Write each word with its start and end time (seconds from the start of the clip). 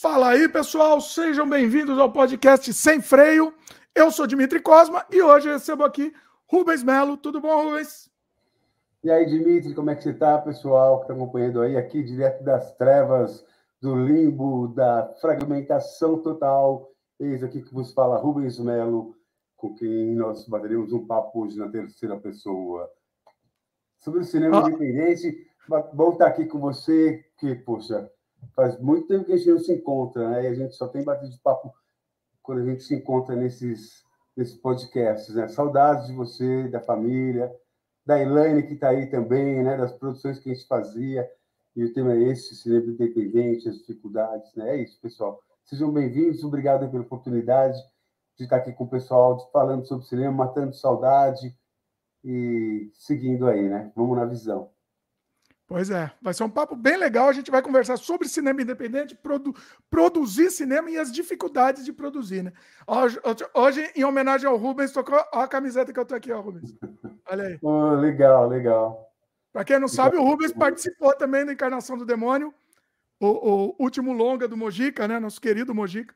Fala 0.00 0.30
aí, 0.30 0.48
pessoal, 0.48 0.98
sejam 0.98 1.46
bem-vindos 1.46 1.98
ao 1.98 2.10
podcast 2.10 2.72
Sem 2.72 3.02
Freio. 3.02 3.52
Eu 3.94 4.10
sou 4.10 4.26
Dimitri 4.26 4.58
Cosma 4.58 5.04
e 5.12 5.20
hoje 5.20 5.52
recebo 5.52 5.84
aqui 5.84 6.10
Rubens 6.46 6.82
Melo. 6.82 7.18
Tudo 7.18 7.38
bom, 7.38 7.64
Rubens? 7.64 8.10
E 9.04 9.10
aí, 9.10 9.26
Dimitri, 9.26 9.74
como 9.74 9.90
é 9.90 9.94
que 9.94 10.02
você 10.02 10.12
está, 10.12 10.38
pessoal, 10.38 11.00
que 11.00 11.02
está 11.02 11.12
acompanhando 11.12 11.60
aí, 11.60 11.76
aqui 11.76 12.02
direto 12.02 12.42
das 12.42 12.74
trevas, 12.76 13.44
do 13.78 13.94
limbo, 13.94 14.68
da 14.68 15.06
fragmentação 15.20 16.16
total. 16.16 16.90
Eis 17.18 17.42
aqui 17.42 17.60
que 17.60 17.74
vos 17.74 17.92
fala 17.92 18.16
Rubens 18.16 18.58
Melo, 18.58 19.14
com 19.54 19.74
quem 19.74 20.14
nós 20.14 20.48
bateremos 20.48 20.94
um 20.94 21.06
papo 21.06 21.42
hoje 21.42 21.58
na 21.58 21.68
terceira 21.68 22.16
pessoa. 22.16 22.90
Sobre 23.98 24.20
o 24.20 24.24
cinema 24.24 24.64
ah. 24.64 24.68
independente, 24.70 25.46
bom 25.92 26.12
estar 26.12 26.28
aqui 26.28 26.46
com 26.46 26.58
você, 26.58 27.22
que, 27.36 27.54
poxa, 27.54 28.10
faz 28.54 28.78
muito 28.80 29.06
tempo 29.08 29.24
que 29.24 29.32
a 29.32 29.36
gente 29.36 29.50
não 29.50 29.58
se 29.58 29.72
encontra, 29.72 30.28
né? 30.28 30.44
E 30.44 30.46
a 30.48 30.54
gente 30.54 30.74
só 30.74 30.88
tem 30.88 31.04
batido 31.04 31.30
de 31.30 31.38
papo 31.38 31.72
quando 32.42 32.62
a 32.62 32.64
gente 32.64 32.82
se 32.82 32.94
encontra 32.94 33.36
nesses, 33.36 34.04
nesses 34.36 34.56
podcasts, 34.56 35.34
né? 35.34 35.48
Saudades 35.48 36.06
de 36.06 36.14
você, 36.14 36.68
da 36.68 36.80
família, 36.80 37.52
da 38.04 38.20
Elaine, 38.20 38.62
que 38.62 38.74
está 38.74 38.88
aí 38.88 39.06
também, 39.08 39.62
né? 39.62 39.76
Das 39.76 39.92
produções 39.92 40.38
que 40.38 40.50
a 40.50 40.54
gente 40.54 40.66
fazia. 40.66 41.30
E 41.76 41.84
o 41.84 41.92
tema 41.92 42.14
é 42.14 42.22
esse, 42.24 42.56
cinema 42.56 42.86
independente, 42.86 43.68
as 43.68 43.78
dificuldades, 43.78 44.54
né? 44.54 44.76
É 44.76 44.82
isso, 44.82 45.00
pessoal. 45.00 45.40
Sejam 45.64 45.92
bem-vindos, 45.92 46.42
obrigado 46.42 46.90
pela 46.90 47.02
oportunidade 47.02 47.78
de 48.36 48.44
estar 48.44 48.56
aqui 48.56 48.72
com 48.72 48.84
o 48.84 48.90
pessoal 48.90 49.38
falando 49.52 49.86
sobre 49.86 50.06
cinema, 50.06 50.32
matando 50.32 50.74
saudade 50.74 51.54
e 52.24 52.90
seguindo 52.94 53.46
aí, 53.46 53.68
né? 53.68 53.92
Vamos 53.94 54.16
na 54.16 54.24
visão. 54.24 54.70
Pois 55.70 55.88
é, 55.88 56.10
vai 56.20 56.34
ser 56.34 56.42
um 56.42 56.50
papo 56.50 56.74
bem 56.74 56.96
legal. 56.96 57.28
A 57.28 57.32
gente 57.32 57.48
vai 57.48 57.62
conversar 57.62 57.96
sobre 57.96 58.26
cinema 58.26 58.60
independente, 58.60 59.14
produ 59.14 59.54
produzir 59.88 60.50
cinema 60.50 60.90
e 60.90 60.98
as 60.98 61.12
dificuldades 61.12 61.84
de 61.84 61.92
produzir, 61.92 62.42
né? 62.42 62.52
Hoje, 62.84 63.20
hoje 63.54 63.92
em 63.94 64.02
homenagem 64.02 64.48
ao 64.48 64.56
Rubens, 64.56 64.90
tocou 64.90 65.16
a 65.32 65.46
camiseta 65.46 65.92
que 65.92 66.00
eu 66.00 66.04
tô 66.04 66.16
aqui, 66.16 66.32
ó, 66.32 66.40
Rubens. 66.40 66.76
Olha 67.30 67.44
aí. 67.44 67.58
Oh, 67.62 67.94
legal, 67.94 68.48
legal. 68.48 69.12
Para 69.52 69.64
quem 69.64 69.78
não 69.78 69.86
sabe, 69.86 70.16
o 70.16 70.24
Rubens 70.24 70.52
participou 70.52 71.16
também 71.16 71.46
da 71.46 71.52
Encarnação 71.52 71.96
do 71.96 72.04
Demônio, 72.04 72.52
o, 73.20 73.28
o 73.28 73.76
último 73.78 74.12
longa 74.12 74.48
do 74.48 74.56
Mojica, 74.56 75.06
né? 75.06 75.20
Nosso 75.20 75.40
querido 75.40 75.72
Mojica. 75.72 76.12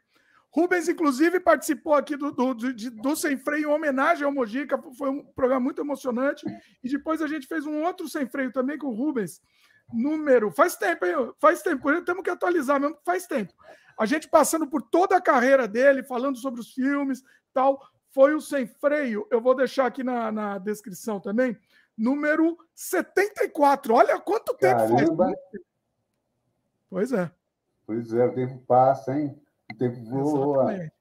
Rubens, 0.54 0.88
inclusive, 0.88 1.40
participou 1.40 1.94
aqui 1.94 2.16
do, 2.16 2.30
do, 2.30 2.54
do, 2.54 2.72
do, 2.72 3.16
Sem 3.16 3.36
Freio 3.36 3.70
em 3.70 3.74
homenagem 3.74 4.24
ao 4.24 4.32
Mojica. 4.32 4.80
Foi 4.96 5.10
um 5.10 5.24
programa 5.24 5.58
muito 5.58 5.80
emocionante. 5.80 6.46
E 6.82 6.88
depois 6.88 7.20
a 7.20 7.26
gente 7.26 7.48
fez 7.48 7.66
um 7.66 7.82
outro 7.82 8.08
Sem 8.08 8.24
Freio 8.24 8.52
também 8.52 8.78
com 8.78 8.86
o 8.86 8.94
Rubens. 8.94 9.42
Número. 9.92 10.52
Faz 10.52 10.76
tempo, 10.76 11.04
hein? 11.04 11.32
Faz 11.40 11.60
tempo. 11.60 12.04
Temos 12.04 12.22
que 12.22 12.30
atualizar 12.30 12.80
mesmo, 12.80 12.96
faz 13.04 13.26
tempo. 13.26 13.52
A 13.98 14.06
gente 14.06 14.28
passando 14.28 14.64
por 14.68 14.80
toda 14.80 15.16
a 15.16 15.20
carreira 15.20 15.66
dele, 15.66 16.04
falando 16.04 16.38
sobre 16.38 16.60
os 16.60 16.72
filmes 16.72 17.24
tal. 17.52 17.80
Foi 18.10 18.32
o 18.32 18.40
Sem 18.40 18.64
Freio. 18.64 19.26
Eu 19.32 19.40
vou 19.40 19.56
deixar 19.56 19.86
aqui 19.86 20.04
na, 20.04 20.30
na 20.30 20.58
descrição 20.58 21.18
também. 21.18 21.58
Número 21.98 22.56
74. 22.76 23.92
Olha 23.92 24.20
quanto 24.20 24.54
tempo 24.54 24.88
Caramba. 24.88 25.24
faz. 25.24 25.36
Pois 26.88 27.12
é. 27.12 27.28
Pois 27.84 28.12
é, 28.14 28.24
o 28.24 28.32
tempo 28.32 28.58
passa, 28.68 29.18
hein? 29.18 29.36
O 29.74 29.78
tempo 29.78 30.04
voa. 30.04 30.62
Exatamente. 30.62 30.94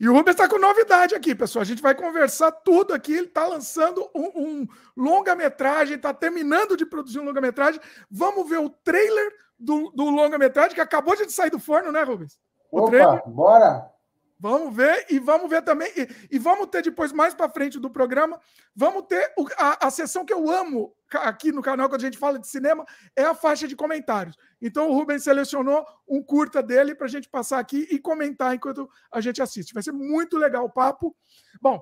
E 0.00 0.08
o 0.08 0.12
Rubens 0.12 0.34
está 0.34 0.48
com 0.48 0.58
novidade 0.58 1.14
aqui, 1.14 1.34
pessoal. 1.34 1.62
A 1.62 1.66
gente 1.66 1.82
vai 1.82 1.94
conversar 1.94 2.50
tudo 2.50 2.92
aqui. 2.92 3.12
Ele 3.12 3.26
está 3.26 3.46
lançando 3.46 4.08
um, 4.14 4.30
um 4.36 4.68
longa-metragem, 4.96 5.96
está 5.96 6.12
terminando 6.12 6.76
de 6.76 6.84
produzir 6.84 7.20
um 7.20 7.24
longa-metragem. 7.24 7.80
Vamos 8.10 8.48
ver 8.48 8.58
o 8.58 8.68
trailer 8.68 9.32
do, 9.58 9.90
do 9.90 10.10
longa-metragem 10.10 10.74
que 10.74 10.80
acabou 10.80 11.14
de 11.16 11.30
sair 11.30 11.50
do 11.50 11.60
forno, 11.60 11.92
né, 11.92 12.02
Rubens? 12.02 12.38
O 12.70 12.80
Opa, 12.80 12.90
trailer. 12.90 13.22
bora! 13.28 13.93
Vamos 14.38 14.74
ver 14.74 15.06
e 15.08 15.18
vamos 15.18 15.48
ver 15.48 15.62
também. 15.62 15.90
E, 15.96 16.36
e 16.36 16.38
vamos 16.38 16.66
ter 16.66 16.82
depois, 16.82 17.12
mais 17.12 17.34
para 17.34 17.48
frente 17.48 17.78
do 17.78 17.90
programa, 17.90 18.40
vamos 18.74 19.04
ter 19.06 19.32
o, 19.38 19.46
a, 19.56 19.86
a 19.86 19.90
sessão 19.90 20.24
que 20.24 20.32
eu 20.32 20.50
amo 20.50 20.94
aqui 21.12 21.52
no 21.52 21.62
canal, 21.62 21.88
quando 21.88 22.00
a 22.02 22.04
gente 22.04 22.18
fala 22.18 22.38
de 22.38 22.48
cinema, 22.48 22.84
é 23.14 23.24
a 23.24 23.34
faixa 23.34 23.68
de 23.68 23.76
comentários. 23.76 24.36
Então 24.60 24.88
o 24.88 24.94
Rubens 24.94 25.22
selecionou 25.22 25.86
um 26.08 26.22
curta 26.22 26.62
dele 26.62 26.94
para 26.94 27.06
a 27.06 27.10
gente 27.10 27.28
passar 27.28 27.58
aqui 27.58 27.86
e 27.90 27.98
comentar 27.98 28.54
enquanto 28.54 28.88
a 29.10 29.20
gente 29.20 29.40
assiste. 29.40 29.72
Vai 29.72 29.82
ser 29.82 29.92
muito 29.92 30.36
legal 30.36 30.64
o 30.64 30.70
papo. 30.70 31.14
Bom, 31.60 31.80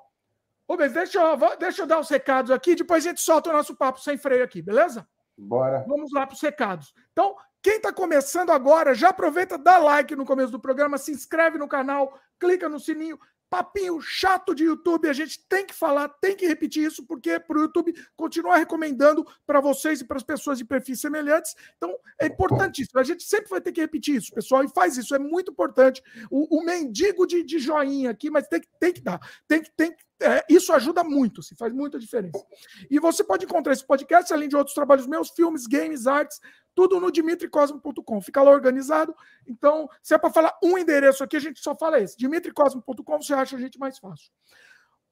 Rubens, 0.69 0.93
deixa 0.93 1.21
eu, 1.21 1.57
deixa 1.59 1.83
eu 1.83 1.87
dar 1.87 1.99
os 1.99 2.09
recados 2.09 2.51
aqui, 2.51 2.75
depois 2.75 3.05
a 3.05 3.09
gente 3.09 3.21
solta 3.21 3.51
o 3.51 3.53
nosso 3.53 3.75
papo 3.75 4.01
sem 4.01 4.17
freio 4.17 4.45
aqui, 4.45 4.61
beleza? 4.63 5.07
Bora. 5.37 5.85
Vamos 5.89 6.13
lá 6.13 6.27
para 6.27 6.35
os 6.35 6.41
recados. 6.41 6.95
Então, 7.13 7.37
quem 7.63 7.77
está 7.77 7.93
começando 7.93 8.51
agora, 8.51 8.95
já 8.95 9.11
aproveita, 9.11 9.57
dá 9.57 9.79
like 9.79 10.17
no 10.17 10.25
começo 10.25 10.51
do 10.51 10.61
programa, 10.61 10.99
se 10.99 11.13
inscreve 11.13 11.59
no 11.59 11.69
canal, 11.69 12.19
clica 12.43 12.69
no 12.69 12.81
sininho. 12.81 13.17
Papinho 13.49 14.01
chato 14.01 14.55
de 14.55 14.65
YouTube, 14.65 15.07
a 15.07 15.13
gente 15.13 15.47
tem 15.47 15.67
que 15.67 15.75
falar, 15.75 16.09
tem 16.09 16.35
que 16.35 16.47
repetir 16.47 16.85
isso, 16.85 17.07
porque 17.07 17.39
para 17.39 17.59
o 17.59 17.61
YouTube 17.61 17.93
continuar 18.17 18.57
recomendando 18.57 19.27
para 19.47 19.61
vocês 19.61 20.01
e 20.01 20.07
para 20.07 20.17
as 20.17 20.23
pessoas 20.23 20.57
de 20.57 20.65
perfis 20.65 21.03
semelhantes. 21.03 21.55
Então, 21.77 21.95
é 22.19 22.27
importantíssimo. 22.27 22.99
A 22.99 23.05
gente 23.05 23.23
sempre 23.25 23.51
vai 23.51 23.61
ter 23.61 23.71
que 23.71 23.81
repetir 23.83 24.17
isso, 24.17 24.33
pessoal, 24.33 24.65
e 24.65 24.71
faz 24.71 24.97
isso, 24.97 25.15
é 25.15 25.19
muito 25.19 25.53
importante. 25.53 26.03
O, 26.31 26.61
o 26.61 26.65
mendigo 26.65 27.27
de, 27.27 27.45
de 27.45 27.59
joinha 27.59 28.11
aqui, 28.11 28.31
mas 28.31 28.49
tem 28.49 28.59
que, 28.59 28.69
tem 28.81 28.93
que 28.95 29.03
dar. 29.03 29.21
Tem 29.47 29.63
que, 29.63 29.71
tem, 29.77 29.95
é, 30.23 30.45
isso 30.49 30.73
ajuda 30.73 31.03
muito, 31.05 31.43
se 31.43 31.55
faz 31.55 31.73
muita 31.73 31.99
diferença. 31.99 32.45
E 32.91 32.99
você 32.99 33.23
pode 33.23 33.45
encontrar 33.45 33.73
esse 33.73 33.87
podcast, 33.87 34.33
além 34.33 34.49
de 34.49 34.57
outros 34.57 34.75
trabalhos 34.75 35.07
meus, 35.07 35.31
filmes, 35.31 35.67
games, 35.67 36.07
artes, 36.07 36.41
tudo 36.75 37.01
no 37.01 37.11
dimitricosmo.com. 37.11 38.21
Fica 38.21 38.43
lá 38.43 38.51
organizado. 38.51 39.15
Então, 39.47 39.89
se 40.03 40.15
é 40.15 40.19
para 40.19 40.33
falar 40.33 40.59
um 40.63 40.79
endereço 40.79 41.23
aqui, 41.23 41.37
a 41.37 41.41
gente 41.41 41.61
só 41.61 41.77
fala 41.77 42.01
esse. 42.01 42.17
dimitricosmo.com, 42.17 43.23
você 43.23 43.35
acha 43.35 43.57
a 43.57 43.61
gente 43.61 43.79
mais 43.79 43.99
fácil. 43.99 44.31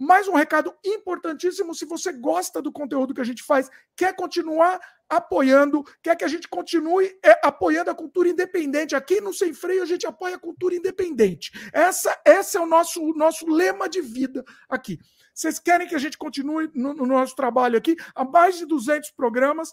Mais 0.01 0.27
um 0.27 0.35
recado 0.35 0.75
importantíssimo: 0.83 1.75
se 1.75 1.85
você 1.85 2.11
gosta 2.11 2.63
do 2.63 2.73
conteúdo 2.73 3.13
que 3.13 3.21
a 3.21 3.25
gente 3.25 3.43
faz, 3.43 3.69
quer 3.95 4.17
continuar 4.17 4.81
apoiando, 5.07 5.85
quer 6.03 6.17
que 6.17 6.25
a 6.25 6.29
gente 6.29 6.49
continue 6.49 7.15
é, 7.23 7.39
apoiando 7.47 7.91
a 7.91 7.95
cultura 7.95 8.31
independente. 8.31 8.97
Aqui 8.97 9.21
no 9.21 9.35
Sem 9.35 9.53
Freio 9.53 9.83
a 9.83 9.87
gente 9.87 10.07
apoia 10.07 10.37
a 10.37 10.39
cultura 10.39 10.75
independente. 10.75 11.51
Essa, 11.71 12.19
esse 12.25 12.57
é 12.57 12.61
o 12.61 12.65
nosso, 12.65 13.13
nosso 13.13 13.47
lema 13.47 13.91
de 13.91 14.01
vida 14.01 14.43
aqui. 14.71 14.99
Vocês 15.35 15.59
querem 15.59 15.87
que 15.87 15.95
a 15.95 15.99
gente 15.99 16.17
continue 16.17 16.71
no, 16.75 16.95
no 16.95 17.05
nosso 17.05 17.37
trabalho 17.37 17.77
aqui? 17.77 17.95
Há 18.15 18.25
mais 18.25 18.57
de 18.57 18.65
200 18.65 19.11
programas. 19.11 19.71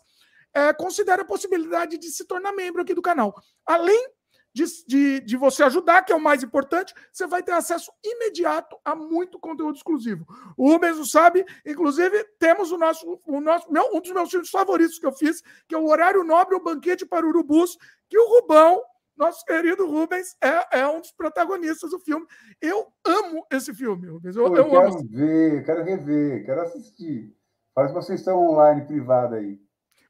É, 0.53 0.73
considere 0.73 1.21
a 1.21 1.25
possibilidade 1.25 1.97
de 1.97 2.09
se 2.09 2.25
tornar 2.25 2.51
membro 2.51 2.81
aqui 2.81 2.93
do 2.93 3.01
canal. 3.01 3.33
Além 3.65 4.09
de, 4.57 4.85
de, 4.87 5.19
de, 5.19 5.37
você 5.37 5.61
ajudar, 5.63 6.01
que 6.01 6.11
é 6.11 6.15
o 6.15 6.19
mais 6.19 6.41
importante, 6.41 6.93
você 7.13 7.27
vai 7.27 7.43
ter 7.43 7.51
acesso 7.51 7.91
imediato 8.03 8.75
a 8.83 8.95
muito 8.95 9.39
conteúdo 9.39 9.75
exclusivo. 9.75 10.25
O 10.57 10.71
Rubens 10.71 10.97
não 10.97 11.05
sabe, 11.05 11.45
inclusive, 11.63 12.23
temos 12.39 12.71
o 12.71 12.77
nosso, 12.77 13.19
o 13.27 13.39
nosso 13.39 13.71
meu, 13.71 13.83
um 13.93 14.01
dos 14.01 14.11
meus 14.11 14.31
filmes 14.31 14.49
favoritos 14.49 14.97
que 14.97 15.05
eu 15.05 15.11
fiz, 15.11 15.43
que 15.67 15.75
é 15.75 15.77
o 15.77 15.87
Horário 15.87 16.23
Nobre, 16.23 16.55
o 16.55 16.63
Banquete 16.63 17.05
para 17.05 17.27
Urubus, 17.27 17.77
que 18.09 18.17
o 18.17 18.27
Rubão, 18.27 18.81
nosso 19.15 19.45
querido 19.45 19.85
Rubens, 19.85 20.35
é, 20.41 20.79
é 20.79 20.87
um 20.87 21.01
dos 21.01 21.11
protagonistas 21.11 21.91
do 21.91 21.99
filme. 21.99 22.25
Eu 22.59 22.87
amo 23.05 23.45
esse 23.51 23.73
filme, 23.75 24.07
Rubens. 24.07 24.35
Eu, 24.35 24.49
Pô, 24.49 24.57
eu, 24.57 24.69
quero 24.69 24.87
amo. 24.87 25.07
ver, 25.07 25.65
quero 25.65 25.83
rever, 25.83 26.45
quero 26.45 26.61
assistir. 26.61 27.35
Faz 27.75 27.91
uma 27.91 28.01
sessão 28.01 28.39
online 28.39 28.85
privada 28.87 29.35
aí. 29.35 29.59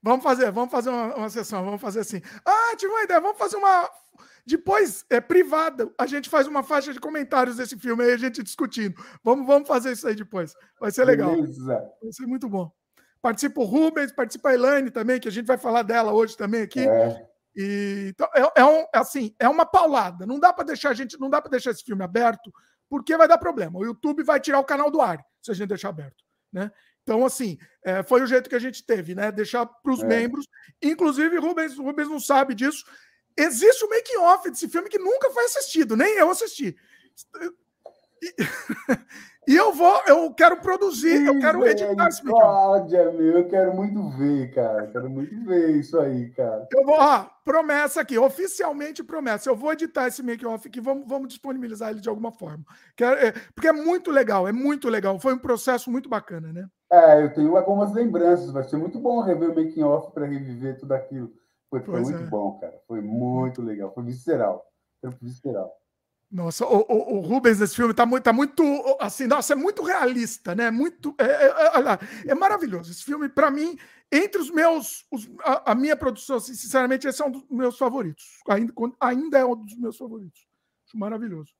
Vamos 0.08 0.24
fazer, 0.24 0.52
vamos 0.52 0.72
fazer 0.72 0.90
uma, 0.90 1.16
uma 1.16 1.30
sessão, 1.30 1.66
vamos 1.66 1.82
fazer 1.82 2.00
assim. 2.00 2.22
Ah, 2.46 2.76
tive 2.78 2.92
uma 2.94 3.04
ideia, 3.04 3.20
vamos 3.20 3.38
fazer 3.38 3.58
uma 3.58 3.90
depois, 4.46 5.06
é 5.10 5.20
privada, 5.20 5.92
a 5.98 6.06
gente 6.06 6.30
faz 6.30 6.48
uma 6.48 6.64
faixa 6.64 6.94
de 6.94 7.00
comentários 7.02 7.58
desse 7.58 7.78
filme 7.78 8.06
aí, 8.06 8.14
a 8.14 8.18
gente 8.18 8.42
discutindo. 8.42 8.96
Vamos, 9.22 9.46
vamos 9.46 9.68
fazer 9.68 9.92
isso 9.92 10.08
aí 10.08 10.16
depois. 10.16 10.54
Vai 10.80 10.90
ser 10.90 11.04
legal. 11.04 11.36
Beleza. 11.36 11.92
Vai 12.02 12.14
ser 12.14 12.26
muito 12.26 12.48
bom. 12.48 12.72
Participa 13.22 13.60
o 13.60 13.66
Rubens, 13.66 14.14
participa 14.14 14.48
a 14.48 14.54
Elaine 14.54 14.90
também, 14.90 15.20
que 15.20 15.28
a 15.28 15.32
gente 15.32 15.46
vai 15.46 15.58
falar 15.58 15.82
dela 15.82 16.14
hoje 16.14 16.38
também 16.38 16.62
aqui. 16.62 16.88
É. 16.88 17.28
E, 17.58 18.06
então, 18.12 18.30
é, 18.34 18.62
é, 18.62 18.66
um, 18.66 18.86
assim, 18.94 19.36
é 19.38 19.50
uma 19.50 19.66
paulada. 19.66 20.26
Não 20.26 20.40
dá 20.40 20.54
para 20.54 20.64
deixar 20.64 20.92
a 20.92 20.94
gente, 20.94 21.20
não 21.20 21.30
dá 21.30 21.42
para 21.42 21.52
deixar 21.52 21.72
esse 21.72 21.84
filme 21.84 22.06
aberto, 22.06 22.50
porque 22.90 23.18
vai 23.18 23.28
dar 23.28 23.38
problema. 23.38 23.78
O 23.78 23.84
YouTube 23.84 24.24
vai 24.24 24.40
tirar 24.40 24.60
o 24.60 24.66
canal 24.66 24.90
do 24.90 25.02
ar 25.02 25.22
se 25.42 25.52
a 25.52 25.54
gente 25.54 25.68
deixar 25.68 25.90
aberto, 25.90 26.24
né? 26.54 26.72
Então, 27.08 27.26
assim, 27.26 27.58
é, 27.86 28.04
foi 28.04 28.22
o 28.22 28.28
jeito 28.28 28.50
que 28.50 28.56
a 28.56 28.60
gente 28.60 28.84
teve, 28.84 29.16
né? 29.16 29.32
Deixar 29.32 29.66
para 29.66 29.94
os 29.94 30.04
é. 30.04 30.06
membros. 30.06 30.46
Inclusive, 30.82 31.38
Rubens, 31.38 31.78
Rubens 31.78 32.10
não 32.10 32.20
sabe 32.20 32.54
disso. 32.54 32.84
Existe 33.38 33.86
o 33.86 33.90
making-off 33.90 34.52
desse 34.52 34.68
filme 34.68 34.90
que 34.90 35.00
nunca 35.00 35.30
foi 35.30 35.46
assistido, 35.46 35.96
nem 35.96 36.18
eu 36.18 36.30
assisti. 36.30 36.76
E, 38.22 38.36
e, 39.48 39.56
eu 39.56 39.74
vou, 39.74 40.02
eu 40.08 40.34
quero 40.34 40.58
produzir, 40.58 41.18
Sim, 41.18 41.28
eu 41.28 41.40
quero 41.40 41.66
editar 41.66 42.08
esse 42.08 42.22
Cláudia, 42.22 43.12
meu, 43.12 43.40
eu 43.40 43.48
quero 43.48 43.74
muito 43.74 44.10
ver, 44.10 44.54
cara. 44.54 44.88
Quero 44.88 45.10
muito 45.10 45.46
ver 45.46 45.78
isso 45.78 45.98
aí, 46.00 46.30
cara. 46.32 46.68
Eu 46.72 46.86
vou, 46.86 46.96
ó, 47.00 47.26
promessa 47.46 48.02
aqui, 48.02 48.18
oficialmente 48.18 49.04
promessa. 49.04 49.50
Eu 49.50 49.56
vou 49.56 49.72
editar 49.72 50.08
esse 50.08 50.22
make-off 50.22 50.68
aqui, 50.68 50.82
vamos, 50.82 51.08
vamos 51.08 51.30
disponibilizar 51.30 51.92
ele 51.92 52.02
de 52.02 52.10
alguma 52.10 52.32
forma. 52.32 52.66
É, 53.00 53.32
porque 53.56 53.68
é 53.68 53.74
muito 53.74 54.12
legal, 54.12 54.48
é 54.48 54.52
muito 54.52 54.90
legal. 54.90 55.20
Foi 55.20 55.34
um 55.34 55.40
processo 55.40 55.90
muito 55.90 56.10
bacana, 56.10 56.52
né? 56.52 56.68
É, 56.92 57.24
eu 57.24 57.34
tenho 57.34 57.56
algumas 57.56 57.94
lembranças. 57.94 58.52
Vai 58.52 58.64
ser 58.64 58.78
muito 58.78 59.00
bom 59.00 59.22
rever 59.22 59.52
o 59.52 59.56
making-off 59.56 60.12
para 60.14 60.26
reviver 60.26 60.78
tudo 60.78 60.94
aquilo. 60.94 61.32
Foi, 61.70 61.82
foi 61.82 62.02
muito 62.02 62.24
é. 62.24 62.28
bom, 62.28 62.60
cara. 62.60 62.78
Foi 62.88 63.02
muito 63.02 63.62
legal. 63.62 63.94
Foi 63.94 64.04
visceral. 64.04 64.66
Trampo 65.02 65.18
visceral. 65.22 65.74
Nossa, 66.30 66.66
o, 66.66 66.86
o, 66.90 67.18
o, 67.18 67.20
Rubens 67.22 67.60
nesse 67.60 67.76
filme 67.76 67.94
tá 67.94 68.06
muito, 68.06 68.24
tá 68.24 68.34
muito, 68.34 68.62
assim, 69.00 69.28
nossa, 69.28 69.54
é 69.54 69.56
muito 69.56 69.82
realista, 69.82 70.54
né? 70.54 70.70
Muito, 70.70 71.16
é, 71.18 71.24
é, 71.24 71.48
é, 71.48 72.32
é 72.32 72.36
maravilhoso. 72.36 72.92
Esse 72.92 73.04
filme, 73.04 73.30
para 73.30 73.50
mim, 73.50 73.78
entre 74.12 74.42
os 74.42 74.52
meus, 74.52 75.06
os, 75.10 75.30
a, 75.40 75.72
a, 75.72 75.76
minha 75.76 75.96
produção, 75.96 76.36
assim, 76.36 76.54
sinceramente, 76.54 77.08
esse 77.08 77.22
é 77.22 77.26
um 77.26 77.32
dos 77.32 77.46
meus 77.50 77.78
favoritos. 77.78 78.26
Ainda, 78.50 78.74
ainda 79.00 79.38
é 79.38 79.46
um 79.46 79.56
dos 79.56 79.78
meus 79.78 79.96
favoritos. 79.96 80.46
Acho 80.86 80.98
maravilhoso. 80.98 81.54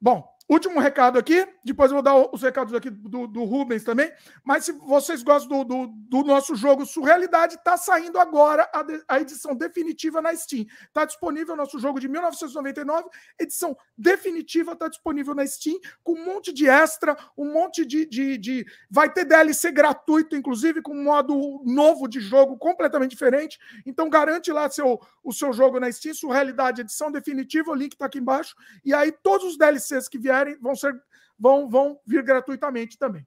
Bom, 0.00 0.28
Último 0.52 0.78
recado 0.80 1.18
aqui, 1.18 1.48
depois 1.64 1.90
eu 1.90 1.94
vou 1.94 2.02
dar 2.02 2.14
os 2.14 2.42
recados 2.42 2.74
aqui 2.74 2.90
do, 2.90 3.26
do 3.26 3.42
Rubens 3.44 3.84
também. 3.84 4.12
Mas 4.44 4.66
se 4.66 4.72
vocês 4.72 5.22
gostam 5.22 5.64
do, 5.64 5.86
do, 5.86 5.86
do 5.86 6.24
nosso 6.24 6.54
jogo 6.54 6.84
Surrealidade, 6.84 7.54
está 7.54 7.78
saindo 7.78 8.18
agora 8.18 8.68
a, 8.70 8.82
de, 8.82 9.02
a, 9.08 9.18
edição 9.18 9.56
definitiva 9.56 10.20
na 10.20 10.36
Steam. 10.36 10.66
Está 10.82 11.06
disponível 11.06 11.54
o 11.54 11.56
nosso 11.56 11.78
jogo 11.78 11.98
de 11.98 12.06
1999, 12.06 13.08
edição 13.40 13.74
definitiva 13.96 14.72
está 14.72 14.88
disponível 14.88 15.34
na 15.34 15.46
Steam, 15.46 15.78
com 16.04 16.12
um 16.12 16.24
monte 16.26 16.52
de 16.52 16.68
extra, 16.68 17.16
um 17.34 17.50
monte 17.50 17.86
de, 17.86 18.04
de, 18.04 18.36
de. 18.36 18.66
Vai 18.90 19.10
ter 19.10 19.24
DLC 19.24 19.72
gratuito, 19.72 20.36
inclusive, 20.36 20.82
com 20.82 20.92
um 20.92 21.04
modo 21.04 21.62
novo 21.64 22.06
de 22.06 22.20
jogo 22.20 22.58
completamente 22.58 23.12
diferente. 23.12 23.58
Então 23.86 24.10
garante 24.10 24.52
lá 24.52 24.68
seu, 24.68 25.00
o 25.24 25.32
seu 25.32 25.50
jogo 25.54 25.80
na 25.80 25.90
Steam, 25.90 26.12
Surrealidade, 26.12 26.82
edição 26.82 27.10
definitiva, 27.10 27.70
o 27.70 27.74
link 27.74 27.94
está 27.94 28.04
aqui 28.04 28.18
embaixo. 28.18 28.54
E 28.84 28.92
aí 28.92 29.10
todos 29.10 29.46
os 29.46 29.56
DLCs 29.56 30.10
que 30.10 30.18
vierem 30.44 30.58
vão, 30.60 30.74
ser, 30.74 30.94
vão, 31.38 31.68
vão 31.68 31.98
vir 32.06 32.22
gratuitamente 32.22 32.98
também. 32.98 33.26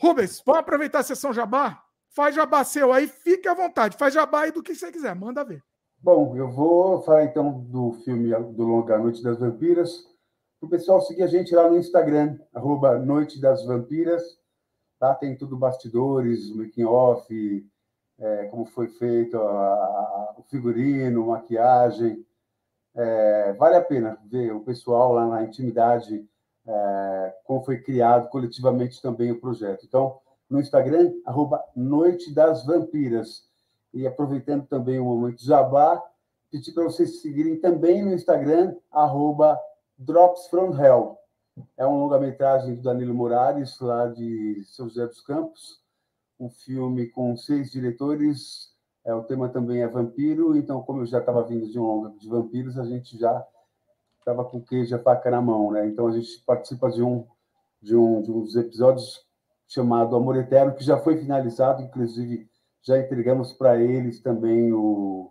Rubens, 0.00 0.42
vamos 0.44 0.60
aproveitar 0.60 1.00
a 1.00 1.04
sessão 1.04 1.32
jabá? 1.32 1.82
Faz 2.10 2.34
jabá 2.34 2.64
seu 2.64 2.92
aí, 2.92 3.06
fique 3.08 3.48
à 3.48 3.54
vontade. 3.54 3.96
Faz 3.96 4.14
jabá 4.14 4.42
aí 4.42 4.52
do 4.52 4.62
que 4.62 4.74
você 4.74 4.90
quiser, 4.90 5.14
manda 5.14 5.44
ver. 5.44 5.62
Bom, 5.98 6.36
eu 6.36 6.50
vou 6.50 7.02
falar 7.02 7.24
então 7.24 7.60
do 7.60 7.92
filme 8.04 8.30
do 8.52 8.64
Longa 8.64 8.98
Noite 8.98 9.22
das 9.22 9.38
Vampiras. 9.38 10.06
O 10.60 10.68
pessoal 10.68 11.00
seguir 11.00 11.22
a 11.22 11.26
gente 11.26 11.54
lá 11.54 11.68
no 11.68 11.78
Instagram, 11.78 12.38
arroba 12.52 12.98
Noite 12.98 13.40
das 13.40 13.64
Vampiras. 13.64 14.22
Lá 15.00 15.14
tem 15.14 15.36
tudo 15.36 15.56
bastidores, 15.56 16.54
making 16.54 16.84
off, 16.84 17.66
é, 18.18 18.46
como 18.46 18.64
foi 18.64 18.88
feito 18.88 19.36
a, 19.36 19.42
a, 19.42 20.34
o 20.38 20.42
figurino, 20.44 21.26
maquiagem. 21.26 22.23
É, 22.94 23.52
vale 23.54 23.76
a 23.76 23.82
pena 23.82 24.18
ver 24.26 24.52
o 24.52 24.60
pessoal 24.60 25.12
lá 25.12 25.26
na 25.26 25.42
intimidade, 25.42 26.24
é, 26.66 27.34
como 27.44 27.64
foi 27.64 27.80
criado 27.80 28.28
coletivamente 28.28 29.02
também 29.02 29.32
o 29.32 29.40
projeto. 29.40 29.84
Então, 29.84 30.18
no 30.48 30.60
Instagram, 30.60 31.12
arroba 31.24 31.64
Noite 31.74 32.32
das 32.32 32.64
Vampiras. 32.64 33.48
E 33.92 34.06
aproveitando 34.06 34.66
também 34.66 34.98
o 34.98 35.04
momento 35.04 35.44
jabá, 35.44 36.02
pedir 36.50 36.72
para 36.72 36.84
vocês 36.84 37.20
seguirem 37.20 37.56
também 37.56 38.04
no 38.04 38.12
Instagram, 38.12 38.74
arroba 38.90 39.58
Drops 39.96 40.46
from 40.48 40.76
Hell. 40.76 41.18
É 41.76 41.86
um 41.86 41.98
longa-metragem 41.98 42.74
do 42.74 42.82
Danilo 42.82 43.14
Moraes, 43.14 43.78
lá 43.78 44.08
de 44.08 44.62
São 44.66 44.88
José 44.88 45.06
dos 45.06 45.20
Campos, 45.20 45.80
um 46.38 46.50
filme 46.50 47.08
com 47.08 47.36
seis 47.36 47.70
diretores, 47.70 48.73
é, 49.04 49.14
o 49.14 49.22
tema 49.22 49.48
também 49.48 49.82
é 49.82 49.88
vampiro, 49.88 50.56
então, 50.56 50.82
como 50.82 51.02
eu 51.02 51.06
já 51.06 51.18
estava 51.18 51.42
vindo 51.42 51.70
de 51.70 51.78
um 51.78 51.84
longa 51.84 52.10
de 52.18 52.28
vampiros, 52.28 52.78
a 52.78 52.84
gente 52.84 53.18
já 53.18 53.46
estava 54.18 54.44
com 54.44 54.62
queijo 54.62 54.96
a 54.96 54.98
faca 54.98 55.30
na 55.30 55.42
mão, 55.42 55.70
né? 55.70 55.86
Então, 55.86 56.06
a 56.06 56.12
gente 56.12 56.42
participa 56.46 56.90
de 56.90 57.02
um, 57.02 57.26
de 57.82 57.94
um 57.94 58.22
de 58.22 58.32
uns 58.32 58.56
episódios 58.56 59.26
chamado 59.68 60.16
Amor 60.16 60.36
Eterno, 60.36 60.74
que 60.74 60.82
já 60.82 60.98
foi 60.98 61.18
finalizado, 61.18 61.82
inclusive 61.82 62.48
já 62.82 62.98
entregamos 62.98 63.52
para 63.52 63.78
eles 63.78 64.20
também 64.20 64.72
o, 64.72 65.30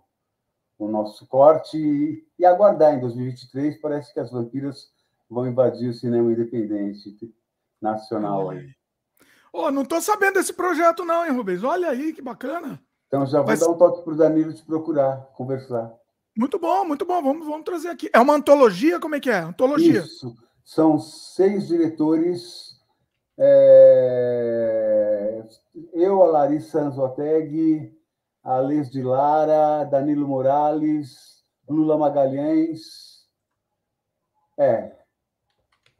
o 0.78 0.88
nosso 0.88 1.26
corte 1.26 1.76
e, 1.76 2.26
e, 2.38 2.44
aguardar 2.44 2.94
em 2.94 3.00
2023. 3.00 3.80
Parece 3.80 4.12
que 4.12 4.20
as 4.20 4.30
vampiras 4.30 4.92
vão 5.28 5.46
invadir 5.46 5.88
o 5.88 5.94
cinema 5.94 6.32
independente 6.32 7.16
nacional 7.80 8.50
aí. 8.50 8.70
Oh, 9.52 9.70
não 9.70 9.82
estou 9.82 10.00
sabendo 10.00 10.34
desse 10.34 10.52
projeto, 10.52 11.04
não, 11.04 11.24
hein, 11.24 11.32
Rubens? 11.32 11.62
Olha 11.62 11.90
aí 11.90 12.12
que 12.12 12.20
bacana. 12.20 12.80
Então 13.14 13.24
já 13.26 13.38
vou 13.38 13.46
Mas... 13.46 13.60
dar 13.60 13.68
um 13.68 13.78
toque 13.78 14.02
para 14.02 14.12
o 14.12 14.16
Danilo 14.16 14.52
te 14.52 14.64
procurar, 14.64 15.18
conversar. 15.36 15.94
Muito 16.36 16.58
bom, 16.58 16.84
muito 16.84 17.06
bom. 17.06 17.22
Vamos, 17.22 17.46
vamos 17.46 17.64
trazer 17.64 17.86
aqui. 17.86 18.10
É 18.12 18.18
uma 18.18 18.34
antologia? 18.34 18.98
Como 18.98 19.14
é 19.14 19.20
que 19.20 19.30
é? 19.30 19.38
Antologia. 19.38 20.00
Isso. 20.00 20.34
São 20.64 20.98
seis 20.98 21.68
diretores. 21.68 22.76
É... 23.38 25.44
Eu, 25.92 26.24
a 26.24 26.26
Larissa 26.26 26.80
Anzoteg, 26.80 27.96
a 28.42 28.58
Les 28.58 28.90
de 28.90 29.00
Lara, 29.00 29.84
Danilo 29.84 30.26
Morales, 30.26 31.44
Lula 31.68 31.96
Magalhães. 31.96 33.28
É. 34.58 34.90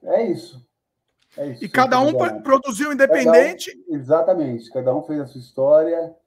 É 0.03 0.25
isso. 0.25 0.67
É 1.37 1.47
isso. 1.47 1.65
E 1.65 1.69
cada 1.69 2.01
um 2.01 2.13
produziu 2.43 2.93
independente? 2.93 3.71
Cada 3.71 3.89
um, 3.89 3.95
exatamente. 3.95 4.71
Cada 4.73 4.93
um 4.93 5.05
fez 5.05 5.21
a 5.21 5.27
sua 5.27 5.41
história. 5.41 6.24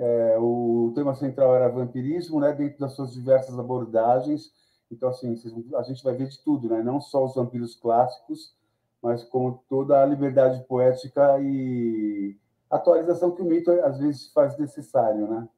É, 0.00 0.38
o 0.38 0.92
tema 0.94 1.12
central 1.16 1.56
era 1.56 1.68
vampirismo, 1.68 2.38
né, 2.38 2.52
dentro 2.52 2.78
das 2.78 2.92
suas 2.92 3.12
diversas 3.12 3.58
abordagens. 3.58 4.52
Então, 4.90 5.08
assim, 5.08 5.34
a 5.76 5.82
gente 5.82 6.04
vai 6.04 6.14
ver 6.14 6.28
de 6.28 6.38
tudo, 6.38 6.68
né? 6.68 6.82
não 6.82 7.00
só 7.00 7.24
os 7.24 7.34
vampiros 7.34 7.74
clássicos, 7.74 8.54
mas 9.02 9.24
com 9.24 9.58
toda 9.68 10.00
a 10.00 10.06
liberdade 10.06 10.64
poética 10.64 11.38
e 11.40 12.36
atualização 12.70 13.32
que 13.32 13.42
o 13.42 13.44
mito 13.44 13.70
às 13.70 13.98
vezes 13.98 14.32
faz 14.32 14.56
necessário, 14.56 15.28
né? 15.28 15.48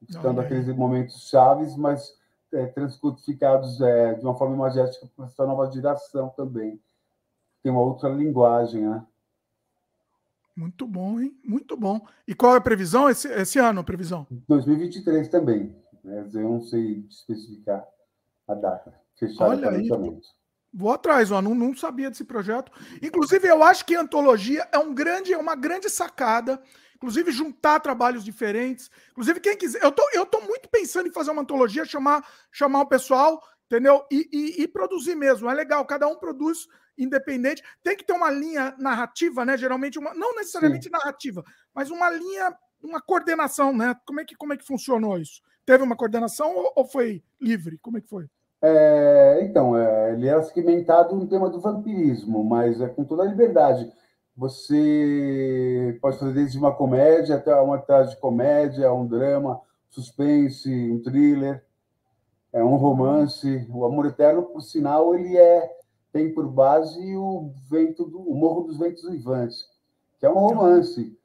Buscando 0.00 0.40
aqueles 0.40 0.68
momentos 0.76 1.28
chaves, 1.28 1.76
mas 1.76 2.16
é, 2.52 2.66
transcodificados 2.66 3.80
é, 3.80 4.14
de 4.14 4.24
uma 4.24 4.36
forma 4.36 4.54
imagética 4.54 5.08
para 5.16 5.26
essa 5.26 5.46
nova 5.46 5.70
geração 5.70 6.28
também. 6.30 6.80
Tem 7.62 7.72
uma 7.72 7.82
outra 7.82 8.08
linguagem, 8.08 8.82
né? 8.82 9.04
Muito 10.58 10.88
bom, 10.88 11.20
hein? 11.20 11.38
Muito 11.44 11.76
bom. 11.76 12.04
E 12.26 12.34
qual 12.34 12.54
é 12.54 12.58
a 12.58 12.60
previsão 12.60 13.08
esse, 13.08 13.28
esse 13.28 13.60
ano, 13.60 13.78
a 13.78 13.84
previsão? 13.84 14.26
2023 14.48 15.28
também. 15.28 15.72
Né? 16.02 16.28
Eu 16.34 16.42
não 16.42 16.60
sei 16.60 17.06
especificar 17.08 17.86
a 18.48 18.54
data. 18.54 18.92
Fechado 19.16 19.50
Olha 19.50 19.70
aí. 19.70 19.88
Vou 20.74 20.92
atrás, 20.92 21.30
ó, 21.30 21.40
não, 21.40 21.54
não 21.54 21.76
sabia 21.76 22.10
desse 22.10 22.24
projeto. 22.24 22.72
Inclusive, 23.00 23.46
eu 23.46 23.62
acho 23.62 23.86
que 23.86 23.94
a 23.94 24.00
antologia 24.00 24.66
é 24.72 24.78
um 24.78 24.92
grande, 24.92 25.32
é 25.32 25.38
uma 25.38 25.54
grande 25.54 25.88
sacada. 25.88 26.60
Inclusive, 26.96 27.30
juntar 27.30 27.78
trabalhos 27.78 28.24
diferentes. 28.24 28.90
Inclusive, 29.12 29.38
quem 29.38 29.56
quiser. 29.56 29.80
Eu 29.80 29.92
tô, 29.92 30.02
eu 30.12 30.26
tô 30.26 30.40
muito 30.40 30.68
pensando 30.68 31.06
em 31.08 31.12
fazer 31.12 31.30
uma 31.30 31.42
antologia, 31.42 31.84
chamar, 31.84 32.28
chamar 32.50 32.80
o 32.80 32.88
pessoal, 32.88 33.40
entendeu? 33.66 34.04
E, 34.10 34.28
e, 34.32 34.62
e 34.64 34.66
produzir 34.66 35.14
mesmo. 35.14 35.48
É 35.48 35.54
legal, 35.54 35.86
cada 35.86 36.08
um 36.08 36.16
produz 36.16 36.66
independente. 36.98 37.62
Tem 37.82 37.96
que 37.96 38.04
ter 38.04 38.12
uma 38.12 38.30
linha 38.30 38.74
narrativa, 38.78 39.44
né? 39.44 39.56
Geralmente, 39.56 39.98
uma, 39.98 40.12
não 40.14 40.34
necessariamente 40.34 40.84
Sim. 40.84 40.90
narrativa, 40.90 41.44
mas 41.74 41.90
uma 41.90 42.10
linha, 42.10 42.54
uma 42.82 43.00
coordenação, 43.00 43.76
né? 43.76 43.94
Como 44.04 44.20
é 44.20 44.24
que, 44.24 44.34
como 44.34 44.52
é 44.52 44.56
que 44.56 44.66
funcionou 44.66 45.18
isso? 45.18 45.40
Teve 45.64 45.84
uma 45.84 45.96
coordenação 45.96 46.54
ou, 46.56 46.72
ou 46.76 46.84
foi 46.84 47.22
livre? 47.40 47.78
Como 47.78 47.98
é 47.98 48.00
que 48.00 48.08
foi? 48.08 48.26
É, 48.60 49.38
então, 49.42 49.76
é, 49.76 50.12
ele 50.14 50.26
era 50.26 50.42
segmentado 50.42 51.14
no 51.14 51.28
tema 51.28 51.48
do 51.48 51.60
vampirismo, 51.60 52.42
mas 52.42 52.80
é 52.80 52.88
com 52.88 53.04
toda 53.04 53.22
a 53.22 53.26
liberdade. 53.26 53.90
Você 54.36 55.98
pode 56.00 56.18
fazer 56.18 56.32
desde 56.32 56.58
uma 56.58 56.74
comédia 56.74 57.36
até 57.36 57.54
uma 57.56 57.78
de 57.78 58.16
comédia, 58.20 58.92
um 58.92 59.06
drama, 59.06 59.60
suspense, 59.88 60.70
um 60.70 61.02
thriller, 61.02 61.64
é 62.52 62.62
um 62.62 62.76
romance. 62.76 63.66
O 63.68 63.84
Amor 63.84 64.06
Eterno, 64.06 64.42
por 64.44 64.62
sinal, 64.62 65.14
ele 65.14 65.36
é 65.36 65.77
tem 66.12 66.32
por 66.32 66.48
base 66.48 67.16
o 67.16 67.52
vento 67.70 68.04
do 68.04 68.18
o 68.20 68.34
Morro 68.34 68.62
dos 68.62 68.78
Ventos 68.78 69.08
Vivantes, 69.08 69.66
que 70.18 70.26
é 70.26 70.30
um 70.30 70.34
romance. 70.34 71.16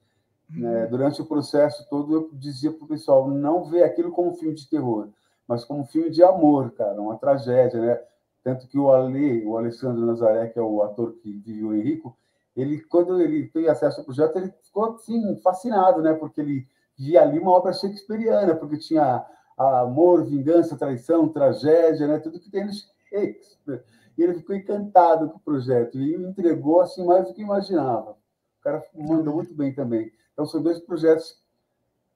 Né? 0.50 0.84
Uhum. 0.84 0.90
Durante 0.90 1.22
o 1.22 1.26
processo 1.26 1.88
todo, 1.90 2.14
eu 2.14 2.30
dizia 2.34 2.72
para 2.72 2.86
o 2.86 2.88
pessoal 2.88 3.30
não 3.30 3.64
ver 3.66 3.84
aquilo 3.84 4.12
como 4.12 4.32
um 4.32 4.36
filme 4.36 4.54
de 4.54 4.70
terror, 4.70 5.10
mas 5.48 5.66
como 5.66 5.82
um 5.82 5.86
filme 5.86 6.10
de 6.10 6.24
amor, 6.24 6.72
cara, 6.72 7.02
uma 7.02 7.18
tragédia, 7.18 7.80
né? 7.80 8.02
Tanto 8.44 8.68
que 8.68 8.78
o 8.78 8.92
Ali, 8.92 9.46
o 9.46 9.58
Alessandro 9.58 10.06
Nazaré, 10.06 10.48
que 10.48 10.60
é 10.60 10.62
o 10.62 10.84
ator 10.84 11.14
que 11.14 11.32
vive 11.32 11.64
o 11.64 11.74
Henrico, 11.74 12.16
ele, 12.56 12.82
quando 12.82 13.22
ele 13.22 13.48
tem 13.48 13.68
acesso 13.68 14.02
ao 14.02 14.06
projeto, 14.06 14.36
ele 14.38 14.54
ficou 14.62 14.94
assim, 14.94 15.38
fascinado, 15.38 16.02
né? 16.02 16.14
Porque 16.14 16.42
ele 16.42 16.68
via 16.98 17.22
ali 17.22 17.40
uma 17.40 17.52
obra 17.52 17.74
shakespeariana, 17.74 18.56
porque 18.56 18.78
tinha 18.78 19.26
amor, 19.58 20.26
vingança, 20.26 20.78
traição, 20.78 21.28
tragédia, 21.30 22.08
né? 22.08 22.20
Tudo 22.20 22.40
que 22.40 22.52
tem 22.52 22.66
no 22.66 22.72
Shakespeare. 22.74 23.84
E 24.18 24.24
ele 24.24 24.36
ficou 24.36 24.56
encantado 24.56 25.30
com 25.30 25.38
o 25.38 25.42
projeto 25.42 26.00
e 26.00 26.18
me 26.18 26.30
entregou 26.30 26.82
assim 26.82 27.06
mais 27.06 27.26
do 27.28 27.34
que 27.34 27.42
imaginava. 27.42 28.12
O 28.12 28.64
cara 28.64 28.84
mandou 28.94 29.36
muito 29.36 29.54
bem 29.54 29.74
também. 29.74 30.12
Então, 30.32 30.46
são 30.46 30.62
dois 30.62 30.80
projetos 30.80 31.42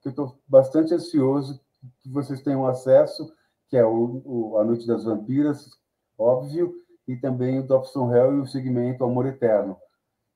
que 0.01 0.07
eu 0.07 0.11
estou 0.11 0.39
bastante 0.47 0.93
ansioso 0.93 1.59
que 1.99 2.09
vocês 2.09 2.41
tenham 2.41 2.65
acesso, 2.65 3.31
que 3.67 3.77
é 3.77 3.85
o, 3.85 4.21
o, 4.25 4.57
A 4.57 4.63
Noite 4.63 4.87
das 4.87 5.03
Vampiras, 5.03 5.69
óbvio, 6.17 6.73
e 7.07 7.15
também 7.15 7.59
o 7.59 7.63
Dobson 7.67 8.13
Hell 8.13 8.37
e 8.37 8.39
o 8.39 8.47
segmento 8.47 9.03
Amor 9.03 9.25
Eterno. 9.25 9.77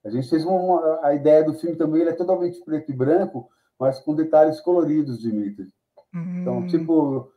A 0.03 0.09
gente 0.09 0.29
fez 0.29 0.43
uma, 0.45 0.99
a 1.03 1.13
ideia 1.13 1.43
do 1.43 1.53
filme 1.53 1.75
também, 1.75 2.01
ele 2.01 2.09
é 2.09 2.15
totalmente 2.15 2.63
preto 2.63 2.91
e 2.91 2.95
branco, 2.95 3.49
mas 3.79 3.99
com 3.99 4.15
detalhes 4.15 4.59
coloridos, 4.59 5.19
Dimitri. 5.19 5.67
Então, 6.13 6.21
hum. 6.21 6.41
Então, 6.41 6.67
tipo, 6.67 7.31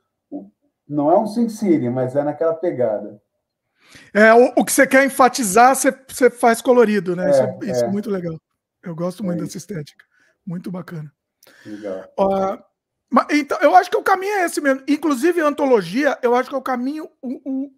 não 0.89 1.11
é 1.11 1.19
um 1.19 1.27
Sin 1.27 1.49
City, 1.49 1.89
mas 1.89 2.17
é 2.17 2.23
naquela 2.23 2.55
pegada. 2.55 3.21
É, 4.13 4.33
o, 4.35 4.53
o 4.57 4.65
que 4.65 4.73
você 4.73 4.87
quer 4.87 5.05
enfatizar, 5.05 5.75
você, 5.75 5.93
você 6.09 6.31
faz 6.31 6.61
colorido, 6.61 7.15
né? 7.17 7.27
É, 7.27 7.31
isso, 7.31 7.43
é, 7.43 7.59
isso 7.73 7.85
é. 7.85 7.87
é 7.87 7.91
muito 7.91 8.11
legal. 8.11 8.39
Eu 8.83 8.95
gosto 8.95 9.25
muito 9.25 9.41
é 9.41 9.45
dessa 9.45 9.57
estética. 9.57 10.05
Muito 10.47 10.71
bacana. 10.71 11.13
Legal. 11.65 12.13
Uh, 12.19 12.63
mas, 13.11 13.27
então, 13.31 13.59
eu 13.61 13.75
acho 13.77 13.91
que 13.91 13.97
o 13.97 14.03
caminho 14.03 14.33
é 14.35 14.45
esse 14.45 14.61
mesmo. 14.61 14.83
Inclusive, 14.89 15.41
a 15.41 15.47
antologia, 15.47 16.19
eu 16.23 16.35
acho 16.35 16.49
que 16.49 16.55
é 16.55 16.59
o 16.59 16.63
caminho. 16.63 17.09
O, 17.23 17.41
o 17.45 17.71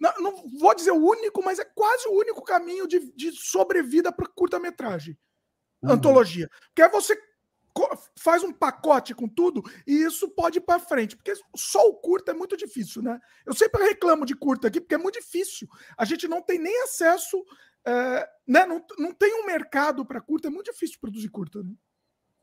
não, 0.00 0.12
não, 0.18 0.44
vou 0.58 0.74
dizer 0.74 0.92
o 0.92 1.04
único, 1.04 1.42
mas 1.44 1.58
é 1.58 1.64
quase 1.64 2.08
o 2.08 2.12
único 2.12 2.42
caminho 2.42 2.86
de, 2.86 3.12
de 3.14 3.32
sobrevida 3.32 4.12
para 4.12 4.28
curta-metragem. 4.28 5.18
Uhum. 5.82 5.92
Antologia. 5.92 6.48
Porque 6.68 6.82
é 6.82 6.88
você 6.88 7.18
faz 8.16 8.42
um 8.42 8.52
pacote 8.52 9.14
com 9.14 9.28
tudo 9.28 9.62
e 9.86 10.02
isso 10.02 10.28
pode 10.30 10.58
ir 10.58 10.62
para 10.62 10.80
frente, 10.80 11.16
porque 11.16 11.32
só 11.54 11.86
o 11.88 11.94
curta 11.94 12.32
é 12.32 12.34
muito 12.34 12.56
difícil, 12.56 13.02
né? 13.02 13.20
Eu 13.44 13.54
sempre 13.54 13.82
reclamo 13.84 14.24
de 14.24 14.34
curta 14.34 14.68
aqui 14.68 14.80
porque 14.80 14.94
é 14.94 14.98
muito 14.98 15.20
difícil. 15.20 15.68
A 15.96 16.04
gente 16.04 16.26
não 16.26 16.42
tem 16.42 16.58
nem 16.58 16.82
acesso, 16.82 17.44
é, 17.86 18.28
né? 18.46 18.66
Não, 18.66 18.84
não 18.98 19.12
tem 19.12 19.42
um 19.42 19.46
mercado 19.46 20.04
para 20.04 20.20
curta, 20.20 20.48
é 20.48 20.50
muito 20.50 20.72
difícil 20.72 20.98
produzir 21.00 21.28
curta. 21.28 21.62
Né? 21.62 21.72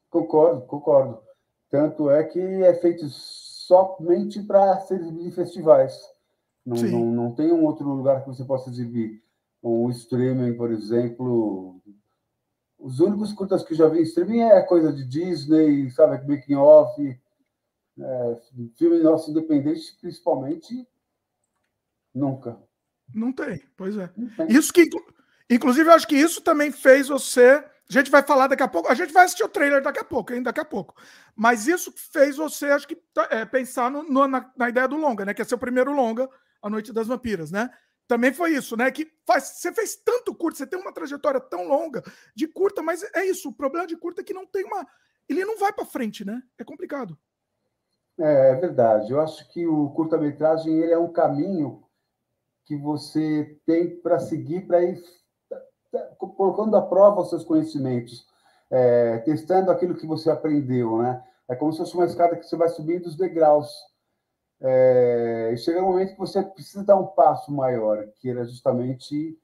Concordo, 0.09 0.61
concordo. 0.65 1.21
Tanto 1.69 2.09
é 2.09 2.23
que 2.23 2.39
é 2.39 2.73
feito 2.75 3.09
somente 3.09 4.41
para 4.43 4.79
ser 4.81 4.99
exibido 4.99 5.27
em 5.27 5.31
festivais. 5.31 5.99
Não, 6.65 6.77
não, 6.77 7.11
não 7.11 7.31
tem 7.35 7.51
um 7.51 7.65
outro 7.65 7.87
lugar 7.89 8.21
que 8.21 8.27
você 8.27 8.45
possa 8.45 8.69
exibir. 8.69 9.21
Um 9.61 9.89
streaming, 9.89 10.55
por 10.55 10.71
exemplo, 10.71 11.81
os 12.83 12.99
únicos 12.99 13.31
curtas 13.31 13.63
que 13.63 13.73
já 13.73 13.87
vi 13.87 13.99
em 13.99 14.03
streaming 14.03 14.41
é 14.41 14.61
coisa 14.61 14.91
de 14.91 15.05
Disney, 15.05 15.89
sabe, 15.91 16.27
making 16.27 16.55
off, 16.55 17.01
é, 17.97 18.41
filme 18.75 18.99
nosso 18.99 19.31
independente, 19.31 19.97
principalmente, 20.01 20.85
nunca. 22.13 22.61
Não 23.15 23.31
tem, 23.31 23.63
pois 23.77 23.95
é. 23.95 24.07
Tem. 24.07 24.47
Isso 24.49 24.73
que, 24.73 24.89
inclusive, 25.49 25.89
eu 25.89 25.93
acho 25.93 26.07
que 26.07 26.17
isso 26.17 26.41
também 26.41 26.73
fez 26.73 27.07
você. 27.07 27.63
A 27.89 27.93
gente 27.93 28.11
vai 28.11 28.21
falar 28.21 28.47
daqui 28.47 28.63
a 28.63 28.67
pouco, 28.67 28.89
a 28.89 28.95
gente 28.95 29.13
vai 29.13 29.23
assistir 29.23 29.45
o 29.45 29.49
trailer 29.49 29.81
daqui 29.81 29.99
a 29.99 30.03
pouco, 30.03 30.33
ainda 30.33 30.49
daqui 30.49 30.59
a 30.59 30.65
pouco. 30.65 30.93
Mas 31.33 31.67
isso 31.67 31.93
fez 31.95 32.35
você, 32.35 32.65
acho 32.65 32.87
que, 32.87 33.01
é, 33.29 33.45
pensar 33.45 33.89
no, 33.89 34.03
no, 34.03 34.27
na, 34.27 34.51
na, 34.57 34.67
ideia 34.67 34.89
do 34.89 34.97
longa, 34.97 35.23
né? 35.23 35.33
Que 35.33 35.41
é 35.41 35.45
seu 35.45 35.57
primeiro 35.57 35.93
longa, 35.93 36.29
A 36.61 36.69
Noite 36.69 36.91
das 36.91 37.07
Vampiras, 37.07 37.49
né? 37.49 37.69
Também 38.13 38.31
foi 38.31 38.51
isso, 38.51 38.77
né? 38.77 38.91
Que 38.91 39.11
faz, 39.25 39.43
você 39.55 39.73
fez 39.73 39.95
tanto 39.95 40.35
curto, 40.35 40.55
você 40.55 40.67
tem 40.67 40.79
uma 40.79 40.93
trajetória 40.93 41.39
tão 41.39 41.67
longa 41.67 42.03
de 42.35 42.47
curta, 42.47 42.83
mas 42.83 43.01
é 43.15 43.25
isso. 43.25 43.49
O 43.49 43.53
problema 43.53 43.87
de 43.87 43.97
curta 43.97 44.21
é 44.21 44.23
que 44.23 44.35
não 44.35 44.45
tem 44.45 44.63
uma. 44.65 44.85
Ele 45.27 45.43
não 45.43 45.57
vai 45.57 45.73
para 45.73 45.83
frente, 45.83 46.23
né? 46.23 46.43
É 46.59 46.63
complicado. 46.63 47.17
É, 48.19 48.51
é, 48.51 48.55
verdade. 48.55 49.11
Eu 49.11 49.19
acho 49.19 49.51
que 49.51 49.65
o 49.65 49.89
curta-metragem 49.89 50.77
ele 50.77 50.93
é 50.93 50.97
um 50.97 51.11
caminho 51.11 51.83
que 52.65 52.75
você 52.75 53.59
tem 53.65 53.99
para 53.99 54.19
seguir 54.19 54.67
para 54.67 54.83
ir 54.83 55.01
colocando 56.19 56.77
à 56.77 56.83
prova 56.83 57.21
os 57.21 57.29
seus 57.29 57.43
conhecimentos, 57.43 58.27
é, 58.69 59.17
testando 59.19 59.71
aquilo 59.71 59.95
que 59.95 60.05
você 60.05 60.29
aprendeu, 60.29 60.99
né? 60.99 61.23
É 61.49 61.55
como 61.55 61.71
se 61.71 61.79
fosse 61.79 61.95
uma 61.95 62.05
escada 62.05 62.35
que 62.35 62.45
você 62.45 62.55
vai 62.55 62.69
subindo 62.69 63.07
os 63.07 63.17
degraus 63.17 63.73
é, 64.65 65.53
chega 65.57 65.81
um 65.81 65.87
momento 65.87 66.13
que 66.13 66.19
você 66.19 66.41
precisa 66.41 66.85
dar 66.85 66.95
um 66.95 67.07
passo 67.07 67.51
maior, 67.51 68.07
que 68.15 68.29
era 68.29 68.45
justamente 68.45 69.37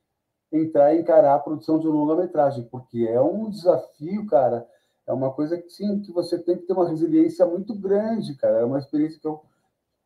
entrar 0.51 0.95
e 0.95 1.01
encarar 1.01 1.35
a 1.35 1.39
produção 1.39 1.77
de 1.77 1.88
um 1.88 1.91
longa-metragem, 1.91 2.63
porque 2.71 3.05
é 3.05 3.19
um 3.19 3.49
desafio, 3.49 4.25
cara. 4.25 4.65
É 5.05 5.11
uma 5.11 5.31
coisa 5.31 5.57
que, 5.57 5.69
sim, 5.69 5.99
que 6.01 6.11
você 6.13 6.39
tem 6.39 6.57
que 6.57 6.63
ter 6.63 6.73
uma 6.73 6.88
resiliência 6.88 7.45
muito 7.45 7.75
grande, 7.75 8.35
cara. 8.35 8.59
É 8.59 8.63
uma 8.63 8.79
experiência 8.79 9.19
que 9.19 9.27
eu, 9.27 9.41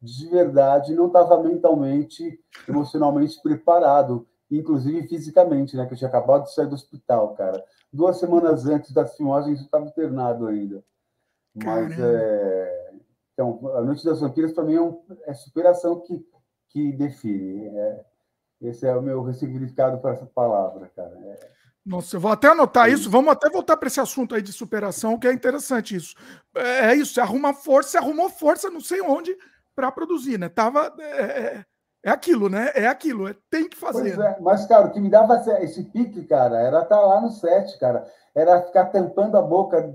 de 0.01 0.27
verdade, 0.29 0.95
não 0.95 1.07
estava 1.07 1.41
mentalmente, 1.43 2.39
emocionalmente 2.67 3.39
preparado, 3.41 4.25
inclusive 4.49 5.07
fisicamente, 5.07 5.77
né? 5.77 5.85
Que 5.85 5.93
eu 5.93 5.97
tinha 5.97 6.07
acabado 6.07 6.45
de 6.45 6.53
sair 6.53 6.67
do 6.67 6.75
hospital, 6.75 7.35
cara. 7.35 7.63
Duas 7.91 8.17
semanas 8.17 8.65
antes 8.65 8.91
das 8.91 9.15
filmagens, 9.15 9.59
eu 9.59 9.65
estava 9.65 9.85
internado 9.85 10.47
ainda. 10.47 10.83
Mas 11.53 11.99
é 11.99 12.82
então, 13.33 13.59
a 13.75 13.81
Noite 13.81 14.05
das 14.05 14.21
Vampiras, 14.21 14.53
para 14.53 14.63
mim, 14.63 14.75
é, 14.75 14.81
um, 14.81 15.01
é 15.25 15.33
superação 15.33 15.99
que, 16.01 16.25
que 16.69 16.91
define. 16.93 17.67
É, 17.67 18.05
esse 18.61 18.87
é 18.87 18.95
o 18.95 19.01
meu 19.01 19.33
significado 19.33 19.99
para 19.99 20.11
essa 20.11 20.25
palavra, 20.25 20.89
cara. 20.95 21.17
É, 21.25 21.39
nossa, 21.85 22.15
eu 22.15 22.19
vou 22.19 22.31
até 22.31 22.47
anotar 22.47 22.89
isso. 22.89 23.09
Vamos 23.09 23.31
até 23.31 23.49
voltar 23.49 23.75
para 23.75 23.87
esse 23.87 23.99
assunto 23.99 24.33
aí 24.33 24.41
de 24.41 24.53
superação, 24.53 25.19
que 25.19 25.27
é 25.27 25.33
interessante 25.33 25.95
isso. 25.95 26.15
É, 26.55 26.91
é 26.91 26.95
isso, 26.95 27.13
você 27.13 27.19
arruma 27.21 27.53
força, 27.53 27.89
você 27.89 27.97
arrumou 27.97 28.29
força 28.29 28.69
não 28.69 28.79
sei 28.79 29.01
onde 29.01 29.35
para 29.75 29.91
produzir, 29.91 30.39
né? 30.39 30.47
Tava. 30.47 30.93
É, 30.99 31.21
é, 31.21 31.65
é, 32.05 32.09
aquilo, 32.09 32.47
né? 32.47 32.71
É 32.73 32.87
aquilo, 32.87 33.27
é, 33.27 33.35
tem 33.49 33.67
que 33.67 33.75
fazer. 33.75 34.17
Né? 34.17 34.37
mas, 34.39 34.65
cara, 34.65 34.87
o 34.87 34.91
que 34.91 34.99
me 34.99 35.09
dava 35.09 35.43
esse 35.61 35.83
pique, 35.85 36.23
cara, 36.25 36.57
era 36.59 36.83
estar 36.83 36.95
tá 36.95 37.01
lá 37.01 37.19
no 37.19 37.31
set, 37.31 37.77
cara. 37.79 38.05
Era 38.35 38.61
ficar 38.61 38.85
tampando 38.85 39.37
a 39.37 39.41
boca 39.41 39.93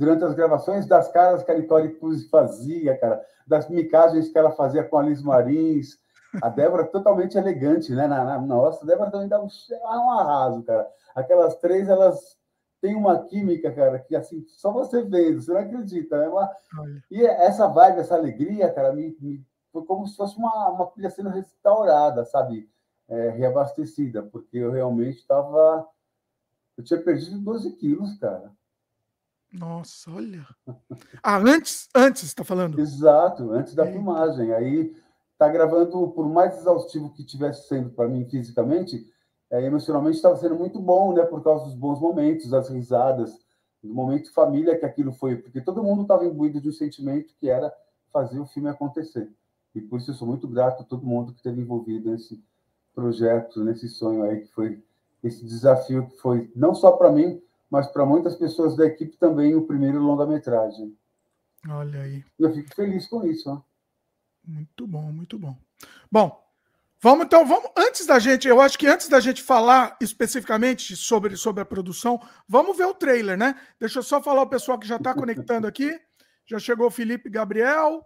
durante 0.00 0.24
as 0.24 0.32
gravações 0.32 0.86
das 0.86 1.12
caras 1.12 1.42
que 1.42 1.50
a 1.50 1.54
Nicole 1.54 1.94
Cruz 1.96 2.26
fazia, 2.30 2.96
cara, 2.96 3.22
das 3.46 3.68
micagens 3.68 4.30
que 4.30 4.38
ela 4.38 4.50
fazia 4.50 4.82
com 4.82 4.96
a 4.96 5.02
Liz 5.02 5.22
Marins. 5.22 6.00
A 6.40 6.48
Débora 6.48 6.86
totalmente 6.86 7.36
elegante, 7.36 7.92
né? 7.92 8.06
Na, 8.06 8.24
na, 8.24 8.40
nossa, 8.40 8.82
a 8.82 8.86
Débora 8.86 9.10
também 9.10 9.28
dá 9.28 9.38
um, 9.38 9.46
um 9.46 10.10
arraso, 10.12 10.62
cara. 10.62 10.88
Aquelas 11.14 11.56
três, 11.56 11.86
elas 11.86 12.38
têm 12.80 12.94
uma 12.94 13.24
química, 13.24 13.70
cara, 13.72 13.98
que 13.98 14.16
assim, 14.16 14.42
só 14.48 14.72
você 14.72 15.02
vendo, 15.02 15.42
você 15.42 15.52
não 15.52 15.60
acredita. 15.60 16.16
É 16.16 16.28
uma... 16.28 16.50
E 17.10 17.22
essa 17.22 17.66
vibe, 17.68 17.98
essa 17.98 18.14
alegria, 18.14 18.72
cara, 18.72 18.94
me, 18.94 19.14
me... 19.20 19.44
foi 19.70 19.84
como 19.84 20.06
se 20.06 20.16
fosse 20.16 20.38
uma, 20.38 20.70
uma 20.70 20.86
pilha 20.86 21.10
sendo 21.10 21.28
restaurada, 21.28 22.24
sabe? 22.24 22.70
É, 23.06 23.28
reabastecida, 23.30 24.22
porque 24.22 24.56
eu 24.56 24.70
realmente 24.70 25.18
estava. 25.18 25.86
Eu 26.78 26.84
tinha 26.84 27.02
perdido 27.02 27.38
12 27.38 27.72
quilos, 27.72 28.16
cara. 28.18 28.50
Nossa, 29.52 30.10
olha. 30.10 30.46
Ah, 31.22 31.38
antes, 31.38 31.88
antes, 31.94 32.22
está 32.22 32.44
falando? 32.44 32.78
Exato, 32.78 33.50
antes 33.50 33.74
da 33.74 33.86
filmagem. 33.86 34.52
Aí 34.52 34.94
tá 35.36 35.48
gravando, 35.48 36.08
por 36.08 36.28
mais 36.28 36.56
exaustivo 36.58 37.12
que 37.12 37.24
tivesse 37.24 37.66
sendo 37.66 37.90
para 37.90 38.08
mim 38.08 38.28
fisicamente, 38.28 39.04
é, 39.50 39.64
emocionalmente 39.64 40.16
estava 40.16 40.36
sendo 40.36 40.54
muito 40.54 40.78
bom, 40.78 41.12
né? 41.12 41.24
Por 41.24 41.42
causa 41.42 41.64
dos 41.64 41.74
bons 41.74 42.00
momentos, 42.00 42.48
das 42.48 42.68
risadas, 42.68 43.38
do 43.82 43.92
momento 43.92 44.32
família 44.32 44.78
que 44.78 44.84
aquilo 44.84 45.12
foi, 45.12 45.36
porque 45.36 45.60
todo 45.60 45.82
mundo 45.82 46.02
estava 46.02 46.24
imbuído 46.24 46.60
de 46.60 46.68
um 46.68 46.72
sentimento 46.72 47.34
que 47.38 47.48
era 47.48 47.72
fazer 48.12 48.38
o 48.38 48.46
filme 48.46 48.68
acontecer. 48.68 49.28
E 49.74 49.80
por 49.80 49.98
isso 49.98 50.10
eu 50.10 50.14
sou 50.14 50.28
muito 50.28 50.46
grato 50.46 50.82
a 50.82 50.86
todo 50.86 51.06
mundo 51.06 51.32
que 51.32 51.38
esteve 51.38 51.60
envolvido 51.60 52.10
nesse 52.10 52.42
projeto, 52.94 53.64
nesse 53.64 53.88
sonho 53.88 54.24
aí 54.24 54.40
que 54.40 54.52
foi 54.52 54.82
esse 55.22 55.44
desafio 55.44 56.06
que 56.08 56.16
foi 56.18 56.50
não 56.54 56.74
só 56.74 56.92
para 56.92 57.10
mim, 57.10 57.40
mas 57.70 57.86
para 57.86 58.04
muitas 58.04 58.36
pessoas 58.36 58.76
da 58.76 58.84
equipe 58.84 59.16
também 59.16 59.54
o 59.54 59.66
primeiro 59.66 60.00
longa-metragem. 60.00 60.96
Olha 61.68 62.02
aí. 62.02 62.24
Eu 62.38 62.52
fico 62.52 62.74
feliz 62.74 63.06
com 63.06 63.24
isso. 63.24 63.48
Ó. 63.48 63.62
Muito 64.44 64.86
bom, 64.86 65.12
muito 65.12 65.38
bom. 65.38 65.56
Bom, 66.10 66.44
vamos 67.00 67.26
então, 67.26 67.46
vamos 67.46 67.70
antes 67.76 68.06
da 68.06 68.18
gente, 68.18 68.48
eu 68.48 68.60
acho 68.60 68.78
que 68.78 68.86
antes 68.86 69.08
da 69.08 69.20
gente 69.20 69.42
falar 69.42 69.96
especificamente 70.00 70.96
sobre, 70.96 71.36
sobre 71.36 71.62
a 71.62 71.66
produção, 71.66 72.20
vamos 72.48 72.76
ver 72.76 72.86
o 72.86 72.94
trailer, 72.94 73.38
né? 73.38 73.54
Deixa 73.78 74.00
eu 74.00 74.02
só 74.02 74.20
falar 74.20 74.42
o 74.42 74.48
pessoal 74.48 74.78
que 74.78 74.88
já 74.88 74.96
está 74.96 75.14
conectando 75.14 75.66
aqui. 75.66 75.98
Já 76.46 76.58
chegou 76.58 76.88
o 76.88 76.90
Felipe 76.90 77.30
Gabriel, 77.30 78.04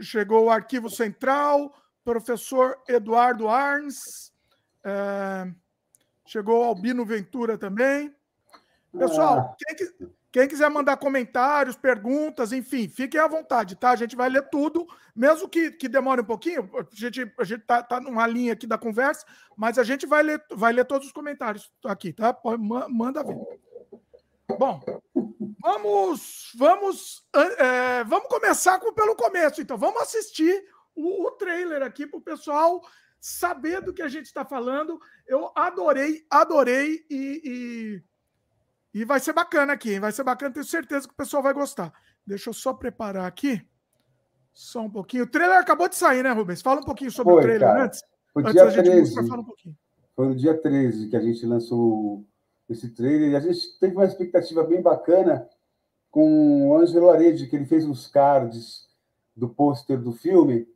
chegou 0.00 0.46
o 0.46 0.50
Arquivo 0.50 0.90
Central, 0.90 1.72
professor 2.04 2.76
Eduardo 2.88 3.48
Arns, 3.48 4.32
é, 4.82 5.48
chegou 6.26 6.60
o 6.60 6.64
Albino 6.64 7.04
Ventura 7.04 7.56
também. 7.56 8.12
Pessoal, 8.98 9.38
ah. 9.38 9.56
quem, 9.58 9.88
quem, 10.30 10.48
quiser 10.48 10.70
mandar 10.70 10.96
comentários, 10.96 11.76
perguntas, 11.76 12.52
enfim, 12.52 12.88
fiquem 12.88 13.20
à 13.20 13.26
vontade, 13.26 13.76
tá? 13.76 13.90
A 13.90 13.96
gente 13.96 14.14
vai 14.14 14.28
ler 14.28 14.48
tudo, 14.48 14.86
mesmo 15.14 15.48
que, 15.48 15.72
que 15.72 15.88
demore 15.88 16.20
um 16.20 16.24
pouquinho. 16.24 16.70
A 16.74 16.86
gente, 16.92 17.32
a 17.38 17.44
gente 17.44 17.62
tá, 17.62 17.82
tá 17.82 18.00
numa 18.00 18.26
linha 18.26 18.52
aqui 18.52 18.66
da 18.66 18.78
conversa, 18.78 19.26
mas 19.56 19.78
a 19.78 19.84
gente 19.84 20.06
vai 20.06 20.22
ler, 20.22 20.42
vai 20.50 20.72
ler 20.72 20.84
todos 20.84 21.08
os 21.08 21.12
comentários 21.12 21.72
aqui, 21.84 22.12
tá? 22.12 22.32
Pode, 22.32 22.62
manda 22.62 23.22
ver. 23.22 23.36
Bom, 24.58 24.80
vamos, 25.60 26.52
vamos, 26.56 27.26
é, 27.34 28.04
vamos 28.04 28.28
começar 28.28 28.78
com, 28.78 28.92
pelo 28.92 29.16
começo, 29.16 29.60
então. 29.60 29.76
Vamos 29.76 30.02
assistir 30.02 30.64
o, 30.94 31.26
o 31.26 31.30
trailer 31.32 31.82
aqui 31.82 32.06
para 32.06 32.18
o 32.18 32.22
pessoal 32.22 32.80
saber 33.20 33.80
do 33.80 33.92
que 33.92 34.02
a 34.02 34.08
gente 34.08 34.26
está 34.26 34.44
falando. 34.44 35.00
Eu 35.26 35.50
adorei, 35.56 36.26
adorei 36.30 37.04
e, 37.10 37.40
e 37.44 38.13
e 38.94 39.04
vai 39.04 39.18
ser 39.18 39.32
bacana 39.32 39.72
aqui, 39.72 39.94
hein? 39.94 40.00
Vai 40.00 40.12
ser 40.12 40.22
bacana, 40.22 40.54
tenho 40.54 40.64
certeza 40.64 41.08
que 41.08 41.12
o 41.12 41.16
pessoal 41.16 41.42
vai 41.42 41.52
gostar. 41.52 41.92
Deixa 42.24 42.48
eu 42.48 42.54
só 42.54 42.72
preparar 42.72 43.26
aqui. 43.26 43.60
Só 44.52 44.82
um 44.82 44.90
pouquinho. 44.90 45.24
O 45.24 45.26
trailer 45.26 45.58
acabou 45.58 45.88
de 45.88 45.96
sair, 45.96 46.22
né, 46.22 46.30
Rubens? 46.30 46.62
Fala 46.62 46.80
um 46.80 46.84
pouquinho 46.84 47.10
sobre 47.10 47.32
Foi, 47.32 47.40
o 47.40 47.42
trailer 47.42 47.68
cara. 47.68 47.84
antes. 47.86 48.00
Foi 48.32 48.42
antes 48.44 48.72
dia 48.72 48.82
13. 48.84 49.16
Mostrar, 49.16 49.40
um 49.40 49.44
Foi 50.14 50.28
no 50.28 50.36
dia 50.36 50.56
13 50.56 51.08
que 51.08 51.16
a 51.16 51.20
gente 51.20 51.44
lançou 51.44 52.24
esse 52.68 52.88
trailer. 52.90 53.32
E 53.32 53.36
a 53.36 53.40
gente 53.40 53.78
teve 53.80 53.96
uma 53.96 54.04
expectativa 54.04 54.62
bem 54.62 54.80
bacana 54.80 55.48
com 56.08 56.68
o 56.68 56.78
Ângelo 56.78 57.10
Arede, 57.10 57.48
que 57.48 57.56
ele 57.56 57.66
fez 57.66 57.84
os 57.84 58.06
cards 58.06 58.86
do 59.34 59.48
pôster 59.48 60.00
do 60.00 60.12
filme. 60.12 60.68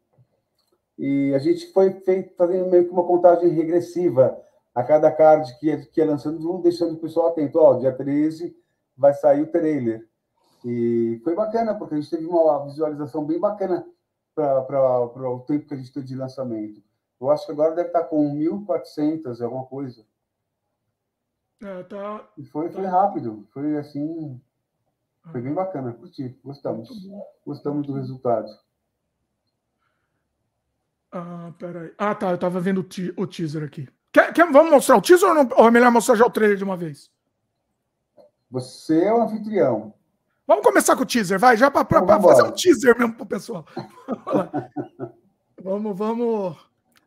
E 0.99 1.33
a 1.35 1.39
gente 1.39 1.73
foi 1.73 1.93
feito, 2.01 2.35
fazendo 2.35 2.69
meio 2.69 2.85
que 2.85 2.91
uma 2.91 3.07
contagem 3.07 3.51
regressiva 3.51 4.37
a 4.79 4.85
cada 4.85 5.11
card 5.11 5.59
que 5.59 5.67
ia, 5.67 5.85
que 5.85 6.01
ia 6.01 6.07
lançando, 6.07 6.59
deixando 6.59 6.95
o 6.95 7.01
pessoal 7.01 7.31
atento. 7.31 7.59
Ó, 7.59 7.81
dia 7.81 7.93
13 7.93 8.57
vai 8.97 9.13
sair 9.13 9.43
o 9.43 9.51
trailer. 9.51 10.09
E 10.65 11.21
foi 11.25 11.35
bacana, 11.35 11.75
porque 11.75 11.97
a 11.97 12.01
gente 12.01 12.11
teve 12.11 12.25
uma 12.25 12.65
visualização 12.65 13.27
bem 13.27 13.41
bacana 13.41 13.85
para 14.37 15.31
o 15.31 15.41
tempo 15.41 15.67
que 15.67 15.75
a 15.75 15.77
gente 15.77 15.93
teve 15.93 16.07
de 16.07 16.15
lançamento. 16.15 16.81
Eu 17.21 17.29
acho 17.29 17.45
que 17.45 17.51
agora 17.51 17.75
deve 17.75 17.89
estar 17.89 18.05
com 18.05 18.33
1.400, 18.37 19.43
alguma 19.43 19.67
coisa. 19.67 20.07
É, 21.61 21.83
tá, 21.83 22.29
e 22.39 22.45
foi, 22.45 22.71
foi 22.71 22.87
rápido, 22.87 23.49
foi 23.53 23.77
assim. 23.79 24.41
Foi 25.33 25.41
bem 25.41 25.55
bacana, 25.55 25.93
curti, 25.93 26.39
gostamos. 26.45 26.89
Gostamos 27.45 27.85
do 27.85 27.95
resultado. 27.95 28.49
Ah, 31.11 31.53
peraí. 31.59 31.93
Ah, 31.99 32.15
tá, 32.15 32.31
eu 32.31 32.39
tava 32.39 32.61
vendo 32.61 32.79
o, 32.79 32.85
te 32.85 33.13
o 33.17 33.27
teaser 33.27 33.65
aqui. 33.65 33.89
Quer, 34.13 34.33
quer, 34.33 34.51
vamos 34.51 34.71
mostrar 34.71 34.97
o 34.97 35.03
teaser 35.03 35.29
ou, 35.29 35.35
não, 35.35 35.49
ou 35.57 35.69
é 35.69 35.71
melhor 35.71 35.91
mostrar 35.91 36.15
já 36.15 36.25
o 36.25 36.31
trailer 36.31 36.57
de 36.57 36.65
uma 36.65 36.77
vez? 36.77 37.11
Você 38.51 39.05
é 39.05 39.13
o 39.13 39.23
anfitrião. 39.23 39.93
Vamos 40.47 40.65
começar 40.65 40.97
com 40.97 41.03
o 41.03 41.07
teaser, 41.07 41.39
vai, 41.39 41.57
já 41.57 41.71
para 41.71 41.85
fazer 42.21 42.43
um 42.43 42.53
teaser 42.53 42.99
mesmo 42.99 43.15
pro 43.15 43.27
pessoal. 43.27 43.67
vamos, 45.63 45.97
vamos. 45.97 46.57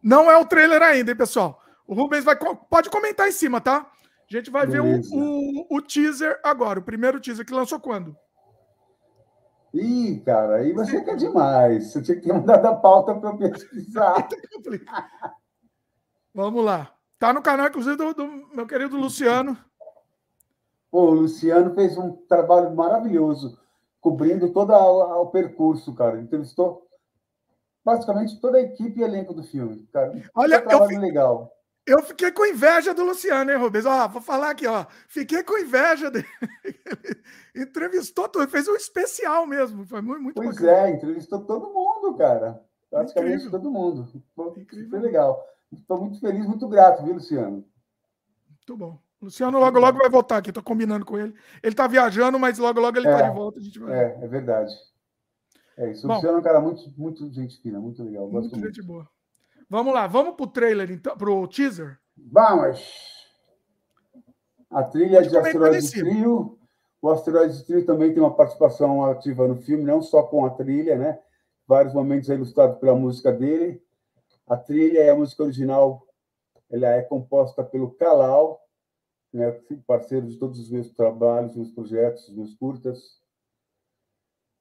Não 0.01 0.29
é 0.29 0.37
o 0.37 0.45
trailer 0.45 0.81
ainda, 0.83 1.11
hein, 1.11 1.17
pessoal? 1.17 1.59
O 1.87 1.95
Rubens 1.95 2.23
vai, 2.23 2.35
pode 2.35 2.89
comentar 2.91 3.27
em 3.27 3.31
cima, 3.31 3.59
tá? 3.59 3.91
A 4.31 4.37
gente 4.37 4.51
vai 4.51 4.67
Beleza. 4.67 5.09
ver 5.09 5.15
o, 5.15 5.65
o, 5.71 5.77
o, 5.77 5.81
teaser 5.81 6.39
agora, 6.43 6.79
o 6.79 6.83
primeiro 6.83 7.19
teaser 7.19 7.45
que 7.45 7.53
lançou 7.53 7.79
quando? 7.79 8.15
Ih, 9.73 10.21
cara, 10.23 10.57
aí 10.57 10.71
você 10.73 11.01
quer 11.01 11.15
demais. 11.15 11.91
Você 11.91 12.01
tinha 12.01 12.17
que 12.17 12.23
ter 12.27 12.33
mandado 12.33 12.65
a 12.65 12.75
pauta 12.75 13.15
para 13.15 13.31
eu 13.31 13.37
pesquisar. 13.37 14.27
Vamos 16.33 16.63
lá. 16.63 16.93
Tá 17.19 17.33
no 17.33 17.41
canal, 17.41 17.67
inclusive, 17.67 17.95
do, 17.95 18.13
do 18.13 18.27
meu 18.53 18.65
querido 18.65 18.97
Luciano. 18.97 19.57
Pô, 20.89 21.11
o 21.11 21.13
Luciano 21.13 21.73
fez 21.75 21.97
um 21.97 22.11
trabalho 22.27 22.75
maravilhoso, 22.75 23.57
cobrindo 23.99 24.51
todo 24.51 24.71
o 24.73 25.27
percurso, 25.27 25.93
cara. 25.93 26.19
Entrevistou 26.19 26.87
basicamente 27.83 28.39
toda 28.39 28.57
a 28.57 28.61
equipe 28.61 28.99
e 28.99 29.03
elenco 29.03 29.33
do 29.33 29.43
filme, 29.43 29.87
cara. 29.91 30.13
Olha, 30.35 30.65
um 30.65 30.71
eu, 30.71 30.87
fi... 30.87 30.97
legal. 30.97 31.51
Eu 31.85 32.01
fiquei 32.03 32.31
com 32.31 32.45
inveja 32.45 32.93
do 32.93 33.03
Luciano, 33.03 33.51
hein, 33.51 33.57
Rubens? 33.57 33.85
Ó, 33.85 34.07
vou 34.07 34.21
falar 34.21 34.51
aqui, 34.51 34.67
ó. 34.67 34.85
Fiquei 35.07 35.43
com 35.43 35.57
inveja 35.57 36.11
dele. 36.11 36.27
entrevistou 37.55 38.29
tudo, 38.29 38.47
fez 38.47 38.67
um 38.67 38.75
especial 38.75 39.47
mesmo. 39.47 39.85
Foi 39.85 40.01
muito, 40.01 40.21
muito 40.21 40.35
Pois 40.35 40.55
bacana. 40.55 40.87
é, 40.87 40.91
entrevistou 40.91 41.41
todo 41.41 41.73
mundo, 41.73 42.15
cara. 42.15 42.61
Praticamente 42.89 43.45
Incrível. 43.45 43.51
todo 43.51 43.71
mundo. 43.71 44.07
Foi, 44.35 44.65
foi 44.89 44.99
legal. 44.99 45.43
Estou 45.71 45.99
muito 45.99 46.19
feliz, 46.19 46.45
muito 46.45 46.67
grato, 46.67 47.03
viu, 47.03 47.13
Luciano? 47.13 47.65
Muito 48.47 48.77
bom. 48.77 48.99
Luciano 49.21 49.59
logo, 49.59 49.79
logo 49.79 49.99
vai 49.99 50.09
voltar 50.09 50.37
aqui, 50.37 50.49
estou 50.49 50.63
combinando 50.63 51.05
com 51.05 51.17
ele. 51.17 51.33
Ele 51.61 51.73
está 51.73 51.87
viajando, 51.87 52.39
mas 52.39 52.57
logo, 52.57 52.79
logo 52.79 52.97
ele 52.97 53.07
está 53.07 53.25
é, 53.25 53.29
de 53.29 53.35
volta. 53.35 53.59
A 53.59 53.61
gente 53.61 53.79
vai... 53.79 53.93
É, 53.93 54.19
é 54.23 54.27
verdade. 54.27 54.73
É 55.77 55.91
isso. 55.91 56.05
O 56.05 56.07
Bom, 56.07 56.15
Luciano 56.15 56.37
é 56.37 56.39
um 56.39 56.43
cara 56.43 56.59
muito, 56.59 56.91
muito 56.97 57.31
gente 57.31 57.61
fina, 57.61 57.79
muito 57.79 58.03
legal. 58.03 58.27
Gosto 58.27 58.49
muito, 58.49 58.59
muito. 58.59 58.75
gente 58.75 58.85
boa. 58.85 59.07
Vamos 59.69 59.93
lá, 59.93 60.07
vamos 60.07 60.35
para 60.35 60.43
o 60.43 60.47
trailer, 60.47 60.91
então, 60.91 61.15
para 61.15 61.31
o 61.31 61.47
teaser? 61.47 61.97
Vamos! 62.17 63.21
A 64.69 64.83
trilha 64.83 65.21
de 65.21 65.37
Asteroides 65.37 65.91
Trio. 65.91 66.57
O 67.01 67.09
Asteroides 67.09 67.63
Trio 67.63 67.85
também 67.85 68.13
tem 68.13 68.21
uma 68.21 68.35
participação 68.35 69.05
ativa 69.05 69.47
no 69.47 69.55
filme, 69.57 69.83
não 69.83 70.01
só 70.01 70.23
com 70.23 70.45
a 70.45 70.49
trilha, 70.49 70.97
né? 70.97 71.19
Vários 71.67 71.93
momentos 71.93 72.29
é 72.29 72.35
ilustrado 72.35 72.77
pela 72.79 72.95
música 72.95 73.31
dele. 73.31 73.81
A 74.51 74.57
trilha 74.57 74.99
é 74.99 75.09
a 75.09 75.15
música 75.15 75.43
original, 75.43 76.05
ela 76.69 76.87
é 76.89 77.01
composta 77.03 77.63
pelo 77.63 77.91
Kalal, 77.91 78.61
né, 79.31 79.49
parceiro 79.87 80.27
de 80.27 80.35
todos 80.35 80.59
os 80.59 80.69
meus 80.69 80.91
trabalhos, 80.91 81.55
meus 81.55 81.71
projetos, 81.71 82.27
meus 82.35 82.53
curtas. 82.55 83.17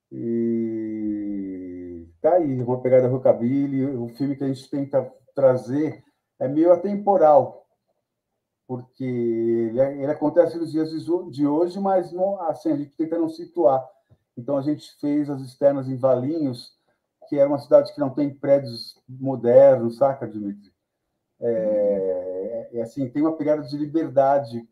E 0.09 2.07
tá 2.21 2.35
aí, 2.35 2.63
uma 2.63 2.81
pegada 2.81 3.09
rockabilly. 3.09 3.85
O 3.97 4.07
filme 4.07 4.37
que 4.37 4.45
a 4.45 4.47
gente 4.47 4.69
tenta 4.69 5.13
trazer 5.35 6.01
é 6.39 6.47
meio 6.47 6.71
atemporal, 6.71 7.67
porque 8.65 9.03
ele, 9.03 9.81
ele 9.81 10.05
acontece 10.05 10.57
nos 10.57 10.71
dias 10.71 10.89
de 11.31 11.45
hoje, 11.45 11.81
mas 11.81 12.13
não, 12.13 12.41
assim, 12.43 12.71
a 12.71 12.77
gente 12.77 12.95
tenta 12.95 13.19
não 13.19 13.27
situar. 13.27 13.85
Então 14.37 14.55
a 14.55 14.61
gente 14.61 14.89
fez 15.01 15.29
as 15.29 15.41
externas 15.41 15.89
em 15.89 15.97
Valinhos, 15.97 16.79
que 17.31 17.39
é 17.39 17.45
uma 17.45 17.59
cidade 17.59 17.93
que 17.93 17.99
não 18.01 18.09
tem 18.09 18.29
prédios 18.29 19.01
modernos, 19.07 19.95
saca, 19.95 20.27
Dimitri? 20.27 20.69
É, 21.39 22.69
é, 22.73 22.81
assim, 22.81 23.07
tem 23.07 23.21
uma 23.21 23.37
pegada 23.37 23.61
de 23.61 23.77
liberdade 23.77 24.67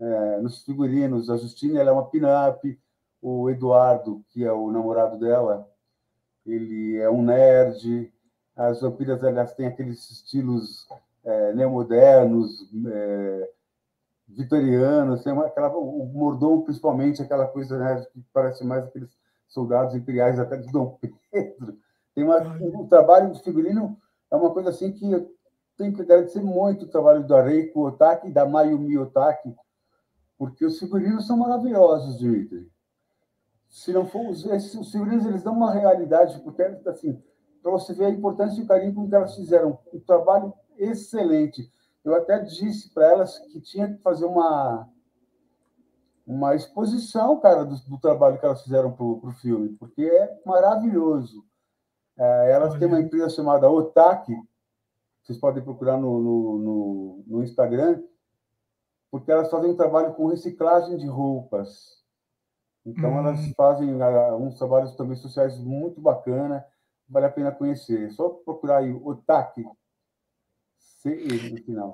é, 0.00 0.40
nos 0.40 0.64
figurinos. 0.64 1.30
A 1.30 1.36
Justina 1.36 1.78
ela 1.78 1.90
é 1.90 1.92
uma 1.92 2.10
pin-up, 2.10 2.76
o 3.22 3.48
Eduardo, 3.48 4.24
que 4.30 4.44
é 4.44 4.52
o 4.52 4.72
namorado 4.72 5.16
dela, 5.16 5.70
ele 6.44 6.96
é 6.96 7.08
um 7.08 7.22
nerd. 7.22 8.12
As 8.56 8.80
vampiras, 8.80 9.22
elas 9.22 9.54
têm 9.54 9.68
aqueles 9.68 10.10
estilos 10.10 10.88
é, 11.22 11.52
neomodernos, 11.52 12.68
é, 12.84 13.50
vitorianos, 14.26 15.22
tem 15.22 15.32
uma, 15.32 15.46
aquela, 15.46 15.68
o 15.68 16.04
mordomo, 16.06 16.64
principalmente, 16.64 17.22
aquela 17.22 17.46
coisa 17.46 17.78
né, 17.78 18.04
que 18.12 18.20
parece 18.32 18.64
mais 18.64 18.86
aqueles 18.86 19.16
soldados 19.46 19.94
imperiais 19.94 20.40
até 20.40 20.56
de 20.56 20.66
Dom 20.72 20.98
Pedro. 21.30 21.78
Tem 22.14 22.24
uma, 22.24 22.38
um, 22.58 22.80
o 22.80 22.88
trabalho 22.88 23.32
de 23.32 23.42
figurino 23.42 23.98
é 24.30 24.36
uma 24.36 24.52
coisa 24.52 24.70
assim 24.70 24.92
que 24.92 25.10
eu 25.10 25.30
tenho 25.76 25.92
que 25.94 26.02
agradecer 26.02 26.40
muito 26.40 26.84
o 26.84 26.88
trabalho 26.88 27.26
do 27.26 27.34
Areiko 27.34 27.86
Otaki 27.86 28.28
e 28.28 28.32
da 28.32 28.46
Mayumi 28.46 28.98
Otaki, 28.98 29.54
porque 30.38 30.64
os 30.64 30.78
figurinos 30.78 31.26
são 31.26 31.36
maravilhosos, 31.36 32.18
Dimitri. 32.18 32.70
Se 33.68 33.92
não 33.92 34.06
for, 34.06 34.30
esses, 34.30 34.74
os 34.74 34.92
figurinos 34.92 35.24
eles 35.24 35.42
dão 35.42 35.54
uma 35.54 35.72
realidade, 35.72 36.38
porque 36.40 36.62
assim, 36.62 37.22
para 37.62 37.70
você 37.70 37.94
ver 37.94 38.06
a 38.06 38.10
importância 38.10 38.60
e 38.60 38.64
o 38.64 38.66
carinho 38.66 38.94
com 38.94 39.08
que 39.08 39.14
elas 39.14 39.34
fizeram, 39.34 39.78
um 39.92 40.00
trabalho 40.00 40.52
excelente. 40.76 41.72
Eu 42.04 42.14
até 42.14 42.38
disse 42.40 42.92
para 42.92 43.06
elas 43.06 43.38
que 43.38 43.60
tinha 43.60 43.92
que 43.92 44.02
fazer 44.02 44.24
uma 44.24 44.88
uma 46.24 46.54
exposição, 46.54 47.40
cara, 47.40 47.64
do, 47.64 47.74
do 47.88 47.98
trabalho 47.98 48.38
que 48.38 48.46
elas 48.46 48.62
fizeram 48.62 48.92
para 48.92 49.04
o 49.04 49.32
filme, 49.40 49.70
porque 49.70 50.02
é 50.02 50.40
maravilhoso. 50.46 51.44
É, 52.18 52.52
elas 52.52 52.78
têm 52.78 52.88
uma 52.88 53.00
empresa 53.00 53.30
chamada 53.30 53.70
Otaki, 53.70 54.34
vocês 55.22 55.38
podem 55.38 55.62
procurar 55.62 55.96
no, 55.96 56.20
no, 56.20 56.58
no, 56.58 57.24
no 57.26 57.44
Instagram, 57.44 58.02
porque 59.10 59.30
elas 59.30 59.50
fazem 59.50 59.70
um 59.70 59.76
trabalho 59.76 60.14
com 60.14 60.26
reciclagem 60.26 60.96
de 60.96 61.06
roupas. 61.06 62.02
Então, 62.84 63.12
hum. 63.12 63.18
elas 63.18 63.52
fazem 63.56 63.94
uh, 63.94 64.36
uns 64.36 64.58
trabalhos 64.58 64.96
também 64.96 65.16
sociais 65.16 65.58
muito 65.58 66.00
bacana, 66.00 66.64
vale 67.08 67.26
a 67.26 67.30
pena 67.30 67.52
conhecer. 67.52 68.06
É 68.06 68.10
só 68.10 68.28
procurar 68.28 68.78
aí 68.78 68.92
Otaki, 68.92 69.64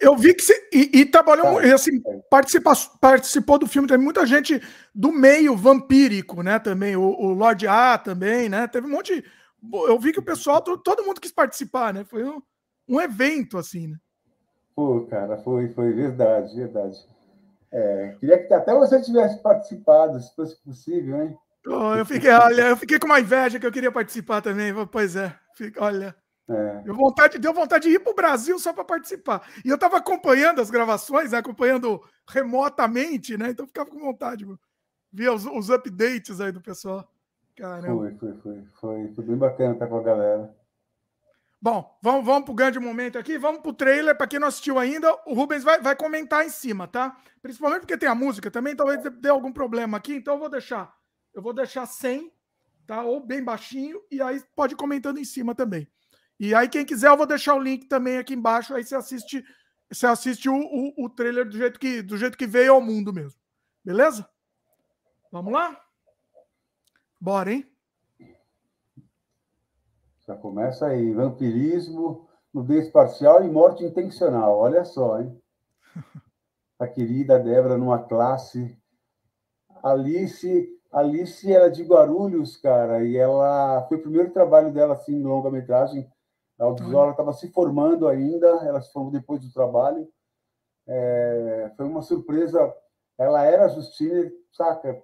eu 0.00 0.16
vi 0.16 0.34
que 0.34 0.42
você. 0.42 0.68
E, 0.72 1.00
e 1.00 1.06
trabalhou. 1.06 1.62
Tá, 1.62 1.74
assim, 1.74 2.02
é. 2.06 2.18
participa, 2.30 2.72
participou 3.00 3.58
do 3.58 3.66
filme 3.66 3.88
também 3.88 4.04
muita 4.04 4.26
gente 4.26 4.60
do 4.94 5.10
meio 5.10 5.56
vampírico, 5.56 6.42
né? 6.42 6.58
Também. 6.58 6.94
O, 6.94 7.02
o 7.02 7.32
Lorde 7.32 7.66
A 7.66 7.96
também, 7.96 8.48
né? 8.48 8.66
Teve 8.66 8.86
um 8.86 8.90
monte. 8.90 9.24
Eu 9.72 9.98
vi 9.98 10.12
que 10.12 10.20
o 10.20 10.24
pessoal, 10.24 10.60
todo 10.60 11.04
mundo 11.04 11.20
quis 11.20 11.32
participar, 11.32 11.92
né? 11.92 12.04
Foi 12.04 12.24
um, 12.24 12.40
um 12.88 13.00
evento, 13.00 13.58
assim, 13.58 13.88
né? 13.88 13.96
Pô, 14.74 15.06
cara, 15.06 15.36
foi, 15.38 15.68
foi 15.70 15.92
verdade, 15.92 16.54
verdade. 16.54 16.96
É, 17.70 18.16
queria 18.20 18.46
que 18.46 18.54
até 18.54 18.72
você 18.74 19.00
tivesse 19.02 19.42
participado, 19.42 20.20
se 20.20 20.34
fosse 20.34 20.56
possível, 20.62 21.22
hein? 21.22 21.36
Oh, 21.66 21.94
eu 21.94 22.06
fiquei, 22.06 22.30
olha, 22.30 22.68
eu 22.68 22.76
fiquei 22.76 22.98
com 22.98 23.06
uma 23.06 23.20
inveja 23.20 23.58
que 23.58 23.66
eu 23.66 23.72
queria 23.72 23.92
participar 23.92 24.40
também. 24.40 24.72
Pois 24.90 25.16
é, 25.16 25.34
fica, 25.54 25.84
olha. 25.84 26.14
É. 26.48 26.80
Deu, 26.82 26.94
vontade, 26.94 27.38
deu 27.38 27.52
vontade 27.52 27.88
de 27.88 27.94
ir 27.94 27.98
para 27.98 28.12
o 28.12 28.16
Brasil 28.16 28.58
só 28.58 28.72
para 28.72 28.84
participar. 28.84 29.46
E 29.62 29.68
eu 29.68 29.74
estava 29.74 29.98
acompanhando 29.98 30.62
as 30.62 30.70
gravações, 30.70 31.32
né, 31.32 31.38
acompanhando 31.38 32.02
remotamente, 32.26 33.36
né? 33.36 33.50
Então 33.50 33.66
ficava 33.66 33.90
com 33.90 33.98
vontade, 33.98 34.46
via 35.12 35.32
os, 35.32 35.44
os, 35.44 35.68
updates 35.68 36.40
aí 36.40 36.50
do 36.50 36.62
pessoal. 36.62 37.06
Caramba. 37.58 37.86
Foi, 37.86 38.14
foi, 38.14 38.40
foi, 38.40 38.64
foi, 38.80 39.14
foi 39.14 39.24
bem 39.24 39.36
bacana 39.36 39.72
estar 39.72 39.88
com 39.88 39.98
a 39.98 40.02
galera. 40.02 40.56
Bom, 41.60 41.98
vamos, 42.00 42.24
vamos 42.24 42.44
para 42.44 42.52
o 42.52 42.54
grande 42.54 42.78
momento 42.78 43.18
aqui. 43.18 43.36
Vamos 43.36 43.60
para 43.60 43.70
o 43.70 43.74
trailer. 43.74 44.16
Para 44.16 44.28
quem 44.28 44.38
não 44.38 44.46
assistiu 44.46 44.78
ainda, 44.78 45.12
o 45.26 45.34
Rubens 45.34 45.64
vai, 45.64 45.80
vai 45.80 45.96
comentar 45.96 46.46
em 46.46 46.50
cima, 46.50 46.86
tá? 46.86 47.16
Principalmente 47.42 47.80
porque 47.80 47.98
tem 47.98 48.08
a 48.08 48.14
música 48.14 48.48
também, 48.48 48.76
talvez 48.76 49.02
dê 49.20 49.28
algum 49.28 49.52
problema 49.52 49.96
aqui. 49.96 50.14
Então 50.14 50.34
eu 50.34 50.40
vou 50.40 50.48
deixar. 50.48 50.94
Eu 51.34 51.42
vou 51.42 51.52
deixar 51.52 51.84
sem, 51.86 52.32
tá? 52.86 53.02
Ou 53.02 53.26
bem 53.26 53.42
baixinho. 53.42 54.00
E 54.08 54.22
aí 54.22 54.40
pode 54.54 54.74
ir 54.74 54.76
comentando 54.76 55.18
em 55.18 55.24
cima 55.24 55.52
também. 55.52 55.88
E 56.38 56.54
aí, 56.54 56.68
quem 56.68 56.84
quiser, 56.84 57.08
eu 57.08 57.16
vou 57.16 57.26
deixar 57.26 57.56
o 57.56 57.60
link 57.60 57.88
também 57.88 58.18
aqui 58.18 58.34
embaixo. 58.34 58.72
Aí 58.72 58.84
você 58.84 58.94
assiste, 58.94 59.44
você 59.90 60.06
assiste 60.06 60.48
o, 60.48 60.54
o, 60.54 61.06
o 61.06 61.10
trailer 61.10 61.44
do 61.44 61.56
jeito, 61.56 61.80
que, 61.80 62.02
do 62.02 62.16
jeito 62.16 62.38
que 62.38 62.46
veio 62.46 62.74
ao 62.74 62.80
mundo 62.80 63.12
mesmo. 63.12 63.40
Beleza? 63.84 64.28
Vamos 65.32 65.52
lá? 65.52 65.87
Bora, 67.20 67.52
hein? 67.52 67.66
Já 70.26 70.36
começa 70.36 70.86
aí, 70.86 71.12
vampirismo, 71.12 72.28
nudez 72.54 72.90
parcial 72.90 73.44
e 73.44 73.48
morte 73.48 73.84
intencional. 73.84 74.56
Olha 74.58 74.84
só, 74.84 75.20
hein? 75.20 75.40
A 76.78 76.86
querida 76.86 77.38
Débora 77.38 77.76
numa 77.76 78.04
classe. 78.04 78.78
Alice, 79.82 80.68
Alice 80.92 81.52
era 81.52 81.68
de 81.68 81.82
Guarulhos, 81.82 82.56
cara, 82.56 83.02
e 83.04 83.16
ela 83.16 83.84
foi 83.88 83.98
o 83.98 84.02
primeiro 84.02 84.32
trabalho 84.32 84.72
dela 84.72 84.94
assim, 84.94 85.16
em 85.16 85.22
longa-metragem. 85.22 86.08
A 86.58 86.64
audiovisual 86.64 87.10
estava 87.10 87.32
se 87.32 87.50
formando 87.50 88.06
ainda, 88.06 88.46
ela 88.64 88.80
se 88.80 88.92
formou 88.92 89.10
depois 89.10 89.40
do 89.40 89.52
trabalho. 89.52 90.08
É, 90.86 91.72
foi 91.76 91.86
uma 91.86 92.02
surpresa. 92.02 92.72
Ela 93.16 93.44
era 93.44 93.64
a 93.64 93.68
Justine, 93.68 94.30
saca? 94.52 95.02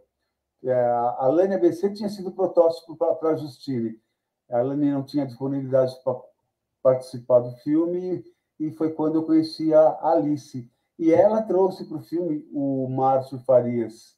É, 0.64 0.72
a 0.72 1.26
Lânia 1.26 1.56
ABC 1.56 1.92
tinha 1.92 2.08
sido 2.08 2.32
protótipo 2.32 2.96
para 2.96 3.30
a 3.30 3.36
Justine. 3.36 4.00
A 4.50 4.62
Lânia 4.62 4.94
não 4.94 5.04
tinha 5.04 5.26
disponibilidade 5.26 5.94
para 6.02 6.18
participar 6.82 7.40
do 7.40 7.52
filme 7.56 8.24
e 8.58 8.70
foi 8.70 8.92
quando 8.92 9.16
eu 9.16 9.24
conheci 9.24 9.74
a 9.74 9.98
Alice. 10.02 10.70
E 10.98 11.12
ela 11.12 11.42
trouxe 11.42 11.84
para 11.84 11.98
o 11.98 12.02
filme 12.02 12.48
o 12.52 12.88
Márcio 12.88 13.38
Farias, 13.40 14.16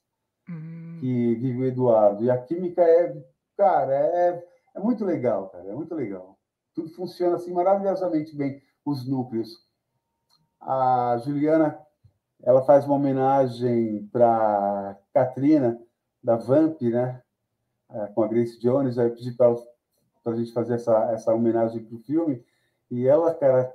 uhum. 0.48 0.98
que 1.00 1.35
vive 1.37 1.62
o 1.62 1.64
Eduardo. 1.64 2.24
E 2.24 2.30
a 2.30 2.38
química 2.40 2.82
é, 2.82 3.16
cara, 3.56 3.94
é, 3.94 4.44
é 4.74 4.80
muito 4.80 5.04
legal, 5.04 5.48
cara, 5.48 5.68
é 5.68 5.74
muito 5.74 5.94
legal. 5.94 6.38
Tudo 6.74 6.90
funciona 6.90 7.37
assim 7.37 7.52
maravilhosamente 7.52 8.37
bem, 8.37 8.62
os 8.85 9.09
núcleos. 9.09 9.66
A 10.61 11.20
Juliana, 11.24 11.78
ela 12.42 12.62
faz 12.62 12.85
uma 12.85 12.96
homenagem 12.96 14.06
para 14.12 14.98
Katrina, 15.14 15.80
da 16.27 16.35
Vamp, 16.35 16.83
né? 16.83 17.23
É, 17.89 18.07
com 18.09 18.25
a 18.25 18.27
Grace 18.27 18.59
Jones, 18.59 18.97
eu 18.97 19.15
pedi 19.15 19.31
para 19.31 19.55
a 20.25 20.35
gente 20.35 20.53
fazer 20.53 20.75
essa, 20.75 21.12
essa 21.12 21.33
homenagem 21.33 21.85
para 21.85 21.95
o 21.95 22.01
filme. 22.01 22.45
E 22.91 23.07
ela, 23.07 23.33
cara, 23.33 23.73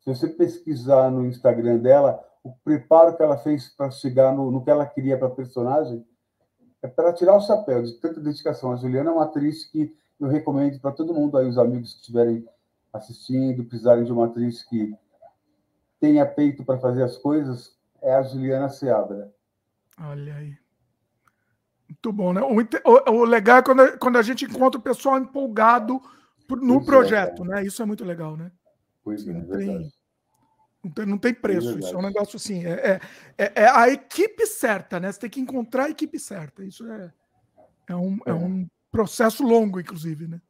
se 0.00 0.08
você 0.08 0.26
pesquisar 0.26 1.10
no 1.10 1.26
Instagram 1.26 1.76
dela, 1.76 2.24
o 2.42 2.50
preparo 2.64 3.14
que 3.14 3.22
ela 3.22 3.36
fez 3.36 3.68
para 3.68 3.90
chegar 3.90 4.34
no, 4.34 4.50
no 4.50 4.64
que 4.64 4.70
ela 4.70 4.86
queria 4.86 5.18
para 5.18 5.28
a 5.28 5.34
personagem, 5.34 6.02
é 6.80 6.88
para 6.88 7.12
tirar 7.12 7.36
o 7.36 7.42
chapéu 7.42 7.82
de 7.82 7.92
tanta 8.00 8.20
dedicação. 8.20 8.72
A 8.72 8.76
Juliana 8.76 9.10
é 9.10 9.12
uma 9.12 9.24
atriz 9.24 9.66
que 9.66 9.94
eu 10.18 10.28
recomendo 10.28 10.80
para 10.80 10.92
todo 10.92 11.12
mundo 11.12 11.36
aí, 11.36 11.46
os 11.46 11.58
amigos 11.58 11.92
que 11.92 12.00
estiverem 12.00 12.48
assistindo, 12.90 13.64
precisarem 13.64 14.04
de 14.04 14.12
uma 14.12 14.26
atriz 14.26 14.62
que 14.62 14.96
tenha 16.00 16.24
peito 16.24 16.64
para 16.64 16.78
fazer 16.78 17.02
as 17.02 17.18
coisas, 17.18 17.76
é 18.00 18.14
a 18.14 18.22
Juliana 18.22 18.70
Seabra. 18.70 19.30
Olha 20.00 20.36
aí. 20.36 20.65
Muito 21.88 22.12
bom, 22.12 22.32
né? 22.32 22.40
O, 22.42 23.10
o, 23.12 23.24
legal 23.24 23.58
é 23.58 23.62
quando 23.62 23.80
a, 23.80 23.96
quando 23.96 24.16
a 24.16 24.22
gente 24.22 24.44
encontra 24.44 24.78
o 24.78 24.82
pessoal 24.82 25.18
empolgado 25.18 26.00
no 26.48 26.74
pois 26.74 26.82
é, 26.82 26.86
projeto, 26.86 27.44
é, 27.44 27.48
né? 27.48 27.64
Isso 27.64 27.82
é 27.82 27.86
muito 27.86 28.04
legal, 28.04 28.36
né? 28.36 28.50
Pois 29.04 29.22
assim, 29.22 29.30
é, 29.30 29.34
não, 29.34 29.46
tem, 29.46 29.92
não, 30.84 30.90
tem, 30.90 31.06
não 31.06 31.18
tem 31.18 31.34
preço. 31.34 31.78
isso 31.78 31.94
é 31.94 31.98
um 31.98 32.02
negócio 32.02 32.36
assim. 32.36 32.64
É, 32.66 33.00
é, 33.38 33.52
é, 33.54 33.68
a 33.68 33.88
equipe 33.88 34.46
certa, 34.46 34.98
né? 34.98 35.12
Você 35.12 35.20
tem 35.20 35.30
que 35.30 35.40
encontrar 35.40 35.84
a 35.84 35.90
equipe 35.90 36.18
certa. 36.18 36.64
Isso 36.64 36.84
é, 36.90 37.12
é, 37.88 37.96
um, 37.96 38.18
é. 38.26 38.34
um 38.34 38.66
processo 38.90 39.44
longo, 39.44 39.78
inclusive, 39.78 40.26
né? 40.26 40.40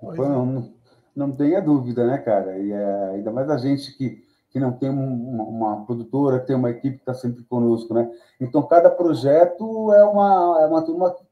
Não, 0.00 0.46
não, 0.46 0.74
não 1.16 1.32
tenha 1.32 1.60
dúvida, 1.60 2.06
né, 2.06 2.18
cara? 2.18 2.58
E 2.58 2.72
ainda 3.14 3.32
mais 3.32 3.50
a 3.50 3.56
gente 3.56 3.96
que, 3.96 4.22
que 4.50 4.60
não 4.60 4.72
tem 4.72 4.88
uma, 4.88 5.44
uma 5.44 5.84
produtora, 5.84 6.40
tem 6.40 6.56
uma 6.56 6.70
equipe 6.70 6.96
que 6.96 7.02
está 7.02 7.14
sempre 7.14 7.42
conosco, 7.44 7.92
né? 7.92 8.10
Então, 8.40 8.62
cada 8.66 8.88
projeto 8.88 9.92
é 9.92 10.04
uma, 10.04 10.58
é 10.62 10.66
uma 10.66 10.82
turma 10.82 11.14
que, 11.14 11.24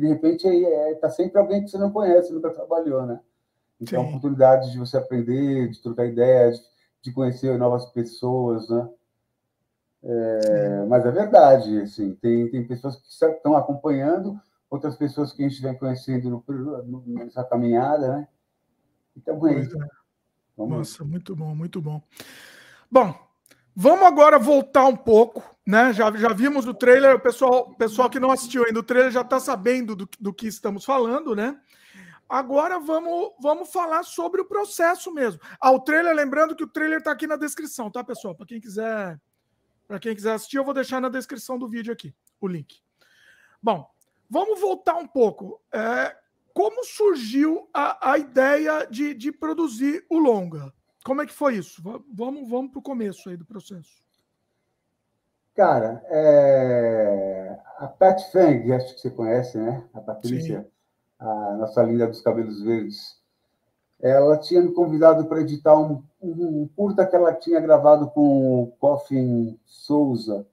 de 0.00 0.06
repente, 0.06 0.46
está 0.46 1.10
sempre 1.10 1.38
alguém 1.38 1.62
que 1.62 1.70
você 1.70 1.78
não 1.78 1.90
conhece, 1.90 2.32
nunca 2.32 2.50
trabalhou, 2.50 3.04
né? 3.04 3.20
Então, 3.80 4.02
Sim. 4.02 4.08
oportunidade 4.08 4.72
de 4.72 4.78
você 4.78 4.96
aprender, 4.96 5.68
de 5.68 5.82
trocar 5.82 6.06
ideias, 6.06 6.62
de 7.02 7.12
conhecer 7.12 7.58
novas 7.58 7.84
pessoas, 7.86 8.68
né? 8.68 8.88
É, 10.06 10.84
mas 10.86 11.04
é 11.06 11.10
verdade, 11.10 11.80
assim, 11.80 12.14
tem, 12.14 12.50
tem 12.50 12.66
pessoas 12.66 12.96
que 12.96 13.08
estão 13.08 13.56
acompanhando, 13.56 14.38
outras 14.70 14.96
pessoas 14.96 15.32
que 15.32 15.42
a 15.42 15.48
gente 15.48 15.62
vem 15.62 15.76
conhecendo 15.78 16.28
no, 16.30 16.44
no, 16.82 17.02
nessa 17.06 17.42
caminhada, 17.42 18.08
né? 18.08 18.28
Então, 19.16 19.46
é 19.46 19.60
isso. 19.60 19.78
É. 20.58 20.66
Nossa, 20.66 21.04
muito 21.04 21.34
bom, 21.34 21.54
muito 21.54 21.80
bom. 21.80 22.02
Bom, 22.90 23.14
vamos 23.74 24.04
agora 24.06 24.38
voltar 24.38 24.86
um 24.86 24.96
pouco, 24.96 25.42
né? 25.66 25.92
Já, 25.92 26.10
já 26.16 26.32
vimos 26.32 26.66
o 26.66 26.74
trailer, 26.74 27.16
o 27.16 27.20
pessoal, 27.20 27.74
pessoal 27.74 28.08
que 28.08 28.20
não 28.20 28.30
assistiu 28.30 28.64
ainda 28.64 28.80
o 28.80 28.84
trailer 28.84 29.10
já 29.10 29.22
está 29.22 29.40
sabendo 29.40 29.96
do, 29.96 30.08
do 30.20 30.32
que 30.32 30.46
estamos 30.46 30.84
falando, 30.84 31.34
né? 31.34 31.58
Agora 32.28 32.78
vamos, 32.78 33.32
vamos 33.40 33.70
falar 33.70 34.02
sobre 34.02 34.40
o 34.40 34.44
processo 34.44 35.12
mesmo. 35.12 35.40
Ah, 35.60 35.70
o 35.72 35.80
trailer, 35.80 36.14
lembrando 36.14 36.56
que 36.56 36.64
o 36.64 36.68
trailer 36.68 36.98
está 36.98 37.12
aqui 37.12 37.26
na 37.26 37.36
descrição, 37.36 37.90
tá, 37.90 38.02
pessoal? 38.02 38.34
Para 38.34 38.46
quem 38.46 38.60
quiser, 38.60 39.20
para 39.86 39.98
quem 39.98 40.14
quiser 40.14 40.32
assistir, 40.32 40.56
eu 40.56 40.64
vou 40.64 40.74
deixar 40.74 41.00
na 41.00 41.08
descrição 41.08 41.58
do 41.58 41.68
vídeo 41.68 41.92
aqui 41.92 42.14
o 42.40 42.48
link. 42.48 42.82
Bom, 43.62 43.88
vamos 44.28 44.60
voltar 44.60 44.94
um 44.94 45.06
pouco. 45.06 45.60
É, 45.72 46.16
como 46.54 46.84
surgiu 46.84 47.68
a, 47.74 48.12
a 48.12 48.18
ideia 48.18 48.86
de, 48.86 49.12
de 49.12 49.30
produzir 49.30 50.06
o 50.08 50.18
longa? 50.18 50.72
Como 51.04 51.20
é 51.20 51.26
que 51.26 51.32
foi 51.32 51.56
isso? 51.56 51.82
Vamos, 51.82 52.48
vamos 52.48 52.70
para 52.70 52.78
o 52.78 52.82
começo 52.82 53.28
aí 53.28 53.36
do 53.36 53.44
processo. 53.44 54.02
Cara, 55.54 56.02
é... 56.06 57.58
a 57.78 57.86
Pat 57.86 58.18
Fang, 58.32 58.72
acho 58.72 58.94
que 58.94 59.00
você 59.02 59.10
conhece, 59.10 59.58
né? 59.58 59.86
A 59.92 60.00
Patrícia. 60.00 60.62
Sim 60.62 60.74
a 61.18 61.54
nossa 61.54 61.82
linda 61.82 62.06
dos 62.06 62.20
cabelos 62.20 62.62
verdes, 62.62 63.18
ela 64.00 64.36
tinha 64.36 64.60
me 64.60 64.72
convidado 64.72 65.24
para 65.26 65.40
editar 65.40 65.78
um, 65.78 66.02
um, 66.20 66.68
curta 66.76 67.06
que 67.06 67.16
ela 67.16 67.32
tinha 67.32 67.60
gravado 67.60 68.10
com 68.10 68.62
o 68.62 68.66
Coffin 68.78 69.58
Souza, 69.64 70.46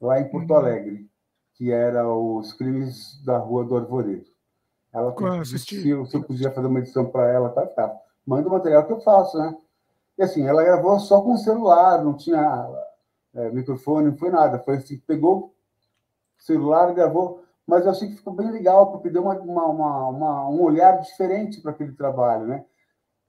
lá 0.00 0.20
em 0.20 0.28
Porto 0.28 0.50
uhum. 0.50 0.56
Alegre, 0.56 1.08
que 1.54 1.70
era 1.70 2.08
os 2.08 2.52
crimes 2.52 3.22
da 3.24 3.38
Rua 3.38 3.64
do 3.64 3.76
Arvoredo. 3.76 4.31
Ela 4.92 5.12
pediu 5.12 6.06
se 6.06 6.16
eu, 6.16 6.22
podia 6.22 6.50
fazer 6.50 6.66
uma 6.66 6.80
edição 6.80 7.06
para 7.06 7.28
ela, 7.30 7.48
tá, 7.50 7.66
tá. 7.66 7.94
Manda 8.26 8.48
o 8.48 8.52
material 8.52 8.86
que 8.86 8.92
eu 8.92 9.00
faço, 9.00 9.38
né? 9.38 9.56
E 10.18 10.22
assim, 10.22 10.46
ela 10.46 10.62
gravou 10.62 10.98
só 11.00 11.20
com 11.22 11.32
o 11.32 11.38
celular, 11.38 12.04
não 12.04 12.14
tinha 12.14 12.68
é, 13.34 13.50
microfone, 13.50 14.10
não 14.10 14.16
foi 14.16 14.30
nada. 14.30 14.58
Foi 14.58 14.76
assim, 14.76 14.98
pegou 14.98 15.54
o 16.38 16.42
celular, 16.42 16.92
gravou 16.92 17.42
mas 17.66 17.84
eu 17.84 17.90
achei 17.90 18.08
que 18.08 18.16
ficou 18.16 18.34
bem 18.34 18.50
legal, 18.50 18.90
porque 18.90 19.08
deu 19.08 19.22
uma, 19.22 19.34
uma, 19.38 20.08
uma 20.08 20.48
um 20.48 20.60
olhar 20.62 21.00
diferente 21.00 21.60
para 21.60 21.70
aquele 21.70 21.92
trabalho, 21.92 22.46
né? 22.46 22.64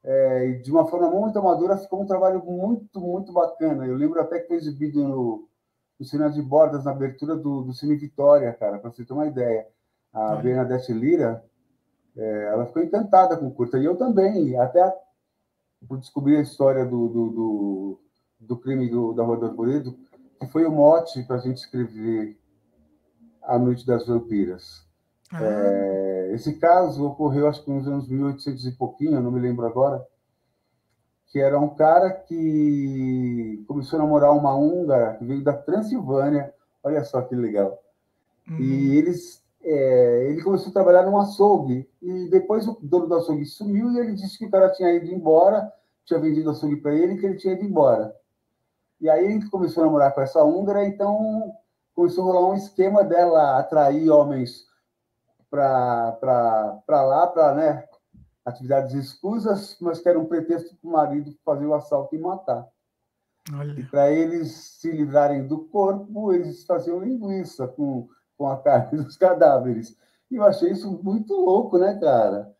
É, 0.03 0.51
de 0.53 0.69
uma 0.69 0.85
forma 0.85 1.09
muito 1.09 1.39
amadora, 1.39 1.77
ficou 1.77 2.01
um 2.01 2.05
trabalho 2.05 2.43
muito, 2.43 2.99
muito 2.99 3.31
bacana. 3.31 3.85
Eu 3.85 3.95
lembro 3.95 4.19
até 4.19 4.39
que 4.39 4.47
foi 4.47 4.57
exibido 4.57 5.01
no, 5.01 5.47
no 5.97 6.05
Cinema 6.05 6.29
de 6.29 6.41
Bordas, 6.41 6.83
na 6.83 6.91
abertura 6.91 7.35
do, 7.35 7.61
do 7.61 7.73
Cine 7.73 7.95
Vitória, 7.95 8.51
cara, 8.53 8.79
para 8.79 8.91
você 8.91 9.05
ter 9.05 9.13
uma 9.13 9.27
ideia. 9.27 9.67
A 10.11 10.33
é. 10.33 10.41
Bernadette 10.41 10.91
Lira, 10.91 11.43
é, 12.15 12.43
ela 12.51 12.65
ficou 12.65 12.83
encantada 12.83 13.37
com 13.37 13.47
o 13.47 13.53
curta, 13.53 13.77
e 13.77 13.85
eu 13.85 13.95
também, 13.95 14.57
até 14.57 14.93
por 15.87 15.97
descobrir 15.97 16.37
a 16.37 16.41
história 16.41 16.85
do, 16.85 17.07
do, 17.07 17.29
do, 17.29 17.99
do 18.39 18.57
crime 18.57 18.89
do, 18.89 19.13
da 19.13 19.23
Rua 19.23 19.37
do 19.37 19.45
Arvoredo, 19.47 19.97
que 20.39 20.47
foi 20.47 20.65
o 20.65 20.71
mote 20.71 21.23
para 21.23 21.37
a 21.37 21.39
gente 21.39 21.57
escrever 21.57 22.37
a 23.41 23.57
Noite 23.59 23.85
das 23.85 24.07
Vampiras. 24.07 24.85
Ah. 25.31 25.43
É, 25.43 26.31
esse 26.33 26.57
caso 26.59 27.05
ocorreu, 27.05 27.47
acho 27.47 27.63
que 27.63 27.71
nos 27.71 27.87
anos 27.87 28.07
1800 28.07 28.65
e 28.65 28.71
pouquinho, 28.71 29.21
não 29.21 29.31
me 29.31 29.39
lembro 29.39 29.65
agora, 29.65 30.05
que 31.27 31.39
era 31.39 31.59
um 31.59 31.69
cara 31.69 32.11
que 32.11 33.63
começou 33.67 33.99
a 33.99 34.03
namorar 34.03 34.31
uma 34.31 34.55
húngara 34.55 35.15
que 35.15 35.25
veio 35.25 35.43
da 35.43 35.53
Transilvânia, 35.53 36.53
olha 36.83 37.03
só 37.03 37.21
que 37.23 37.35
legal. 37.35 37.79
Uhum. 38.47 38.59
E 38.59 38.97
eles, 38.97 39.42
é, 39.63 40.27
ele 40.29 40.41
começou 40.41 40.69
a 40.69 40.73
trabalhar 40.73 41.03
num 41.03 41.17
açougue, 41.17 41.89
e 42.01 42.29
depois 42.29 42.67
o 42.67 42.77
dono 42.81 43.07
do 43.07 43.15
açougue 43.15 43.45
sumiu 43.45 43.91
e 43.91 43.99
ele 43.99 44.13
disse 44.13 44.37
que 44.37 44.45
o 44.45 44.51
cara 44.51 44.71
tinha 44.71 44.91
ido 44.93 45.07
embora, 45.07 45.71
tinha 46.05 46.19
vendido 46.19 46.49
o 46.49 46.51
açougue 46.51 46.77
para 46.77 46.93
ele 46.93 47.13
e 47.13 47.19
que 47.19 47.25
ele 47.25 47.37
tinha 47.37 47.53
ido 47.53 47.63
embora. 47.63 48.15
E 48.99 49.09
aí 49.09 49.25
ele 49.25 49.49
começou 49.49 49.83
a 49.83 49.85
namorar 49.85 50.13
com 50.13 50.21
essa 50.21 50.43
húngara, 50.43 50.85
então 50.85 51.53
começou 51.95 52.23
a 52.23 52.33
rolar 52.33 52.51
um 52.51 52.55
esquema 52.55 53.03
dela 53.03 53.57
atrair 53.59 54.09
homens 54.09 54.65
para 55.49 56.17
lá, 56.89 57.27
para 57.27 57.55
né, 57.55 57.87
atividades 58.45 58.93
escusas, 58.93 59.77
mas 59.79 59.99
que 59.99 60.09
era 60.09 60.19
um 60.19 60.25
pretexto 60.25 60.75
para 60.75 60.89
o 60.89 60.91
marido 60.91 61.33
fazer 61.45 61.65
o 61.65 61.73
assalto 61.73 62.15
e 62.15 62.19
matar. 62.19 62.67
Olha. 63.53 63.79
E 63.79 63.83
para 63.85 64.11
eles 64.11 64.51
se 64.79 64.91
livrarem 64.91 65.47
do 65.47 65.65
corpo, 65.65 66.33
eles 66.33 66.65
faziam 66.65 66.99
linguiça 66.99 67.67
com, 67.67 68.07
com 68.37 68.47
a 68.47 68.57
carne 68.57 68.97
dos 69.03 69.17
cadáveres. 69.17 69.97
E 70.29 70.35
eu 70.35 70.43
achei 70.43 70.71
isso 70.71 70.99
muito 71.03 71.33
louco, 71.33 71.77
né, 71.77 71.97
cara? 71.99 72.53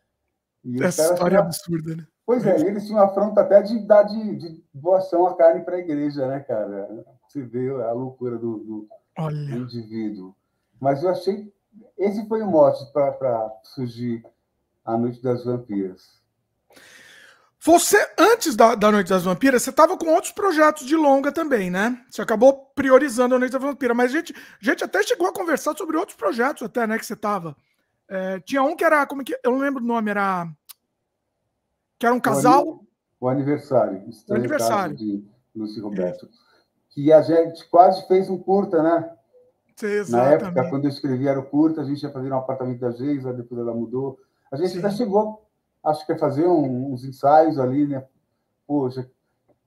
E 0.63 0.81
Essa 0.81 1.13
história 1.13 1.37
é 1.37 1.39
absurda, 1.39 1.95
né? 1.95 2.07
Pois 2.25 2.45
é, 2.45 2.57
eles 2.61 2.87
tinham 2.87 3.01
afronta 3.01 3.41
até 3.41 3.61
de 3.61 3.79
dar 3.79 4.03
de, 4.03 4.35
de 4.37 4.63
doação 4.73 5.27
a 5.27 5.35
carne 5.35 5.61
para 5.61 5.75
a 5.75 5.79
igreja, 5.79 6.25
né, 6.27 6.39
cara? 6.39 7.05
Você 7.27 7.41
vê 7.41 7.69
a 7.69 7.91
loucura 7.91 8.37
do, 8.37 8.59
do 8.59 8.87
Olha. 9.17 9.55
indivíduo. 9.55 10.33
Mas 10.79 11.03
eu 11.03 11.09
achei. 11.09 11.51
Esse 11.97 12.25
foi 12.27 12.41
o 12.41 12.47
mote 12.47 12.85
para 12.93 13.51
surgir 13.63 14.23
A 14.85 14.97
Noite 14.97 15.21
das 15.21 15.43
Vampiras. 15.43 16.22
Você, 17.65 17.97
antes 18.19 18.57
da, 18.57 18.75
da 18.75 18.91
Noite 18.91 19.07
das 19.07 19.23
Vampiras, 19.23 19.63
você 19.63 19.69
estava 19.69 19.97
com 19.97 20.07
outros 20.07 20.33
projetos 20.33 20.85
de 20.85 20.97
longa 20.97 21.31
também, 21.31 21.71
né? 21.71 21.97
Você 22.09 22.21
acabou 22.21 22.53
priorizando 22.75 23.35
a 23.35 23.39
Noite 23.39 23.53
das 23.53 23.61
Vampiras, 23.61 23.95
mas 23.95 24.11
a 24.11 24.17
gente, 24.17 24.33
a 24.33 24.65
gente 24.65 24.83
até 24.83 25.01
chegou 25.01 25.27
a 25.27 25.33
conversar 25.33 25.73
sobre 25.77 25.95
outros 25.95 26.17
projetos 26.17 26.63
até, 26.63 26.85
né, 26.85 26.99
que 26.99 27.05
você 27.05 27.13
estava. 27.13 27.55
É, 28.09 28.41
tinha 28.41 28.61
um 28.61 28.75
que 28.75 28.83
era, 28.83 29.05
como 29.05 29.23
que, 29.23 29.33
eu 29.41 29.51
não 29.51 29.59
lembro 29.59 29.81
o 29.81 29.87
nome, 29.87 30.11
era... 30.11 30.45
Que 31.97 32.05
era 32.05 32.13
um 32.13 32.19
casal... 32.19 32.83
O 33.17 33.29
aniversário. 33.29 34.03
O 34.27 34.33
aniversário. 34.33 34.97
De 34.97 35.25
Lúcio 35.55 35.81
Roberto. 35.81 36.27
Que 36.89 37.13
a 37.13 37.21
gente 37.21 37.65
quase 37.69 38.05
fez 38.09 38.29
um 38.29 38.37
curta, 38.37 38.83
né? 38.83 39.09
Sim, 39.77 40.11
Na 40.11 40.23
época, 40.31 40.69
quando 40.69 40.83
eu 40.83 40.89
escrevi 40.89 41.29
era 41.29 41.39
o 41.39 41.45
curta, 41.45 41.79
a 41.79 41.85
gente 41.85 42.03
ia 42.03 42.11
fazer 42.11 42.29
um 42.29 42.37
apartamento 42.37 42.81
da 42.81 42.91
Geisa, 42.91 43.31
depois 43.31 43.61
ela 43.61 43.73
mudou. 43.73 44.19
A 44.51 44.57
gente 44.57 44.73
Sim. 44.73 44.79
até 44.79 44.89
chegou 44.91 45.43
acho 45.83 46.05
que 46.05 46.13
é 46.13 46.17
fazer 46.17 46.45
um, 46.47 46.93
uns 46.93 47.03
ensaios 47.03 47.59
ali, 47.59 47.87
né? 47.87 48.05
Poxa, 48.65 49.09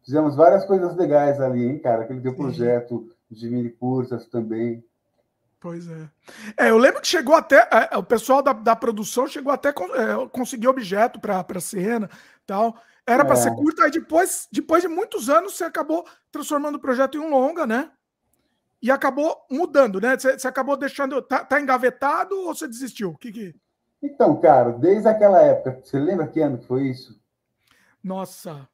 fizemos 0.05 0.35
várias 0.35 0.65
coisas 0.65 0.97
legais 0.97 1.41
ali, 1.41 1.65
hein, 1.65 1.79
cara? 1.79 2.03
Aquele 2.03 2.21
teu 2.21 2.35
projeto 2.35 3.11
de 3.31 3.51
mini 3.51 3.71
curtas 3.71 4.27
também. 4.27 4.85
Pois 5.61 5.89
é. 5.89 6.09
é. 6.57 6.71
Eu 6.71 6.79
lembro 6.79 7.01
que 7.01 7.09
chegou 7.09 7.35
até. 7.35 7.69
É, 7.91 7.97
o 7.97 8.03
pessoal 8.03 8.43
da, 8.43 8.53
da 8.53 8.77
produção 8.77 9.27
chegou 9.27 9.53
até 9.53 9.71
é, 9.71 10.29
conseguir 10.31 10.69
objeto 10.69 11.21
para 11.21 11.45
a 11.49 11.61
cena 11.61 12.09
tal. 12.47 12.77
Era 13.07 13.25
para 13.25 13.35
é. 13.35 13.37
ser 13.37 13.55
curta, 13.55 13.85
aí 13.85 13.91
depois, 13.91 14.49
depois 14.51 14.83
de 14.83 14.89
muitos 14.89 15.31
anos 15.31 15.57
você 15.57 15.65
acabou 15.65 16.05
transformando 16.31 16.75
o 16.75 16.81
projeto 16.81 17.17
em 17.17 17.21
um 17.21 17.31
longa, 17.31 17.67
né? 17.67 17.91
E 18.83 18.91
acabou 18.91 19.37
mudando, 19.51 20.01
né? 20.01 20.19
Você, 20.19 20.39
você 20.39 20.47
acabou 20.47 20.77
deixando. 20.77 21.23
Tá, 21.23 21.45
tá, 21.45 21.61
engavetado 21.61 22.37
ou 22.37 22.55
você 22.55 22.69
desistiu? 22.69 23.11
O 23.11 23.19
que, 23.19 23.33
que... 23.33 23.55
Então, 24.07 24.40
cara, 24.40 24.73
desde 24.73 25.07
aquela 25.09 25.42
época, 25.42 25.81
você 25.83 25.99
lembra 25.99 26.29
que 26.29 26.40
ano 26.40 26.59
que 26.59 26.66
foi 26.66 26.88
isso? 26.88 27.21
Nossa, 28.03 28.66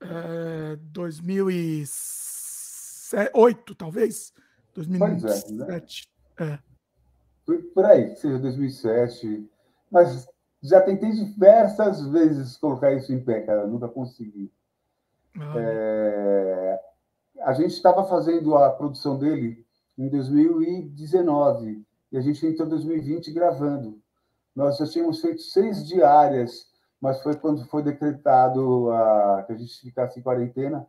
é, 0.00 0.76
2008, 0.76 3.74
talvez? 3.74 4.32
2007. 4.74 5.20
Pois 5.20 5.50
é, 5.50 5.54
né? 6.44 6.48
é. 6.52 6.58
Por, 7.44 7.60
por 7.74 7.84
aí, 7.84 8.10
que 8.10 8.20
seja 8.20 8.38
2007. 8.38 9.50
Mas 9.90 10.28
já 10.62 10.80
tentei 10.80 11.10
diversas 11.10 12.06
vezes 12.06 12.56
colocar 12.56 12.92
isso 12.92 13.12
em 13.12 13.20
pé, 13.22 13.40
cara, 13.40 13.66
nunca 13.66 13.88
consegui. 13.88 14.52
Ah. 15.36 15.54
É, 15.56 16.80
a 17.42 17.52
gente 17.52 17.72
estava 17.72 18.04
fazendo 18.04 18.56
a 18.56 18.70
produção 18.70 19.18
dele 19.18 19.66
em 19.98 20.08
2019 20.08 21.84
e 22.12 22.16
a 22.16 22.20
gente 22.20 22.46
entrou 22.46 22.68
em 22.68 22.70
2020 22.70 23.32
gravando. 23.32 24.00
Nós 24.56 24.78
já 24.78 24.86
tínhamos 24.86 25.20
feito 25.20 25.42
seis 25.42 25.86
diárias, 25.86 26.66
mas 26.98 27.22
foi 27.22 27.36
quando 27.36 27.66
foi 27.66 27.82
decretado 27.82 28.90
a, 28.90 29.44
que 29.46 29.52
a 29.52 29.56
gente 29.56 29.78
ficasse 29.82 30.18
em 30.18 30.22
quarentena. 30.22 30.86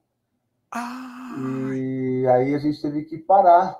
Ah. 0.71 1.35
E 1.75 2.25
aí 2.27 2.55
a 2.55 2.59
gente 2.59 2.81
teve 2.81 3.03
que 3.03 3.17
parar. 3.17 3.77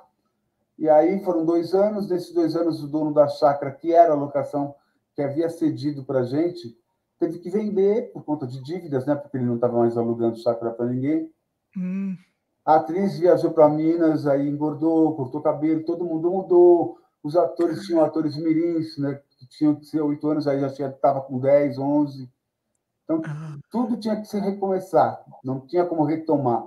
E 0.78 0.90
aí 0.90 1.24
foram 1.24 1.44
dois 1.44 1.72
anos. 1.72 2.10
Nesses 2.10 2.34
dois 2.34 2.54
anos, 2.54 2.84
o 2.84 2.86
dono 2.86 3.14
da 3.14 3.26
chácara, 3.28 3.72
que 3.72 3.92
era 3.92 4.12
a 4.12 4.16
locação 4.16 4.74
que 5.14 5.22
havia 5.22 5.48
cedido 5.48 6.04
para 6.04 6.20
a 6.20 6.24
gente, 6.24 6.78
teve 7.18 7.38
que 7.38 7.50
vender 7.50 8.12
por 8.12 8.22
conta 8.24 8.46
de 8.46 8.62
dívidas, 8.62 9.06
né? 9.06 9.14
Porque 9.14 9.38
ele 9.38 9.46
não 9.46 9.54
estava 9.54 9.78
mais 9.78 9.96
alugando 9.96 10.38
chácara 10.38 10.70
para 10.70 10.86
ninguém. 10.86 11.32
Hum. 11.74 12.14
A 12.64 12.76
atriz 12.76 13.18
viajou 13.18 13.52
para 13.52 13.68
Minas, 13.70 14.26
aí 14.26 14.46
engordou, 14.46 15.16
cortou 15.16 15.40
cabelo, 15.40 15.82
todo 15.84 16.04
mundo 16.04 16.30
mudou. 16.30 16.98
Os 17.22 17.34
atores 17.34 17.86
tinham 17.86 18.04
atores 18.04 18.36
mirins, 18.36 18.98
né? 18.98 19.20
Que 19.38 19.46
tinham 19.46 19.74
que 19.76 19.86
ser 19.86 20.00
oito 20.00 20.28
anos, 20.28 20.46
aí 20.46 20.60
já 20.60 20.88
estava 20.88 21.20
com 21.20 21.38
10, 21.38 21.78
11. 21.78 22.30
Então, 23.04 23.22
ah. 23.24 23.56
tudo 23.70 23.96
tinha 23.96 24.20
que 24.20 24.26
se 24.26 24.38
recomeçar, 24.38 25.24
não 25.42 25.60
tinha 25.60 25.86
como 25.86 26.04
retomar. 26.04 26.64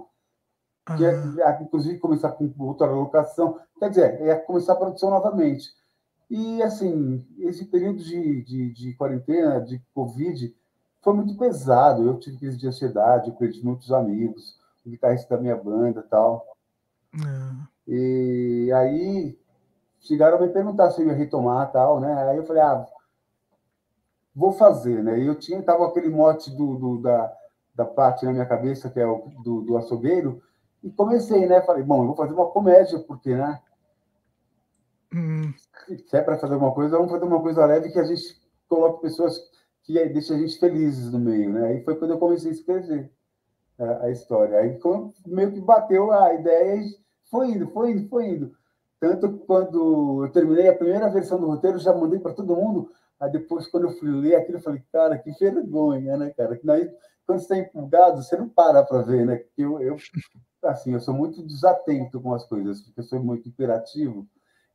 Tinha, 0.98 1.12
ah. 1.46 1.62
inclusive, 1.62 2.00
começar 2.00 2.32
com 2.32 2.52
outra 2.60 2.88
locação. 2.88 3.60
Quer 3.78 3.90
dizer, 3.90 4.22
ia 4.22 4.40
começar 4.40 4.74
a 4.74 4.78
produção 4.78 5.10
novamente. 5.10 5.70
E, 6.30 6.64
assim, 6.64 7.26
esse 7.40 7.66
período 7.66 8.02
de, 8.02 8.42
de, 8.44 8.74
de 8.74 8.94
quarentena, 8.96 9.60
de 9.60 9.80
Covid, 9.94 10.56
foi 11.02 11.14
muito 11.14 11.38
pesado. 11.38 12.08
Eu 12.08 12.18
tive 12.18 12.38
crise 12.38 12.58
de 12.58 12.68
ansiedade, 12.68 13.30
eu 13.30 13.36
perdi 13.36 13.64
muitos 13.64 13.92
amigos, 13.92 14.58
o 14.86 14.90
guitarrista 14.90 15.36
da 15.36 15.42
minha 15.42 15.56
banda 15.56 16.02
tal. 16.10 16.48
Ah. 17.24 17.68
E 17.88 18.72
aí 18.74 19.38
chegaram 20.02 20.38
a 20.38 20.42
me 20.42 20.50
perguntar 20.50 20.92
se 20.92 21.02
eu 21.02 21.08
ia 21.08 21.14
retomar 21.14 21.72
tal, 21.72 22.00
né? 22.00 22.30
Aí 22.30 22.38
eu 22.38 22.44
falei, 22.44 22.62
ah, 22.62 22.86
vou 24.36 24.52
fazer, 24.52 25.04
né? 25.04 25.20
E 25.20 25.28
eu 25.28 25.36
tinha, 25.36 25.62
tava 25.62 25.88
aquele 25.88 26.10
mote 26.10 26.50
do, 26.52 26.76
do 26.78 27.02
da, 27.02 27.34
da 27.76 27.86
parte 27.86 28.26
na 28.26 28.32
minha 28.32 28.46
cabeça, 28.46 28.90
que 28.90 29.00
é 29.00 29.06
o 29.06 29.30
do, 29.44 29.62
do 29.62 29.78
açougueiro, 29.78 30.42
e 30.84 30.90
comecei, 30.90 31.46
né? 31.46 31.62
Falei, 31.62 31.84
bom, 31.84 32.02
eu 32.02 32.08
vou 32.08 32.16
fazer 32.16 32.34
uma 32.34 32.50
comédia, 32.50 33.00
porque, 33.00 33.36
né? 33.36 33.62
Hum. 35.14 35.54
Se 35.88 36.18
é 36.18 36.22
para 36.22 36.38
fazer 36.38 36.54
alguma 36.54 36.74
coisa, 36.74 36.98
vamos 36.98 37.12
fazer 37.12 37.26
uma 37.26 37.42
coisa 37.42 37.66
leve 37.66 37.92
que 37.92 38.00
a 38.00 38.04
gente 38.04 38.42
coloque 38.68 39.02
pessoas 39.02 39.38
que 39.84 39.94
deixa 40.10 40.34
a 40.34 40.38
gente 40.38 40.58
felizes 40.60 41.12
no 41.12 41.20
meio, 41.20 41.52
né? 41.52 41.68
Aí 41.68 41.84
foi 41.84 41.96
quando 41.96 42.12
eu 42.12 42.20
comecei 42.20 42.50
a 42.50 42.54
escrever 42.54 43.12
a, 43.78 44.06
a 44.06 44.12
história. 44.12 44.60
Aí 44.60 44.80
meio 45.26 45.52
que 45.52 45.60
bateu 45.60 46.12
a 46.12 46.34
ideia 46.34 46.76
e 46.76 46.98
foi 47.30 47.52
indo, 47.52 47.68
foi 47.72 47.92
indo, 47.92 48.08
foi 48.08 48.28
indo. 48.30 48.61
Tanto 49.02 49.32
quando 49.48 50.24
eu 50.24 50.32
terminei 50.32 50.70
a 50.70 50.76
primeira 50.76 51.10
versão 51.10 51.40
do 51.40 51.48
roteiro, 51.48 51.80
já 51.80 51.92
mandei 51.92 52.20
para 52.20 52.36
todo 52.36 52.56
mundo. 52.56 52.92
Aí 53.20 53.32
depois, 53.32 53.68
quando 53.68 53.88
eu 53.88 53.92
fui 53.98 54.12
ler 54.12 54.36
aquilo, 54.36 54.60
eu 54.60 54.62
falei, 54.62 54.84
cara, 54.94 55.18
que 55.18 55.32
vergonha, 55.32 56.16
né, 56.16 56.30
cara? 56.38 56.60
Daí, 56.64 56.88
quando 57.26 57.40
você 57.40 57.46
está 57.46 57.58
empolgado, 57.58 58.22
você 58.22 58.38
não 58.38 58.48
para 58.48 58.84
para 58.84 59.02
ver, 59.02 59.26
né? 59.26 59.44
Eu, 59.58 59.82
eu, 59.82 59.98
assim, 60.64 60.94
eu 60.94 61.00
sou 61.00 61.16
muito 61.16 61.42
desatento 61.42 62.22
com 62.22 62.32
as 62.32 62.46
coisas, 62.46 62.82
porque 62.82 63.00
eu 63.00 63.04
sou 63.04 63.20
muito 63.20 63.50
imperativo. 63.50 64.28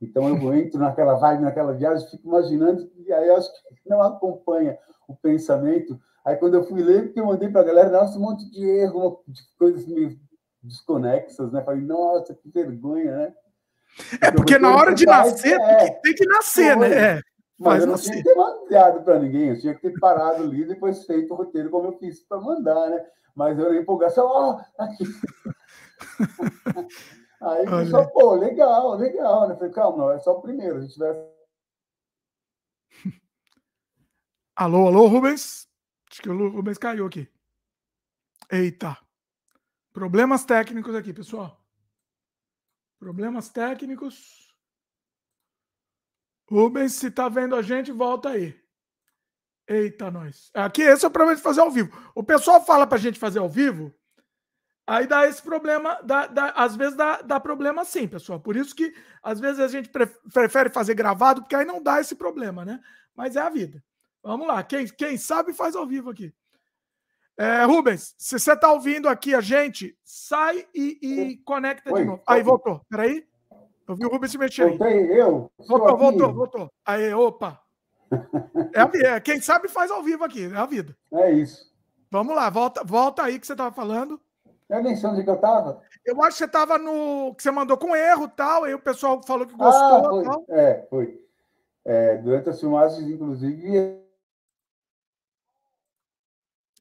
Então 0.02 0.28
eu 0.28 0.54
entro 0.54 0.80
naquela 0.80 1.14
vibe, 1.14 1.44
naquela 1.44 1.72
viagem, 1.72 2.10
fico 2.10 2.26
imaginando, 2.26 2.90
e 2.96 3.12
aí 3.12 3.28
eu 3.28 3.36
acho 3.36 3.48
que 3.52 3.88
não 3.88 4.02
acompanha 4.02 4.76
o 5.06 5.14
pensamento. 5.14 5.98
Aí 6.24 6.34
quando 6.36 6.54
eu 6.54 6.64
fui 6.64 6.82
ler, 6.82 7.12
que 7.12 7.20
eu 7.20 7.26
mandei 7.26 7.48
para 7.48 7.60
a 7.60 7.64
galera, 7.64 7.90
nossa, 7.90 8.18
um 8.18 8.22
monte 8.22 8.50
de 8.50 8.64
erro, 8.68 9.22
de 9.28 9.40
coisas 9.56 9.86
meio 9.86 10.18
desconexas, 10.60 11.52
né? 11.52 11.62
Falei, 11.62 11.82
nossa, 11.82 12.34
que 12.34 12.48
vergonha, 12.50 13.16
né? 13.16 13.34
É 14.20 14.30
porque 14.30 14.58
na 14.58 14.74
hora 14.74 14.94
de 14.94 15.06
nascer 15.06 15.58
é, 15.60 15.90
tem, 16.00 16.14
que, 16.14 16.26
nascer, 16.26 16.76
foi. 16.76 16.88
né? 16.88 17.16
É, 17.16 17.20
mas 17.58 17.80
eu 17.80 17.86
não 17.86 17.92
nascer. 17.94 18.10
tinha 18.10 18.22
que 18.22 18.28
ter 18.28 18.34
mandado 18.34 19.02
para 19.02 19.18
ninguém, 19.18 19.48
eu 19.48 19.60
tinha 19.60 19.74
que 19.74 19.80
ter 19.80 19.98
parado 19.98 20.42
ali 20.42 20.62
e 20.62 20.66
depois 20.66 21.04
feito 21.04 21.32
o 21.32 21.36
roteiro 21.36 21.70
como 21.70 21.88
eu 21.88 21.98
fiz 21.98 22.20
para 22.20 22.40
mandar, 22.40 22.90
né? 22.90 23.04
Mas 23.34 23.58
eu 23.58 23.72
na 23.72 23.80
empolgação, 23.80 24.26
ó, 24.26 24.56
oh, 24.56 24.82
aqui. 24.82 25.04
Aí 27.40 27.68
Olha. 27.68 27.90
só, 27.90 28.06
pô, 28.06 28.34
legal, 28.34 28.94
legal, 28.96 29.48
né? 29.48 29.54
Falei, 29.56 29.72
calma, 29.72 29.98
não, 29.98 30.10
é 30.10 30.18
só 30.18 30.32
o 30.38 30.42
primeiro, 30.42 30.78
a 30.78 30.80
gente 30.80 30.98
vai. 30.98 31.12
Alô, 34.56 34.86
alô, 34.86 35.06
Rubens? 35.06 35.68
Acho 36.10 36.22
que 36.22 36.30
o 36.30 36.48
Rubens 36.48 36.78
caiu 36.78 37.06
aqui. 37.06 37.30
Eita. 38.50 38.96
Problemas 39.92 40.44
técnicos 40.44 40.94
aqui, 40.94 41.12
pessoal. 41.12 41.60
Problemas 42.98 43.48
técnicos. 43.48 44.54
Rubens, 46.48 46.92
se 46.92 47.10
tá 47.10 47.28
vendo 47.28 47.56
a 47.56 47.62
gente, 47.62 47.90
volta 47.92 48.30
aí. 48.30 48.58
Eita, 49.68 50.10
nós. 50.10 50.50
Aqui, 50.54 50.82
esse 50.82 51.04
é 51.04 51.08
o 51.08 51.10
problema 51.10 51.36
de 51.36 51.42
fazer 51.42 51.60
ao 51.60 51.70
vivo. 51.70 51.90
O 52.14 52.22
pessoal 52.22 52.64
fala 52.64 52.86
pra 52.86 52.98
gente 52.98 53.18
fazer 53.18 53.40
ao 53.40 53.48
vivo, 53.48 53.92
aí 54.86 55.06
dá 55.06 55.26
esse 55.26 55.42
problema, 55.42 56.00
dá, 56.04 56.28
dá, 56.28 56.50
às 56.50 56.76
vezes 56.76 56.96
dá, 56.96 57.20
dá 57.20 57.40
problema 57.40 57.84
sim, 57.84 58.06
pessoal. 58.06 58.38
Por 58.38 58.56
isso 58.56 58.74
que, 58.76 58.94
às 59.22 59.40
vezes, 59.40 59.58
a 59.58 59.66
gente 59.66 59.90
prefere 60.32 60.70
fazer 60.70 60.94
gravado, 60.94 61.42
porque 61.42 61.56
aí 61.56 61.64
não 61.64 61.82
dá 61.82 62.00
esse 62.00 62.14
problema, 62.14 62.64
né? 62.64 62.80
Mas 63.14 63.34
é 63.34 63.40
a 63.40 63.50
vida. 63.50 63.82
Vamos 64.22 64.46
lá. 64.46 64.62
Quem, 64.62 64.86
quem 64.86 65.18
sabe 65.18 65.52
faz 65.52 65.74
ao 65.74 65.86
vivo 65.86 66.10
aqui. 66.10 66.32
É, 67.38 67.64
Rubens, 67.64 68.14
se 68.16 68.38
você 68.38 68.52
está 68.52 68.72
ouvindo 68.72 69.08
aqui 69.08 69.34
a 69.34 69.40
gente, 69.40 69.96
sai 70.02 70.66
e, 70.74 70.98
e 71.02 71.36
conecta 71.38 71.92
Oi, 71.92 72.00
de 72.00 72.06
novo. 72.06 72.22
Aí, 72.26 72.42
voltou. 72.42 72.80
Peraí. 72.88 73.26
Eu 73.86 73.94
vi 73.94 74.06
o 74.06 74.08
Rubens 74.08 74.32
se 74.32 74.38
mexer 74.38 74.62
aí. 74.62 74.76
Voltei, 74.76 75.20
eu. 75.20 75.50
Voltou, 75.68 75.96
voltou, 75.96 76.32
voltou. 76.32 76.72
Aí, 76.84 77.12
opa. 77.12 77.60
É, 78.74 79.06
é, 79.06 79.20
quem 79.20 79.40
sabe 79.40 79.68
faz 79.68 79.90
ao 79.90 80.02
vivo 80.02 80.24
aqui, 80.24 80.44
é 80.46 80.56
a 80.56 80.64
vida. 80.64 80.96
É 81.12 81.30
isso. 81.30 81.70
Vamos 82.10 82.34
lá, 82.34 82.48
volta, 82.48 82.82
volta 82.84 83.22
aí 83.22 83.38
que 83.38 83.46
você 83.46 83.52
estava 83.52 83.74
falando. 83.74 84.20
Eu 84.68 84.82
nem 84.82 84.96
sei 84.96 85.08
onde 85.08 85.22
que 85.22 85.30
eu 85.30 85.34
estava. 85.34 85.80
Eu 86.04 86.20
acho 86.22 86.32
que 86.32 86.38
você 86.38 86.44
estava 86.44 86.78
no. 86.78 87.34
que 87.34 87.42
você 87.42 87.50
mandou 87.50 87.76
com 87.76 87.94
erro 87.94 88.28
tal, 88.28 88.64
aí 88.64 88.74
o 88.74 88.78
pessoal 88.78 89.20
falou 89.24 89.46
que 89.46 89.54
gostou. 89.54 89.82
Ah, 89.82 90.42
foi. 90.46 90.56
É, 90.56 90.86
foi. 90.88 91.26
É, 91.84 92.16
durante 92.16 92.48
as 92.48 92.58
filmagens, 92.58 93.08
inclusive, 93.08 94.00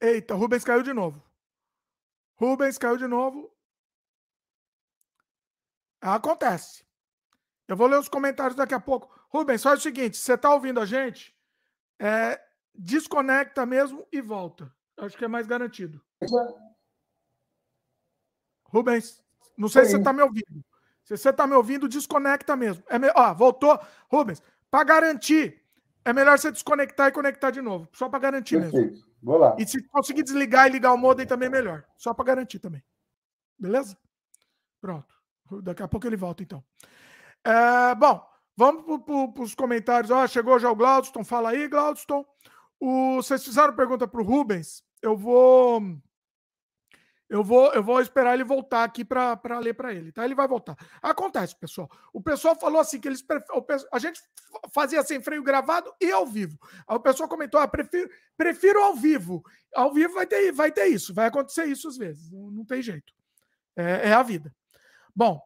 Eita, 0.00 0.34
Rubens 0.34 0.64
caiu 0.64 0.82
de 0.82 0.92
novo. 0.92 1.22
Rubens 2.36 2.78
caiu 2.78 2.96
de 2.96 3.06
novo. 3.06 3.50
Acontece. 6.00 6.84
Eu 7.66 7.76
vou 7.76 7.86
ler 7.86 7.98
os 7.98 8.08
comentários 8.08 8.54
daqui 8.54 8.74
a 8.74 8.80
pouco. 8.80 9.12
Rubens, 9.28 9.62
faz 9.62 9.80
o 9.80 9.82
seguinte: 9.82 10.16
você 10.16 10.34
está 10.34 10.52
ouvindo 10.52 10.80
a 10.80 10.86
gente? 10.86 11.34
É, 11.98 12.40
desconecta 12.74 13.64
mesmo 13.64 14.06
e 14.12 14.20
volta. 14.20 14.72
Acho 14.98 15.16
que 15.16 15.24
é 15.24 15.28
mais 15.28 15.46
garantido. 15.46 16.00
Rubens, 18.64 19.22
não 19.56 19.68
sei 19.68 19.82
Oi. 19.82 19.86
se 19.86 19.92
você 19.92 19.98
está 19.98 20.12
me 20.12 20.22
ouvindo. 20.22 20.64
Se 21.04 21.16
você 21.16 21.30
está 21.30 21.46
me 21.46 21.54
ouvindo, 21.54 21.88
desconecta 21.88 22.56
mesmo. 22.56 22.82
É 22.88 22.98
me... 22.98 23.08
Ó, 23.14 23.34
voltou. 23.34 23.78
Rubens, 24.10 24.42
para 24.70 24.84
garantir, 24.84 25.64
é 26.04 26.12
melhor 26.12 26.38
você 26.38 26.50
desconectar 26.50 27.08
e 27.08 27.12
conectar 27.12 27.50
de 27.50 27.62
novo. 27.62 27.88
Só 27.92 28.08
para 28.08 28.18
garantir 28.18 28.60
Perfeito. 28.60 28.92
mesmo. 28.92 29.05
Vou 29.26 29.38
lá. 29.38 29.56
E 29.58 29.66
se 29.66 29.82
conseguir 29.88 30.22
desligar 30.22 30.68
e 30.68 30.70
ligar 30.70 30.92
o 30.92 30.96
modem 30.96 31.26
também 31.26 31.48
é 31.48 31.50
melhor. 31.50 31.84
Só 31.96 32.14
para 32.14 32.26
garantir 32.26 32.60
também. 32.60 32.80
Beleza? 33.58 33.98
Pronto. 34.80 35.12
Daqui 35.64 35.82
a 35.82 35.88
pouco 35.88 36.06
ele 36.06 36.16
volta, 36.16 36.44
então. 36.44 36.62
É, 37.44 37.92
bom, 37.96 38.24
vamos 38.56 39.02
para 39.34 39.42
os 39.42 39.52
comentários. 39.52 40.12
Ah, 40.12 40.28
chegou 40.28 40.60
já 40.60 40.70
o 40.70 40.76
Glaudston. 40.76 41.24
Fala 41.24 41.50
aí, 41.50 41.66
Glaudston. 41.66 42.24
O, 42.78 43.16
vocês 43.16 43.44
fizeram 43.44 43.74
pergunta 43.74 44.06
para 44.06 44.20
o 44.20 44.24
Rubens. 44.24 44.84
Eu 45.02 45.16
vou. 45.16 45.82
Eu 47.28 47.42
vou, 47.42 47.72
eu 47.72 47.82
vou 47.82 48.00
esperar 48.00 48.34
ele 48.34 48.44
voltar 48.44 48.84
aqui 48.84 49.04
para 49.04 49.58
ler 49.60 49.74
para 49.74 49.92
ele, 49.92 50.12
tá? 50.12 50.24
Ele 50.24 50.34
vai 50.34 50.46
voltar. 50.46 50.76
Acontece, 51.02 51.56
pessoal. 51.56 51.90
O 52.12 52.20
pessoal 52.20 52.54
falou 52.54 52.80
assim 52.80 53.00
que 53.00 53.08
eles 53.08 53.24
a 53.92 53.98
gente 53.98 54.22
fazia 54.72 55.02
sem 55.02 55.20
freio 55.20 55.42
gravado 55.42 55.92
e 56.00 56.10
ao 56.10 56.24
vivo. 56.24 56.56
Aí 56.86 56.96
o 56.96 57.00
pessoal 57.00 57.28
comentou: 57.28 57.58
"Ah, 57.58 57.66
prefiro, 57.66 58.08
prefiro 58.36 58.80
ao 58.80 58.94
vivo". 58.94 59.42
Ao 59.74 59.92
vivo 59.92 60.14
vai 60.14 60.26
ter, 60.26 60.52
vai 60.52 60.70
ter 60.70 60.86
isso, 60.86 61.12
vai 61.12 61.26
acontecer 61.26 61.64
isso 61.64 61.88
às 61.88 61.96
vezes. 61.96 62.30
Não, 62.30 62.64
tem 62.64 62.80
jeito. 62.80 63.12
É, 63.76 64.10
é, 64.10 64.12
a 64.12 64.22
vida. 64.22 64.54
Bom, 65.14 65.40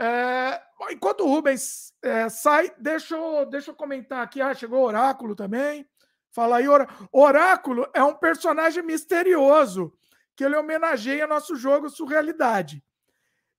é, 0.00 0.60
enquanto 0.90 1.20
o 1.20 1.28
Rubens 1.28 1.94
é, 2.02 2.28
sai, 2.28 2.72
deixa 2.76 3.14
eu, 3.16 3.46
deixa 3.46 3.70
eu 3.70 3.74
comentar 3.74 4.22
aqui. 4.22 4.40
Ah, 4.40 4.52
chegou 4.52 4.80
o 4.80 4.86
Oráculo 4.86 5.36
também. 5.36 5.88
Fala 6.32 6.56
aí, 6.56 6.66
Oráculo 7.12 7.88
é 7.94 8.02
um 8.02 8.14
personagem 8.14 8.82
misterioso 8.82 9.92
que 10.40 10.44
ele 10.44 10.56
homenageia 10.56 11.26
nosso 11.26 11.54
jogo 11.54 11.90
Surrealidade. 11.90 12.82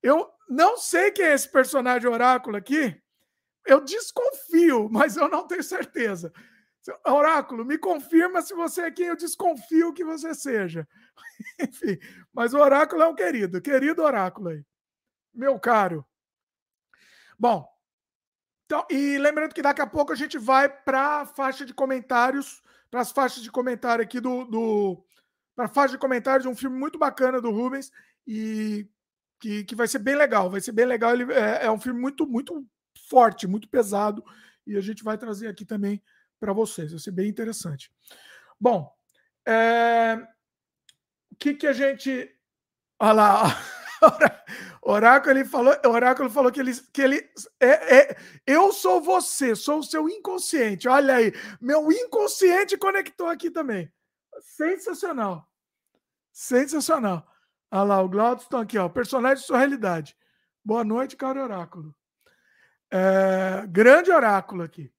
Eu 0.02 0.28
não 0.50 0.78
sei 0.78 1.12
quem 1.12 1.26
é 1.26 1.34
esse 1.36 1.48
personagem 1.48 2.10
Oráculo 2.10 2.58
aqui. 2.58 3.00
Eu 3.64 3.82
desconfio, 3.82 4.90
mas 4.90 5.16
eu 5.16 5.30
não 5.30 5.46
tenho 5.46 5.62
certeza. 5.62 6.34
Oráculo, 7.06 7.64
me 7.64 7.78
confirma 7.78 8.42
se 8.42 8.56
você 8.56 8.82
é 8.82 8.92
quem 8.92 9.06
eu 9.06 9.16
desconfio 9.16 9.94
que 9.94 10.04
você 10.04 10.34
seja. 10.34 10.88
Enfim, 11.62 12.00
mas 12.34 12.56
o 12.56 12.58
Oráculo 12.58 13.04
é 13.04 13.08
um 13.08 13.14
querido, 13.14 13.62
querido 13.62 14.02
Oráculo 14.02 14.50
aí. 14.50 14.66
Meu 15.32 15.60
caro. 15.60 16.04
Bom, 17.38 17.72
então, 18.66 18.84
e 18.90 19.20
lembrando 19.20 19.54
que 19.54 19.62
daqui 19.62 19.84
a 19.84 19.88
pouco 19.88 20.14
a 20.14 20.16
gente 20.16 20.40
vai 20.40 20.68
para 20.68 21.22
a 21.22 21.26
faixa 21.28 21.64
de 21.64 21.76
comentários, 21.76 22.60
para 22.90 23.02
as 23.02 23.12
faixas 23.12 23.44
de 23.44 23.52
comentário 23.52 24.04
aqui 24.04 24.20
do, 24.20 24.46
do 24.46 25.06
para 25.56 25.66
a 25.66 25.70
faixa 25.70 25.94
de 25.94 26.00
comentários 26.00 26.44
de 26.44 26.50
um 26.50 26.56
filme 26.56 26.78
muito 26.78 26.98
bacana 26.98 27.42
do 27.42 27.52
Rubens 27.52 27.92
e 28.26 28.88
que, 29.40 29.64
que 29.64 29.76
vai 29.76 29.88
ser 29.88 30.00
bem 30.00 30.16
legal. 30.16 30.50
Vai 30.50 30.62
ser 30.62 30.72
bem 30.72 30.86
legal. 30.86 31.14
Ele 31.14 31.32
é, 31.34 31.66
é 31.66 31.72
um 31.72 31.80
filme 31.80 32.00
muito, 32.00 32.28
muito 32.28 32.66
forte, 33.10 33.48
muito 33.48 33.68
pesado 33.68 34.24
e 34.66 34.78
a 34.78 34.82
gente 34.82 35.04
vai 35.04 35.18
trazer 35.18 35.48
aqui 35.48 35.66
também 35.66 36.02
para 36.40 36.54
vocês. 36.54 36.92
Vai 36.92 37.00
ser 37.00 37.12
bem 37.12 37.30
interessante. 37.30 37.92
Bom, 38.60 38.92
é... 39.46 40.18
o 41.32 41.36
que, 41.36 41.54
que 41.54 41.68
a 41.68 41.74
gente. 41.74 42.30
Olha 43.00 43.14
lá. 43.14 43.44
Oráculo 44.84 45.38
ele 45.38 45.46
falou, 45.46 45.76
Oráculo 45.86 46.30
falou 46.30 46.52
que 46.52 46.60
ele, 46.60 46.74
que 46.92 47.02
ele 47.04 47.30
é, 47.60 47.98
é, 47.98 48.18
eu 48.48 48.74
sou 48.74 49.00
você, 49.00 49.56
sou 49.56 49.80
o 49.80 49.84
seu 49.84 50.10
inconsciente. 50.10 50.88
Olha 50.88 51.16
aí, 51.16 51.32
meu 51.60 51.92
inconsciente 51.92 52.78
conectou 52.78 53.28
aqui 53.28 53.52
também. 53.52 53.92
Sensacional. 54.42 55.48
Sensacional. 56.32 57.26
Olha 57.72 57.84
lá, 57.84 58.02
o 58.02 58.10
Glaudston 58.10 58.58
aqui, 58.58 58.78
ó. 58.78 58.90
Personagem 58.90 59.38
de 59.38 59.48
sua 59.48 59.60
realidade. 59.60 60.18
Boa 60.64 60.84
noite, 60.84 61.16
caro 61.16 61.42
Oráculo. 61.42 61.96
É, 62.92 63.66
grande 63.68 64.12
oráculo 64.12 64.64
aqui. 64.64 64.92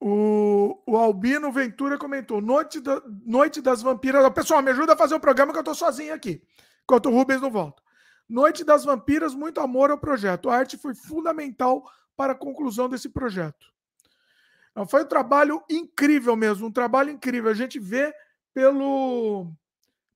O, 0.00 0.82
o, 0.84 0.96
Albino 0.96 1.52
Ventura 1.52 1.96
comentou: 1.96 2.40
Noite, 2.40 2.80
da, 2.80 3.00
Noite 3.24 3.60
das 3.60 3.82
Vampiras. 3.82 4.28
Pessoal, 4.30 4.60
me 4.60 4.72
ajuda 4.72 4.94
a 4.94 4.96
fazer 4.96 5.14
o 5.14 5.20
programa 5.20 5.52
que 5.52 5.58
eu 5.58 5.62
estou 5.62 5.76
sozinho 5.76 6.12
aqui, 6.12 6.42
enquanto 6.82 7.06
o 7.06 7.12
Rubens 7.12 7.40
não 7.40 7.52
volta. 7.52 7.80
Noite 8.28 8.64
das 8.64 8.84
Vampiras, 8.84 9.32
muito 9.32 9.60
amor 9.60 9.92
ao 9.92 9.98
projeto. 9.98 10.50
A 10.50 10.56
arte 10.56 10.76
foi 10.76 10.92
fundamental 10.94 11.88
para 12.16 12.32
a 12.32 12.36
conclusão 12.36 12.88
desse 12.88 13.08
projeto. 13.08 13.71
Não, 14.74 14.86
foi 14.86 15.02
um 15.02 15.08
trabalho 15.08 15.62
incrível 15.68 16.34
mesmo, 16.34 16.66
um 16.66 16.72
trabalho 16.72 17.10
incrível. 17.10 17.50
A 17.50 17.54
gente 17.54 17.78
vê 17.78 18.12
pelo, 18.54 19.52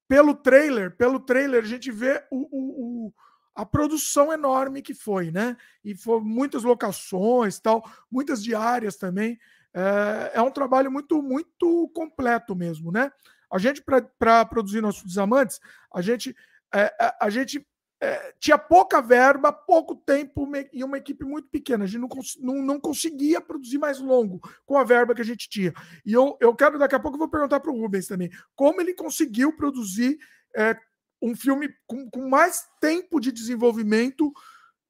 pelo 0.08 0.34
trailer, 0.34 0.96
pelo 0.96 1.20
trailer, 1.20 1.62
a 1.62 1.66
gente 1.66 1.90
vê 1.90 2.24
o, 2.30 2.48
o, 2.50 3.06
o 3.06 3.14
a 3.56 3.64
produção 3.64 4.30
enorme 4.30 4.82
que 4.82 4.92
foi, 4.92 5.30
né? 5.30 5.56
E 5.82 5.94
foi 5.94 6.20
muitas 6.20 6.62
locações, 6.62 7.58
tal, 7.58 7.82
muitas 8.10 8.44
diárias 8.44 8.96
também. 8.96 9.38
É, 9.72 10.32
é 10.34 10.42
um 10.42 10.50
trabalho 10.50 10.92
muito, 10.92 11.22
muito 11.22 11.90
completo 11.94 12.54
mesmo, 12.54 12.92
né? 12.92 13.10
A 13.50 13.58
gente, 13.58 13.82
para 13.82 14.44
produzir 14.44 14.82
nossos 14.82 15.04
desamantes, 15.04 15.58
a 15.92 16.02
gente, 16.02 16.36
é, 16.74 16.94
a, 17.00 17.26
a 17.26 17.30
gente 17.30 17.66
é, 18.00 18.34
tinha 18.38 18.58
pouca 18.58 19.00
verba, 19.00 19.52
pouco 19.52 19.94
tempo 19.94 20.46
e 20.72 20.84
uma 20.84 20.98
equipe 20.98 21.24
muito 21.24 21.48
pequena. 21.48 21.84
A 21.84 21.86
gente 21.86 22.00
não, 22.00 22.08
não, 22.40 22.62
não, 22.62 22.80
conseguia 22.80 23.40
produzir 23.40 23.78
mais 23.78 23.98
longo 23.98 24.40
com 24.66 24.76
a 24.76 24.84
verba 24.84 25.14
que 25.14 25.22
a 25.22 25.24
gente 25.24 25.48
tinha. 25.48 25.72
E 26.04 26.12
eu, 26.12 26.36
eu 26.40 26.54
quero, 26.54 26.78
daqui 26.78 26.94
a 26.94 27.00
pouco, 27.00 27.16
eu 27.16 27.20
vou 27.20 27.28
perguntar 27.28 27.60
para 27.60 27.70
o 27.70 27.80
Rubens 27.80 28.06
também, 28.06 28.30
como 28.54 28.80
ele 28.80 28.94
conseguiu 28.94 29.56
produzir 29.56 30.18
é, 30.54 30.76
um 31.22 31.34
filme 31.34 31.70
com, 31.86 32.08
com, 32.10 32.28
mais 32.28 32.66
tempo 32.80 33.18
de 33.18 33.32
desenvolvimento, 33.32 34.30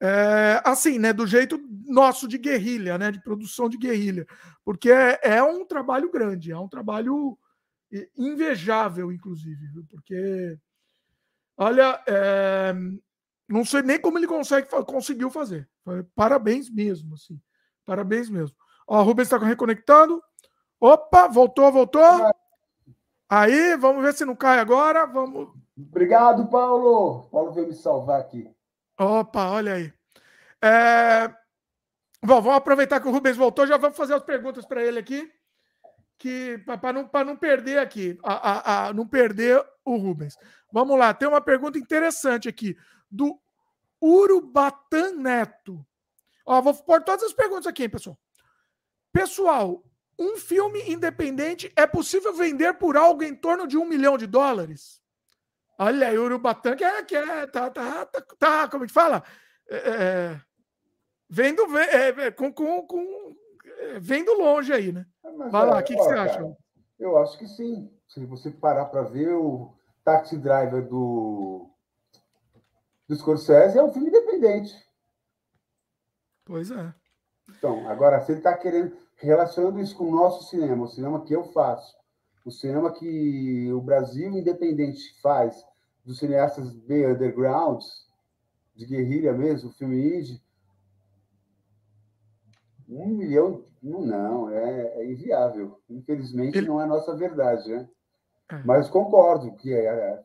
é, 0.00 0.60
assim, 0.64 0.98
né, 0.98 1.12
do 1.12 1.26
jeito 1.26 1.60
nosso 1.86 2.26
de 2.26 2.38
guerrilha, 2.38 2.98
né, 2.98 3.12
de 3.12 3.22
produção 3.22 3.68
de 3.68 3.78
guerrilha, 3.78 4.26
porque 4.64 4.90
é, 4.90 5.20
é 5.22 5.42
um 5.42 5.64
trabalho 5.64 6.10
grande, 6.10 6.50
é 6.50 6.58
um 6.58 6.68
trabalho 6.68 7.38
invejável, 8.18 9.12
inclusive, 9.12 9.64
porque 9.88 10.58
Olha, 11.56 12.02
é, 12.06 12.74
não 13.48 13.64
sei 13.64 13.82
nem 13.82 14.00
como 14.00 14.18
ele 14.18 14.26
consegue, 14.26 14.68
conseguiu 14.86 15.30
fazer. 15.30 15.68
Parabéns 16.14 16.70
mesmo, 16.70 17.14
assim. 17.14 17.40
Parabéns 17.84 18.28
mesmo. 18.28 18.56
Ó, 18.86 19.00
o 19.00 19.04
Rubens 19.04 19.26
está 19.26 19.38
reconectando. 19.38 20.22
Opa, 20.80 21.28
voltou, 21.28 21.72
voltou. 21.72 22.02
Aí, 23.28 23.76
vamos 23.76 24.02
ver 24.02 24.14
se 24.14 24.24
não 24.24 24.36
cai 24.36 24.58
agora. 24.58 25.06
Vamos. 25.06 25.48
Obrigado, 25.76 26.46
Paulo. 26.48 27.28
Paulo 27.30 27.52
veio 27.52 27.68
me 27.68 27.74
salvar 27.74 28.20
aqui. 28.20 28.50
Opa, 28.98 29.50
olha 29.50 29.74
aí. 29.74 29.92
É... 30.62 31.28
Bom, 32.24 32.40
vamos 32.40 32.56
aproveitar 32.56 33.00
que 33.00 33.06
o 33.06 33.10
Rubens 33.12 33.36
voltou, 33.36 33.66
já 33.66 33.76
vamos 33.76 33.96
fazer 33.96 34.14
as 34.14 34.22
perguntas 34.22 34.66
para 34.66 34.82
ele 34.82 34.98
aqui, 34.98 35.30
que 36.18 36.58
para 36.66 36.92
não, 36.92 37.08
não 37.24 37.36
perder 37.36 37.78
aqui, 37.78 38.18
a, 38.24 38.34
a, 38.34 38.86
a, 38.88 38.92
não 38.92 39.06
perder 39.06 39.62
o 39.84 39.96
Rubens. 39.96 40.36
Vamos 40.76 40.98
lá, 40.98 41.14
tem 41.14 41.26
uma 41.26 41.40
pergunta 41.40 41.78
interessante 41.78 42.50
aqui 42.50 42.76
do 43.10 43.40
Urubatan 43.98 45.12
Neto. 45.12 45.82
Ó, 46.44 46.60
vou 46.60 46.74
pôr 46.74 47.02
todas 47.02 47.24
as 47.24 47.32
perguntas 47.32 47.66
aqui, 47.66 47.84
hein, 47.84 47.88
pessoal. 47.88 48.18
Pessoal, 49.10 49.82
um 50.18 50.36
filme 50.36 50.82
independente 50.86 51.72
é 51.74 51.86
possível 51.86 52.34
vender 52.34 52.74
por 52.74 52.94
algo 52.94 53.22
em 53.22 53.34
torno 53.34 53.66
de 53.66 53.78
um 53.78 53.86
milhão 53.86 54.18
de 54.18 54.26
dólares? 54.26 55.00
Olha 55.78 56.08
aí, 56.08 56.18
Urubatan, 56.18 56.76
que 56.76 56.84
é, 56.84 57.02
que 57.02 57.16
é 57.16 57.46
tá, 57.46 57.70
tá, 57.70 58.04
tá, 58.04 58.20
tá 58.38 58.68
como 58.68 58.84
é 58.84 58.86
que 58.86 58.92
fala? 58.92 59.24
É, 59.70 59.76
é 59.76 60.40
vendo, 61.26 61.62
é, 61.78 62.26
é, 62.26 62.30
com, 62.30 62.52
com, 62.52 62.86
com, 62.86 63.34
é, 63.64 63.98
vendo 63.98 64.30
longe 64.34 64.74
aí, 64.74 64.92
né? 64.92 65.06
Vai 65.50 65.64
lá, 65.64 65.78
o 65.78 65.82
que, 65.82 65.96
que, 65.96 66.02
você 66.02 66.12
acha? 66.12 66.54
Eu 66.98 67.16
acho 67.16 67.38
que 67.38 67.48
sim. 67.48 67.90
Se 68.06 68.26
você 68.26 68.50
parar 68.50 68.84
para 68.84 69.00
ver 69.00 69.32
o 69.32 69.75
Taxi 70.06 70.38
Driver 70.38 70.86
do, 70.86 71.68
do 73.08 73.16
Scorsese, 73.16 73.76
é 73.76 73.82
um 73.82 73.92
filme 73.92 74.08
independente. 74.08 74.72
Pois 76.44 76.70
é. 76.70 76.94
Então, 77.50 77.88
agora, 77.88 78.20
você 78.20 78.34
está 78.34 78.56
querendo, 78.56 78.96
relacionando 79.16 79.80
isso 79.80 79.96
com 79.96 80.04
o 80.04 80.14
nosso 80.14 80.48
cinema, 80.48 80.84
o 80.84 80.88
cinema 80.88 81.24
que 81.24 81.34
eu 81.34 81.42
faço, 81.52 81.96
o 82.44 82.52
cinema 82.52 82.92
que 82.92 83.68
o 83.72 83.80
Brasil 83.80 84.30
independente 84.30 85.20
faz, 85.20 85.66
dos 86.04 86.20
cineastas 86.20 86.72
bem 86.72 87.04
undergrounds, 87.04 88.06
de 88.76 88.86
guerrilha 88.86 89.32
mesmo, 89.32 89.72
filme 89.72 90.18
indie, 90.18 90.40
um 92.88 93.08
milhão, 93.08 93.64
não, 93.82 94.48
é, 94.50 95.00
é 95.00 95.10
inviável. 95.10 95.80
Infelizmente, 95.90 96.58
Ele... 96.58 96.68
não 96.68 96.80
é 96.80 96.84
a 96.84 96.86
nossa 96.86 97.16
verdade, 97.16 97.68
né? 97.68 97.88
É. 98.50 98.62
Mas 98.64 98.88
concordo 98.88 99.54
que 99.56 99.72
é, 99.72 99.86
é, 99.86 100.24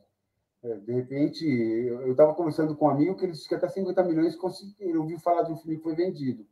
é 0.63 0.75
de 0.75 0.91
repente 0.93 1.45
eu 1.45 2.11
estava 2.11 2.33
conversando 2.33 2.75
com 2.75 2.85
um 2.85 2.89
amigo 2.89 3.15
que 3.15 3.25
ele 3.25 3.31
disse 3.31 3.47
que 3.47 3.55
até 3.55 3.67
50 3.67 4.03
milhões 4.03 4.37
ele 4.79 4.97
ouviu 4.97 5.19
falar 5.19 5.43
de 5.43 5.51
um 5.51 5.57
filme 5.57 5.77
que 5.77 5.83
foi 5.83 5.95
vendido 5.95 6.45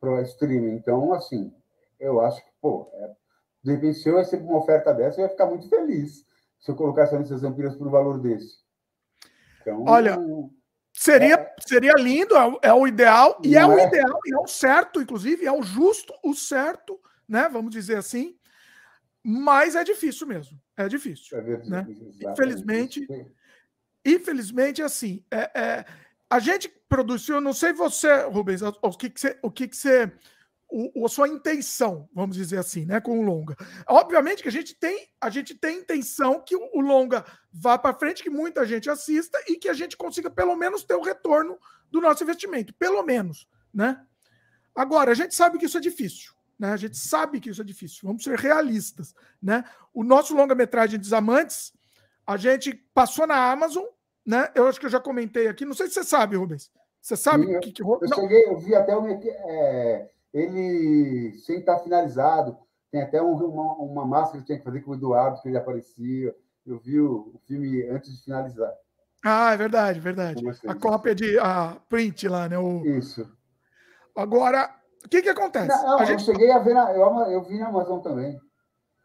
para 0.00 0.10
o 0.10 0.20
streaming. 0.22 0.76
Então, 0.76 1.12
assim, 1.12 1.52
eu 1.98 2.20
acho 2.20 2.44
que, 2.44 2.50
pô, 2.60 2.88
é, 2.92 3.10
de 3.62 3.72
repente, 3.72 3.98
se 3.98 4.08
eu 4.08 4.16
receber 4.16 4.44
uma 4.44 4.58
oferta 4.58 4.92
dessa, 4.92 5.20
eu 5.20 5.24
ia 5.24 5.30
ficar 5.30 5.46
muito 5.46 5.68
feliz 5.68 6.24
se 6.60 6.70
eu 6.70 6.76
colocasse 6.76 7.14
essas 7.14 7.42
Vampiras 7.42 7.76
por 7.76 7.86
um 7.86 7.90
valor 7.90 8.18
desse. 8.18 8.58
Então, 9.60 9.84
Olha, 9.86 10.18
seria, 10.92 11.34
é, 11.34 11.54
seria 11.60 11.92
lindo, 11.94 12.34
é, 12.62 12.72
o 12.72 12.86
ideal, 12.86 13.38
e 13.44 13.56
é 13.56 13.66
o 13.66 13.78
ideal, 13.78 14.18
e 14.24 14.34
é 14.34 14.38
o 14.38 14.46
certo, 14.46 15.00
inclusive, 15.00 15.44
é 15.44 15.52
o 15.52 15.62
justo, 15.62 16.14
o 16.22 16.34
certo, 16.34 16.98
né? 17.28 17.48
Vamos 17.50 17.70
dizer 17.70 17.96
assim. 17.96 18.34
Mas 19.24 19.74
é 19.74 19.82
difícil 19.82 20.26
mesmo. 20.26 20.60
É 20.76 20.86
difícil. 20.86 21.38
É 21.38 21.42
né? 21.64 21.86
Infelizmente, 22.20 23.08
infelizmente, 24.04 24.82
assim, 24.82 25.24
é, 25.30 25.50
é, 25.58 25.84
a 26.28 26.38
gente 26.38 26.68
produziu, 26.88 27.40
não 27.40 27.54
sei 27.54 27.72
você, 27.72 28.24
Rubens, 28.24 28.60
o 28.62 28.90
que, 28.90 29.08
que 29.08 29.20
você. 29.20 29.38
O 29.42 29.50
que, 29.50 29.66
que 29.66 29.76
você 29.76 30.12
o, 30.74 31.06
a 31.06 31.08
sua 31.08 31.28
intenção, 31.28 32.08
vamos 32.12 32.36
dizer 32.36 32.58
assim, 32.58 32.84
né, 32.84 33.00
com 33.00 33.20
o 33.20 33.22
longa. 33.22 33.56
Obviamente 33.86 34.42
que 34.42 34.48
a 34.48 34.52
gente 34.52 34.74
tem, 34.74 35.08
a 35.20 35.30
gente 35.30 35.54
tem 35.54 35.78
intenção 35.78 36.40
que 36.40 36.56
o, 36.56 36.70
o 36.74 36.80
longa 36.80 37.24
vá 37.52 37.78
para 37.78 37.96
frente, 37.96 38.24
que 38.24 38.30
muita 38.30 38.66
gente 38.66 38.90
assista 38.90 39.38
e 39.46 39.56
que 39.56 39.68
a 39.68 39.72
gente 39.72 39.96
consiga 39.96 40.28
pelo 40.28 40.56
menos 40.56 40.82
ter 40.82 40.94
o 40.94 41.02
retorno 41.02 41.58
do 41.92 42.00
nosso 42.00 42.24
investimento, 42.24 42.74
pelo 42.74 43.04
menos, 43.04 43.48
né? 43.72 44.04
Agora, 44.74 45.12
a 45.12 45.14
gente 45.14 45.32
sabe 45.32 45.58
que 45.58 45.66
isso 45.66 45.78
é 45.78 45.80
difícil. 45.80 46.33
Né? 46.58 46.72
A 46.72 46.76
gente 46.76 46.96
sabe 46.96 47.40
que 47.40 47.50
isso 47.50 47.60
é 47.60 47.64
difícil. 47.64 48.00
Vamos 48.04 48.24
ser 48.24 48.38
realistas. 48.38 49.14
Né? 49.42 49.64
O 49.92 50.04
nosso 50.04 50.34
longa-metragem 50.34 50.98
Desamantes, 50.98 51.72
a 52.26 52.36
gente 52.36 52.74
passou 52.94 53.26
na 53.26 53.50
Amazon, 53.50 53.84
né? 54.26 54.50
Eu 54.54 54.66
acho 54.66 54.80
que 54.80 54.86
eu 54.86 54.90
já 54.90 55.00
comentei 55.00 55.48
aqui. 55.48 55.64
Não 55.64 55.74
sei 55.74 55.88
se 55.88 55.94
você 55.94 56.04
sabe, 56.04 56.36
Rubens. 56.36 56.70
Você 57.00 57.16
sabe 57.16 57.44
o 57.44 57.60
que, 57.60 57.70
que 57.70 57.82
Eu, 57.82 58.00
cheguei, 58.14 58.46
eu 58.46 58.58
vi 58.58 58.74
até 58.74 58.96
o, 58.96 59.06
é, 59.06 60.08
ele 60.32 61.38
sem 61.40 61.58
estar 61.58 61.78
finalizado. 61.80 62.56
Tem 62.90 63.02
até 63.02 63.20
um, 63.20 63.34
uma, 63.34 63.74
uma 63.74 64.06
máscara 64.06 64.38
que 64.38 64.46
tinha 64.46 64.58
que 64.58 64.64
fazer 64.64 64.80
com 64.80 64.92
o 64.92 64.94
Eduardo, 64.94 65.42
que 65.42 65.48
ele 65.48 65.58
aparecia. 65.58 66.34
Eu 66.64 66.78
vi 66.78 66.98
o, 66.98 67.32
o 67.34 67.40
filme 67.46 67.82
antes 67.90 68.16
de 68.16 68.24
finalizar. 68.24 68.72
Ah, 69.22 69.52
é 69.52 69.56
verdade, 69.56 70.00
verdade. 70.00 70.42
A 70.66 70.74
cópia 70.74 71.14
de 71.14 71.38
a 71.38 71.76
print 71.88 72.26
lá, 72.28 72.48
né? 72.48 72.58
O... 72.58 72.84
Isso. 72.86 73.30
Agora, 74.16 74.74
o 75.04 75.08
que 75.08 75.22
que 75.22 75.28
acontece? 75.28 75.68
Não, 75.68 75.98
a 75.98 76.04
gente... 76.04 76.26
eu 76.26 76.34
cheguei 76.34 76.50
a 76.50 76.58
ver, 76.58 76.74
na, 76.74 76.92
eu, 76.92 77.04
eu 77.30 77.42
vi 77.44 77.58
na 77.58 77.68
Amazon 77.68 78.00
também. 78.00 78.40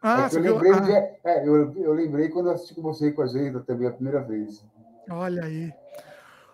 Ah, 0.02 0.28
é 0.32 0.36
eu 0.36 0.40
lembrei? 0.40 0.72
Ah. 0.72 1.30
é, 1.30 1.46
eu, 1.46 1.74
eu 1.76 1.92
lembrei 1.92 2.28
quando 2.30 2.46
eu 2.48 2.54
assisti 2.54 2.74
com 2.74 2.82
você 2.82 3.12
com 3.12 3.22
a 3.22 3.26
Geida 3.26 3.60
também 3.60 3.86
a 3.86 3.92
primeira 3.92 4.22
vez. 4.22 4.64
Olha 5.10 5.44
aí. 5.44 5.68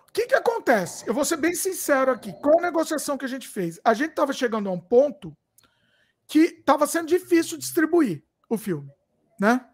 O 0.09 0.11
que 0.11 0.27
que 0.27 0.35
acontece? 0.35 1.07
Eu 1.07 1.13
vou 1.13 1.23
ser 1.23 1.37
bem 1.37 1.55
sincero 1.55 2.11
aqui. 2.11 2.33
Qual 2.41 2.59
a 2.59 2.63
negociação 2.63 3.17
que 3.17 3.25
a 3.25 3.29
gente 3.29 3.47
fez? 3.47 3.79
A 3.85 3.93
gente 3.93 4.09
estava 4.09 4.33
chegando 4.33 4.67
a 4.67 4.71
um 4.71 4.79
ponto 4.79 5.33
que 6.27 6.39
estava 6.39 6.85
sendo 6.85 7.07
difícil 7.07 7.57
distribuir 7.57 8.23
o 8.49 8.57
filme, 8.57 8.89
né? 9.39 9.65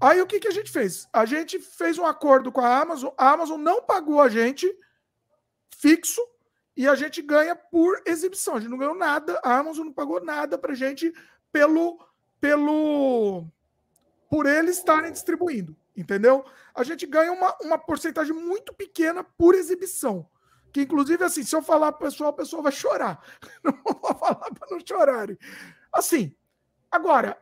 Aí 0.00 0.20
o 0.20 0.26
que, 0.26 0.40
que 0.40 0.48
a 0.48 0.52
gente 0.52 0.70
fez? 0.70 1.06
A 1.12 1.24
gente 1.24 1.58
fez 1.58 1.98
um 1.98 2.06
acordo 2.06 2.50
com 2.50 2.60
a 2.60 2.80
Amazon. 2.80 3.12
A 3.16 3.32
Amazon 3.32 3.60
não 3.60 3.82
pagou 3.82 4.20
a 4.20 4.28
gente 4.28 4.66
fixo 5.70 6.20
e 6.80 6.88
a 6.88 6.94
gente 6.94 7.20
ganha 7.20 7.54
por 7.54 8.00
exibição. 8.06 8.54
A 8.54 8.58
gente 8.58 8.70
não 8.70 8.78
ganhou 8.78 8.94
nada, 8.94 9.38
a 9.44 9.58
Amazon 9.58 9.84
não 9.84 9.92
pagou 9.92 10.24
nada 10.24 10.56
para 10.56 10.72
a 10.72 10.74
gente 10.74 11.12
pelo, 11.52 12.02
pelo 12.40 13.46
por 14.30 14.46
eles 14.46 14.78
estarem 14.78 15.12
distribuindo, 15.12 15.76
entendeu? 15.94 16.42
A 16.74 16.82
gente 16.82 17.04
ganha 17.04 17.32
uma, 17.32 17.54
uma 17.60 17.76
porcentagem 17.76 18.34
muito 18.34 18.72
pequena 18.72 19.22
por 19.22 19.54
exibição. 19.54 20.26
Que, 20.72 20.80
inclusive, 20.80 21.22
assim, 21.22 21.42
se 21.42 21.54
eu 21.54 21.60
falar 21.60 21.92
para 21.92 22.06
o 22.06 22.10
pessoal, 22.10 22.30
o 22.30 22.34
pessoal 22.34 22.62
vai 22.62 22.72
chorar. 22.72 23.22
Não 23.62 23.78
vou 23.84 24.18
falar 24.18 24.50
para 24.50 24.70
não 24.70 24.80
chorarem. 24.82 25.36
Assim, 25.92 26.34
agora, 26.90 27.36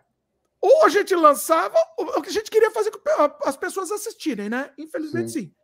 ou 0.60 0.84
a 0.84 0.88
gente 0.88 1.14
lançava, 1.14 1.76
o 1.96 2.20
que 2.20 2.30
a 2.30 2.32
gente 2.32 2.50
queria 2.50 2.72
fazer 2.72 2.90
com 2.90 3.00
as 3.44 3.56
pessoas 3.56 3.92
assistirem, 3.92 4.48
né? 4.48 4.72
Infelizmente, 4.76 5.30
sim. 5.30 5.40
sim. 5.42 5.54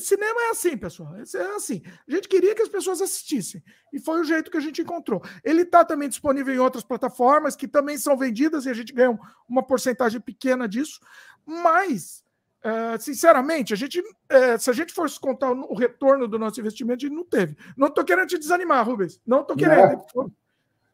Cinema 0.00 0.40
é 0.42 0.50
assim, 0.50 0.76
pessoal. 0.76 1.14
É 1.16 1.56
assim. 1.56 1.82
A 2.06 2.10
gente 2.10 2.28
queria 2.28 2.54
que 2.54 2.60
as 2.60 2.68
pessoas 2.68 3.00
assistissem. 3.00 3.62
E 3.90 3.98
foi 3.98 4.20
o 4.20 4.24
jeito 4.24 4.50
que 4.50 4.58
a 4.58 4.60
gente 4.60 4.82
encontrou. 4.82 5.22
Ele 5.42 5.62
está 5.62 5.82
também 5.82 6.08
disponível 6.08 6.54
em 6.54 6.58
outras 6.58 6.84
plataformas 6.84 7.56
que 7.56 7.66
também 7.66 7.96
são 7.96 8.16
vendidas 8.16 8.66
e 8.66 8.70
a 8.70 8.74
gente 8.74 8.92
ganha 8.92 9.18
uma 9.48 9.62
porcentagem 9.62 10.20
pequena 10.20 10.68
disso. 10.68 11.00
Mas, 11.46 12.22
é, 12.62 12.98
sinceramente, 12.98 13.72
a 13.72 13.76
gente, 13.76 14.02
é, 14.28 14.58
se 14.58 14.68
a 14.68 14.74
gente 14.74 14.92
fosse 14.92 15.18
contar 15.18 15.52
o 15.52 15.74
retorno 15.74 16.28
do 16.28 16.38
nosso 16.38 16.60
investimento, 16.60 17.06
a 17.06 17.08
gente 17.08 17.16
não 17.16 17.24
teve. 17.24 17.56
Não 17.74 17.88
estou 17.88 18.04
querendo 18.04 18.28
te 18.28 18.38
desanimar, 18.38 18.86
Rubens. 18.86 19.18
Não 19.26 19.40
estou 19.40 19.56
querendo. 19.56 20.02
Não, 20.14 20.30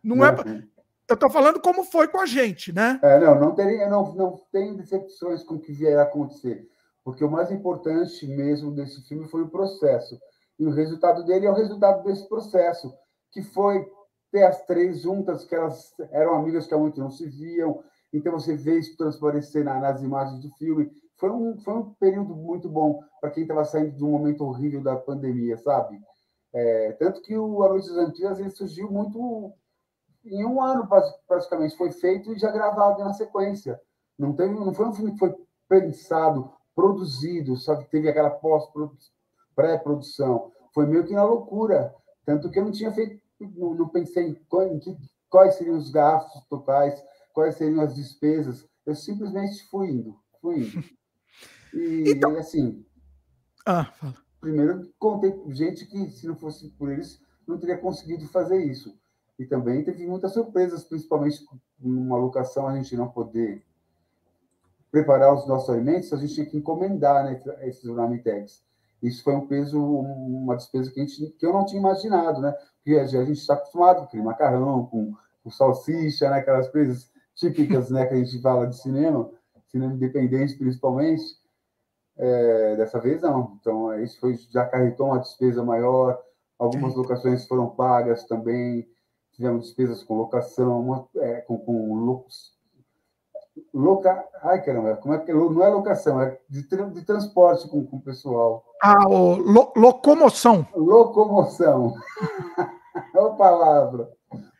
não, 0.04 0.16
não 0.16 0.24
é. 0.24 0.64
Eu 1.08 1.14
estou 1.14 1.28
falando 1.28 1.60
como 1.60 1.82
foi 1.82 2.06
com 2.06 2.20
a 2.20 2.26
gente, 2.26 2.72
né? 2.72 3.00
É, 3.02 3.18
não, 3.18 3.40
não, 3.40 3.54
teria, 3.54 3.88
não, 3.88 4.14
não 4.14 4.40
tem 4.52 4.76
decepções 4.76 5.42
com 5.42 5.56
o 5.56 5.60
que 5.60 5.72
vier 5.72 5.98
a 5.98 6.02
acontecer 6.02 6.68
porque 7.04 7.22
o 7.22 7.30
mais 7.30 7.52
importante 7.52 8.26
mesmo 8.26 8.72
desse 8.72 9.02
filme 9.02 9.28
foi 9.28 9.42
o 9.42 9.50
processo. 9.50 10.18
E 10.58 10.66
o 10.66 10.70
resultado 10.70 11.24
dele 11.24 11.46
é 11.46 11.50
o 11.50 11.54
resultado 11.54 12.02
desse 12.02 12.26
processo, 12.28 12.92
que 13.30 13.42
foi 13.42 13.86
ter 14.32 14.44
as 14.44 14.64
três 14.64 15.00
juntas, 15.00 15.44
que 15.44 15.54
elas 15.54 15.92
eram 16.10 16.34
amigas 16.34 16.66
que 16.66 16.74
há 16.74 16.78
muito 16.78 16.98
não 16.98 17.10
se 17.10 17.28
viam. 17.28 17.82
Então 18.12 18.32
você 18.32 18.56
vê 18.56 18.78
isso 18.78 18.96
transparecer 18.96 19.64
nas 19.64 20.02
imagens 20.02 20.40
do 20.40 20.50
filme. 20.56 20.90
Foi 21.16 21.30
um, 21.30 21.58
foi 21.58 21.74
um 21.74 21.94
período 21.94 22.34
muito 22.34 22.68
bom 22.68 23.00
para 23.20 23.30
quem 23.30 23.42
estava 23.42 23.64
saindo 23.64 23.92
de 23.92 24.04
um 24.04 24.10
momento 24.10 24.44
horrível 24.44 24.82
da 24.82 24.96
pandemia, 24.96 25.56
sabe? 25.58 26.00
É, 26.52 26.92
tanto 26.92 27.20
que 27.20 27.36
o 27.36 27.62
A 27.62 27.68
Noite 27.68 27.90
Antigas 27.90 28.38
ele 28.38 28.50
surgiu 28.50 28.90
muito 28.90 29.52
em 30.24 30.44
um 30.44 30.62
ano, 30.62 30.88
praticamente. 31.26 31.76
Foi 31.76 31.90
feito 31.90 32.32
e 32.32 32.38
já 32.38 32.50
gravado 32.50 33.04
na 33.04 33.12
sequência. 33.12 33.80
Não, 34.18 34.32
teve, 34.32 34.54
não 34.54 34.72
foi 34.72 34.86
um 34.86 34.92
filme 34.92 35.12
que 35.12 35.18
foi 35.18 35.34
pensado 35.68 36.52
produzido, 36.74 37.56
sabe? 37.56 37.84
Teve 37.86 38.08
aquela 38.08 38.30
pós-pré-produção. 38.30 40.50
Foi 40.72 40.86
meio 40.86 41.06
que 41.06 41.14
na 41.14 41.24
loucura. 41.24 41.94
Tanto 42.24 42.50
que 42.50 42.58
eu 42.58 42.64
não 42.64 42.72
tinha 42.72 42.90
feito, 42.92 43.20
não, 43.38 43.74
não 43.74 43.88
pensei 43.88 44.28
em, 44.28 44.40
em 44.72 44.78
que, 44.78 44.96
quais 45.28 45.54
seriam 45.54 45.76
os 45.76 45.90
gastos 45.90 46.42
totais, 46.46 47.04
quais 47.32 47.56
seriam 47.56 47.82
as 47.82 47.94
despesas. 47.94 48.66
Eu 48.84 48.94
simplesmente 48.94 49.66
fui 49.68 49.90
indo, 49.90 50.18
fui 50.40 50.60
indo. 50.60 50.84
E 51.76 52.12
então... 52.12 52.36
assim. 52.36 52.86
Ah, 53.66 53.86
fala. 53.86 54.14
Primeiro, 54.40 54.88
contei 54.96 55.34
gente 55.48 55.84
que, 55.86 56.08
se 56.08 56.24
não 56.24 56.36
fosse 56.36 56.68
por 56.68 56.88
eles, 56.88 57.20
não 57.48 57.58
teria 57.58 57.76
conseguido 57.76 58.28
fazer 58.28 58.64
isso. 58.64 58.96
E 59.38 59.44
também 59.44 59.82
teve 59.82 60.06
muitas 60.06 60.32
surpresas, 60.32 60.84
principalmente 60.84 61.44
numa 61.80 62.16
locação 62.16 62.68
a 62.68 62.76
gente 62.76 62.96
não 62.96 63.08
poder 63.08 63.64
preparar 64.94 65.34
os 65.34 65.44
nossos 65.48 65.68
alimentos, 65.68 66.12
a 66.12 66.16
gente 66.16 66.34
tinha 66.34 66.46
que 66.46 66.56
encomendar 66.56 67.24
né, 67.24 67.42
esses 67.62 67.82
marmitex. 67.82 68.62
Isso 69.02 69.24
foi 69.24 69.34
um 69.34 69.44
peso, 69.44 69.76
uma 69.76 70.54
despesa 70.54 70.88
que, 70.88 71.00
a 71.00 71.04
gente, 71.04 71.30
que 71.32 71.44
eu 71.44 71.52
não 71.52 71.66
tinha 71.66 71.80
imaginado, 71.80 72.40
né? 72.40 72.54
Porque 72.76 72.96
a 72.96 73.04
gente 73.04 73.32
está 73.32 73.54
acostumado 73.54 73.96
com 73.98 74.04
aquele 74.04 74.22
macarrão, 74.22 74.86
com, 74.86 75.12
com 75.42 75.50
salsicha, 75.50 76.30
né? 76.30 76.38
aquelas 76.38 76.68
coisas 76.68 77.10
típicas 77.34 77.90
né, 77.90 78.06
que 78.06 78.14
a 78.14 78.16
gente 78.18 78.40
fala 78.40 78.68
de 78.68 78.80
cinema, 78.80 79.28
cinema 79.66 79.92
independente 79.94 80.54
principalmente. 80.54 81.24
É, 82.16 82.76
dessa 82.76 83.00
vez 83.00 83.20
não. 83.20 83.58
Então, 83.60 84.00
isso 84.00 84.20
foi, 84.20 84.36
já 84.52 84.62
acarretou 84.62 85.08
uma 85.08 85.18
despesa 85.18 85.64
maior, 85.64 86.22
algumas 86.56 86.94
locações 86.94 87.48
foram 87.48 87.68
pagas 87.68 88.24
também, 88.28 88.88
tivemos 89.32 89.66
despesas 89.66 90.04
com 90.04 90.14
locação, 90.14 90.80
uma, 90.80 91.08
é, 91.16 91.40
com, 91.40 91.58
com 91.58 91.94
Loca... 93.72 94.24
Ai, 94.42 94.62
caramba, 94.62 94.96
como 94.96 95.14
é 95.14 95.18
que 95.18 95.32
não 95.32 95.62
é 95.62 95.68
locação, 95.68 96.20
é 96.20 96.38
de, 96.48 96.62
de 96.62 97.04
transporte 97.04 97.68
com, 97.68 97.84
com 97.86 97.96
o 97.96 98.02
pessoal. 98.02 98.64
Ah, 98.82 99.08
o 99.08 99.36
lo, 99.36 99.72
locomoção. 99.76 100.66
Locomoção. 100.74 101.94
é 103.14 103.18
a 103.18 103.30
palavra. 103.30 104.10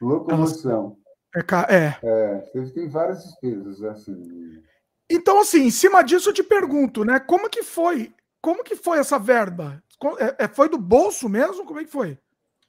Locomoção. 0.01 0.97
É, 1.35 1.77
é. 1.77 1.99
é. 2.03 2.63
Tem 2.73 2.89
várias 2.89 3.25
despesas, 3.25 3.83
assim. 3.83 4.63
Então, 5.11 5.41
assim, 5.41 5.65
em 5.65 5.71
cima 5.71 6.03
disso 6.03 6.31
eu 6.31 6.35
te 6.35 6.43
pergunto, 6.43 7.05
né? 7.05 7.19
Como 7.19 7.51
que 7.51 7.63
foi? 7.63 8.15
Como 8.41 8.63
que 8.63 8.77
foi 8.77 8.99
essa 8.99 9.19
verba? 9.19 9.83
É, 10.19 10.45
é 10.45 10.49
foi 10.49 10.69
do 10.69 10.79
bolso 10.79 11.29
mesmo? 11.29 11.65
Como 11.65 11.81
é 11.81 11.85
que 11.85 11.91
foi? 11.91 12.19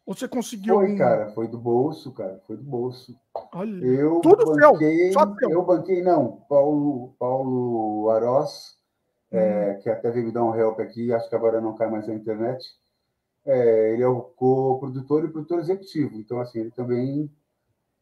Ou 0.06 0.14
você 0.14 0.28
conseguiu. 0.28 0.76
Foi, 0.76 0.95
cara, 0.95 1.32
foi 1.32 1.47
do 1.47 1.58
bolso, 1.58 2.12
cara, 2.14 2.39
foi 2.45 2.56
do 2.56 2.64
bolso. 2.64 3.20
Olha, 3.51 3.84
eu 3.84 4.20
tudo 4.22 4.45
banquei, 4.45 5.12
seu, 5.12 5.36
eu 5.49 5.66
banquei, 5.66 6.03
não, 6.03 6.41
Paulo, 6.47 7.16
Paulo 7.18 8.10
Aros, 8.12 8.78
é, 9.32 9.38
hum. 9.38 9.41
é, 9.41 9.74
que 9.76 9.89
até 9.89 10.12
veio 10.12 10.28
me 10.28 10.32
dar 10.32 10.43
um 10.43 10.53
help 10.53 10.80
aqui, 10.80 11.12
acho 11.12 11.28
que 11.28 11.36
agora 11.36 11.60
não 11.60 11.76
cai 11.76 11.89
mais 11.89 12.08
na 12.08 12.14
internet. 12.14 12.64
É, 13.43 13.93
ele 13.93 14.03
é 14.03 14.08
o 14.08 14.22
co-produtor 14.22 15.26
e 15.26 15.32
produtor 15.32 15.60
executivo, 15.60 16.16
então, 16.20 16.39
assim, 16.39 16.60
ele 16.60 16.72
também 16.72 17.32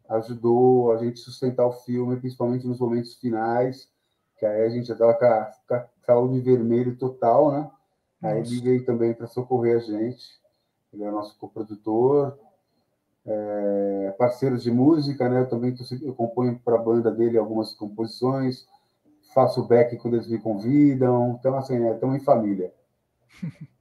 ajudou 0.10 0.92
a 0.92 0.98
gente 0.98 1.20
sustentar 1.20 1.66
o 1.66 1.72
filme, 1.72 2.20
principalmente 2.20 2.68
nos 2.68 2.80
momentos 2.80 3.16
finais, 3.16 3.90
que 4.38 4.46
aí 4.46 4.64
a 4.64 4.70
gente 4.70 4.88
já 4.88 4.94
estava 4.94 5.14
com, 5.14 5.74
a 5.74 5.88
saúde 6.06 6.42
vermelho 6.42 6.98
total, 6.98 7.52
né? 7.52 7.72
Aí 8.22 8.40
ele 8.40 8.62
veio 8.62 8.86
também 8.86 9.14
para 9.14 9.28
socorrer 9.28 9.78
a 9.78 9.80
gente 9.80 10.43
ele 10.94 11.04
é 11.04 11.12
nosso 11.12 11.38
coprodutor. 11.38 12.38
É, 13.26 14.16
parceiros 14.18 14.64
de 14.64 14.72
música, 14.72 15.30
né? 15.30 15.42
Eu 15.42 15.50
também 15.50 15.74
tô, 15.74 15.84
eu 16.02 16.14
componho 16.14 16.60
para 16.60 16.76
a 16.76 16.82
banda 16.82 17.10
dele 17.10 17.38
algumas 17.38 17.74
composições, 17.74 18.68
faço 19.34 19.66
back 19.66 19.98
quando 19.98 20.16
eles 20.16 20.28
me 20.28 20.40
convidam. 20.40 21.38
Então, 21.40 21.58
assim, 21.58 21.76
estamos 21.90 22.16
é, 22.16 22.18
em 22.20 22.24
família. 22.24 22.74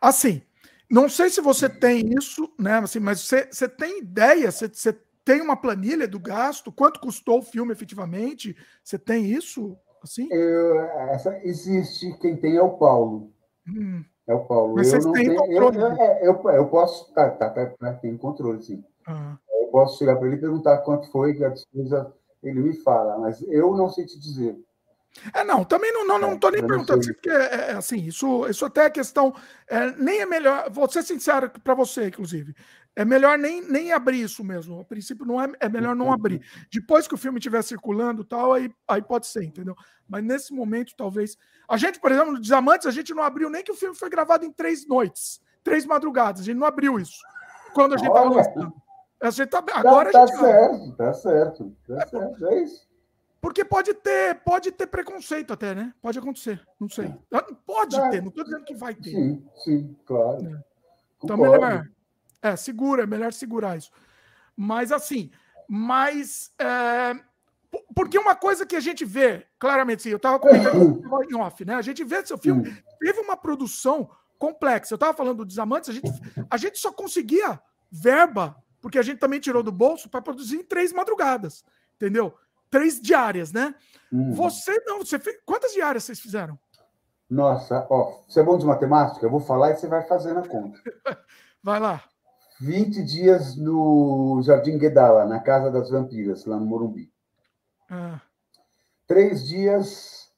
Assim, 0.00 0.42
não 0.88 1.08
sei 1.08 1.28
se 1.28 1.40
você 1.40 1.68
tem 1.68 2.14
isso, 2.16 2.48
né? 2.56 2.78
Assim, 2.78 3.00
mas 3.00 3.20
você, 3.20 3.48
você 3.50 3.68
tem 3.68 3.98
ideia? 3.98 4.50
Você, 4.50 4.68
você 4.68 4.96
tem 5.24 5.40
uma 5.42 5.56
planilha 5.56 6.06
do 6.06 6.20
gasto? 6.20 6.70
Quanto 6.70 7.00
custou 7.00 7.40
o 7.40 7.42
filme 7.42 7.72
efetivamente? 7.72 8.56
Você 8.82 8.96
tem 8.96 9.26
isso? 9.26 9.76
Assim? 10.02 10.28
Eu, 10.30 10.80
essa, 11.10 11.38
existe, 11.44 12.16
quem 12.20 12.36
tem 12.36 12.56
é 12.56 12.62
o 12.62 12.78
Paulo. 12.78 13.32
Hum. 13.66 14.04
É 14.28 14.34
o 14.34 14.44
Paulo. 14.44 14.74
Mas 14.74 14.92
eu 14.92 15.00
não 15.00 15.12
tenho. 15.12 15.32
Eu, 15.46 15.72
eu, 15.72 15.86
é, 15.92 16.20
eu, 16.22 16.50
eu, 16.50 16.66
posso. 16.66 17.10
Tá, 17.14 17.30
tá, 17.30 17.48
tá, 17.48 17.66
tá, 17.66 17.92
tem 17.94 18.14
controle, 18.18 18.62
sim. 18.62 18.84
Ah. 19.06 19.38
Eu 19.62 19.68
posso 19.68 19.98
chegar 19.98 20.16
para 20.16 20.26
ele 20.26 20.36
e 20.36 20.40
perguntar 20.40 20.78
quanto 20.78 21.10
foi 21.10 21.42
a 21.42 21.48
despesa, 21.48 22.12
ele 22.42 22.60
me 22.60 22.74
fala, 22.74 23.18
mas 23.18 23.40
eu 23.48 23.74
não 23.74 23.88
sei 23.88 24.04
te 24.04 24.20
dizer. 24.20 24.54
É, 25.34 25.42
não, 25.42 25.64
também 25.64 25.92
não, 25.92 26.06
não, 26.06 26.18
não 26.18 26.38
tô 26.38 26.50
nem 26.50 26.64
perguntando, 26.64 27.02
sei. 27.02 27.14
porque 27.14 27.30
é, 27.30 27.70
é, 27.70 27.72
assim, 27.72 27.96
isso, 27.96 28.46
isso 28.46 28.66
até 28.66 28.84
é 28.84 28.90
questão. 28.90 29.34
É, 29.66 29.90
nem 29.92 30.20
é 30.20 30.26
melhor, 30.26 30.70
vou 30.70 30.88
ser 30.90 31.02
sincero 31.02 31.50
para 31.64 31.74
você, 31.74 32.08
inclusive. 32.08 32.54
É 32.98 33.04
melhor 33.04 33.38
nem, 33.38 33.62
nem 33.62 33.92
abrir 33.92 34.22
isso 34.22 34.42
mesmo. 34.42 34.80
A 34.80 34.84
princípio, 34.84 35.24
não 35.24 35.40
é, 35.40 35.48
é 35.60 35.68
melhor 35.68 35.94
não 35.94 36.12
abrir. 36.12 36.42
Depois 36.68 37.06
que 37.06 37.14
o 37.14 37.16
filme 37.16 37.38
estiver 37.38 37.62
circulando 37.62 38.24
tal, 38.24 38.52
aí, 38.52 38.68
aí 38.88 39.00
pode 39.00 39.28
ser, 39.28 39.44
entendeu? 39.44 39.76
Mas 40.08 40.24
nesse 40.24 40.52
momento, 40.52 40.96
talvez. 40.96 41.38
A 41.68 41.76
gente, 41.76 42.00
por 42.00 42.10
exemplo, 42.10 42.32
no 42.32 42.40
Desamantes, 42.40 42.88
a 42.88 42.90
gente 42.90 43.14
não 43.14 43.22
abriu 43.22 43.48
nem 43.48 43.62
que 43.62 43.70
o 43.70 43.76
filme 43.76 43.94
foi 43.94 44.10
gravado 44.10 44.44
em 44.44 44.50
três 44.50 44.84
noites, 44.84 45.40
três 45.62 45.86
madrugadas. 45.86 46.40
A 46.40 46.44
gente 46.44 46.56
não 46.56 46.66
abriu 46.66 46.98
isso. 46.98 47.20
Quando 47.72 47.94
a 47.94 47.98
gente 47.98 48.08
estava 48.08 48.30
lançando. 48.30 48.72
A 49.20 49.30
gente 49.30 49.48
tá, 49.48 49.64
agora 49.74 50.10
tá, 50.10 50.22
a 50.24 50.26
gente. 50.26 50.36
Tá 50.36 50.42
certo, 50.42 50.96
tá 50.96 51.12
certo. 51.12 51.76
Tá 51.86 52.06
certo. 52.08 52.46
É 52.48 52.62
isso. 52.64 52.88
Porque 53.40 53.64
pode 53.64 53.94
ter, 53.94 54.40
pode 54.40 54.72
ter 54.72 54.88
preconceito 54.88 55.52
até, 55.52 55.72
né? 55.72 55.94
Pode 56.02 56.18
acontecer, 56.18 56.60
não 56.80 56.88
sei. 56.88 57.14
Ah, 57.32 57.46
pode 57.64 57.94
é. 57.94 58.10
ter, 58.10 58.20
não 58.20 58.30
estou 58.30 58.42
dizendo 58.42 58.64
que 58.64 58.74
vai 58.74 58.92
ter. 58.92 59.10
Sim, 59.10 59.46
sim, 59.62 59.96
claro. 60.04 60.44
É. 60.44 60.60
Então, 61.22 61.36
melhor. 61.36 61.88
É, 62.42 62.56
segura, 62.56 63.02
é 63.02 63.06
melhor 63.06 63.32
segurar 63.32 63.76
isso. 63.76 63.90
Mas 64.56 64.92
assim, 64.92 65.30
mas. 65.68 66.52
É, 66.58 67.14
porque 67.94 68.18
uma 68.18 68.34
coisa 68.34 68.64
que 68.64 68.76
a 68.76 68.80
gente 68.80 69.04
vê, 69.04 69.46
claramente, 69.58 70.02
sim, 70.02 70.10
eu 70.10 70.16
estava 70.16 70.38
comentando 70.38 71.02
em 71.30 71.34
off, 71.36 71.64
né? 71.64 71.74
A 71.74 71.82
gente 71.82 72.02
vê 72.02 72.24
seu 72.24 72.38
filme, 72.38 72.74
teve 72.98 73.20
uma 73.20 73.36
produção 73.36 74.10
complexa. 74.38 74.94
Eu 74.94 74.96
estava 74.96 75.12
falando 75.12 75.38
do 75.38 75.44
Desamantes, 75.44 75.90
a 75.90 75.92
gente, 75.92 76.10
a 76.48 76.56
gente 76.56 76.78
só 76.78 76.90
conseguia 76.90 77.60
verba, 77.90 78.56
porque 78.80 78.98
a 78.98 79.02
gente 79.02 79.18
também 79.18 79.38
tirou 79.38 79.62
do 79.62 79.72
bolso 79.72 80.08
para 80.08 80.22
produzir 80.22 80.56
em 80.56 80.64
três 80.64 80.92
madrugadas, 80.92 81.62
entendeu? 81.96 82.34
três 82.70 83.00
diárias, 83.00 83.52
né? 83.52 83.74
Uhum. 84.12 84.32
Você 84.32 84.80
não, 84.86 84.98
você 84.98 85.18
fez, 85.18 85.38
quantas 85.44 85.72
diárias 85.72 86.04
vocês 86.04 86.20
fizeram? 86.20 86.58
Nossa, 87.28 87.86
ó, 87.90 88.22
você 88.26 88.40
é 88.40 88.42
bom 88.42 88.56
de 88.56 88.64
matemática? 88.64 89.24
Eu 89.24 89.30
vou 89.30 89.40
falar 89.40 89.72
e 89.72 89.76
você 89.76 89.86
vai 89.86 90.06
fazendo 90.06 90.38
a 90.40 90.48
conta. 90.48 90.78
vai 91.62 91.78
lá. 91.78 92.02
20 92.60 93.02
dias 93.04 93.56
no 93.56 94.40
Jardim 94.42 94.78
Guedala, 94.78 95.24
na 95.24 95.40
Casa 95.40 95.70
das 95.70 95.90
Vampiras, 95.90 96.44
lá 96.44 96.58
no 96.58 96.66
Morumbi. 96.66 97.12
Ah. 97.88 98.20
Três 99.06 99.46
dias 99.46 100.30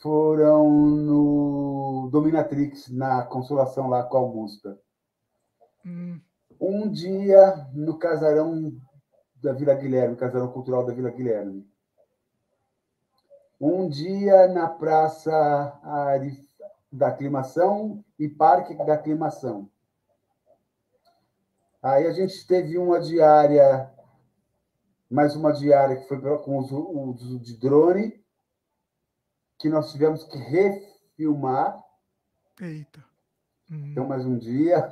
foram 0.00 0.70
no 0.70 2.08
Dominatrix, 2.10 2.88
na 2.88 3.22
Consolação 3.22 3.88
lá 3.88 4.02
com 4.02 4.16
a 4.16 4.20
Augusta. 4.20 4.78
Hum. 5.84 6.20
Um 6.60 6.90
dia 6.90 7.68
no 7.74 7.98
Casarão 7.98 8.72
da 9.42 9.52
Vila 9.52 9.74
Guilherme, 9.74 10.16
Casarão 10.16 10.50
Cultural 10.50 10.84
da 10.84 10.94
Vila 10.94 11.10
Guilherme. 11.10 11.68
Um 13.60 13.88
dia 13.88 14.48
na 14.48 14.68
Praça 14.68 15.32
da 16.90 17.08
Aclimação 17.08 18.04
e 18.18 18.28
Parque 18.28 18.74
da 18.74 18.94
Aclimação. 18.94 19.70
Aí 21.86 22.04
a 22.04 22.10
gente 22.10 22.44
teve 22.48 22.76
uma 22.76 22.98
diária, 22.98 23.88
mais 25.08 25.36
uma 25.36 25.52
diária 25.52 25.94
que 25.94 26.08
foi 26.08 26.20
com 26.38 26.58
o 26.58 27.10
uso 27.10 27.38
de 27.38 27.56
drone, 27.56 28.20
que 29.56 29.68
nós 29.68 29.92
tivemos 29.92 30.24
que 30.24 30.36
refilmar. 30.36 31.80
Eita. 32.60 33.04
Então, 33.70 34.04
mais 34.04 34.26
um 34.26 34.36
dia. 34.36 34.90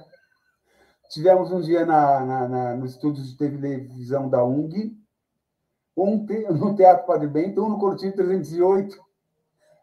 Tivemos 1.10 1.50
um 1.50 1.60
dia 1.60 1.84
na, 1.84 2.20
na, 2.24 2.48
na, 2.48 2.76
no 2.76 2.86
estúdio 2.86 3.24
de 3.24 3.36
televisão 3.36 4.30
da 4.30 4.44
UNG, 4.44 4.96
um 5.96 6.24
te, 6.24 6.46
no 6.46 6.76
Teatro 6.76 7.08
Padre 7.08 7.26
Bento, 7.26 7.60
um 7.60 7.70
no 7.70 7.78
Coletivo 7.80 8.14
308. 8.14 8.96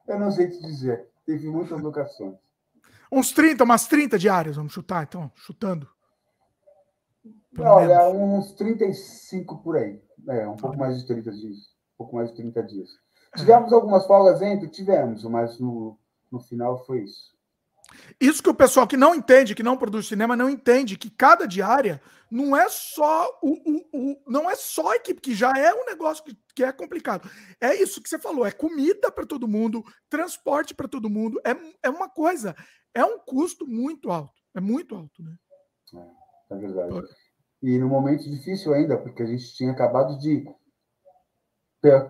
Eu 0.08 0.18
não 0.18 0.32
sei 0.32 0.50
te 0.50 0.62
dizer. 0.62 1.10
Teve 1.26 1.50
muitas 1.50 1.82
locações. 1.82 2.38
Uns 3.12 3.34
30, 3.34 3.66
umas 3.66 3.86
30 3.86 4.18
diárias, 4.18 4.56
vamos 4.56 4.72
chutar, 4.72 5.04
então, 5.04 5.30
chutando. 5.36 5.90
Olha, 7.60 8.08
uns 8.10 8.54
35 8.54 9.62
por 9.62 9.78
aí. 9.78 10.02
É, 10.30 10.48
um 10.48 10.56
pouco 10.56 10.78
mais 10.78 11.00
de 11.00 11.08
30 11.08 11.32
dias. 11.32 11.58
Um 11.58 11.98
pouco 11.98 12.16
mais 12.16 12.30
de 12.30 12.36
30 12.38 12.64
dias. 12.64 12.90
É. 13.34 13.40
Tivemos 13.40 13.74
algumas 13.74 14.06
folgas 14.06 14.42
entre? 14.42 14.70
Tivemos, 14.70 15.24
mas 15.26 15.60
no, 15.60 15.98
no 16.32 16.40
final 16.40 16.86
foi 16.86 17.04
isso. 17.04 17.32
Isso 18.20 18.42
que 18.42 18.50
o 18.50 18.56
pessoal 18.56 18.88
que 18.88 18.96
não 18.96 19.14
entende, 19.14 19.56
que 19.56 19.64
não 19.64 19.78
produz 19.78 20.08
cinema, 20.08 20.36
não 20.36 20.50
entende 20.50 20.98
que 20.98 21.10
cada 21.10 21.46
diária 21.46 22.02
não 22.30 22.56
é 22.56 22.70
só 22.70 23.28
o, 23.42 23.52
o, 23.52 23.90
o 23.94 24.32
não 24.32 24.50
é 24.50 24.56
só 24.56 24.92
a 24.92 24.96
equipe, 24.96 25.20
que 25.20 25.36
já 25.36 25.52
é 25.58 25.74
um 25.74 25.86
negócio 25.86 26.24
que, 26.24 26.38
que 26.56 26.64
é 26.64 26.72
complicado. 26.72 27.30
É 27.60 27.76
isso 27.76 28.02
que 28.02 28.08
você 28.08 28.18
falou, 28.18 28.46
é 28.46 28.52
comida 28.52 29.12
para 29.12 29.26
todo 29.26 29.48
mundo, 29.48 29.84
transporte 30.10 30.74
para 30.74 30.88
todo 30.88 31.10
mundo, 31.10 31.42
é, 31.46 31.52
é 31.84 31.90
uma 31.90 32.10
coisa, 32.10 32.56
é 32.94 33.04
um 33.04 33.20
custo 33.20 33.68
muito 33.68 34.10
alto, 34.10 34.42
é 34.56 34.62
muito 34.62 34.96
alto, 34.96 35.22
né? 35.22 35.36
É, 35.94 36.56
é 36.56 36.58
verdade. 36.58 37.08
E 37.62 37.78
no 37.78 37.88
momento 37.88 38.30
difícil 38.30 38.74
ainda, 38.74 38.98
porque 38.98 39.22
a 39.22 39.26
gente 39.26 39.54
tinha 39.54 39.72
acabado 39.72 40.18
de 40.18 40.50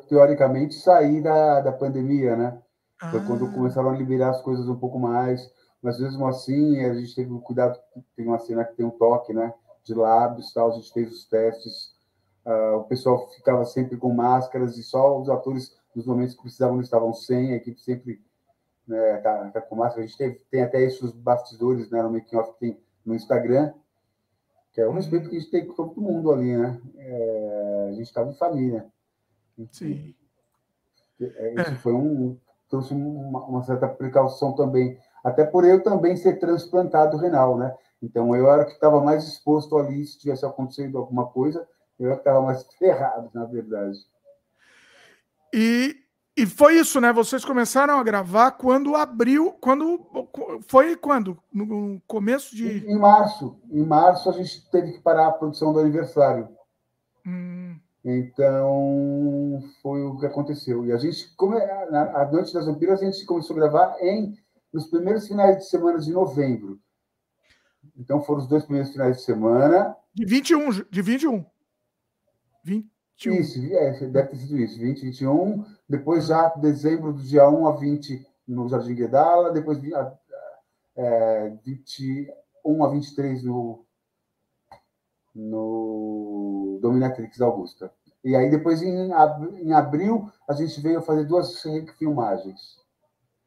teoricamente 0.08 0.76
sair 0.76 1.22
da, 1.22 1.62
da 1.62 1.72
pandemia, 1.72 2.36
né? 2.36 2.62
Foi 3.10 3.20
ah. 3.20 3.24
quando 3.26 3.52
começaram 3.52 3.90
a 3.90 3.98
liberar 3.98 4.30
as 4.30 4.42
coisas 4.42 4.68
um 4.68 4.78
pouco 4.78 5.00
mais 5.00 5.52
mas 5.82 6.00
mesmo 6.00 6.28
assim 6.28 6.84
a 6.86 6.94
gente 6.94 7.16
teve 7.16 7.38
cuidado, 7.40 7.80
tem 8.16 8.28
uma 8.28 8.40
cena 8.40 8.64
que 8.64 8.76
tem 8.76 8.86
um 8.86 8.92
toque, 8.92 9.34
né, 9.34 9.54
de 9.84 9.94
lábios, 9.94 10.54
tal, 10.54 10.70
a 10.70 10.76
gente 10.76 10.94
fez 10.94 11.12
os 11.12 11.26
testes, 11.26 11.96
uh, 12.46 12.78
o 12.78 12.84
pessoal 12.84 13.28
ficava 13.30 13.66
sempre 13.66 13.98
com 13.98 14.14
máscaras 14.14 14.78
e 14.78 14.84
só 14.84 15.20
os 15.20 15.30
atores 15.30 15.76
nos 15.96 16.06
momentos 16.06 16.36
que 16.36 16.44
precisavam 16.44 16.80
estavam 16.80 17.14
sem, 17.14 17.54
a 17.54 17.56
equipe 17.56 17.82
sempre 17.82 18.22
né, 18.88 19.18
tá, 19.18 19.50
tá 19.52 19.62
com 19.62 19.76
máscara, 19.76 20.04
a 20.04 20.06
gente 20.06 20.18
teve, 20.18 20.36
tem 20.52 20.62
até 20.62 20.82
esses 20.82 21.12
bastidores, 21.12 21.90
né, 21.90 22.02
no 22.04 22.12
making 22.12 22.38
off 22.38 22.54
que 22.54 22.60
tem 22.60 22.80
no 23.04 23.16
Instagram, 23.16 23.74
que 24.72 24.82
é 24.82 24.88
o 24.88 24.92
respeito 24.92 25.30
que 25.30 25.36
a 25.36 25.40
gente 25.40 25.52
tem 25.52 25.66
com 25.66 25.74
todo 25.74 26.02
mundo 26.02 26.32
ali, 26.32 26.56
né, 26.56 26.80
é, 26.98 27.88
a 27.90 27.92
gente 27.92 28.08
estava 28.08 28.30
em 28.30 28.36
família. 28.36 28.86
Sim. 29.72 30.16
É, 31.20 31.62
isso 31.62 31.76
foi 31.78 31.94
um 31.94 32.38
trouxe 32.70 32.94
uma, 32.94 33.46
uma 33.46 33.64
certa 33.64 33.88
precaução 33.88 34.56
também 34.56 34.98
até 35.24 35.46
por 35.46 35.66
eu 35.66 35.84
também 35.84 36.16
ser 36.16 36.40
transplantado 36.40 37.18
renal, 37.18 37.58
né? 37.58 37.76
Então 38.02 38.36
eu 38.36 38.50
era 38.50 38.66
que 38.66 38.72
estava 38.72 39.02
mais 39.02 39.24
exposto 39.28 39.78
ali, 39.78 40.06
se 40.06 40.18
tivesse 40.18 40.46
acontecido 40.46 40.98
alguma 40.98 41.28
coisa, 41.28 41.68
eu 42.00 42.08
era 42.08 42.16
que 42.16 42.22
estava 42.22 42.42
mais 42.42 42.64
ferrado, 42.78 43.30
na 43.34 43.46
verdade. 43.46 44.00
E, 45.54 45.96
e 46.36 46.46
foi 46.46 46.80
isso, 46.80 47.02
né? 47.02 47.12
Vocês 47.12 47.44
começaram 47.44 47.98
a 47.98 48.04
gravar 48.04 48.52
quando 48.52 48.96
abriu, 48.96 49.52
quando 49.60 50.08
foi 50.68 50.96
quando? 50.96 51.38
No 51.52 52.02
começo 52.08 52.56
de. 52.56 52.90
Em, 52.90 52.98
março. 52.98 53.60
Em 53.70 53.86
março 53.86 54.30
a 54.30 54.34
gente 54.34 54.70
teve 54.72 54.94
que 54.94 55.00
parar 55.00 55.28
a 55.28 55.34
produção 55.34 55.74
do 55.74 55.80
aniversário. 55.80 56.48
Hum. 57.26 57.78
Então 58.04 59.62
foi 59.82 60.02
o 60.04 60.18
que 60.18 60.26
aconteceu. 60.26 60.86
E 60.86 60.94
a 60.94 60.98
gente, 60.98 61.36
como 61.36 61.58
a 61.58 62.30
Noite 62.32 62.54
das 62.54 62.66
Vampiras, 62.66 63.02
a 63.02 63.06
gente 63.06 63.26
começou 63.26 63.56
a 63.56 63.60
gravar 63.60 63.98
em 64.00 64.34
nos 64.74 64.88
primeiros 64.88 65.28
finais 65.28 65.58
de 65.58 65.70
semana 65.70 66.00
de 66.00 66.12
novembro. 66.12 66.80
Então 67.98 68.22
foram 68.22 68.40
os 68.40 68.48
dois 68.48 68.64
primeiros 68.64 68.94
finais 68.94 69.18
de 69.18 69.24
semana. 69.24 69.96
De 70.14 70.26
21, 70.26 70.70
de 70.90 71.02
21. 71.02 71.46
21. 73.30 73.34
Isso, 73.36 73.74
é, 73.74 74.08
deve 74.08 74.30
ter 74.30 74.36
sido 74.38 74.58
isso, 74.58 74.80
20, 74.80 75.02
21. 75.02 75.66
Depois 75.88 76.28
já 76.28 76.50
dezembro 76.50 77.14
do 77.14 77.22
dia 77.22 77.48
1 77.48 77.68
a 77.68 77.76
20 77.76 78.28
no 78.48 78.68
Jardim 78.68 78.96
Guedala, 78.96 79.52
depois 79.52 79.80
é, 80.96 81.50
21 81.64 82.84
a 82.84 82.90
23 82.90 83.44
no, 83.44 83.86
no 85.36 86.80
Dominatrix 86.82 87.40
Augusta. 87.42 87.92
E 88.24 88.36
aí 88.36 88.50
depois 88.50 88.82
em, 88.82 89.12
em 89.62 89.74
abril 89.74 90.32
a 90.48 90.54
gente 90.54 90.80
veio 90.82 91.02
fazer 91.02 91.26
duas 91.26 91.62
filmagens. 91.98 92.80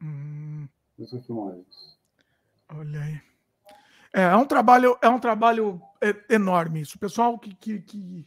Hum. 0.03 0.69
Filmagens. 1.27 1.99
Olha 2.69 3.01
aí. 3.01 3.21
É, 4.13 4.23
é 4.23 4.37
um 4.37 4.47
trabalho, 4.47 4.97
é 5.03 5.09
um 5.09 5.19
trabalho 5.19 5.83
enorme 6.31 6.83
isso. 6.83 6.97
O 6.97 7.01
pessoal 7.01 7.37
que, 7.37 7.53
que, 7.55 7.81
que, 7.81 8.27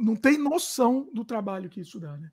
não 0.00 0.16
tem 0.16 0.38
noção 0.38 1.08
do 1.12 1.24
trabalho 1.24 1.68
que 1.68 1.80
isso 1.80 2.00
dá, 2.00 2.16
né? 2.16 2.30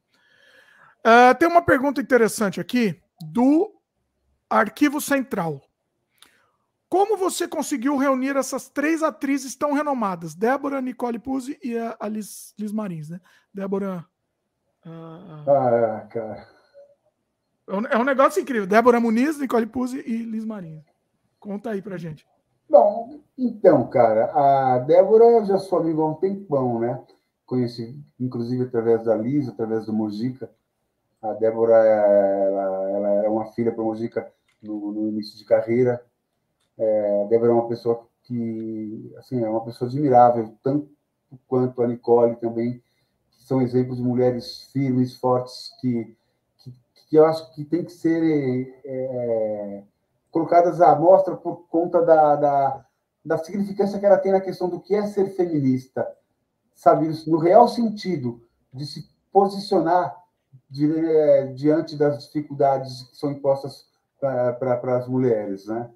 Uh, 1.00 1.38
tem 1.38 1.48
uma 1.48 1.62
pergunta 1.62 2.00
interessante 2.00 2.62
aqui 2.62 3.02
do 3.22 3.74
Arquivo 4.50 5.02
Central. 5.02 5.62
Como 6.88 7.16
você 7.16 7.48
conseguiu 7.48 7.96
reunir 7.96 8.36
essas 8.36 8.68
três 8.68 9.02
atrizes 9.02 9.56
tão 9.56 9.72
renomadas? 9.72 10.36
Débora, 10.36 10.82
Nicole 10.82 11.18
Puzzi 11.18 11.58
e 11.64 11.76
a 11.78 12.08
Liz, 12.08 12.54
Liz 12.60 12.72
Marins, 12.72 13.10
né? 13.10 13.22
Débora. 13.54 14.06
Uh, 14.86 15.50
ah, 15.50 16.08
cara. 16.10 16.48
É 17.68 17.74
um, 17.74 17.86
é 17.88 17.98
um, 17.98 18.04
negócio 18.04 18.42
incrível. 18.42 18.68
Débora 18.68 19.00
Muniz, 19.00 19.38
Nicole 19.40 19.66
Puzzi 19.66 20.04
e 20.06 20.18
Liz 20.18 20.44
Marins. 20.44 20.84
Conta 21.40 21.72
aí 21.72 21.82
pra 21.82 21.98
gente. 21.98 22.28
Bom, 22.70 23.22
então, 23.38 23.88
cara, 23.90 24.32
a 24.34 24.80
Débora 24.80 25.24
eu 25.24 25.46
já 25.46 25.58
sou 25.58 25.80
amigo 25.80 26.02
há 26.02 26.12
um 26.12 26.16
tempão, 26.16 26.80
né? 26.80 27.02
Conheci, 27.52 28.00
inclusive, 28.20 28.64
através 28.64 29.04
da 29.04 29.16
Liz, 29.16 29.48
através 29.50 29.86
do 29.86 29.94
Mojica. 29.94 30.50
A 31.22 31.34
Débora, 31.34 31.76
ela, 31.76 32.90
ela 32.90 33.10
era 33.20 33.32
uma 33.32 33.46
filha 33.48 33.72
para 33.72 33.82
o 33.82 33.86
Mojica 33.86 34.32
no, 34.62 34.92
no 34.92 35.08
início 35.10 35.38
de 35.38 35.44
carreira 35.46 36.04
é, 36.82 37.24
a 37.24 37.28
Débora 37.28 37.52
é 37.52 37.54
uma 37.54 37.68
pessoa 37.68 38.08
que, 38.24 39.14
assim, 39.18 39.44
é 39.44 39.48
uma 39.48 39.64
pessoa 39.64 39.88
admirável, 39.88 40.56
tanto 40.64 40.90
quanto 41.48 41.82
a 41.82 41.88
Nicole 41.88 42.36
também, 42.38 42.82
que 43.32 43.44
são 43.44 43.62
exemplos 43.62 43.98
de 43.98 44.04
mulheres 44.04 44.64
firmes, 44.72 45.16
fortes, 45.16 45.72
que, 45.80 46.16
que, 46.58 46.74
que 47.08 47.16
eu 47.16 47.26
acho 47.26 47.54
que 47.54 47.64
tem 47.64 47.84
que 47.84 47.92
ser 47.92 48.82
é, 48.84 49.84
colocadas 50.32 50.82
à 50.82 50.96
mostra 50.96 51.36
por 51.36 51.68
conta 51.68 52.02
da, 52.02 52.36
da, 52.36 52.86
da 53.24 53.38
significância 53.38 54.00
que 54.00 54.06
ela 54.06 54.18
tem 54.18 54.32
na 54.32 54.42
questão 54.42 54.68
do 54.68 54.80
que 54.80 54.96
é 54.96 55.06
ser 55.06 55.30
feminista, 55.36 56.08
sabe, 56.76 57.08
no 57.28 57.38
real 57.38 57.68
sentido 57.68 58.42
de 58.74 58.86
se 58.86 59.10
posicionar 59.32 60.16
de, 60.70 60.90
é, 60.94 61.48
diante 61.48 61.96
das 61.96 62.26
dificuldades 62.26 63.04
que 63.10 63.18
são 63.18 63.32
impostas 63.32 63.86
para 64.20 64.98
as 64.98 65.08
mulheres, 65.08 65.66
né? 65.66 65.90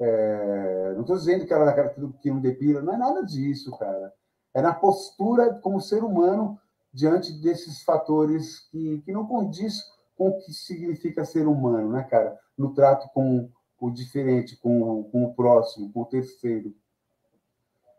É, 0.00 0.92
não 0.94 1.00
estou 1.00 1.16
dizendo 1.16 1.44
que 1.44 1.52
ela 1.52 1.70
é 1.70 1.88
que 1.88 2.30
não 2.30 2.40
depila, 2.40 2.80
não 2.82 2.94
é 2.94 2.96
nada 2.96 3.24
disso, 3.24 3.76
cara. 3.76 4.12
É 4.54 4.62
na 4.62 4.72
postura 4.72 5.54
como 5.54 5.80
ser 5.80 6.04
humano 6.04 6.58
diante 6.92 7.32
desses 7.32 7.82
fatores 7.82 8.60
que, 8.70 9.00
que 9.02 9.12
não 9.12 9.26
condiz 9.26 9.82
com 10.16 10.28
o 10.30 10.38
que 10.38 10.52
significa 10.52 11.24
ser 11.24 11.46
humano, 11.46 11.92
né, 11.92 12.02
cara? 12.04 12.38
No 12.56 12.74
trato 12.74 13.08
com 13.12 13.48
o 13.80 13.90
diferente, 13.90 14.56
com, 14.56 15.04
com 15.04 15.24
o 15.24 15.34
próximo, 15.34 15.92
com 15.92 16.02
o 16.02 16.06
terceiro. 16.06 16.74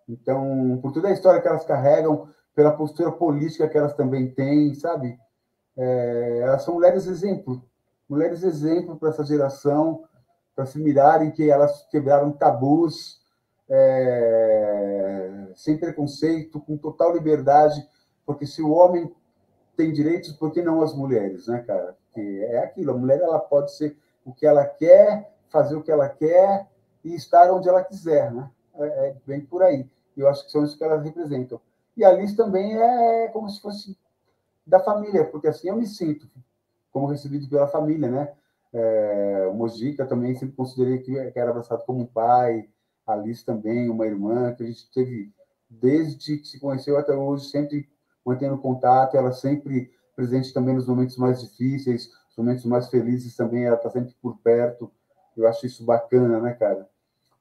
Então, 0.09 0.79
por 0.81 0.91
toda 0.91 1.07
a 1.07 1.13
história 1.13 1.39
que 1.39 1.47
elas 1.47 1.63
carregam, 1.63 2.27
pela 2.55 2.71
postura 2.71 3.11
política 3.11 3.69
que 3.69 3.77
elas 3.77 3.93
também 3.93 4.31
têm, 4.31 4.73
sabe? 4.73 5.17
É, 5.77 6.39
elas 6.41 6.63
são 6.63 6.73
mulheres 6.73 7.05
exemplo, 7.05 7.63
mulheres 8.09 8.43
exemplo 8.43 8.97
para 8.97 9.09
essa 9.09 9.23
geração 9.23 10.03
para 10.55 10.65
se 10.65 10.77
mirarem 10.77 11.31
que 11.31 11.49
elas 11.49 11.87
quebraram 11.89 12.33
tabus 12.33 13.21
é, 13.69 15.47
sem 15.55 15.77
preconceito, 15.77 16.59
com 16.59 16.75
total 16.75 17.13
liberdade, 17.13 17.87
porque 18.25 18.45
se 18.45 18.61
o 18.61 18.71
homem 18.71 19.13
tem 19.77 19.93
direitos, 19.93 20.33
por 20.33 20.51
que 20.51 20.61
não 20.61 20.81
as 20.81 20.93
mulheres, 20.93 21.47
né, 21.47 21.63
cara? 21.65 21.95
Que 22.13 22.43
é 22.43 22.59
aquilo, 22.59 22.91
a 22.91 22.97
mulher 22.97 23.21
ela 23.21 23.39
pode 23.39 23.73
ser 23.73 23.95
o 24.25 24.33
que 24.33 24.45
ela 24.45 24.65
quer, 24.65 25.31
fazer 25.49 25.75
o 25.75 25.81
que 25.81 25.91
ela 25.91 26.09
quer 26.09 26.67
e 27.05 27.15
estar 27.15 27.49
onde 27.53 27.69
ela 27.69 27.83
quiser, 27.83 28.29
né? 28.29 28.49
É, 28.75 28.85
é 28.85 29.15
bem 29.25 29.39
por 29.39 29.63
aí. 29.63 29.87
Eu 30.19 30.27
acho 30.27 30.45
que 30.45 30.51
são 30.51 30.63
isso 30.63 30.77
que 30.77 30.83
elas 30.83 31.03
representam. 31.03 31.59
E 31.95 32.03
a 32.03 32.11
Liz 32.11 32.35
também 32.35 32.77
é 32.77 33.27
como 33.29 33.49
se 33.49 33.61
fosse 33.61 33.97
da 34.65 34.79
família, 34.79 35.25
porque 35.25 35.47
assim 35.47 35.69
eu 35.69 35.75
me 35.75 35.87
sinto 35.87 36.27
como 36.91 37.07
recebido 37.07 37.47
pela 37.47 37.67
família, 37.67 38.09
né? 38.09 38.33
É, 38.71 39.47
o 39.49 39.53
Mojica 39.53 40.05
também 40.05 40.35
sempre 40.35 40.55
considerei 40.55 40.99
que, 40.99 41.17
era 41.17 41.49
abraçado 41.49 41.83
como 41.85 42.01
um 42.01 42.05
pai, 42.05 42.69
a 43.05 43.13
Alice 43.13 43.43
também, 43.43 43.89
uma 43.89 44.05
irmã, 44.05 44.53
que 44.53 44.63
a 44.63 44.65
gente 44.65 44.91
teve 44.91 45.31
desde 45.69 46.37
que 46.37 46.47
se 46.47 46.59
conheceu 46.59 46.97
até 46.97 47.13
hoje, 47.13 47.49
sempre 47.49 47.89
mantendo 48.25 48.57
contato, 48.57 49.15
ela 49.15 49.31
sempre 49.31 49.91
presente 50.15 50.53
também 50.53 50.75
nos 50.75 50.87
momentos 50.87 51.17
mais 51.17 51.41
difíceis, 51.41 52.11
nos 52.27 52.37
momentos 52.37 52.65
mais 52.65 52.89
felizes 52.89 53.35
também, 53.35 53.65
ela 53.65 53.75
está 53.75 53.89
sempre 53.89 54.13
por 54.21 54.37
perto. 54.37 54.91
Eu 55.35 55.47
acho 55.47 55.65
isso 55.65 55.83
bacana, 55.83 56.39
né, 56.39 56.53
cara? 56.53 56.87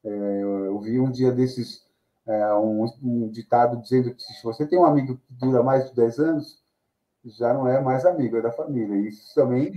É, 0.03 0.41
eu 0.41 0.79
vi 0.79 0.99
um 0.99 1.11
dia 1.11 1.31
desses 1.31 1.88
é, 2.29 2.53
um, 2.53 2.85
um, 3.01 3.29
ditado 3.29 3.81
dizendo 3.81 4.13
que 4.13 4.21
se 4.21 4.43
você 4.43 4.65
tem 4.67 4.77
um 4.77 4.85
amigo 4.85 5.17
que 5.17 5.33
dura 5.33 5.63
mais 5.63 5.89
de 5.89 5.95
10 5.95 6.19
anos, 6.19 6.63
já 7.25 7.53
não 7.53 7.67
é 7.67 7.81
mais 7.81 8.05
amigo, 8.05 8.37
é 8.37 8.41
da 8.41 8.51
família. 8.51 8.95
Isso 9.09 9.33
também 9.33 9.73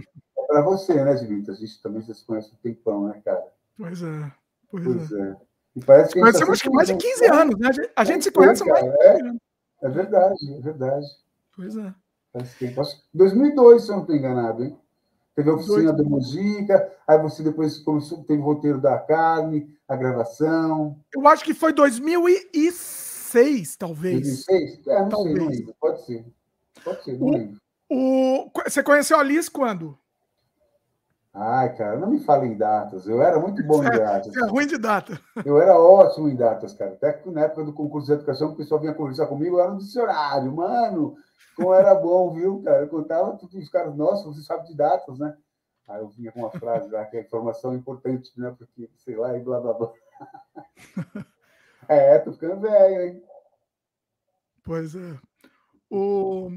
para 0.47 0.61
você, 0.61 1.03
né, 1.03 1.15
Dimitri? 1.15 1.51
A 1.51 1.55
gente 1.55 1.83
também 1.83 2.03
se 2.03 2.25
conhece 2.27 2.53
um 2.53 2.57
tempão, 2.63 3.09
né, 3.09 3.23
cara? 3.25 3.43
Pois 3.79 4.03
é. 4.03 4.33
Pois, 4.71 4.85
pois 4.85 5.13
é. 5.13 5.31
é. 5.31 5.37
E 5.77 5.81
parece 5.81 6.13
que 6.13 6.21
Conhecemos 6.21 6.51
acho 6.51 6.63
que 6.65 6.71
mais 6.71 6.89
de 6.89 6.97
15 6.97 7.27
anos, 7.27 7.59
né? 7.59 7.69
A 7.97 8.05
gente, 8.05 8.25
se 8.25 8.31
conhece 8.31 8.63
mais 8.65 8.85
de 8.85 8.91
15 8.91 9.09
anos. 9.23 9.41
É, 9.83 9.87
é 9.87 9.89
verdade, 9.89 10.55
é 10.55 10.61
verdade. 10.61 11.07
Pois 11.57 11.77
é. 11.77 11.95
Faz 12.35 12.55
tempo. 12.55 12.81
Acho 12.83 13.03
2002, 13.15 13.83
se 13.83 13.89
eu 13.89 13.95
não 13.95 14.03
estou 14.03 14.15
enganado, 14.15 14.65
hein? 14.65 14.79
Teve 15.35 15.49
a 15.49 15.55
oficina 15.55 15.93
do 15.93 16.05
Mujica, 16.05 16.93
aí 17.07 17.19
você 17.19 17.43
depois 17.43 17.79
começou, 17.79 18.23
teve 18.25 18.43
o 18.43 18.45
roteiro 18.45 18.79
da 18.79 18.99
carne, 18.99 19.75
a 19.89 19.97
gravação. 19.97 21.01
Eu 21.15 21.27
acho 21.27 21.43
que 21.43 21.55
foi 21.55 21.73
2006, 21.73 23.77
talvez. 23.77 24.45
2006? 24.47 24.87
É, 24.87 25.01
não 25.01 25.09
talvez. 25.09 25.35
sei, 25.35 25.45
não 25.45 25.51
lembro. 25.51 25.75
Pode 25.81 26.05
ser. 26.05 26.27
Pode 26.85 27.05
ser, 27.05 27.19
não 27.19 27.29
o, 27.29 27.31
lembro. 27.31 27.61
O, 27.91 28.51
você 28.65 28.83
conheceu 28.83 29.19
a 29.19 29.23
Liz 29.23 29.49
quando? 29.49 29.99
Ai, 31.35 31.75
cara, 31.77 31.99
não 31.99 32.11
me 32.11 32.21
fale 32.21 32.47
em 32.47 32.57
datas. 32.57 33.07
Eu 33.07 33.23
era 33.23 33.39
muito 33.39 33.63
bom 33.65 33.83
em 33.83 33.91
datas. 33.91 34.35
Você 34.35 34.45
é 34.45 34.47
ruim 34.47 34.67
de 34.67 34.77
data. 34.77 35.19
Eu 35.45 35.61
era 35.61 35.79
ótimo 35.79 36.29
em 36.29 36.37
datas, 36.37 36.75
cara. 36.75 36.93
Até 36.93 37.15
que 37.15 37.31
na 37.31 37.43
época 37.43 37.65
do 37.65 37.73
concurso 37.73 38.07
de 38.07 38.13
educação, 38.13 38.51
o 38.51 38.57
pessoal 38.57 38.81
vinha 38.81 38.93
conversar 38.93 39.27
comigo, 39.27 39.57
eu 39.57 39.63
era 39.63 39.73
um 39.73 39.79
dicionário. 39.79 40.55
Mano, 40.55 41.17
como 41.57 41.73
era 41.73 41.95
bom, 41.95 42.35
viu, 42.35 42.63
cara? 42.63 42.83
Eu 42.83 42.89
contava 42.89 43.37
tudo, 43.39 43.59
os 43.59 43.69
caras, 43.71 43.97
nossa, 43.97 44.25
você 44.25 44.43
sabe 44.43 44.67
de 44.67 44.77
datas, 44.77 45.19
né? 45.19 45.35
Aí 45.89 46.01
eu 46.01 46.09
vinha 46.09 46.31
com 46.33 46.41
uma 46.41 46.51
frase 46.51 46.91
lá, 46.91 47.05
que 47.07 47.17
é 47.17 47.23
informação 47.23 47.75
importante, 47.75 48.31
né? 48.37 48.55
Porque, 48.57 48.91
sei 48.99 49.17
lá, 49.17 49.37
e 49.37 49.41
blá, 49.41 49.61
blá, 49.61 49.75
blá. 49.75 49.93
É, 51.89 52.17
tô 52.21 52.33
ficando 52.33 52.61
velho, 52.61 53.03
hein? 53.03 53.23
Pois 54.63 54.95
é. 54.95 55.19
O... 55.91 56.49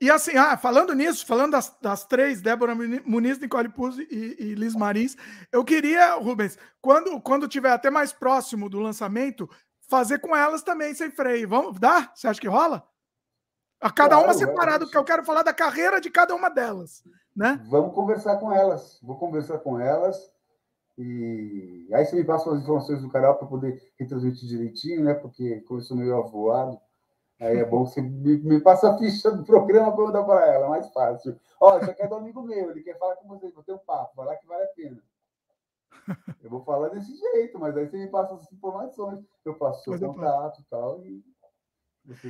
E 0.00 0.10
assim, 0.10 0.36
ah, 0.36 0.56
falando 0.58 0.94
nisso, 0.94 1.26
falando 1.26 1.52
das, 1.52 1.74
das 1.80 2.04
três, 2.04 2.42
Débora 2.42 2.74
Muniz, 2.74 3.38
Nicole 3.38 3.70
Puzzi 3.70 4.06
e, 4.10 4.36
e 4.38 4.54
Liz 4.54 4.74
Marins, 4.74 5.16
eu 5.50 5.64
queria, 5.64 6.14
Rubens, 6.14 6.58
quando, 6.82 7.18
quando 7.20 7.48
tiver 7.48 7.70
até 7.70 7.88
mais 7.88 8.12
próximo 8.12 8.68
do 8.68 8.78
lançamento, 8.78 9.48
fazer 9.88 10.18
com 10.18 10.36
elas 10.36 10.62
também 10.62 10.94
sem 10.94 11.10
freio. 11.10 11.48
Vamos 11.48 11.78
dar? 11.80 12.12
Você 12.14 12.28
acha 12.28 12.40
que 12.40 12.48
rola? 12.48 12.86
A 13.80 13.90
cada 13.90 14.16
claro, 14.16 14.24
uma 14.24 14.34
separado, 14.34 14.84
porque 14.86 14.98
eu 14.98 15.04
quero 15.04 15.24
falar 15.24 15.42
da 15.42 15.52
carreira 15.52 16.00
de 16.00 16.10
cada 16.10 16.34
uma 16.34 16.50
delas, 16.50 17.02
né? 17.34 17.62
Vamos 17.70 17.94
conversar 17.94 18.36
com 18.38 18.52
elas. 18.52 18.98
Vou 19.02 19.18
conversar 19.18 19.58
com 19.58 19.78
elas. 19.78 20.16
E 20.98 21.88
aí 21.92 22.04
você 22.04 22.16
me 22.16 22.24
passa 22.24 22.50
as 22.50 22.62
informações 22.62 23.02
do 23.02 23.10
canal 23.10 23.36
para 23.36 23.46
poder 23.46 23.78
retransmitir 23.98 24.48
direitinho, 24.48 25.04
né? 25.04 25.14
Porque 25.14 25.62
sou 25.82 25.96
meio 25.96 26.16
avoado, 26.16 26.80
Aí 27.38 27.58
é 27.58 27.64
bom 27.64 27.84
você 27.84 28.00
me, 28.00 28.38
me 28.38 28.60
passa 28.60 28.90
a 28.90 28.98
ficha 28.98 29.30
do 29.30 29.44
programa 29.44 29.92
para 29.92 30.04
eu 30.04 30.12
dar 30.12 30.24
para 30.24 30.46
ela, 30.46 30.66
é 30.66 30.68
mais 30.70 30.88
fácil. 30.92 31.38
Ó, 31.60 31.78
isso 31.78 31.90
aqui 31.90 32.02
é 32.02 32.08
do 32.08 32.14
amigo 32.14 32.42
meu, 32.42 32.70
ele 32.70 32.82
quer 32.82 32.98
falar 32.98 33.16
com 33.16 33.28
vocês, 33.28 33.52
vou 33.52 33.62
ter 33.62 33.72
um 33.72 33.78
papo, 33.78 34.16
vai 34.16 34.26
lá 34.26 34.36
que 34.36 34.46
vale 34.46 34.64
a 34.64 34.68
pena. 34.68 35.02
Eu 36.42 36.50
vou 36.50 36.62
falar 36.62 36.90
desse 36.90 37.16
jeito, 37.16 37.58
mas 37.58 37.76
aí 37.76 37.88
você 37.88 37.96
me 37.96 38.06
passa 38.08 38.34
as 38.34 38.52
informações, 38.52 39.24
eu 39.44 39.54
passo 39.54 39.82
seu 39.82 39.98
contato 39.98 40.60
e 40.60 40.64
tal. 40.64 41.04
E 41.04 41.24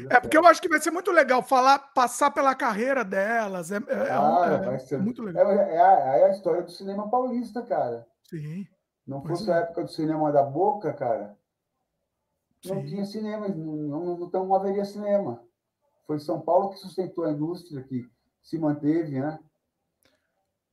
é 0.08 0.20
porque 0.20 0.36
eu 0.36 0.46
acho 0.46 0.62
que 0.62 0.68
vai 0.68 0.80
ser 0.80 0.90
muito 0.90 1.10
legal 1.10 1.42
falar, 1.42 1.78
passar 1.78 2.30
pela 2.30 2.54
carreira 2.54 3.04
delas. 3.04 3.70
É, 3.70 3.76
é, 3.76 4.10
ah, 4.10 4.60
é, 4.62 4.64
vai 4.64 4.78
ser 4.78 4.98
muito 4.98 5.22
legal. 5.22 5.50
É, 5.50 5.74
é, 5.74 5.80
a, 5.80 6.16
é, 6.16 6.24
a, 6.24 6.30
história 6.30 6.62
do 6.62 6.70
cinema 6.70 7.10
paulista, 7.10 7.62
cara. 7.62 8.06
Sim. 8.24 8.66
Não 9.06 9.22
fosse 9.22 9.50
a 9.50 9.56
época 9.56 9.84
do 9.84 9.90
cinema 9.90 10.32
da 10.32 10.42
boca, 10.42 10.92
cara, 10.92 11.36
não 12.66 12.82
Sim. 12.82 12.86
tinha 12.86 13.04
cinema, 13.04 13.48
não, 13.48 14.18
não, 14.18 14.30
não 14.30 14.54
haveria 14.54 14.84
cinema. 14.84 15.42
Foi 16.06 16.18
São 16.18 16.40
Paulo 16.40 16.70
que 16.70 16.78
sustentou 16.78 17.24
a 17.24 17.32
indústria, 17.32 17.82
que 17.82 18.08
se 18.42 18.58
manteve, 18.58 19.20
né? 19.20 19.38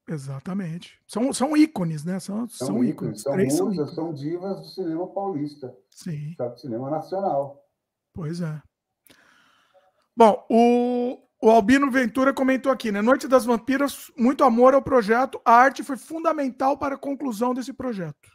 Exatamente. 0.07 0.99
São, 1.07 1.31
são 1.31 1.55
ícones, 1.55 2.03
né? 2.03 2.19
São, 2.19 2.47
são, 2.49 2.67
são 2.67 2.83
ícones. 2.83 3.21
São 3.21 3.35
musas, 3.35 3.55
são, 3.55 3.71
ícones. 3.71 3.95
são 3.95 4.13
divas 4.13 4.59
do 4.59 4.65
cinema 4.67 5.07
paulista. 5.07 5.75
Sim. 5.89 6.35
Do 6.37 6.57
cinema 6.57 6.89
nacional. 6.89 7.65
Pois 8.13 8.41
é. 8.41 8.61
Bom, 10.15 10.45
o, 10.49 11.17
o 11.41 11.49
Albino 11.49 11.89
Ventura 11.89 12.33
comentou 12.33 12.71
aqui, 12.71 12.91
né? 12.91 13.01
Noite 13.01 13.27
das 13.27 13.45
Vampiras, 13.45 14.11
muito 14.15 14.43
amor 14.43 14.75
ao 14.75 14.81
projeto. 14.81 15.41
A 15.43 15.53
arte 15.53 15.83
foi 15.83 15.97
fundamental 15.97 16.77
para 16.77 16.95
a 16.95 16.99
conclusão 16.99 17.53
desse 17.53 17.73
projeto. 17.73 18.32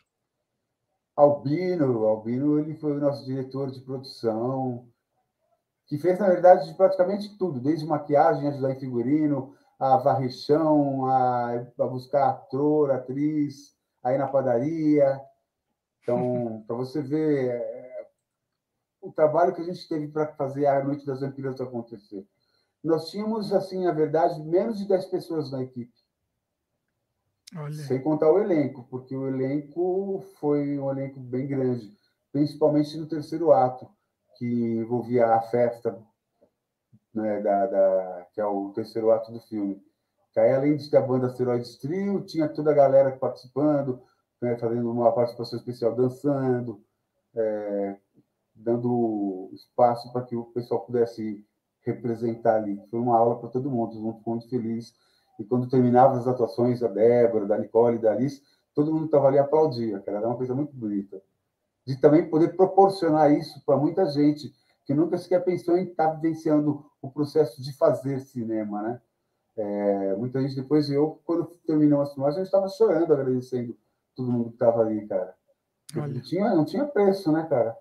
Albino, 1.19 2.07
Albino 2.07 2.61
ele 2.61 2.77
foi 2.77 2.93
o 2.93 3.01
nosso 3.01 3.25
diretor 3.25 3.73
de 3.73 3.81
produção, 3.81 4.87
que 5.89 5.99
fez, 5.99 6.16
na 6.16 6.29
verdade, 6.29 6.73
praticamente 6.75 7.37
tudo, 7.37 7.59
desde 7.59 7.85
maquiagem, 7.85 8.47
ajudar 8.47 8.71
em 8.71 8.79
figurino, 8.79 9.53
a 9.81 9.97
varrer 9.97 10.31
chão, 10.31 11.07
a, 11.07 11.66
a 11.77 11.87
buscar 11.89 12.29
ator, 12.29 12.93
atriz, 12.93 13.77
aí 14.01 14.16
na 14.16 14.29
padaria. 14.29 15.21
Então, 16.01 16.62
para 16.69 16.77
você 16.77 17.03
ver 17.03 17.51
é, 17.51 18.07
o 19.01 19.11
trabalho 19.11 19.53
que 19.53 19.61
a 19.61 19.64
gente 19.64 19.89
teve 19.89 20.07
para 20.07 20.29
fazer 20.35 20.66
a 20.66 20.85
Noite 20.85 21.05
das 21.05 21.21
Vampiras 21.21 21.61
acontecer. 21.61 22.25
Nós 22.85 23.11
tínhamos, 23.11 23.53
assim, 23.53 23.85
na 23.85 23.93
verdade, 23.93 24.41
menos 24.45 24.79
de 24.79 24.87
10 24.87 25.07
pessoas 25.07 25.51
na 25.51 25.64
equipe. 25.64 25.93
Olha. 27.57 27.72
Sem 27.72 28.03
contar 28.03 28.30
o 28.30 28.38
elenco, 28.38 28.86
porque 28.90 29.16
o 29.16 29.26
elenco 29.26 30.22
foi 30.38 30.78
um 30.78 30.90
elenco 30.90 31.18
bem 31.18 31.46
grande, 31.46 31.90
principalmente 32.30 32.96
no 32.96 33.09
terceiro 33.09 33.53
ato, 33.53 33.88
que 34.36 34.46
envolvia 34.46 35.26
a 35.26 35.40
festa, 35.40 35.99
né, 37.14 37.40
da, 37.40 37.66
da, 37.66 38.26
que 38.32 38.40
é 38.40 38.44
o 38.44 38.70
terceiro 38.70 39.11
ato 39.11 39.32
do 39.32 39.40
filme. 39.40 39.82
Que 40.32 40.40
aí, 40.40 40.53
além 40.53 40.76
de 40.76 40.90
ter 40.90 40.99
a 40.99 41.03
banda 41.03 41.26
Asteroides 41.26 41.76
Trio, 41.78 42.24
tinha 42.24 42.49
toda 42.49 42.70
a 42.70 42.74
galera 42.74 43.16
participando, 43.16 44.03
né, 44.40 44.57
fazendo 44.59 44.90
uma 44.90 45.11
participação 45.12 45.59
especial, 45.59 45.94
dançando, 45.94 46.84
é, 47.34 47.96
dando 48.55 49.51
espaço 49.53 50.12
para 50.12 50.24
que 50.24 50.36
o 50.36 50.44
pessoal 50.44 50.82
pudesse 50.82 51.44
representar 51.80 52.57
ali. 52.57 52.80
Foi 52.90 53.01
uma 53.01 53.16
aula 53.16 53.40
para 53.40 53.49
todo 53.49 53.70
mundo, 53.70 53.92
todo 53.92 54.03
mundo 54.03 54.18
ficou 54.18 54.34
muito 54.34 54.51
feliz 54.51 54.94
e 55.39 55.45
quando 55.45 55.68
terminava 55.68 56.18
as 56.18 56.26
atuações 56.26 56.80
da 56.80 56.89
Débora, 56.89 57.47
da 57.47 57.59
Nicole, 57.59 57.99
da 57.99 58.12
Alice, 58.12 58.43
todo 58.74 58.93
mundo 58.93 59.07
estava 59.07 59.28
ali 59.28 59.39
aplaudia, 59.39 60.01
cara, 60.01 60.18
era 60.18 60.26
uma 60.26 60.36
coisa 60.36 60.55
muito 60.55 60.74
bonita. 60.74 61.22
De 61.86 61.97
também 61.97 62.28
poder 62.28 62.57
proporcionar 62.57 63.32
isso 63.32 63.62
para 63.64 63.76
muita 63.76 64.07
gente 64.07 64.53
que 64.84 64.95
nunca 64.95 65.16
sequer 65.16 65.45
pensou 65.45 65.76
em 65.76 65.84
estar 65.84 66.09
tá 66.09 66.14
vivenciando 66.14 66.84
o 67.01 67.11
processo 67.11 67.62
de 67.62 67.76
fazer 67.76 68.20
cinema, 68.20 68.82
né? 68.82 69.01
É, 69.57 70.16
muita 70.16 70.41
gente 70.41 70.55
depois, 70.55 70.89
eu, 70.91 71.20
quando 71.24 71.47
terminou 71.66 72.01
a 72.01 72.07
filmagem, 72.07 72.39
eu 72.39 72.45
estava 72.45 72.68
chorando, 72.68 73.12
agradecendo 73.12 73.76
todo 74.14 74.30
mundo 74.30 74.51
que 74.51 74.55
estava 74.55 74.80
ali, 74.80 75.07
cara. 75.07 75.34
Não 75.95 76.20
tinha, 76.20 76.55
não 76.55 76.64
tinha 76.64 76.84
preço, 76.84 77.32
né, 77.32 77.47
cara? 77.49 77.76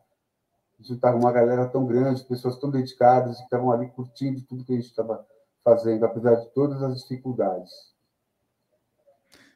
Juntar 0.80 1.16
uma 1.16 1.32
galera 1.32 1.68
tão 1.68 1.86
grande, 1.86 2.24
pessoas 2.24 2.58
tão 2.58 2.70
dedicadas, 2.70 3.38
que 3.38 3.44
estavam 3.44 3.72
ali 3.72 3.88
curtindo 3.90 4.42
tudo 4.42 4.64
que 4.64 4.74
a 4.74 4.76
gente 4.76 4.86
estava 4.86 5.26
fazendo, 5.68 6.06
apesar 6.06 6.36
de 6.36 6.50
todas 6.54 6.82
as 6.82 7.02
dificuldades. 7.02 7.70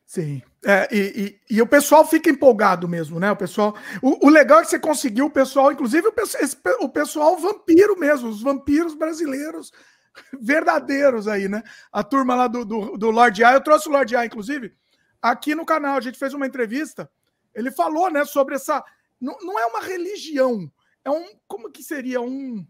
Sim. 0.06 0.42
É, 0.66 0.94
e, 0.94 1.40
e, 1.50 1.56
e, 1.56 1.62
o 1.62 1.68
pessoal 1.68 2.06
fica 2.06 2.30
empolgado 2.30 2.86
mesmo, 2.86 3.18
né? 3.18 3.32
O 3.32 3.36
pessoal. 3.38 3.74
O, 4.02 4.28
o 4.28 4.30
legal 4.30 4.60
é 4.60 4.64
que 4.64 4.70
você 4.70 4.78
conseguiu 4.78 5.28
o 5.28 5.32
pessoal, 5.32 5.72
inclusive 5.72 6.06
o, 6.10 6.14
esse, 6.42 6.58
o 6.82 6.90
pessoal 6.90 7.38
vampiro 7.38 7.98
mesmo, 7.98 8.28
os 8.28 8.44
vampiros 8.44 8.94
brasileiros 8.94 9.72
verdadeiros 10.38 11.30
aí, 11.30 11.48
né? 11.48 11.64
A 11.94 12.04
turma 12.04 12.36
lá 12.36 12.48
do, 12.48 12.66
do, 12.66 12.98
do 12.98 13.10
Lord 13.10 13.42
A. 13.42 13.54
Eu 13.54 13.62
trouxe 13.62 13.88
o 13.88 13.92
Lord 13.94 14.14
A, 14.14 14.26
inclusive, 14.26 14.74
aqui 15.22 15.56
no 15.56 15.66
canal. 15.66 15.96
A 15.96 16.02
gente 16.02 16.20
fez 16.20 16.34
uma 16.34 16.46
entrevista. 16.46 17.10
Ele 17.56 17.72
falou, 17.72 18.12
né, 18.12 18.26
sobre 18.26 18.56
essa. 18.56 18.84
Não, 19.20 19.38
não 19.40 19.58
é 19.58 19.66
uma 19.66 19.82
religião, 19.82 20.70
é 21.06 21.10
um. 21.10 21.26
Como 21.48 21.72
que 21.72 21.82
seria? 21.82 22.20
Um 22.20 22.68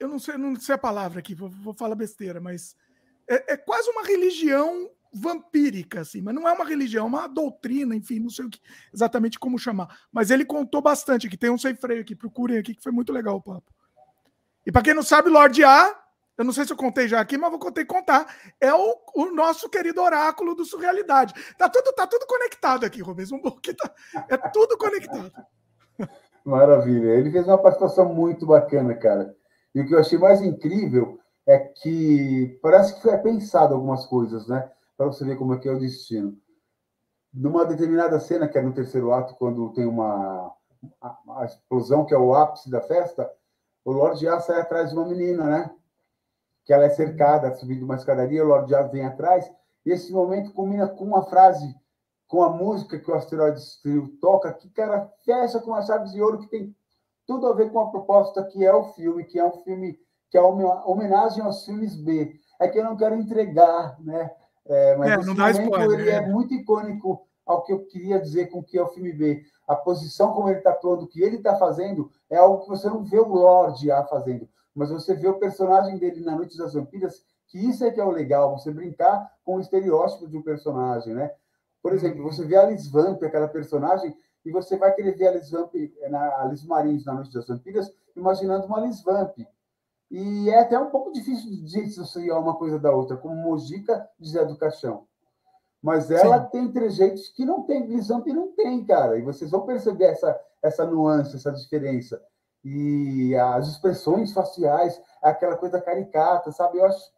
eu 0.00 0.08
não 0.08 0.18
sei, 0.18 0.36
não 0.38 0.56
sei 0.56 0.74
a 0.74 0.78
palavra 0.78 1.20
aqui, 1.20 1.34
vou, 1.34 1.50
vou 1.50 1.74
falar 1.74 1.94
besteira, 1.94 2.40
mas 2.40 2.74
é, 3.28 3.52
é, 3.52 3.56
quase 3.56 3.88
uma 3.90 4.02
religião 4.02 4.90
vampírica, 5.12 6.00
assim, 6.00 6.22
mas 6.22 6.34
não 6.34 6.48
é 6.48 6.52
uma 6.52 6.64
religião, 6.64 7.04
é 7.04 7.08
uma 7.08 7.26
doutrina, 7.26 7.94
enfim, 7.94 8.18
não 8.18 8.30
sei 8.30 8.46
o 8.46 8.50
que, 8.50 8.60
exatamente 8.92 9.38
como 9.38 9.58
chamar. 9.58 9.94
Mas 10.10 10.30
ele 10.30 10.44
contou 10.44 10.80
bastante 10.80 11.26
aqui, 11.26 11.36
tem 11.36 11.50
um 11.50 11.58
sem 11.58 11.74
freio 11.74 12.00
aqui, 12.00 12.16
procurem 12.16 12.58
aqui, 12.58 12.74
que 12.74 12.82
foi 12.82 12.92
muito 12.92 13.12
legal 13.12 13.36
o 13.36 13.42
papo. 13.42 13.70
E 14.66 14.72
para 14.72 14.82
quem 14.82 14.94
não 14.94 15.02
sabe, 15.02 15.28
Lorde 15.28 15.62
A, 15.62 15.96
eu 16.38 16.44
não 16.44 16.52
sei 16.52 16.64
se 16.64 16.72
eu 16.72 16.76
contei 16.76 17.06
já 17.06 17.20
aqui, 17.20 17.36
mas 17.36 17.50
vou 17.50 17.58
contar, 17.58 17.84
contar, 17.84 18.36
é 18.58 18.72
o, 18.72 18.96
o, 19.14 19.26
nosso 19.26 19.68
querido 19.68 20.00
oráculo 20.00 20.54
do 20.54 20.64
Surrealidade. 20.64 21.34
Tá 21.58 21.68
tudo, 21.68 21.92
tá 21.92 22.06
tudo 22.06 22.26
conectado 22.26 22.86
aqui, 22.86 23.02
Rubens, 23.02 23.30
um 23.30 23.40
tá, 23.42 23.94
é 24.28 24.36
tudo 24.38 24.78
conectado. 24.78 25.30
Maravilha, 26.42 27.10
ele 27.10 27.30
fez 27.30 27.46
uma 27.46 27.58
participação 27.58 28.14
muito 28.14 28.46
bacana, 28.46 28.94
cara. 28.94 29.36
E 29.74 29.80
o 29.80 29.86
que 29.86 29.94
eu 29.94 29.98
achei 29.98 30.18
mais 30.18 30.40
incrível 30.40 31.18
é 31.46 31.58
que 31.58 32.58
parece 32.62 32.94
que 32.94 33.02
foi 33.02 33.16
pensado 33.18 33.74
algumas 33.74 34.06
coisas, 34.06 34.46
né? 34.46 34.70
Para 34.96 35.06
você 35.06 35.24
ver 35.24 35.36
como 35.36 35.54
é 35.54 35.58
que 35.58 35.68
é 35.68 35.72
o 35.72 35.78
destino. 35.78 36.36
Numa 37.32 37.64
determinada 37.64 38.18
cena, 38.18 38.48
que 38.48 38.58
é 38.58 38.62
no 38.62 38.74
terceiro 38.74 39.12
ato, 39.12 39.34
quando 39.36 39.72
tem 39.72 39.86
uma 39.86 40.52
explosão, 41.44 42.04
que 42.04 42.14
é 42.14 42.18
o 42.18 42.34
ápice 42.34 42.70
da 42.70 42.80
festa, 42.80 43.30
o 43.84 43.92
Lord 43.92 44.26
A 44.28 44.40
sai 44.40 44.60
atrás 44.60 44.90
de 44.90 44.96
uma 44.96 45.06
menina, 45.06 45.44
né? 45.44 45.70
Que 46.64 46.72
ela 46.72 46.84
é 46.84 46.90
cercada, 46.90 47.54
subindo 47.54 47.84
uma 47.84 47.94
escadaria, 47.94 48.44
o 48.44 48.48
Lord 48.48 48.74
A 48.74 48.82
vem 48.82 49.06
atrás, 49.06 49.50
e 49.86 49.90
esse 49.90 50.12
momento 50.12 50.52
combina 50.52 50.88
com 50.88 51.04
uma 51.04 51.22
frase, 51.24 51.74
com 52.28 52.42
a 52.42 52.50
música 52.50 52.98
que 52.98 53.10
o 53.10 53.14
Asteroids 53.14 53.80
Trio 53.82 54.08
toca, 54.20 54.52
que, 54.52 54.68
cara, 54.70 55.10
fecha 55.24 55.58
com 55.60 55.74
as 55.74 55.86
chaves 55.86 56.12
de 56.12 56.20
ouro 56.20 56.38
que 56.38 56.48
tem 56.48 56.74
tudo 57.30 57.46
a 57.46 57.54
ver 57.54 57.70
com 57.70 57.78
a 57.78 57.90
proposta 57.92 58.42
que 58.42 58.66
é 58.66 58.74
o 58.74 58.92
filme, 58.92 59.22
que 59.22 59.38
é 59.38 59.44
um 59.44 59.52
filme 59.62 59.96
que 60.28 60.36
é 60.36 60.40
uma 60.40 60.84
homenagem 60.84 61.44
aos 61.44 61.64
filmes 61.64 61.94
B. 61.94 62.34
É 62.60 62.66
que 62.66 62.76
eu 62.76 62.82
não 62.82 62.96
quero 62.96 63.14
entregar, 63.14 63.96
né? 64.00 64.32
É, 64.66 64.96
mas 64.96 65.12
é, 65.12 65.50
esse 65.50 65.60
momento 65.64 65.92
ele 65.92 66.10
é. 66.10 66.14
é 66.14 66.26
muito 66.26 66.52
icônico 66.52 67.24
ao 67.46 67.62
que 67.62 67.72
eu 67.72 67.86
queria 67.86 68.18
dizer 68.20 68.46
com 68.50 68.58
o 68.58 68.64
que 68.64 68.76
é 68.76 68.82
o 68.82 68.88
filme 68.88 69.12
B. 69.12 69.44
A 69.68 69.76
posição 69.76 70.32
como 70.32 70.48
ele 70.48 70.58
está 70.58 70.70
atuando, 70.70 71.04
o 71.04 71.06
que 71.06 71.22
ele 71.22 71.36
está 71.36 71.56
fazendo, 71.56 72.10
é 72.28 72.36
algo 72.36 72.64
que 72.64 72.68
você 72.68 72.88
não 72.88 73.04
vê 73.04 73.20
o 73.20 73.28
Lorde 73.28 73.92
A 73.92 74.04
fazendo, 74.06 74.48
mas 74.74 74.90
você 74.90 75.14
vê 75.14 75.28
o 75.28 75.38
personagem 75.38 75.98
dele 75.98 76.24
na 76.24 76.34
Noite 76.34 76.58
das 76.58 76.74
Vampiras, 76.74 77.22
que 77.46 77.58
isso 77.58 77.84
é 77.84 77.92
que 77.92 78.00
é 78.00 78.04
o 78.04 78.10
legal, 78.10 78.58
você 78.58 78.72
brincar 78.72 79.30
com 79.44 79.54
o 79.54 79.60
estereótipo 79.60 80.28
de 80.28 80.36
um 80.36 80.42
personagem, 80.42 81.14
né? 81.14 81.30
Por 81.80 81.92
exemplo, 81.92 82.24
você 82.24 82.44
vê 82.44 82.56
a 82.56 82.66
Liz 82.66 82.88
Vamp, 82.88 83.22
aquela 83.22 83.46
personagem, 83.46 84.16
e 84.44 84.50
você 84.50 84.76
vai 84.76 84.94
querer 84.94 85.16
ver 85.16 85.28
a 85.28 85.32
Liz 85.32 85.50
Vamp, 85.50 85.74
eh, 85.74 86.08
na, 86.08 86.40
a 86.40 86.44
Liz 86.44 86.64
Marins 86.64 87.04
na 87.04 87.14
Noite 87.14 87.32
das 87.32 87.46
Vampiras, 87.46 87.92
imaginando 88.16 88.66
uma 88.66 88.80
Liz 88.80 89.02
Vamp. 89.02 89.38
E 90.10 90.50
é 90.50 90.60
até 90.60 90.78
um 90.78 90.90
pouco 90.90 91.12
difícil 91.12 91.50
de 91.50 91.62
dissociar 91.62 92.40
uma 92.40 92.56
coisa 92.56 92.78
da 92.78 92.90
outra, 92.90 93.16
como 93.16 93.34
Mojica 93.36 94.08
de 94.18 94.30
Zé 94.30 94.44
do 94.44 94.56
Caixão. 94.56 95.06
Mas 95.82 96.10
ela 96.10 96.44
Sim. 96.44 96.50
tem 96.50 96.72
trejeitos 96.72 97.28
que 97.28 97.44
não 97.44 97.62
tem, 97.62 97.86
Liz 97.86 98.08
Vamp 98.08 98.26
não 98.28 98.52
tem, 98.52 98.84
cara. 98.84 99.18
E 99.18 99.22
vocês 99.22 99.50
vão 99.50 99.64
perceber 99.64 100.06
essa, 100.06 100.38
essa 100.62 100.84
nuance, 100.84 101.36
essa 101.36 101.52
diferença. 101.52 102.20
E 102.64 103.34
as 103.36 103.68
expressões 103.68 104.32
faciais, 104.32 105.00
aquela 105.22 105.56
coisa 105.56 105.80
caricata, 105.80 106.52
sabe? 106.52 106.78
Eu 106.78 106.86
acho 106.86 107.10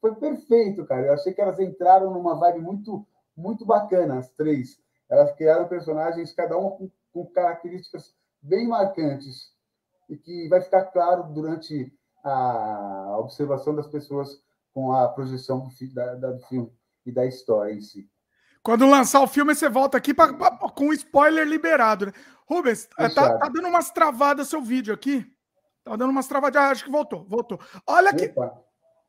foi 0.00 0.14
perfeito, 0.14 0.84
cara. 0.84 1.06
Eu 1.06 1.12
achei 1.14 1.32
que 1.32 1.40
elas 1.40 1.58
entraram 1.58 2.12
numa 2.12 2.34
vibe 2.36 2.60
muito, 2.60 3.06
muito 3.36 3.64
bacana, 3.64 4.18
as 4.18 4.28
três. 4.30 4.78
Elas 5.10 5.34
criaram 5.36 5.68
personagens, 5.68 6.32
cada 6.32 6.56
uma 6.56 6.70
com, 6.72 6.90
com 7.12 7.26
características 7.26 8.14
bem 8.42 8.68
marcantes 8.68 9.52
e 10.08 10.16
que 10.16 10.48
vai 10.48 10.60
ficar 10.60 10.84
claro 10.86 11.24
durante 11.32 11.92
a 12.24 13.16
observação 13.18 13.74
das 13.74 13.86
pessoas 13.86 14.42
com 14.72 14.92
a 14.92 15.08
projeção 15.08 15.60
do, 15.60 15.94
da, 15.94 16.14
da, 16.14 16.32
do 16.32 16.40
filme 16.46 16.72
e 17.04 17.12
da 17.12 17.26
história 17.26 17.72
em 17.72 17.80
si. 17.80 18.08
Quando 18.62 18.86
lançar 18.86 19.20
o 19.22 19.26
filme, 19.26 19.54
você 19.54 19.68
volta 19.68 19.96
aqui 19.96 20.12
pra, 20.12 20.32
pra, 20.32 20.50
com 20.70 20.92
spoiler 20.92 21.46
liberado, 21.46 22.06
né? 22.06 22.12
Rubens, 22.46 22.86
tá, 22.86 23.10
tá, 23.10 23.48
dando 23.48 23.68
umas 23.68 23.90
travadas 23.90 24.48
seu 24.48 24.60
vídeo 24.62 24.92
aqui. 24.92 25.24
Tá 25.84 25.96
dando 25.96 26.10
umas 26.10 26.26
travadas. 26.26 26.62
Ah, 26.62 26.70
acho 26.70 26.84
que 26.84 26.90
voltou, 26.90 27.24
voltou. 27.28 27.60
Olha 27.86 28.10
aqui. 28.10 28.32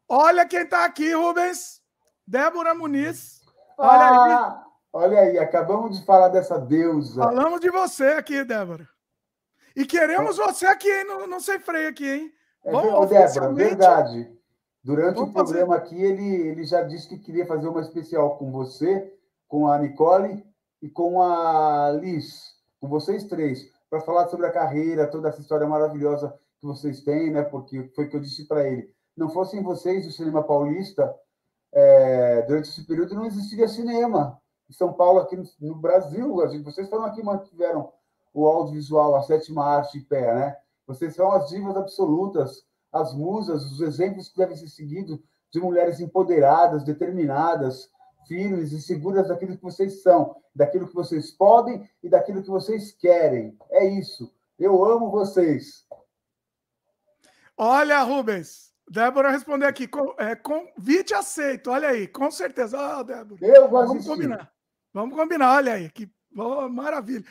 Olha 0.07 0.45
quem 0.45 0.67
tá 0.67 0.85
aqui, 0.85 1.13
Rubens. 1.13 1.81
Débora 2.27 2.73
Muniz. 2.73 3.41
Olha 3.77 4.09
ah, 4.09 4.63
aí. 4.63 4.68
Olha 4.91 5.19
aí, 5.19 5.37
acabamos 5.37 5.99
de 5.99 6.05
falar 6.05 6.29
dessa 6.29 6.59
deusa. 6.59 7.21
Falamos 7.21 7.61
de 7.61 7.69
você 7.69 8.05
aqui, 8.05 8.43
Débora. 8.43 8.89
E 9.75 9.85
queremos 9.85 10.37
você 10.37 10.65
aqui, 10.65 11.03
no, 11.03 11.27
no 11.27 11.39
Sem 11.39 11.59
Freio 11.59 11.89
aqui, 11.89 12.09
hein? 12.09 12.33
É, 12.65 12.71
Vamos, 12.71 13.09
Débora, 13.09 13.53
verdade. 13.53 14.35
Durante 14.83 15.15
Vamos 15.15 15.29
o 15.29 15.33
programa 15.33 15.77
fazer. 15.79 15.85
aqui, 15.85 16.03
ele, 16.03 16.47
ele 16.47 16.63
já 16.63 16.81
disse 16.81 17.07
que 17.07 17.19
queria 17.19 17.45
fazer 17.45 17.67
uma 17.67 17.81
especial 17.81 18.37
com 18.37 18.51
você, 18.51 19.13
com 19.47 19.67
a 19.67 19.77
Nicole 19.77 20.43
e 20.81 20.89
com 20.89 21.21
a 21.21 21.91
Liz, 21.91 22.55
com 22.81 22.87
vocês 22.87 23.25
três, 23.25 23.71
para 23.89 24.01
falar 24.01 24.27
sobre 24.27 24.47
a 24.47 24.51
carreira, 24.51 25.05
toda 25.05 25.29
essa 25.29 25.41
história 25.41 25.67
maravilhosa 25.67 26.33
que 26.59 26.65
vocês 26.65 27.01
têm, 27.03 27.31
né? 27.31 27.43
Porque 27.43 27.91
foi 27.95 28.05
o 28.05 28.09
que 28.09 28.15
eu 28.15 28.21
disse 28.21 28.47
para 28.47 28.67
ele. 28.67 28.91
Não 29.15 29.29
fossem 29.29 29.61
vocês 29.61 30.05
do 30.05 30.11
cinema 30.11 30.43
paulista, 30.43 31.13
é, 31.71 32.41
durante 32.43 32.69
esse 32.69 32.83
período 32.87 33.13
não 33.13 33.25
existiria 33.25 33.67
cinema 33.67 34.41
em 34.69 34.73
São 34.73 34.93
Paulo, 34.93 35.19
aqui 35.19 35.35
no, 35.35 35.43
no 35.59 35.75
Brasil, 35.75 36.47
gente, 36.47 36.63
vocês 36.63 36.87
foram 36.89 37.05
aqui 37.05 37.23
mantiveram 37.23 37.91
o 38.33 38.45
audiovisual, 38.47 39.15
a 39.15 39.23
sétima 39.23 39.65
arte 39.65 39.97
em 39.97 40.03
pé, 40.03 40.33
né? 40.33 40.57
Vocês 40.85 41.15
são 41.15 41.31
as 41.31 41.49
divas 41.49 41.75
absolutas, 41.75 42.63
as 42.91 43.13
musas, 43.13 43.63
os 43.71 43.81
exemplos 43.81 44.29
que 44.29 44.37
devem 44.37 44.55
ser 44.55 44.69
seguidos 44.69 45.19
de 45.51 45.59
mulheres 45.59 45.99
empoderadas, 45.99 46.83
determinadas, 46.83 47.89
firmes 48.27 48.71
e 48.71 48.81
seguras 48.81 49.27
daquilo 49.27 49.57
que 49.57 49.63
vocês 49.63 50.03
são, 50.03 50.35
daquilo 50.53 50.87
que 50.87 50.93
vocês 50.93 51.31
podem 51.31 51.89
e 52.03 52.09
daquilo 52.09 52.43
que 52.43 52.49
vocês 52.49 52.91
querem. 52.91 53.57
É 53.71 53.85
isso. 53.85 54.31
Eu 54.57 54.83
amo 54.83 55.09
vocês. 55.09 55.87
Olha, 57.57 58.03
Rubens, 58.03 58.71
Débora 58.89 59.31
respondeu 59.31 59.67
aqui, 59.67 59.87
com, 59.87 60.13
é, 60.17 60.35
convite 60.35 61.13
aceito, 61.13 61.71
olha 61.71 61.89
aí, 61.89 62.07
com 62.07 62.29
certeza. 62.29 62.79
Ah, 62.79 63.03
Débora. 63.03 63.45
Eu 63.45 63.69
vou 63.69 63.87
Vamos 63.87 64.07
combinar. 64.07 64.51
Vamos 65.01 65.15
combinar, 65.15 65.55
olha 65.55 65.73
aí, 65.73 65.89
que 65.89 66.09
oh, 66.37 66.69
maravilha. 66.69 67.23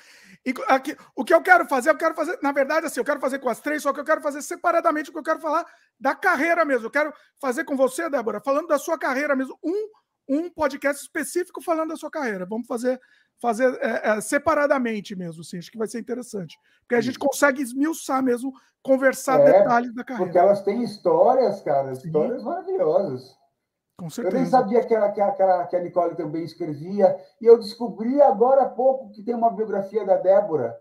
E 0.44 0.54
aqui, 0.68 0.96
o 1.14 1.24
que 1.24 1.34
eu 1.34 1.42
quero 1.42 1.66
fazer, 1.66 1.90
eu 1.90 1.96
quero 1.96 2.14
fazer, 2.14 2.38
na 2.42 2.52
verdade, 2.52 2.86
assim, 2.86 3.00
eu 3.00 3.04
quero 3.04 3.20
fazer 3.20 3.38
com 3.38 3.48
as 3.48 3.60
três, 3.60 3.82
só 3.82 3.92
que 3.92 4.00
eu 4.00 4.04
quero 4.04 4.20
fazer 4.20 4.42
separadamente, 4.42 5.10
porque 5.10 5.18
eu 5.18 5.34
quero 5.34 5.40
falar 5.40 5.66
da 5.98 6.14
carreira 6.14 6.64
mesmo. 6.64 6.86
Eu 6.86 6.90
quero 6.90 7.12
fazer 7.40 7.64
com 7.64 7.76
você, 7.76 8.08
Débora, 8.08 8.40
falando 8.40 8.68
da 8.68 8.78
sua 8.78 8.98
carreira 8.98 9.34
mesmo, 9.36 9.58
um, 9.62 9.90
um 10.28 10.50
podcast 10.50 11.02
específico 11.02 11.62
falando 11.62 11.90
da 11.90 11.96
sua 11.96 12.10
carreira. 12.10 12.46
Vamos 12.46 12.66
fazer 12.66 13.00
fazer 13.40 13.78
é, 13.80 14.10
é, 14.10 14.20
separadamente 14.20 15.14
mesmo, 15.14 15.42
assim, 15.42 15.58
acho 15.58 15.70
que 15.70 15.78
vai 15.78 15.86
ser 15.86 16.00
interessante. 16.00 16.58
Porque 16.80 16.94
a 16.94 17.00
gente 17.00 17.18
consegue 17.18 17.62
esmiuçar 17.62 18.22
mesmo, 18.22 18.52
conversar 18.82 19.40
é, 19.40 19.44
detalhes 19.44 19.94
da 19.94 20.04
carreira. 20.04 20.26
Porque 20.26 20.38
elas 20.38 20.62
têm 20.62 20.82
histórias, 20.82 21.60
cara, 21.62 21.92
histórias 21.92 22.40
Sim. 22.40 22.44
maravilhosas. 22.44 23.37
Com 23.98 24.08
certeza. 24.08 24.36
Eu 24.36 24.40
nem 24.40 24.48
sabia 24.48 24.84
que, 24.86 24.94
ela, 24.94 25.10
que, 25.10 25.20
a, 25.20 25.66
que 25.66 25.76
a 25.76 25.80
Nicole 25.80 26.14
também 26.14 26.44
escrevia, 26.44 27.18
e 27.40 27.46
eu 27.46 27.58
descobri 27.58 28.22
agora 28.22 28.62
há 28.62 28.68
pouco 28.68 29.10
que 29.10 29.24
tem 29.24 29.34
uma 29.34 29.50
biografia 29.50 30.06
da 30.06 30.16
Débora. 30.16 30.80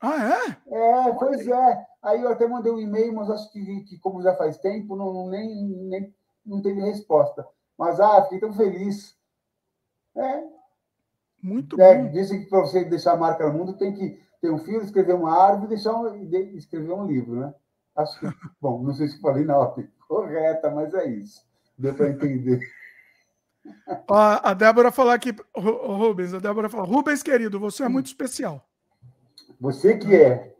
Ah, 0.00 0.56
é? 0.68 1.08
É, 1.08 1.12
pois 1.12 1.46
é. 1.46 1.86
Aí 2.02 2.22
eu 2.22 2.30
até 2.30 2.46
mandei 2.48 2.72
um 2.72 2.80
e-mail, 2.80 3.14
mas 3.14 3.30
acho 3.30 3.52
que, 3.52 3.84
que 3.84 3.98
como 3.98 4.22
já 4.22 4.34
faz 4.34 4.56
tempo, 4.58 4.96
não, 4.96 5.28
nem, 5.28 5.64
nem 5.64 6.14
não 6.44 6.62
teve 6.62 6.80
resposta. 6.80 7.46
Mas, 7.78 8.00
ah, 8.00 8.22
fiquei 8.22 8.40
tão 8.40 8.52
feliz. 8.52 9.14
É, 10.16 10.42
muito 11.42 11.80
é, 11.80 11.98
bom. 11.98 12.10
Dizem 12.10 12.42
que 12.42 12.48
para 12.48 12.60
você 12.60 12.84
deixar 12.84 13.12
a 13.12 13.16
marca 13.16 13.46
no 13.46 13.58
mundo 13.58 13.76
tem 13.76 13.92
que 13.92 14.20
ter 14.40 14.50
um 14.50 14.58
filho, 14.58 14.82
escrever 14.82 15.14
uma 15.14 15.36
árvore 15.36 15.66
e 15.66 15.68
deixar 15.68 15.94
um, 15.94 16.14
escrever 16.56 16.92
um 16.92 17.06
livro, 17.06 17.40
né? 17.40 17.54
Acho 17.94 18.18
que, 18.18 18.26
bom, 18.60 18.82
não 18.82 18.94
sei 18.94 19.06
se 19.08 19.20
falei 19.20 19.44
na 19.44 19.58
ordem 19.58 19.88
correta, 20.08 20.70
mas 20.70 20.92
é 20.94 21.06
isso. 21.06 21.46
Deu 21.82 21.94
para 21.94 22.10
entender. 22.10 22.60
A, 24.08 24.50
a 24.50 24.54
Débora 24.54 24.92
falou 24.92 25.10
aqui, 25.10 25.34
Rubens, 25.56 26.32
a 26.32 26.38
Débora 26.38 26.68
falou, 26.68 26.86
Rubens, 26.86 27.24
querido, 27.24 27.58
você 27.58 27.82
é 27.82 27.88
muito 27.88 28.06
especial. 28.06 28.64
Você 29.60 29.98
que 29.98 30.14
é. 30.14 30.54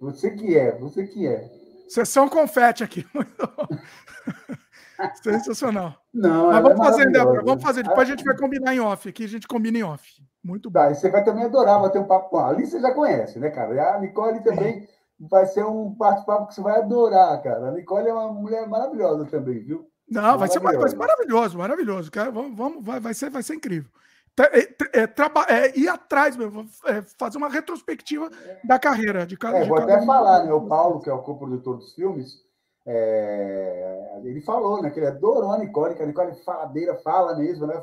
Você 0.00 0.32
que 0.32 0.58
é, 0.58 0.76
você 0.76 1.06
que 1.06 1.28
é. 1.28 1.48
Sessão 1.88 2.28
confete 2.28 2.82
aqui. 2.82 3.06
Sensacional. 5.22 5.94
Não, 6.12 6.48
Mas 6.48 6.62
vamos 6.62 6.80
é 6.80 6.90
fazer, 6.90 7.12
Débora, 7.12 7.44
vamos 7.44 7.62
fazer. 7.62 7.84
Depois 7.84 8.08
a 8.08 8.10
gente 8.10 8.24
vai 8.24 8.36
combinar 8.36 8.74
em 8.74 8.80
off 8.80 9.08
aqui, 9.08 9.24
a 9.24 9.28
gente 9.28 9.46
combina 9.46 9.78
em 9.78 9.84
off. 9.84 10.04
Muito 10.42 10.68
bom. 10.68 10.80
Tá, 10.80 10.90
e 10.90 10.96
você 10.96 11.08
vai 11.08 11.22
também 11.22 11.44
adorar 11.44 11.80
bater 11.80 12.00
um 12.00 12.06
papo 12.06 12.30
com 12.30 12.38
a 12.38 12.48
Ali, 12.48 12.66
você 12.66 12.80
já 12.80 12.92
conhece, 12.92 13.38
né, 13.38 13.48
cara? 13.48 13.76
E 13.76 13.78
a 13.78 14.00
Nicole 14.00 14.42
também 14.42 14.88
vai 15.20 15.46
ser 15.46 15.64
um 15.64 15.90
bate-papo 15.90 16.48
que 16.48 16.54
você 16.56 16.60
vai 16.60 16.80
adorar, 16.80 17.40
cara. 17.44 17.68
A 17.68 17.70
Nicole 17.70 18.08
é 18.08 18.12
uma 18.12 18.32
mulher 18.32 18.66
maravilhosa 18.66 19.24
também, 19.26 19.60
viu? 19.60 19.91
Não, 20.12 20.38
vai 20.38 20.48
ser, 20.48 20.60
maravilhoso, 20.60 21.58
maravilhoso. 21.58 22.10
Cara. 22.10 22.30
Vamos, 22.30 22.56
vamos 22.56 22.84
vai, 22.84 23.00
vai, 23.00 23.14
ser, 23.14 23.30
vai 23.30 23.42
ser 23.42 23.54
incrível. 23.54 23.90
É, 24.38 24.60
é, 25.00 25.04
é, 25.48 25.78
ir 25.78 25.88
atrás 25.88 26.36
mesmo, 26.36 26.66
é, 26.86 27.02
fazer 27.18 27.36
uma 27.36 27.50
retrospectiva 27.50 28.30
da 28.64 28.78
carreira 28.78 29.26
de 29.26 29.36
cada. 29.36 29.58
É, 29.58 29.62
de 29.62 29.68
vou 29.68 29.78
cada 29.78 29.94
até 29.94 30.06
falar, 30.06 30.44
né? 30.44 30.52
O 30.52 30.66
Paulo, 30.66 31.00
que 31.00 31.10
é 31.10 31.12
o 31.12 31.22
co-produtor 31.22 31.76
dos 31.76 31.94
filmes, 31.94 32.42
é, 32.86 34.20
ele 34.24 34.40
falou, 34.40 34.82
né, 34.82 34.90
que 34.90 34.98
ele 34.98 35.06
adorou 35.06 35.52
a 35.52 35.58
Nicole, 35.58 35.94
que 35.94 36.02
a 36.02 36.06
Nicole 36.06 36.30
é 36.30 36.34
faladeira, 36.34 36.96
fala 36.96 37.36
mesmo, 37.36 37.66
né? 37.66 37.82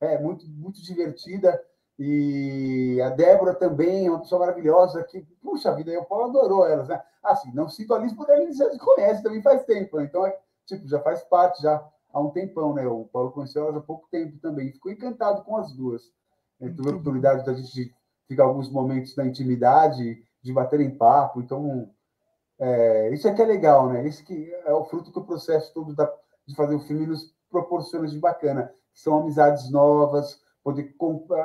É 0.00 0.18
muito, 0.18 0.46
muito 0.48 0.82
divertida. 0.82 1.60
E 1.98 3.00
a 3.02 3.10
Débora 3.10 3.54
também 3.54 4.06
é 4.06 4.10
uma 4.10 4.20
pessoa 4.20 4.40
maravilhosa, 4.40 5.02
que, 5.04 5.22
puxa 5.42 5.74
vida, 5.74 5.98
o 5.98 6.04
Paulo 6.04 6.24
adorou 6.26 6.66
elas, 6.66 6.88
né? 6.88 7.02
Assim, 7.22 7.50
não 7.54 7.68
sinto 7.68 7.94
a 7.94 7.98
Liz, 7.98 8.12
porque 8.12 8.32
a 8.32 8.38
Liz 8.38 8.56
já 8.56 8.70
se 8.70 8.78
conhece 8.78 9.22
também 9.22 9.42
faz 9.42 9.64
tempo, 9.64 9.96
né? 9.96 10.04
Então, 10.04 10.26
é, 10.26 10.38
tipo, 10.66 10.88
já 10.88 11.00
faz 11.00 11.22
parte 11.24 11.62
já 11.62 11.82
há 12.12 12.20
um 12.20 12.30
tempão, 12.30 12.74
né? 12.74 12.86
O 12.86 13.04
Paulo 13.04 13.32
conheceu 13.32 13.64
elas 13.64 13.76
há 13.76 13.80
pouco 13.80 14.08
tempo 14.10 14.38
também, 14.38 14.72
ficou 14.72 14.90
encantado 14.90 15.42
com 15.44 15.56
as 15.56 15.72
duas. 15.72 16.02
Ele 16.60 16.74
teve 16.74 16.88
a 16.88 16.92
oportunidade 16.92 17.44
da 17.44 17.54
gente 17.54 17.94
ficar 18.26 18.44
alguns 18.44 18.70
momentos 18.70 19.14
na 19.16 19.26
intimidade, 19.26 20.22
de 20.42 20.52
bater 20.52 20.80
em 20.80 20.96
papo, 20.96 21.40
então 21.40 21.90
é, 22.58 23.12
isso 23.12 23.28
é 23.28 23.34
que 23.34 23.42
é 23.42 23.44
legal, 23.44 23.88
né? 23.88 24.06
Isso 24.06 24.24
que 24.24 24.52
é 24.64 24.72
o 24.72 24.84
fruto 24.84 25.12
que 25.12 25.18
o 25.18 25.24
processo 25.24 25.72
todo 25.74 25.94
da, 25.94 26.10
de 26.46 26.54
fazer 26.54 26.74
o 26.74 26.80
filme 26.80 27.06
nos 27.06 27.34
proporciona 27.50 28.06
de 28.06 28.18
bacana. 28.18 28.72
São 28.94 29.20
amizades 29.20 29.70
novas, 29.70 30.40
poder 30.62 30.94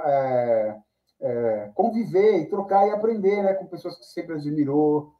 é, 0.05 0.77
é, 1.19 1.71
conviver 1.75 2.39
e 2.39 2.49
trocar 2.49 2.87
e 2.87 2.91
aprender 2.91 3.43
né, 3.43 3.53
com 3.53 3.65
pessoas 3.65 3.97
que 3.97 4.05
sempre 4.05 4.35
admirou. 4.35 5.13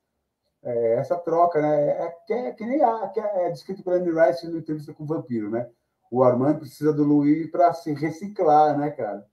É, 0.64 0.93
essa 0.95 1.18
troca, 1.18 1.59
né? 1.59 1.89
É, 1.89 2.16
que, 2.26 2.34
é, 2.34 2.51
que 2.51 2.66
nem 2.66 2.84
a, 2.84 3.07
que 3.09 3.20
é, 3.20 3.47
é 3.47 3.49
descrito 3.49 3.84
pela 3.84 3.95
Anne 3.95 4.12
Rice 4.12 4.47
no 4.47 4.59
entrevista 4.59 4.93
com 4.93 5.03
o 5.03 5.07
Vampiro, 5.07 5.49
né? 5.49 5.68
O 6.12 6.24
Armand 6.24 6.59
precisa 6.59 6.93
do 6.93 7.03
Louis 7.03 7.49
para 7.49 7.74
se 7.74 7.93
reciclar, 7.93 8.78
né, 8.78 8.91
cara? 8.91 9.26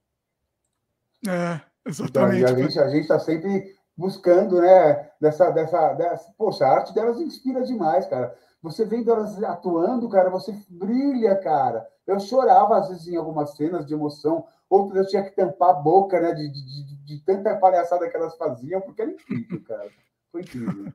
É, 1.26 1.60
exatamente. 1.84 2.42
Então, 2.42 2.54
a 2.54 2.58
gente 2.58 2.78
a 2.78 2.96
está 2.96 3.18
sempre 3.18 3.76
buscando, 3.96 4.60
né? 4.60 5.10
Dessa, 5.20 5.50
dessa, 5.50 5.92
dessa, 5.94 6.32
poxa, 6.38 6.64
a 6.64 6.70
arte 6.70 6.94
delas 6.94 7.20
inspira 7.20 7.62
demais, 7.62 8.06
cara. 8.06 8.34
Você 8.62 8.84
vendo 8.84 9.10
elas 9.10 9.42
atuando, 9.42 10.08
cara, 10.08 10.30
você 10.30 10.54
brilha, 10.68 11.36
cara. 11.36 11.86
Eu 12.06 12.18
chorava 12.20 12.78
às 12.78 12.88
vezes 12.88 13.08
em 13.08 13.16
algumas 13.16 13.54
cenas 13.54 13.84
de 13.84 13.94
emoção, 13.94 14.46
outras 14.70 15.04
eu 15.04 15.10
tinha 15.10 15.24
que 15.24 15.32
tampar 15.32 15.70
a 15.70 15.74
boca, 15.74 16.20
né? 16.20 16.32
De, 16.32 16.48
de, 16.48 16.84
de, 16.84 16.96
de 17.04 17.24
tanta 17.24 17.56
palhaçada 17.56 18.08
que 18.08 18.16
elas 18.16 18.36
faziam, 18.36 18.80
porque 18.80 19.02
era 19.02 19.10
incrível, 19.10 19.62
cara. 19.64 19.90
Foi 20.30 20.42
incrível. 20.42 20.92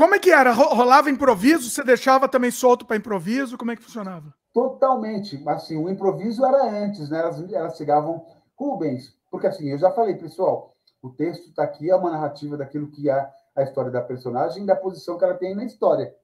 Como 0.00 0.14
é 0.14 0.18
que 0.18 0.30
era? 0.30 0.50
Rolava 0.50 1.10
improviso? 1.10 1.68
Você 1.68 1.84
deixava 1.84 2.26
também 2.26 2.50
solto 2.50 2.86
para 2.86 2.96
improviso? 2.96 3.58
Como 3.58 3.70
é 3.70 3.76
que 3.76 3.82
funcionava? 3.82 4.32
Totalmente. 4.50 5.38
Assim, 5.46 5.76
o 5.76 5.90
improviso 5.90 6.42
era 6.42 6.64
antes, 6.64 7.10
né? 7.10 7.18
Elas, 7.18 7.52
elas 7.52 7.76
chegavam, 7.76 8.24
Rubens, 8.58 9.14
porque 9.30 9.46
assim, 9.46 9.68
eu 9.68 9.76
já 9.76 9.90
falei, 9.90 10.14
pessoal, 10.14 10.74
o 11.02 11.10
texto 11.10 11.50
está 11.50 11.64
aqui, 11.64 11.90
é 11.90 11.94
uma 11.94 12.10
narrativa 12.10 12.56
daquilo 12.56 12.90
que 12.90 13.10
é 13.10 13.30
a 13.54 13.62
história 13.62 13.90
da 13.90 14.00
personagem 14.00 14.62
e 14.62 14.66
da 14.66 14.74
posição 14.74 15.18
que 15.18 15.24
ela 15.24 15.34
tem 15.34 15.54
na 15.54 15.66
história. 15.66 16.14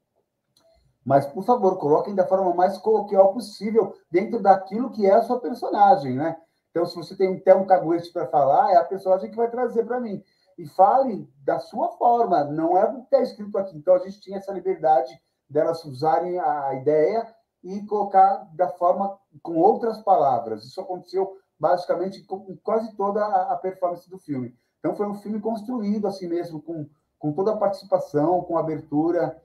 Mas, 1.05 1.27
por 1.27 1.45
favor, 1.45 1.77
coloquem 1.77 2.15
da 2.15 2.27
forma 2.27 2.55
mais 2.55 2.79
coloquial 2.79 3.35
possível 3.35 3.95
dentro 4.11 4.41
daquilo 4.41 4.91
que 4.91 5.05
é 5.05 5.13
a 5.13 5.23
sua 5.23 5.39
personagem, 5.39 6.15
né? 6.15 6.35
Então, 6.71 6.87
se 6.87 6.97
você 6.97 7.15
tem 7.15 7.37
até 7.37 7.55
um 7.55 7.67
caguete 7.67 8.11
para 8.11 8.27
falar, 8.27 8.73
é 8.73 8.77
a 8.77 8.85
personagem 8.85 9.31
que 9.31 9.37
vai 9.37 9.51
trazer 9.51 9.85
para 9.85 10.01
mim. 10.01 10.25
E 10.59 10.67
fale 10.67 11.29
da 11.45 11.59
sua 11.59 11.89
forma, 11.93 12.45
não 12.45 12.77
é 12.77 12.85
o 12.85 12.95
que 12.95 13.01
está 13.01 13.21
escrito 13.21 13.59
aqui. 13.59 13.77
Então, 13.77 13.95
a 13.95 13.99
gente 13.99 14.21
tinha 14.21 14.39
essa 14.39 14.53
liberdade 14.53 15.21
delas 15.49 15.85
usarem 15.85 16.39
a 16.39 16.75
ideia 16.75 17.27
e 17.63 17.85
colocar 17.87 18.49
da 18.55 18.69
forma 18.69 19.19
com 19.43 19.57
outras 19.57 20.01
palavras. 20.03 20.65
Isso 20.65 20.81
aconteceu 20.81 21.37
basicamente 21.59 22.23
com 22.23 22.57
quase 22.63 22.95
toda 22.97 23.25
a 23.25 23.57
performance 23.57 24.09
do 24.09 24.19
filme. 24.19 24.55
Então 24.79 24.95
foi 24.95 25.07
um 25.07 25.15
filme 25.15 25.41
construído 25.41 26.07
assim 26.07 26.29
mesmo, 26.29 26.61
com, 26.61 26.89
com 27.19 27.33
toda 27.33 27.53
a 27.53 27.57
participação, 27.57 28.43
com 28.43 28.59
abertura. 28.59 29.43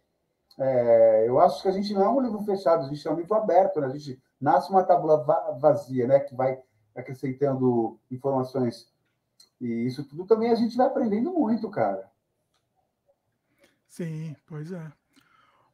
É, 0.60 1.26
eu 1.28 1.40
acho 1.40 1.62
que 1.62 1.68
a 1.68 1.72
gente 1.72 1.94
não 1.94 2.04
é 2.04 2.10
um 2.10 2.22
livro 2.22 2.44
fechado, 2.44 2.86
a 2.86 2.90
gente 2.90 3.08
é 3.08 3.12
um 3.12 3.16
livro 3.16 3.34
aberto, 3.34 3.80
né? 3.80 3.88
a 3.88 3.98
gente 3.98 4.22
nasce 4.40 4.70
uma 4.70 4.84
tábula 4.84 5.18
vazia, 5.60 6.06
né? 6.06 6.20
Que 6.20 6.36
vai 6.36 6.62
acrescentando 6.96 7.98
informações. 8.12 8.91
E 9.62 9.86
isso 9.86 10.04
tudo 10.04 10.26
também 10.26 10.52
a 10.52 10.56
gente 10.56 10.76
vai 10.76 10.88
aprendendo 10.88 11.32
muito, 11.32 11.70
cara. 11.70 12.10
Sim, 13.88 14.36
pois 14.48 14.72
é. 14.72 14.92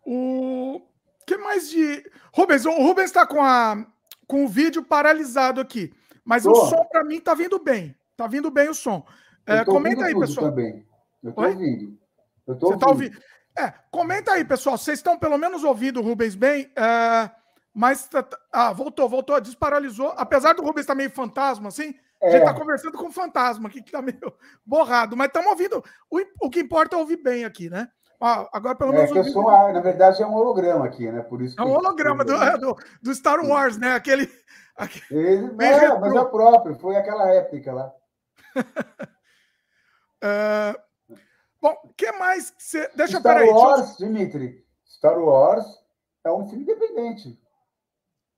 O 0.05 0.81
que 1.25 1.37
mais 1.37 1.69
de. 1.69 2.03
Rubens, 2.33 2.65
o 2.65 2.71
Rubens 2.71 3.05
está 3.05 3.25
com, 3.25 3.41
a... 3.41 3.85
com 4.27 4.43
o 4.43 4.47
vídeo 4.47 4.83
paralisado 4.83 5.61
aqui, 5.61 5.93
mas 6.25 6.45
o 6.45 6.53
som 6.53 6.83
para 6.85 7.03
mim 7.03 7.17
está 7.17 7.33
vindo 7.33 7.57
bem. 7.59 7.95
Está 8.11 8.27
vindo 8.27 8.51
bem 8.51 8.67
o 8.67 8.73
som. 8.73 9.05
É, 9.45 9.63
comenta 9.63 10.05
aí, 10.05 10.19
pessoal. 10.19 10.49
Também. 10.49 10.85
Eu 11.23 11.29
estou 11.29 11.45
ouvindo. 11.45 11.97
Eu 12.45 12.55
tô 12.57 12.67
Você 12.67 12.73
está 12.73 12.87
ouvindo? 12.87 13.17
É, 13.57 13.73
comenta 13.89 14.31
aí, 14.33 14.43
pessoal. 14.43 14.77
Vocês 14.77 14.99
estão 14.99 15.17
pelo 15.17 15.37
menos 15.37 15.63
ouvindo 15.63 16.01
o 16.01 16.03
Rubens 16.03 16.35
bem. 16.35 16.69
É, 16.75 17.31
mas. 17.73 18.07
Tá, 18.09 18.21
tá, 18.21 18.37
ah, 18.51 18.73
voltou, 18.73 19.07
voltou, 19.07 19.39
desparalisou. 19.39 20.13
Apesar 20.17 20.53
do 20.53 20.61
Rubens 20.61 20.81
estar 20.81 20.93
tá 20.93 20.97
meio 20.97 21.11
fantasma, 21.11 21.69
assim, 21.69 21.95
é. 22.21 22.27
a 22.27 22.31
gente 22.31 22.39
está 22.41 22.53
conversando 22.53 22.97
com 22.97 23.07
um 23.07 23.11
fantasma 23.11 23.67
aqui 23.67 23.81
que 23.81 23.89
está 23.89 24.01
meio 24.01 24.33
borrado. 24.65 25.15
Mas 25.15 25.27
estamos 25.27 25.49
ouvindo. 25.49 25.83
O, 26.09 26.19
o 26.41 26.49
que 26.49 26.59
importa 26.59 26.95
é 26.95 26.99
ouvir 26.99 27.17
bem 27.17 27.45
aqui, 27.45 27.69
né? 27.69 27.89
Ah, 28.19 28.49
agora 28.51 28.75
pelo 28.75 28.93
é, 28.93 29.05
menos. 29.05 29.15
É, 29.15 29.31
sou, 29.31 29.43
na 29.43 29.79
verdade, 29.79 30.23
é 30.23 30.27
um 30.27 30.33
holograma 30.33 30.85
aqui, 30.85 31.09
né? 31.11 31.21
Por 31.21 31.41
isso 31.41 31.59
é 31.59 31.63
um 31.63 31.71
holograma 31.71 32.25
do, 32.25 32.33
do, 32.57 32.75
do, 33.01 33.13
Star 33.13 33.39
Wars, 33.45 33.77
né? 33.77 33.93
Aquele. 33.93 34.27
aquele... 34.75 35.05
Ele, 35.11 35.45
é, 35.63 35.99
mas 35.99 36.13
é 36.13 36.19
o 36.19 36.29
próprio, 36.29 36.75
foi 36.75 36.95
aquela 36.95 37.25
réplica 37.25 37.71
lá. 37.73 37.93
Uh, 40.23 40.73
bom, 41.61 41.75
o 41.83 41.93
que 41.93 42.11
mais? 42.13 42.53
Você... 42.57 42.89
Deixa 42.95 43.19
Star 43.19 43.35
peraí, 43.35 43.49
Wars, 43.49 43.99
eu... 43.99 44.07
Dimitri. 44.07 44.65
Star 44.87 45.19
Wars 45.19 45.65
é 46.23 46.31
um 46.31 46.47
filme 46.47 46.63
independente. 46.63 47.39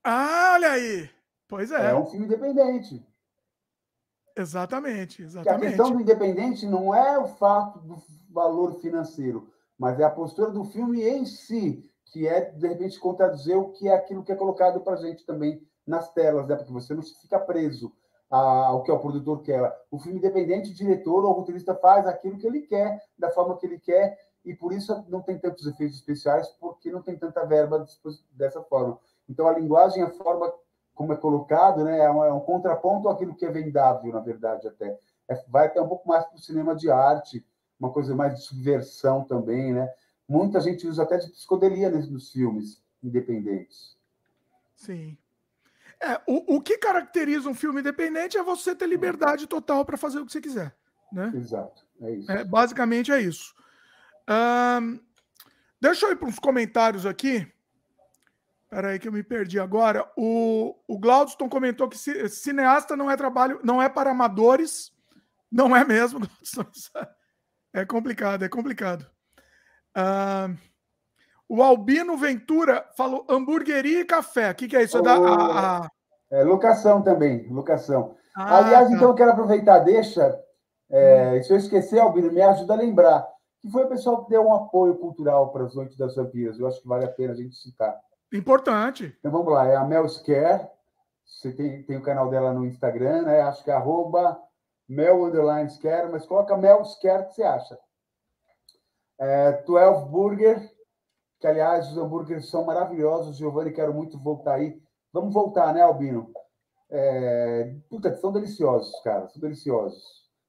Ah, 0.04 0.52
olha 0.56 0.72
aí. 0.72 1.10
Pois 1.48 1.72
é. 1.72 1.92
É 1.92 1.96
um 1.96 2.06
filme 2.06 2.26
independente. 2.26 3.06
Exatamente, 4.42 5.18
Que 5.18 5.24
a 5.24 5.26
exatamente. 5.26 5.68
questão 5.68 5.92
do 5.92 6.02
independente 6.02 6.66
não 6.66 6.94
é 6.94 7.18
o 7.20 7.28
fato 7.28 7.80
do 7.80 8.02
valor 8.30 8.80
financeiro, 8.80 9.50
mas 9.78 10.00
é 10.00 10.04
a 10.04 10.10
postura 10.10 10.52
do 10.52 10.64
filme 10.66 11.04
em 11.04 11.26
si, 11.26 11.90
que 12.06 12.28
é, 12.28 12.52
de 12.52 12.68
repente, 12.68 13.00
contradizer 13.00 13.58
o 13.58 13.70
que 13.70 13.88
é 13.88 13.96
aquilo 13.96 14.24
que 14.24 14.32
é 14.32 14.36
colocado 14.36 14.82
para 14.82 14.94
a 14.94 15.02
gente 15.02 15.26
também 15.26 15.62
nas 15.86 16.12
telas, 16.14 16.48
né? 16.48 16.56
porque 16.56 16.72
você 16.72 16.94
não 16.94 17.02
fica 17.02 17.40
preso 17.40 17.92
ao 18.30 18.84
que 18.84 18.92
é 18.92 18.94
o 18.94 19.00
produtor 19.00 19.42
quer. 19.42 19.76
O 19.90 19.98
filme 19.98 20.20
independente, 20.20 20.70
o 20.70 20.76
diretor 20.76 21.26
ou 21.26 21.32
o 21.32 21.34
roteirista 21.34 21.74
faz 21.76 22.06
aquilo 22.06 22.38
que 22.38 22.46
ele 22.46 22.62
quer, 22.62 23.02
da 23.18 23.32
forma 23.32 23.58
que 23.58 23.66
ele 23.66 23.80
quer, 23.80 24.18
e 24.46 24.54
por 24.54 24.72
isso 24.72 25.04
não 25.10 25.22
tem 25.22 25.38
tantos 25.38 25.66
efeitos 25.66 25.98
especiais, 25.98 26.48
porque 26.60 26.92
não 26.92 27.02
tem 27.02 27.18
tanta 27.18 27.46
verba 27.46 27.86
dessa 28.32 28.62
forma. 28.62 29.00
Então, 29.28 29.48
a 29.48 29.52
linguagem, 29.52 30.04
a 30.04 30.10
forma 30.12 30.54
como 31.00 31.14
é 31.14 31.16
colocado, 31.16 31.86
né, 31.86 31.97
é 31.97 32.12
um, 32.12 32.26
é 32.26 32.34
um 32.34 32.41
contraponto 32.41 33.08
àquilo 33.08 33.34
que 33.34 33.45
é 33.45 33.50
vendável, 33.50 34.12
na 34.12 34.20
verdade, 34.20 34.68
até. 34.68 35.00
É, 35.30 35.45
vai 35.47 35.68
até 35.68 35.82
um 35.82 35.88
pouco 35.88 36.06
mais 36.06 36.26
para 36.26 36.36
o 36.36 36.41
cinema 36.41 36.76
de 36.76 36.91
arte, 36.91 37.45
uma 37.80 37.89
coisa 37.89 38.14
mais 38.14 38.36
de 38.36 38.41
subversão 38.41 39.24
também, 39.24 39.72
né? 39.72 39.89
Muita 40.28 40.60
gente 40.60 40.86
usa 40.86 41.04
até 41.04 41.18
de 41.18 41.30
psicodelia 41.30 41.89
nos 41.89 42.30
filmes 42.34 42.84
independentes. 43.02 43.97
Sim. 44.76 45.18
É, 46.02 46.20
o, 46.28 46.58
o 46.58 46.62
que 46.62 46.78
caracteriza 46.78 47.47
um 47.47 47.56
filme 47.56 47.80
independente 47.80 48.38
é 48.38 48.43
você 48.43 48.76
ter 48.76 48.86
liberdade 48.86 49.47
total 49.47 49.86
para 49.86 49.95
fazer 49.95 50.20
o 50.20 50.26
que 50.26 50.34
você 50.34 50.41
quiser. 50.41 50.76
Né? 51.14 51.32
Exato, 51.34 51.88
é 52.02 52.12
isso. 52.12 52.30
É, 52.30 52.43
basicamente 52.43 53.10
é 53.10 53.22
isso. 53.22 53.56
Deixa 55.80 56.08
eu 56.08 56.12
ir 56.12 56.18
para 56.18 56.28
uns 56.28 56.39
comentários 56.39 57.06
aqui. 57.06 57.50
Espera 58.72 58.90
aí 58.90 59.00
que 59.00 59.08
eu 59.08 59.12
me 59.12 59.24
perdi 59.24 59.60
agora. 59.60 60.08
O, 60.16 60.76
o 60.88 61.00
Glaudston 61.00 61.50
comentou 61.50 61.90
que 61.90 61.98
cineasta 61.98 62.96
não 62.96 63.10
é 63.10 63.18
trabalho, 63.18 63.60
não 63.64 63.82
é 63.82 63.90
para 63.90 64.12
amadores. 64.12 64.92
Não 65.52 65.76
é 65.76 65.84
mesmo, 65.84 66.20
É 67.74 67.84
complicado, 67.84 68.44
é 68.44 68.50
complicado. 68.50 69.08
Uh, 69.98 70.56
o 71.48 71.64
Albino 71.64 72.16
Ventura 72.16 72.88
falou 72.96 73.26
hamburgueria 73.28 74.02
e 74.02 74.06
café. 74.06 74.52
O 74.52 74.56
que, 74.56 74.68
que 74.68 74.78
é 74.78 74.84
isso? 74.84 75.00
É, 75.00 75.02
da, 75.02 75.16
a, 75.16 75.78
a... 75.78 75.90
é 76.32 76.44
locação 76.44 77.02
também, 77.02 77.48
locação. 77.52 78.16
Ah, 78.36 78.58
Aliás, 78.58 78.88
tá. 78.88 78.96
então 78.96 79.10
eu 79.10 79.16
quero 79.16 79.32
aproveitar, 79.32 79.80
deixa. 79.80 80.40
É, 80.92 81.38
hum. 81.40 81.44
Se 81.44 81.54
eu 81.54 81.58
esquecer, 81.58 82.00
Albino, 82.00 82.32
me 82.32 82.42
ajuda 82.42 82.74
a 82.74 82.78
lembrar. 82.78 83.28
Que 83.62 83.70
foi 83.70 83.84
o 83.84 83.90
pessoal 83.90 84.24
que 84.24 84.30
deu 84.30 84.44
um 84.44 84.54
apoio 84.54 84.96
cultural 84.96 85.52
para 85.52 85.66
as 85.66 85.76
Noites 85.76 85.98
das 85.98 86.16
Vampiras. 86.16 86.60
Eu 86.60 86.68
acho 86.68 86.82
que 86.82 86.88
vale 86.88 87.06
a 87.06 87.12
pena 87.12 87.34
a 87.34 87.36
gente 87.36 87.56
citar. 87.56 88.00
Importante. 88.32 89.16
Então 89.20 89.32
vamos 89.32 89.52
lá, 89.52 89.68
é 89.68 89.76
a 89.76 89.84
Mel 89.84 90.08
Scare. 90.08 90.68
Você 91.26 91.52
tem, 91.52 91.84
tem 91.84 91.98
o 91.98 92.04
canal 92.04 92.30
dela 92.30 92.54
no 92.54 92.66
Instagram, 92.66 93.24
né? 93.24 93.42
Acho 93.42 93.64
que 93.64 93.72
é 93.72 93.74
arroba 93.74 94.40
Mel 94.88 95.24
Underline 95.26 95.70
Scare, 95.70 96.12
mas 96.12 96.26
coloca 96.26 96.58
Mel 96.58 96.84
Scare 96.86 97.28
que 97.28 97.36
você 97.36 97.44
acha. 97.44 97.78
É, 99.20 99.52
12 99.64 100.10
Burger, 100.10 100.72
que 101.40 101.48
aliás 101.48 101.92
os 101.92 101.98
hambúrgueres 101.98 102.50
são 102.50 102.66
maravilhosos. 102.66 103.38
Giovanni, 103.38 103.72
quero 103.72 103.94
muito 103.94 104.18
voltar 104.18 104.56
aí. 104.56 104.82
Vamos 105.12 105.34
voltar, 105.34 105.74
né, 105.74 105.82
Albino? 105.82 106.32
É, 106.90 107.76
puta, 107.90 108.16
são 108.16 108.32
deliciosos, 108.32 108.92
cara, 109.04 109.28
são 109.28 109.42
deliciosos. 109.42 110.04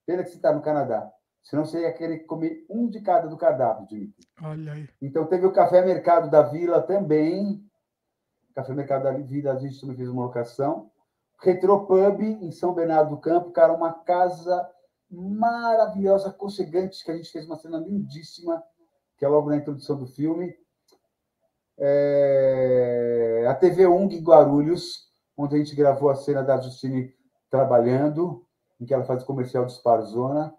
Pena 0.07 0.23
que 0.23 0.31
você 0.31 0.37
está 0.37 0.53
no 0.53 0.63
Canadá. 0.63 1.11
Senão 1.43 1.65
você 1.65 1.83
ia 1.83 1.93
querer 1.93 2.21
comer 2.21 2.65
um 2.69 2.89
de 2.89 3.01
cada 3.01 3.27
do 3.27 3.37
cardápio, 3.37 3.87
Dimitri. 3.87 4.27
Olha 4.43 4.73
aí. 4.73 4.89
Então 5.01 5.27
teve 5.27 5.47
o 5.47 5.53
Café 5.53 5.85
Mercado 5.85 6.31
da 6.31 6.43
Vila 6.43 6.83
também. 6.83 7.65
Café 8.61 8.75
Mercado 8.75 9.05
da 9.05 9.13
Vila, 9.13 9.53
a 9.53 9.59
gente 9.59 9.81
também 9.81 9.97
fez 9.97 10.09
uma 10.09 10.25
locação. 10.25 10.91
Retro 11.41 11.87
Pub, 11.87 12.21
em 12.21 12.53
São 12.53 12.75
Bernardo 12.75 13.17
do 13.17 13.21
Campo, 13.21 13.51
cara, 13.51 13.73
uma 13.73 13.93
casa 13.93 14.69
maravilhosa, 15.11 16.29
aconchegante, 16.29 17.03
que 17.03 17.11
a 17.11 17.17
gente 17.17 17.33
fez 17.33 17.47
uma 17.47 17.57
cena 17.57 17.79
lindíssima, 17.79 18.63
que 19.17 19.25
é 19.25 19.29
logo 19.29 19.49
na 19.49 19.57
introdução 19.57 19.97
do 19.97 20.07
filme. 20.07 20.55
É... 21.79 23.47
A 23.49 23.55
TV 23.55 23.87
UNG 23.87 24.19
em 24.19 24.23
Guarulhos, 24.23 25.11
onde 25.37 25.55
a 25.55 25.59
gente 25.59 25.75
gravou 25.75 26.11
a 26.11 26.15
cena 26.15 26.43
da 26.43 26.61
Justine 26.61 27.15
trabalhando, 27.49 28.47
em 28.79 28.85
que 28.85 28.93
ela 28.93 29.05
faz 29.05 29.23
o 29.23 29.27
comercial 29.27 29.65
de 29.65 29.73
Sparzona. 29.73 30.55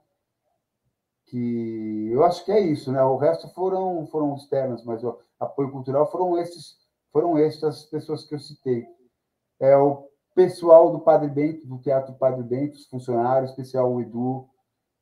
Que 1.25 2.09
eu 2.11 2.25
acho 2.25 2.43
que 2.43 2.51
é 2.51 2.59
isso, 2.59 2.91
né? 2.91 3.01
O 3.03 3.17
resto 3.17 3.47
foram 3.49 4.05
foram 4.07 4.35
externas, 4.35 4.83
mas 4.83 5.03
o 5.03 5.17
apoio 5.39 5.71
cultural 5.71 6.09
foram 6.11 6.37
esses 6.37 6.80
foram 7.11 7.37
essas 7.37 7.83
pessoas 7.83 8.25
que 8.25 8.35
eu 8.35 8.39
citei. 8.39 8.85
É 9.59 9.75
o 9.77 10.07
pessoal 10.33 10.91
do 10.91 11.01
Padre 11.01 11.29
Bento, 11.29 11.67
do 11.67 11.77
Teatro 11.79 12.13
Padre 12.15 12.43
Bento, 12.43 12.75
os 12.75 12.87
funcionários, 12.87 13.51
especial 13.51 13.85
ao 13.85 14.01
Edu 14.01 14.47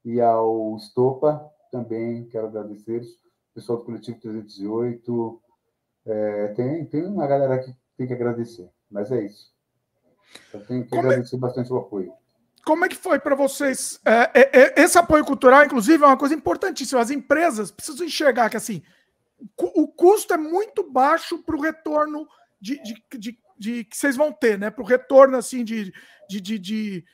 e 0.03 0.19
ao 0.19 0.75
Estopa, 0.75 1.49
também 1.71 2.27
quero 2.27 2.47
agradecer. 2.47 3.01
O 3.01 3.55
pessoal 3.55 3.79
do 3.79 3.85
Coletivo 3.85 4.19
308. 4.19 5.41
É, 6.05 6.47
tem, 6.49 6.85
tem 6.85 7.05
uma 7.05 7.27
galera 7.27 7.59
que 7.59 7.75
tem 7.97 8.07
que 8.07 8.13
agradecer, 8.13 8.69
mas 8.89 9.11
é 9.11 9.23
isso. 9.23 9.53
Eu 10.53 10.65
tenho 10.65 10.83
que 10.83 10.89
Como 10.89 11.03
é 11.03 11.05
agradecer 11.05 11.35
é... 11.35 11.39
bastante 11.39 11.71
o 11.71 11.77
apoio. 11.77 12.13
Como 12.65 12.85
é 12.85 12.89
que 12.89 12.95
foi 12.95 13.19
para 13.19 13.35
vocês? 13.35 13.99
É, 14.05 14.41
é, 14.41 14.59
é, 14.61 14.83
esse 14.83 14.97
apoio 14.97 15.25
cultural, 15.25 15.63
inclusive, 15.63 16.03
é 16.03 16.07
uma 16.07 16.17
coisa 16.17 16.35
importantíssima. 16.35 17.01
As 17.01 17.09
empresas 17.09 17.71
precisam 17.71 18.05
enxergar 18.05 18.49
que 18.49 18.57
assim 18.57 18.81
o 19.57 19.87
custo 19.87 20.33
é 20.33 20.37
muito 20.37 20.89
baixo 20.89 21.39
para 21.43 21.55
o 21.55 21.61
retorno 21.61 22.27
de, 22.59 22.81
de, 22.81 23.03
de, 23.17 23.39
de, 23.57 23.83
que 23.85 23.97
vocês 23.97 24.15
vão 24.15 24.31
ter, 24.31 24.57
né? 24.57 24.69
Para 24.69 24.83
o 24.83 24.87
retorno 24.87 25.37
assim 25.37 25.63
de, 25.63 25.93
de, 26.27 27.05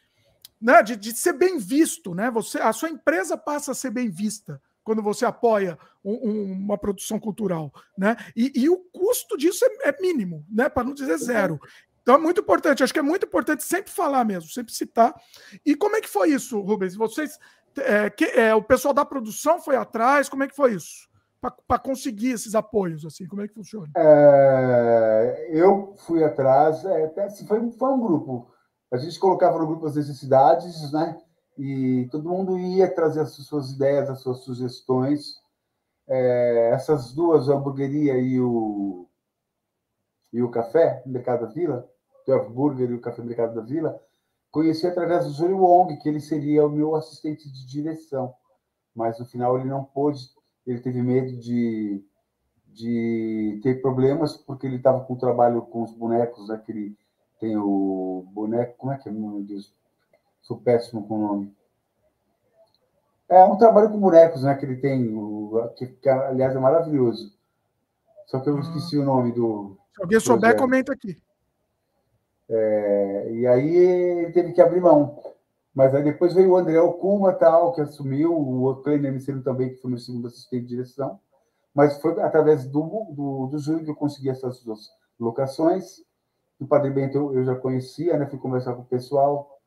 né? 0.60 0.82
de 0.82 1.16
ser 1.16 1.34
bem 1.34 1.58
visto, 1.58 2.16
né? 2.16 2.32
Você, 2.32 2.60
a 2.60 2.74
sua 2.74 2.90
empresa 2.90 3.38
passa 3.38 3.72
a 3.72 3.76
ser 3.76 3.92
bem 3.92 4.10
vista 4.10 4.62
quando 4.84 5.02
você 5.02 5.26
apoia 5.26 5.78
um, 6.04 6.30
um, 6.30 6.52
uma 6.52 6.78
produção 6.78 7.20
cultural, 7.20 7.74
né? 7.98 8.16
E, 8.36 8.52
e 8.56 8.70
o 8.70 8.78
custo 8.92 9.36
disso 9.36 9.66
é, 9.66 9.90
é 9.90 10.02
mínimo, 10.02 10.46
né? 10.50 10.70
Para 10.70 10.84
não 10.84 10.94
dizer 10.94 11.18
zero. 11.18 11.60
Então 12.02 12.16
é 12.16 12.20
muito 12.20 12.42
importante, 12.42 12.84
acho 12.84 12.94
que 12.94 13.00
é 13.00 13.04
muito 13.04 13.26
importante 13.26 13.64
sempre 13.64 13.92
falar 13.92 14.24
mesmo, 14.24 14.48
sempre 14.52 14.72
citar. 14.72 15.12
E 15.66 15.76
como 15.76 15.96
é 15.96 16.02
que 16.02 16.08
foi 16.08 16.30
isso, 16.30 16.62
Rubens? 16.62 16.96
Vocês, 16.96 17.40
é, 17.78 18.12
que, 18.12 18.26
é, 18.26 18.54
o 18.54 18.62
pessoal 18.62 18.94
da 18.94 19.04
produção 19.04 19.60
foi 19.60 19.76
atrás, 19.76 20.30
como 20.30 20.44
é 20.44 20.48
que 20.48 20.56
foi 20.56 20.76
isso? 20.76 21.10
Para 21.42 21.80
conseguir 21.80 22.32
esses 22.32 22.56
apoios? 22.56 23.06
assim 23.06 23.28
Como 23.28 23.42
é 23.42 23.48
que 23.48 23.54
funciona? 23.54 23.90
É, 23.96 25.50
eu 25.52 25.94
fui 25.98 26.24
atrás, 26.24 26.84
é, 26.86 27.30
foi, 27.48 27.72
foi 27.72 27.90
um 27.90 28.02
grupo. 28.02 28.52
A 28.92 28.98
gente 28.98 29.20
colocava 29.20 29.60
no 29.60 29.68
grupo 29.68 29.86
as 29.86 29.96
necessidades, 29.96 30.92
né? 30.92 31.20
E 31.58 32.08
todo 32.12 32.30
mundo 32.30 32.58
ia 32.58 32.94
trazer 32.94 33.22
as 33.22 33.32
suas 33.32 33.72
ideias, 33.72 34.10
as 34.10 34.20
suas 34.20 34.40
sugestões. 34.40 35.36
É, 36.08 36.72
essas 36.74 37.14
duas, 37.14 37.50
a 37.50 37.56
hamburgueria 37.56 38.18
e 38.18 38.40
o, 38.40 39.08
e 40.32 40.42
o 40.42 40.52
café, 40.52 41.02
Mercado 41.06 41.48
da 41.48 41.54
Vila, 41.54 41.90
o 42.28 42.32
hambúrguer 42.32 42.90
e 42.90 42.94
o 42.94 43.02
café 43.02 43.22
Mercado 43.24 43.56
da 43.56 43.62
Vila, 43.62 44.00
conheci 44.52 44.86
através 44.86 45.26
do 45.26 45.34
Júlio 45.34 45.60
Wong, 45.60 45.98
que 45.98 46.10
ele 46.10 46.20
seria 46.20 46.66
o 46.66 46.70
meu 46.70 46.96
assistente 46.96 47.50
de 47.52 47.68
direção. 47.68 48.34
Mas 48.96 49.20
no 49.20 49.26
final 49.26 49.58
ele 49.58 49.68
não 49.68 49.84
pôde 49.84 50.20
ele 50.66 50.80
teve 50.80 51.02
medo 51.02 51.36
de, 51.38 52.04
de 52.68 53.60
ter 53.64 53.82
problemas 53.82 54.36
porque 54.36 54.66
ele 54.66 54.78
estava 54.78 55.02
com 55.02 55.14
o 55.14 55.20
trabalho 55.20 55.62
com 55.64 55.84
os 55.84 55.92
bonecos, 55.92 56.48
né, 56.48 56.62
que 56.66 56.72
ele 56.72 56.98
tem 57.40 57.56
o 57.58 58.26
boneco, 58.32 58.76
como 58.78 58.92
é 58.92 58.98
que 58.98 59.10
é, 59.10 59.12
meu 59.12 59.42
Deus, 59.44 59.74
sou 60.42 60.58
péssimo 60.58 61.08
com 61.08 61.16
o 61.16 61.28
nome. 61.28 61.56
É 63.28 63.44
um 63.44 63.58
trabalho 63.58 63.90
com 63.90 64.00
bonecos, 64.00 64.44
né, 64.44 64.56
que 64.56 64.66
ele 64.66 64.78
tem, 64.78 65.16
o, 65.16 65.70
que, 65.76 65.88
que 65.88 66.10
aliás 66.10 66.56
é 66.56 66.60
maravilhoso. 66.60 67.34
Só 68.28 68.40
que 68.40 68.50
eu 68.50 68.60
esqueci 68.60 68.98
o 68.98 69.04
nome 69.04 69.32
do. 69.32 69.78
Se 69.94 70.02
alguém 70.02 70.20
souber, 70.20 70.58
comenta 70.58 70.94
aqui. 70.94 71.18
É, 72.50 73.32
e 73.32 73.48
aí 73.48 73.76
ele 73.76 74.32
teve 74.32 74.54
que 74.54 74.62
abrir 74.62 74.82
mão. 74.82 75.20
Mas 75.76 75.94
aí 75.94 76.02
depois 76.02 76.34
veio 76.34 76.52
o 76.52 76.56
André 76.56 76.80
Okuma, 76.80 77.34
tal, 77.34 77.74
que 77.74 77.82
assumiu, 77.82 78.34
o 78.34 78.76
Kleiner 78.78 79.12
Micelo 79.12 79.44
também, 79.44 79.72
que 79.72 79.82
foi 79.82 79.92
meu 79.92 80.00
segundo 80.00 80.28
assistente 80.28 80.64
de 80.64 80.70
direção. 80.70 81.20
Mas 81.74 82.00
foi 82.02 82.18
através 82.22 82.66
do, 82.66 83.08
do, 83.12 83.48
do 83.48 83.60
Júlio 83.60 83.84
que 83.84 83.92
eu 83.92 83.96
consegui 83.96 84.30
essas 84.30 84.64
duas 84.64 84.90
locações. 85.20 86.02
O 86.58 86.66
Padre 86.66 86.92
Bento 86.92 87.18
eu, 87.18 87.34
eu 87.34 87.44
já 87.44 87.54
conhecia, 87.56 88.18
né? 88.18 88.26
fui 88.26 88.40
conversar 88.40 88.74
com 88.74 88.84
o 88.84 88.86
pessoal. 88.86 89.60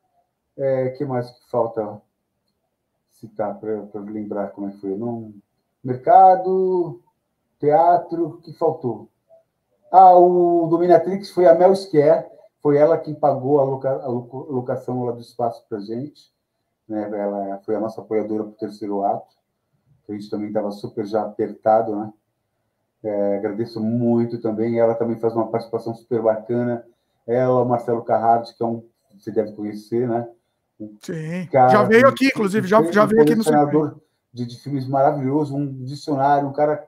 O 0.57 0.63
é, 0.63 0.89
que 0.89 1.05
mais 1.05 1.29
que 1.29 1.51
falta 1.51 2.01
citar 3.11 3.59
para 3.59 4.01
lembrar 4.01 4.47
como 4.47 4.67
é 4.67 4.71
que 4.71 4.81
foi? 4.81 4.97
Não... 4.97 5.31
Mercado, 5.83 6.99
teatro, 7.59 8.39
que 8.43 8.51
faltou? 8.53 9.07
Ah, 9.91 10.17
o 10.17 10.67
Dominatrix 10.67 11.29
foi 11.29 11.45
a 11.45 11.53
Mel 11.53 11.75
Scare, 11.75 12.25
foi 12.61 12.77
ela 12.77 12.97
quem 12.97 13.13
pagou 13.13 13.59
a, 13.59 13.63
loca, 13.63 13.89
a 13.89 14.07
locação 14.07 15.03
lá 15.05 15.11
do 15.11 15.21
espaço 15.21 15.65
para 15.67 15.77
a 15.77 15.81
gente. 15.81 16.31
Né? 16.87 17.03
Ela 17.03 17.59
foi 17.65 17.75
a 17.75 17.79
nossa 17.79 18.01
apoiadora 18.01 18.43
para 18.43 18.51
o 18.51 18.55
terceiro 18.55 19.03
ato. 19.03 19.37
A 20.07 20.13
gente 20.13 20.29
também 20.29 20.47
estava 20.47 20.71
super 20.71 21.05
já 21.05 21.21
apertado, 21.21 21.95
né? 21.95 22.11
É, 23.03 23.37
agradeço 23.37 23.79
muito 23.79 24.41
também. 24.41 24.79
Ela 24.79 24.95
também 24.95 25.19
faz 25.19 25.35
uma 25.35 25.47
participação 25.47 25.93
super 25.93 26.21
bacana. 26.21 26.83
Ela, 27.27 27.61
o 27.61 27.65
Marcelo 27.65 28.03
Carrard, 28.03 28.51
que 28.55 28.63
é 28.63 28.65
um 28.65 28.83
você 29.17 29.31
deve 29.31 29.51
conhecer, 29.53 30.07
né? 30.07 30.27
Sim. 31.01 31.45
Cara, 31.51 31.69
já 31.69 31.83
veio 31.83 32.07
aqui, 32.07 32.27
inclusive, 32.27 32.67
já, 32.67 32.81
já 32.91 33.05
veio 33.05 33.21
aqui 33.21 33.35
no 33.35 33.43
senador 33.43 34.01
de, 34.33 34.45
de 34.45 34.59
filmes 34.59 34.87
maravilhoso, 34.87 35.55
um 35.55 35.83
dicionário, 35.83 36.47
um 36.47 36.53
cara 36.53 36.87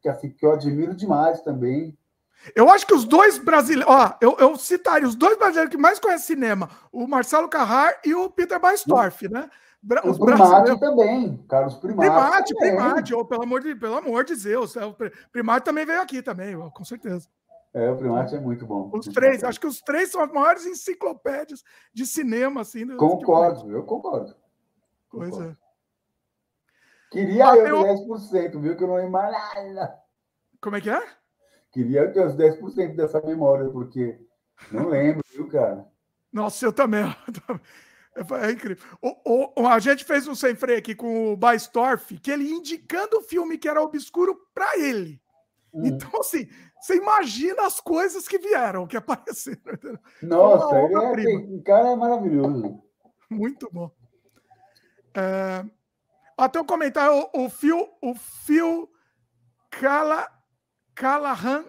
que, 0.00 0.08
assim, 0.08 0.30
que 0.30 0.44
eu 0.44 0.52
admiro 0.52 0.94
demais 0.94 1.42
também. 1.42 1.96
Eu 2.54 2.70
acho 2.70 2.86
que 2.86 2.94
os 2.94 3.04
dois 3.04 3.38
brasileiros. 3.38 3.92
Ó, 3.92 4.16
eu, 4.20 4.36
eu 4.38 4.56
citaria 4.56 5.06
os 5.06 5.14
dois 5.14 5.36
brasileiros 5.36 5.70
que 5.70 5.80
mais 5.80 5.98
conhecem 5.98 6.36
cinema: 6.36 6.70
o 6.92 7.06
Marcelo 7.06 7.48
Carrar 7.48 8.00
e 8.04 8.14
o 8.14 8.30
Peter 8.30 8.60
Baistorff, 8.60 9.28
né? 9.28 9.48
Os 10.04 10.18
o 10.18 10.24
Primate 10.24 10.80
também, 10.80 11.36
Carlos 11.48 11.76
Primate. 11.76 12.10
Primate, 12.10 12.54
também. 12.54 12.76
Primate, 12.76 13.14
oh, 13.14 13.24
pelo, 13.24 13.42
amor 13.42 13.60
de, 13.60 13.74
pelo 13.76 13.96
amor 13.96 14.24
de 14.24 14.34
Deus. 14.34 14.76
É, 14.76 14.84
o 14.84 14.94
Primate 15.30 15.64
também 15.64 15.86
veio 15.86 16.00
aqui 16.00 16.20
também, 16.20 16.56
com 16.70 16.84
certeza. 16.84 17.28
É, 17.72 17.88
o 17.90 17.96
Primate 17.96 18.34
é 18.34 18.40
muito 18.40 18.66
bom. 18.66 18.90
Os 18.92 19.06
três, 19.06 19.44
acho 19.44 19.60
que 19.60 19.66
os 19.66 19.80
três 19.80 20.10
são 20.10 20.20
as 20.20 20.32
maiores 20.32 20.66
enciclopédias 20.66 21.62
de 21.92 22.06
cinema, 22.06 22.62
assim. 22.62 22.86
Concordo, 22.96 23.70
eu 23.70 23.84
concordo. 23.84 24.34
Pois 25.10 25.30
concordo. 25.30 25.52
é. 25.52 25.68
Queria 27.10 27.44
eu, 27.56 27.84
eu 27.84 28.06
10%, 28.18 28.60
viu? 28.60 28.76
Que 28.76 28.84
eu 28.84 28.88
não 28.88 29.10
nada. 29.10 29.98
Como 30.60 30.76
é 30.76 30.80
que 30.80 30.90
é? 30.90 31.02
Queria 31.78 32.10
ter 32.10 32.26
os 32.26 32.34
10% 32.34 32.96
dessa 32.96 33.20
memória, 33.20 33.70
porque 33.70 34.18
não 34.72 34.88
lembro, 34.88 35.22
viu, 35.32 35.46
cara? 35.46 35.86
Nossa, 36.32 36.66
eu 36.66 36.72
também. 36.72 37.04
É 38.42 38.50
incrível. 38.50 38.84
O, 39.00 39.62
o, 39.62 39.66
a 39.68 39.78
gente 39.78 40.04
fez 40.04 40.26
um 40.26 40.34
sem 40.34 40.52
freio 40.56 40.80
aqui 40.80 40.92
com 40.92 41.32
o 41.32 41.36
Baistorff, 41.36 42.18
que 42.18 42.32
ele 42.32 42.50
indicando 42.50 43.18
o 43.18 43.22
filme 43.22 43.56
que 43.56 43.68
era 43.68 43.80
obscuro 43.80 44.36
para 44.52 44.76
ele. 44.76 45.22
Hum. 45.72 45.82
Então, 45.84 46.18
assim, 46.18 46.48
você 46.80 46.96
imagina 46.96 47.64
as 47.64 47.80
coisas 47.80 48.26
que 48.26 48.36
vieram, 48.38 48.88
que 48.88 48.96
apareceram. 48.96 50.00
Nossa, 50.20 50.80
ele 50.80 51.32
é, 51.32 51.36
o 51.36 51.62
cara 51.62 51.90
é 51.90 51.94
maravilhoso. 51.94 52.82
Muito 53.30 53.68
bom. 53.70 53.88
É, 55.14 55.64
até 56.36 56.60
um 56.60 56.66
comentário, 56.66 57.30
o, 57.32 57.44
o 57.44 57.48
Phil, 57.48 57.88
o 58.02 58.16
Phil 58.16 58.90
Cala, 59.70 60.26
Callahan 60.98 61.64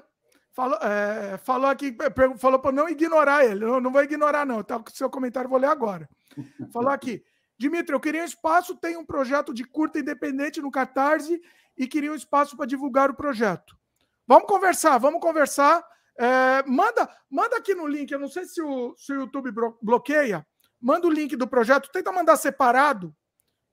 falou, 0.54 0.80
é, 0.82 1.38
falou 1.38 1.68
aqui, 1.70 1.96
falou 2.38 2.60
para 2.60 2.72
não 2.72 2.90
ignorar 2.90 3.46
ele. 3.46 3.64
Eu 3.64 3.80
não 3.80 3.92
vou 3.92 4.04
ignorar, 4.04 4.46
não. 4.46 4.64
Tá 4.64 4.80
com 4.80 4.90
seu 4.90 5.10
comentário, 5.10 5.50
vou 5.50 5.60
ler 5.60 5.68
agora. 5.68 6.10
Falou 6.74 6.90
aqui. 6.90 7.24
Dimitri, 7.58 7.94
eu 7.94 8.00
queria 8.00 8.22
um 8.22 8.26
espaço, 8.26 8.76
tem 8.76 8.96
um 8.96 9.06
projeto 9.06 9.54
de 9.54 9.64
curta 9.64 10.00
independente 10.00 10.62
no 10.62 10.72
Catarse 10.72 11.42
e 11.78 11.88
queria 11.88 12.12
um 12.12 12.16
espaço 12.16 12.56
para 12.56 12.66
divulgar 12.66 13.10
o 13.10 13.16
projeto. 13.16 13.78
Vamos 14.26 14.48
conversar, 14.48 14.98
vamos 14.98 15.20
conversar. 15.20 15.84
É, 16.18 16.64
manda, 16.66 17.10
manda 17.30 17.58
aqui 17.58 17.76
no 17.76 17.88
link. 17.88 18.12
Eu 18.12 18.20
não 18.20 18.30
sei 18.30 18.46
se 18.46 18.62
o, 18.62 18.96
se 18.98 19.12
o 19.12 19.22
YouTube 19.22 19.52
bloqueia. 19.82 20.46
Manda 20.82 21.08
o 21.08 21.12
link 21.12 21.36
do 21.36 21.48
projeto. 21.48 21.90
Tenta 21.92 22.12
mandar 22.12 22.38
separado, 22.38 23.14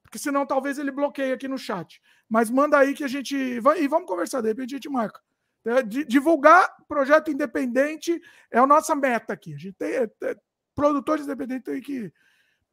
porque 0.03 0.19
senão 0.19 0.45
talvez 0.45 0.79
ele 0.79 0.91
bloqueie 0.91 1.33
aqui 1.33 1.47
no 1.47 1.59
chat. 1.59 2.01
Mas 2.29 2.51
manda 2.51 2.79
aí 2.79 2.93
que 2.93 3.05
a 3.05 3.09
gente 3.09 3.61
vai 3.61 3.83
e 3.83 3.89
vamos 3.89 4.09
conversar. 4.09 4.41
De 4.41 4.49
repente 4.49 4.75
a 4.75 4.79
gente 4.79 4.89
marca. 4.89 5.21
É, 5.67 5.83
divulgar 5.83 6.77
projeto 6.87 7.29
independente 7.29 8.21
é 8.53 8.59
a 8.59 8.67
nossa 8.67 8.95
meta 8.95 9.33
aqui. 9.33 9.53
A 9.53 9.59
gente 9.59 9.73
tem 9.73 9.95
é, 9.95 10.11
é, 10.23 10.37
produtores 10.77 11.25
independentes 11.25 11.65
tem 11.65 11.81
que 11.81 12.13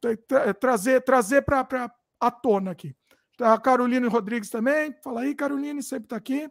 tem, 0.00 0.16
tra, 0.16 0.54
trazer 0.54 1.02
trazer 1.02 1.42
para 1.42 1.92
a 2.20 2.30
tona 2.30 2.70
aqui. 2.70 2.94
Tá 3.36 3.54
a 3.54 3.60
Caroline 3.60 4.06
Rodrigues 4.06 4.48
também. 4.48 4.94
Fala 5.02 5.22
aí, 5.22 5.34
Caroline, 5.34 5.82
sempre 5.82 6.04
está 6.04 6.16
aqui. 6.16 6.48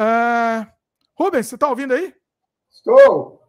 Uh, 0.00 0.66
Rubens, 1.14 1.48
você 1.48 1.56
está 1.56 1.68
ouvindo 1.68 1.92
aí? 1.92 2.14
Estou. 2.70 3.42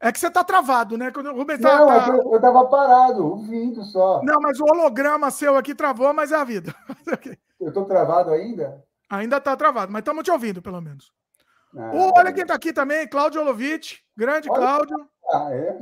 É 0.00 0.10
que 0.10 0.18
você 0.18 0.28
está 0.28 0.42
travado, 0.42 0.96
né? 0.96 1.10
Quando 1.10 1.26
o 1.26 1.36
Rubens 1.36 1.60
tá, 1.60 1.78
Não, 1.78 1.86
tá... 1.86 2.08
eu 2.08 2.36
estava 2.36 2.64
parado, 2.68 3.26
ouvindo 3.26 3.84
só. 3.84 4.22
Não, 4.24 4.40
mas 4.40 4.58
o 4.58 4.64
holograma 4.64 5.30
seu 5.30 5.58
aqui 5.58 5.74
travou, 5.74 6.14
mas 6.14 6.32
é 6.32 6.36
a 6.36 6.44
vida. 6.44 6.74
eu 7.60 7.68
estou 7.68 7.84
travado 7.84 8.30
ainda? 8.30 8.82
Ainda 9.10 9.36
está 9.36 9.54
travado, 9.54 9.92
mas 9.92 10.00
estamos 10.00 10.24
te 10.24 10.30
ouvindo, 10.30 10.62
pelo 10.62 10.80
menos. 10.80 11.12
Ah, 11.76 11.92
oh, 11.94 12.18
olha 12.18 12.32
quem 12.32 12.42
está 12.42 12.54
aqui 12.54 12.72
também, 12.72 13.08
Cláudio 13.08 13.40
Olovitch. 13.40 14.00
Grande 14.16 14.50
olha, 14.50 14.58
Cláudio. 14.58 15.10
Ah, 15.32 15.54
é? 15.54 15.78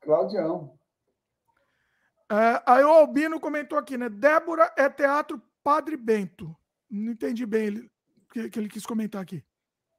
Claudião. 0.00 0.78
É, 2.30 2.62
aí 2.66 2.84
o 2.84 2.90
Albino 2.90 3.40
comentou 3.40 3.78
aqui, 3.78 3.96
né? 3.96 4.08
Débora 4.08 4.72
é 4.76 4.88
teatro 4.88 5.42
Padre 5.62 5.96
Bento. 5.96 6.54
Não 6.90 7.12
entendi 7.12 7.44
bem 7.44 7.66
ele, 7.66 7.90
que, 8.32 8.50
que 8.50 8.58
ele 8.58 8.68
quis 8.68 8.86
comentar 8.86 9.22
aqui. 9.22 9.44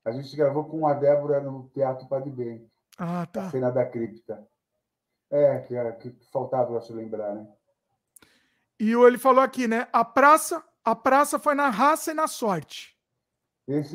A 0.06 0.12
gente 0.12 0.36
gravou 0.36 0.66
com 0.66 0.88
a 0.88 0.94
Débora 0.94 1.40
no 1.40 1.70
Teatro 1.70 2.08
Padre 2.08 2.32
Bento. 2.32 2.70
Ah, 2.98 3.26
tá. 3.26 3.48
A 3.48 3.52
cena 3.52 3.72
da 3.72 3.86
cripta. 3.86 4.48
É, 5.32 5.60
que, 5.60 6.12
que 6.12 6.32
faltava, 6.32 6.72
eu 6.72 6.78
acho, 6.78 6.94
lembrar, 6.94 7.36
né? 7.36 7.48
E 8.80 8.92
ele 8.92 9.18
falou 9.18 9.44
aqui, 9.44 9.68
né? 9.68 9.88
A 9.92 10.04
praça, 10.04 10.64
a 10.84 10.96
praça 10.96 11.38
foi 11.38 11.54
na 11.54 11.70
raça 11.70 12.12
e 12.12 12.14
na 12.16 12.28
sorte. 12.28 12.98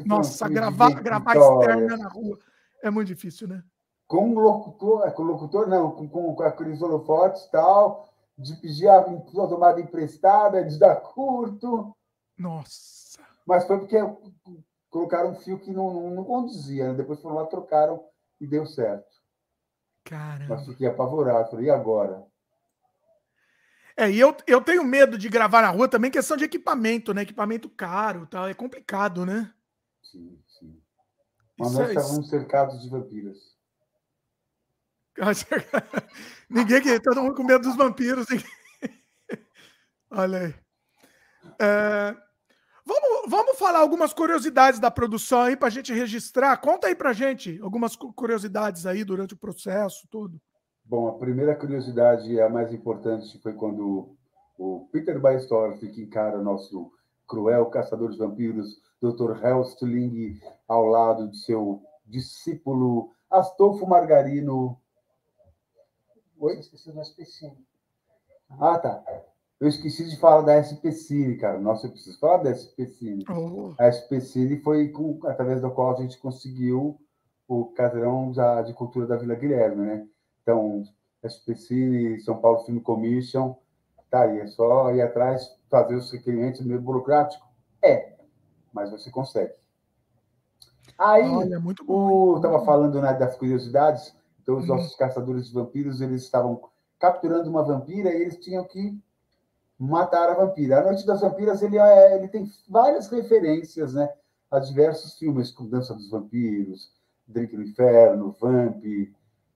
Nossa, 0.05 0.47
um 0.47 0.53
gravar, 0.53 0.91
gravar 1.03 1.37
externa 1.37 1.97
na 1.97 2.09
rua 2.09 2.39
é 2.83 2.91
muito 2.91 3.09
difícil, 3.09 3.49
né? 3.49 3.63
Com 4.07 4.35
o 4.35 4.39
locutor, 4.39 5.07
é, 5.07 5.11
com 5.11 5.23
o 5.23 5.27
locutor 5.27 5.67
não, 5.67 5.91
com, 5.91 6.09
com, 6.09 6.35
com 6.35 6.43
aqueles 6.43 6.81
holofotes 6.81 7.45
e 7.45 7.51
tal, 7.51 8.09
de 8.39 8.55
pedir 8.57 8.89
a 8.89 9.03
tomada 9.03 9.81
emprestada, 9.81 10.65
de 10.65 10.79
dar 10.79 10.97
curto. 10.97 11.97
Nossa. 12.39 13.21
Mas 13.47 13.67
foi 13.67 13.79
porque 13.79 13.97
colocaram 14.91 15.31
um 15.31 15.35
fio 15.35 15.59
que 15.59 15.73
não, 15.73 15.93
não, 15.93 16.11
não 16.11 16.25
conduzia, 16.25 16.89
né? 16.89 16.95
Depois 16.95 17.21
foram 17.21 17.37
lá, 17.37 17.47
trocaram 17.47 18.05
e 18.41 18.47
deu 18.47 18.67
certo. 18.67 19.15
Caramba. 20.05 20.57
Mas 20.57 20.67
fiquei 20.67 20.87
apavorado. 20.87 21.51
Falei, 21.51 21.67
e 21.67 21.71
agora? 21.71 22.25
É, 23.97 24.11
e 24.11 24.21
eu, 24.21 24.37
eu 24.47 24.61
tenho 24.61 24.85
medo 24.85 25.17
de 25.17 25.29
gravar 25.29 25.63
na 25.63 25.71
rua 25.71 25.89
também, 25.89 26.11
questão 26.11 26.37
de 26.37 26.45
equipamento, 26.45 27.15
né? 27.15 27.23
Equipamento 27.23 27.69
caro 27.69 28.27
tal. 28.27 28.47
É 28.47 28.55
complicado, 28.55 29.25
né? 29.25 29.51
Sim, 30.11 30.39
sim. 30.47 30.81
Mas 31.59 31.71
isso 31.71 31.79
nós 31.81 31.89
é, 31.89 31.95
estávamos 31.95 32.29
cercados 32.29 32.83
de 32.83 32.89
vampiros. 32.91 33.55
Ninguém 36.51 36.83
que 36.83 37.01
todo 37.01 37.23
mundo 37.23 37.35
com 37.35 37.45
medo 37.45 37.63
dos 37.63 37.77
vampiros. 37.77 38.27
Olha 40.11 40.39
aí. 40.39 40.55
É, 41.61 42.17
Vamos, 42.87 43.31
vamos 43.31 43.59
falar 43.59 43.79
algumas 43.79 44.13
curiosidades 44.13 44.79
da 44.79 44.91
produção 44.91 45.41
aí 45.41 45.57
para 45.57 45.69
a 45.69 45.71
gente 45.71 45.93
registrar. 45.93 46.55
Conta 46.59 46.87
aí 46.89 46.95
para 46.95 47.11
a 47.11 47.15
gente 47.15 47.59
algumas 47.63 47.97
curiosidades 47.97 48.85
aí 48.85 49.03
durante 49.05 49.33
o 49.33 49.39
processo, 49.39 50.07
tudo. 50.11 50.39
Bom, 50.85 51.09
a 51.09 51.19
primeira 51.19 51.57
curiosidade, 51.57 52.39
a 52.39 52.49
mais 52.51 52.75
importante, 52.75 53.41
foi 53.43 53.55
quando 53.55 54.15
o 54.59 54.87
Peter 54.93 55.19
Baestorff, 55.19 55.79
que 55.89 56.03
encara 56.03 56.43
nosso 56.43 56.93
cruel 57.27 57.67
caçador 57.67 58.11
de 58.11 58.19
vampiros, 58.19 58.81
Dr. 59.01 59.45
Helsling, 59.45 60.41
ao 60.69 60.87
lado 60.87 61.29
de 61.29 61.39
seu 61.39 61.83
discípulo 62.07 63.11
Astolfo 63.31 63.87
Margarino. 63.87 64.79
Oi? 66.39 66.59
Esqueci 66.59 66.93
da 66.93 67.03
SPC. 67.03 67.53
Ah, 68.61 68.79
tá. 68.79 69.03
Eu 69.61 69.69
esqueci 69.69 70.09
de 70.09 70.19
falar 70.19 70.43
da 70.43 70.63
SP 70.63 70.93
Cine, 70.93 71.37
cara. 71.37 71.59
Nossa, 71.59 71.87
eu 71.87 71.91
preciso 71.91 72.19
falar 72.19 72.43
da 72.43 72.55
SP 72.55 72.87
Cine. 72.87 73.25
Oh. 73.31 73.73
A 73.79 73.91
SP 73.91 74.21
Cine 74.21 74.61
foi 74.61 74.89
com, 74.89 75.19
através 75.25 75.63
da 75.63 75.71
qual 75.71 75.95
a 75.95 76.01
gente 76.01 76.19
conseguiu 76.19 77.01
o 77.49 77.67
cadrão 77.67 78.33
da, 78.33 78.63
de 78.63 78.73
cultura 78.75 79.07
da 79.07 79.17
Vila 79.17 79.35
Guilherme, 79.35 79.87
né? 79.87 80.09
Então, 80.43 80.83
SP 81.25 81.55
Cine, 81.55 82.21
São 82.21 82.39
Paulo 82.39 82.65
Film 82.65 82.79
Commission, 82.81 83.57
tá 84.11 84.23
aí. 84.23 84.41
É 84.41 84.47
só 84.49 84.93
ir 84.93 85.01
atrás, 85.03 85.49
fazer 85.75 85.97
os 85.97 86.13
requerimentos 86.13 86.61
meio 86.61 86.81
burocrático? 86.81 87.45
É, 87.83 88.15
mas 88.73 88.93
você 88.93 89.11
consegue. 89.11 89.53
Aí, 90.97 91.29
Olha, 91.29 91.59
muito 91.59 91.85
bom. 91.85 92.37
Estava 92.37 92.65
falando 92.65 93.03
né, 93.03 93.13
das 93.15 93.37
curiosidades. 93.37 94.15
Então, 94.41 94.57
os 94.57 94.69
uhum. 94.69 94.77
nossos 94.77 94.95
caçadores 94.95 95.49
de 95.49 95.55
vampiros, 95.55 96.01
eles 96.01 96.23
estavam 96.23 96.61
capturando 97.01 97.51
uma 97.51 97.65
vampira 97.65 98.11
e 98.11 98.23
eles 98.23 98.39
tinham 98.39 98.63
que 98.63 98.97
matar 99.77 100.31
a 100.31 100.35
vampira. 100.35 100.79
A 100.79 100.85
Noite 100.85 101.05
das 101.05 101.21
Vampiras 101.21 101.61
ele, 101.61 101.77
é, 101.77 102.17
ele 102.17 102.29
tem 102.29 102.49
várias 102.69 103.09
referências 103.09 103.95
né, 103.95 104.09
a 104.51 104.61
diversos 104.61 105.19
filmes, 105.19 105.51
como 105.51 105.69
Dança 105.69 105.93
dos 105.93 106.09
Vampiros, 106.09 106.93
Drink 107.27 107.57
no 107.57 107.65
Inferno, 107.65 108.37
Vamp, 108.41 108.85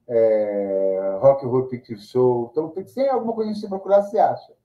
é, 0.09 1.19
Rock 1.21 1.47
Horror 1.47 1.69
Picture 1.69 2.01
Show. 2.01 2.49
Então, 2.51 2.69
tem 2.71 3.09
alguma 3.09 3.33
coisa 3.33 3.53
que 3.53 3.61
você 3.61 3.69
procurar, 3.69 4.03
você 4.03 4.19
acha. 4.19 4.59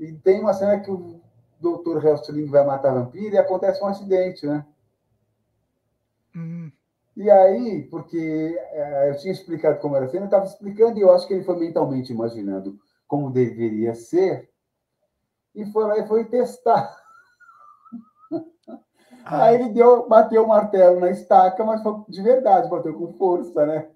E 0.00 0.12
tem 0.14 0.40
uma 0.40 0.54
cena 0.54 0.80
que 0.80 0.90
o 0.90 1.20
Dr. 1.60 2.04
Helsling 2.04 2.46
vai 2.46 2.64
matar 2.64 2.90
a 2.90 2.94
vampira 2.94 3.34
e 3.34 3.38
acontece 3.38 3.84
um 3.84 3.86
acidente, 3.86 4.46
né? 4.46 4.64
Hum. 6.34 6.72
E 7.14 7.30
aí, 7.30 7.82
porque 7.90 8.58
é, 8.72 9.10
eu 9.10 9.18
tinha 9.18 9.32
explicado 9.32 9.78
como 9.78 9.94
era 9.94 10.06
a 10.06 10.08
cena, 10.08 10.22
eu 10.22 10.26
estava 10.26 10.46
explicando 10.46 10.98
e 10.98 11.02
eu 11.02 11.12
acho 11.12 11.28
que 11.28 11.34
ele 11.34 11.44
foi 11.44 11.58
mentalmente 11.58 12.12
imaginando 12.12 12.78
como 13.06 13.30
deveria 13.30 13.94
ser, 13.94 14.48
e 15.54 15.66
foi 15.66 15.84
lá 15.84 15.98
e 15.98 16.06
foi 16.06 16.24
testar. 16.24 16.96
Ah. 19.24 19.44
Aí 19.44 19.56
ele 19.56 19.68
deu, 19.70 20.08
bateu 20.08 20.44
o 20.44 20.48
martelo 20.48 20.98
na 20.98 21.10
estaca, 21.10 21.62
mas 21.62 21.82
foi 21.82 22.04
de 22.08 22.22
verdade, 22.22 22.70
bateu 22.70 22.94
com 22.94 23.12
força, 23.14 23.66
né? 23.66 23.90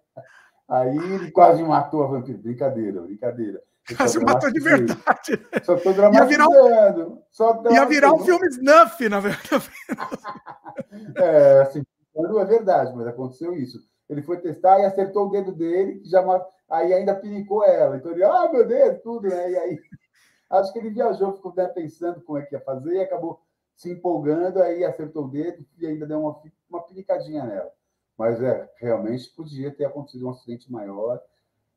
Aí 0.69 0.97
ele 0.97 1.31
quase 1.31 1.63
matou 1.63 2.03
a 2.03 2.09
vampira. 2.09 2.39
Brincadeira, 2.39 3.01
brincadeira. 3.01 3.63
Quase 3.97 4.19
matou 4.19 4.51
de 4.51 4.61
verdade. 4.61 5.47
Só 5.63 5.77
tô 5.77 5.93
dramatizando. 5.93 6.15
Ia 6.15 6.27
virar 6.27 6.49
um, 6.49 7.23
só 7.31 7.63
ia 7.71 7.85
virar 7.85 8.15
um 8.15 8.19
filme 8.21 8.47
snuff, 8.49 9.09
na 9.09 9.21
verdade. 9.21 9.71
é, 11.17 11.61
assim, 11.61 11.83
não 12.15 12.41
é 12.41 12.45
verdade, 12.47 12.95
mas 12.97 13.07
aconteceu 13.07 13.55
isso. 13.55 13.79
Ele 14.09 14.23
foi 14.23 14.41
testar 14.41 14.81
e 14.81 14.87
acertou 14.87 15.27
o 15.27 15.31
dedo 15.31 15.53
dele, 15.53 16.01
já 16.05 16.23
aí 16.71 16.95
ainda 16.95 17.15
pinicou 17.15 17.65
ela. 17.65 17.97
Então 17.97 18.13
ele, 18.13 18.25
ah, 18.25 18.49
meu 18.51 18.67
dedo, 18.67 19.01
tudo, 19.03 19.29
né? 19.29 19.51
E 19.51 19.57
aí, 19.57 19.79
acho 20.51 20.73
que 20.73 20.79
ele 20.79 20.91
viajou, 20.91 21.35
ficou 21.35 21.53
pensando 21.53 22.23
como 22.23 22.39
é 22.39 22.43
que 22.43 22.55
ia 22.55 22.61
fazer 22.61 22.95
e 22.95 23.01
acabou 23.01 23.41
se 23.77 23.91
empolgando, 23.91 24.63
aí 24.63 24.85
acertou 24.85 25.25
o 25.25 25.29
dedo 25.29 25.65
e 25.79 25.87
ainda 25.87 26.07
deu 26.07 26.21
uma, 26.21 26.41
uma 26.71 26.83
pinicadinha 26.83 27.45
nela. 27.45 27.71
Mas 28.17 28.41
é, 28.41 28.71
realmente 28.79 29.29
podia 29.35 29.71
ter 29.73 29.85
acontecido 29.85 30.27
um 30.27 30.31
acidente 30.31 30.71
maior, 30.71 31.21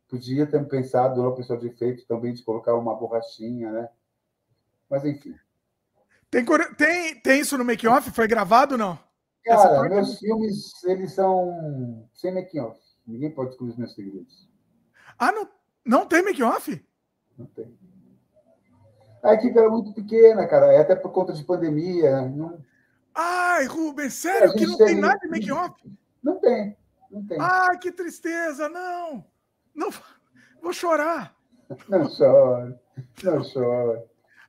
podia 0.07 0.45
ter 0.47 0.65
pensado 0.67 1.21
no 1.21 1.35
pessoal 1.35 1.59
de 1.59 1.67
efeito 1.67 2.05
também 2.07 2.34
de 2.34 2.43
colocar 2.43 2.75
uma 2.75 2.95
borrachinha, 2.95 3.71
né? 3.71 3.89
Mas 4.89 5.03
enfim. 5.05 5.35
Tem, 6.29 6.45
tem, 6.77 7.19
tem 7.21 7.39
isso 7.39 7.57
no 7.57 7.65
make-off? 7.65 8.11
Foi 8.11 8.27
gravado 8.27 8.77
não? 8.77 8.97
Cara, 9.43 9.88
meus 9.88 10.15
é... 10.15 10.17
filmes, 10.17 10.84
eles 10.84 11.13
são 11.13 12.07
sem 12.13 12.34
make-off. 12.34 12.79
Ninguém 13.05 13.31
pode 13.31 13.49
descobrir 13.49 13.71
os 13.71 13.77
meus 13.77 13.95
segredos. 13.95 14.49
Ah, 15.17 15.31
não, 15.31 15.47
não 15.85 16.05
tem 16.05 16.21
make-off? 16.21 16.85
Não 17.38 17.45
tem. 17.45 17.77
A 19.23 19.34
equipe 19.34 19.57
era 19.57 19.69
muito 19.69 19.93
pequena, 19.93 20.47
cara, 20.47 20.71
é 20.73 20.79
até 20.79 20.95
por 20.95 21.11
conta 21.11 21.34
de 21.34 21.43
pandemia. 21.43 22.21
Não... 22.21 22.63
Ai, 23.13 23.65
Rubens, 23.65 24.13
sério 24.13 24.53
que 24.53 24.65
não 24.65 24.77
tem, 24.77 24.88
tem 24.88 24.95
nada 24.95 25.17
de 25.19 25.27
make-off? 25.27 25.73
Não 26.21 26.39
tem, 26.39 26.77
não 27.09 27.25
tem. 27.25 27.38
Ai, 27.39 27.77
que 27.77 27.91
tristeza, 27.91 28.69
não. 28.69 29.25
Não, 29.77 29.89
vou 30.59 30.73
chorar. 30.73 31.35
Não 31.87 32.09
chore, 32.09 32.75
não 33.23 33.43
chore. 33.43 34.01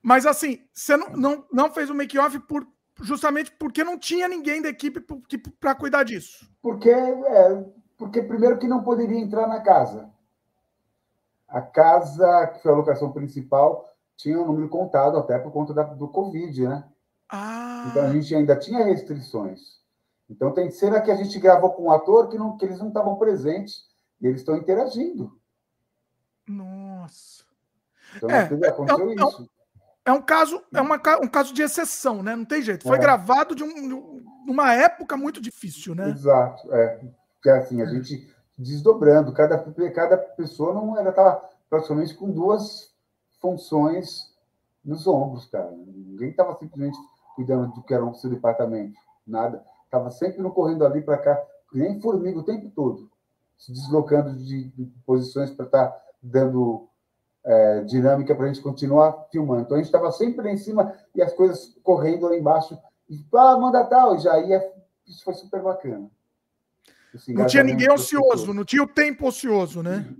Mas 0.02 0.24
assim, 0.24 0.64
você 0.72 0.96
não, 0.96 1.10
não, 1.10 1.44
não 1.52 1.70
fez 1.70 1.90
o 1.90 1.94
make-off 1.94 2.38
por, 2.40 2.66
justamente 3.02 3.52
porque 3.52 3.84
não 3.84 3.98
tinha 3.98 4.26
ninguém 4.26 4.62
da 4.62 4.70
equipe 4.70 5.00
para 5.60 5.74
cuidar 5.74 6.04
disso. 6.04 6.48
Porque, 6.62 6.90
é, 6.90 7.64
porque 7.98 8.22
primeiro 8.22 8.58
que 8.58 8.66
não 8.66 8.82
poderia 8.82 9.18
entrar 9.18 9.46
na 9.46 9.60
casa. 9.60 10.08
A 11.46 11.60
casa, 11.60 12.46
que 12.48 12.62
foi 12.62 12.72
a 12.72 12.76
locação 12.76 13.12
principal, 13.12 13.86
tinha 14.16 14.40
um 14.40 14.46
número 14.46 14.68
contado 14.68 15.18
até 15.18 15.38
por 15.38 15.52
conta 15.52 15.74
da, 15.74 15.82
do 15.82 16.08
Covid, 16.08 16.68
né? 16.68 16.84
Ah. 17.28 17.88
Então 17.90 18.04
a 18.04 18.12
gente 18.12 18.34
ainda 18.34 18.56
tinha 18.56 18.84
restrições. 18.84 19.78
Então 20.30 20.52
tem 20.52 20.70
cena 20.70 21.00
que 21.00 21.10
a 21.10 21.16
gente 21.16 21.38
gravou 21.38 21.70
com 21.70 21.84
um 21.84 21.90
ator 21.90 22.28
que, 22.28 22.38
não, 22.38 22.56
que 22.56 22.64
eles 22.64 22.78
não 22.78 22.88
estavam 22.88 23.16
presentes 23.16 23.88
e 24.20 24.26
eles 24.26 24.40
estão 24.40 24.56
interagindo. 24.56 25.38
Nossa. 26.46 27.44
Então 28.16 28.30
é, 28.30 28.42
aconteceu 28.68 29.10
é, 29.10 29.12
é, 29.12 29.14
isso. 29.14 29.50
É 30.04 30.12
um 30.12 30.22
caso, 30.22 30.62
é 30.72 30.80
uma, 30.80 31.00
um 31.22 31.28
caso 31.28 31.52
de 31.52 31.62
exceção, 31.62 32.22
né? 32.22 32.34
Não 32.34 32.44
tem 32.44 32.62
jeito. 32.62 32.84
Foi 32.84 32.96
é. 32.96 33.00
gravado 33.00 33.54
de 33.54 33.62
um, 33.62 34.24
uma 34.46 34.72
época 34.72 35.16
muito 35.16 35.40
difícil, 35.40 35.94
né? 35.94 36.08
Exato. 36.08 36.72
É. 36.72 37.00
Porque 37.34 37.50
assim, 37.50 37.82
a 37.82 37.86
gente 37.86 38.26
desdobrando, 38.56 39.32
cada, 39.32 39.58
cada 39.94 40.16
pessoa 40.16 40.74
não 40.74 40.98
ela 40.98 41.10
estava 41.10 41.48
praticamente 41.70 42.14
com 42.14 42.30
duas 42.30 42.92
funções 43.40 44.34
nos 44.84 45.06
ombros, 45.06 45.46
cara. 45.46 45.70
Ninguém 45.70 46.30
estava 46.30 46.56
simplesmente 46.58 46.98
cuidando 47.36 47.72
do 47.74 47.82
que 47.82 47.94
era 47.94 48.04
o 48.04 48.14
seu 48.14 48.30
departamento, 48.30 48.98
nada. 49.26 49.64
Estava 49.84 50.10
sempre 50.10 50.42
no 50.42 50.50
correndo 50.50 50.84
ali 50.84 51.02
para 51.02 51.18
cá, 51.18 51.40
nem 51.72 52.00
formiga 52.00 52.38
o 52.38 52.44
tempo 52.44 52.70
todo, 52.74 53.08
se 53.58 53.72
deslocando 53.72 54.34
de, 54.34 54.68
de 54.70 54.86
posições 55.04 55.50
para 55.50 55.66
estar 55.66 55.88
tá 55.88 56.02
dando 56.22 56.88
é, 57.44 57.80
dinâmica 57.82 58.34
para 58.34 58.44
a 58.44 58.48
gente 58.48 58.62
continuar 58.62 59.26
filmando. 59.30 59.62
Então 59.62 59.76
a 59.76 59.78
gente 59.78 59.86
estava 59.86 60.12
sempre 60.12 60.46
lá 60.46 60.50
em 60.50 60.56
cima 60.56 60.94
e 61.14 61.20
as 61.20 61.32
coisas 61.34 61.76
correndo 61.82 62.28
lá 62.28 62.36
embaixo. 62.36 62.78
E, 63.10 63.18
ah, 63.34 63.58
manda 63.58 63.84
tal, 63.84 64.16
e 64.16 64.20
já 64.20 64.38
ia. 64.38 64.72
Isso 65.06 65.24
foi 65.24 65.34
super 65.34 65.62
bacana. 65.62 66.08
não 67.28 67.46
tinha 67.46 67.64
ninguém 67.64 67.90
ocioso, 67.90 68.54
não 68.54 68.64
tinha 68.64 68.82
o 68.82 68.88
tempo 68.88 69.26
ocioso, 69.26 69.82
né? 69.82 70.14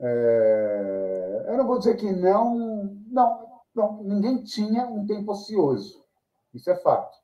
É, 0.00 1.46
eu 1.48 1.56
não 1.56 1.66
vou 1.66 1.78
dizer 1.78 1.96
que 1.96 2.10
não, 2.12 2.96
não, 3.06 3.48
não, 3.74 4.02
ninguém 4.02 4.42
tinha 4.42 4.84
um 4.86 5.06
tempo 5.06 5.30
ocioso. 5.32 6.04
Isso 6.52 6.68
é 6.68 6.76
fato. 6.76 7.16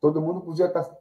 Todo 0.00 0.20
mundo 0.20 0.40
podia 0.40 0.66
estar 0.66 0.82
tá 0.82 0.96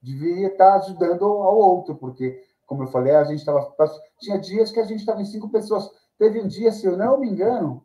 deveria 0.00 0.48
estar 0.48 0.74
ajudando 0.76 1.24
ao 1.24 1.56
outro, 1.56 1.96
porque, 1.96 2.42
como 2.70 2.84
eu 2.84 2.86
falei, 2.86 3.16
a 3.16 3.24
gente 3.24 3.40
estava. 3.40 3.74
Tinha 4.20 4.38
dias 4.38 4.70
que 4.70 4.78
a 4.78 4.84
gente 4.84 5.00
estava 5.00 5.20
em 5.20 5.24
cinco 5.24 5.50
pessoas. 5.50 5.90
Teve 6.16 6.40
um 6.40 6.46
dia, 6.46 6.70
se 6.70 6.86
eu 6.86 6.96
não 6.96 7.18
me 7.18 7.28
engano, 7.28 7.84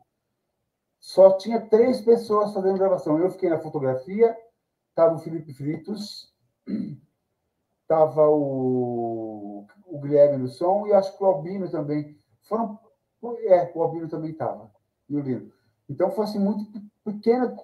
só 0.99 1.35
tinha 1.39 1.59
três 1.59 2.01
pessoas 2.01 2.53
fazendo 2.53 2.77
gravação. 2.77 3.17
Eu 3.17 3.31
fiquei 3.31 3.49
na 3.49 3.57
fotografia, 3.57 4.37
estava 4.89 5.15
o 5.15 5.17
Felipe 5.17 5.51
Fritos, 5.53 6.31
estava 7.81 8.29
o, 8.29 9.65
o 9.87 9.99
Guilherme 9.99 10.37
no 10.37 10.47
som 10.47 10.85
e 10.85 10.93
acho 10.93 11.17
que 11.17 11.23
o 11.23 11.25
Albino 11.25 11.67
também. 11.67 12.15
Foram. 12.43 12.79
É, 13.47 13.71
o 13.73 13.81
Albino 13.81 14.07
também 14.07 14.33
estava. 14.33 14.69
Então 15.89 16.11
foi 16.11 16.25
assim, 16.25 16.37
muito 16.37 16.63
pequena, 17.03 17.57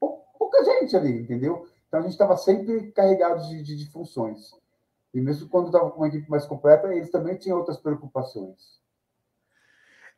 pouca 0.00 0.64
gente 0.64 0.96
ali, 0.96 1.20
entendeu? 1.20 1.64
Então, 1.86 2.00
a 2.00 2.02
gente 2.02 2.12
estava 2.12 2.36
sempre 2.36 2.90
carregado 2.90 3.46
de, 3.46 3.62
de, 3.62 3.76
de, 3.76 3.88
funções. 3.92 4.50
E 5.14 5.20
mesmo 5.20 5.48
quando 5.48 5.66
estava 5.66 5.90
com 5.90 6.00
uma 6.00 6.08
equipe 6.08 6.28
mais 6.28 6.44
completa, 6.44 6.92
eles 6.92 7.10
também 7.10 7.36
tinham 7.36 7.56
outras 7.56 7.78
preocupações. 7.78 8.82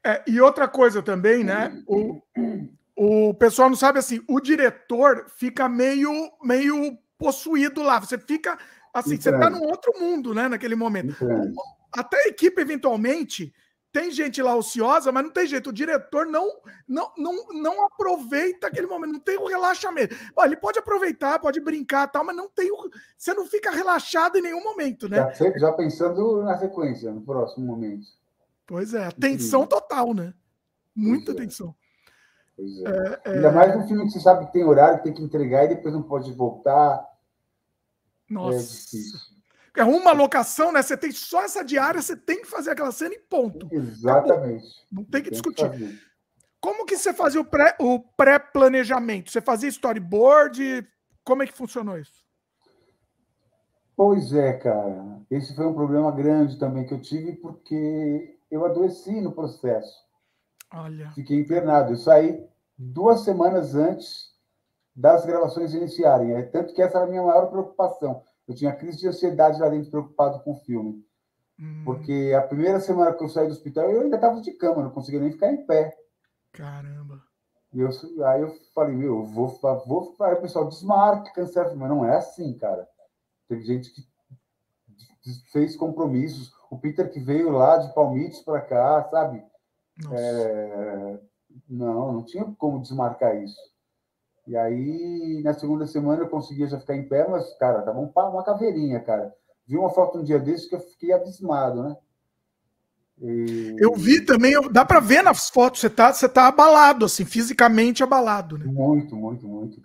É, 0.05 0.23
e 0.27 0.41
outra 0.41 0.67
coisa 0.67 1.03
também, 1.03 1.45
né? 1.45 1.83
O, 1.87 2.23
o 2.97 3.35
pessoal 3.35 3.69
não 3.69 3.77
sabe 3.77 3.99
assim, 3.99 4.25
o 4.27 4.41
diretor 4.41 5.27
fica 5.29 5.69
meio, 5.69 6.11
meio 6.43 6.97
possuído 7.19 7.83
lá. 7.83 8.01
Você 8.01 8.17
fica 8.17 8.57
assim, 8.95 9.21
você 9.21 9.31
está 9.31 9.51
num 9.51 9.63
outro 9.63 9.93
mundo, 10.01 10.33
né? 10.33 10.49
Naquele 10.49 10.75
momento. 10.75 11.15
Até 11.93 12.17
a 12.25 12.29
equipe, 12.29 12.61
eventualmente, 12.61 13.53
tem 13.93 14.11
gente 14.11 14.43
lá 14.43 14.55
ociosa, 14.55 15.11
mas 15.11 15.25
não 15.25 15.31
tem 15.31 15.47
jeito. 15.47 15.71
O 15.71 15.73
diretor 15.73 16.27
não 16.27 16.61
não, 16.87 17.13
não, 17.17 17.49
não 17.49 17.87
aproveita 17.87 18.67
aquele 18.67 18.87
momento, 18.87 19.13
não 19.15 19.21
tem 19.21 19.39
o 19.39 19.47
relaxamento. 19.47 20.15
ele 20.45 20.57
pode 20.57 20.79
aproveitar, 20.79 21.39
pode 21.39 21.61
brincar 21.61 22.07
tal, 22.09 22.25
mas 22.25 22.37
não 22.37 22.49
tem 22.49 22.71
o. 22.71 22.91
Você 23.17 23.33
não 23.35 23.47
fica 23.47 23.71
relaxado 23.71 24.37
em 24.37 24.43
nenhum 24.43 24.63
momento, 24.63 25.09
né? 25.09 25.33
Já, 25.35 25.59
já 25.59 25.73
pensando 25.73 26.43
na 26.43 26.59
sequência, 26.59 27.11
no 27.11 27.23
próximo 27.23 27.67
momento. 27.67 28.07
Pois 28.67 28.95
é, 28.95 29.11
tensão 29.13 29.67
total, 29.67 30.13
né? 30.13 30.35
Muita 30.95 31.33
pois 31.33 31.37
é. 31.37 31.41
tensão. 31.41 31.75
Pois 32.57 32.79
é. 32.81 33.21
É, 33.25 33.31
Ainda 33.33 33.53
mais 33.53 33.77
um 33.77 33.87
filme 33.87 34.05
que 34.05 34.11
você 34.11 34.21
sabe 34.21 34.47
que 34.47 34.53
tem 34.53 34.65
horário, 34.65 34.99
que 34.99 35.05
tem 35.05 35.15
que 35.15 35.23
entregar 35.23 35.65
e 35.65 35.69
depois 35.69 35.95
não 35.95 36.03
pode 36.03 36.33
voltar. 36.33 37.05
Nossa. 38.29 38.59
É 38.59 38.61
difícil 38.61 39.36
é 39.77 39.85
uma 39.85 40.13
locação, 40.13 40.73
né? 40.73 40.83
Você 40.83 40.97
tem 40.97 41.13
só 41.13 41.43
essa 41.43 41.65
diária, 41.65 42.01
você 42.01 42.17
tem 42.17 42.41
que 42.41 42.49
fazer 42.49 42.71
aquela 42.71 42.91
cena 42.91 43.15
e 43.15 43.19
ponto. 43.19 43.69
Exatamente. 43.71 44.65
Acabou. 44.67 44.87
Não 44.91 45.05
tem 45.05 45.23
que 45.23 45.31
tem 45.31 45.33
discutir. 45.33 45.71
Que 45.71 45.99
Como 46.61 46.87
que 46.87 46.97
você 46.97 47.13
fazia 47.13 47.41
o 47.41 48.01
pré-planejamento? 48.17 49.25
Pré 49.25 49.33
você 49.33 49.41
fazia 49.41 49.69
storyboard? 49.69 50.87
Como 51.23 51.43
é 51.43 51.47
que 51.47 51.53
funcionou 51.53 51.99
isso? 51.99 52.25
Pois 53.95 54.33
é, 54.33 54.55
cara. 54.55 55.21
Esse 55.31 55.55
foi 55.55 55.67
um 55.67 55.75
problema 55.75 56.11
grande 56.11 56.59
também 56.59 56.87
que 56.87 56.95
eu 56.95 57.01
tive, 57.01 57.33
porque 57.33 58.39
eu 58.51 58.65
adoeci 58.65 59.21
no 59.21 59.33
processo. 59.33 60.05
Olha. 60.73 61.11
Fiquei 61.13 61.39
internado. 61.39 61.93
Eu 61.93 61.97
saí 61.97 62.45
duas 62.77 63.21
semanas 63.21 63.75
antes 63.75 64.35
das 64.95 65.25
gravações 65.25 65.75
iniciarem. 65.75 66.33
É 66.33 66.43
tanto 66.43 66.75
que 66.75 66.83
essa 66.83 66.99
era 66.99 67.07
a 67.07 67.11
minha 67.11 67.23
maior 67.23 67.47
preocupação 67.47 68.26
eu 68.47 68.55
tinha 68.55 68.75
crise 68.75 68.99
de 68.99 69.09
ansiedade 69.09 69.61
lá 69.61 69.69
dentro, 69.69 69.91
preocupado 69.91 70.41
com 70.41 70.53
o 70.53 70.61
filme. 70.61 71.05
Hum. 71.59 71.83
Porque 71.85 72.33
a 72.37 72.43
primeira 72.43 72.81
semana 72.81 73.13
que 73.13 73.25
eu 73.25 73.29
saí 73.29 73.47
do 73.47 73.53
hospital, 73.53 73.91
eu 73.91 74.03
ainda 74.03 74.17
estava 74.17 74.41
de 74.41 74.53
cama, 74.53 74.83
não 74.83 74.91
conseguia 74.91 75.21
nem 75.21 75.33
ficar 75.33 75.53
em 75.53 75.67
pé. 75.67 75.97
Caramba. 76.53 77.23
E 77.73 77.81
eu, 77.81 77.91
aí 78.27 78.43
eu 78.43 78.55
falei, 78.75 78.95
meu, 78.95 79.19
eu 79.19 79.25
vou, 79.25 79.49
vou. 79.87 80.17
Aí 80.21 80.35
o 80.35 80.41
pessoal 80.41 80.69
desmarca, 80.69 81.33
cancela. 81.33 81.75
Mas 81.75 81.89
não 81.89 82.05
é 82.05 82.17
assim, 82.17 82.57
cara. 82.57 82.89
Teve 83.49 83.63
gente 83.63 83.91
que 83.93 84.03
fez 85.53 85.77
compromissos. 85.77 86.53
O 86.71 86.79
Peter 86.79 87.11
que 87.11 87.21
veio 87.21 87.51
lá 87.51 87.79
de 87.79 87.93
Palmites 87.95 88.41
para 88.41 88.61
cá, 88.61 89.05
sabe? 89.11 89.45
É... 90.13 91.21
Não, 91.69 92.13
não 92.13 92.25
tinha 92.25 92.45
como 92.59 92.81
desmarcar 92.81 93.37
isso. 93.43 93.61
E 94.47 94.57
aí, 94.57 95.43
na 95.43 95.53
segunda 95.53 95.87
semana, 95.87 96.23
eu 96.23 96.29
conseguia 96.29 96.69
já 96.69 96.79
ficar 96.79 96.95
em 96.97 97.09
pé, 97.09 97.27
mas, 97.29 97.53
cara, 97.59 97.83
tava 97.83 97.99
uma 97.99 98.45
caveirinha, 98.45 99.01
cara. 99.01 99.35
Vi 99.67 99.77
uma 99.77 99.91
foto 99.91 100.19
um 100.19 100.23
dia 100.23 100.39
desses 100.39 100.69
que 100.69 100.77
eu 100.77 100.81
fiquei 100.81 101.13
abismado, 101.13 101.83
né? 101.83 101.97
E... 103.21 103.75
Eu 103.79 103.95
vi 103.95 104.25
também, 104.25 104.53
dá 104.71 104.85
para 104.85 105.01
ver 105.01 105.23
nas 105.23 105.49
fotos, 105.49 105.81
você 105.81 105.91
tá, 105.91 106.13
você 106.13 106.29
tá 106.29 106.47
abalado, 106.47 107.07
assim, 107.07 107.25
fisicamente 107.25 108.05
abalado, 108.05 108.57
né? 108.57 108.67
Muito, 108.67 109.17
muito, 109.17 109.49
muito. 109.49 109.81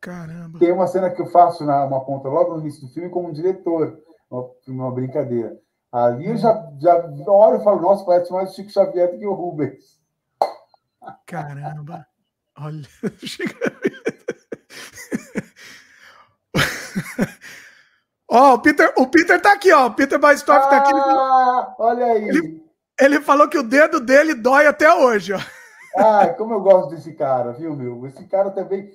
Caramba. 0.00 0.58
Tem 0.58 0.72
uma 0.72 0.88
cena 0.88 1.10
que 1.10 1.22
eu 1.22 1.26
faço 1.26 1.64
na 1.64 1.84
uma 1.84 2.04
ponta 2.04 2.28
logo 2.28 2.54
no 2.54 2.60
início 2.60 2.80
do 2.80 2.92
filme 2.92 3.08
como 3.08 3.28
um 3.28 3.32
diretor, 3.32 4.00
uma, 4.28 4.50
uma 4.66 4.90
brincadeira. 4.90 5.56
Ali 5.92 6.26
eu 6.26 6.36
já, 6.36 6.72
já 6.80 6.96
olho 7.28 7.60
e 7.60 7.64
falo, 7.64 7.80
nossa, 7.80 8.04
parece 8.04 8.32
mais 8.32 8.50
o 8.50 8.54
Chico 8.54 8.70
Xavier 8.70 9.12
do 9.12 9.18
que 9.18 9.26
o 9.26 9.34
Rubens. 9.34 10.00
Caramba! 11.26 12.06
Olha, 12.58 12.82
Ó, 18.28 18.52
oh, 18.52 18.54
o 18.54 18.58
Peter, 18.60 18.92
o 18.96 19.06
Peter 19.06 19.40
tá 19.40 19.52
aqui, 19.52 19.70
ó. 19.72 19.86
O 19.86 19.94
Peter 19.94 20.18
Baistorff 20.18 20.66
ah, 20.66 20.70
tá 20.70 20.76
aqui. 20.78 20.92
Ah, 20.94 21.74
olha 21.78 22.06
aí. 22.06 22.28
Ele, 22.28 22.64
ele, 22.98 23.20
falou 23.20 23.46
que 23.46 23.58
o 23.58 23.62
dedo 23.62 24.00
dele 24.00 24.34
dói 24.34 24.66
até 24.66 24.92
hoje, 24.92 25.34
ó. 25.34 25.40
Ah, 25.94 26.28
como 26.28 26.54
eu 26.54 26.60
gosto 26.62 26.90
desse 26.90 27.12
cara, 27.12 27.52
viu, 27.52 27.76
meu? 27.76 28.06
Esse 28.06 28.26
cara 28.26 28.50
também. 28.50 28.90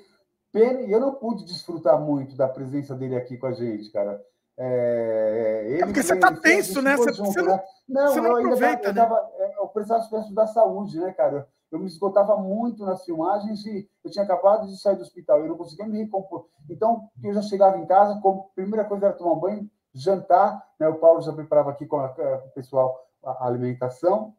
Pena, 0.52 0.82
eu 0.82 1.00
não 1.00 1.14
pude 1.14 1.46
desfrutar 1.46 2.00
muito 2.00 2.36
da 2.36 2.48
presença 2.48 2.96
dele 2.96 3.16
aqui 3.16 3.38
com 3.38 3.46
a 3.46 3.52
gente, 3.52 3.92
cara. 3.92 4.20
É, 4.58 5.66
ele, 5.68 5.84
é 5.84 5.86
porque 5.86 6.02
você 6.02 6.16
tá 6.16 6.36
tenso, 6.36 6.82
né? 6.82 6.98
Você, 6.98 7.14
junto, 7.14 7.32
você, 7.32 7.42
não, 7.44 7.56
né? 7.56 7.64
não, 7.88 8.08
você 8.08 8.22
não 8.22 8.38
aproveita, 8.38 8.92
né? 8.92 9.02
Tava, 9.02 9.30
é, 9.38 9.54
eu 9.60 9.68
precisava 9.68 10.34
da 10.34 10.48
saúde, 10.48 11.00
né, 11.00 11.14
cara? 11.14 11.48
Eu 11.72 11.80
me 11.80 11.86
esgotava 11.88 12.38
muito 12.38 12.86
nas 12.86 13.04
filmagens 13.04 13.66
e 13.66 13.90
eu 14.04 14.10
tinha 14.10 14.24
acabado 14.24 14.68
de 14.68 14.80
sair 14.80 14.96
do 14.96 15.02
hospital, 15.02 15.40
eu 15.40 15.48
não 15.48 15.58
conseguia 15.58 15.86
me 15.86 15.98
recompor. 15.98 16.48
Então, 16.70 17.10
eu 17.24 17.34
já 17.34 17.42
chegava 17.42 17.78
em 17.78 17.86
casa, 17.86 18.20
como 18.22 18.50
primeira 18.56 18.86
coisa 18.86 19.08
era 19.08 19.16
tomar 19.16 19.34
um 19.34 19.40
banho, 19.40 19.70
jantar, 19.94 20.66
né? 20.80 20.88
O 20.88 20.96
Paulo 20.96 21.22
já 21.22 21.34
preparava 21.34 21.72
aqui 21.72 21.86
com, 21.86 22.00
a, 22.00 22.10
com 22.10 22.22
o 22.22 22.52
pessoal 22.52 23.04
a 23.24 23.48
alimentação. 23.48 24.34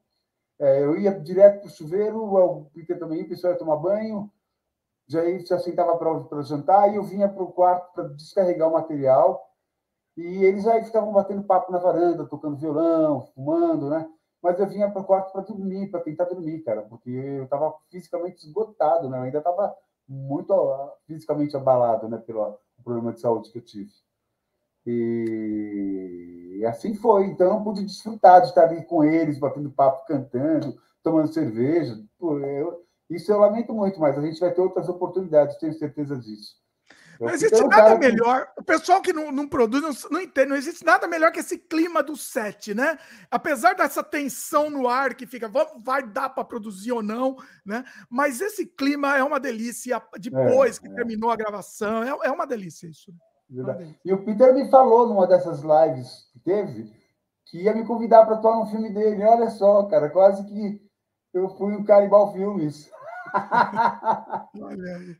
É, 0.58 0.82
eu 0.82 0.96
ia 0.98 1.18
direto 1.20 1.60
para 1.60 1.68
o 1.68 1.70
chuveiro, 1.70 2.22
o 2.22 2.64
Peter 2.74 2.98
também 2.98 3.18
ia, 3.18 3.24
o 3.26 3.28
pessoal 3.28 3.52
ia 3.52 3.58
tomar 3.58 3.76
banho, 3.76 4.30
já, 5.06 5.20
já 5.38 5.58
sentava 5.58 5.96
para 5.96 6.42
jantar 6.42 6.92
e 6.92 6.96
eu 6.96 7.02
vinha 7.02 7.28
para 7.28 7.42
o 7.42 7.52
quarto 7.52 7.92
para 7.92 8.08
descarregar 8.08 8.68
o 8.68 8.72
material 8.72 9.48
e 10.16 10.44
eles 10.44 10.66
aí 10.66 10.84
ficavam 10.84 11.12
batendo 11.12 11.44
papo 11.44 11.70
na 11.70 11.78
varanda, 11.78 12.26
tocando 12.26 12.56
violão, 12.56 13.22
fumando, 13.34 13.88
né? 13.88 14.10
Mas 14.42 14.58
eu 14.58 14.68
vinha 14.68 14.90
para 14.90 15.02
o 15.02 15.04
quarto 15.04 15.32
para 15.32 15.42
dormir, 15.42 15.90
para 15.90 16.00
tentar 16.00 16.24
dormir, 16.24 16.60
cara, 16.62 16.82
porque 16.82 17.10
eu 17.10 17.44
estava 17.44 17.74
fisicamente 17.90 18.46
esgotado, 18.46 19.08
né? 19.08 19.18
Eu 19.18 19.22
ainda 19.22 19.38
estava 19.38 19.74
muito 20.08 20.54
fisicamente 21.06 21.56
abalado, 21.56 22.08
né, 22.08 22.18
pelo 22.18 22.58
problema 22.82 23.12
de 23.12 23.20
saúde 23.20 23.50
que 23.50 23.58
eu 23.58 23.62
tive. 23.64 23.90
E... 24.86 26.58
e 26.60 26.66
assim 26.66 26.94
foi. 26.94 27.26
Então, 27.26 27.46
eu 27.48 27.54
não 27.54 27.64
pude 27.64 27.84
desfrutar 27.84 28.40
de 28.40 28.48
estar 28.48 28.64
ali 28.64 28.84
com 28.84 29.04
eles, 29.04 29.38
batendo 29.38 29.70
papo, 29.70 30.06
cantando, 30.06 30.74
tomando 31.02 31.32
cerveja. 31.32 31.98
Pô, 32.18 32.38
eu... 32.38 32.86
Isso 33.10 33.32
eu 33.32 33.38
lamento 33.38 33.72
muito, 33.72 33.98
mas 33.98 34.18
a 34.18 34.22
gente 34.22 34.40
vai 34.40 34.52
ter 34.52 34.60
outras 34.60 34.88
oportunidades, 34.88 35.58
tenho 35.58 35.72
certeza 35.72 36.16
disso. 36.16 36.56
Não 37.20 37.30
existe 37.30 37.62
nada 37.64 37.98
melhor. 37.98 38.48
O 38.56 38.62
pessoal 38.62 39.02
que 39.02 39.12
não, 39.12 39.32
não 39.32 39.48
produz 39.48 39.82
não, 39.82 40.10
não, 40.10 40.20
entende. 40.20 40.48
Não 40.48 40.56
existe 40.56 40.84
nada 40.84 41.06
melhor 41.08 41.32
que 41.32 41.40
esse 41.40 41.58
clima 41.58 42.02
do 42.02 42.16
set, 42.16 42.74
né? 42.74 42.98
Apesar 43.30 43.74
dessa 43.74 44.02
tensão 44.02 44.70
no 44.70 44.86
ar 44.86 45.14
que 45.14 45.26
fica, 45.26 45.50
vai 45.78 46.06
dar 46.06 46.28
para 46.28 46.44
produzir 46.44 46.92
ou 46.92 47.02
não, 47.02 47.36
né? 47.66 47.84
Mas 48.08 48.40
esse 48.40 48.66
clima 48.66 49.16
é 49.16 49.22
uma 49.22 49.40
delícia. 49.40 50.00
Depois 50.18 50.78
é, 50.78 50.80
que 50.80 50.88
é. 50.88 50.94
terminou 50.94 51.30
a 51.30 51.36
gravação, 51.36 52.02
é, 52.02 52.28
é 52.28 52.30
uma 52.30 52.46
delícia 52.46 52.86
isso. 52.86 53.12
É 53.50 53.62
uma 53.62 53.74
delícia. 53.74 54.00
E 54.04 54.12
o 54.12 54.24
Peter 54.24 54.54
me 54.54 54.70
falou 54.70 55.08
numa 55.08 55.26
dessas 55.26 55.60
lives 55.62 56.28
que 56.32 56.38
teve 56.40 56.98
que 57.46 57.62
ia 57.62 57.74
me 57.74 57.84
convidar 57.84 58.26
para 58.26 58.36
atuar 58.36 58.58
no 58.58 58.66
filme 58.66 58.92
dele. 58.92 59.24
Olha 59.24 59.50
só, 59.50 59.82
cara, 59.84 60.10
quase 60.10 60.44
que 60.44 60.80
eu 61.32 61.48
fui 61.56 61.74
um 61.74 61.84
Caribal 61.84 62.32
Filmes. 62.32 62.90
Olha 64.60 64.96
aí. 64.96 65.16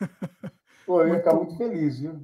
Pô, 0.86 1.02
eu 1.02 1.08
ia 1.08 1.18
ficar 1.18 1.34
muito 1.34 1.56
feliz, 1.56 1.98
viu? 1.98 2.20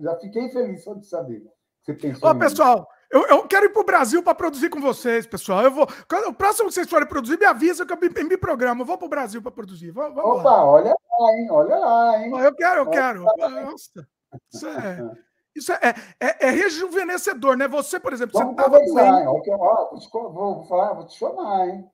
Já 0.00 0.16
fiquei 0.16 0.48
feliz 0.50 0.84
só 0.84 0.94
de 0.94 1.06
saber. 1.06 1.42
Você 1.82 1.94
pensou 1.94 2.30
Ô, 2.30 2.34
pessoal, 2.34 2.88
eu, 3.10 3.26
eu, 3.26 3.46
quero 3.46 3.66
ir 3.66 3.68
para 3.68 3.82
o 3.82 3.84
Brasil 3.84 4.22
para 4.22 4.34
produzir 4.34 4.70
com 4.70 4.80
vocês, 4.80 5.26
pessoal. 5.26 5.62
Eu 5.62 5.70
vou. 5.70 5.86
Quando, 6.08 6.28
o 6.28 6.34
próximo 6.34 6.68
que 6.68 6.74
vocês 6.74 6.88
forem 6.88 7.06
produzir, 7.06 7.38
me 7.38 7.44
avisa 7.44 7.84
que 7.84 7.92
eu 7.92 7.98
me, 7.98 8.08
me 8.08 8.36
programo. 8.36 8.82
Eu 8.82 8.86
vou 8.86 8.98
para 8.98 9.06
o 9.06 9.10
Brasil 9.10 9.42
para 9.42 9.52
produzir. 9.52 9.90
Vamos, 9.90 10.14
vamos 10.14 10.40
Opa, 10.40 10.50
lá. 10.50 10.64
olha 10.64 10.94
lá, 11.18 11.36
hein? 11.36 11.48
Olha 11.50 11.76
lá, 11.76 12.18
hein? 12.18 12.32
Eu 12.40 12.54
quero, 12.54 12.80
eu 12.80 12.90
quero. 12.90 13.22
Nossa, 13.22 14.08
isso 14.52 14.66
é. 14.66 15.10
Isso 15.54 15.72
é, 15.72 15.94
é, 16.18 16.48
é, 16.48 16.50
rejuvenescedor, 16.50 17.56
né? 17.56 17.68
Você, 17.68 18.00
por 18.00 18.12
exemplo, 18.12 18.36
Vamos 18.36 18.56
você 18.56 18.62
estava 18.62 18.78
doente. 18.84 19.50
Ó, 19.50 19.90
vou, 20.12 20.32
vou, 20.32 20.64
falar, 20.64 20.94
vou 20.94 21.06
te 21.06 21.16
chamar, 21.16 21.68
hein? 21.68 21.88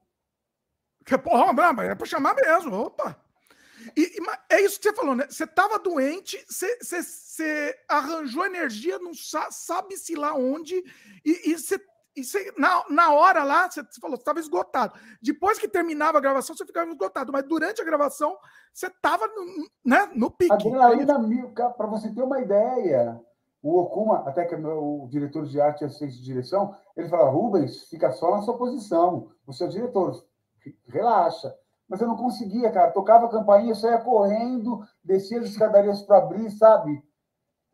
Porra, 1.22 1.52
mas 1.52 1.90
é 1.90 1.94
para 1.94 2.06
chamar 2.06 2.34
mesmo. 2.34 2.74
Opa! 2.86 3.16
E, 3.96 4.02
e, 4.02 4.54
é 4.54 4.60
isso 4.60 4.78
que 4.78 4.88
você 4.88 4.94
falou, 4.94 5.14
né? 5.14 5.26
Você 5.28 5.44
estava 5.44 5.78
doente, 5.78 6.42
você, 6.48 6.78
você, 6.78 7.02
você, 7.02 7.78
arranjou 7.88 8.44
energia, 8.46 8.98
não 8.98 9.12
sabe-se 9.14 10.14
lá 10.14 10.34
onde, 10.34 10.74
e, 11.24 11.50
e 11.50 11.58
você, 11.58 11.80
e 12.16 12.24
você 12.24 12.52
na, 12.56 12.84
na 12.88 13.12
hora 13.12 13.42
lá, 13.42 13.70
você, 13.70 13.82
falou, 14.00 14.16
você 14.16 14.22
estava 14.22 14.40
esgotado. 14.40 14.98
Depois 15.22 15.58
que 15.58 15.68
terminava 15.68 16.18
a 16.18 16.20
gravação, 16.20 16.56
você 16.56 16.66
ficava 16.66 16.90
esgotado, 16.90 17.32
mas 17.32 17.44
durante 17.44 17.80
a 17.80 17.84
gravação, 17.84 18.36
você 18.72 18.86
estava 18.86 19.26
no, 19.26 19.68
né, 19.84 20.10
no 20.14 20.30
pique. 20.30 20.52
Adrenalina 20.52 21.18
mil, 21.18 21.50
para 21.50 21.86
você 21.86 22.12
ter 22.12 22.22
uma 22.22 22.40
ideia. 22.40 23.20
O 23.62 23.78
Okuma, 23.78 24.26
até 24.26 24.46
que 24.46 24.54
é 24.54 24.58
meu, 24.58 25.02
o 25.02 25.08
diretor 25.08 25.44
de 25.44 25.60
arte 25.60 25.82
e 25.82 25.84
assistente 25.84 26.16
de 26.16 26.24
direção, 26.24 26.74
ele 26.96 27.10
fala: 27.10 27.28
Rubens, 27.28 27.88
fica 27.90 28.10
só 28.12 28.30
na 28.30 28.42
sua 28.42 28.56
posição, 28.56 29.30
o 29.46 29.52
seu 29.52 29.68
diretor, 29.68 30.24
relaxa 30.86 31.54
mas 31.90 32.00
eu 32.00 32.06
não 32.06 32.16
conseguia, 32.16 32.70
cara. 32.70 32.92
Tocava 32.92 33.26
a 33.26 33.28
campainha, 33.28 33.74
saía 33.74 33.98
correndo, 33.98 34.80
descia 35.02 35.40
as 35.40 35.46
escadarias 35.46 36.00
para 36.02 36.18
abrir, 36.18 36.48
sabe? 36.52 37.02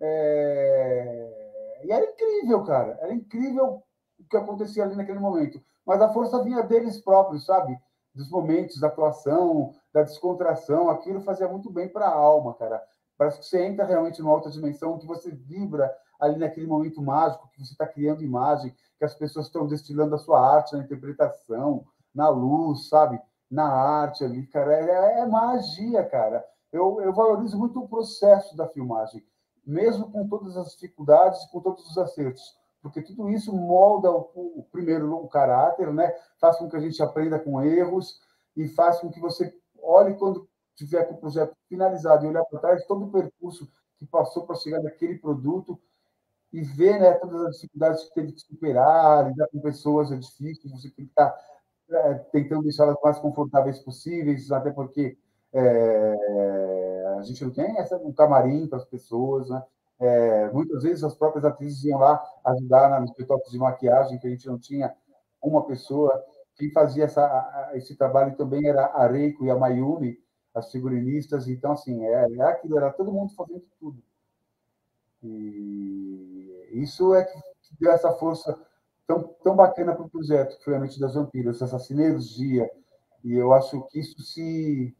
É... 0.01 1.83
E 1.85 1.93
era 1.93 2.03
incrível, 2.03 2.65
cara. 2.65 2.99
Era 3.03 3.13
incrível 3.13 3.83
o 4.19 4.25
que 4.25 4.39
acontecia 4.39 4.85
ali 4.85 4.97
naquele 4.97 5.19
momento. 5.19 5.63
Mas 5.85 6.01
a 6.01 6.09
força 6.09 6.43
vinha 6.43 6.63
deles 6.63 6.99
próprios, 6.99 7.45
sabe? 7.45 7.79
Dos 8.15 8.31
momentos 8.31 8.81
da 8.81 8.87
atuação, 8.87 9.75
da 9.93 10.03
descontração. 10.03 10.89
Aquilo 10.89 11.21
fazia 11.21 11.47
muito 11.47 11.71
bem 11.71 11.87
para 11.87 12.07
a 12.07 12.15
alma, 12.15 12.55
cara. 12.55 12.83
Parece 13.19 13.41
que 13.41 13.45
você 13.45 13.67
entra 13.67 13.85
realmente 13.85 14.23
numa 14.23 14.33
outra 14.33 14.51
dimensão, 14.51 14.99
que 14.99 15.07
você 15.07 15.31
vibra 15.31 15.95
ali 16.19 16.39
naquele 16.39 16.67
momento 16.67 17.03
mágico, 17.03 17.51
que 17.51 17.63
você 17.63 17.73
está 17.73 17.87
criando 17.87 18.25
imagem, 18.25 18.75
que 18.99 19.05
as 19.05 19.15
pessoas 19.15 19.45
estão 19.45 19.67
destilando 19.67 20.15
a 20.15 20.19
sua 20.19 20.41
arte 20.41 20.75
na 20.75 20.83
interpretação, 20.83 21.85
na 22.15 22.31
luz, 22.31 22.89
sabe? 22.89 23.21
Na 23.51 23.65
arte 23.65 24.25
ali, 24.25 24.47
cara. 24.47 24.75
É, 24.75 25.21
é 25.21 25.27
magia, 25.27 26.05
cara. 26.05 26.45
Eu, 26.73 27.01
eu 27.01 27.13
valorizo 27.13 27.59
muito 27.59 27.81
o 27.81 27.89
processo 27.89 28.57
da 28.57 28.69
filmagem, 28.69 29.25
mesmo 29.65 30.11
com 30.11 30.29
todas 30.29 30.57
as 30.57 30.73
dificuldades, 30.73 31.45
com 31.47 31.61
todos 31.61 31.89
os 31.89 31.99
acertos, 31.99 32.57
porque 32.83 33.01
tudo 33.01 33.29
isso 33.31 33.53
molda 33.55 34.11
o, 34.11 34.31
o 34.35 34.67
primeiro 34.71 35.15
o 35.15 35.29
caráter, 35.29 35.93
né? 35.93 36.15
Faz 36.41 36.57
com 36.59 36.69
que 36.69 36.77
a 36.77 36.81
gente 36.81 37.03
aprenda 37.03 37.39
com 37.39 37.63
erros 37.63 38.21
e 38.57 38.69
faz 38.69 39.01
com 39.01 39.11
que 39.11 39.21
você 39.21 39.53
olhe 39.83 40.15
quando 40.15 40.49
tiver 40.75 41.05
com 41.05 41.15
o 41.15 41.19
projeto 41.19 41.57
finalizado 41.69 42.25
e 42.25 42.29
olhar 42.29 42.45
para 42.45 42.61
trás 42.61 42.87
todo 42.87 43.07
o 43.07 43.11
percurso 43.11 43.69
que 43.99 44.07
passou 44.07 44.47
para 44.47 44.57
chegar 44.57 44.83
naquele 44.83 45.19
produto 45.19 45.81
e 46.53 46.63
ver 46.63 47.01
né, 47.01 47.13
todas 47.15 47.43
as 47.47 47.55
dificuldades 47.57 48.05
que 48.05 48.15
teve 48.15 48.33
que 48.33 48.41
superar, 48.41 49.29
lidar 49.29 49.49
com 49.49 49.61
pessoas 49.61 50.13
é 50.13 50.17
difícil, 50.17 50.71
você 50.71 50.91
tem 50.91 51.07
que 51.07 51.11
estar 51.11 51.35
é, 51.91 52.15
tentando 52.33 52.63
deixá-las 52.63 52.97
mais 53.03 53.19
confortáveis 53.19 53.79
possíveis, 53.79 54.51
até 54.51 54.71
porque 54.71 55.17
é, 55.53 57.15
a 57.19 57.23
gente 57.23 57.45
não 57.45 57.53
tem 57.53 57.79
essa, 57.79 57.97
um 57.97 58.13
camarim 58.13 58.67
para 58.67 58.79
as 58.79 58.85
pessoas, 58.85 59.49
né? 59.49 59.63
É, 59.99 60.51
muitas 60.51 60.83
vezes 60.83 61.03
as 61.03 61.15
próprias 61.15 61.45
atrizes 61.45 61.85
iam 61.85 61.99
lá 61.99 62.23
ajudar 62.45 63.01
nos 63.01 63.13
pitoques 63.13 63.51
de 63.51 63.59
maquiagem, 63.59 64.19
que 64.19 64.27
a 64.27 64.31
gente 64.31 64.47
não 64.47 64.59
tinha 64.59 64.95
uma 65.43 65.65
pessoa. 65.67 66.23
Quem 66.57 66.71
fazia 66.71 67.05
essa, 67.05 67.71
esse 67.75 67.97
trabalho 67.97 68.37
também 68.37 68.67
era 68.67 68.87
a 68.87 69.07
Reiko 69.07 69.45
e 69.45 69.51
a 69.51 69.57
Mayumi, 69.57 70.19
as 70.55 70.71
figurinistas. 70.71 71.49
Então, 71.49 71.73
assim, 71.73 72.05
é, 72.05 72.27
é 72.31 72.43
aquilo, 72.43 72.77
era 72.77 72.93
todo 72.93 73.13
mundo 73.13 73.33
fazendo 73.35 73.65
tudo. 73.81 74.03
E 75.23 76.69
isso 76.73 77.15
é 77.15 77.25
que 77.25 77.39
deu 77.81 77.91
essa 77.93 78.13
força 78.13 78.59
tão, 79.07 79.23
tão 79.43 79.57
bacana 79.57 79.95
para 79.95 80.05
o 80.05 80.11
projeto, 80.11 80.59
que 80.59 80.65
foi 80.65 80.75
a 80.75 80.79
Noite 80.79 81.01
das 81.01 81.15
Vampiras, 81.15 81.63
essa 81.63 81.79
sinergia. 81.79 82.69
E 83.25 83.35
eu 83.35 83.53
acho 83.53 83.83
que 83.89 84.01
isso 84.01 84.21
se. 84.23 84.95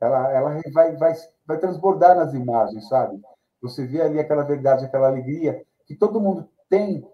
Ela, 0.00 0.32
ela 0.32 0.60
vai, 0.72 0.96
vai, 0.96 1.14
vai 1.46 1.58
transbordar 1.58 2.16
nas 2.16 2.32
imagens, 2.32 2.88
sabe? 2.88 3.20
Você 3.60 3.86
vê 3.86 4.00
ali 4.00 4.18
aquela 4.18 4.42
verdade, 4.42 4.84
aquela 4.84 5.08
alegria 5.08 5.62
que 5.86 5.94
todo 5.94 6.20
mundo 6.20 6.48
tem, 6.70 7.06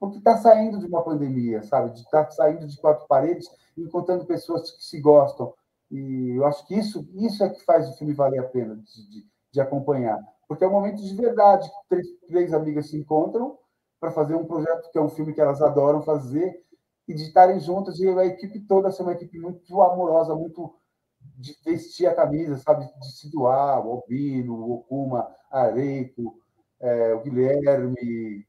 porque 0.00 0.18
está 0.18 0.38
saindo 0.38 0.78
de 0.78 0.86
uma 0.86 1.02
pandemia, 1.02 1.62
sabe? 1.62 1.92
De 1.92 2.00
estar 2.00 2.24
tá 2.24 2.30
saindo 2.30 2.66
de 2.66 2.78
quatro 2.78 3.06
paredes 3.06 3.50
encontrando 3.76 4.24
pessoas 4.24 4.70
que 4.70 4.84
se 4.84 5.00
gostam. 5.00 5.52
E 5.90 6.36
eu 6.36 6.46
acho 6.46 6.66
que 6.66 6.74
isso, 6.74 7.06
isso 7.14 7.44
é 7.44 7.50
que 7.50 7.62
faz 7.64 7.88
o 7.88 7.96
filme 7.98 8.14
valer 8.14 8.40
a 8.40 8.48
pena 8.48 8.76
de, 8.76 9.10
de, 9.10 9.26
de 9.52 9.60
acompanhar. 9.60 10.18
Porque 10.48 10.64
é 10.64 10.68
um 10.68 10.72
momento 10.72 11.02
de 11.02 11.14
verdade, 11.14 11.70
três, 11.88 12.06
três 12.26 12.54
amigas 12.54 12.88
se 12.88 12.96
encontram 12.96 13.58
para 14.04 14.12
fazer 14.12 14.34
um 14.34 14.44
projeto 14.44 14.90
que 14.90 14.98
é 14.98 15.00
um 15.00 15.08
filme 15.08 15.32
que 15.32 15.40
elas 15.40 15.62
adoram 15.62 16.02
fazer 16.02 16.60
e 17.08 17.14
de 17.14 17.22
estarem 17.22 17.58
juntas 17.58 17.98
e 17.98 18.06
a 18.06 18.26
equipe 18.26 18.60
toda 18.60 18.90
ser 18.90 19.02
uma 19.02 19.12
equipe 19.12 19.38
muito 19.38 19.80
amorosa, 19.80 20.34
muito 20.34 20.74
de 21.18 21.56
vestir 21.64 22.06
a 22.06 22.14
camisa, 22.14 22.58
sabe, 22.58 22.86
de 23.00 23.12
se 23.12 23.30
doar, 23.30 23.84
o 23.84 23.92
Albino, 23.92 24.56
o 24.56 24.74
Okuma, 24.74 25.26
a 25.50 25.62
Areito, 25.62 26.34
é, 26.78 27.14
o 27.14 27.22
Guilherme, 27.22 28.46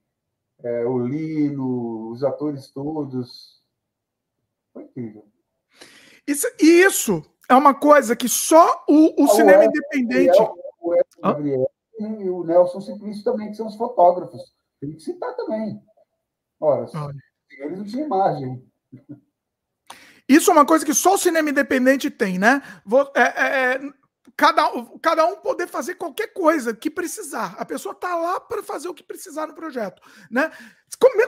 é, 0.62 0.86
o 0.86 1.00
Lino, 1.00 2.12
os 2.12 2.22
atores 2.22 2.70
todos. 2.72 3.64
Foi 4.74 4.84
incrível. 4.84 5.26
Isso, 6.28 6.48
isso 6.60 7.24
é 7.50 7.56
uma 7.56 7.74
coisa 7.74 8.14
que 8.14 8.28
só 8.28 8.84
o, 8.90 9.24
o 9.24 9.26
ah, 9.26 9.36
cinema 9.36 9.64
o 9.64 9.68
independente. 9.68 10.38
O 10.82 10.96
Gabriel 11.24 11.72
e 11.98 12.30
o 12.30 12.44
Nelson 12.44 12.82
Simplício 12.82 13.24
também, 13.24 13.52
que 13.52 13.56
são 13.56 13.68
os 13.68 13.78
fotógrafos. 13.78 14.55
Tem 14.86 14.96
que 14.96 15.04
citar 15.04 15.36
também. 15.36 15.82
Ora, 16.60 16.86
eles 17.52 17.78
não 17.78 17.86
tinham 17.86 18.06
imagem. 18.06 18.72
Isso 20.28 20.50
é 20.50 20.54
uma 20.54 20.66
coisa 20.66 20.86
que 20.86 20.94
só 20.94 21.16
o 21.16 21.18
cinema 21.18 21.50
independente 21.50 22.10
tem, 22.10 22.40
né? 22.40 22.62
É, 23.16 23.22
é, 23.22 23.74
é, 23.74 23.80
cada, 24.36 24.64
cada 25.02 25.26
um 25.26 25.38
poder 25.38 25.68
fazer 25.68 25.96
qualquer 25.96 26.28
coisa 26.34 26.74
que 26.74 26.90
precisar. 26.90 27.56
A 27.58 27.66
pessoa 27.66 27.94
tá 27.94 28.16
lá 28.16 28.40
para 28.40 28.64
fazer 28.64 28.88
o 28.88 28.94
que 28.94 29.04
precisar 29.04 29.48
no 29.48 29.56
projeto, 29.56 30.02
né? 30.30 30.52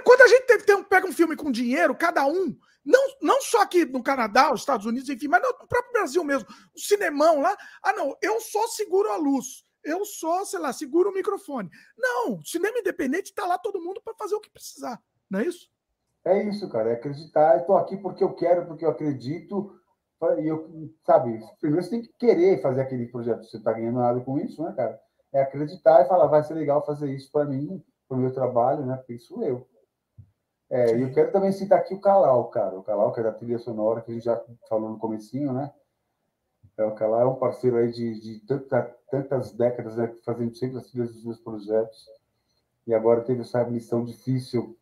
Quando 0.04 0.22
a 0.22 0.28
gente 0.28 0.46
tem, 0.46 0.60
tem, 0.60 0.84
pega 0.84 1.08
um 1.08 1.14
filme 1.14 1.36
com 1.36 1.52
dinheiro, 1.52 1.96
cada 1.96 2.26
um, 2.26 2.58
não, 2.84 3.02
não 3.22 3.42
só 3.42 3.62
aqui 3.62 3.86
no 3.86 4.02
Canadá, 4.02 4.54
os 4.54 4.62
Estados 4.62 4.86
Unidos, 4.86 5.10
enfim, 5.10 5.28
mas 5.28 5.42
no 5.42 5.54
próprio 5.68 5.92
Brasil 5.92 6.24
mesmo, 6.24 6.48
o 6.76 6.80
cinemão 6.80 7.42
lá, 7.42 7.56
ah 7.84 7.94
não, 7.94 8.16
eu 8.22 8.40
só 8.40 8.66
seguro 8.68 9.12
a 9.12 9.18
luz, 9.18 9.64
eu 9.88 10.06
só, 10.06 10.44
sei 10.46 10.60
lá, 10.60 10.74
seguro 10.74 11.10
o 11.10 11.14
microfone. 11.14 11.70
Não, 11.98 12.42
cinema 12.44 12.80
independente 12.80 13.34
tá 13.34 13.46
lá 13.46 13.58
todo 13.58 13.82
mundo 13.82 14.02
para 14.04 14.14
fazer 14.16 14.36
o 14.36 14.42
que 14.42 14.50
precisar, 14.50 15.02
não 15.30 15.40
é 15.40 15.46
isso? 15.46 15.70
É 16.26 16.44
isso, 16.44 16.70
cara, 16.70 16.90
é 16.90 16.94
acreditar, 16.94 17.66
tô 17.66 17.78
aqui 17.78 17.96
porque 17.98 18.24
eu 18.24 18.34
quero, 18.34 18.66
porque 18.68 18.84
eu 18.84 18.90
acredito, 18.90 19.80
e 20.40 20.48
eu, 20.48 20.92
sabe, 21.06 21.40
primeiro 21.60 21.84
você 21.84 21.92
tem 21.92 22.02
que 22.02 22.14
querer 22.20 22.62
fazer 22.62 22.82
aquele 22.82 23.08
projeto, 23.08 23.46
você 23.46 23.58
está 23.58 23.72
ganhando 23.72 24.00
nada 24.00 24.20
com 24.20 24.38
isso, 24.38 24.62
né, 24.62 24.74
cara? 24.76 25.00
É 25.34 25.42
acreditar 25.42 26.04
e 26.04 26.08
falar, 26.08 26.28
vai 26.28 26.44
ser 26.44 26.54
legal 26.54 26.86
fazer 26.86 27.10
isso 27.14 27.32
para 27.32 27.46
mim, 27.46 27.84
para 28.08 28.18
o 28.18 28.20
meu 28.20 28.34
trabalho, 28.34 28.86
né? 28.86 28.96
Porque 28.98 29.14
isso 29.14 29.42
eu. 29.44 29.68
É, 30.70 30.98
e 30.98 31.02
eu 31.02 31.14
quero 31.14 31.32
também 31.32 31.52
citar 31.52 31.80
aqui 31.80 31.94
o 31.94 32.02
Calau, 32.02 32.50
cara. 32.50 32.78
O 32.78 32.84
Calau, 32.84 33.14
que 33.14 33.20
é 33.20 33.24
da 33.24 33.32
trilha 33.32 33.60
sonora, 33.60 34.02
que 34.02 34.12
a 34.12 34.14
gente 34.14 34.24
já 34.24 34.42
falou 34.68 34.90
no 34.90 34.98
comecinho, 34.98 35.54
né? 35.54 35.72
É, 36.78 36.84
o 36.84 36.92
Calau 36.92 37.22
é 37.22 37.26
um 37.26 37.36
parceiro 37.36 37.78
aí 37.78 37.92
de, 37.92 38.20
de 38.20 38.40
tanta, 38.46 38.96
tantas 39.10 39.52
décadas, 39.52 39.96
né? 39.96 40.14
Fazendo 40.26 40.56
sempre 40.56 40.78
as 40.78 40.88
trilhas 40.88 41.14
dos 41.14 41.24
meus 41.24 41.40
projetos. 41.40 42.08
E 42.86 42.94
agora 42.94 43.22
teve 43.22 43.42
essa 43.42 43.64
missão 43.64 44.06
difícil, 44.06 44.78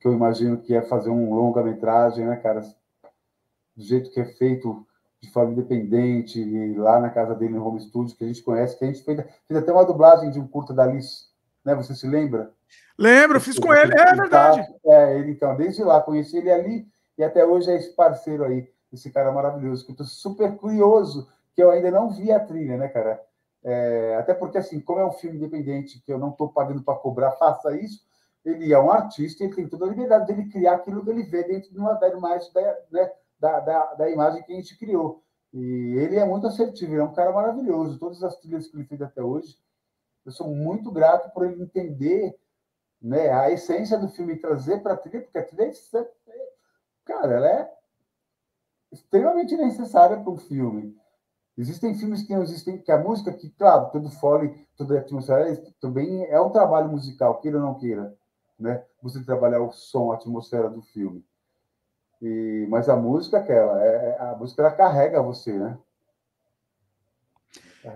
que 0.00 0.06
eu 0.06 0.12
imagino 0.12 0.58
que 0.58 0.74
é 0.74 0.82
fazer 0.82 1.10
um 1.10 1.34
longa-metragem, 1.34 2.26
né, 2.26 2.36
cara? 2.36 2.62
do 3.78 3.84
jeito 3.84 4.10
que 4.10 4.20
é 4.20 4.24
feito 4.24 4.84
de 5.20 5.30
forma 5.30 5.52
independente, 5.52 6.44
lá 6.76 7.00
na 7.00 7.10
casa 7.10 7.34
dele 7.34 7.54
no 7.54 7.64
home 7.64 7.80
studio, 7.80 8.16
que 8.16 8.24
a 8.24 8.26
gente 8.26 8.42
conhece, 8.42 8.76
que 8.76 8.84
a 8.84 8.88
gente 8.88 9.04
fez, 9.04 9.24
fez 9.46 9.60
até 9.60 9.72
uma 9.72 9.84
dublagem 9.84 10.30
de 10.30 10.40
um 10.40 10.46
curta 10.46 10.74
da 10.74 10.82
Alice, 10.82 11.26
né? 11.64 11.74
Você 11.76 11.94
se 11.94 12.06
lembra? 12.06 12.50
Lembro, 12.98 13.40
fiz 13.40 13.58
com 13.58 13.72
ele, 13.72 13.92
é 13.94 14.14
verdade. 14.14 14.60
É, 14.84 15.18
ele 15.18 15.30
então, 15.30 15.56
desde 15.56 15.82
lá, 15.82 16.00
conheci 16.00 16.36
ele 16.36 16.50
ali 16.50 16.88
e 17.16 17.22
até 17.22 17.44
hoje 17.44 17.70
é 17.70 17.76
esse 17.76 17.94
parceiro 17.94 18.44
aí, 18.44 18.68
esse 18.92 19.10
cara 19.10 19.32
maravilhoso, 19.32 19.84
que 19.84 19.92
eu 19.92 19.96
tô 19.96 20.04
super 20.04 20.56
curioso, 20.56 21.28
que 21.54 21.62
eu 21.62 21.70
ainda 21.70 21.90
não 21.90 22.10
vi 22.10 22.32
a 22.32 22.40
trilha, 22.40 22.76
né, 22.76 22.88
cara? 22.88 23.22
É, 23.62 24.16
até 24.16 24.34
porque, 24.34 24.58
assim, 24.58 24.80
como 24.80 25.00
é 25.00 25.06
um 25.06 25.12
filme 25.12 25.36
independente, 25.36 26.00
que 26.00 26.12
eu 26.12 26.18
não 26.18 26.30
estou 26.30 26.48
pagando 26.48 26.82
para 26.82 26.98
cobrar, 26.98 27.32
faça 27.32 27.76
isso, 27.76 28.06
ele 28.44 28.72
é 28.72 28.78
um 28.78 28.90
artista, 28.90 29.44
ele 29.44 29.54
tem 29.54 29.68
toda 29.68 29.84
a 29.84 29.88
liberdade 29.88 30.26
dele 30.26 30.48
criar 30.48 30.74
aquilo 30.74 31.04
que 31.04 31.10
ele 31.10 31.22
vê 31.24 31.42
dentro 31.44 31.70
de 31.70 31.78
uma 31.78 31.94
da 31.94 32.08
imagem, 32.08 32.50
né, 32.90 33.12
da, 33.38 33.60
da, 33.60 33.94
da 33.94 34.10
imagem 34.10 34.42
que 34.42 34.52
a 34.52 34.56
gente 34.56 34.78
criou. 34.78 35.22
E 35.52 35.94
ele 35.98 36.16
é 36.16 36.24
muito 36.24 36.46
assertivo, 36.46 36.92
ele 36.92 37.00
é 37.00 37.04
um 37.04 37.14
cara 37.14 37.32
maravilhoso. 37.32 37.98
Todas 37.98 38.22
as 38.22 38.36
trilhas 38.36 38.68
que 38.68 38.76
ele 38.76 38.84
fez 38.84 39.00
até 39.02 39.22
hoje, 39.22 39.56
eu 40.24 40.32
sou 40.32 40.48
muito 40.48 40.90
grato 40.90 41.32
por 41.32 41.46
ele 41.46 41.62
entender 41.62 42.38
né, 43.00 43.30
a 43.30 43.50
essência 43.50 43.98
do 43.98 44.08
filme 44.08 44.34
e 44.34 44.40
trazer 44.40 44.82
para 44.82 44.94
a 44.94 44.96
trilha, 44.96 45.22
porque 45.22 45.38
a 45.38 45.44
trilha, 45.44 45.70
é, 45.94 46.52
cara, 47.04 47.34
ela 47.34 47.48
é 47.48 47.77
extremamente 48.92 49.56
necessária 49.56 50.16
para 50.16 50.30
o 50.30 50.36
filme. 50.36 50.96
Existem 51.56 51.94
filmes 51.94 52.22
que 52.22 52.34
não 52.34 52.42
existem, 52.42 52.78
que 52.78 52.92
a 52.92 52.98
música, 52.98 53.32
que, 53.32 53.50
claro, 53.50 53.90
todo 53.90 54.10
fole, 54.10 54.66
toda 54.76 54.98
atmosfera, 54.98 55.56
também 55.80 56.24
é 56.26 56.40
um 56.40 56.50
trabalho 56.50 56.88
musical, 56.88 57.40
queira 57.40 57.58
ou 57.58 57.64
não 57.64 57.74
queira, 57.74 58.16
né? 58.58 58.84
Você 59.02 59.22
trabalhar 59.24 59.60
o 59.60 59.72
som, 59.72 60.12
a 60.12 60.14
atmosfera 60.14 60.70
do 60.70 60.80
filme. 60.82 61.24
E, 62.22 62.66
mas 62.68 62.88
a 62.88 62.96
música, 62.96 63.38
aquela, 63.38 63.84
é, 63.84 63.88
é, 63.88 64.18
a 64.20 64.36
música 64.36 64.62
ela 64.62 64.70
carrega 64.70 65.22
você, 65.22 65.52
né? 65.52 65.76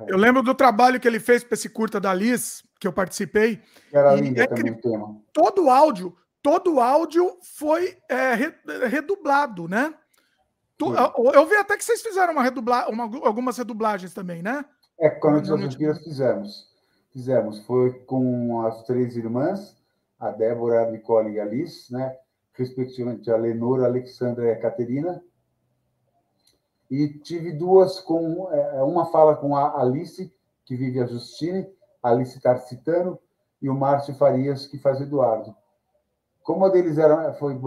Eu 0.06 0.16
lembro 0.16 0.42
do 0.42 0.54
trabalho 0.54 0.98
que 0.98 1.06
ele 1.06 1.20
fez 1.20 1.44
para 1.44 1.54
esse 1.54 1.68
curta 1.68 2.00
da 2.00 2.14
Liz, 2.14 2.64
que 2.80 2.86
eu 2.86 2.92
participei. 2.92 3.60
Era 3.92 4.14
lindo 4.14 4.40
é 4.40 4.46
também 4.46 4.72
o 4.72 4.80
tema. 4.80 5.20
Todo 5.32 5.66
o 5.66 5.70
áudio, 5.70 6.16
todo 6.42 6.74
o 6.74 6.80
áudio 6.80 7.36
foi 7.42 7.96
é, 8.08 8.34
redublado, 8.86 9.68
né? 9.68 9.94
Tu, 10.90 11.30
eu 11.34 11.46
vi 11.46 11.54
até 11.56 11.76
que 11.76 11.84
vocês 11.84 12.02
fizeram 12.02 12.32
uma 12.32 12.42
redubla, 12.42 12.88
uma, 12.88 13.04
algumas 13.26 13.56
redublagens 13.56 14.12
também, 14.12 14.42
né? 14.42 14.64
É, 14.98 15.10
quando 15.10 15.54
a 15.54 15.56
gente 15.56 15.76
fizemos. 16.02 16.70
Fizemos. 17.12 17.64
Foi 17.66 17.92
com 18.04 18.66
as 18.66 18.82
três 18.84 19.16
irmãs, 19.16 19.76
a 20.18 20.30
Débora, 20.30 20.86
a 20.86 20.90
Nicole 20.90 21.32
e 21.32 21.40
a 21.40 21.44
Liz, 21.44 21.88
né? 21.90 22.16
respectivamente 22.54 23.30
a 23.30 23.36
Lenora, 23.36 23.84
a 23.84 23.86
Alexandra 23.86 24.46
e 24.46 24.52
a 24.52 24.60
Caterina. 24.60 25.22
E 26.90 27.08
tive 27.08 27.52
duas 27.52 28.00
com 28.00 28.50
é, 28.52 28.82
uma 28.82 29.06
fala 29.06 29.34
com 29.36 29.56
a 29.56 29.80
Alice, 29.80 30.32
que 30.64 30.76
vive 30.76 31.00
a 31.00 31.06
Justine, 31.06 31.66
a 32.02 32.10
Alice 32.10 32.38
Tarcitano, 32.40 33.18
e 33.60 33.68
o 33.68 33.74
Márcio 33.74 34.14
Farias, 34.14 34.66
que 34.66 34.78
faz 34.78 35.00
Eduardo. 35.00 35.54
Como 36.42 36.64
a 36.64 36.68
deles 36.68 36.98
era, 36.98 37.32
foi, 37.34 37.58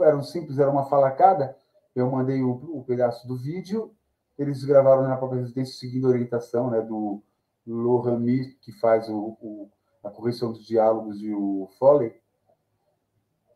eram 0.00 0.22
simples, 0.22 0.58
era 0.58 0.70
uma 0.70 0.86
fala 0.86 1.10
cada, 1.10 1.56
eu 1.94 2.10
mandei 2.10 2.42
o, 2.42 2.50
o 2.50 2.84
pedaço 2.84 3.26
do 3.26 3.36
vídeo, 3.36 3.94
eles 4.38 4.64
gravaram 4.64 5.02
na 5.02 5.16
própria 5.16 5.40
residência 5.40 5.78
seguindo 5.78 6.06
a 6.06 6.10
orientação 6.10 6.70
né, 6.70 6.80
do 6.80 7.22
Lohami, 7.66 8.54
que 8.60 8.72
faz 8.72 9.08
o, 9.08 9.36
o, 9.40 9.70
a 10.02 10.10
correção 10.10 10.52
dos 10.52 10.66
diálogos 10.66 11.22
e 11.22 11.32
o 11.32 11.68
Foley, 11.78 12.14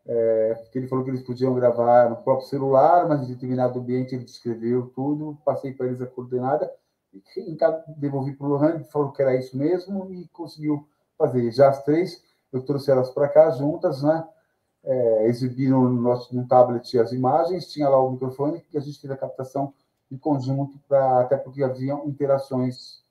é, 0.09 0.65
ele 0.73 0.87
falou 0.87 1.05
que 1.05 1.11
eles 1.11 1.23
podiam 1.23 1.53
gravar 1.55 2.09
no 2.09 2.17
próprio 2.17 2.47
celular, 2.47 3.09
mas 3.09 3.23
em 3.23 3.33
determinado 3.33 3.81
ambiente 3.81 4.15
ele 4.15 4.25
descreveu 4.25 4.89
tudo, 4.95 5.37
passei 5.45 5.73
para 5.73 5.87
eles 5.87 6.01
a 6.01 6.07
coordenada, 6.07 6.73
devolvi 7.97 8.35
para 8.35 8.47
o 8.47 8.51
Lohan, 8.51 8.85
falou 8.85 9.11
que 9.11 9.21
era 9.21 9.35
isso 9.35 9.57
mesmo 9.57 10.13
e 10.13 10.29
conseguiu 10.29 10.87
fazer. 11.19 11.51
Já 11.51 11.71
as 11.71 11.83
três, 11.83 12.23
eu 12.53 12.63
trouxe 12.63 12.91
elas 12.91 13.11
para 13.11 13.29
cá 13.29 13.51
juntas, 13.51 14.03
né? 14.03 14.29
É, 14.89 15.27
exibi 15.27 15.69
no, 15.69 15.89
nosso, 15.89 16.35
no 16.35 16.47
tablet 16.47 16.97
as 16.99 17.11
imagens, 17.11 17.73
tinha 17.73 17.89
lá 17.89 18.01
o 18.01 18.13
microfone, 18.13 18.61
que 18.71 18.79
a 18.79 18.81
gente 18.81 19.01
fez 19.01 19.13
a 19.13 19.17
captação 19.17 19.75
em 20.11 20.17
conjunto, 20.17 20.79
pra, 20.87 21.23
até 21.23 21.37
porque 21.37 21.63
havia 21.63 21.95
interações. 22.05 23.03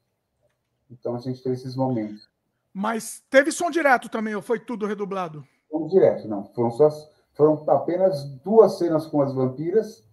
Então 0.90 1.16
a 1.16 1.20
gente 1.20 1.44
teve 1.44 1.56
esses 1.56 1.76
momentos. 1.76 2.30
Mas 2.74 3.24
teve 3.30 3.52
som 3.52 3.70
direto 3.70 4.10
também, 4.10 4.36
ou 4.36 4.42
foi 4.42 4.60
tudo 4.60 4.86
redublado? 4.86 5.46
Vamos 5.72 5.92
direto, 5.92 6.28
não. 6.28 6.46
Foram, 6.54 6.72
só, 6.72 6.90
foram 7.34 7.64
apenas 7.70 8.24
duas 8.44 8.78
cenas 8.78 9.06
com 9.08 9.22
as 9.22 9.34
vampiras 9.34 10.04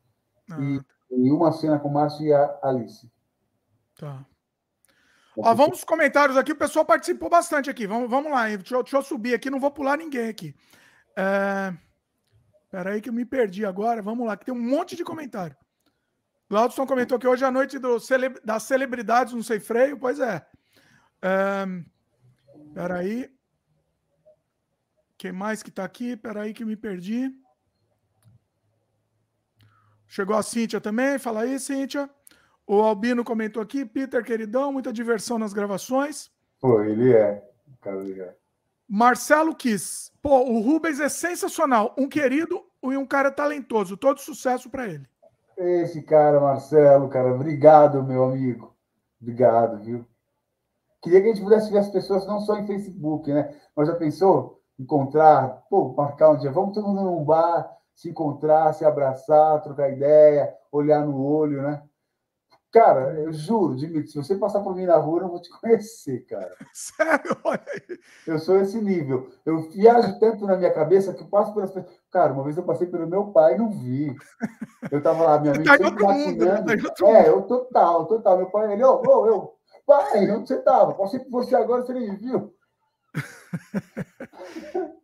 ah. 0.51 0.59
e, 0.61 0.81
e, 1.11 1.31
uma 1.31 1.53
cena 1.53 1.79
com 1.79 1.89
Márcio 1.89 2.27
e 2.27 2.33
a 2.33 2.59
Alice. 2.63 3.11
Tá. 3.99 4.25
Ó, 5.37 5.55
vamos 5.55 5.79
nos 5.79 5.85
comentários 5.85 6.37
aqui, 6.37 6.53
o 6.53 6.57
pessoal 6.57 6.85
participou 6.85 7.31
bastante 7.31 7.71
aqui. 7.71 7.87
Vamos, 7.87 8.09
vamos 8.11 8.31
lá, 8.31 8.49
deixa 8.49 8.75
eu, 8.75 8.83
deixa 8.83 8.97
eu 8.97 9.03
subir 9.03 9.35
aqui, 9.35 9.51
não 9.51 9.61
vou 9.61 9.71
pular 9.71 9.97
ninguém 9.97 10.29
aqui. 10.29 10.55
É... 11.17 11.75
Peraí 12.71 13.01
que 13.01 13.09
eu 13.09 13.13
me 13.13 13.25
perdi 13.25 13.65
agora. 13.65 14.01
Vamos 14.01 14.27
lá, 14.27 14.37
que 14.37 14.45
tem 14.47 14.55
um 14.55 14.61
monte 14.61 14.97
de 14.97 15.05
comentário. 15.05 15.57
Glaudson 16.49 16.87
comentou 16.87 17.19
que 17.19 17.27
hoje 17.27 17.45
é 17.45 17.47
a 17.47 17.51
noite 17.51 17.79
do 17.79 17.99
cele... 17.99 18.31
das 18.45 18.63
celebridades 18.65 19.33
no 19.33 19.43
Sei 19.43 19.61
Freio. 19.61 19.99
Pois 19.99 20.21
é. 20.21 20.47
é... 21.23 21.65
Peraí. 22.75 23.31
Quem 25.19 25.33
mais 25.33 25.63
que 25.63 25.69
está 25.69 25.85
aqui? 25.85 26.17
Peraí 26.17 26.53
que 26.53 26.65
me 26.65 26.77
perdi. 26.77 27.31
Chegou 30.07 30.37
a 30.37 30.43
Cíntia 30.43 30.81
também. 30.81 31.19
Fala 31.19 31.43
aí, 31.43 31.59
Cíntia. 31.59 32.11
O 32.67 32.81
Albino 32.81 33.25
comentou 33.25 33.63
aqui. 33.63 33.85
Peter, 33.85 34.23
queridão, 34.25 34.73
muita 34.73 34.93
diversão 34.93 35.39
nas 35.39 35.53
gravações. 35.53 36.31
Pô, 36.61 36.83
ele 36.83 37.13
é. 37.13 37.43
Cara, 37.81 38.03
é. 38.09 38.37
Marcelo 38.95 39.55
Kiss. 39.55 40.13
Pô, 40.21 40.41
o 40.43 40.61
Rubens 40.61 41.01
é 41.01 41.09
sensacional. 41.09 41.95
Um 41.97 42.07
querido 42.07 42.63
e 42.83 42.97
um 42.97 43.07
cara 43.07 43.31
talentoso. 43.31 43.97
Todo 43.97 44.21
sucesso 44.21 44.69
para 44.69 44.87
ele. 44.87 45.09
Esse 45.57 46.03
cara, 46.03 46.39
Marcelo, 46.39 47.09
cara, 47.09 47.33
obrigado, 47.35 48.03
meu 48.03 48.25
amigo. 48.25 48.77
Obrigado, 49.21 49.79
viu? 49.79 50.05
Queria 51.01 51.23
que 51.23 51.31
a 51.31 51.33
gente 51.33 51.43
pudesse 51.43 51.71
ver 51.71 51.79
as 51.79 51.89
pessoas 51.89 52.27
não 52.27 52.41
só 52.41 52.59
em 52.59 52.67
Facebook, 52.67 53.33
né? 53.33 53.55
Mas 53.75 53.89
já 53.89 53.95
pensou? 53.95 54.63
encontrar, 54.79 55.63
pô, 55.71 55.95
marcar 55.97 56.31
um 56.31 56.37
dia, 56.37 56.51
vamos 56.51 56.75
todo 56.75 56.89
mundo 56.89 57.03
num 57.03 57.25
bar, 57.25 57.71
se 57.95 58.11
encontrar, 58.11 58.73
se 58.73 58.85
abraçar, 58.85 59.63
trocar 59.63 59.91
ideia, 59.91 60.53
olhar 60.71 61.07
no 61.07 61.25
olho, 61.25 61.63
né? 61.63 61.83
Cara, 62.73 63.21
eu 63.21 63.31
juro, 63.35 63.77
Dimitri, 63.77 64.11
se 64.11 64.17
você 64.17 64.35
passar 64.35 64.61
por 64.61 64.75
mim 64.75 64.87
na 64.87 64.97
rua, 64.97 65.19
eu 65.19 65.23
não 65.25 65.31
vou 65.31 65.43
te 65.43 65.51
conhecer, 65.51 66.25
cara. 66.25 66.57
Sério? 66.73 67.37
Olha 67.45 67.63
aí. 67.69 67.99
Eu 68.27 68.39
sou 68.39 68.57
esse 68.57 68.81
nível. 68.81 69.31
Eu 69.45 69.69
viajo 69.69 70.19
tanto 70.19 70.47
na 70.47 70.57
minha 70.57 70.73
cabeça 70.73 71.13
que 71.13 71.23
eu 71.23 71.27
passo 71.27 71.53
pelas 71.53 71.71
pessoas. 71.71 71.95
Cara, 72.11 72.33
uma 72.33 72.43
vez 72.43 72.57
eu 72.57 72.63
passei 72.63 72.87
pelo 72.87 73.07
meu 73.07 73.27
pai 73.27 73.55
e 73.55 73.59
não 73.59 73.71
vi. 73.71 74.17
Eu 74.91 75.03
tava 75.03 75.23
lá, 75.23 75.39
minha 75.39 75.53
tá 75.63 75.77
sempre 75.77 76.03
mundo, 76.03 76.47
né? 76.47 76.63
vacinando. 76.63 76.95
tá 76.95 77.09
É, 77.09 77.29
eu 77.29 77.43
total, 77.43 78.07
total. 78.07 78.39
Meu 78.39 78.51
pai, 78.51 78.73
ele, 78.73 78.85
ô, 78.85 79.03
ô, 79.07 79.27
eu, 79.27 79.55
pai, 79.87 80.31
onde 80.31 80.49
você 80.49 80.57
tava? 80.63 80.95
Passei 80.95 81.21
por 81.21 81.31
você 81.31 81.55
agora, 81.55 81.83
você 81.83 81.93
nem 81.93 82.17
viu. 82.17 82.55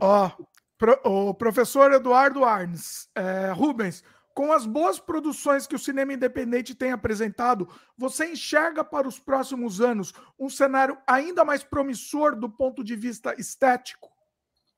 Ó, 0.00 0.30
pro, 0.78 0.98
o 1.04 1.34
professor 1.34 1.92
Eduardo 1.92 2.44
Arnes, 2.44 3.10
é, 3.14 3.50
Rubens, 3.52 4.02
com 4.36 4.52
as 4.52 4.66
boas 4.66 5.00
produções 5.00 5.66
que 5.66 5.74
o 5.74 5.78
cinema 5.78 6.12
independente 6.12 6.74
tem 6.74 6.92
apresentado, 6.92 7.66
você 7.96 8.30
enxerga 8.30 8.84
para 8.84 9.08
os 9.08 9.18
próximos 9.18 9.80
anos 9.80 10.12
um 10.38 10.50
cenário 10.50 10.98
ainda 11.06 11.42
mais 11.42 11.64
promissor 11.64 12.36
do 12.36 12.46
ponto 12.46 12.84
de 12.84 12.94
vista 12.94 13.34
estético? 13.40 14.12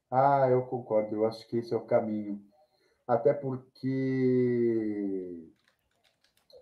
Ah, 0.08 0.46
eu 0.48 0.62
concordo. 0.62 1.16
Eu 1.16 1.26
acho 1.26 1.44
que 1.48 1.56
esse 1.56 1.74
é 1.74 1.76
o 1.76 1.80
caminho. 1.80 2.40
Até 3.04 3.34
porque 3.34 3.90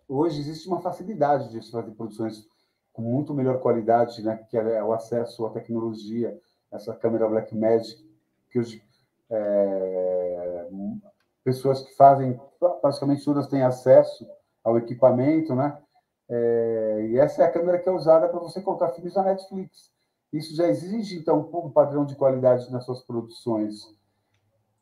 hoje 0.09 0.41
existe 0.41 0.67
uma 0.67 0.81
facilidade 0.81 1.51
de 1.51 1.63
se 1.63 1.71
fazer 1.71 1.91
produções 1.91 2.49
com 2.95 3.03
muito 3.03 3.35
melhor 3.35 3.61
qualidade, 3.61 4.23
né? 4.23 4.39
Que 4.49 4.57
é 4.57 4.83
o 4.83 4.95
acesso 4.95 5.45
à 5.45 5.51
tecnologia, 5.51 6.41
essa 6.73 6.97
câmera 6.97 7.29
Blackmagic, 7.29 8.09
que 8.49 8.59
hoje 8.59 8.83
é, 9.29 10.69
pessoas 11.47 11.81
que 11.81 11.95
fazem 11.95 12.41
praticamente 12.83 13.25
todas 13.25 13.47
têm 13.47 13.63
acesso 13.63 14.27
ao 14.65 14.77
equipamento, 14.77 15.55
né? 15.55 15.81
É, 16.29 17.07
e 17.09 17.19
essa 17.19 17.45
é 17.45 17.47
a 17.47 17.53
câmera 17.53 17.79
que 17.79 17.89
é 17.89 17.93
usada 17.93 18.29
para 18.29 18.41
você 18.41 18.61
colocar 18.61 18.89
filmes 18.89 19.15
na 19.15 19.23
Netflix. 19.23 19.93
Isso 20.33 20.57
já 20.57 20.67
exige, 20.67 21.17
então, 21.17 21.49
um 21.55 21.71
padrão 21.71 22.05
de 22.05 22.17
qualidade 22.17 22.69
nas 22.73 22.85
suas 22.85 23.01
produções. 23.03 23.97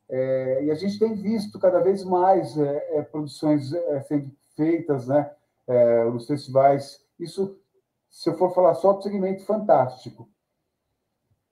É, 0.09 0.65
e 0.65 0.71
a 0.71 0.75
gente 0.75 0.99
tem 0.99 1.13
visto 1.13 1.59
cada 1.59 1.81
vez 1.81 2.03
mais 2.03 2.57
é, 2.57 2.97
é 2.97 3.03
produções 3.03 3.71
é, 3.75 4.01
sendo 4.01 4.33
feitas 4.57 5.07
né, 5.07 5.31
é, 5.67 6.05
nos 6.05 6.27
festivais. 6.27 7.05
Isso, 7.21 7.61
se 8.09 8.31
eu 8.31 8.39
for 8.39 8.55
falar 8.55 8.73
só 8.77 8.95
do 8.95 9.03
segmento 9.03 9.45
fantástico, 9.45 10.31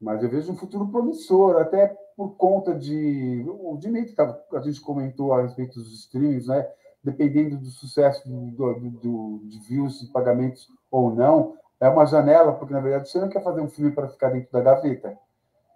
mas 0.01 0.23
eu 0.23 0.31
vejo 0.31 0.53
um 0.53 0.57
futuro 0.57 0.89
promissor, 0.89 1.61
até 1.61 1.95
por 2.17 2.37
conta 2.37 2.75
de. 2.75 3.45
O 3.49 3.77
Dimitri, 3.77 4.15
a 4.19 4.61
gente 4.61 4.81
comentou 4.81 5.33
a 5.33 5.43
respeito 5.43 5.79
dos 5.79 5.93
streams, 5.93 6.47
né? 6.47 6.69
dependendo 7.03 7.57
do 7.57 7.67
sucesso 7.67 8.29
do, 8.29 8.51
do, 8.53 8.91
do, 8.91 9.41
de 9.45 9.59
views 9.59 10.03
e 10.03 10.13
pagamentos 10.13 10.69
ou 10.91 11.13
não, 11.13 11.57
é 11.81 11.89
uma 11.89 12.07
janela, 12.07 12.53
porque 12.53 12.73
na 12.73 12.81
verdade 12.81 13.09
você 13.09 13.19
não 13.19 13.29
quer 13.29 13.43
fazer 13.43 13.61
um 13.61 13.69
filme 13.69 13.91
para 13.91 14.09
ficar 14.09 14.31
dentro 14.31 14.53
da 14.53 14.61
gaveta. 14.61 15.19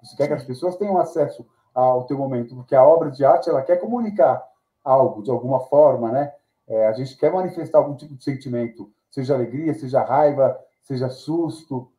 Você 0.02 0.16
quer 0.16 0.28
que 0.28 0.34
as 0.34 0.44
pessoas 0.44 0.76
tenham 0.76 0.98
acesso 0.98 1.44
ao 1.74 2.04
teu 2.04 2.16
momento, 2.16 2.54
porque 2.54 2.76
a 2.76 2.84
obra 2.84 3.10
de 3.10 3.24
arte 3.24 3.50
ela 3.50 3.62
quer 3.62 3.80
comunicar 3.80 4.42
algo 4.84 5.22
de 5.22 5.30
alguma 5.30 5.60
forma, 5.60 6.12
né? 6.12 6.32
É, 6.68 6.86
a 6.86 6.92
gente 6.92 7.16
quer 7.16 7.32
manifestar 7.32 7.78
algum 7.78 7.96
tipo 7.96 8.14
de 8.14 8.22
sentimento, 8.22 8.90
seja 9.10 9.34
alegria, 9.34 9.74
seja 9.74 10.02
raiva, 10.02 10.58
seja 10.82 11.08
susto. 11.08 11.90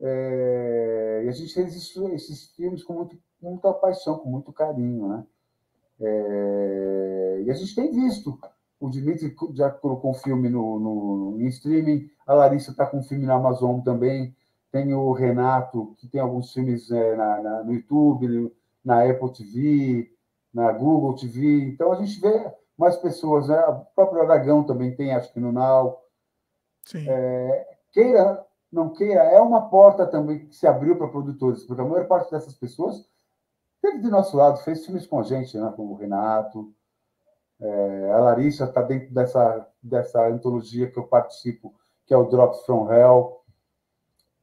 É, 0.00 1.22
e 1.24 1.28
a 1.28 1.32
gente 1.32 1.52
fez 1.52 1.74
isso, 1.74 2.08
esses 2.08 2.46
filmes 2.54 2.84
com 2.84 2.92
muito, 2.94 3.16
muita 3.42 3.72
paixão, 3.72 4.18
com 4.18 4.30
muito 4.30 4.52
carinho, 4.52 5.08
né? 5.08 5.26
É, 6.00 7.42
e 7.44 7.50
a 7.50 7.54
gente 7.54 7.74
tem 7.74 7.90
visto. 7.90 8.38
O 8.80 8.88
Dimitri 8.88 9.34
já 9.54 9.70
colocou 9.70 10.10
um 10.10 10.14
filme 10.14 10.48
no, 10.48 10.78
no, 10.78 11.40
em 11.40 11.46
streaming, 11.48 12.10
a 12.26 12.34
Larissa 12.34 12.72
está 12.72 12.86
com 12.86 12.98
um 12.98 13.02
filme 13.02 13.26
na 13.26 13.34
Amazon 13.34 13.80
também. 13.80 14.34
Tem 14.70 14.94
o 14.94 15.12
Renato, 15.12 15.94
que 15.98 16.08
tem 16.08 16.20
alguns 16.20 16.52
filmes 16.52 16.90
é, 16.90 17.14
na, 17.14 17.42
na, 17.42 17.64
no 17.64 17.74
YouTube, 17.74 18.52
na 18.84 19.04
Apple 19.04 19.32
TV, 19.32 20.10
na 20.52 20.72
Google 20.72 21.14
TV. 21.14 21.64
Então 21.66 21.92
a 21.92 21.96
gente 21.96 22.18
vê 22.20 22.50
mais 22.76 22.96
pessoas. 22.96 23.48
Né? 23.48 23.58
O 23.66 23.84
próprio 23.94 24.22
Aragão 24.22 24.64
também 24.64 24.94
tem, 24.96 25.14
acho 25.14 25.32
que 25.32 25.40
no 25.40 25.52
Now. 25.52 26.00
É, 27.06 27.76
queira, 27.92 28.44
não 28.72 28.88
queira, 28.88 29.20
é 29.20 29.40
uma 29.40 29.68
porta 29.68 30.06
também 30.06 30.46
que 30.46 30.56
se 30.56 30.66
abriu 30.66 30.96
para 30.96 31.06
produtores, 31.06 31.62
porque 31.62 31.80
a 31.80 31.84
maior 31.84 32.08
parte 32.08 32.32
dessas 32.32 32.54
pessoas 32.54 33.06
teve 33.82 33.98
do 33.98 34.10
nosso 34.10 34.36
lado, 34.36 34.62
fez 34.62 34.86
filmes 34.86 35.06
com 35.06 35.20
a 35.20 35.24
gente, 35.24 35.58
né? 35.58 35.72
com 35.76 35.88
o 35.88 35.94
Renato. 35.94 36.72
É, 37.60 38.12
a 38.12 38.18
Larissa 38.18 38.64
está 38.64 38.80
dentro 38.80 39.12
dessa, 39.12 39.68
dessa 39.82 40.26
antologia 40.26 40.90
que 40.90 40.98
eu 40.98 41.06
participo, 41.06 41.74
que 42.06 42.14
é 42.14 42.16
o 42.16 42.24
Drops 42.24 42.64
from 42.64 42.90
Hell, 42.90 43.42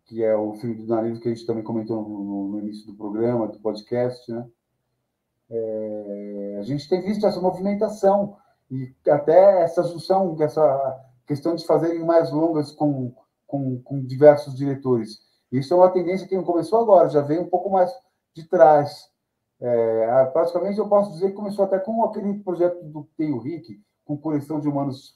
que 0.06 0.24
é 0.24 0.36
o 0.36 0.53
filme 0.53 0.76
do 0.76 0.88
Danilo 0.88 1.20
que 1.20 1.30
a 1.30 1.34
gente 1.34 1.45
também 1.45 1.64
comentou 1.64 2.02
no, 2.02 2.49
no 2.49 2.60
início 2.60 2.86
do 2.86 2.95
programa, 2.95 3.48
do 3.48 3.60
podcast. 3.60 4.32
Né? 4.32 4.48
É, 5.49 6.57
a 6.60 6.64
gente 6.64 6.88
tem 6.88 7.02
visto 7.02 7.26
essa 7.26 7.41
movimentação 7.41 8.38
e 8.70 8.94
até 9.07 9.64
essa 9.64 9.84
junção, 9.84 10.36
essa 10.41 11.06
questão 11.26 11.56
de 11.56 11.66
fazerem 11.66 12.03
mais 12.03 12.32
longas 12.32 12.72
com, 12.72 13.14
com, 13.48 13.82
com 13.82 14.03
diversos 14.03 14.56
diretores. 14.56 15.20
Isso 15.52 15.74
é 15.74 15.78
uma 15.78 15.91
tendência 15.91 16.28
que 16.28 16.36
não 16.36 16.44
começou 16.44 16.80
agora, 16.80 17.10
já 17.10 17.22
vem 17.22 17.40
um 17.40 17.49
pouco 17.49 17.70
mais 17.70 17.91
de 18.34 18.48
trás. 18.48 19.09
É, 19.61 20.26
praticamente 20.27 20.80
eu 20.80 20.88
posso 20.88 21.11
dizer 21.11 21.30
que 21.30 21.36
começou 21.36 21.65
até 21.65 21.77
com 21.80 22.03
aquele 22.03 22.40
projeto 22.40 22.81
do 22.84 23.07
Teio 23.18 23.38
Rick, 23.40 23.81
com 24.06 24.18
coleção 24.18 24.60
de 24.60 24.68
humanos, 24.68 25.15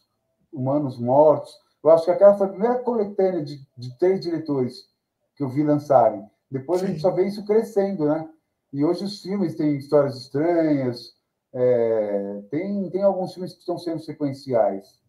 humanos 0.51 0.99
mortos. 0.99 1.57
Eu 1.83 1.89
acho 1.89 2.05
que 2.05 2.11
aquela 2.11 2.37
foi 2.37 2.47
a 2.47 2.49
primeira 2.49 2.79
coletânea 2.79 3.43
de, 3.43 3.65
de 3.77 3.97
três 3.97 4.19
diretores 4.19 4.89
que 5.35 5.43
eu 5.43 5.49
vi 5.49 5.63
lançarem. 5.63 6.29
Depois 6.51 6.81
Sim. 6.81 6.85
a 6.85 6.89
gente 6.89 7.01
só 7.01 7.11
vê 7.11 7.25
isso 7.25 7.45
crescendo, 7.45 8.05
né? 8.05 8.29
E 8.71 8.83
hoje 8.83 9.05
os 9.05 9.21
filmes 9.21 9.55
têm 9.55 9.77
histórias 9.77 10.17
estranhas, 10.17 11.13
é, 11.53 12.41
tem, 12.49 12.89
tem 12.89 13.03
alguns 13.03 13.33
filmes 13.33 13.53
que 13.53 13.59
estão 13.59 13.77
sendo 13.77 13.99
sequenciais, 13.99 14.99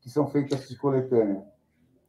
que 0.00 0.08
são 0.08 0.28
feitos 0.28 0.68
de 0.68 0.76
coletânea. 0.76 1.44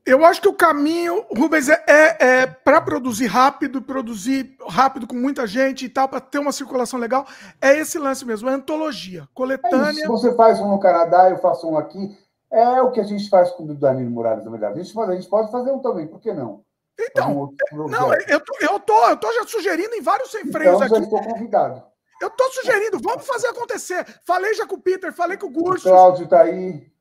Eu 0.05 0.25
acho 0.25 0.41
que 0.41 0.49
o 0.49 0.53
caminho, 0.53 1.25
Rubens, 1.35 1.69
é, 1.69 1.81
é, 1.87 2.25
é 2.41 2.47
para 2.47 2.81
produzir 2.81 3.27
rápido, 3.27 3.81
produzir 3.81 4.57
rápido 4.67 5.07
com 5.07 5.15
muita 5.15 5.47
gente 5.47 5.85
e 5.85 5.89
tal, 5.89 6.09
para 6.09 6.19
ter 6.19 6.39
uma 6.39 6.51
circulação 6.51 6.99
legal, 6.99 7.25
é 7.61 7.77
esse 7.77 7.97
lance 7.97 8.25
mesmo, 8.25 8.49
é 8.49 8.53
antologia, 8.53 9.27
coletânea. 9.33 10.01
É 10.01 10.03
Se 10.03 10.07
você 10.07 10.35
faz 10.35 10.59
um 10.59 10.67
no 10.67 10.79
Canadá, 10.79 11.29
eu 11.29 11.37
faço 11.37 11.69
um 11.69 11.77
aqui, 11.77 12.17
é 12.51 12.81
o 12.81 12.91
que 12.91 12.99
a 12.99 13.03
gente 13.03 13.29
faz 13.29 13.49
com 13.51 13.63
o 13.63 13.73
Danilo 13.73 14.11
Morales, 14.11 14.43
na 14.43 14.51
verdade. 14.51 14.79
A 14.79 14.83
gente, 14.83 14.99
a 14.99 15.15
gente 15.15 15.29
pode 15.29 15.49
fazer 15.49 15.71
um 15.71 15.79
também, 15.79 16.05
por 16.05 16.19
que 16.19 16.33
não? 16.33 16.61
Então, 16.99 17.53
um 17.71 17.87
não, 17.87 18.13
eu 18.13 18.39
tô, 18.39 18.53
eu, 18.61 18.79
tô, 18.79 19.09
eu 19.09 19.17
tô 19.17 19.33
já 19.33 19.43
sugerindo 19.47 19.95
em 19.95 20.01
vários 20.01 20.29
sem 20.29 20.45
freios 20.51 20.75
então, 20.75 20.85
aqui. 20.85 20.95
Já 20.95 21.01
estou 21.01 21.23
convidado. 21.23 21.83
Eu 22.21 22.29
tô 22.29 22.51
sugerindo, 22.51 22.99
vamos 23.01 23.25
fazer 23.25 23.47
acontecer. 23.47 24.05
Falei 24.25 24.53
já 24.53 24.67
com 24.67 24.75
o 24.75 24.81
Peter, 24.81 25.11
falei 25.11 25.37
com 25.37 25.47
o 25.47 25.49
Gurso. 25.49 25.87
O 25.87 25.91
Cláudio 25.91 26.27
tá 26.27 26.41
aí. 26.41 26.92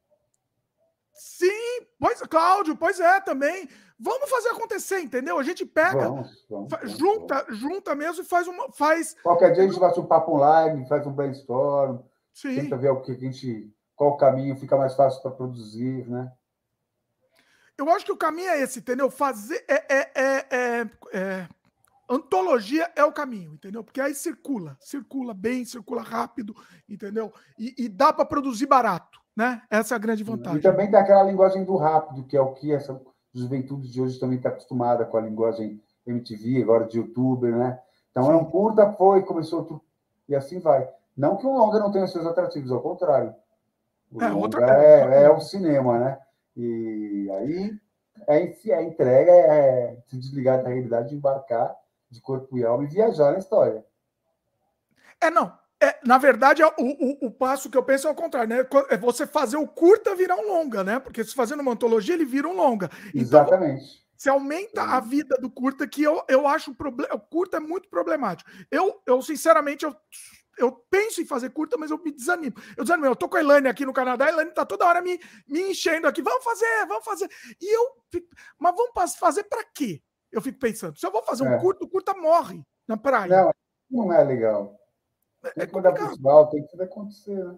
Sim, 1.23 1.86
pois 2.01 2.20
Cláudio, 2.23 2.77
pois 2.77 2.99
é, 2.99 3.20
também. 3.20 3.69
Vamos 3.97 4.28
fazer 4.28 4.49
acontecer, 4.49 4.99
entendeu? 4.99 5.39
A 5.39 5.44
gente 5.44 5.65
pega, 5.65 6.09
vamos, 6.09 6.44
vamos, 6.51 6.99
junta, 6.99 7.44
vamos. 7.44 7.61
junta 7.61 7.94
mesmo 7.94 8.24
e 8.24 8.27
faz 8.27 8.49
uma. 8.49 8.73
Faz... 8.73 9.15
Qualquer 9.23 9.53
dia 9.53 9.62
a 9.62 9.66
gente 9.69 9.78
bate 9.78 10.01
um 10.01 10.07
papo 10.07 10.32
online, 10.32 10.89
faz 10.89 11.07
um 11.07 11.12
brainstorm, 11.12 12.01
Sim. 12.35 12.57
tenta 12.57 12.77
ver 12.77 12.90
o 12.90 13.01
que 13.01 13.12
a 13.12 13.15
gente. 13.15 13.73
qual 13.94 14.11
o 14.11 14.16
caminho 14.16 14.57
fica 14.57 14.77
mais 14.77 14.97
fácil 14.97 15.23
para 15.23 15.31
produzir, 15.31 16.09
né? 16.09 16.32
Eu 17.78 17.89
acho 17.90 18.05
que 18.05 18.12
o 18.12 18.16
caminho 18.16 18.51
é 18.51 18.61
esse, 18.61 18.81
entendeu? 18.81 19.09
Fazer. 19.09 19.65
É, 19.69 19.94
é, 19.94 20.11
é, 20.15 20.47
é, 20.51 20.89
é 21.12 21.49
antologia 22.11 22.90
é 22.97 23.05
o 23.05 23.12
caminho, 23.12 23.55
entendeu? 23.55 23.85
Porque 23.85 24.01
aí 24.01 24.15
circula, 24.15 24.77
circula 24.81 25.32
bem, 25.32 25.65
circula 25.65 26.03
rápido, 26.03 26.55
entendeu? 26.89 27.32
E, 27.57 27.74
e 27.78 27.89
dá 27.89 28.12
para 28.12 28.27
produzir 28.27 28.66
barato, 28.66 29.22
né? 29.36 29.62
Essa 29.70 29.94
é 29.94 29.96
a 29.96 29.98
grande 29.98 30.24
vantagem. 30.24 30.59
E 30.59 30.62
também 30.62 30.90
tem 30.90 30.98
aquela 30.98 31.22
linguagem 31.22 31.64
do 31.64 31.76
rápido, 31.76 32.24
que 32.24 32.36
é 32.36 32.40
o 32.40 32.52
que 32.52 32.72
essa 32.72 33.00
juventude 33.34 33.90
de 33.90 34.00
hoje 34.00 34.20
também 34.20 34.36
está 34.36 34.50
acostumada 34.50 35.04
com 35.04 35.16
a 35.16 35.20
linguagem 35.20 35.80
MTV, 36.06 36.62
agora 36.62 36.86
de 36.86 36.98
youtuber, 36.98 37.56
né? 37.56 37.80
Então 38.10 38.30
é 38.30 38.36
um 38.36 38.44
curta, 38.44 38.92
foi, 38.92 39.22
começou 39.22 39.60
outro, 39.60 39.82
e 40.28 40.34
assim 40.34 40.60
vai. 40.60 40.88
Não 41.16 41.36
que 41.36 41.46
o 41.46 41.52
longa 41.52 41.78
não 41.78 41.90
tenha 41.90 42.06
seus 42.06 42.26
atrativos, 42.26 42.70
ao 42.70 42.80
contrário. 42.80 43.34
O 44.10 44.22
é, 44.22 44.32
outra 44.32 44.66
é, 44.84 45.24
é 45.24 45.30
o 45.30 45.40
cinema, 45.40 45.98
né? 45.98 46.18
E 46.54 47.30
aí 47.38 47.78
é, 48.26 48.74
a 48.74 48.82
entrega 48.82 49.32
é 49.32 49.96
se 50.06 50.18
desligar 50.18 50.62
da 50.62 50.68
realidade, 50.68 51.14
embarcar 51.14 51.74
de 52.10 52.20
corpo 52.20 52.59
e 52.59 52.64
alma 52.64 52.84
e 52.84 52.88
viajar 52.88 53.32
na 53.32 53.38
história. 53.38 53.84
É, 55.20 55.30
não. 55.30 55.52
É, 55.82 55.98
na 56.06 56.16
verdade, 56.16 56.62
é 56.62 56.66
o, 56.66 56.72
o, 56.78 57.26
o, 57.26 57.30
passo 57.30 57.68
que 57.68 57.76
eu 57.76 57.82
penso 57.82 58.06
é 58.06 58.10
o 58.10 58.14
contrário, 58.14 58.48
né? 58.48 58.64
É 58.88 58.96
você 58.96 59.26
fazer 59.26 59.56
o 59.56 59.66
curta 59.66 60.14
virar 60.14 60.36
um 60.36 60.46
longa, 60.46 60.84
né? 60.84 61.00
Porque 61.00 61.24
se 61.24 61.34
fazendo 61.34 61.59
uma 61.59 61.72
antologia, 61.72 62.14
ele 62.14 62.24
vira 62.24 62.46
um 62.46 62.54
longa. 62.54 62.88
Então, 63.09 63.20
Exatamente. 63.20 63.82
Então, 63.82 64.02
você 64.16 64.28
aumenta 64.30 64.82
a 64.82 65.00
vida 65.00 65.36
do 65.40 65.50
curta, 65.50 65.84
que 65.88 66.04
eu, 66.04 66.22
eu 66.28 66.46
acho 66.46 66.70
o, 66.70 66.74
o 67.16 67.18
curta 67.18 67.56
é 67.56 67.60
muito 67.60 67.88
problemático. 67.88 68.48
Eu, 68.70 69.02
eu, 69.04 69.20
sinceramente, 69.20 69.84
eu 69.84 69.96
eu 70.59 70.70
penso 70.70 71.20
em 71.20 71.26
fazer 71.26 71.50
curta, 71.50 71.76
mas 71.76 71.90
eu 71.90 71.98
me 71.98 72.12
desanimo. 72.12 72.54
Eu 72.76 72.84
desanimo. 72.84 73.06
Eu 73.06 73.16
tô 73.16 73.28
com 73.28 73.36
a 73.36 73.40
Elaine 73.40 73.66
aqui 73.66 73.84
no 73.84 73.92
Canadá, 73.92 74.26
a 74.26 74.28
Elaine 74.28 74.52
tá 74.52 74.64
toda 74.64 74.86
hora 74.86 75.00
me, 75.00 75.18
me 75.48 75.70
enchendo 75.70 76.06
aqui. 76.06 76.22
Vamos 76.22 76.44
fazer, 76.44 76.86
vamos 76.86 77.04
fazer. 77.04 77.28
E 77.60 77.74
eu 77.74 77.96
mas 78.59 78.74
vamos 78.76 79.16
fazer 79.16 79.44
para 79.44 79.64
quê? 79.74 80.00
Eu 80.30 80.40
fico 80.40 80.59
pensando. 80.59 80.96
Se 80.98 81.06
eu 81.06 81.10
vou 81.10 81.22
fazer 81.22 81.42
um 81.42 81.54
é. 81.54 81.59
curto, 81.59 81.84
o 81.86 81.88
curta 81.88 82.14
morre 82.14 82.62
na 82.86 82.96
praia. 82.96 83.50
Não, 83.90 84.04
não 84.04 84.12
é 84.12 84.22
legal. 84.22 84.78
É 85.44 85.51
tem 85.51 85.66
que 85.66 85.74
mandar 85.74 85.93
pessoal, 85.93 86.48
tem 86.48 86.62
que 86.62 86.70
fazer 86.70 86.85
acontecer, 86.85 87.44
né? 87.44 87.56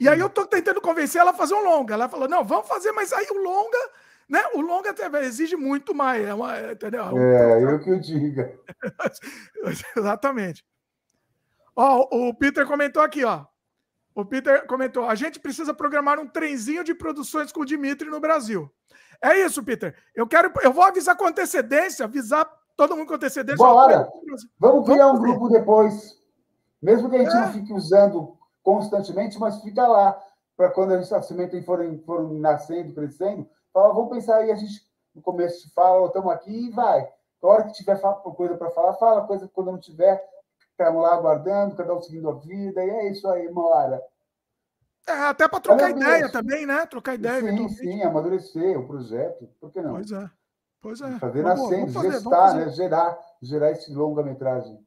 E 0.00 0.08
aí 0.08 0.18
eu 0.18 0.30
tô 0.30 0.46
tentando 0.46 0.80
convencer 0.80 1.20
ela 1.20 1.30
a 1.30 1.34
fazer 1.34 1.54
um 1.54 1.62
longa. 1.62 1.94
Ela 1.94 2.08
falou: 2.08 2.28
não, 2.28 2.44
vamos 2.44 2.66
fazer, 2.66 2.92
mas 2.92 3.12
aí 3.12 3.26
o 3.30 3.42
longa, 3.42 3.78
né? 4.28 4.40
O 4.54 4.60
longa 4.60 4.94
exige 5.22 5.54
muito 5.56 5.94
mais, 5.94 6.26
é 6.26 6.34
uma, 6.34 6.72
entendeu? 6.72 7.16
É, 7.18 7.62
eu 7.62 7.78
que 7.78 7.90
eu 7.90 8.00
diga. 8.00 8.58
Exatamente. 9.96 10.64
Ó, 11.74 12.08
o 12.10 12.34
Peter 12.34 12.66
comentou 12.66 13.02
aqui, 13.02 13.24
ó. 13.24 13.44
O 14.14 14.24
Peter 14.24 14.66
comentou: 14.66 15.04
a 15.04 15.14
gente 15.14 15.38
precisa 15.38 15.74
programar 15.74 16.18
um 16.18 16.26
trenzinho 16.26 16.82
de 16.82 16.94
produções 16.94 17.52
com 17.52 17.60
o 17.60 17.66
Dimitri 17.66 18.08
no 18.08 18.18
Brasil. 18.18 18.70
É 19.22 19.38
isso, 19.38 19.62
Peter. 19.62 19.94
Eu 20.14 20.26
quero, 20.26 20.52
eu 20.62 20.72
vou 20.72 20.84
avisar 20.84 21.16
com 21.16 21.26
antecedência, 21.26 22.04
avisar 22.04 22.50
todo 22.76 22.96
mundo 22.96 23.08
com 23.08 23.14
antecedência. 23.14 23.58
Bora! 23.58 24.08
Vamos 24.58 24.86
criar 24.88 25.08
um 25.08 25.18
grupo 25.18 25.48
depois. 25.48 26.20
Mesmo 26.82 27.08
que 27.08 27.16
a 27.16 27.18
gente 27.20 27.36
é. 27.36 27.40
não 27.40 27.52
fique 27.52 27.72
usando 27.72 28.36
constantemente, 28.62 29.38
mas 29.38 29.62
fica 29.62 29.86
lá 29.86 30.20
para 30.56 30.70
quando 30.70 30.92
a 30.92 31.00
gente 31.00 31.62
forem, 31.62 31.98
forem 31.98 32.40
nascendo, 32.40 32.94
crescendo, 32.94 33.48
fala, 33.72 33.92
vamos 33.92 34.10
pensar 34.10 34.36
aí, 34.36 34.50
a 34.50 34.56
gente 34.56 34.86
no 35.14 35.22
começo 35.22 35.72
fala, 35.74 36.06
estamos 36.06 36.32
aqui 36.32 36.66
e 36.66 36.70
vai. 36.70 37.08
A 37.42 37.46
hora 37.46 37.64
que 37.64 37.72
tiver 37.72 37.98
coisa 38.36 38.56
para 38.56 38.70
falar, 38.70 38.94
fala, 38.94 39.26
coisa 39.26 39.48
quando 39.52 39.72
não 39.72 39.78
tiver, 39.78 40.22
estamos 40.70 41.02
lá 41.02 41.14
aguardando, 41.14 41.76
cada 41.76 41.94
um 41.94 42.00
seguindo 42.00 42.28
a 42.28 42.34
vida, 42.34 42.84
e 42.84 42.90
é 42.90 43.10
isso 43.10 43.28
aí, 43.28 43.50
Moara. 43.50 44.02
É, 45.06 45.12
até 45.12 45.46
para 45.46 45.60
trocar 45.60 45.90
ideia 45.90 46.28
também, 46.30 46.66
né? 46.66 46.84
Trocar 46.86 47.14
ideia. 47.14 47.40
Sim, 47.40 47.68
sim, 47.68 48.02
amadurecer 48.02 48.78
o 48.78 48.86
projeto, 48.86 49.48
por 49.60 49.70
que 49.70 49.80
não? 49.80 49.92
Pois 49.92 50.10
é. 50.10 50.30
Pois 50.80 51.00
é. 51.00 51.18
Fazer 51.18 51.42
nascendo, 51.42 52.02
gestar, 52.02 52.54
né? 52.54 52.68
Gerar, 52.70 53.18
gerar 53.40 53.70
esse 53.70 53.92
longa-metragem. 53.92 54.84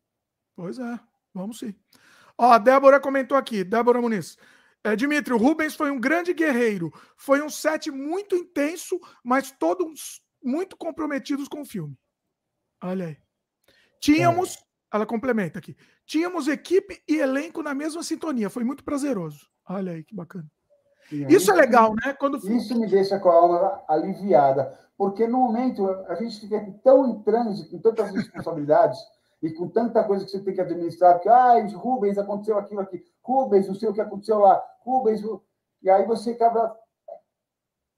Pois 0.56 0.78
é, 0.78 1.00
vamos 1.40 1.60
sim. 1.60 1.74
Ó, 2.38 2.52
a 2.52 2.58
Débora 2.58 3.00
comentou 3.00 3.38
aqui, 3.38 3.64
Débora 3.64 4.02
Muniz. 4.02 4.38
É, 4.84 4.96
Dimitri, 4.96 5.34
o 5.34 5.38
Rubens 5.38 5.76
foi 5.76 5.92
um 5.92 6.00
grande 6.00 6.34
guerreiro. 6.34 6.92
Foi 7.18 7.42
um 7.42 7.50
set 7.50 7.92
muito 7.92 8.36
intenso, 8.36 9.00
mas 9.24 9.52
todos 9.52 10.22
muito 10.42 10.78
comprometidos 10.78 11.48
com 11.48 11.62
o 11.62 11.66
filme. 11.66 11.98
Olha 12.82 13.08
aí. 13.08 13.18
Tínhamos, 14.00 14.56
é. 14.56 14.60
ela 14.94 15.06
complementa 15.06 15.60
aqui, 15.60 15.76
tínhamos 16.06 16.48
equipe 16.48 17.02
e 17.08 17.18
elenco 17.18 17.62
na 17.62 17.74
mesma 17.74 18.04
sintonia. 18.04 18.50
Foi 18.50 18.64
muito 18.64 18.84
prazeroso. 18.84 19.50
Olha 19.68 19.92
aí 19.92 20.04
que 20.04 20.16
bacana. 20.16 20.50
isso 21.12 21.52
é 21.52 21.56
legal, 21.56 21.94
né? 21.94 22.14
Quando... 22.14 22.38
Isso 22.50 22.80
me 22.80 22.88
deixa 22.88 23.20
com 23.20 23.30
a 23.30 23.34
alma 23.34 23.84
aliviada, 23.88 24.80
porque 24.98 25.28
no 25.28 25.40
momento 25.40 25.90
a 26.08 26.16
gente 26.16 26.40
fica 26.40 26.60
tão 26.84 27.10
em 27.10 27.22
trânsito, 27.24 27.70
com 27.70 27.80
tantas 27.80 28.14
responsabilidades 28.16 28.98
e 29.42 29.52
com 29.52 29.70
tanta 29.70 30.04
coisa 30.04 30.26
que 30.26 30.32
você 30.32 30.42
tem 30.42 30.54
que 30.54 30.62
administrar, 30.62 31.20
que, 31.20 31.30
ai, 31.30 31.62
ah, 31.62 31.78
Rubens, 31.78 32.18
aconteceu 32.18 32.58
aquilo 32.58 32.82
aqui, 32.82 33.04
Rubens, 33.24 33.68
não 33.68 33.76
sei 33.76 33.90
o 33.90 33.94
que 33.94 34.02
aconteceu 34.02 34.40
lá, 34.40 34.62
Rubens, 34.84 35.22
e 35.82 35.90
aí 35.90 36.06
você 36.06 36.32
acaba 36.32 36.78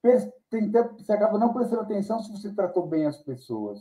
você 0.01 1.13
acaba 1.13 1.37
não 1.37 1.53
prestando 1.53 1.83
atenção 1.83 2.21
se 2.21 2.31
você 2.31 2.51
tratou 2.53 2.87
bem 2.87 3.05
as 3.05 3.17
pessoas. 3.17 3.79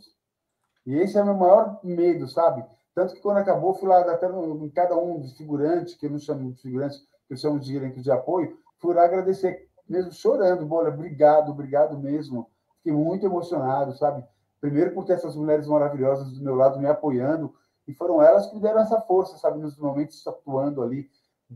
E 0.85 0.95
esse 0.95 1.17
é 1.17 1.21
o 1.21 1.25
meu 1.25 1.33
maior 1.33 1.79
medo, 1.83 2.27
sabe? 2.27 2.63
Tanto 2.93 3.13
que 3.13 3.21
quando 3.21 3.37
acabou, 3.37 3.73
fui 3.73 3.87
lá 3.87 4.01
até 4.01 4.27
no, 4.27 4.65
em 4.65 4.69
cada 4.69 4.95
um 4.97 5.19
dos 5.19 5.35
figurantes, 5.37 5.95
que 5.95 6.05
eu 6.05 6.11
não 6.11 6.19
chamo 6.19 6.51
de 6.51 6.61
figurantes, 6.61 6.99
que 7.27 7.33
eu 7.33 7.37
chamo 7.37 7.59
de 7.59 7.71
gerente 7.71 8.01
de 8.01 8.11
apoio, 8.11 8.57
fui 8.79 8.93
lá 8.93 9.05
agradecer, 9.05 9.69
mesmo 9.87 10.11
chorando, 10.11 10.65
Bola, 10.65 10.89
obrigado, 10.89 11.51
obrigado 11.51 11.97
mesmo. 11.97 12.49
Fiquei 12.77 12.93
muito 12.93 13.25
emocionado, 13.25 13.95
sabe? 13.95 14.23
Primeiro 14.61 14.93
por 14.93 15.05
ter 15.05 15.13
essas 15.13 15.35
mulheres 15.35 15.67
maravilhosas 15.67 16.31
do 16.31 16.43
meu 16.43 16.55
lado 16.55 16.79
me 16.79 16.87
apoiando, 16.87 17.53
e 17.87 17.93
foram 17.93 18.21
elas 18.21 18.47
que 18.47 18.55
me 18.55 18.61
deram 18.61 18.79
essa 18.79 19.01
força, 19.01 19.37
sabe? 19.37 19.59
Nos 19.59 19.75
momentos 19.77 20.25
atuando 20.25 20.83
ali, 20.83 21.09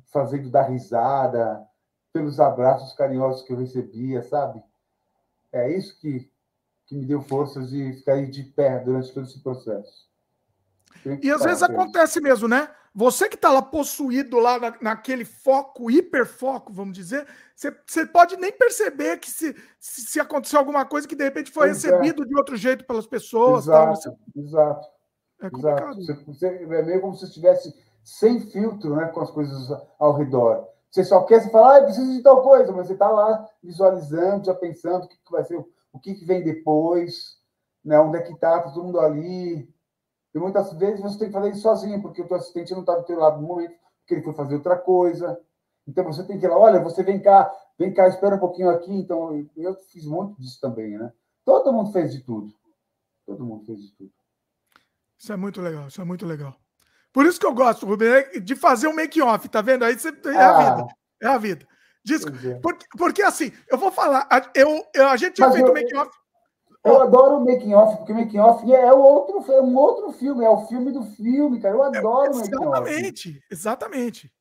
fazendo 0.08 0.50
dar 0.50 0.64
risada, 0.64 1.66
pelos 2.12 2.40
abraços 2.40 2.94
carinhosos 2.94 3.44
que 3.44 3.54
eu 3.54 3.58
recebia, 3.58 4.24
sabe? 4.24 4.64
É 5.52 5.72
isso 5.72 6.00
que, 6.00 6.30
que 6.88 6.96
me 6.96 7.06
deu 7.06 7.22
forças 7.22 7.70
de 7.70 7.94
ficar 7.94 8.26
de 8.26 8.44
pé 8.44 8.80
durante 8.80 9.14
todo 9.14 9.26
esse 9.26 9.40
processo. 9.42 10.10
E 11.22 11.32
às 11.32 11.44
vezes 11.44 11.64
acontece 11.64 12.20
mesmo, 12.22 12.48
né? 12.48 12.70
Você 12.94 13.28
que 13.28 13.36
está 13.36 13.52
lá 13.52 13.62
possuído 13.62 14.40
lá 14.40 14.58
na, 14.58 14.78
naquele 14.82 15.26
foco, 15.26 15.92
hiperfoco, 15.92 16.72
vamos 16.72 16.96
dizer, 16.96 17.28
você, 17.54 18.06
pode 18.06 18.38
nem 18.38 18.54
perceber 18.54 19.18
que 19.18 19.30
se, 19.30 19.54
se, 19.78 20.02
se 20.02 20.20
aconteceu 20.20 20.60
alguma 20.60 20.86
coisa 20.86 21.06
que 21.06 21.16
de 21.16 21.24
repente 21.26 21.52
foi 21.52 21.68
pois 21.68 21.84
é. 21.84 21.90
recebido 21.90 22.24
é. 22.24 22.26
de 22.26 22.38
outro 22.38 22.56
jeito 22.56 22.86
pelas 22.86 23.06
pessoas. 23.06 23.66
Exato, 23.66 23.86
tal, 23.86 23.96
você... 23.96 24.40
exato. 24.40 24.88
É 25.42 25.50
complicado. 25.50 26.00
Exato. 26.00 26.26
Você, 26.26 26.48
é 26.48 26.84
meio 26.84 27.02
como 27.02 27.16
se 27.16 27.26
estivesse 27.26 27.76
sem 28.02 28.40
filtro 28.50 28.96
né, 28.96 29.08
com 29.08 29.20
as 29.20 29.32
coisas 29.32 29.70
ao 30.00 30.14
redor. 30.14 30.66
Você 30.90 31.04
só 31.04 31.24
quer 31.24 31.42
se 31.42 31.52
falar, 31.52 31.78
ah, 31.80 31.84
preciso 31.84 32.10
de 32.10 32.24
tal 32.24 32.42
coisa, 32.42 32.72
mas 32.72 32.88
você 32.88 32.94
está 32.94 33.10
lá 33.10 33.46
visualizando, 33.62 34.46
já 34.46 34.54
pensando 34.54 35.04
o 35.04 35.08
que, 35.10 35.18
que 35.18 35.32
vai 35.32 35.44
ser, 35.44 35.58
o 35.92 36.00
que, 36.00 36.14
que 36.14 36.24
vem 36.24 36.42
depois, 36.42 37.38
né, 37.84 38.00
onde 38.00 38.18
é 38.18 38.22
que 38.22 38.32
está, 38.32 38.62
tá 38.62 38.72
todo 38.72 38.86
mundo 38.86 39.02
ali, 39.02 39.68
e 40.36 40.38
muitas 40.38 40.74
vezes 40.74 41.00
você 41.00 41.18
tem 41.18 41.28
que 41.30 41.34
fazer 41.34 41.52
isso 41.52 41.62
sozinho, 41.62 42.02
porque 42.02 42.22
o 42.22 42.28
teu 42.28 42.36
assistente 42.36 42.74
não 42.74 42.82
está 42.82 42.94
do 42.94 43.06
teu 43.06 43.18
lado 43.18 43.42
no 43.42 43.48
momento, 43.48 43.74
porque 44.00 44.16
ele 44.16 44.22
foi 44.22 44.34
fazer 44.34 44.56
outra 44.56 44.78
coisa. 44.78 45.40
Então 45.88 46.04
você 46.04 46.26
tem 46.26 46.38
que 46.38 46.46
ir 46.46 46.50
lá, 46.50 46.60
olha, 46.60 46.84
você 46.84 47.04
vem 47.04 47.22
cá, 47.22 47.50
vem 47.80 47.94
cá, 47.94 48.06
espera 48.10 48.36
um 48.36 48.40
pouquinho 48.40 48.70
aqui. 48.70 48.94
Então 48.94 49.48
eu 49.56 49.74
fiz 49.76 50.06
muito 50.06 50.40
disso 50.42 50.60
também, 50.60 50.98
né? 50.98 51.14
Todo 51.46 51.72
mundo 51.72 51.94
fez 51.94 52.12
de 52.12 52.20
tudo. 52.20 52.54
Todo 53.26 53.46
mundo 53.46 53.64
fez 53.64 53.80
de 53.80 53.96
tudo. 53.96 54.12
Isso 55.18 55.32
é 55.32 55.38
muito 55.38 55.62
legal, 55.62 55.88
isso 55.88 56.02
é 56.02 56.04
muito 56.04 56.26
legal. 56.26 56.54
Por 57.14 57.26
isso 57.26 57.40
que 57.40 57.46
eu 57.46 57.54
gosto, 57.54 57.86
Rubem, 57.86 58.10
é 58.10 58.40
de 58.42 58.58
fazer 58.58 58.90
um 58.90 58.94
make-off, 58.94 59.48
tá 59.48 59.62
vendo? 59.62 59.86
Aí 59.86 59.98
você, 59.98 60.10
é 60.10 60.36
a 60.36 60.50
ah. 60.50 60.76
vida. 60.76 60.88
É 61.22 61.28
a 61.28 61.38
vida. 61.38 61.68
Diz, 62.04 62.26
é. 62.26 62.56
porque, 62.56 62.86
porque 62.98 63.22
assim, 63.22 63.54
eu 63.72 63.78
vou 63.78 63.90
falar, 63.90 64.28
eu, 64.54 64.86
eu 64.94 65.08
a 65.08 65.16
gente 65.16 65.36
tinha 65.36 65.50
feito 65.50 65.72
o 65.72 65.74
make-off. 65.74 66.12
Eu 66.86 67.02
adoro 67.02 67.38
o 67.38 67.46
making 67.46 67.74
off, 67.74 67.98
porque 67.98 68.12
o 68.12 68.16
making 68.16 68.40
off 68.40 68.72
é 68.72 68.94
outro, 68.94 69.52
é 69.52 69.62
um 69.62 69.76
outro 69.76 70.12
filme, 70.12 70.46
é 70.46 70.50
o 70.50 70.68
filme 70.68 70.92
do 70.92 71.04
filme, 71.04 71.60
cara. 71.60 71.76
Eu 71.76 71.84
é, 71.84 71.98
adoro 71.98 72.28
é, 72.28 72.30
o 72.30 72.38
making 72.38 72.66
off. 72.66 72.90
Exatamente, 72.90 73.44
exatamente. 73.52 74.34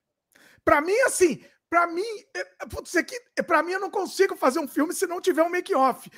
Para 0.62 0.81
mim, 0.81 0.99
assim, 1.07 1.43
para 1.71 1.87
mim, 1.87 2.03
é, 2.35 2.66
putz, 2.66 2.95
aqui, 2.97 3.16
para 3.47 3.62
mim 3.62 3.73
eu 3.73 3.81
não 3.81 3.91
consigo 3.91 4.37
fazer 4.37 4.61
um 4.61 4.69
filme 4.69 4.93
se 4.93 5.07
não 5.07 5.21
tiver 5.21 5.43
um 5.43 5.51
making 5.51 5.75
off. 5.75 6.11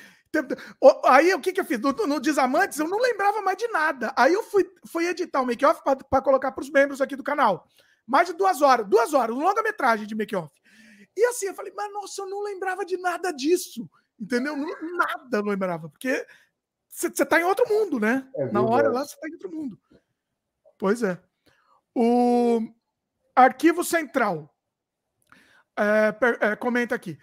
Aí 1.05 1.33
o 1.33 1.39
que, 1.39 1.53
que 1.53 1.61
eu 1.61 1.65
fiz? 1.65 1.79
No, 1.79 1.93
no 1.93 2.19
Desamantes 2.19 2.77
eu 2.77 2.87
não 2.87 2.99
lembrava 2.99 3.41
mais 3.41 3.57
de 3.57 3.67
nada. 3.69 4.13
Aí 4.15 4.33
eu 4.33 4.43
fui, 4.43 4.69
fui 4.85 5.07
editar 5.07 5.41
o 5.41 5.45
make 5.45 5.65
off 5.65 5.81
para 5.83 6.21
colocar 6.21 6.51
para 6.51 6.61
os 6.61 6.69
membros 6.69 7.01
aqui 7.01 7.15
do 7.15 7.23
canal. 7.23 7.65
Mais 8.05 8.27
de 8.27 8.33
duas 8.33 8.61
horas, 8.61 8.87
duas 8.87 9.13
horas, 9.13 9.35
longa-metragem 9.35 10.05
de 10.05 10.15
make 10.15 10.35
off. 10.35 10.53
E 11.15 11.25
assim, 11.25 11.47
eu 11.47 11.55
falei, 11.55 11.73
mas 11.75 11.91
nossa, 11.91 12.21
eu 12.21 12.29
não 12.29 12.43
lembrava 12.43 12.85
de 12.85 12.97
nada 12.97 13.31
disso. 13.31 13.89
Entendeu? 14.19 14.55
Nada 14.55 15.41
não 15.41 15.49
lembrava, 15.49 15.89
porque 15.89 16.25
você 16.87 17.07
está 17.07 17.39
em 17.39 17.43
outro 17.43 17.67
mundo, 17.69 17.99
né? 17.99 18.27
É 18.35 18.51
Na 18.51 18.61
hora 18.61 18.89
lá 18.89 19.05
você 19.05 19.13
está 19.13 19.27
em 19.27 19.33
outro 19.33 19.51
mundo. 19.51 19.79
Pois 20.77 21.03
é. 21.03 21.21
O 21.93 22.61
Arquivo 23.35 23.83
Central 23.83 24.53
é, 25.77 26.47
é, 26.47 26.55
comenta 26.55 26.95
aqui. 26.95 27.19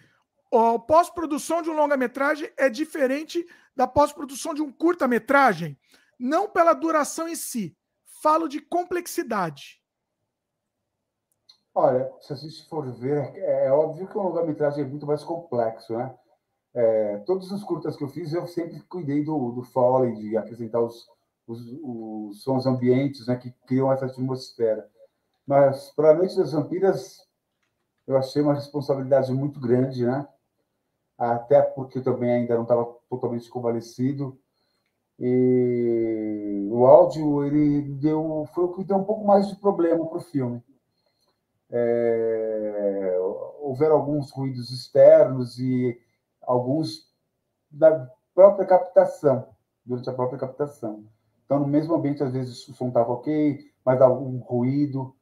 A 0.53 0.79
pós-produção 0.79 1.61
de 1.61 1.71
um 1.71 1.75
longa-metragem 1.75 2.53
é 2.57 2.71
diferente 2.71 3.45
da 3.75 3.89
pós-produção 3.89 4.55
de 4.55 4.63
um 4.63 4.73
curta-metragem, 4.73 5.77
não 6.19 6.49
pela 6.49 6.73
duração 6.73 7.29
em 7.29 7.35
si. 7.35 7.77
Falo 8.23 8.47
de 8.47 8.61
complexidade. 8.61 9.83
Olha, 11.75 12.09
se 12.21 12.33
a 12.33 12.37
gente 12.37 12.69
for 12.69 12.89
ver, 12.93 13.35
é, 13.35 13.67
é 13.67 13.73
óbvio 13.73 14.07
que 14.07 14.17
um 14.17 14.23
longa-metragem 14.23 14.85
é 14.85 14.87
muito 14.87 15.05
mais 15.07 15.25
complexo, 15.25 15.97
né? 15.97 16.15
É, 16.75 17.19
todos 17.19 17.53
os 17.53 17.63
curtas 17.63 17.97
que 17.97 18.03
eu 18.03 18.09
fiz, 18.09 18.33
eu 18.33 18.47
sempre 18.47 18.81
cuidei 18.89 19.23
do, 19.23 19.53
do 19.53 19.63
foley, 19.63 20.15
de 20.15 20.37
apresentar 20.37 20.81
os, 20.81 21.09
os, 21.47 21.61
os 21.83 22.43
sons 22.43 22.67
ambientes 22.67 23.27
né, 23.29 23.37
que 23.37 23.53
criam 23.67 23.93
essa 23.93 24.07
atmosfera. 24.07 24.89
Mas 25.47 25.93
para 25.95 26.11
a 26.11 26.15
Noite 26.15 26.37
das 26.37 26.53
Vampiras, 26.53 27.21
eu 28.07 28.17
achei 28.17 28.43
uma 28.43 28.55
responsabilidade 28.55 29.33
muito 29.33 29.61
grande, 29.61 30.05
né? 30.05 30.27
Até 31.17 31.63
porque 31.63 31.99
eu 31.99 32.03
também 32.03 32.33
ainda 32.33 32.55
não 32.55 32.63
estava 32.63 32.85
totalmente 33.09 33.49
convalescido. 33.49 34.37
E 35.19 36.67
o 36.71 36.87
áudio 36.87 37.45
ele 37.45 37.83
deu 37.83 38.49
foi 38.53 38.65
o 38.65 38.73
que 38.73 38.85
deu 38.85 38.97
um 38.97 39.05
pouco 39.05 39.25
mais 39.25 39.47
de 39.49 39.57
problema 39.57 40.05
para 40.07 40.19
o 40.19 40.23
filme. 40.23 40.63
É, 41.71 43.17
houveram 43.61 43.97
alguns 43.97 44.31
ruídos 44.33 44.71
externos 44.71 45.59
e 45.59 45.99
alguns 46.47 47.13
da 47.71 48.11
própria 48.35 48.67
captação, 48.67 49.49
durante 49.85 50.09
a 50.09 50.13
própria 50.13 50.39
captação. 50.39 51.05
Então, 51.45 51.59
no 51.61 51.67
mesmo 51.67 51.95
ambiente, 51.95 52.23
às 52.23 52.33
vezes 52.33 52.67
o 52.69 52.75
som 52.75 52.89
estava 52.89 53.13
ok, 53.13 53.61
mas 53.85 54.01
algum 54.01 54.39
ruído. 54.39 55.15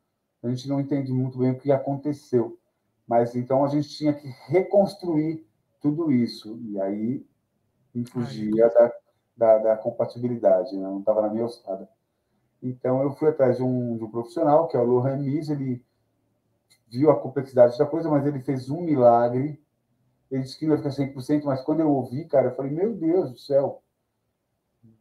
a 0.43 0.49
gente 0.49 0.69
não 0.69 0.81
entende 0.81 1.13
muito 1.13 1.39
bem 1.39 1.51
o 1.51 1.59
que 1.59 1.73
aconteceu. 1.73 2.59
Mas 3.07 3.35
então 3.35 3.65
a 3.65 3.69
gente 3.69 3.89
tinha 3.89 4.15
que 4.15 4.29
reconstruir 4.47 5.47
tudo 5.81 6.13
isso. 6.13 6.59
E 6.63 6.81
aí 6.81 7.27
fugia 8.07 8.71
da, 8.71 8.93
da, 9.37 9.59
da, 9.59 9.77
compatibilidade, 9.77 10.75
né? 10.75 10.83
não 10.83 11.01
estava 11.01 11.21
na 11.23 11.29
minha 11.29 11.43
alçada. 11.43 11.89
Então 12.63 13.03
eu 13.03 13.13
fui 13.13 13.29
atrás 13.29 13.57
de 13.57 13.63
um, 13.63 13.99
de 13.99 14.05
um 14.05 14.11
profissional, 14.11 14.69
que 14.69 14.77
é 14.77 14.81
o 14.81 14.85
Lohan 14.85 15.17
Mies, 15.17 15.51
ele 15.51 15.85
viu 16.89 17.11
a 17.11 17.21
complexidade 17.21 17.77
da 17.77 17.85
coisa, 17.85 18.09
mas 18.09 18.25
ele 18.25 18.41
fez 18.41 18.71
um 18.71 18.81
milagre. 18.81 19.61
Ele 20.33 20.43
disse 20.43 20.59
que 20.59 20.67
não 20.67 20.75
ia 20.75 20.79
ficar 20.79 20.91
100%, 20.91 21.45
mas 21.45 21.61
quando 21.61 21.81
eu 21.81 21.91
ouvi, 21.91 22.25
cara, 22.25 22.49
eu 22.49 22.57
falei, 22.57 22.73
meu 22.73 22.95
Deus 22.95 23.33
do 23.33 23.39
céu, 23.39 23.83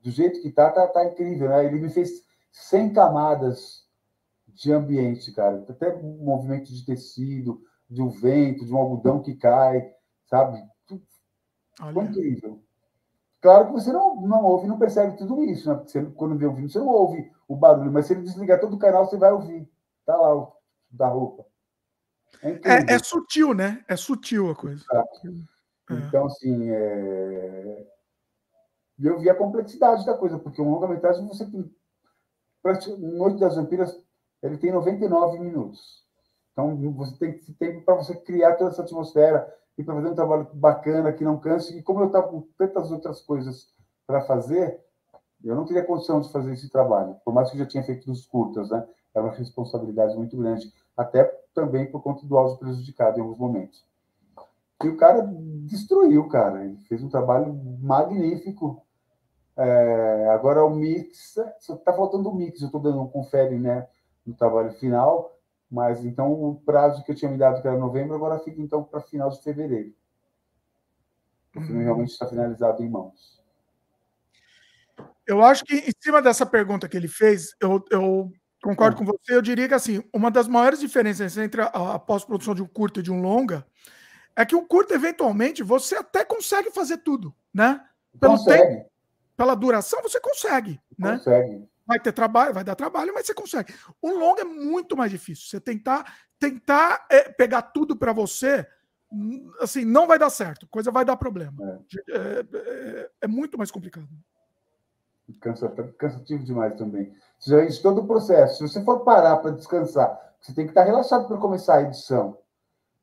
do 0.03 0.11
jeito 0.11 0.41
que 0.41 0.51
tá, 0.51 0.69
tá, 0.69 0.85
tá 0.87 1.05
incrível, 1.05 1.47
né? 1.47 1.65
Ele 1.65 1.79
me 1.79 1.89
fez 1.89 2.25
100 2.51 2.91
camadas 2.91 3.87
de 4.45 4.73
ambiente, 4.73 5.31
cara. 5.31 5.65
Até 5.69 5.95
movimento 6.01 6.65
de 6.73 6.85
tecido, 6.85 7.61
de 7.89 8.01
um 8.01 8.09
vento, 8.09 8.65
de 8.65 8.73
um 8.73 8.77
algodão 8.77 9.21
que 9.21 9.33
cai, 9.35 9.93
sabe? 10.25 10.61
Foi 11.93 12.03
incrível. 12.03 12.61
Claro 13.39 13.67
que 13.67 13.71
você 13.71 13.91
não, 13.93 14.19
não 14.21 14.43
ouve, 14.43 14.67
não 14.67 14.77
percebe 14.77 15.17
tudo 15.17 15.43
isso, 15.45 15.67
né? 15.69 15.81
Você, 15.81 16.03
quando 16.11 16.37
vê 16.37 16.45
o 16.45 16.53
vídeo, 16.53 16.69
você 16.69 16.79
não 16.79 16.89
ouve 16.89 17.31
o 17.47 17.55
barulho, 17.55 17.91
mas 17.91 18.05
se 18.05 18.13
ele 18.13 18.21
desligar 18.21 18.59
todo 18.59 18.75
o 18.75 18.79
canal, 18.79 19.05
você 19.05 19.17
vai 19.17 19.31
ouvir. 19.31 19.67
Tá 20.05 20.15
lá 20.15 20.35
o 20.35 20.53
da 20.91 21.07
roupa. 21.07 21.45
É, 22.43 22.49
é, 22.49 22.95
é, 22.95 22.99
sutil, 22.99 23.53
né? 23.53 23.83
É 23.87 23.95
sutil 23.95 24.49
a 24.49 24.55
coisa. 24.55 24.83
É. 24.93 25.93
Então, 25.93 26.25
assim, 26.25 26.69
é... 26.69 27.87
eu 28.99 29.19
vi 29.19 29.29
a 29.29 29.35
complexidade 29.35 30.05
da 30.05 30.17
coisa, 30.17 30.39
porque 30.39 30.61
um 30.61 30.71
longa-metragem 30.71 31.27
você 31.27 31.45
tem. 31.45 31.73
Noite 32.99 33.39
das 33.39 33.55
Vampiras, 33.55 33.99
ele 34.41 34.57
tem 34.57 34.71
99 34.71 35.39
minutos. 35.39 36.05
Então, 36.51 36.75
você 36.93 37.17
tem 37.17 37.37
tempo 37.59 37.81
para 37.83 37.95
você 37.95 38.15
criar 38.15 38.55
toda 38.55 38.69
essa 38.69 38.83
atmosfera 38.83 39.51
e 39.77 39.83
para 39.83 39.95
fazer 39.95 40.07
um 40.07 40.15
trabalho 40.15 40.47
bacana, 40.53 41.13
que 41.13 41.23
não 41.23 41.39
canse. 41.39 41.77
E 41.77 41.81
como 41.81 42.01
eu 42.01 42.07
estava 42.07 42.27
com 42.27 42.41
tantas 42.57 42.91
outras 42.91 43.21
coisas 43.21 43.73
para 44.05 44.21
fazer, 44.21 44.79
eu 45.43 45.55
não 45.55 45.65
teria 45.65 45.83
condição 45.83 46.21
de 46.21 46.31
fazer 46.31 46.53
esse 46.53 46.69
trabalho, 46.69 47.15
por 47.25 47.33
mais 47.33 47.49
que 47.49 47.55
eu 47.55 47.59
já 47.59 47.65
tinha 47.65 47.83
feito 47.83 48.07
nos 48.07 48.25
curtas, 48.25 48.69
né? 48.69 48.87
Era 49.13 49.25
uma 49.25 49.33
responsabilidade 49.33 50.15
muito 50.15 50.37
grande, 50.37 50.71
até 50.95 51.23
também 51.53 51.89
por 51.89 52.01
conta 52.01 52.25
do 52.25 52.37
áudio 52.37 52.57
prejudicado 52.57 53.17
em 53.17 53.21
alguns 53.21 53.37
momentos. 53.37 53.85
E 54.83 54.87
o 54.87 54.97
cara 54.97 55.21
destruiu, 55.65 56.27
cara. 56.27 56.65
Ele 56.65 56.77
fez 56.87 57.03
um 57.03 57.09
trabalho 57.09 57.53
magnífico. 57.79 58.83
É, 59.55 60.29
agora 60.29 60.63
o 60.63 60.69
mix, 60.69 61.37
está 61.37 61.93
faltando 61.93 62.29
o 62.29 62.35
mix, 62.35 62.61
eu 62.61 62.67
estou 62.67 62.81
dando 62.81 63.01
um 63.01 63.07
confere, 63.07 63.59
né, 63.59 63.87
no 64.25 64.33
trabalho 64.33 64.71
final, 64.73 65.37
mas 65.69 66.05
então 66.05 66.31
o 66.31 66.55
prazo 66.55 67.03
que 67.03 67.11
eu 67.11 67.15
tinha 67.15 67.29
me 67.29 67.37
dado, 67.37 67.61
que 67.61 67.67
era 67.67 67.77
novembro, 67.77 68.15
agora 68.15 68.39
fica 68.39 68.61
então 68.61 68.83
para 68.83 69.01
final 69.01 69.29
de 69.29 69.43
fevereiro. 69.43 69.93
O 71.55 71.59
filme 71.59 71.79
uhum. 71.79 71.83
realmente 71.83 72.11
está 72.11 72.25
finalizado 72.25 72.81
em 72.81 72.89
mãos. 72.89 73.41
Eu 75.27 75.43
acho 75.43 75.63
que 75.65 75.75
em 75.75 75.91
cima 75.99 76.21
dessa 76.21 76.45
pergunta 76.45 76.87
que 76.87 76.97
ele 76.97 77.07
fez, 77.07 77.53
eu, 77.59 77.83
eu 77.91 78.31
concordo 78.61 78.97
com 78.97 79.05
você. 79.05 79.35
Eu 79.35 79.41
diria 79.41 79.67
que 79.67 79.73
assim, 79.73 80.03
uma 80.13 80.29
das 80.29 80.47
maiores 80.47 80.79
diferenças 80.79 81.37
entre 81.37 81.61
a, 81.61 81.65
a 81.67 81.99
pós-produção 81.99 82.55
de 82.55 82.61
um 82.61 82.67
curto 82.67 82.99
e 82.99 83.03
de 83.03 83.11
um 83.11 83.21
longa 83.21 83.65
é 84.35 84.45
que 84.45 84.55
o 84.55 84.65
curto, 84.65 84.93
eventualmente, 84.93 85.63
você 85.63 85.95
até 85.95 86.23
consegue 86.23 86.71
fazer 86.71 86.97
tudo, 86.97 87.33
né? 87.53 87.83
Pelo 88.19 88.37
consegue. 88.37 88.61
tempo, 88.61 88.91
pela 89.35 89.55
duração, 89.55 90.01
você 90.01 90.19
consegue, 90.19 90.79
né? 90.97 91.17
Consegue. 91.17 91.69
Vai 91.85 91.99
ter 91.99 92.11
trabalho, 92.11 92.53
vai 92.53 92.63
dar 92.63 92.75
trabalho, 92.75 93.13
mas 93.13 93.25
você 93.25 93.33
consegue. 93.33 93.73
O 94.01 94.11
longa 94.11 94.41
é 94.41 94.45
muito 94.45 94.95
mais 94.95 95.11
difícil. 95.11 95.47
Você 95.47 95.59
tentar, 95.59 96.19
tentar 96.39 97.05
é, 97.09 97.29
pegar 97.29 97.61
tudo 97.63 97.95
para 97.97 98.13
você, 98.13 98.65
hum, 99.11 99.51
assim, 99.59 99.83
não 99.83 100.07
vai 100.07 100.17
dar 100.17 100.29
certo. 100.29 100.67
Coisa 100.67 100.91
vai 100.91 101.03
dar 101.03 101.17
problema. 101.17 101.83
É, 102.09 102.17
é, 102.17 102.45
é, 102.53 103.09
é 103.21 103.27
muito 103.27 103.57
mais 103.57 103.71
complicado. 103.71 104.07
Cansa, 105.39 105.69
cansativo 105.97 106.43
demais 106.43 106.75
também. 106.75 107.13
Você 107.39 107.69
já 107.69 107.81
todo 107.81 108.01
o 108.01 108.07
processo. 108.07 108.57
Se 108.57 108.67
você 108.67 108.83
for 108.83 108.99
parar 109.01 109.37
para 109.37 109.51
descansar, 109.51 110.35
você 110.39 110.53
tem 110.53 110.65
que 110.65 110.71
estar 110.71 110.83
relaxado 110.83 111.27
para 111.27 111.37
começar 111.37 111.77
a 111.77 111.81
edição. 111.83 112.37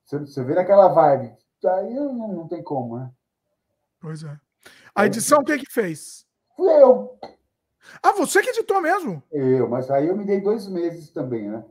Você, 0.05 0.19
você 0.19 0.45
vê 0.45 0.55
naquela 0.55 0.89
vibe. 0.89 1.37
Aí 1.65 1.95
não, 1.95 2.29
não 2.29 2.49
tem 2.49 2.63
como, 2.63 2.99
né? 2.99 3.11
Pois 4.01 4.23
é. 4.23 4.39
A 4.95 5.07
edição, 5.07 5.43
quem 5.43 5.59
que 5.59 5.71
fez? 5.71 6.27
Fui 6.57 6.71
eu. 6.73 7.19
Ah, 8.03 8.13
você 8.13 8.43
que 8.43 8.51
editou 8.51 8.81
mesmo? 8.81 9.23
Eu, 9.31 9.69
mas 9.69 9.91
aí 9.91 10.09
eu 10.09 10.17
me 10.17 10.25
dei 10.25 10.41
dois 10.41 10.69
meses 10.69 11.11
também, 11.11 11.49
né? 11.49 11.65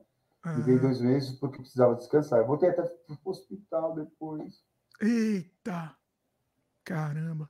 Ah. 0.44 0.54
Me 0.54 0.64
dei 0.64 0.80
dois 0.80 1.00
meses 1.00 1.38
porque 1.40 1.60
precisava 1.60 1.96
descansar. 1.96 2.40
Eu 2.40 2.48
voltei 2.48 2.70
até 2.70 2.82
para 2.82 3.18
o 3.24 3.30
hospital 3.30 3.96
depois. 3.96 4.64
Eita! 5.02 5.96
Caramba! 6.84 7.50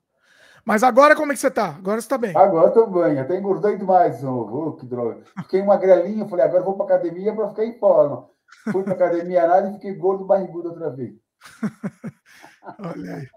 Mas 0.68 0.84
agora 0.84 1.16
como 1.16 1.32
é 1.32 1.36
que 1.36 1.40
você 1.40 1.50
tá? 1.50 1.70
Agora 1.70 2.02
você 2.02 2.10
tá 2.10 2.18
bem? 2.18 2.36
Agora 2.36 2.70
tô 2.72 2.88
bem, 2.88 3.18
até 3.18 3.38
engordei 3.38 3.78
demais. 3.78 4.22
Oh, 4.22 4.74
que 4.74 4.86
droga. 4.86 5.24
Fiquei 5.44 5.62
uma 5.62 5.78
grelinha, 5.78 6.28
falei, 6.28 6.44
agora 6.44 6.62
vou 6.62 6.76
pra 6.76 6.86
academia 6.86 7.34
para 7.34 7.48
ficar 7.48 7.64
em 7.64 7.80
forma. 7.80 8.28
Fui 8.74 8.84
pra 8.84 8.92
academia 8.92 9.48
nada 9.48 9.70
e 9.70 9.74
fiquei 9.76 9.96
gordo, 9.96 10.26
barrigudo 10.26 10.68
outra 10.68 10.90
vez. 10.90 11.16
Olha 12.80 13.16
aí. 13.16 13.28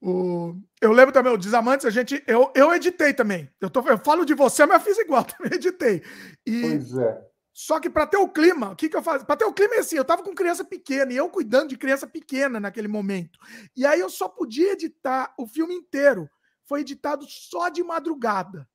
O... 0.00 0.54
Eu 0.80 0.92
lembro 0.92 1.12
também, 1.12 1.30
o 1.30 1.36
Desamantes, 1.36 1.84
a 1.84 1.90
gente. 1.90 2.24
Eu, 2.26 2.50
eu 2.54 2.74
editei 2.74 3.12
também. 3.12 3.50
Eu, 3.60 3.68
tô, 3.68 3.86
eu 3.86 3.98
falo 3.98 4.24
de 4.24 4.32
você, 4.32 4.64
mas 4.64 4.78
eu 4.78 4.94
fiz 4.94 4.98
igual, 4.98 5.24
também 5.28 5.52
editei. 5.58 6.02
E... 6.46 6.62
Pois 6.62 6.96
é. 6.96 7.33
Só 7.56 7.78
que 7.78 7.88
para 7.88 8.04
ter 8.04 8.16
o 8.16 8.28
clima, 8.28 8.72
o 8.72 8.76
que, 8.76 8.88
que 8.88 8.96
eu 8.96 9.02
faço? 9.02 9.24
Para 9.24 9.36
ter 9.36 9.44
o 9.44 9.52
clima 9.52 9.76
é 9.76 9.78
assim, 9.78 9.94
eu 9.94 10.02
estava 10.02 10.24
com 10.24 10.34
criança 10.34 10.64
pequena 10.64 11.12
e 11.12 11.16
eu 11.16 11.30
cuidando 11.30 11.68
de 11.68 11.78
criança 11.78 12.04
pequena 12.04 12.58
naquele 12.58 12.88
momento. 12.88 13.38
E 13.76 13.86
aí 13.86 14.00
eu 14.00 14.10
só 14.10 14.28
podia 14.28 14.72
editar 14.72 15.32
o 15.38 15.46
filme 15.46 15.72
inteiro. 15.72 16.28
Foi 16.66 16.80
editado 16.80 17.24
só 17.28 17.68
de 17.68 17.80
madrugada. 17.84 18.68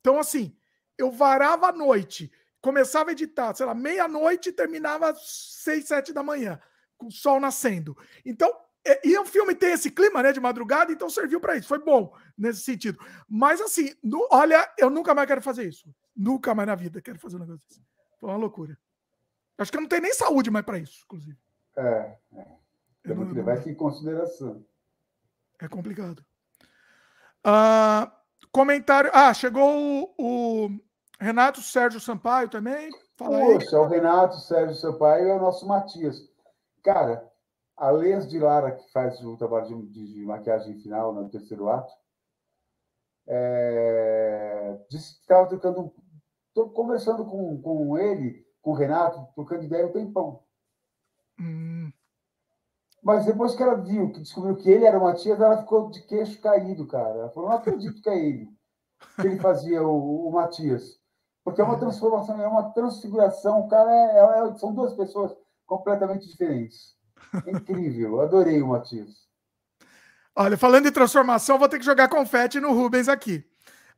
Então, 0.00 0.18
assim, 0.18 0.56
eu 0.96 1.10
varava 1.10 1.68
à 1.68 1.72
noite, 1.72 2.32
começava 2.62 3.10
a 3.10 3.12
editar, 3.12 3.54
sei 3.54 3.66
lá, 3.66 3.74
meia-noite 3.74 4.48
e 4.48 4.52
terminava 4.52 5.10
às 5.10 5.20
seis, 5.62 5.86
sete 5.86 6.10
da 6.10 6.22
manhã, 6.22 6.58
com 6.96 7.08
o 7.08 7.12
sol 7.12 7.38
nascendo. 7.38 7.94
Então, 8.24 8.50
e 9.04 9.18
o 9.18 9.26
filme 9.26 9.54
tem 9.54 9.72
esse 9.72 9.90
clima, 9.90 10.22
né, 10.22 10.32
de 10.32 10.40
madrugada, 10.40 10.90
então 10.90 11.10
serviu 11.10 11.38
para 11.38 11.54
isso. 11.56 11.68
Foi 11.68 11.78
bom 11.78 12.16
nesse 12.36 12.62
sentido. 12.62 12.98
Mas 13.28 13.60
assim, 13.60 13.94
no, 14.02 14.26
olha, 14.32 14.72
eu 14.78 14.88
nunca 14.88 15.14
mais 15.14 15.28
quero 15.28 15.42
fazer 15.42 15.68
isso. 15.68 15.94
Nunca 16.16 16.54
mais 16.54 16.66
na 16.66 16.74
vida 16.74 17.02
quero 17.02 17.18
fazer 17.18 17.36
um 17.36 17.40
negócio 17.40 17.62
assim. 17.70 17.89
Foi 18.20 18.28
uma 18.28 18.36
loucura. 18.36 18.78
Acho 19.58 19.70
que 19.70 19.76
eu 19.76 19.80
não 19.80 19.88
tenho 19.88 20.02
nem 20.02 20.12
saúde 20.12 20.50
mais 20.50 20.64
para 20.64 20.78
isso, 20.78 21.02
inclusive. 21.04 21.38
É. 21.76 22.16
é. 22.34 22.46
Temos 23.02 23.28
que 23.28 23.34
levar 23.34 23.58
isso 23.58 23.68
em 23.68 23.74
consideração. 23.74 24.64
É 25.58 25.68
complicado. 25.68 26.24
Uh, 27.46 28.10
comentário. 28.52 29.10
Ah, 29.14 29.32
chegou 29.32 29.68
o, 29.68 30.14
o, 30.18 30.80
Renato 31.18 31.62
Sérgio 31.62 32.00
Sampaio 32.00 32.48
também. 32.48 32.90
Fala 33.16 33.38
Poxa, 33.38 33.76
aí. 33.76 33.82
o 33.82 33.88
Renato 33.88 34.36
Sérgio 34.36 34.76
Sampaio 34.76 35.28
é 35.28 35.34
o 35.34 35.40
nosso 35.40 35.66
Matias. 35.66 36.16
Cara, 36.82 37.26
a 37.76 37.90
Lês 37.90 38.28
de 38.28 38.38
Lara, 38.38 38.72
que 38.72 38.90
faz 38.92 39.20
o 39.24 39.36
trabalho 39.36 39.86
de, 39.86 40.14
de 40.14 40.24
maquiagem 40.24 40.78
final 40.80 41.12
no 41.12 41.28
terceiro 41.28 41.68
ato, 41.68 41.92
é, 43.26 44.78
disse 44.90 45.14
que 45.14 45.20
estava 45.20 45.46
trocando 45.46 45.92
Estou 46.50 46.68
conversando 46.70 47.24
com, 47.24 47.60
com 47.62 47.96
ele, 47.96 48.44
com 48.60 48.72
o 48.72 48.74
Renato, 48.74 49.26
trocando 49.34 49.64
ideia 49.64 49.86
um 49.86 49.92
tempão. 49.92 50.42
Hum. 51.40 51.92
Mas 53.02 53.24
depois 53.24 53.54
que 53.54 53.62
ela 53.62 53.76
viu, 53.76 54.12
que 54.12 54.20
descobriu 54.20 54.56
que 54.56 54.68
ele 54.68 54.84
era 54.84 54.98
o 54.98 55.02
Matias, 55.02 55.40
ela 55.40 55.58
ficou 55.58 55.90
de 55.90 56.02
queixo 56.02 56.40
caído, 56.40 56.86
cara. 56.86 57.20
Ela 57.20 57.30
falou: 57.30 57.48
não 57.48 57.56
acredito 57.56 58.02
que 58.02 58.10
é 58.10 58.18
ele, 58.18 58.48
que 59.16 59.26
ele 59.26 59.38
fazia 59.38 59.82
o, 59.82 60.28
o 60.28 60.32
Matias. 60.32 61.00
Porque 61.42 61.60
é 61.60 61.64
uma 61.64 61.78
transformação, 61.78 62.40
é 62.40 62.46
uma 62.46 62.70
transfiguração. 62.72 63.60
O 63.60 63.68
cara 63.68 63.90
é, 63.90 64.18
é, 64.18 64.48
é 64.48 64.58
são 64.58 64.74
duas 64.74 64.92
pessoas 64.92 65.34
completamente 65.66 66.28
diferentes. 66.28 66.94
É 67.46 67.50
incrível, 67.52 68.20
adorei 68.20 68.60
o 68.60 68.68
Matias. 68.68 69.28
Olha, 70.36 70.58
falando 70.58 70.86
em 70.86 70.92
transformação, 70.92 71.58
vou 71.58 71.68
ter 71.68 71.78
que 71.78 71.84
jogar 71.84 72.08
confete 72.08 72.60
no 72.60 72.72
Rubens 72.72 73.08
aqui. 73.08 73.44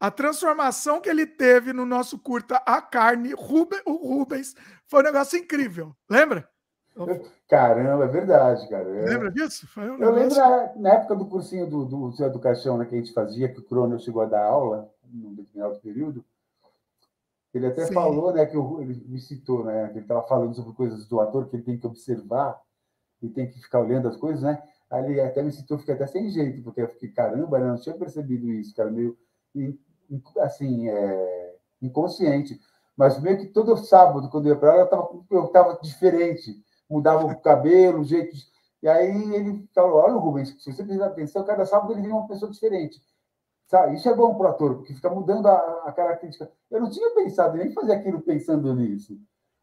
A 0.03 0.11
transformação 0.11 1.01
que 1.01 1.09
ele 1.09 1.25
teve 1.25 1.73
no 1.73 1.87
nosso 1.87 2.19
curta 2.19 2.57
A 2.67 2.83
Carne, 2.83 3.35
Ruben, 3.35 3.81
o 3.87 3.93
Rubens, 3.93 4.53
foi 4.89 4.99
um 4.99 5.05
negócio 5.05 5.39
incrível. 5.39 5.95
Lembra? 6.11 6.49
Caramba, 7.49 8.07
é 8.07 8.09
verdade, 8.09 8.69
cara. 8.69 8.83
É... 8.83 9.05
Lembra 9.05 9.31
disso? 9.31 9.65
Um 9.77 10.03
eu 10.03 10.11
lembro 10.11 10.35
na, 10.35 10.75
na, 10.75 10.91
época 10.95 11.15
do 11.15 11.27
cursinho 11.27 11.71
do, 11.71 11.85
do 11.85 12.11
do 12.11 12.41
Caixão, 12.41 12.79
né, 12.79 12.85
que 12.85 12.97
a 12.97 12.99
gente 12.99 13.13
fazia, 13.13 13.49
que 13.49 13.61
o 13.61 13.63
Crono 13.63 13.97
chegou 14.01 14.23
a 14.23 14.27
dar 14.27 14.45
aula, 14.45 14.93
num 15.05 15.35
determinado 15.35 15.79
período. 15.79 16.25
Ele 17.55 17.69
até 17.69 17.87
Sim. 17.87 17.95
falou, 17.95 18.33
né, 18.33 18.45
que 18.45 18.57
eu, 18.57 18.81
ele 18.81 19.01
me 19.07 19.21
citou, 19.21 19.65
né, 19.65 19.87
que 19.87 19.99
ele 19.99 20.01
estava 20.01 20.27
falando 20.27 20.53
sobre 20.53 20.73
coisas 20.73 21.07
do 21.07 21.21
ator 21.21 21.49
que 21.49 21.55
ele 21.55 21.63
tem 21.63 21.79
que 21.79 21.87
observar 21.87 22.61
e 23.23 23.29
tem 23.29 23.49
que 23.49 23.61
ficar 23.61 23.79
olhando 23.79 24.09
as 24.09 24.17
coisas, 24.17 24.43
né? 24.43 24.61
Aí 24.91 25.05
ele 25.05 25.21
até 25.21 25.45
me 25.45 25.53
citou, 25.53 25.79
fiquei 25.79 25.95
até 25.95 26.09
sem 26.09 26.29
jeito, 26.29 26.61
porque 26.65 26.83
eu 26.83 26.89
fiquei, 26.89 27.11
caramba, 27.11 27.61
eu 27.61 27.69
não 27.69 27.77
tinha 27.77 27.95
percebido 27.95 28.51
isso, 28.51 28.75
cara, 28.75 28.91
meio 28.91 29.17
assim, 30.41 30.89
é, 30.89 31.57
inconsciente. 31.81 32.61
Mas 32.97 33.21
meio 33.21 33.39
que 33.39 33.47
todo 33.47 33.77
sábado, 33.77 34.29
quando 34.29 34.47
eu 34.47 34.55
ia 34.55 34.61
para 34.61 34.75
ela, 34.75 34.91
eu 35.31 35.45
estava 35.47 35.79
diferente. 35.83 36.63
Mudava 36.89 37.25
o 37.25 37.41
cabelo, 37.41 38.01
o 38.01 38.05
jeito. 38.05 38.37
E 38.83 38.89
aí 38.89 39.35
ele 39.35 39.69
falou: 39.75 39.97
Olha, 39.97 40.15
Rubens, 40.15 40.63
se 40.63 40.73
você 40.73 40.85
prestar 40.85 41.07
atenção, 41.07 41.45
cada 41.45 41.65
sábado 41.65 41.93
ele 41.93 42.03
vem 42.03 42.13
uma 42.13 42.27
pessoa 42.27 42.51
diferente. 42.51 43.01
Sabe? 43.67 43.97
Isso 43.97 44.09
é 44.09 44.15
bom 44.15 44.35
para 44.35 44.49
o 44.49 44.51
ator, 44.51 44.75
porque 44.77 44.93
fica 44.93 45.09
mudando 45.09 45.47
a, 45.47 45.85
a, 45.87 45.93
característica. 45.93 46.51
Eu 46.71 46.81
não 46.81 46.91
tinha 46.91 47.15
pensado 47.15 47.57
nem 47.57 47.73
fazer 47.73 47.95
aquilo 47.95 48.21
pensando 48.21 48.75
nisso. 48.75 49.19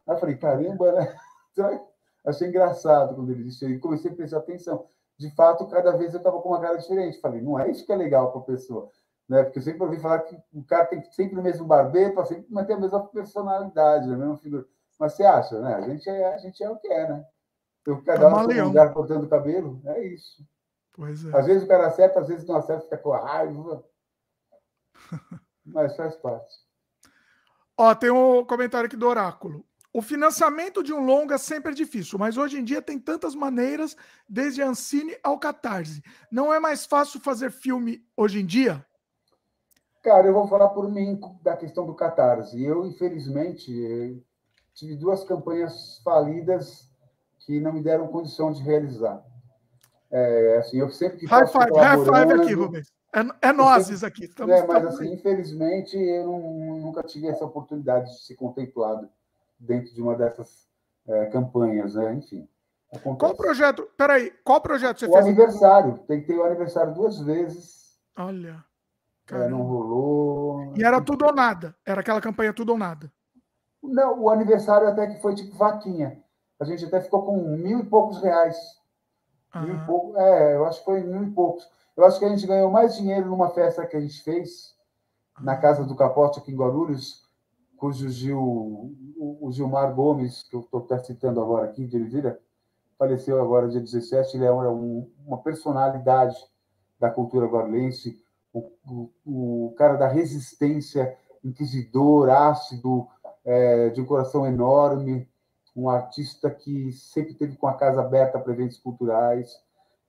Aí 0.07 0.15
eu 0.15 0.19
falei: 0.19 0.35
Caramba, 0.37 0.91
né? 0.93 1.15
Achei 2.25 2.47
engraçado 2.47 3.15
quando 3.15 3.31
ele 3.31 3.43
disse 3.43 3.65
isso. 3.65 3.73
E 3.73 3.79
comecei 3.79 4.11
a 4.11 4.15
prestar 4.15 4.37
atenção. 4.37 4.85
De 5.17 5.29
fato, 5.35 5.67
cada 5.67 5.91
vez 5.91 6.13
eu 6.13 6.17
estava 6.17 6.41
com 6.41 6.49
uma 6.49 6.61
cara 6.61 6.77
diferente. 6.77 7.19
Falei: 7.19 7.41
Não 7.41 7.59
é 7.59 7.69
isso 7.69 7.85
que 7.85 7.91
é 7.91 7.95
legal 7.95 8.31
para 8.31 8.41
a 8.41 8.45
pessoa. 8.45 8.89
Né? 9.30 9.43
Porque 9.43 9.60
eu 9.60 9.64
sempre 9.64 9.84
ouvi 9.84 9.99
falar 9.99 10.19
que 10.19 10.35
o 10.51 10.64
cara 10.64 10.88
tem 10.88 11.03
sempre 11.11 11.39
o 11.39 11.43
mesmo 11.43 11.65
barbeiro 11.65 12.15
para 12.15 12.26
sempre 12.26 12.51
manter 12.51 12.73
a 12.73 12.80
mesma 12.80 13.06
personalidade, 13.07 14.11
a 14.11 14.18
mesma 14.18 14.38
figura. 14.38 14.65
Mas 14.99 15.14
você 15.14 15.23
acha, 15.23 15.61
né? 15.61 15.76
A 15.76 15.81
gente 15.81 16.10
é, 16.10 16.34
a 16.34 16.38
gente 16.39 16.64
é 16.64 16.69
o 16.69 16.77
que 16.77 16.88
é, 16.88 17.07
né? 17.07 17.26
Eu 17.85 18.03
cada 18.03 18.27
um 18.27 18.47
no 18.47 18.64
lugar 18.65 18.93
cortando 18.93 19.23
o 19.23 19.30
cabelo, 19.30 19.81
é 19.85 20.03
isso. 20.07 20.43
Pois 20.93 21.23
é. 21.26 21.38
Às 21.38 21.45
vezes 21.45 21.64
o 21.64 21.68
cara 21.68 21.88
acerta, 21.88 22.19
às 22.19 22.27
vezes 22.27 22.45
não 22.45 22.56
acerta, 22.56 22.84
fica 22.84 22.97
com 22.97 23.11
raiva. 23.11 23.85
Mas 25.64 25.95
faz 25.95 26.15
parte. 26.18 26.56
Ó, 27.77 27.95
tem 27.95 28.11
um 28.11 28.43
comentário 28.43 28.88
aqui 28.88 28.97
do 28.97 29.07
Oráculo. 29.07 29.64
O 29.93 30.01
financiamento 30.01 30.84
de 30.84 30.91
um 30.93 31.03
longa 31.03 31.38
sempre 31.38 31.72
é 31.72 31.76
difícil, 31.76 32.19
mas 32.19 32.38
hoje 32.38 32.60
em 32.60 32.64
dia 32.64 32.80
tem 32.80 32.99
tantas 32.99 33.34
maneiras, 33.34 33.97
desde 34.27 34.61
Ancine 34.61 35.18
ao 35.23 35.39
Catarse. 35.39 36.03
Não 36.31 36.53
é 36.53 36.60
mais 36.60 36.85
fácil 36.85 37.19
fazer 37.19 37.51
filme 37.51 38.06
hoje 38.15 38.39
em 38.39 38.45
dia? 38.45 38.85
Cara, 40.01 40.27
eu 40.27 40.34
vou 40.34 40.47
falar 40.47 40.69
por 40.69 40.89
mim 40.89 41.19
da 41.43 41.57
questão 41.57 41.85
do 41.85 41.93
Catarse. 41.93 42.63
Eu, 42.63 42.85
infelizmente, 42.85 44.23
tive 44.73 44.95
duas 44.95 45.23
campanhas 45.23 45.99
falidas 46.03 46.89
que 47.39 47.59
não 47.59 47.73
me 47.73 47.84
deram 47.84 48.07
condição 48.07 48.51
de 48.51 48.61
realizar. 48.61 49.23
É, 50.11 50.57
assim, 50.57 50.77
eu 50.77 50.89
sempre 50.89 51.19
que 51.19 51.26
high 51.27 51.47
five, 51.47 51.71
high 51.76 51.97
five 52.03 52.41
aqui, 52.41 52.53
Rubens. 52.53 52.91
É, 53.13 53.49
é 53.49 53.53
nós 53.53 54.03
aqui. 54.03 54.26
Estamos, 54.26 54.55
é, 54.55 54.65
mas, 54.65 54.85
assim, 54.85 55.13
infelizmente, 55.13 55.97
eu 55.97 56.26
não, 56.26 56.80
nunca 56.80 57.03
tive 57.03 57.27
essa 57.27 57.45
oportunidade 57.45 58.11
de 58.11 58.26
ser 58.26 58.35
contemplado 58.35 59.09
dentro 59.59 59.93
de 59.93 60.01
uma 60.01 60.15
dessas 60.15 60.67
é, 61.07 61.26
campanhas, 61.27 61.95
né? 61.95 62.13
Enfim. 62.13 62.47
Acontece. 62.91 63.19
Qual 63.19 63.35
projeto? 63.35 63.89
Peraí, 63.97 64.31
qual 64.43 64.61
projeto 64.61 64.99
você 64.99 65.05
o 65.05 65.11
fez? 65.11 65.26
O 65.26 65.27
aniversário. 65.27 65.99
Tem 66.07 66.21
que 66.21 66.27
ter 66.27 66.38
o 66.38 66.43
aniversário 66.43 66.93
duas 66.93 67.19
vezes. 67.19 67.99
Olha. 68.17 68.63
É, 69.31 69.47
não 69.47 69.61
rolou. 69.61 70.73
E 70.76 70.84
era 70.84 71.01
tudo 71.01 71.26
ou 71.26 71.34
nada. 71.34 71.76
Era 71.85 72.01
aquela 72.01 72.22
campanha 72.22 72.53
tudo 72.53 72.72
ou 72.72 72.77
nada. 72.77 73.11
Não, 73.81 74.22
o 74.22 74.30
aniversário 74.30 74.88
até 74.88 75.07
que 75.07 75.22
foi 75.22 75.35
tipo 75.35 75.56
vaquinha. 75.56 76.22
A 76.60 76.65
gente 76.65 76.85
até 76.85 76.99
ficou 76.99 77.26
com 77.26 77.57
mil 77.57 77.80
e 77.80 77.85
poucos 77.85 78.22
reais. 78.22 78.57
Ah. 79.51 79.61
Mil 79.61 79.76
e 79.76 79.85
poucos, 79.85 80.15
é, 80.18 80.56
eu 80.56 80.65
acho 80.65 80.80
que 80.80 80.85
foi 80.85 81.01
mil 81.01 81.23
e 81.23 81.31
poucos. 81.31 81.69
Eu 81.95 82.06
acho 82.06 82.19
que 82.19 82.26
a 82.26 82.30
gente 82.30 82.45
ganhou 82.45 82.69
mais 82.72 82.95
dinheiro 82.95 83.27
numa 83.27 83.49
festa 83.49 83.85
que 83.85 83.97
a 83.97 84.01
gente 84.01 84.22
fez 84.23 84.76
na 85.41 85.57
Casa 85.57 85.84
do 85.84 85.95
Capote, 85.95 86.39
aqui 86.39 86.51
em 86.51 86.56
Guarulhos, 86.56 87.26
cujo 87.77 88.10
Gil, 88.10 88.95
o 89.18 89.49
Gilmar 89.51 89.93
Gomes, 89.93 90.43
que 90.43 90.56
eu 90.56 90.60
estou 90.60 90.85
citando 91.03 91.41
agora 91.41 91.65
aqui, 91.65 91.88
de 91.88 91.97
Elvira, 91.97 92.39
faleceu 92.97 93.41
agora 93.41 93.69
dia 93.69 93.80
17. 93.80 94.35
Ele 94.35 94.45
é 94.45 94.51
um, 94.51 95.10
uma 95.26 95.38
personalidade 95.38 96.38
da 96.99 97.10
cultura 97.10 97.47
guarulhense, 97.47 98.22
o, 98.53 98.71
o, 98.85 99.67
o 99.69 99.76
cara 99.77 99.95
da 99.95 100.07
resistência, 100.07 101.17
inquisidor, 101.43 102.30
ácido, 102.30 103.07
é, 103.45 103.89
de 103.89 104.01
um 104.01 104.05
coração 104.05 104.45
enorme, 104.45 105.27
um 105.76 105.89
artista 105.89 106.49
que 106.49 106.91
sempre 106.91 107.34
teve 107.34 107.55
com 107.55 107.67
a 107.67 107.73
casa 107.73 108.01
aberta 108.01 108.39
para 108.39 108.53
eventos 108.53 108.77
culturais, 108.77 109.51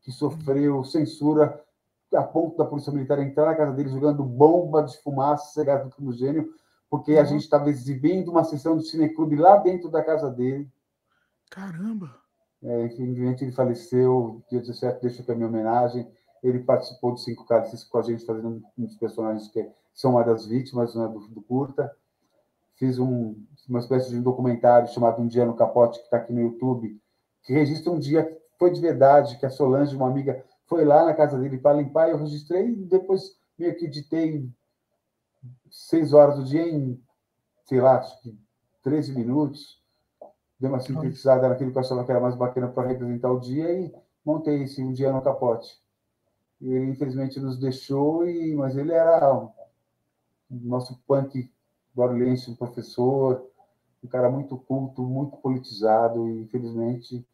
que 0.02 0.10
sofreu 0.10 0.82
censura 0.84 1.62
a 2.14 2.22
ponto 2.22 2.56
da 2.56 2.64
polícia 2.64 2.92
militar 2.92 3.18
entrar 3.20 3.46
na 3.46 3.54
casa 3.54 3.72
dele 3.72 3.88
jogando 3.88 4.24
bomba 4.24 4.82
de 4.82 5.00
fumaça 5.00 5.64
do 5.98 6.12
gênio, 6.12 6.52
porque 6.88 7.12
a 7.16 7.24
gente 7.24 7.42
estava 7.42 7.70
exibindo 7.70 8.30
uma 8.30 8.42
sessão 8.42 8.76
do 8.76 8.82
cineclube 8.82 9.36
lá 9.36 9.56
dentro 9.58 9.88
da 9.88 10.02
casa 10.02 10.28
dele. 10.28 10.68
Caramba! 11.48 12.10
É, 12.62 12.86
infelizmente 12.86 13.44
ele 13.44 13.52
faleceu, 13.52 14.42
dia 14.50 14.60
17, 14.60 15.00
deixa 15.00 15.22
aqui 15.22 15.30
a 15.30 15.34
minha 15.34 15.48
homenagem. 15.48 16.10
Ele 16.42 16.60
participou 16.60 17.12
do 17.12 17.18
Cinco 17.18 17.46
Cálices 17.46 17.84
com 17.84 17.98
a 17.98 18.02
gente, 18.02 18.24
fazendo 18.24 18.62
um 18.78 18.84
dos 18.84 18.96
personagens 18.96 19.48
que 19.48 19.68
são 19.94 20.12
uma 20.12 20.24
das 20.24 20.46
vítimas 20.46 20.94
né, 20.94 21.06
do, 21.08 21.20
do 21.28 21.42
curta 21.42 21.94
fiz 22.80 22.98
um, 22.98 23.36
uma 23.68 23.78
espécie 23.78 24.08
de 24.08 24.16
um 24.16 24.22
documentário 24.22 24.88
chamado 24.88 25.20
Um 25.20 25.28
Dia 25.28 25.44
no 25.44 25.54
Capote, 25.54 25.98
que 25.98 26.06
está 26.06 26.16
aqui 26.16 26.32
no 26.32 26.40
YouTube, 26.40 26.98
que 27.42 27.52
registra 27.52 27.92
um 27.92 27.98
dia 27.98 28.24
que 28.24 28.40
foi 28.58 28.72
de 28.72 28.80
verdade, 28.80 29.38
que 29.38 29.44
a 29.44 29.50
Solange, 29.50 29.94
uma 29.94 30.08
amiga, 30.08 30.42
foi 30.66 30.86
lá 30.86 31.04
na 31.04 31.12
casa 31.12 31.38
dele 31.38 31.58
para 31.58 31.76
limpar, 31.76 32.08
e 32.08 32.12
eu 32.12 32.16
registrei, 32.16 32.70
e 32.70 32.86
depois 32.86 33.38
meio 33.58 33.76
que 33.76 33.84
editei 33.84 34.48
seis 35.70 36.14
horas 36.14 36.36
do 36.36 36.44
dia 36.44 36.66
em, 36.66 36.98
sei 37.66 37.82
lá, 37.82 37.98
acho 37.98 38.18
que 38.22 38.34
13 38.82 39.12
minutos, 39.14 39.78
dei 40.58 40.70
uma 40.70 40.80
sintetizada 40.80 41.50
naquilo 41.50 41.70
que 41.70 41.76
eu 41.76 41.82
achava 41.82 42.02
que 42.02 42.10
era 42.10 42.20
mais 42.20 42.34
bacana 42.34 42.68
para 42.68 42.88
representar 42.88 43.30
o 43.30 43.40
dia, 43.40 43.70
e 43.78 43.92
montei 44.24 44.62
esse 44.62 44.82
Um 44.82 44.92
Dia 44.92 45.12
no 45.12 45.20
Capote. 45.20 45.68
E 46.60 46.72
ele, 46.72 46.90
infelizmente, 46.90 47.40
nos 47.40 47.58
deixou, 47.58 48.28
e, 48.28 48.54
mas 48.54 48.76
ele 48.76 48.92
era 48.92 49.34
o 49.34 49.52
nosso 50.50 50.98
punk 51.06 51.50
Guarulhense, 51.96 52.50
um 52.50 52.56
professor, 52.56 53.46
um 54.02 54.08
cara 54.08 54.30
muito 54.30 54.56
culto, 54.56 55.02
muito 55.02 55.36
politizado, 55.38 56.28
e 56.28 56.42
infelizmente 56.42 57.26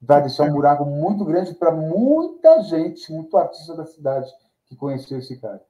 vai 0.00 0.22
deixar 0.22 0.44
um 0.44 0.52
buraco 0.52 0.84
muito 0.84 1.24
grande 1.24 1.54
para 1.54 1.70
muita 1.70 2.62
gente, 2.62 3.12
muito 3.12 3.36
artista 3.36 3.76
da 3.76 3.84
cidade 3.84 4.32
que 4.66 4.74
conheceu 4.74 5.18
esse 5.18 5.36
cara. 5.38 5.62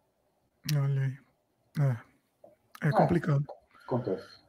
Olha 0.74 1.02
aí. 1.02 1.18
É, 2.82 2.88
é 2.88 2.90
complicado. 2.92 3.44
É, 3.48 3.84
acontece. 3.84 4.40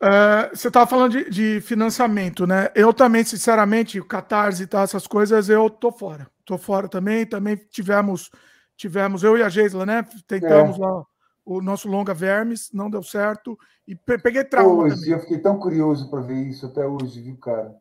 É, 0.00 0.50
você 0.54 0.68
estava 0.68 0.86
falando 0.86 1.12
de, 1.12 1.30
de, 1.30 1.60
financiamento, 1.60 2.46
né? 2.46 2.70
Eu 2.74 2.92
também, 2.92 3.24
sinceramente, 3.24 3.98
o 3.98 4.04
Catarse 4.04 4.62
e 4.62 4.66
tal, 4.66 4.84
essas 4.84 5.06
coisas, 5.06 5.48
eu 5.48 5.68
tô 5.68 5.90
fora. 5.90 6.28
Tô 6.44 6.56
fora 6.56 6.88
também. 6.88 7.26
Também 7.26 7.56
tivemos, 7.56 8.30
tivemos 8.76 9.24
eu 9.24 9.36
e 9.36 9.42
a 9.42 9.48
Geisla, 9.48 9.84
né? 9.84 10.06
Tentamos 10.26 10.78
é. 10.78 10.80
lá 10.80 11.04
o 11.48 11.62
nosso 11.62 11.88
longa 11.88 12.12
Vermes, 12.12 12.70
não 12.74 12.90
deu 12.90 13.02
certo, 13.02 13.58
e 13.86 13.94
peguei 13.96 14.44
trauma 14.44 14.90
também. 14.90 15.10
Eu 15.10 15.20
fiquei 15.20 15.38
tão 15.38 15.58
curioso 15.58 16.10
para 16.10 16.20
ver 16.20 16.46
isso 16.46 16.66
até 16.66 16.86
hoje, 16.86 17.22
viu, 17.22 17.38
cara? 17.38 17.74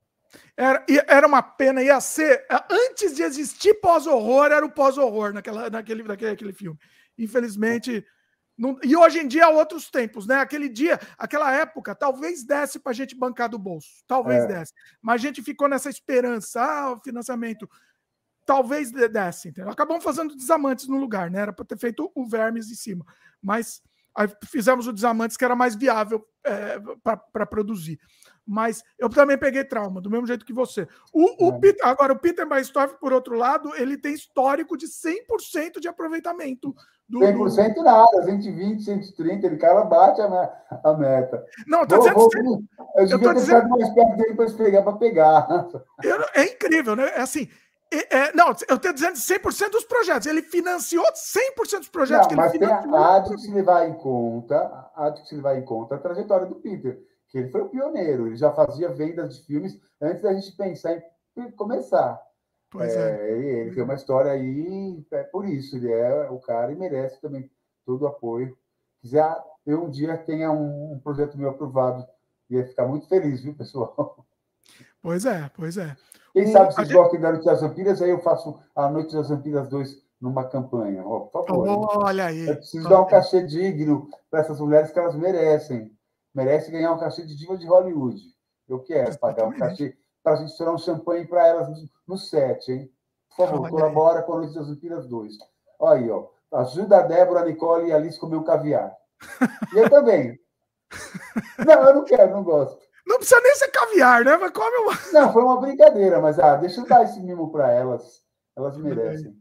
Era, 0.55 0.85
era 1.05 1.27
uma 1.27 1.41
pena, 1.41 1.83
ia 1.83 1.99
ser. 1.99 2.45
Antes 2.69 3.15
de 3.15 3.23
existir 3.23 3.73
pós-horror, 3.75 4.45
era 4.51 4.65
o 4.65 4.71
pós-horror 4.71 5.33
naquela, 5.33 5.69
naquele, 5.69 6.03
naquele, 6.03 6.31
naquele 6.31 6.53
filme. 6.53 6.79
Infelizmente. 7.17 8.05
Não, 8.57 8.79
e 8.83 8.95
hoje 8.95 9.19
em 9.19 9.27
dia, 9.27 9.49
outros 9.49 9.89
tempos, 9.91 10.25
né? 10.25 10.35
Aquele 10.35 10.67
dia, 10.67 10.99
aquela 11.17 11.51
época, 11.53 11.93
talvez 11.93 12.43
desse 12.43 12.79
para 12.79 12.91
a 12.91 12.95
gente 12.95 13.15
bancar 13.15 13.47
do 13.49 13.59
bolso. 13.59 14.03
Talvez 14.07 14.45
é. 14.45 14.47
desse. 14.47 14.73
Mas 15.01 15.21
a 15.21 15.27
gente 15.27 15.43
ficou 15.43 15.67
nessa 15.67 15.89
esperança. 15.89 16.61
Ah, 16.61 16.91
o 16.93 16.97
financiamento 16.99 17.69
talvez 18.45 18.91
desse. 18.91 19.49
Entendeu? 19.49 19.71
Acabamos 19.71 20.03
fazendo 20.03 20.35
desamantes 20.35 20.87
no 20.87 20.97
lugar, 20.97 21.29
né? 21.29 21.41
Era 21.41 21.53
para 21.53 21.65
ter 21.65 21.77
feito 21.77 22.11
o 22.15 22.25
vermes 22.27 22.71
em 22.71 22.75
cima. 22.75 23.05
Mas 23.39 23.81
aí 24.15 24.27
fizemos 24.45 24.87
o 24.87 24.93
desamantes 24.93 25.37
que 25.37 25.45
era 25.45 25.55
mais 25.55 25.75
viável 25.75 26.27
é, 26.43 26.79
para 27.03 27.45
produzir. 27.45 27.99
Mas 28.47 28.83
eu 28.97 29.09
também 29.09 29.37
peguei 29.37 29.63
trauma, 29.63 29.99
do 29.99 30.09
mesmo 30.09 30.25
jeito 30.25 30.45
que 30.45 30.53
você. 30.53 30.87
O, 31.13 31.47
o 31.47 31.55
é. 31.55 31.59
Peter, 31.59 31.85
agora, 31.85 32.13
o 32.13 32.19
Peter 32.19 32.47
Maistorff, 32.47 32.95
por 32.99 33.11
outro 33.11 33.35
lado, 33.35 33.75
ele 33.75 33.97
tem 33.97 34.13
histórico 34.13 34.77
de 34.77 34.87
100% 34.87 35.79
de 35.81 35.87
aproveitamento. 35.87 36.73
Do, 37.09 37.19
100% 37.19 37.73
do... 37.73 37.83
nada, 37.83 38.23
120, 38.23 38.83
130, 38.83 39.47
ele 39.47 39.57
cara 39.57 39.83
bate 39.83 40.21
a, 40.21 40.93
meta. 40.93 41.43
Não, 41.67 41.81
eu 41.81 41.87
tô 41.87 41.97
dizendo. 41.97 42.15
Vou, 42.15 42.29
eu 42.95 43.05
devia 43.05 43.29
ter 43.29 43.33
dizendo... 43.35 43.69
mais 43.69 43.89
perto 43.93 44.17
dele 44.17 44.33
para 44.35 44.51
pegar, 44.53 44.81
para 44.81 44.93
pegar. 44.93 45.67
Eu, 46.03 46.23
é 46.33 46.43
incrível, 46.45 46.95
né? 46.95 47.09
É 47.15 47.21
assim, 47.21 47.49
é, 47.89 48.35
não, 48.35 48.47
eu 48.67 48.75
estou 48.75 48.93
dizendo 48.93 49.15
100% 49.15 49.71
dos 49.71 49.85
projetos. 49.85 50.27
Ele 50.27 50.41
financiou 50.41 51.05
100% 51.05 51.79
dos 51.79 51.89
projetos 51.89 52.27
não, 52.27 52.27
que 52.27 52.33
ele 52.33 52.41
mas 52.41 52.51
financiou. 52.51 52.91
Mas 52.91 53.01
há 53.01 53.19
de 53.19 53.41
se 53.41 53.51
levar 53.51 53.87
em 53.87 53.93
conta, 53.93 54.89
há 54.95 55.09
de 55.09 55.27
se 55.27 55.35
levar 55.35 55.57
em 55.57 55.63
conta 55.63 55.95
a 55.95 55.99
trajetória 55.99 56.45
do 56.45 56.55
Peter, 56.55 56.99
ele 57.39 57.49
foi 57.49 57.61
o 57.61 57.69
pioneiro. 57.69 58.27
Ele 58.27 58.35
já 58.35 58.51
fazia 58.51 58.89
vendas 58.89 59.37
de 59.37 59.45
filmes 59.45 59.79
antes 60.01 60.21
da 60.21 60.33
gente 60.33 60.55
pensar 60.55 61.01
em 61.35 61.51
começar. 61.51 62.21
Pois 62.69 62.95
é. 62.95 63.29
é. 63.29 63.31
Ele 63.61 63.73
tem 63.73 63.83
uma 63.83 63.95
história 63.95 64.31
aí, 64.31 65.05
é 65.11 65.23
por 65.23 65.45
isso, 65.45 65.77
ele 65.77 65.91
é 65.91 66.29
o 66.29 66.39
cara 66.39 66.71
e 66.71 66.75
merece 66.75 67.21
também 67.21 67.49
todo 67.85 68.03
o 68.03 68.07
apoio. 68.07 68.57
Quiser 69.01 69.23
eu 69.65 69.83
um 69.83 69.89
dia 69.89 70.17
tenha 70.17 70.51
um, 70.51 70.93
um 70.93 70.99
projeto 70.99 71.37
meu 71.37 71.49
aprovado, 71.49 72.07
ia 72.49 72.65
ficar 72.65 72.87
muito 72.87 73.07
feliz, 73.07 73.41
viu, 73.41 73.53
pessoal? 73.53 74.25
Pois 75.01 75.25
é, 75.25 75.49
pois 75.55 75.77
é. 75.77 75.95
Quem 76.33 76.47
sabe 76.47 76.73
vocês 76.73 76.87
gente... 76.87 76.97
gostam 76.97 77.21
da 77.21 77.31
Noite 77.31 77.45
das 77.45 77.61
Vampiras, 77.61 78.01
aí 78.01 78.09
eu 78.09 78.19
faço 78.19 78.59
a 78.75 78.89
Noite 78.89 79.13
das 79.13 79.29
Vampiras 79.29 79.69
2 79.69 80.03
numa 80.19 80.43
campanha. 80.49 81.01
Por 81.03 81.29
favor. 81.31 82.03
Olha 82.03 82.25
aí. 82.25 82.47
Eu 82.47 82.57
preciso 82.57 82.89
dar 82.89 83.01
um 83.01 83.07
cachê 83.07 83.45
digno 83.45 84.09
para 84.29 84.41
essas 84.41 84.59
mulheres 84.59 84.91
que 84.91 84.99
elas 84.99 85.15
merecem. 85.15 85.91
Merecem 86.37 86.71
ganhar 86.71 86.91
um 86.91 86.99
cachê 86.99 87.25
de 87.25 87.35
diva 87.35 87.57
de 87.57 87.65
Hollywood. 87.65 88.21
Eu 88.69 88.83
quero 88.83 89.17
pagar 89.17 89.47
um 89.47 89.57
cachê 89.57 89.97
para 90.21 90.33
a 90.33 90.35
gente 90.35 90.55
tirar 90.55 90.71
um 90.71 90.77
champanhe 90.77 91.25
para 91.25 91.47
elas 91.47 91.67
no 92.07 92.15
set, 92.15 92.71
hein? 92.71 92.93
Por 93.29 93.47
favor, 93.47 93.61
Olha 93.61 93.71
colabora 93.71 94.19
aí. 94.19 94.25
com 94.25 94.33
a 94.33 94.37
Noite 94.37 94.53
das 94.53 94.67
Olimpíadas 94.67 95.07
2. 95.07 95.33
Olha 95.79 95.99
aí, 95.99 96.11
ó. 96.11 96.27
Ajuda 96.53 96.99
a 96.99 97.01
Débora, 97.01 97.39
a 97.39 97.45
Nicole 97.45 97.87
e 97.87 97.91
a 97.91 97.95
Alice 97.95 98.17
a 98.17 98.19
comer 98.19 98.37
um 98.37 98.43
caviar. 98.43 98.95
E 99.73 99.79
eu 99.79 99.89
também. 99.89 100.39
Não, 101.65 101.83
eu 101.85 101.95
não 101.95 102.05
quero, 102.05 102.31
não 102.31 102.43
gosto. 102.43 102.79
Não 103.05 103.17
precisa 103.17 103.41
nem 103.41 103.55
ser 103.55 103.71
caviar, 103.71 104.23
né? 104.23 104.37
Mas 104.37 104.51
come 104.51 104.77
uma... 104.77 104.93
Não, 105.11 105.33
foi 105.33 105.43
uma 105.43 105.59
brincadeira, 105.59 106.21
mas 106.21 106.37
ah, 106.37 106.55
deixa 106.55 106.81
eu 106.81 106.87
dar 106.87 107.03
esse 107.03 107.19
mimo 107.19 107.51
para 107.51 107.71
elas. 107.71 108.21
Elas 108.55 108.77
merecem. 108.77 109.35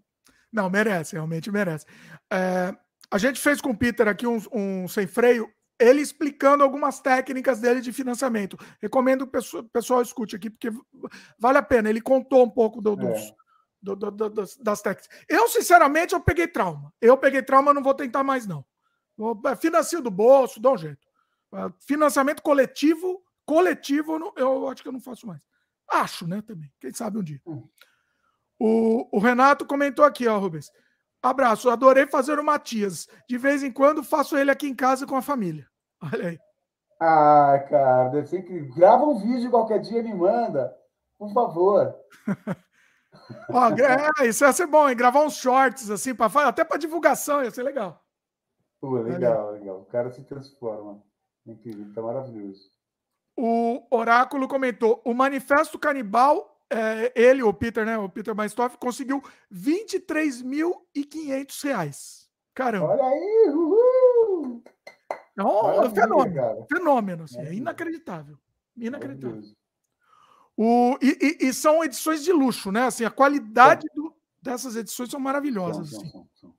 Não, 0.51 0.71
merece, 0.71 1.15
realmente 1.15 1.53
merece. 1.53 1.85
É, 2.33 2.75
a 3.11 3.19
gente 3.19 3.41
fez 3.41 3.61
com 3.61 3.71
o 3.71 3.77
Peter 3.77 4.09
aqui 4.09 4.27
um, 4.27 4.41
um, 4.51 4.89
sem 4.89 5.07
freio, 5.07 5.49
ele 5.79 6.01
explicando 6.01 6.63
algumas 6.63 7.01
técnicas 7.01 7.61
dele 7.61 7.81
de 7.81 7.93
financiamento. 7.93 8.59
Recomendo 8.81 9.27
que 9.27 9.39
o 9.39 9.65
pessoal, 9.65 10.03
escute 10.03 10.37
aqui, 10.37 10.51
porque 10.51 10.71
vale 11.39 11.59
a 11.59 11.63
pena. 11.63 11.91
Ele 11.91 12.01
contou 12.01 12.45
um 12.45 12.51
pouco 12.51 12.81
do, 12.81 12.97
dos, 12.97 13.21
é. 13.21 13.35
do, 13.83 13.97
do, 13.97 14.31
das, 14.31 14.57
das 14.57 14.81
técnicas. 14.81 15.25
Eu, 15.29 15.49
sinceramente, 15.49 16.15
eu 16.15 16.21
peguei 16.21 16.49
trauma. 16.49 16.93
Eu 17.01 17.17
peguei 17.17 17.43
trauma, 17.43 17.75
não 17.75 17.83
vou 17.83 17.95
tentar 17.95 18.25
mais, 18.25 18.47
não. 18.47 18.65
É, 19.47 19.57
financio 19.57 20.01
do 20.01 20.11
bolso, 20.11 20.61
dá 20.61 20.73
um 20.73 20.79
jeito. 20.79 21.07
É, 21.55 21.71
financiamento 21.81 22.43
coletivo, 22.43 23.23
coletivo, 23.45 24.33
eu 24.37 24.69
acho 24.69 24.83
que 24.83 24.89
eu 24.89 24.93
não 24.93 25.01
faço 25.01 25.27
mais. 25.27 25.41
Acho, 25.89 26.27
né, 26.27 26.43
também. 26.43 26.73
Quem 26.81 26.93
sabe 26.93 27.19
um 27.19 27.23
dia. 27.23 27.41
Hum. 27.47 27.69
O, 28.59 29.17
o 29.17 29.21
Renato 29.21 29.67
comentou 29.67 30.05
aqui, 30.05 30.27
ó, 30.27 30.39
Rubens. 30.39 30.71
Abraço, 31.23 31.71
adorei 31.71 32.07
fazer 32.07 32.39
o 32.39 32.45
Matias. 32.45 33.09
De 33.29 33.37
vez 33.37 33.63
em 33.63 33.73
quando 33.73 34.03
faço 34.03 34.37
ele 34.37 34.51
aqui 34.51 34.69
em 34.69 34.75
casa 34.75 35.07
com 35.07 35.17
a 35.17 35.23
família. 35.23 35.67
Olha 36.03 36.29
aí. 36.29 36.39
Ah, 37.01 37.65
cara, 37.69 38.09
deve 38.09 38.27
ser 38.27 38.43
que 38.43 38.59
grava 38.75 39.05
um 39.05 39.19
vídeo 39.19 39.51
qualquer 39.51 39.81
dia 39.81 40.01
e 40.01 40.03
me 40.03 40.15
manda, 40.15 40.75
por 41.19 41.33
favor. 41.33 41.95
Ó, 43.51 43.71
é, 44.21 44.27
isso 44.27 44.45
ia 44.45 44.53
ser 44.53 44.67
bom, 44.67 44.89
hein? 44.89 44.97
Gravar 44.97 45.23
uns 45.23 45.35
shorts 45.35 45.91
assim 45.91 46.15
para 46.15 46.49
até 46.49 46.65
para 46.65 46.79
divulgação 46.79 47.43
ia 47.43 47.51
ser 47.51 47.63
legal. 47.63 48.01
Pô, 48.81 48.99
legal, 49.01 49.53
legal. 49.53 49.81
O 49.81 49.85
cara 49.87 50.11
se 50.11 50.23
transforma. 50.25 51.03
Incrível, 51.47 51.93
tá 51.95 52.03
maravilhoso. 52.03 52.71
O 53.37 53.87
Oráculo 53.91 54.49
comentou: 54.49 55.03
o 55.05 55.13
Manifesto 55.13 55.79
Canibal, 55.79 56.56
é, 56.71 57.13
ele, 57.15 57.43
o 57.43 57.53
Peter, 57.53 57.87
né? 57.87 57.99
O 57.99 58.09
Peter 58.09 58.35
Maistoff, 58.35 58.79
conseguiu 58.79 59.23
23.500 59.53 61.65
reais. 61.65 62.31
Caramba. 62.55 62.87
Olha 62.87 63.05
aí! 63.05 63.51
Uhul! 63.51 64.63
É 65.39 65.45
um 65.45 65.95
fenômeno. 65.95 66.35
Cara. 66.35 66.67
Fenômeno, 66.67 67.25
assim, 67.25 67.41
é 67.41 67.53
inacreditável. 67.53 68.39
Inacreditável. 68.77 69.43
O, 70.57 70.97
e, 71.03 71.19
e, 71.21 71.37
e, 71.49 71.53
são 71.53 71.85
edições 71.85 72.25
de 72.25 72.33
luxo, 72.33 72.73
né? 72.73 72.87
Assim, 72.87 73.05
a 73.05 73.11
qualidade 73.11 73.87
do, 73.95 74.15
dessas 74.43 74.75
edições 74.75 75.11
são 75.11 75.21
maravilhosas. 75.21 75.91
São, 75.91 76.01
assim. 76.01 76.11
são, 76.11 76.27
são, 76.33 76.55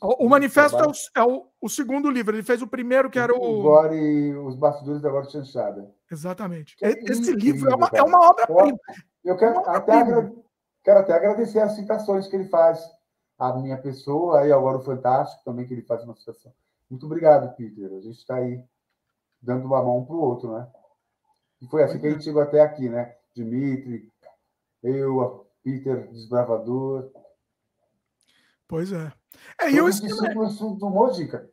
o, 0.00 0.26
o 0.26 0.28
Manifesto 0.28 0.76
é, 0.76 0.86
o, 0.86 0.92
é 1.14 1.22
o, 1.24 1.46
o, 1.60 1.68
segundo 1.68 2.10
livro. 2.10 2.34
Ele 2.34 2.42
fez 2.42 2.60
o 2.60 2.66
primeiro, 2.66 3.08
que 3.08 3.18
era 3.18 3.32
o. 3.32 3.60
Agora 3.60 3.94
e 3.94 4.34
os 4.34 4.56
bastidores 4.56 5.00
da 5.00 5.08
Agora 5.08 5.30
Chanchada. 5.30 5.88
Exatamente. 6.10 6.76
É 6.82 6.90
Esse 6.90 7.32
livro 7.32 7.70
é 7.70 7.74
uma, 7.74 7.90
é 7.92 8.02
uma 8.02 8.30
obra-prima. 8.30 8.78
Eu 9.24 9.36
quero 9.36 9.58
até, 9.68 9.92
agra... 9.92 10.32
quero 10.82 11.00
até 11.00 11.12
agradecer 11.12 11.60
as 11.60 11.74
citações 11.74 12.26
que 12.26 12.36
ele 12.36 12.48
faz. 12.48 12.82
A 13.38 13.52
minha 13.52 13.78
pessoa, 13.78 14.44
e 14.44 14.50
agora 14.50 14.78
o 14.78 14.82
Fantástico 14.82 15.44
também, 15.44 15.64
que 15.64 15.72
ele 15.72 15.82
faz 15.82 16.02
uma 16.02 16.16
citação. 16.16 16.52
Muito 16.90 17.06
obrigado, 17.06 17.54
Peter. 17.54 17.86
A 17.86 18.00
gente 18.00 18.18
está 18.18 18.34
aí 18.34 18.64
dando 19.40 19.64
uma 19.64 19.80
mão 19.80 20.04
para 20.04 20.16
o 20.16 20.20
outro, 20.20 20.52
né? 20.52 20.66
E 21.62 21.66
foi 21.68 21.84
assim 21.84 22.00
que 22.00 22.06
a 22.08 22.10
gente 22.10 22.24
chegou 22.24 22.42
até 22.42 22.60
aqui, 22.60 22.88
né? 22.88 23.14
Dimitri, 23.34 24.12
eu, 24.82 25.46
Peter, 25.62 26.08
Desbravador. 26.08 27.10
Pois 28.66 28.92
é. 28.92 29.12
É, 29.60 29.72
eu 29.72 29.88
isso 29.88 30.00
do 30.74 30.90
Mojica. 30.90 31.48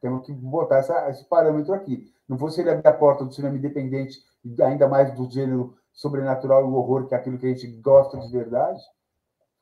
Temos 0.00 0.26
que 0.26 0.32
botar 0.32 0.78
essa, 0.78 1.10
esse 1.10 1.24
parâmetro 1.24 1.72
aqui. 1.72 2.12
Não 2.28 2.38
fosse 2.38 2.60
ele 2.60 2.70
abrir 2.70 2.86
a 2.86 2.92
porta 2.92 3.24
do 3.24 3.32
cinema 3.32 3.56
independente, 3.56 4.22
ainda 4.60 4.86
mais 4.86 5.14
do 5.14 5.30
gênero 5.30 5.76
sobrenatural 5.92 6.60
e 6.60 6.64
o 6.64 6.74
horror, 6.74 7.06
que 7.06 7.14
é 7.14 7.18
aquilo 7.18 7.38
que 7.38 7.46
a 7.46 7.48
gente 7.48 7.66
gosta 7.80 8.18
de 8.18 8.30
verdade, 8.30 8.80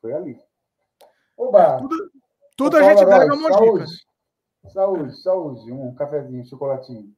foi 0.01 0.13
ali. 0.13 0.39
Oba! 1.37 1.77
Tudo, 1.77 2.11
tudo 2.57 2.77
a 2.77 2.83
gente 2.83 3.05
deve 3.05 3.31
a 3.31 3.35
Mojica. 3.35 3.53
Saúde. 3.53 4.73
saúde, 4.73 5.21
saúde. 5.21 5.71
Um 5.71 5.95
cafezinho, 5.95 6.41
um 6.41 6.45
chocolatinho. 6.45 7.13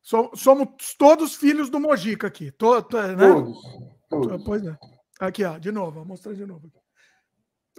Somos 0.00 0.94
todos 0.98 1.34
filhos 1.34 1.70
do 1.70 1.80
Mojica 1.80 2.26
aqui. 2.26 2.46
Né? 2.46 2.52
Todos. 2.58 3.62
todos. 4.08 4.44
Pois 4.44 4.66
é. 4.66 4.76
Aqui, 5.20 5.44
ó, 5.44 5.58
de 5.58 5.72
novo, 5.72 5.92
vou 5.92 6.04
mostrar 6.04 6.34
de 6.34 6.46
novo. 6.46 6.70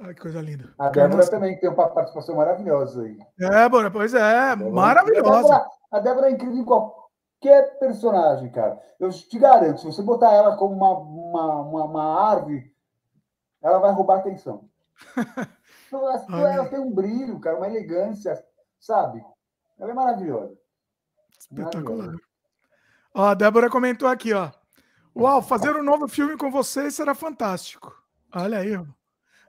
Ai, 0.02 0.14
que 0.14 0.22
coisa 0.22 0.42
linda. 0.42 0.74
A 0.80 0.90
Débora 0.90 1.18
Nossa. 1.18 1.32
também 1.32 1.60
tem 1.60 1.70
uma 1.70 1.90
participação 1.90 2.36
maravilhosa 2.36 3.04
aí. 3.04 3.18
Débora, 3.38 3.92
pois 3.92 4.14
é, 4.14 4.56
maravilhosa. 4.56 5.66
A 5.92 6.00
Débora, 6.00 6.28
é 6.30 6.32
incrível 6.32 6.58
em 6.58 6.66
qualquer 6.66 7.80
personagem, 7.80 8.52
cara. 8.52 8.80
Eu 9.00 9.10
te 9.10 9.40
garanto, 9.40 9.80
se 9.80 9.86
você 9.86 10.02
botar 10.02 10.32
ela 10.32 10.56
como 10.56 10.76
uma, 10.76 10.92
uma, 10.98 11.62
uma, 11.62 11.84
uma 11.86 12.30
árvore, 12.30 12.74
ela 13.62 13.80
vai 13.80 13.92
roubar 13.92 14.20
atenção. 14.20 14.70
ela, 15.92 16.26
ela 16.30 16.70
tem 16.70 16.80
um 16.80 16.92
brilho, 16.92 17.40
cara, 17.40 17.58
uma 17.58 17.68
elegância, 17.68 18.44
sabe? 18.80 19.24
Ela 19.80 19.92
é 19.92 19.94
maravilhosa. 19.94 20.58
Espetacular. 21.40 22.16
Ó, 23.14 23.26
a 23.26 23.34
Débora 23.34 23.70
comentou 23.70 24.08
aqui, 24.08 24.34
ó. 24.34 24.52
Uau, 25.16 25.42
fazer 25.42 25.76
um 25.76 25.84
novo 25.84 26.08
filme 26.08 26.38
com 26.38 26.52
vocês 26.52 26.96
será 26.96 27.16
fantástico. 27.16 27.94
Olha 28.34 28.60
aí, 28.60 28.76
ó. 28.76 28.86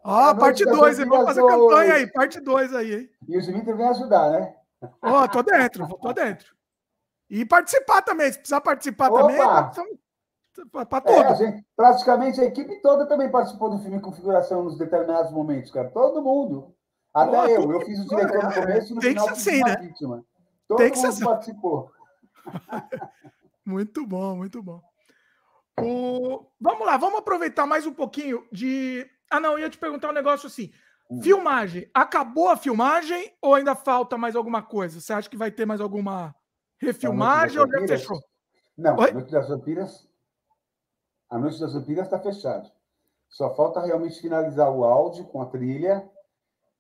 Ó, 0.03 0.35
parte 0.35 0.65
2, 0.65 0.99
vamos 0.99 1.25
fazer 1.27 1.43
campanha 1.43 1.95
aí, 1.95 2.07
parte 2.11 2.41
2 2.41 2.75
aí, 2.75 2.95
hein? 2.95 3.11
E 3.29 3.37
o 3.37 3.43
Dimitri 3.43 3.75
vem 3.75 3.89
ajudar, 3.89 4.31
né? 4.31 4.57
Ó, 5.03 5.25
oh, 5.25 5.29
tô 5.29 5.43
dentro, 5.43 5.87
tô 5.99 6.13
dentro. 6.13 6.55
E 7.29 7.45
participar 7.45 8.03
também, 8.03 8.33
se 8.33 8.39
precisar 8.39 8.61
participar 8.61 9.11
Opa! 9.11 9.71
também, 9.71 9.99
para 10.73 11.01
tudo. 11.01 11.13
É, 11.13 11.27
a 11.27 11.35
gente, 11.35 11.65
praticamente 11.77 12.41
a 12.41 12.45
equipe 12.45 12.81
toda 12.83 13.07
também 13.07 13.31
participou 13.31 13.71
do 13.71 13.79
filme 13.79 14.01
Configuração 14.01 14.65
nos 14.65 14.77
determinados 14.77 15.31
momentos, 15.31 15.71
cara. 15.71 15.91
Todo 15.91 16.23
mundo. 16.23 16.75
Até 17.15 17.41
oh, 17.41 17.47
eu, 17.47 17.73
eu 17.73 17.81
fiz 17.83 18.01
o 18.01 18.09
diretor 18.09 18.45
no 18.45 18.55
começo 18.55 18.93
e 18.93 18.95
no 18.95 19.01
Tem 19.01 19.11
final 19.11 19.29
que 19.29 19.41
ser 19.41 19.51
assim, 19.51 19.65
né? 19.65 19.77
vítima. 19.77 20.25
Todo 20.67 20.79
Tem 20.79 20.91
que 20.91 20.97
mundo 20.97 21.07
ser 21.07 21.09
assim. 21.09 21.25
participou. 21.25 21.93
muito 23.65 24.07
bom, 24.07 24.37
muito 24.37 24.63
bom. 24.63 24.81
O... 25.81 26.47
Vamos 26.61 26.87
lá, 26.87 26.97
vamos 26.97 27.19
aproveitar 27.19 27.67
mais 27.67 27.87
um 27.87 27.93
pouquinho 27.93 28.47
de 28.53 29.09
ah, 29.31 29.39
não, 29.39 29.53
eu 29.53 29.61
ia 29.61 29.71
te 29.71 29.79
perguntar 29.79 30.09
um 30.09 30.13
negócio 30.13 30.49
assim. 30.49 30.73
Filmagem. 31.23 31.91
Acabou 31.93 32.49
a 32.49 32.57
filmagem 32.57 33.35
ou 33.43 33.55
ainda 33.55 33.75
falta 33.75 34.17
mais 34.17 34.37
alguma 34.37 34.63
coisa? 34.63 35.01
Você 35.01 35.13
acha 35.13 35.29
que 35.29 35.37
vai 35.37 35.51
ter 35.51 35.67
mais 35.67 35.81
alguma 35.81 36.35
refilmagem 36.81 37.59
ou 37.59 37.69
já 37.69 37.87
fechou? 37.87 38.19
Não, 38.79 38.97
Oi? 38.97 39.11
a 39.11 39.15
Noite 39.15 39.33
das 39.33 39.49
Vampiras. 39.49 40.09
A 41.29 41.39
Noite 41.39 41.59
das 41.59 41.75
Vampiras 41.75 42.07
está 42.07 42.21
fechada. 42.21 42.71
Só 43.29 43.55
falta 43.55 43.81
realmente 43.81 44.21
finalizar 44.21 44.71
o 44.71 44.85
áudio 44.85 45.25
com 45.27 45.43
a 45.43 45.47
trilha. 45.47 46.09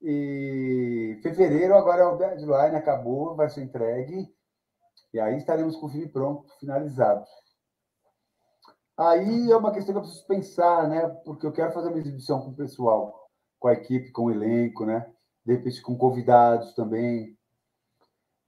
E 0.01 1.19
fevereiro 1.23 1.74
agora 1.74 2.02
é 2.02 2.07
o 2.07 2.16
deadline, 2.16 2.77
acabou, 2.77 3.35
vai 3.35 3.51
ser 3.51 3.62
entregue. 3.62 4.32
E 5.12 5.20
aí 5.20 5.36
estaremos 5.36 5.77
com 5.77 5.86
o 5.86 5.90
filme 5.90 6.09
pronto, 6.09 6.48
finalizado. 6.59 7.24
Aí 8.97 9.51
é 9.51 9.57
uma 9.57 9.73
questão 9.73 9.93
que 9.93 9.98
eu 9.98 10.02
preciso 10.02 10.27
pensar, 10.27 10.89
né? 10.89 11.09
Porque 11.24 11.47
eu 11.47 11.52
quero 11.52 11.73
fazer 11.73 11.89
uma 11.89 11.98
exibição 11.98 12.40
com 12.40 12.51
o 12.51 12.57
pessoal, 12.57 13.19
com 13.61 13.69
a 13.69 13.74
equipe, 13.74 14.11
com 14.11 14.24
o 14.24 14.31
elenco, 14.31 14.85
né? 14.87 15.07
De 15.45 15.55
repente 15.55 15.82
com 15.82 15.97
convidados 15.97 16.74
também. 16.74 17.37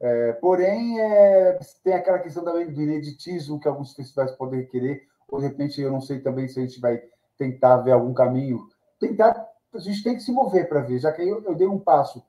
É, 0.01 0.32
porém, 0.32 0.98
é, 1.01 1.60
tem 1.84 1.93
aquela 1.93 2.18
questão 2.18 2.43
também 2.43 2.72
do 2.72 2.82
ineditismo 2.82 3.60
que 3.60 3.68
alguns 3.68 3.94
festivais 3.94 4.32
podem 4.32 4.60
requerer. 4.60 5.06
Ou, 5.28 5.39
de 5.39 5.47
repente, 5.47 5.80
eu 5.80 5.93
não 5.93 6.01
sei 6.01 6.18
também 6.20 6.48
se 6.48 6.59
a 6.59 6.62
gente 6.62 6.80
vai 6.80 7.01
tentar 7.39 7.76
ver 7.78 7.93
algum 7.93 8.12
caminho. 8.12 8.66
Tentar, 8.98 9.48
a 9.72 9.78
gente 9.78 10.02
tem 10.02 10.14
que 10.14 10.22
se 10.22 10.32
mover 10.32 10.68
para 10.68 10.80
ver. 10.80 10.98
Já 10.98 11.12
que 11.12 11.22
eu, 11.22 11.43
eu 11.44 11.55
dei 11.55 11.68
um 11.68 11.78
passo 11.78 12.24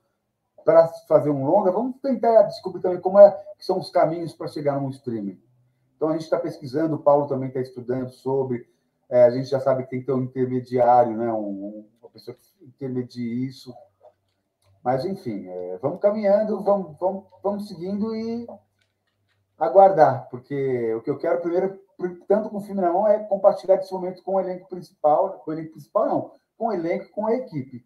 para 0.64 0.86
fazer 1.08 1.30
um 1.30 1.44
longa, 1.44 1.72
vamos 1.72 1.96
tentar 2.00 2.42
descobrir 2.44 2.80
também 2.80 3.00
como 3.00 3.18
é, 3.18 3.30
que 3.58 3.64
são 3.64 3.78
os 3.78 3.90
caminhos 3.90 4.32
para 4.32 4.48
chegar 4.48 4.80
num 4.80 4.90
streaming. 4.90 5.42
Então, 5.96 6.08
a 6.08 6.12
gente 6.12 6.22
está 6.22 6.38
pesquisando, 6.38 6.96
o 6.96 7.02
Paulo 7.02 7.26
também 7.26 7.48
está 7.48 7.60
estudando 7.60 8.10
sobre. 8.10 8.66
É, 9.08 9.24
a 9.24 9.30
gente 9.30 9.48
já 9.48 9.60
sabe 9.60 9.84
que 9.84 9.90
tem 9.90 10.00
que 10.00 10.06
ter 10.06 10.12
um 10.12 10.22
intermediário, 10.22 11.16
né? 11.16 11.32
Um, 11.32 11.86
uma 12.00 12.10
pessoa 12.10 12.36
que 12.36 12.42
intermedie 12.66 13.46
isso. 13.46 13.74
Mas, 14.82 15.04
enfim, 15.04 15.46
é, 15.48 15.78
vamos 15.80 16.00
caminhando, 16.00 16.62
vamos, 16.62 16.98
vamos, 16.98 17.24
vamos 17.42 17.68
seguindo 17.68 18.14
e 18.14 18.46
aguardar, 19.58 20.28
porque 20.30 20.94
o 20.94 21.00
que 21.00 21.10
eu 21.10 21.18
quero 21.18 21.40
primeiro, 21.40 21.80
tanto 22.28 22.50
com 22.50 22.58
o 22.58 22.60
filme 22.60 22.80
na 22.80 22.92
mão, 22.92 23.08
é 23.08 23.18
compartilhar 23.24 23.76
esse 23.76 23.92
momento 23.92 24.22
com 24.22 24.34
o 24.34 24.40
elenco 24.40 24.68
principal, 24.68 25.38
com 25.38 25.50
o 25.50 25.54
elenco 25.54 25.72
principal 25.72 26.06
não, 26.06 26.32
com 26.58 26.66
o 26.66 26.72
elenco, 26.72 27.10
com 27.12 27.26
a 27.26 27.34
equipe. 27.34 27.84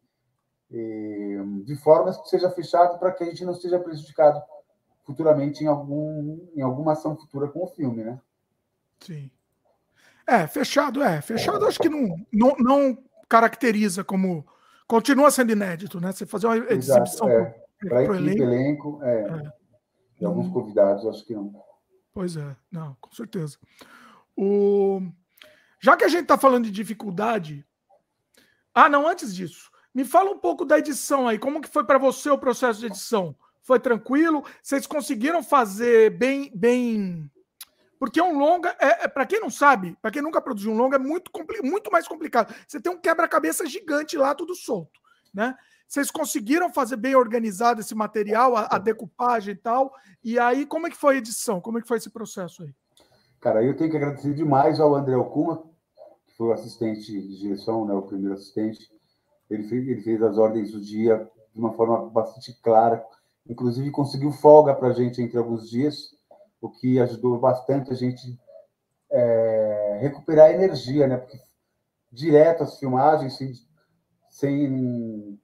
de 0.71 1.77
formas 1.77 2.17
que 2.17 2.29
seja 2.29 2.51
fechado 2.51 2.99
para 2.99 3.13
que 3.13 3.23
a 3.23 3.27
gente 3.27 3.45
não 3.45 3.53
esteja 3.53 3.79
prejudicado 3.79 4.43
futuramente 5.05 5.65
em, 5.65 5.67
algum, 5.67 6.39
em 6.55 6.61
alguma 6.61 6.93
ação 6.93 7.17
futura 7.17 7.49
com 7.49 7.65
o 7.65 7.69
filme, 7.69 8.05
né? 8.05 8.21
Sim. 9.01 9.31
É, 10.27 10.47
fechado, 10.47 11.03
é. 11.03 11.23
Fechado 11.23 11.65
acho 11.65 11.79
que 11.79 11.89
não, 11.89 12.15
não, 12.31 12.55
não 12.59 12.99
caracteriza 13.29 14.05
como. 14.05 14.47
Continua 14.89 15.31
sendo 15.31 15.53
inédito, 15.53 16.01
né? 16.01 16.11
Você 16.13 16.25
fazer 16.25 16.47
uma 16.47 16.57
exibição 16.73 17.29
é. 17.29 17.55
para 17.79 18.05
equipe, 18.05 18.19
elenco, 18.19 18.43
elenco 18.43 19.01
é. 19.03 19.21
é. 19.21 19.53
E 20.21 20.25
alguns 20.25 20.47
hum. 20.47 20.53
convidados, 20.53 21.07
acho 21.07 21.25
que 21.27 21.35
não. 21.35 21.53
Pois 22.15 22.37
é, 22.37 22.57
não, 22.73 22.97
com 22.99 23.13
certeza. 23.13 23.59
O... 24.35 25.03
Já 25.79 25.95
que 25.95 26.05
a 26.05 26.09
gente 26.09 26.23
está 26.23 26.39
falando 26.39 26.65
de 26.65 26.71
dificuldade. 26.71 27.65
Ah, 28.75 28.89
não, 28.89 29.07
antes 29.07 29.35
disso. 29.35 29.71
Me 29.95 30.05
fala 30.05 30.31
um 30.31 30.39
pouco 30.39 30.65
da 30.65 30.79
edição 30.79 31.29
aí. 31.29 31.39
Como 31.39 31.61
que 31.61 31.69
foi 31.69 31.85
para 31.85 31.99
você 31.99 32.31
o 32.31 32.39
processo 32.39 32.81
de 32.81 32.87
edição? 32.87 33.37
Foi 33.63 33.79
tranquilo? 33.79 34.43
Vocês 34.63 34.87
conseguiram 34.87 35.43
fazer 35.43 36.17
bem, 36.17 36.51
bem? 36.55 37.31
Porque 37.99 38.21
um 38.21 38.39
longa, 38.39 38.77
é, 38.81 39.05
é 39.05 39.09
para 39.09 39.27
quem 39.27 39.41
não 39.41 39.51
sabe, 39.51 39.97
para 40.01 40.11
quem 40.11 40.23
nunca 40.23 40.41
produziu 40.41 40.71
um 40.71 40.77
longa, 40.77 40.97
é 40.97 40.99
muito, 40.99 41.31
muito 41.65 41.91
mais 41.91 42.07
complicado. 42.07 42.55
Você 42.67 42.81
tem 42.81 42.93
um 42.93 43.01
quebra-cabeça 43.01 43.67
gigante 43.67 44.17
lá, 44.17 44.35
tudo 44.35 44.55
solto, 44.55 45.01
né? 45.35 45.57
Vocês 45.89 46.11
conseguiram 46.11 46.71
fazer 46.71 46.97
bem 46.97 47.15
organizado 47.15 47.81
esse 47.81 47.95
material, 47.95 48.55
a, 48.55 48.69
a, 48.73 48.79
decupagem 48.79 49.55
e 49.55 49.57
tal. 49.57 49.93
E 50.23 50.39
aí, 50.39 50.67
como 50.67 50.87
é 50.87 50.91
que 50.91 50.97
foi 50.97 51.15
a 51.15 51.19
edição? 51.19 51.63
Como 51.63 51.79
é 51.79 51.81
que 51.81 51.89
foi 51.89 51.97
esse 51.97 52.11
processo 52.11 52.63
aí? 52.63 52.75
Cara, 53.41 53.65
eu 53.65 53.75
tenho 53.75 53.91
que 53.91 53.97
agradecer 53.97 54.35
demais 54.35 54.79
ao 54.81 54.95
André 54.95 55.15
Alcuma, 55.15 55.65
que 56.27 56.37
foi 56.37 56.49
o 56.49 56.53
assistente 56.53 57.11
de 57.11 57.39
direção, 57.39 57.87
né, 57.87 57.95
o 57.95 58.03
primeiro 58.03 58.35
assistente. 58.35 58.91
Ele 59.49 59.63
fez, 59.63 59.89
ele 59.89 60.03
fez 60.03 60.23
as 60.23 60.37
ordens 60.37 60.73
do 60.73 60.81
dia 60.81 61.27
de 61.55 61.59
uma 61.59 61.73
forma 61.73 62.11
bastante 62.11 62.53
clara, 62.61 63.03
inclusive 63.49 63.91
conseguiu 63.91 64.31
folga 64.31 64.75
para 64.75 64.89
a 64.89 64.93
gente 64.93 65.23
entre 65.23 65.39
alguns 65.39 65.71
dias, 65.71 66.15
o 66.61 66.69
que 66.69 66.99
ajudou 67.01 67.39
bastante 67.39 67.93
a 67.93 67.95
gente 67.95 68.39
é, 69.11 69.99
recuperar 70.01 70.51
energia, 70.51 71.07
né? 71.07 71.17
Porque 71.17 71.41
direto 72.11 72.63
as 72.63 72.79
filmagens, 72.79 73.37
sem, 73.37 73.53
sem 74.31 75.41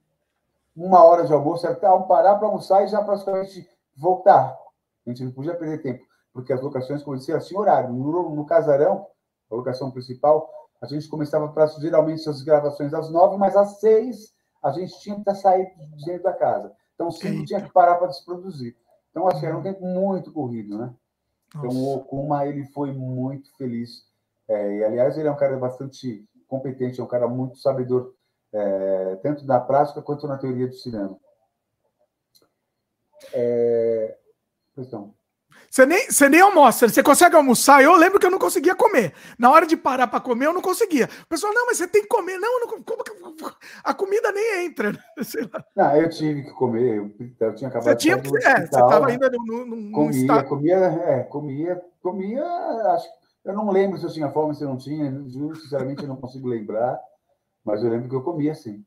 uma 0.75 1.05
hora 1.05 1.25
de 1.25 1.33
almoço, 1.33 1.67
era 1.67 1.77
parar 1.77 2.37
para 2.37 2.49
almoçar 2.49 2.85
e 2.85 2.89
já 2.89 3.03
praticamente 3.03 3.69
voltar. 3.97 4.59
A 5.07 5.11
gente 5.11 5.25
não 5.25 5.33
podia 5.33 5.55
perder 5.55 5.83
tempo, 5.83 6.05
porque 6.33 6.53
as 6.53 6.61
locações, 6.61 7.03
como 7.03 7.17
eu 7.17 7.21
disse, 7.21 7.47
tinham 7.47 7.61
horário. 7.61 7.93
No, 7.93 8.35
no 8.35 8.47
casarão, 8.47 9.07
a 9.51 9.55
locação 9.55 9.91
principal, 9.91 10.51
a 10.81 10.87
gente 10.87 11.09
começava 11.09 11.49
para 11.49 11.67
geralmente 11.67 12.29
as 12.29 12.43
gravações 12.43 12.93
às 12.93 13.11
nove, 13.11 13.37
mas 13.37 13.57
às 13.57 13.81
seis 13.81 14.35
a 14.63 14.71
gente 14.71 14.99
tinha 15.01 15.23
que 15.23 15.35
sair 15.35 15.67
de 15.97 16.05
dentro 16.07 16.25
da 16.25 16.33
casa. 16.33 16.73
Então, 16.95 17.11
cinco 17.11 17.45
tinha 17.45 17.61
que 17.61 17.73
parar 17.73 17.97
para 17.97 18.11
se 18.11 18.25
produzir. 18.25 18.77
Então, 19.11 19.29
acho 19.29 19.41
que 19.41 19.47
era 19.47 19.57
um 19.57 19.63
tempo 19.63 19.85
muito 19.85 20.33
corrido, 20.33 20.79
né? 20.79 20.95
Então, 21.49 21.71
o 21.71 21.97
Okuma, 21.97 22.47
ele 22.47 22.65
foi 22.67 22.93
muito 22.93 23.57
feliz. 23.57 24.07
É, 24.49 24.79
e, 24.79 24.85
aliás, 24.85 25.17
ele 25.17 25.29
é 25.29 25.31
um 25.31 25.37
cara 25.37 25.57
bastante 25.57 26.25
competente, 26.47 27.01
é 27.01 27.05
um 27.05 27.09
cara 27.09 27.27
muito 27.29 27.59
sabedor, 27.59 28.15
é, 28.53 29.17
tanto 29.17 29.47
na 29.47 29.61
prática 29.61 30.03
quanto 30.03 30.27
na 30.27 30.39
teoria 30.39 30.69
do 30.69 30.75
cinema. 30.75 31.19
É... 33.33 34.19
Então, 34.77 35.15
você 35.75 35.87
nem, 35.87 36.07
você 36.09 36.29
nem 36.29 36.41
almoça, 36.41 36.89
você 36.89 37.03
consegue 37.03 37.35
almoçar? 37.35 37.83
Eu 37.83 37.97
lembro 37.97 38.21
que 38.21 38.27
eu 38.27 38.31
não 38.31 38.39
conseguia 38.39 38.77
comer. 38.77 39.13
Na 39.37 39.51
hora 39.51 39.67
de 39.67 39.77
parar 39.77 40.07
para 40.07 40.21
comer, 40.21 40.47
eu 40.47 40.53
não 40.53 40.63
conseguia. 40.63 41.09
O 41.25 41.27
pessoal, 41.27 41.53
não, 41.53 41.67
mas 41.67 41.79
você 41.79 41.89
tem 41.89 42.03
que 42.03 42.07
comer. 42.07 42.39
Não, 42.39 42.61
não 42.61 42.81
como, 42.81 43.03
a 43.83 43.93
comida 43.93 44.31
nem 44.31 44.67
entra. 44.67 44.93
Não, 45.75 45.97
eu 45.97 46.09
tive 46.09 46.45
que 46.45 46.53
comer. 46.53 46.99
Eu, 46.99 47.11
eu 47.41 47.55
tinha 47.57 47.69
acabado 47.69 47.87
você 47.87 47.97
tinha 47.97 48.21
que, 48.21 48.29
é, 48.37 48.57
você 48.59 48.63
estava 48.63 49.09
ainda 49.09 49.29
no, 49.29 49.67
no, 49.67 49.77
no 49.77 49.93
comia, 49.93 50.21
estado... 50.21 50.49
comia, 50.49 50.77
é, 50.77 51.23
comia, 51.25 51.83
comia. 52.01 52.45
Acho, 52.93 53.09
eu 53.45 53.53
não 53.53 53.69
lembro 53.69 53.99
se 53.99 54.07
eu 54.07 54.13
tinha 54.13 54.31
fome, 54.31 54.55
se 54.55 54.63
eu 54.63 54.69
não 54.69 54.77
tinha. 54.77 55.11
Juro, 55.27 55.57
sinceramente, 55.57 56.03
eu 56.03 56.09
não 56.09 56.17
consigo 56.17 56.47
lembrar. 56.47 57.01
Mas 57.65 57.83
eu 57.83 57.91
lembro 57.91 58.09
que 58.09 58.15
eu 58.15 58.23
comia 58.23 58.55
sim. 58.55 58.85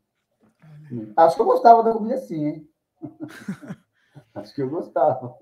Acho 1.18 1.36
que 1.36 1.42
eu 1.42 1.48
gostava 1.48 1.84
da 1.84 1.92
comida 1.92 2.18
sim, 2.18 2.46
hein? 2.46 2.70
Acho 4.34 4.56
que 4.56 4.62
eu 4.62 4.70
gostava. 4.70 5.38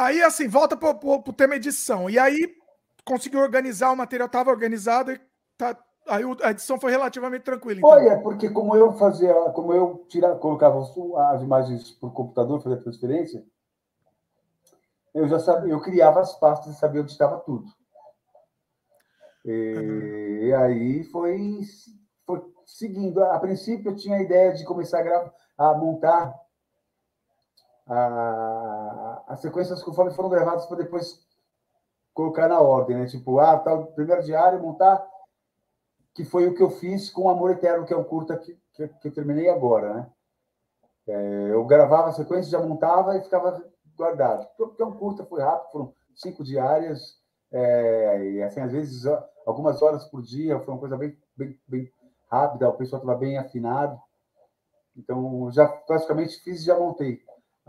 Aí, 0.00 0.22
assim, 0.22 0.48
volta 0.48 0.78
para 0.78 0.96
o 1.06 1.32
tema 1.32 1.56
edição. 1.56 2.08
E 2.08 2.18
aí, 2.18 2.56
conseguiu 3.04 3.40
organizar 3.40 3.92
o 3.92 3.96
material, 3.96 4.26
estava 4.26 4.50
organizado 4.50 5.12
e 5.12 5.20
tá, 5.58 5.76
aí 6.08 6.22
a 6.42 6.52
edição 6.52 6.80
foi 6.80 6.90
relativamente 6.90 7.42
tranquila. 7.42 7.80
Então. 7.80 7.90
Olha, 7.90 8.18
porque 8.20 8.48
como 8.48 8.74
eu 8.74 8.94
fazia, 8.94 9.34
como 9.50 9.74
eu 9.74 10.06
tirava, 10.08 10.38
colocava 10.38 10.80
as 10.80 11.42
imagens 11.42 11.90
por 11.90 12.14
computador, 12.14 12.62
fazia 12.62 12.80
transferência, 12.80 13.44
eu 15.12 15.28
já 15.28 15.38
sabia, 15.38 15.70
eu 15.70 15.82
criava 15.82 16.20
as 16.20 16.32
pastas 16.38 16.74
e 16.74 16.78
sabia 16.78 17.02
onde 17.02 17.12
estava 17.12 17.36
tudo. 17.40 17.66
E, 19.44 20.50
uhum. 20.50 20.62
aí 20.62 21.04
foi, 21.04 21.60
foi 22.24 22.42
seguindo. 22.64 23.22
A 23.22 23.38
princípio, 23.38 23.90
eu 23.90 23.96
tinha 23.96 24.16
a 24.16 24.22
ideia 24.22 24.54
de 24.54 24.64
começar 24.64 25.00
a, 25.00 25.02
gravar, 25.02 25.34
a 25.58 25.74
montar 25.74 26.34
as 29.26 29.40
sequências 29.40 29.82
conforme 29.82 30.12
foram 30.12 30.28
gravadas 30.28 30.66
para 30.66 30.76
depois 30.76 31.26
colocar 32.14 32.48
na 32.48 32.60
ordem, 32.60 32.96
né? 32.96 33.06
Tipo, 33.06 33.38
ah, 33.38 33.58
tal, 33.58 33.86
primeiro 33.86 34.22
diário, 34.22 34.60
montar, 34.60 35.04
que 36.14 36.24
foi 36.24 36.46
o 36.46 36.54
que 36.54 36.62
eu 36.62 36.70
fiz 36.70 37.10
com 37.10 37.28
Amor 37.28 37.50
Eterno, 37.50 37.84
que 37.84 37.92
é 37.92 37.96
um 37.96 38.04
curta 38.04 38.36
que, 38.36 38.56
que, 38.74 38.88
que 38.88 39.08
eu 39.08 39.14
terminei 39.14 39.48
agora, 39.48 39.94
né? 39.94 40.10
É, 41.08 41.50
eu 41.52 41.64
gravava 41.64 42.08
a 42.08 42.12
sequência, 42.12 42.50
já 42.50 42.60
montava 42.60 43.16
e 43.16 43.22
ficava 43.22 43.62
guardado. 43.96 44.46
Porque 44.56 44.82
é 44.82 44.86
um 44.86 44.96
curta, 44.96 45.24
foi 45.24 45.42
rápido, 45.42 45.72
foram 45.72 45.94
cinco 46.14 46.44
diárias, 46.44 47.18
é, 47.50 48.24
e 48.30 48.42
assim, 48.42 48.60
às 48.60 48.70
vezes, 48.70 49.04
algumas 49.44 49.82
horas 49.82 50.04
por 50.04 50.22
dia, 50.22 50.60
foi 50.60 50.74
uma 50.74 50.80
coisa 50.80 50.96
bem, 50.96 51.18
bem, 51.36 51.58
bem 51.66 51.92
rápida, 52.30 52.68
o 52.68 52.76
pessoal 52.76 53.02
estava 53.02 53.18
bem 53.18 53.38
afinado. 53.38 54.00
Então, 54.96 55.50
já 55.50 55.66
praticamente 55.66 56.40
fiz 56.40 56.60
e 56.60 56.66
já 56.66 56.78
montei. 56.78 57.20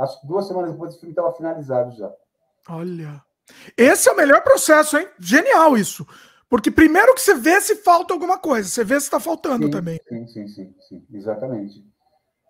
Acho 0.02 0.20
que 0.20 0.28
duas 0.28 0.48
semanas 0.48 0.72
depois 0.72 0.96
o 0.96 1.00
filme 1.00 1.12
estava 1.12 1.32
finalizado 1.34 1.96
já. 1.96 2.12
Olha. 2.70 3.22
Esse 3.78 4.10
é 4.10 4.12
o 4.12 4.18
melhor 4.18 4.42
processo, 4.42 4.98
hein? 4.98 5.08
Genial 5.20 5.78
isso. 5.78 6.08
Porque 6.50 6.72
primeiro 6.72 7.14
que 7.14 7.22
você 7.22 7.36
vê 7.36 7.62
se 7.62 7.78
falta 7.78 8.14
alguma 8.14 8.38
coisa, 8.38 8.68
você 8.68 8.84
vê 8.84 9.00
se 9.00 9.06
está 9.06 9.20
faltando 9.20 9.66
sim, 9.66 9.72
também. 9.72 10.00
Sim, 10.08 10.28
sim, 10.28 10.48
sim, 10.48 10.76
sim. 10.88 11.06
exatamente. 11.14 11.86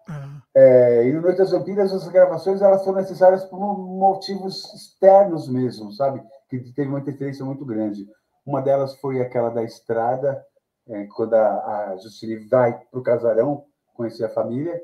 Ah. 0.09 0.41
É, 0.55 1.07
e 1.07 1.13
no 1.13 1.21
Noite 1.21 1.37
das 1.37 1.51
Vampiras, 1.51 1.93
as 1.93 2.07
gravações 2.07 2.61
elas 2.61 2.83
foram 2.83 2.99
necessárias 2.99 3.43
por 3.45 3.59
motivos 3.59 4.73
externos 4.73 5.47
mesmo, 5.47 5.91
sabe? 5.91 6.23
Que 6.49 6.59
teve 6.73 6.89
uma 6.89 6.99
interferência 6.99 7.45
muito 7.45 7.63
grande. 7.65 8.07
Uma 8.45 8.61
delas 8.61 8.95
foi 8.95 9.21
aquela 9.21 9.49
da 9.49 9.63
estrada, 9.63 10.43
é, 10.87 11.05
quando 11.15 11.35
a, 11.35 11.91
a 11.91 11.97
Justine 11.97 12.37
vai 12.47 12.73
para 12.73 12.99
o 12.99 13.03
casarão 13.03 13.65
conhecer 13.93 14.25
a 14.25 14.29
família, 14.29 14.81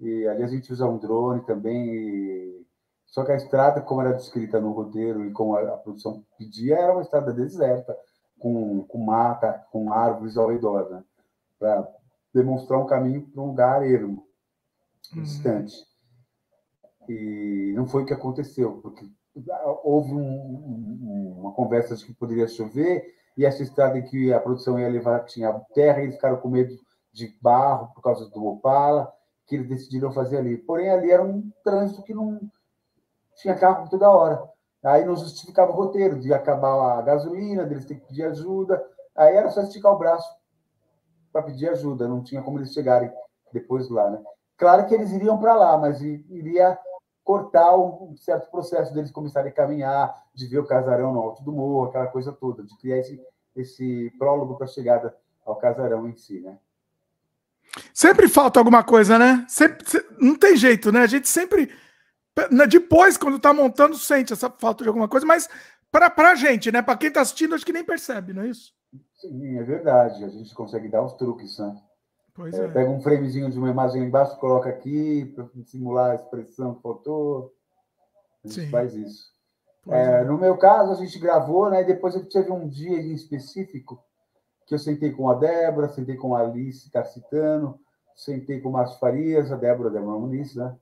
e 0.00 0.26
ali 0.26 0.42
a 0.42 0.46
gente 0.46 0.72
usa 0.72 0.86
um 0.86 0.98
drone 0.98 1.42
também. 1.42 1.94
E... 1.94 2.66
Só 3.06 3.24
que 3.24 3.32
a 3.32 3.36
estrada, 3.36 3.80
como 3.82 4.00
era 4.00 4.14
descrita 4.14 4.60
no 4.60 4.72
roteiro 4.72 5.24
e 5.26 5.32
como 5.32 5.56
a, 5.56 5.76
produção 5.76 6.24
pedia, 6.38 6.76
era 6.76 6.92
uma 6.92 7.02
estrada 7.02 7.32
deserta, 7.32 7.96
com, 8.38 8.82
com 8.84 8.98
mata, 8.98 9.66
com 9.70 9.92
árvores 9.92 10.36
ao 10.36 10.48
redor, 10.48 10.88
né? 10.90 11.04
Para 11.58 11.86
demonstrar 12.32 12.80
um 12.80 12.86
caminho 12.86 13.28
para 13.28 13.42
um 13.42 13.48
lugar 13.48 13.86
ermo, 13.86 14.26
uhum. 15.14 15.22
distante. 15.22 15.74
E 17.08 17.72
não 17.76 17.86
foi 17.86 18.04
o 18.04 18.06
que 18.06 18.14
aconteceu, 18.14 18.80
porque 18.80 19.04
houve 19.84 20.14
um, 20.14 20.18
um, 20.18 21.36
uma 21.40 21.52
conversa 21.52 21.96
de 21.96 22.04
que 22.06 22.14
poderia 22.14 22.48
chover 22.48 23.04
e 23.36 23.44
essa 23.44 23.62
estrada 23.62 23.98
em 23.98 24.04
que 24.04 24.32
a 24.32 24.40
produção 24.40 24.78
ia 24.78 24.88
levar 24.88 25.24
tinha 25.24 25.52
terra 25.74 26.00
e 26.00 26.04
eles 26.04 26.14
ficaram 26.16 26.36
com 26.38 26.48
medo 26.48 26.74
de 27.12 27.36
barro 27.40 27.92
por 27.94 28.02
causa 28.02 28.28
do 28.30 28.46
Opala 28.46 29.12
que 29.50 29.56
eles 29.56 29.68
decidiram 29.68 30.12
fazer 30.12 30.38
ali. 30.38 30.56
Porém, 30.56 30.88
ali 30.88 31.10
era 31.10 31.22
um 31.22 31.50
trânsito 31.64 32.04
que 32.04 32.14
não 32.14 32.40
tinha 33.34 33.58
carro 33.58 33.90
toda 33.90 34.08
hora. 34.08 34.48
Aí 34.82 35.04
não 35.04 35.16
justificava 35.16 35.72
o 35.72 35.74
roteiro 35.74 36.20
de 36.20 36.32
acabar 36.32 36.98
a 36.98 37.02
gasolina, 37.02 37.66
deles 37.66 37.84
ter 37.84 37.96
que 37.96 38.06
pedir 38.06 38.22
ajuda. 38.22 38.80
Aí 39.14 39.34
era 39.34 39.50
só 39.50 39.60
esticar 39.60 39.92
o 39.92 39.98
braço 39.98 40.32
para 41.32 41.42
pedir 41.42 41.68
ajuda, 41.68 42.06
não 42.06 42.22
tinha 42.22 42.40
como 42.42 42.58
eles 42.58 42.72
chegarem 42.72 43.10
depois 43.52 43.90
lá, 43.90 44.08
né? 44.08 44.22
Claro 44.56 44.86
que 44.86 44.94
eles 44.94 45.10
iriam 45.10 45.36
para 45.36 45.54
lá, 45.54 45.76
mas 45.76 46.00
iria 46.00 46.78
cortar 47.24 47.76
um 47.76 48.16
certo 48.16 48.50
processo 48.50 48.94
deles 48.94 49.10
começarem 49.10 49.50
a 49.50 49.54
caminhar, 49.54 50.22
de 50.32 50.46
ver 50.46 50.60
o 50.60 50.66
casarão 50.66 51.12
no 51.12 51.20
alto 51.20 51.42
do 51.42 51.52
morro, 51.52 51.88
aquela 51.88 52.06
coisa 52.06 52.32
toda, 52.32 52.62
de 52.62 52.76
criar 52.78 52.98
esse, 52.98 53.20
esse 53.56 54.12
prólogo 54.16 54.56
para 54.56 54.66
a 54.66 54.68
chegada 54.68 55.16
ao 55.44 55.56
casarão 55.56 56.08
em 56.08 56.14
si, 56.14 56.40
né? 56.40 56.56
Sempre 57.92 58.28
falta 58.28 58.58
alguma 58.58 58.82
coisa, 58.82 59.18
né? 59.18 59.44
Sempre, 59.48 59.84
não 60.18 60.36
tem 60.36 60.56
jeito, 60.56 60.90
né? 60.90 61.00
A 61.00 61.06
gente 61.06 61.28
sempre. 61.28 61.70
Né, 62.50 62.66
depois, 62.66 63.16
quando 63.16 63.38
tá 63.38 63.52
montando, 63.52 63.96
sente 63.96 64.32
essa 64.32 64.50
falta 64.50 64.82
de 64.82 64.88
alguma 64.88 65.08
coisa, 65.08 65.26
mas 65.26 65.48
para 65.90 66.30
a 66.30 66.34
gente, 66.34 66.70
né? 66.72 66.82
Para 66.82 66.96
quem 66.96 67.10
tá 67.10 67.20
assistindo, 67.20 67.54
acho 67.54 67.66
que 67.66 67.72
nem 67.72 67.84
percebe, 67.84 68.32
não 68.32 68.42
é 68.42 68.48
isso? 68.48 68.72
Sim, 69.20 69.58
é 69.58 69.62
verdade. 69.62 70.24
A 70.24 70.28
gente 70.28 70.54
consegue 70.54 70.88
dar 70.88 71.02
os 71.02 71.14
truques, 71.14 71.58
né? 71.58 71.76
É, 72.54 72.64
é. 72.64 72.68
Pega 72.68 72.90
um 72.90 73.00
framezinho 73.00 73.50
de 73.50 73.58
uma 73.58 73.70
imagem 73.70 74.02
embaixo, 74.04 74.38
coloca 74.38 74.68
aqui 74.68 75.26
para 75.34 75.46
simular 75.64 76.12
a 76.12 76.14
expressão 76.14 76.74
que 76.74 76.82
faltou. 76.82 77.52
A 78.42 78.48
gente 78.48 78.62
Sim. 78.62 78.70
faz 78.70 78.94
isso. 78.94 79.30
É, 79.88 80.24
no 80.24 80.38
meu 80.38 80.56
caso, 80.56 80.92
a 80.92 80.94
gente 80.94 81.18
gravou, 81.18 81.70
né? 81.70 81.82
Depois 81.82 82.14
eu 82.14 82.26
tive 82.26 82.50
um 82.50 82.68
dia 82.68 83.00
em 83.00 83.12
específico 83.12 84.02
que 84.70 84.74
eu 84.74 84.78
sentei 84.78 85.10
com 85.10 85.28
a 85.28 85.34
Débora, 85.34 85.88
sentei 85.88 86.14
com 86.14 86.32
a 86.32 86.42
Alice 86.42 86.88
Carcitano, 86.90 87.76
sentei 88.14 88.60
com 88.60 88.68
o 88.68 88.72
Márcio 88.72 89.00
Farias, 89.00 89.50
a 89.50 89.56
Débora, 89.56 89.90
Débora 89.90 90.16
Muniz, 90.16 90.54
né? 90.54 90.76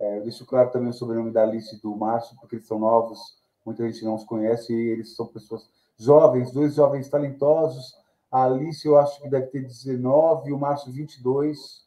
É, 0.00 0.16
eu 0.16 0.22
deixo 0.22 0.46
claro 0.46 0.70
também 0.70 0.88
o 0.88 0.94
sobrenome 0.94 1.30
da 1.30 1.42
Alice 1.42 1.76
e 1.76 1.78
do 1.78 1.94
Márcio, 1.94 2.34
porque 2.40 2.56
eles 2.56 2.66
são 2.66 2.78
novos, 2.78 3.20
muita 3.66 3.84
gente 3.84 4.02
não 4.02 4.14
os 4.14 4.24
conhece, 4.24 4.72
e 4.72 4.88
eles 4.88 5.14
são 5.14 5.26
pessoas 5.26 5.68
jovens, 5.98 6.52
dois 6.52 6.74
jovens 6.74 7.10
talentosos. 7.10 7.94
A 8.30 8.44
Alice, 8.44 8.88
eu 8.88 8.96
acho 8.96 9.20
que 9.20 9.28
deve 9.28 9.48
ter 9.48 9.60
19, 9.60 10.50
o 10.50 10.58
Márcio, 10.58 10.90
22, 10.90 11.86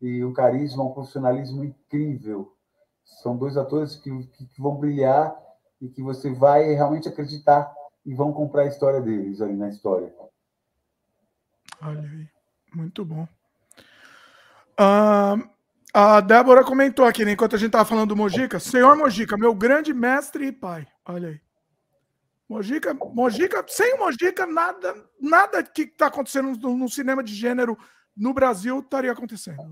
e 0.00 0.24
um 0.24 0.32
carisma, 0.32 0.84
um 0.84 0.92
profissionalismo 0.92 1.64
incrível. 1.64 2.52
São 3.04 3.36
dois 3.36 3.56
atores 3.56 3.96
que, 3.96 4.10
que, 4.28 4.46
que 4.46 4.62
vão 4.62 4.76
brilhar 4.76 5.36
e 5.80 5.88
que 5.88 6.04
você 6.04 6.32
vai 6.32 6.72
realmente 6.72 7.08
acreditar 7.08 7.74
e 8.06 8.14
vão 8.14 8.32
comprar 8.32 8.62
a 8.62 8.66
história 8.66 9.00
deles 9.00 9.40
ali 9.40 9.56
na 9.56 9.68
história. 9.68 10.14
Olha 11.82 12.00
aí, 12.00 12.28
muito 12.74 13.04
bom. 13.04 13.26
A 15.92 16.20
Débora 16.20 16.64
comentou 16.64 17.04
aqui, 17.04 17.24
né, 17.24 17.32
enquanto 17.32 17.56
a 17.56 17.58
gente 17.58 17.68
estava 17.68 17.84
falando 17.84 18.10
do 18.10 18.16
Mojica, 18.16 18.60
Senhor 18.60 18.96
Mojica, 18.96 19.36
meu 19.36 19.54
grande 19.54 19.92
mestre 19.92 20.46
e 20.46 20.52
pai. 20.52 20.86
Olha 21.06 21.28
aí. 21.28 21.40
Mojica, 22.48 22.94
Mojica, 22.94 23.64
sem 23.68 23.94
o 23.94 23.98
Mojica, 23.98 24.46
nada, 24.46 24.94
nada 25.20 25.62
que 25.62 25.82
está 25.82 26.06
acontecendo 26.06 26.56
no, 26.58 26.76
no, 26.76 26.88
cinema 26.88 27.22
de 27.22 27.34
gênero 27.34 27.76
no 28.16 28.32
Brasil 28.32 28.78
estaria 28.78 29.12
acontecendo, 29.12 29.62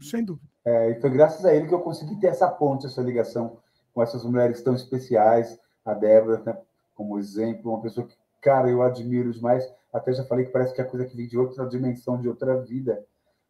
sem 0.00 0.24
dúvida. 0.24 0.48
É, 0.64 0.90
e 0.90 1.00
foi 1.00 1.10
graças 1.10 1.44
a 1.44 1.54
ele 1.54 1.68
que 1.68 1.74
eu 1.74 1.80
consegui 1.80 2.18
ter 2.18 2.28
essa 2.28 2.48
ponte, 2.48 2.86
essa 2.86 3.02
ligação 3.02 3.58
com 3.92 4.02
essas 4.02 4.24
mulheres 4.24 4.62
tão 4.62 4.74
especiais. 4.74 5.58
A 5.84 5.94
Débora, 5.94 6.42
né, 6.44 6.56
como 6.94 7.18
exemplo, 7.18 7.72
uma 7.72 7.82
pessoa 7.82 8.06
que, 8.06 8.16
cara, 8.40 8.68
eu 8.68 8.82
admiro 8.82 9.30
demais. 9.32 9.64
Até 9.96 10.12
já 10.12 10.24
falei 10.24 10.46
que 10.46 10.52
parece 10.52 10.74
que 10.74 10.80
é 10.80 10.84
coisa 10.84 11.06
que 11.06 11.16
vem 11.16 11.26
de 11.26 11.38
outra 11.38 11.66
dimensão, 11.66 12.20
de 12.20 12.28
outra 12.28 12.60
vida 12.62 13.04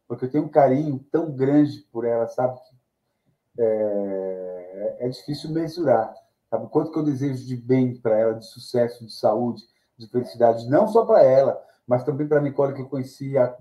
porque 0.07 0.27
eu 0.27 0.31
tenho 0.31 0.45
um 0.45 0.49
carinho 0.49 1.05
tão 1.11 1.33
grande 1.33 1.81
por 1.93 2.05
ela, 2.05 2.29
sabe? 2.29 2.59
É, 3.59 4.97
é 5.01 5.09
difícil 5.09 5.51
mensurar, 5.51 6.15
sabe? 6.49 6.69
Quanto 6.69 6.93
que 6.93 6.99
eu 6.99 7.05
desejo 7.05 7.45
de 7.45 7.57
bem 7.57 7.97
para 7.97 8.17
ela, 8.17 8.35
de 8.35 8.47
sucesso, 8.47 9.05
de 9.05 9.13
saúde, 9.13 9.63
de 9.99 10.07
felicidade, 10.09 10.69
não 10.69 10.87
só 10.87 11.05
para 11.05 11.23
ela, 11.23 11.61
mas 11.87 12.05
também 12.05 12.29
para 12.29 12.39
a 12.39 12.43
Nicole, 12.43 12.75
que 12.75 12.83
eu 12.83 12.89
conhecia 12.89 13.55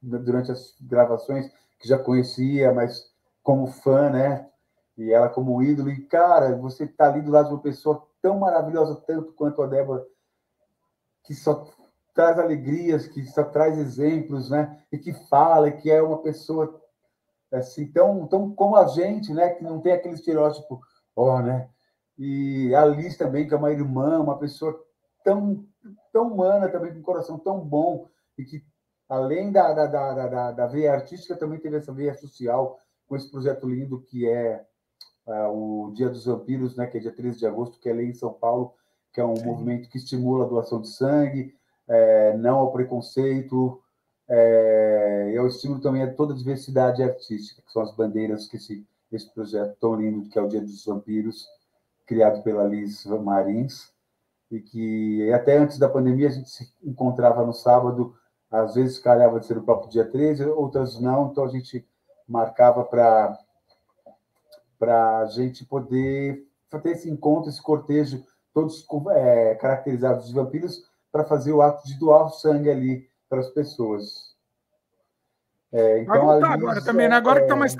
durante 0.00 0.50
as 0.50 0.74
gravações, 0.80 1.50
que 1.78 1.88
já 1.88 1.98
conhecia, 1.98 2.72
mas 2.72 3.12
como 3.42 3.66
fã, 3.66 4.10
né? 4.10 4.48
E 4.96 5.12
ela 5.12 5.28
como 5.28 5.62
ídolo. 5.62 5.90
E, 5.90 6.04
cara, 6.06 6.56
você 6.56 6.86
tá 6.86 7.08
ali 7.08 7.22
do 7.22 7.30
lado 7.30 7.48
de 7.48 7.54
uma 7.54 7.62
pessoa 7.62 8.06
tão 8.20 8.38
maravilhosa, 8.38 8.96
tanto 9.06 9.32
quanto 9.32 9.62
a 9.62 9.66
Débora, 9.66 10.04
que 11.24 11.34
só 11.34 11.66
traz 12.14 12.38
alegrias, 12.38 13.06
que 13.06 13.24
só 13.26 13.44
traz 13.44 13.78
exemplos, 13.78 14.50
né? 14.50 14.82
E 14.90 14.98
que 14.98 15.12
fala, 15.28 15.70
que 15.70 15.90
é 15.90 16.02
uma 16.02 16.18
pessoa 16.18 16.80
assim 17.52 17.90
tão, 17.90 18.26
tão 18.26 18.54
como 18.54 18.76
a 18.76 18.86
gente, 18.86 19.32
né? 19.32 19.50
Que 19.50 19.64
não 19.64 19.80
tem 19.80 19.92
aquele 19.92 20.14
estereótipo, 20.14 20.80
ó, 21.16 21.36
oh, 21.36 21.42
né? 21.42 21.68
E 22.18 22.74
a 22.74 22.84
Liz 22.84 23.16
também, 23.16 23.48
que 23.48 23.54
é 23.54 23.56
uma 23.56 23.72
irmã, 23.72 24.20
uma 24.20 24.38
pessoa 24.38 24.78
tão, 25.24 25.66
tão 26.12 26.28
humana 26.32 26.68
também, 26.68 26.92
com 26.92 26.98
um 26.98 27.02
coração 27.02 27.38
tão 27.38 27.60
bom 27.60 28.08
e 28.38 28.44
que 28.44 28.64
além 29.08 29.52
da, 29.52 29.72
da, 29.72 29.86
da, 29.86 30.28
da, 30.28 30.52
da 30.52 30.66
veia 30.66 30.92
artística, 30.92 31.36
também 31.36 31.58
teve 31.58 31.76
essa 31.76 31.92
veia 31.92 32.14
social 32.14 32.78
com 33.06 33.16
esse 33.16 33.30
projeto 33.30 33.68
lindo 33.68 34.00
que 34.00 34.28
é, 34.28 34.64
é 35.26 35.46
o 35.48 35.92
Dia 35.94 36.08
dos 36.08 36.24
Vampiros, 36.24 36.76
né? 36.76 36.86
Que 36.86 36.98
é 36.98 37.00
dia 37.00 37.12
13 37.14 37.38
de 37.38 37.46
agosto, 37.46 37.78
que 37.78 37.88
é 37.88 37.92
lei 37.92 38.08
em 38.08 38.14
São 38.14 38.32
Paulo, 38.32 38.74
que 39.12 39.20
é 39.20 39.24
um 39.24 39.36
Sim. 39.36 39.44
movimento 39.44 39.88
que 39.88 39.98
estimula 39.98 40.44
a 40.44 40.48
doação 40.48 40.80
de 40.80 40.88
sangue, 40.88 41.54
é, 41.92 42.36
não 42.38 42.58
ao 42.58 42.72
preconceito, 42.72 43.78
é, 44.26 45.30
eu 45.34 45.46
estimo 45.46 45.78
também 45.78 46.02
a 46.02 46.14
toda 46.14 46.32
a 46.32 46.36
diversidade 46.36 47.02
artística, 47.02 47.60
que 47.60 47.70
são 47.70 47.82
as 47.82 47.94
bandeiras 47.94 48.46
que 48.46 48.56
esse, 48.56 48.86
esse 49.12 49.28
projeto 49.30 49.76
tão 49.78 49.94
lindo, 49.94 50.26
que 50.30 50.38
é 50.38 50.42
o 50.42 50.48
Dia 50.48 50.62
dos 50.62 50.86
Vampiros, 50.86 51.46
criado 52.06 52.42
pela 52.42 52.64
Liz 52.64 53.04
Marins, 53.04 53.92
e 54.50 54.60
que 54.60 55.30
até 55.32 55.58
antes 55.58 55.78
da 55.78 55.88
pandemia 55.88 56.28
a 56.28 56.32
gente 56.32 56.48
se 56.48 56.72
encontrava 56.82 57.44
no 57.44 57.52
sábado, 57.52 58.14
às 58.50 58.74
vezes 58.74 58.98
calhava 58.98 59.38
de 59.38 59.46
ser 59.46 59.58
o 59.58 59.62
próprio 59.62 59.90
dia 59.90 60.04
13, 60.04 60.46
outras 60.46 60.98
não, 60.98 61.30
então 61.30 61.44
a 61.44 61.48
gente 61.48 61.86
marcava 62.26 62.84
para 62.84 63.38
a 64.80 65.26
gente 65.26 65.64
poder 65.66 66.46
ter 66.82 66.90
esse 66.90 67.10
encontro, 67.10 67.50
esse 67.50 67.62
cortejo, 67.62 68.24
todos 68.54 68.86
é, 69.10 69.54
caracterizados 69.56 70.26
de 70.28 70.34
vampiros, 70.34 70.90
para 71.12 71.24
fazer 71.24 71.52
o 71.52 71.60
ato 71.60 71.86
de 71.86 71.98
doar 71.98 72.26
o 72.26 72.30
sangue 72.30 72.70
ali 72.70 73.06
para 73.28 73.40
as 73.40 73.50
pessoas. 73.50 74.32
É, 75.70 76.00
então, 76.00 76.14
vai 76.14 76.20
voltar 76.20 76.52
agora 76.52 76.84
também, 76.84 77.08
né? 77.08 77.16
Agora 77.16 77.38
é... 77.38 77.42
que 77.42 77.46
está 77.46 77.56
mais. 77.56 77.76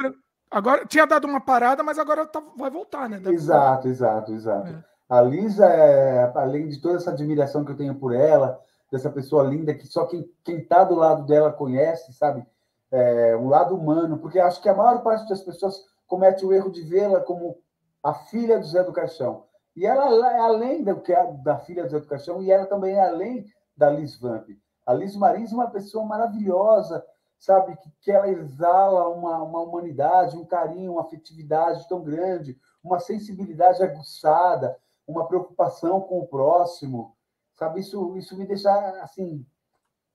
Agora 0.50 0.84
tinha 0.86 1.06
dado 1.06 1.26
uma 1.26 1.40
parada, 1.40 1.82
mas 1.82 1.98
agora 1.98 2.26
tá, 2.26 2.42
vai 2.56 2.70
voltar, 2.70 3.08
né? 3.08 3.18
Deve 3.18 3.34
exato, 3.34 3.88
exato, 3.88 4.32
exato. 4.34 4.68
É. 4.68 4.84
A 5.08 5.20
Lisa, 5.20 5.66
é, 5.66 6.30
além 6.34 6.68
de 6.68 6.80
toda 6.80 6.96
essa 6.96 7.10
admiração 7.10 7.64
que 7.64 7.72
eu 7.72 7.76
tenho 7.76 7.94
por 7.94 8.14
ela, 8.14 8.60
dessa 8.90 9.10
pessoa 9.10 9.42
linda 9.42 9.74
que 9.74 9.86
só 9.86 10.06
quem 10.06 10.58
está 10.58 10.84
do 10.84 10.94
lado 10.94 11.26
dela 11.26 11.50
conhece, 11.50 12.12
sabe? 12.12 12.46
É, 12.90 13.34
um 13.36 13.48
lado 13.48 13.74
humano, 13.74 14.18
porque 14.18 14.38
acho 14.38 14.60
que 14.60 14.68
a 14.68 14.74
maior 14.74 15.02
parte 15.02 15.26
das 15.28 15.40
pessoas 15.40 15.74
comete 16.06 16.44
o 16.44 16.52
erro 16.52 16.70
de 16.70 16.82
vê-la 16.82 17.20
como 17.20 17.58
a 18.02 18.12
filha 18.12 18.58
do 18.58 18.66
Zé 18.66 18.84
do 18.84 18.92
Caixão. 18.92 19.44
E 19.74 19.86
ela 19.86 20.32
é 20.32 20.38
além 20.38 20.84
do 20.84 21.00
que 21.00 21.12
é 21.12 21.32
da 21.42 21.58
filha 21.58 21.86
de 21.88 21.96
educação, 21.96 22.42
e 22.42 22.50
ela 22.50 22.66
também 22.66 22.94
é 22.94 23.08
além 23.08 23.46
da 23.76 23.90
Liz 23.90 24.18
Vamp. 24.18 24.48
A 24.86 24.92
Liz 24.92 25.16
Marins 25.16 25.52
é 25.52 25.54
uma 25.54 25.70
pessoa 25.70 26.04
maravilhosa, 26.04 27.04
sabe? 27.38 27.76
Que, 27.76 27.90
que 28.02 28.12
ela 28.12 28.28
exala 28.28 29.08
uma, 29.08 29.42
uma 29.42 29.60
humanidade, 29.60 30.36
um 30.36 30.44
carinho, 30.44 30.92
uma 30.92 31.02
afetividade 31.02 31.88
tão 31.88 32.02
grande, 32.02 32.58
uma 32.82 33.00
sensibilidade 33.00 33.82
aguçada, 33.82 34.76
uma 35.06 35.26
preocupação 35.26 36.00
com 36.00 36.20
o 36.20 36.26
próximo, 36.26 37.16
sabe? 37.54 37.80
Isso, 37.80 38.16
isso 38.16 38.36
me 38.36 38.46
deixa, 38.46 38.70
assim, 39.02 39.46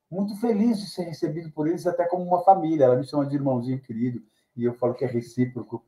muito 0.10 0.40
feliz 0.40 0.80
de 0.80 0.90
ser 0.90 1.04
recebido 1.04 1.52
por 1.52 1.68
eles, 1.68 1.88
até 1.88 2.06
como 2.06 2.24
uma 2.24 2.44
família. 2.44 2.86
Ela 2.86 2.96
me 2.96 3.06
chama 3.06 3.26
de 3.26 3.36
irmãozinho 3.36 3.82
querido, 3.82 4.22
e 4.56 4.64
eu 4.64 4.74
falo 4.74 4.94
que 4.94 5.04
é 5.04 5.08
recíproco. 5.08 5.84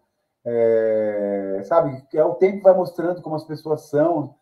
É, 0.52 1.62
sabe, 1.64 2.04
é 2.12 2.24
o 2.24 2.34
tempo 2.34 2.64
vai 2.64 2.74
mostrando 2.74 3.22
como 3.22 3.36
as 3.36 3.44
pessoas 3.44 3.90
são, 3.90 4.36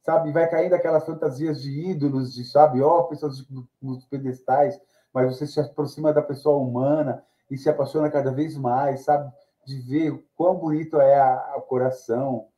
sabe, 0.00 0.32
vai 0.32 0.48
caindo 0.48 0.74
aquelas 0.74 1.04
fantasias 1.04 1.60
de 1.60 1.90
ídolos, 1.90 2.32
de, 2.32 2.42
sabe, 2.44 2.80
ó, 2.80 3.00
oh, 3.00 3.04
pessoas 3.04 3.46
nos 3.80 4.06
pedestais, 4.06 4.80
mas 5.12 5.26
você 5.26 5.46
se 5.46 5.60
aproxima 5.60 6.12
da 6.12 6.22
pessoa 6.22 6.56
humana 6.56 7.22
e 7.50 7.58
se 7.58 7.68
apaixona 7.68 8.10
cada 8.10 8.30
vez 8.30 8.56
mais, 8.56 9.04
sabe, 9.04 9.30
de 9.66 9.78
ver 9.80 10.24
quão 10.34 10.56
bonito 10.56 10.98
é 10.98 11.54
o 11.56 11.60
coração, 11.60 12.48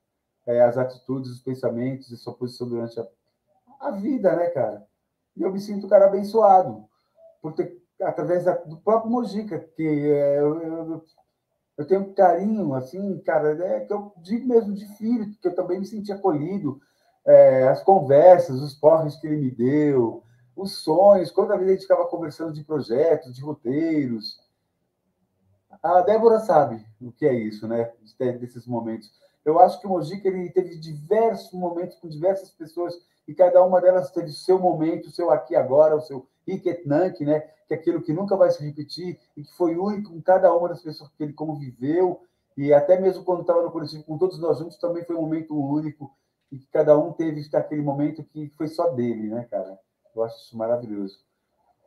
é, 0.46 0.62
as 0.62 0.78
atitudes, 0.78 1.30
os 1.30 1.42
pensamentos 1.42 2.10
e 2.10 2.16
sua 2.16 2.34
posição 2.34 2.68
durante 2.68 3.00
a, 3.00 3.06
a 3.80 3.90
vida, 3.90 4.36
né, 4.36 4.46
cara? 4.50 4.86
E 5.36 5.42
eu 5.42 5.52
me 5.52 5.58
sinto, 5.58 5.88
cara, 5.88 6.06
abençoado 6.06 6.84
por 7.42 7.54
ter, 7.54 7.76
através 8.00 8.44
da, 8.44 8.54
do 8.54 8.76
próprio 8.76 9.10
Mojica, 9.10 9.58
que 9.58 9.82
é, 9.82 10.38
eu, 10.38 10.62
eu, 10.62 11.04
eu 11.76 11.86
tenho 11.86 12.02
um 12.02 12.14
carinho, 12.14 12.74
assim, 12.74 13.18
cara, 13.18 13.52
é 13.66 13.80
que 13.80 13.92
eu 13.92 14.12
digo 14.18 14.46
mesmo 14.46 14.72
de 14.72 14.86
filho, 14.96 15.32
que 15.40 15.48
eu 15.48 15.54
também 15.54 15.80
me 15.80 15.86
senti 15.86 16.12
acolhido. 16.12 16.80
É, 17.26 17.68
as 17.68 17.82
conversas, 17.82 18.60
os 18.60 18.74
porres 18.74 19.16
que 19.16 19.26
ele 19.26 19.36
me 19.36 19.50
deu, 19.50 20.22
os 20.54 20.82
sonhos, 20.82 21.30
quando 21.30 21.52
a 21.52 21.64
gente 21.64 21.82
ficava 21.82 22.06
conversando 22.06 22.52
de 22.52 22.62
projetos, 22.62 23.34
de 23.34 23.42
roteiros. 23.42 24.40
A 25.82 26.02
Débora 26.02 26.38
sabe 26.40 26.84
o 27.00 27.10
que 27.10 27.26
é 27.26 27.34
isso, 27.34 27.66
né? 27.66 27.92
Desses 28.38 28.66
momentos. 28.66 29.12
Eu 29.44 29.58
acho 29.60 29.80
que 29.80 29.86
o 29.86 29.90
Mojica 29.90 30.28
ele 30.28 30.50
teve 30.50 30.78
diversos 30.78 31.52
momentos 31.52 31.96
com 31.96 32.08
diversas 32.08 32.50
pessoas 32.50 32.94
e 33.26 33.34
cada 33.34 33.62
uma 33.64 33.80
delas 33.80 34.10
teve 34.10 34.30
seu 34.30 34.58
momento, 34.58 35.10
seu 35.10 35.30
aqui 35.30 35.56
agora, 35.56 35.96
o 35.96 36.00
seu 36.00 36.26
Iketnank, 36.46 37.24
né? 37.24 37.40
Que 37.66 37.74
é 37.74 37.76
aquilo 37.76 38.02
que 38.02 38.12
nunca 38.12 38.36
vai 38.36 38.50
se 38.50 38.64
repetir 38.64 39.18
e 39.36 39.42
que 39.42 39.52
foi 39.56 39.76
único 39.76 40.10
com 40.10 40.20
cada 40.20 40.54
uma 40.54 40.68
das 40.68 40.82
pessoas 40.82 41.10
que 41.16 41.22
ele 41.22 41.32
conviveu 41.32 42.20
e 42.56 42.72
até 42.72 43.00
mesmo 43.00 43.24
quando 43.24 43.40
estava 43.40 43.62
no 43.62 43.70
coletivo 43.70 44.04
com 44.04 44.18
todos 44.18 44.38
nós 44.38 44.58
juntos 44.58 44.76
também 44.78 45.04
foi 45.04 45.16
um 45.16 45.22
momento 45.22 45.58
único 45.58 46.14
e 46.52 46.58
que 46.58 46.66
cada 46.68 46.96
um 46.96 47.12
teve 47.12 47.44
aquele 47.54 47.82
momento 47.82 48.22
que 48.22 48.52
foi 48.56 48.68
só 48.68 48.90
dele, 48.90 49.28
né, 49.28 49.46
cara? 49.50 49.78
Eu 50.14 50.22
acho 50.22 50.36
isso 50.36 50.56
maravilhoso. 50.56 51.18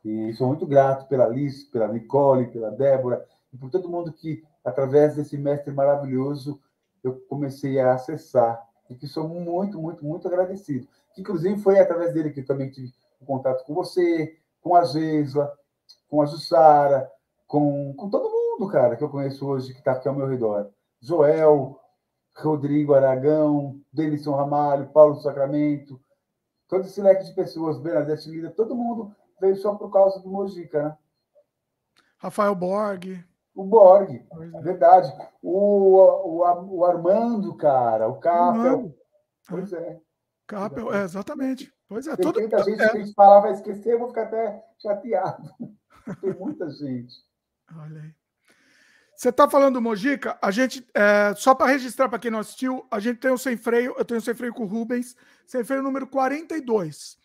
E 0.04 0.34
sou 0.34 0.48
muito 0.48 0.66
grato 0.66 1.08
pela 1.08 1.26
Alice, 1.26 1.66
pela 1.66 1.88
Nicole, 1.88 2.48
pela 2.48 2.72
Débora 2.72 3.26
e 3.54 3.58
por 3.58 3.70
todo 3.70 3.90
mundo 3.90 4.12
que 4.12 4.44
através 4.64 5.16
desse 5.16 5.38
mestre 5.38 5.74
maravilhoso 5.74 6.60
eu 7.04 7.22
comecei 7.30 7.80
a 7.80 7.94
acessar 7.94 8.62
e 8.90 8.96
que 8.96 9.08
sou 9.08 9.28
muito, 9.28 9.80
muito, 9.80 10.04
muito 10.04 10.28
agradecido. 10.28 10.88
Inclusive 11.18 11.62
foi 11.62 11.80
através 11.80 12.14
dele 12.14 12.32
que 12.32 12.42
eu 12.42 12.46
também 12.46 12.70
tive 12.70 12.94
contato 13.26 13.66
com 13.66 13.74
você, 13.74 14.38
com 14.62 14.76
a 14.76 14.84
Geisla, 14.84 15.52
com 16.10 16.22
a 16.22 16.26
Jussara, 16.26 17.10
com, 17.48 17.94
com 17.96 18.10
todo 18.10 18.30
mundo, 18.30 18.70
cara, 18.72 18.96
que 18.96 19.04
eu 19.04 19.10
conheço 19.10 19.48
hoje, 19.48 19.74
que 19.74 19.80
está 19.80 19.94
aqui 19.94 20.08
ao 20.08 20.16
meu 20.16 20.28
redor. 20.28 20.70
Joel, 21.02 21.80
Rodrigo 22.36 22.94
Aragão, 22.94 23.80
Denison 23.92 24.36
Ramalho, 24.36 24.90
Paulo 24.90 25.16
Sacramento, 25.16 26.00
todo 26.68 26.82
esse 26.82 27.02
leque 27.02 27.24
de 27.24 27.34
pessoas, 27.34 27.80
Bernadette 27.80 28.30
Lida, 28.30 28.52
todo 28.52 28.76
mundo 28.76 29.16
veio 29.40 29.56
só 29.56 29.76
por 29.76 29.92
causa 29.92 30.20
do 30.20 30.30
Mojica, 30.30 30.84
né? 30.84 30.98
Rafael 32.18 32.56
Borg. 32.56 33.24
O 33.56 33.64
Borg, 33.64 34.10
é. 34.32 34.62
verdade. 34.62 35.12
O, 35.42 35.98
o, 35.98 36.78
o 36.78 36.86
Armando, 36.86 37.56
cara, 37.56 38.08
o 38.08 38.20
Capel. 38.20 38.94
Pois 39.48 39.72
é. 39.72 40.00
Capel, 40.48 40.94
é, 40.94 41.04
exatamente. 41.04 41.72
Pois 41.88 42.08
é. 42.08 42.16
Tem 42.16 42.32
tanta 42.32 42.64
gente 42.64 42.82
é. 42.82 42.90
que 42.90 42.98
a 42.98 43.02
gente 43.02 43.14
falar 43.14 43.42
vai 43.42 43.52
esquecer, 43.52 43.94
eu 43.94 44.00
vou 44.00 44.08
ficar 44.08 44.24
até 44.24 44.64
chateado. 44.82 45.54
Tem 46.22 46.34
muita 46.34 46.70
gente. 46.72 47.14
Olha 47.76 48.02
aí. 48.02 48.16
Você 49.14 49.30
está 49.30 49.50
falando 49.50 49.76
do 49.76 49.82
Mojica? 49.82 50.38
A 50.42 50.52
gente, 50.52 50.88
é, 50.94 51.34
só 51.36 51.56
para 51.56 51.72
registrar 51.72 52.08
para 52.08 52.20
quem 52.20 52.30
não 52.30 52.40
assistiu, 52.40 52.86
a 52.92 53.00
gente 53.00 53.18
tem 53.18 53.32
o 53.32 53.38
sem 53.38 53.58
freio, 53.58 53.96
eu 53.98 54.06
tenho 54.06 54.20
o 54.20 54.24
sem 54.24 54.36
freio 54.36 54.54
com 54.54 54.64
o 54.64 54.68
Rubens, 54.68 55.16
sem 55.48 55.64
freio 55.64 55.82
número 55.82 56.06
42. 56.06 57.18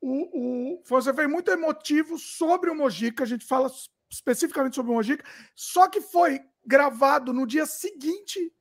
O, 0.00 0.74
o, 0.74 0.82
foi 0.84 0.98
um 0.98 1.02
sem 1.02 1.14
freio 1.14 1.30
muito 1.30 1.48
emotivo 1.48 2.18
sobre 2.18 2.68
o 2.68 2.74
Mojica, 2.74 3.22
a 3.22 3.26
gente 3.26 3.46
fala 3.46 3.70
especificamente 4.10 4.74
sobre 4.74 4.90
o 4.90 4.96
Mojica, 4.96 5.24
só 5.54 5.88
que 5.88 6.00
foi 6.00 6.40
gravado 6.66 7.32
no 7.32 7.46
dia 7.46 7.64
seguinte 7.64 8.52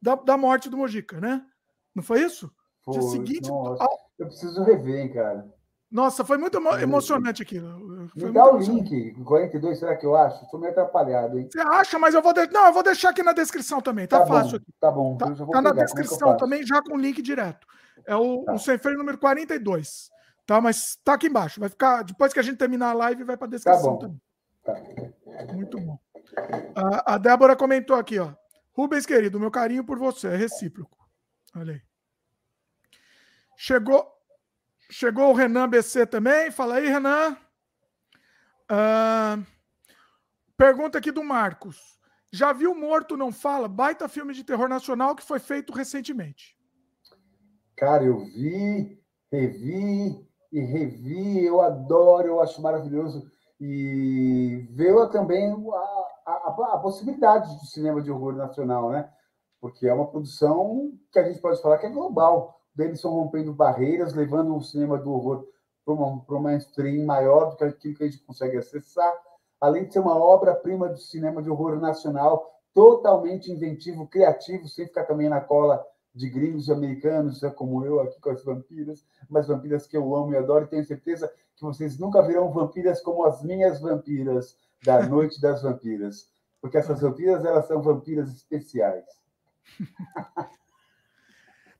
da, 0.00 0.14
da 0.14 0.36
morte 0.36 0.68
do 0.68 0.76
Mojica, 0.76 1.18
né? 1.18 1.42
Não 1.94 2.02
foi 2.02 2.22
isso? 2.22 2.54
Foi, 2.86 2.94
dia 2.94 3.02
seguinte. 3.02 3.50
Nossa, 3.50 3.84
eu 4.18 4.26
preciso 4.26 4.62
rever, 4.62 5.12
cara. 5.12 5.44
Nossa, 5.90 6.24
foi 6.24 6.38
muito 6.38 6.58
emo 6.58 6.76
emocionante 6.78 7.42
aquilo. 7.42 8.08
Foi 8.08 8.28
Me 8.28 8.32
dá 8.32 8.52
o 8.52 8.58
link, 8.58 9.12
42, 9.24 9.78
será 9.78 9.96
que 9.96 10.06
eu 10.06 10.16
acho? 10.16 10.44
Estou 10.44 10.58
meio 10.58 10.72
atrapalhado, 10.72 11.38
hein? 11.38 11.48
Você 11.50 11.60
acha, 11.60 11.98
mas 11.98 12.14
eu 12.14 12.22
vou. 12.22 12.32
De... 12.32 12.46
Não, 12.48 12.66
eu 12.66 12.72
vou 12.72 12.82
deixar 12.82 13.10
aqui 13.10 13.22
na 13.22 13.32
descrição 13.32 13.80
também, 13.80 14.06
tá, 14.06 14.20
tá 14.20 14.26
fácil. 14.26 14.58
Bom, 14.58 14.66
tá 14.80 14.90
bom, 14.90 15.16
tá, 15.16 15.26
tá 15.34 15.62
na 15.62 15.70
é 15.70 15.84
descrição 15.84 16.32
é 16.32 16.36
também, 16.36 16.66
já 16.66 16.80
com 16.82 16.94
o 16.94 17.00
link 17.00 17.20
direto. 17.22 17.66
É 18.06 18.14
o, 18.16 18.44
tá. 18.44 18.54
o 18.54 18.58
sem 18.58 18.78
freio 18.78 18.98
número 18.98 19.18
42. 19.18 20.10
Tá, 20.46 20.60
mas 20.60 20.96
tá 21.04 21.14
aqui 21.14 21.26
embaixo. 21.26 21.58
Vai 21.58 21.68
ficar. 21.68 22.02
Depois 22.02 22.32
que 22.32 22.38
a 22.38 22.42
gente 22.42 22.56
terminar 22.56 22.90
a 22.90 22.94
live, 22.94 23.24
vai 23.24 23.36
para 23.36 23.46
a 23.46 23.50
descrição 23.50 23.96
tá 23.96 24.06
também. 24.06 24.20
Tá. 24.64 25.54
Muito 25.54 25.80
bom. 25.80 25.98
A, 26.74 27.14
a 27.14 27.18
Débora 27.18 27.56
comentou 27.56 27.96
aqui, 27.96 28.18
ó. 28.18 28.32
Rubens, 28.72 29.06
querido, 29.06 29.40
meu 29.40 29.50
carinho 29.50 29.84
por 29.84 29.98
você 29.98 30.28
é 30.28 30.36
recíproco. 30.36 30.96
Olha 31.56 31.74
aí. 31.74 31.80
Chegou, 33.56 34.16
Chegou 34.90 35.30
o 35.30 35.34
Renan 35.34 35.68
BC 35.68 36.06
também. 36.06 36.50
Fala 36.50 36.76
aí, 36.76 36.88
Renan. 36.88 37.36
Uh, 38.70 39.44
pergunta 40.56 40.98
aqui 40.98 41.10
do 41.10 41.24
Marcos. 41.24 41.98
Já 42.32 42.52
viu 42.52 42.74
Morto 42.74 43.16
Não 43.16 43.32
Fala? 43.32 43.68
Baita 43.68 44.08
filme 44.08 44.32
de 44.32 44.44
terror 44.44 44.68
nacional 44.68 45.16
que 45.16 45.22
foi 45.24 45.38
feito 45.38 45.72
recentemente. 45.72 46.56
Cara, 47.76 48.04
eu 48.04 48.18
vi, 48.18 49.02
revi 49.30 50.26
e 50.52 50.60
revi. 50.60 51.44
Eu 51.44 51.60
adoro, 51.60 52.28
eu 52.28 52.40
acho 52.40 52.62
maravilhoso. 52.62 53.28
E 53.60 54.68
veio 54.70 55.08
também 55.08 55.50
a, 55.50 56.30
a, 56.30 56.74
a 56.74 56.78
possibilidade 56.78 57.48
do 57.58 57.66
cinema 57.66 58.00
de 58.02 58.10
horror 58.10 58.36
nacional, 58.36 58.90
né? 58.90 59.10
Porque 59.60 59.86
é 59.86 59.92
uma 59.92 60.06
produção 60.06 60.92
que 61.10 61.18
a 61.18 61.24
gente 61.24 61.40
pode 61.40 61.60
falar 61.60 61.78
que 61.78 61.86
é 61.86 61.90
global 61.90 62.60
Denison 62.76 63.10
rompendo 63.10 63.54
barreiras, 63.54 64.12
levando 64.12 64.54
o 64.54 64.62
cinema 64.62 64.98
do 64.98 65.10
horror 65.10 65.46
para 65.84 65.94
uma, 65.94 66.20
para 66.20 66.36
uma 66.36 66.54
stream 66.56 67.06
maior 67.06 67.50
do 67.50 67.56
que 67.56 67.64
aquilo 67.64 67.94
que 67.94 68.04
a 68.04 68.06
gente 68.06 68.22
consegue 68.22 68.58
acessar, 68.58 69.12
além 69.60 69.86
de 69.86 69.94
ser 69.94 70.00
uma 70.00 70.16
obra-prima 70.16 70.88
do 70.88 70.98
cinema 70.98 71.42
de 71.42 71.48
horror 71.48 71.80
nacional, 71.80 72.60
totalmente 72.74 73.50
inventivo, 73.50 74.06
criativo, 74.06 74.68
sem 74.68 74.86
ficar 74.86 75.04
também 75.04 75.28
na 75.28 75.40
cola 75.40 75.82
de 76.14 76.28
gringos 76.28 76.68
e 76.68 76.72
americanos, 76.72 77.42
é 77.42 77.50
como 77.50 77.84
eu 77.84 78.00
aqui 78.00 78.20
com 78.20 78.30
as 78.30 78.44
vampiras, 78.44 79.04
mas 79.28 79.46
vampiras 79.46 79.86
que 79.86 79.96
eu 79.96 80.14
amo 80.14 80.32
e 80.32 80.36
adoro, 80.36 80.64
e 80.64 80.68
tenho 80.68 80.84
certeza 80.84 81.32
que 81.54 81.62
vocês 81.62 81.98
nunca 81.98 82.22
verão 82.22 82.50
vampiras 82.50 83.00
como 83.00 83.24
as 83.24 83.42
minhas 83.42 83.80
vampiras 83.80 84.56
da 84.84 85.00
Noite 85.08 85.40
das 85.40 85.62
Vampiras, 85.62 86.28
porque 86.60 86.76
essas 86.76 87.00
vampiras, 87.00 87.44
elas 87.44 87.66
são 87.66 87.80
vampiras 87.80 88.28
especiais. 88.30 89.04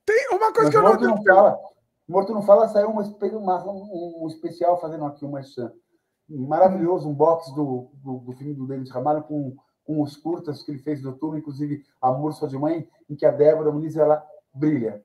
Tem 0.07 0.29
uma 0.31 0.53
coisa 0.53 0.63
Mas 0.63 0.97
que 0.97 1.03
eu 1.03 1.09
não, 1.09 1.15
não 1.17 1.23
fala. 1.23 1.59
Morto 2.07 2.33
não 2.33 2.41
fala, 2.41 2.69
saiu 2.69 2.89
uma, 2.89 3.03
um, 3.69 4.23
um 4.23 4.27
especial 4.27 4.79
fazendo 4.79 5.03
aqui 5.03 5.25
uma 5.25 5.41
maravilhoso, 6.29 7.09
um 7.09 7.13
box 7.13 7.53
do, 7.53 7.89
do, 7.95 8.19
do 8.19 8.33
filme 8.33 8.53
do 8.53 8.65
Denis 8.65 8.89
Ramalho 8.89 9.23
com, 9.23 9.55
com 9.83 10.01
os 10.01 10.15
curtas 10.15 10.63
que 10.63 10.71
ele 10.71 10.79
fez 10.79 11.01
do 11.01 11.13
turno, 11.13 11.37
inclusive 11.37 11.83
Amor 12.01 12.33
Sua 12.33 12.47
de 12.47 12.57
Mãe, 12.57 12.89
em 13.09 13.15
que 13.15 13.25
a 13.25 13.31
Débora 13.31 13.71
Muniz 13.71 13.97
ela 13.97 14.25
brilha. 14.53 15.03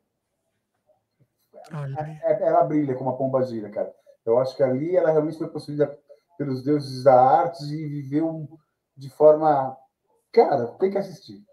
É, 2.22 2.32
é, 2.32 2.48
ela 2.48 2.62
brilha 2.62 2.94
como 2.94 3.10
a 3.10 3.16
pomba 3.16 3.42
gira, 3.42 3.68
cara. 3.70 3.92
Eu 4.24 4.38
acho 4.38 4.56
que 4.56 4.62
ali 4.62 4.96
ela 4.96 5.10
realmente 5.10 5.38
foi 5.38 5.48
possuída 5.48 5.98
pelos 6.38 6.62
deuses 6.62 7.02
da 7.02 7.20
arte 7.20 7.64
e 7.64 7.88
viveu 7.88 8.48
de 8.96 9.10
forma. 9.10 9.76
Cara, 10.32 10.68
tem 10.78 10.90
que 10.90 10.98
assistir. 10.98 11.44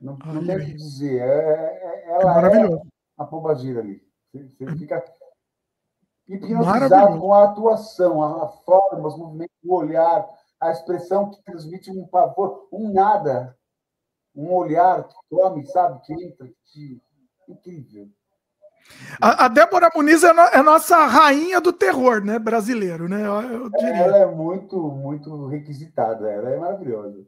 Não, 0.00 0.16
não 0.16 0.46
tem 0.46 0.56
o 0.56 0.64
que 0.64 0.74
dizer. 0.74 1.20
É, 1.20 1.24
é, 1.24 2.04
é 2.06 2.20
ela 2.20 2.48
é, 2.48 2.72
é 2.72 2.82
a 3.16 3.24
pomba 3.24 3.54
gira 3.54 3.80
ali. 3.80 4.00
Você 4.32 4.64
uhum. 4.64 4.76
fica 4.78 5.04
hipnotizado 6.28 7.18
com 7.18 7.32
a 7.32 7.44
atuação, 7.44 8.22
a 8.22 8.48
forma, 8.48 9.08
os 9.08 9.16
movimentos, 9.16 9.56
o 9.64 9.74
olhar, 9.74 10.28
a 10.60 10.70
expressão 10.70 11.30
que 11.30 11.42
transmite 11.42 11.90
um 11.90 12.06
pavor, 12.06 12.68
um 12.72 12.92
nada, 12.92 13.56
um 14.34 14.52
olhar 14.52 15.08
que 15.08 15.14
come, 15.30 15.66
sabe, 15.66 16.00
que 16.02 16.12
entra, 16.12 16.48
que... 16.66 17.00
incrível. 17.48 18.08
A, 19.20 19.46
a, 19.46 19.48
Débora 19.48 19.90
Muniz 19.94 20.22
é, 20.22 20.32
no, 20.32 20.40
é, 20.40 20.62
nossa 20.62 21.04
rainha 21.06 21.60
do 21.60 21.72
terror, 21.72 22.24
né, 22.24 22.38
brasileiro, 22.38 23.08
né? 23.08 23.20
Eu, 23.20 23.42
eu 23.42 23.70
ela 23.74 24.18
é 24.18 24.26
muito, 24.26 24.76
muito 24.76 25.46
requisitada, 25.46 26.30
ela 26.30 26.50
é 26.50 26.56
maravilhosa. 26.56 27.26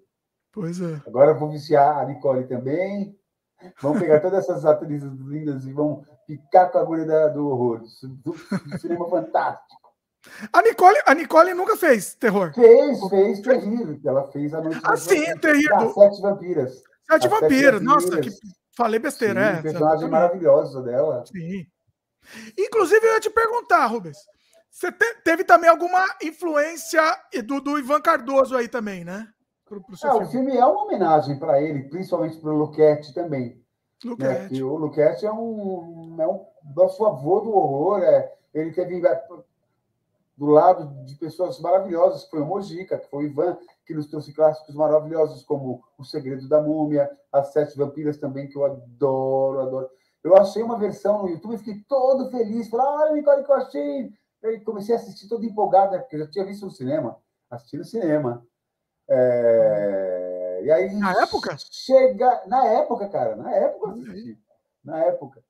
Pois 0.52 0.80
é. 0.80 1.00
Agora 1.06 1.34
vou 1.34 1.50
viciar 1.50 1.98
a 1.98 2.04
Nicole 2.04 2.46
também. 2.46 3.16
Vamos 3.80 4.00
pegar 4.00 4.20
todas 4.20 4.44
essas 4.44 4.64
atrizes 4.64 5.12
lindas 5.20 5.64
e 5.66 5.72
vamos 5.72 6.06
ficar 6.26 6.68
com 6.68 6.78
a 6.78 6.80
agulha 6.80 7.28
do 7.28 7.48
horror, 7.48 7.82
do, 8.02 8.32
do 8.32 8.78
cinema 8.78 9.08
fantástico. 9.08 9.80
A 10.52 10.62
Nicole, 10.62 10.98
a 11.06 11.14
Nicole 11.14 11.54
nunca 11.54 11.76
fez 11.76 12.14
terror. 12.14 12.52
Fez, 12.54 12.98
fez 13.08 13.40
terrível. 13.40 13.98
Ela 14.04 14.30
fez 14.30 14.52
a 14.52 14.60
noite. 14.60 14.80
Ah, 14.84 14.96
sim, 14.96 15.24
terrível. 15.38 15.76
Ah, 15.76 15.88
sete 15.88 16.20
vampiras. 16.20 16.82
Sete 17.10 17.28
vampiras. 17.28 17.80
Nossa, 17.80 18.20
que 18.20 18.30
falei 18.76 18.98
besteira. 18.98 19.40
Sim, 19.40 19.58
é, 19.58 19.62
personagem 19.62 20.08
maravilhosa 20.08 20.82
dela. 20.82 21.24
Sim. 21.26 21.66
Inclusive, 22.58 23.06
eu 23.06 23.14
ia 23.14 23.20
te 23.20 23.30
perguntar, 23.30 23.86
Rubens. 23.86 24.18
Você 24.70 24.92
te, 24.92 25.14
teve 25.24 25.42
também 25.42 25.68
alguma 25.68 26.06
influência 26.22 27.02
do, 27.44 27.60
do 27.60 27.78
Ivan 27.78 28.00
Cardoso 28.00 28.56
aí 28.56 28.68
também, 28.68 29.04
né? 29.04 29.26
Pro, 29.70 29.80
pro 29.80 29.96
seu 29.96 30.08
é, 30.08 30.12
filme. 30.12 30.26
O 30.26 30.30
filme 30.30 30.56
é 30.56 30.66
uma 30.66 30.82
homenagem 30.82 31.38
para 31.38 31.62
ele, 31.62 31.84
principalmente 31.84 32.36
para 32.38 32.50
o 32.50 32.58
Luquete 32.58 33.14
também. 33.14 33.62
Luquete. 34.04 34.54
Né? 34.54 34.62
O 34.64 34.76
Luquete 34.76 35.24
é 35.24 35.32
um, 35.32 36.16
é 36.18 36.26
um 36.26 36.44
nosso 36.74 37.06
avô 37.06 37.40
do 37.40 37.54
horror. 37.54 38.02
É, 38.02 38.34
ele 38.52 38.72
teve 38.72 39.06
é, 39.06 39.26
do 40.36 40.46
lado 40.46 41.04
de 41.04 41.14
pessoas 41.14 41.60
maravilhosas, 41.60 42.24
que 42.24 42.30
foi 42.30 42.40
o 42.40 42.46
Mojica, 42.46 42.98
que 42.98 43.08
foi 43.08 43.24
o 43.24 43.26
Ivan, 43.28 43.56
que 43.86 43.94
nos 43.94 44.08
trouxe 44.08 44.32
clássicos 44.32 44.74
maravilhosos 44.74 45.44
como 45.44 45.84
O 45.96 46.04
Segredo 46.04 46.48
da 46.48 46.60
Múmia, 46.60 47.08
As 47.32 47.52
Sete 47.52 47.76
Vampiras 47.76 48.16
também, 48.16 48.48
que 48.48 48.56
eu 48.56 48.64
adoro, 48.64 49.60
adoro. 49.60 49.90
Eu 50.24 50.36
achei 50.36 50.62
uma 50.62 50.78
versão 50.78 51.22
no 51.22 51.28
YouTube 51.28 51.54
e 51.54 51.58
fiquei 51.58 51.84
todo 51.88 52.30
feliz. 52.30 52.68
Falei, 52.68 52.86
olha, 52.86 53.12
Nicole, 53.12 53.44
que 53.44 53.50
eu 53.50 53.54
achei. 53.54 54.12
Aí 54.42 54.60
comecei 54.60 54.94
a 54.94 54.98
assistir 54.98 55.28
todo 55.28 55.44
empolgado, 55.44 55.92
né? 55.92 55.98
Porque 55.98 56.16
eu 56.16 56.20
já 56.20 56.30
tinha 56.30 56.44
visto 56.44 56.64
no 56.64 56.70
cinema. 56.70 57.16
Assisti 57.50 57.76
no 57.76 57.84
cinema. 57.84 58.46
É... 59.10 60.60
E 60.62 60.70
aí. 60.70 60.94
Na 60.94 61.12
época? 61.22 61.56
Chega. 61.70 62.42
Na 62.46 62.64
época, 62.64 63.08
cara. 63.08 63.36
Na 63.36 63.50
época 63.50 63.90
assisti. 63.90 64.38
Na 64.84 64.98
época. 65.04 65.42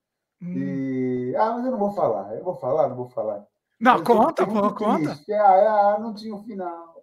Hum. 0.42 0.54
E... 0.56 1.36
Ah, 1.36 1.52
mas 1.52 1.64
eu 1.66 1.72
não 1.72 1.78
vou 1.78 1.92
falar. 1.92 2.34
Eu 2.34 2.44
vou 2.44 2.56
falar, 2.56 2.88
não 2.88 2.96
vou 2.96 3.08
falar. 3.08 3.46
Não, 3.78 3.98
mas 3.98 4.02
conta, 4.02 4.46
pô, 4.46 4.74
conta. 4.74 5.18
Ah, 5.32 5.94
ah, 5.94 5.98
não 5.98 6.14
tinha 6.14 6.34
o 6.34 6.38
um 6.38 6.42
final. 6.42 7.02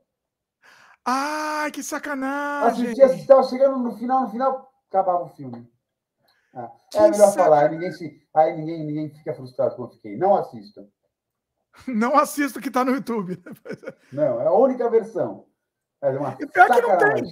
Ai, 1.05 1.71
que 1.71 1.81
sacanagem. 1.81 2.85
Assisti, 2.85 3.01
assisti, 3.01 3.21
estava 3.21 3.43
chegando 3.43 3.77
no 3.77 3.95
final, 3.97 4.23
no 4.23 4.29
final, 4.29 4.69
acabava 4.89 5.23
o 5.23 5.29
filme. 5.29 5.71
Ah, 6.53 6.71
é 6.95 7.09
melhor 7.09 7.27
sac... 7.27 7.37
falar, 7.37 7.63
aí 7.63 7.69
ninguém, 7.69 7.91
se, 7.91 8.21
aí 8.33 8.55
ninguém, 8.57 8.85
ninguém 8.85 9.09
fica 9.09 9.33
frustrado 9.33 9.75
como 9.75 9.87
eu 9.87 9.91
fiquei. 9.91 10.17
Não 10.17 10.35
assistam. 10.35 10.85
Não 11.87 12.15
assista 12.15 12.59
que 12.59 12.67
está 12.67 12.83
no 12.83 12.91
YouTube. 12.91 13.41
Não, 14.11 14.41
é 14.41 14.47
a 14.47 14.53
única 14.53 14.89
versão. 14.89 15.45
É 16.01 16.09
uma 16.09 16.37
e 16.39 16.45
pior 16.45 16.69
que 16.69 16.81
não 16.81 16.97
tem. 16.97 17.23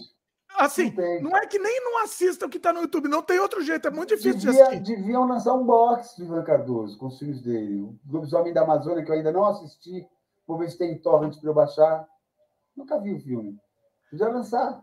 Assim, 0.58 0.86
não, 0.86 0.96
tem. 0.96 1.22
não, 1.22 1.38
é 1.38 1.46
que 1.46 1.60
nem 1.60 1.84
não 1.84 2.04
assista 2.04 2.46
o 2.46 2.50
que 2.50 2.58
está 2.58 2.72
no 2.72 2.82
YouTube, 2.82 3.10
não 3.10 3.22
tem 3.22 3.40
outro 3.40 3.62
jeito, 3.62 3.88
é 3.88 3.92
muito 3.92 4.16
difícil 4.16 4.40
Devia, 4.40 4.54
de 4.54 4.62
assistir. 4.62 4.96
Deviam 4.96 5.28
lançar 5.28 5.54
um 5.54 5.66
box 5.66 6.16
do 6.18 6.24
Ivan 6.24 6.44
Cardoso 6.44 6.98
com 6.98 7.08
os 7.08 7.20
filmes 7.20 7.42
dele. 7.42 7.82
O 7.82 8.00
Lobisomem 8.10 8.54
da 8.54 8.62
Amazônia, 8.62 9.04
que 9.04 9.12
eu 9.12 9.16
ainda 9.16 9.34
não 9.34 9.46
assisti, 9.46 10.08
vou 10.48 10.58
ver 10.58 10.70
se 10.70 10.78
tem 10.78 10.98
torrent 10.98 11.38
para 11.40 11.50
eu 11.50 11.54
baixar. 11.54 12.08
Nunca 12.76 13.00
vi 13.00 13.14
o 13.14 13.20
filme. 13.20 13.60
Podia 14.10 14.30
lançar. 14.30 14.82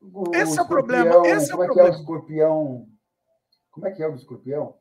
O 0.00 0.24
esse 0.34 0.58
é 0.58 0.62
o 0.62 0.66
problema. 0.66 1.26
Esse 1.26 1.50
como 1.50 1.64
é, 1.64 1.70
o 1.70 1.72
que 1.72 1.80
é 1.80 1.84
o 1.84 1.88
escorpião? 1.88 2.88
Como 3.70 3.86
é 3.86 3.90
que 3.92 4.02
é 4.02 4.08
o 4.08 4.14
escorpião? 4.14 4.74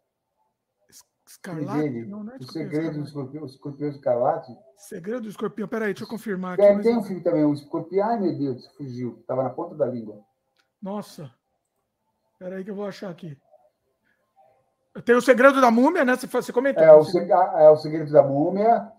Escarlate? 1.28 2.06
Não, 2.06 2.24
não 2.24 2.34
é 2.34 2.38
o 2.38 2.44
segredo 2.44 3.00
do 3.00 3.04
escorpião, 3.04 3.46
escorpião 3.46 3.90
escarlate? 3.90 4.58
Segredo 4.78 5.22
do 5.22 5.30
escorpião, 5.30 5.68
peraí, 5.68 5.94
deixa 5.94 6.06
eu 6.06 6.08
confirmar 6.08 6.54
aqui. 6.54 6.64
É, 6.64 6.74
mas... 6.74 6.86
Tem 6.86 6.98
um 6.98 7.04
filme 7.04 7.22
também, 7.22 7.44
o 7.44 7.54
escorpião, 7.54 8.08
ai 8.08 8.20
meu 8.20 8.38
Deus, 8.38 8.66
fugiu, 8.78 9.18
estava 9.20 9.44
na 9.44 9.50
ponta 9.50 9.76
da 9.76 9.86
língua. 9.86 10.24
Nossa, 10.82 11.30
peraí 12.40 12.64
que 12.64 12.72
eu 12.72 12.76
vou 12.76 12.88
achar 12.88 13.10
aqui. 13.10 13.38
Tem 15.04 15.16
o 15.16 15.22
segredo 15.22 15.60
da 15.60 15.70
múmia, 15.70 16.06
né? 16.06 16.16
Você, 16.16 16.28
você 16.28 16.54
comentou. 16.54 16.82
É 16.82 16.94
o, 16.94 17.04
seg... 17.04 17.30
é 17.30 17.70
o 17.70 17.78
segredo 17.78 18.12
da 18.12 18.24
múmia, 18.24 18.92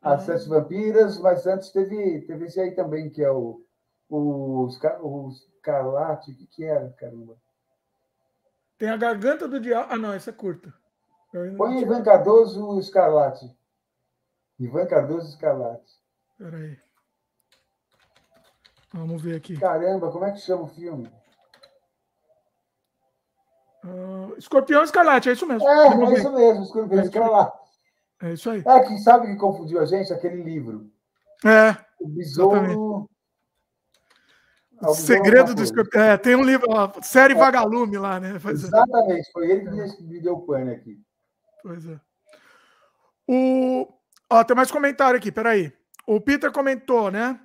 as 0.00 0.22
ah. 0.28 0.38
sete 0.38 0.48
vampiras, 0.48 1.18
mas 1.18 1.46
antes 1.46 1.70
teve, 1.70 2.22
teve 2.22 2.46
esse 2.46 2.60
aí 2.60 2.74
também, 2.74 3.10
que 3.10 3.22
é 3.22 3.30
o, 3.30 3.60
o, 4.08 4.68
o 5.02 5.28
escarlate, 5.56 6.30
o 6.30 6.36
que, 6.36 6.46
que 6.46 6.64
era, 6.64 6.90
caramba? 6.92 7.36
Tem 8.78 8.88
a 8.88 8.96
garganta 8.96 9.48
do 9.48 9.60
diabo. 9.60 9.88
Ah, 9.90 9.96
não, 9.96 10.12
essa 10.12 10.30
é 10.30 10.32
curta. 10.32 10.72
Põe 11.32 11.80
Ivan 11.80 12.02
Cardoso 12.02 12.78
Escarlate. 12.78 13.50
Ivan 14.60 14.86
Cardoso 14.86 15.28
Escarlate. 15.28 15.92
Peraí. 16.36 16.78
Vamos 18.92 19.22
ver 19.22 19.36
aqui. 19.36 19.56
Caramba, 19.56 20.10
como 20.12 20.26
é 20.26 20.32
que 20.32 20.40
chama 20.40 20.64
o 20.64 20.68
filme? 20.68 21.10
Uh, 23.82 24.36
Escorpião 24.36 24.84
Escarlate, 24.84 25.30
é 25.30 25.32
isso 25.32 25.46
mesmo. 25.46 25.66
É, 25.66 25.88
é 25.88 26.12
isso 26.12 26.32
mesmo, 26.32 26.62
Escorpião 26.64 27.00
é 27.00 27.04
Escarlate. 27.04 27.58
É 28.22 28.32
isso 28.34 28.50
aí. 28.50 28.62
É 28.66 28.80
que 28.80 28.98
sabe 28.98 29.28
que 29.28 29.36
confundiu 29.36 29.80
a 29.80 29.86
gente? 29.86 30.12
Aquele 30.12 30.42
livro. 30.42 30.92
É. 31.44 31.74
O 31.98 32.08
Besouro. 32.08 33.10
O 34.82 34.94
Segredo 34.94 35.54
do 35.54 35.62
Escorpião. 35.62 36.02
É, 36.02 36.18
tem 36.18 36.36
um 36.36 36.42
livro, 36.42 36.68
série 37.02 37.32
é. 37.32 37.36
Vagalume 37.36 37.96
lá, 37.96 38.20
né? 38.20 38.34
Exatamente, 38.36 39.32
foi 39.32 39.50
ele 39.50 39.70
que 39.96 40.02
me 40.02 40.20
deu 40.20 40.38
pane 40.40 40.72
aqui. 40.72 41.00
Pois 41.62 41.86
é. 41.86 42.00
O... 43.28 43.86
Ó, 44.30 44.44
tem 44.44 44.56
mais 44.56 44.70
comentário 44.70 45.16
aqui, 45.16 45.30
peraí. 45.30 45.72
O 46.06 46.20
Peter 46.20 46.50
comentou, 46.50 47.10
né? 47.10 47.40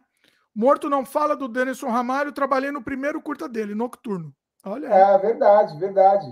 Morto 0.56 0.90
não 0.90 1.06
fala 1.06 1.36
do 1.36 1.48
Denison 1.48 1.90
Ramalho, 1.90 2.32
trabalhei 2.32 2.72
no 2.72 2.82
primeiro 2.82 3.22
curta 3.22 3.48
dele, 3.48 3.76
Nocturno. 3.76 4.34
Olha. 4.66 4.90
Aí. 4.90 5.16
É, 5.16 5.18
verdade, 5.20 5.78
verdade. 5.78 6.26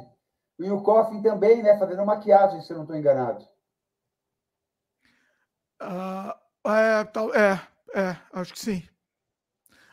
E 0.58 0.70
o 0.72 0.82
Coffin 0.82 1.22
também, 1.22 1.62
né? 1.62 1.78
Fazendo 1.78 2.06
maquiagem, 2.06 2.62
se 2.62 2.72
eu 2.72 2.78
não 2.78 2.84
estou 2.84 2.98
enganado. 2.98 3.46
Ah, 5.80 6.36
é, 6.66 7.04
tal, 7.04 7.34
é, 7.36 7.62
é, 7.94 8.18
acho 8.34 8.54
que 8.54 8.60
sim. 8.60 8.84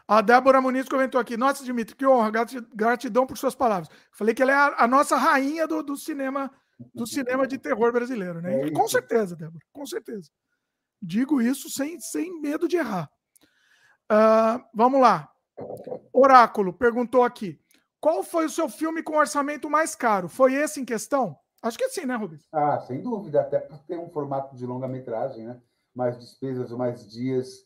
A 0.06 0.20
Débora 0.20 0.60
Muniz 0.60 0.88
comentou 0.88 1.20
aqui: 1.20 1.36
Nossa, 1.36 1.64
Dimitri, 1.64 1.96
que 1.96 2.06
honra, 2.06 2.30
gratidão 2.74 3.26
por 3.26 3.36
suas 3.36 3.54
palavras. 3.54 3.88
Falei 4.12 4.34
que 4.34 4.42
ela 4.42 4.52
é 4.52 4.54
a, 4.54 4.84
a 4.84 4.88
nossa 4.88 5.16
rainha 5.16 5.66
do, 5.66 5.82
do 5.82 5.96
cinema 5.96 6.50
do 6.94 7.06
cinema 7.06 7.46
de 7.46 7.58
terror 7.58 7.92
brasileiro, 7.92 8.40
né? 8.40 8.68
É 8.68 8.70
com 8.70 8.88
certeza, 8.88 9.36
Débora, 9.36 9.64
com 9.72 9.86
certeza. 9.86 10.30
Digo 11.00 11.40
isso 11.40 11.68
sem, 11.68 11.98
sem 12.00 12.40
medo 12.40 12.68
de 12.68 12.76
errar. 12.76 13.10
Uh, 14.10 14.62
vamos 14.74 15.00
lá. 15.00 15.30
Oráculo 16.12 16.72
perguntou 16.72 17.22
aqui: 17.22 17.60
qual 18.00 18.22
foi 18.22 18.46
o 18.46 18.50
seu 18.50 18.68
filme 18.68 19.02
com 19.02 19.16
orçamento 19.16 19.70
mais 19.70 19.94
caro? 19.94 20.28
Foi 20.28 20.54
esse 20.54 20.80
em 20.80 20.84
questão? 20.84 21.36
Acho 21.62 21.78
que 21.78 21.88
sim, 21.88 22.04
né, 22.04 22.16
Rubens? 22.16 22.46
Ah, 22.52 22.80
sem 22.80 23.00
dúvida, 23.00 23.40
até 23.40 23.60
por 23.60 23.78
ter 23.84 23.98
um 23.98 24.10
formato 24.10 24.56
de 24.56 24.66
longa-metragem, 24.66 25.46
né? 25.46 25.60
Mais 25.94 26.18
despesas, 26.18 26.72
mais 26.72 27.08
dias, 27.08 27.64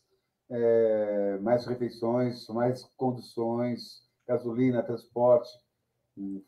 é, 0.49 1.37
mais 1.39 1.65
refeições, 1.65 2.47
mais 2.49 2.83
conduções, 2.95 4.03
gasolina, 4.27 4.83
transporte. 4.83 5.49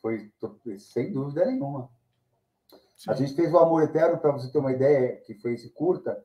Foi 0.01 0.31
sem 0.77 1.11
dúvida 1.11 1.45
nenhuma. 1.45 1.89
Sim. 2.99 3.11
A 3.11 3.13
gente 3.13 3.33
fez 3.33 3.53
o 3.53 3.57
Amor 3.57 3.81
Eterno, 3.83 4.17
para 4.17 4.33
você 4.33 4.51
ter 4.51 4.57
uma 4.59 4.73
ideia, 4.73 5.15
que 5.21 5.33
foi 5.35 5.53
esse 5.53 5.69
curta, 5.69 6.21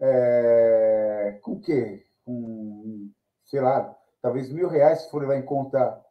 é... 0.00 1.38
com 1.42 1.52
o 1.52 1.60
quê? 1.60 2.06
Com, 2.24 3.12
sei 3.44 3.60
lá, 3.60 3.94
talvez 4.22 4.50
mil 4.50 4.68
reais, 4.68 5.02
se 5.02 5.10
for 5.10 5.20
levar 5.20 5.36
em 5.36 5.44
conta 5.44 6.02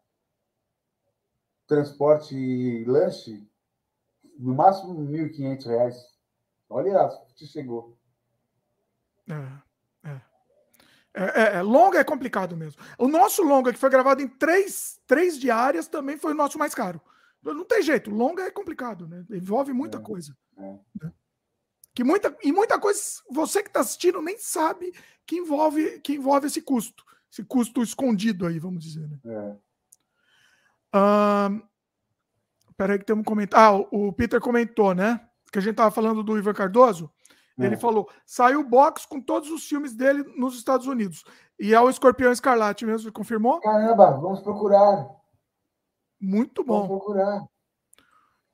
transporte 1.68 2.38
e 2.38 2.86
lanche, 2.86 3.44
no 4.38 4.54
máximo 4.54 4.94
mil 4.94 5.26
e 5.26 5.32
quinhentos 5.32 5.66
reais. 5.66 5.98
Olha 6.70 6.94
lá, 6.94 7.10
se 7.36 7.48
chegou. 7.48 7.98
É, 9.28 10.10
é. 10.10 10.22
É, 11.12 11.42
é, 11.42 11.56
é, 11.56 11.62
longa 11.64 11.98
é 11.98 12.04
complicado 12.04 12.56
mesmo. 12.56 12.80
O 13.00 13.08
nosso 13.08 13.42
longa, 13.42 13.74
que 13.74 13.80
foi 13.80 13.90
gravado 13.90 14.22
em 14.22 14.28
três, 14.28 15.02
três 15.08 15.40
diárias, 15.40 15.88
também 15.88 16.18
foi 16.18 16.34
o 16.34 16.38
nosso 16.38 16.60
mais 16.60 16.76
caro. 16.76 17.02
Não 17.54 17.66
tem 17.66 17.82
jeito, 17.82 18.10
longa 18.10 18.44
é 18.44 18.52
complicado, 18.52 19.08
né? 19.08 19.26
Envolve 19.30 19.72
muita 19.72 19.98
é, 19.98 20.02
coisa. 20.02 20.36
É. 20.58 20.80
Né? 21.02 21.14
Que 21.94 22.04
muita, 22.04 22.36
e 22.44 22.52
muita 22.52 22.80
coisa 22.80 23.00
você 23.30 23.62
que 23.62 23.70
está 23.70 23.80
assistindo 23.80 24.22
nem 24.22 24.38
sabe 24.38 24.92
que 25.26 25.38
envolve, 25.38 26.00
que 26.02 26.14
envolve 26.16 26.48
esse 26.48 26.62
custo. 26.62 27.04
Esse 27.32 27.44
custo 27.44 27.82
escondido 27.82 28.46
aí, 28.46 28.60
vamos 28.60 28.84
dizer. 28.84 29.08
Né? 29.08 29.20
É. 29.26 29.56
Peraí 32.78 33.00
que 33.00 33.06
tem 33.06 33.16
um 33.16 33.24
comentário. 33.24 33.84
Ah, 33.84 33.88
o 33.92 34.12
Peter 34.12 34.40
comentou, 34.40 34.94
né? 34.94 35.22
Que 35.52 35.60
a 35.60 35.62
gente 35.62 35.72
estava 35.72 35.92
falando 35.92 36.24
do 36.24 36.38
Ivan 36.38 36.54
Cardoso. 36.54 37.10
Ele 37.58 37.76
é. 37.76 37.78
falou: 37.78 38.10
saiu 38.26 38.64
box 38.64 39.06
com 39.06 39.22
todos 39.22 39.50
os 39.50 39.66
filmes 39.66 39.94
dele 39.94 40.24
nos 40.38 40.58
Estados 40.58 40.88
Unidos. 40.88 41.24
E 41.60 41.74
é 41.74 41.80
o 41.80 41.90
Escorpião 41.90 42.32
Escarlate 42.32 42.86
mesmo, 42.86 43.12
confirmou? 43.12 43.62
Caramba, 43.62 44.12
vamos 44.12 44.42
procurar. 44.42 45.10
Muito 46.26 46.64
bom. 46.64 46.88
Vou 46.88 47.00
procurar. 47.00 47.46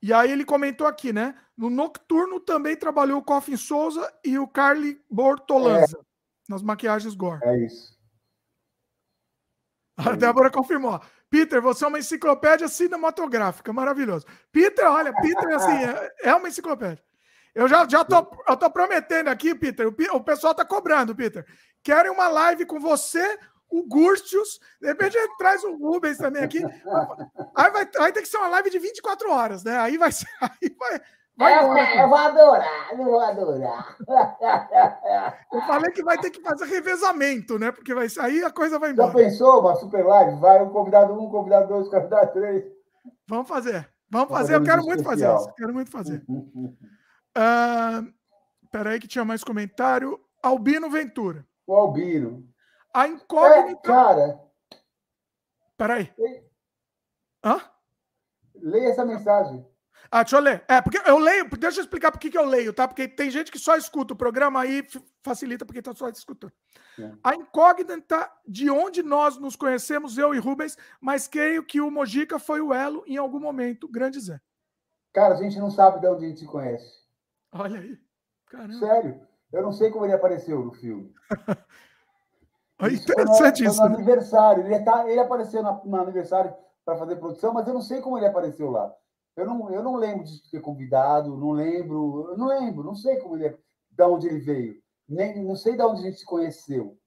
E 0.01 0.11
aí 0.11 0.31
ele 0.31 0.43
comentou 0.43 0.87
aqui, 0.87 1.13
né? 1.13 1.35
No 1.55 1.69
Nocturno 1.69 2.39
também 2.39 2.75
trabalhou 2.75 3.19
o 3.19 3.23
Coffin 3.23 3.55
Souza 3.55 4.11
e 4.25 4.37
o 4.37 4.47
Carly 4.47 4.99
Bortolanza 5.09 5.97
é. 5.97 6.03
nas 6.49 6.61
maquiagens 6.61 7.15
gore. 7.15 7.39
É 7.43 7.65
isso. 7.65 7.97
A 9.97 10.15
Débora 10.15 10.49
confirmou. 10.49 10.99
Peter, 11.29 11.61
você 11.61 11.85
é 11.85 11.87
uma 11.87 11.99
enciclopédia 11.99 12.67
cinematográfica, 12.67 13.71
maravilhoso. 13.71 14.25
Peter, 14.51 14.85
olha, 14.85 15.13
Peter 15.13 15.55
assim, 15.55 15.71
é, 15.85 16.29
é 16.29 16.35
uma 16.35 16.49
enciclopédia. 16.49 17.03
Eu 17.53 17.67
já, 17.67 17.87
já 17.87 18.03
tô, 18.03 18.15
eu 18.47 18.57
tô 18.57 18.69
prometendo 18.69 19.27
aqui, 19.27 19.53
Peter. 19.53 19.87
O, 19.87 19.95
o 20.15 20.23
pessoal 20.23 20.55
tá 20.55 20.65
cobrando, 20.65 21.15
Peter. 21.15 21.45
Querem 21.83 22.11
uma 22.11 22.27
live 22.27 22.65
com 22.65 22.79
você, 22.79 23.39
o 23.71 23.83
Gurstius, 23.87 24.59
de 24.81 24.87
repente 24.87 25.17
traz 25.37 25.63
o 25.63 25.75
Rubens 25.77 26.17
também 26.17 26.43
aqui. 26.43 26.63
Aí 27.55 27.71
vai, 27.71 27.85
vai 27.85 28.11
ter 28.11 28.21
que 28.21 28.27
ser 28.27 28.37
uma 28.37 28.49
live 28.49 28.69
de 28.69 28.79
24 28.79 29.31
horas, 29.31 29.63
né? 29.63 29.77
Aí 29.77 29.97
vai 29.97 30.11
ser. 30.11 30.27
Aí 30.41 30.75
vai, 30.77 31.01
vai 31.37 31.53
eu, 31.53 32.01
eu 32.01 32.09
vou 32.09 32.17
adorar, 32.17 32.91
eu 32.91 32.97
vou 32.97 33.19
adorar. 33.19 33.97
Eu 35.51 35.61
falei 35.61 35.91
que 35.91 36.03
vai 36.03 36.17
ter 36.17 36.29
que 36.29 36.41
fazer 36.41 36.65
revezamento, 36.65 37.57
né? 37.57 37.71
Porque 37.71 37.93
vai 37.93 38.07
aí 38.19 38.43
a 38.43 38.51
coisa 38.51 38.77
vai 38.77 38.91
embora. 38.91 39.07
Já 39.07 39.15
pensou 39.15 39.61
uma 39.61 39.75
super 39.75 40.05
live? 40.05 40.39
Vai 40.39 40.61
um 40.61 40.69
convidado 40.69 41.13
um, 41.13 41.29
convidado 41.29 41.69
dois, 41.69 41.87
convidado 41.87 42.33
três. 42.33 42.65
Vamos 43.27 43.47
fazer. 43.47 43.89
Vamos 44.09 44.29
fazer. 44.29 44.55
Eu 44.55 44.63
quero 44.63 44.83
muito 44.83 45.03
fazer 45.03 45.33
isso. 45.33 45.53
Quero 45.53 45.73
muito 45.73 45.89
fazer. 45.89 46.21
Uh, 46.27 48.11
peraí, 48.69 48.99
que 48.99 49.07
tinha 49.07 49.23
mais 49.23 49.43
comentário. 49.43 50.19
Albino 50.43 50.89
Ventura. 50.89 51.45
O 51.65 51.73
Albino. 51.73 52.50
A 52.93 53.07
incógnita. 53.07 53.79
É, 53.79 53.93
cara. 53.93 54.41
Peraí. 55.77 56.13
Hã? 57.43 57.61
Leia 58.55 58.89
essa 58.89 59.05
mensagem. 59.05 59.65
Ah, 60.09 60.23
deixa 60.23 60.35
eu 60.35 60.41
ler. 60.41 60.63
É, 60.67 60.81
porque 60.81 61.01
eu 61.05 61.17
leio, 61.17 61.49
deixa 61.57 61.79
eu 61.79 61.83
explicar 61.83 62.11
por 62.11 62.19
que 62.19 62.37
eu 62.37 62.45
leio, 62.45 62.73
tá? 62.73 62.87
Porque 62.87 63.07
tem 63.07 63.31
gente 63.31 63.51
que 63.51 63.57
só 63.57 63.77
escuta 63.77 64.13
o 64.13 64.17
programa 64.17 64.61
aí 64.61 64.85
facilita 65.23 65.65
porque 65.65 65.81
tá 65.81 65.93
só 65.93 66.09
escutando. 66.09 66.51
É. 66.99 67.11
A 67.23 67.35
incógnita 67.35 68.29
de 68.45 68.69
onde 68.69 69.01
nós 69.01 69.37
nos 69.37 69.55
conhecemos, 69.55 70.17
eu 70.17 70.35
e 70.35 70.39
Rubens, 70.39 70.77
mas 70.99 71.27
creio 71.27 71.63
que 71.63 71.79
o 71.79 71.89
Mojica 71.89 72.37
foi 72.37 72.59
o 72.59 72.73
elo 72.73 73.03
em 73.07 73.15
algum 73.17 73.39
momento, 73.39 73.87
grande 73.87 74.19
Zé. 74.19 74.39
Cara, 75.13 75.35
a 75.35 75.37
gente 75.37 75.57
não 75.59 75.71
sabe 75.71 76.01
de 76.01 76.07
onde 76.07 76.25
a 76.25 76.27
gente 76.27 76.39
se 76.41 76.45
conhece. 76.45 77.01
Olha 77.51 77.79
aí. 77.79 77.97
Caramba. 78.47 78.73
Sério. 78.73 79.21
Eu 79.51 79.61
não 79.61 79.71
sei 79.71 79.91
como 79.91 80.05
ele 80.05 80.13
apareceu 80.13 80.59
no 80.63 80.73
filme. 80.73 81.13
É 82.81 82.93
interessante 82.93 83.63
isso. 83.63 83.81
No, 83.81 83.89
no 83.89 83.95
aniversário. 83.95 84.65
Ele, 84.65 84.79
tá, 84.79 85.09
ele 85.09 85.19
apareceu 85.19 85.61
no, 85.61 85.81
no 85.85 86.01
aniversário 86.01 86.53
para 86.83 86.97
fazer 86.97 87.15
produção, 87.17 87.53
mas 87.53 87.67
eu 87.67 87.73
não 87.73 87.81
sei 87.81 88.01
como 88.01 88.17
ele 88.17 88.25
apareceu 88.25 88.69
lá. 88.69 88.93
Eu 89.35 89.45
não, 89.45 89.71
eu 89.71 89.81
não 89.81 89.95
lembro 89.95 90.23
de 90.23 90.49
ter 90.49 90.59
convidado, 90.59 91.37
não 91.37 91.51
lembro, 91.51 92.35
não 92.37 92.47
lembro, 92.47 92.83
não 92.83 92.95
sei 92.95 93.17
como 93.17 93.35
ele 93.35 93.47
é, 93.47 93.57
de 93.89 94.03
onde 94.03 94.27
ele 94.27 94.39
veio, 94.39 94.75
nem 95.07 95.43
não 95.43 95.55
sei 95.55 95.75
de 95.75 95.83
onde 95.83 96.01
a 96.01 96.03
gente 96.03 96.19
se 96.19 96.25
conheceu. 96.25 96.97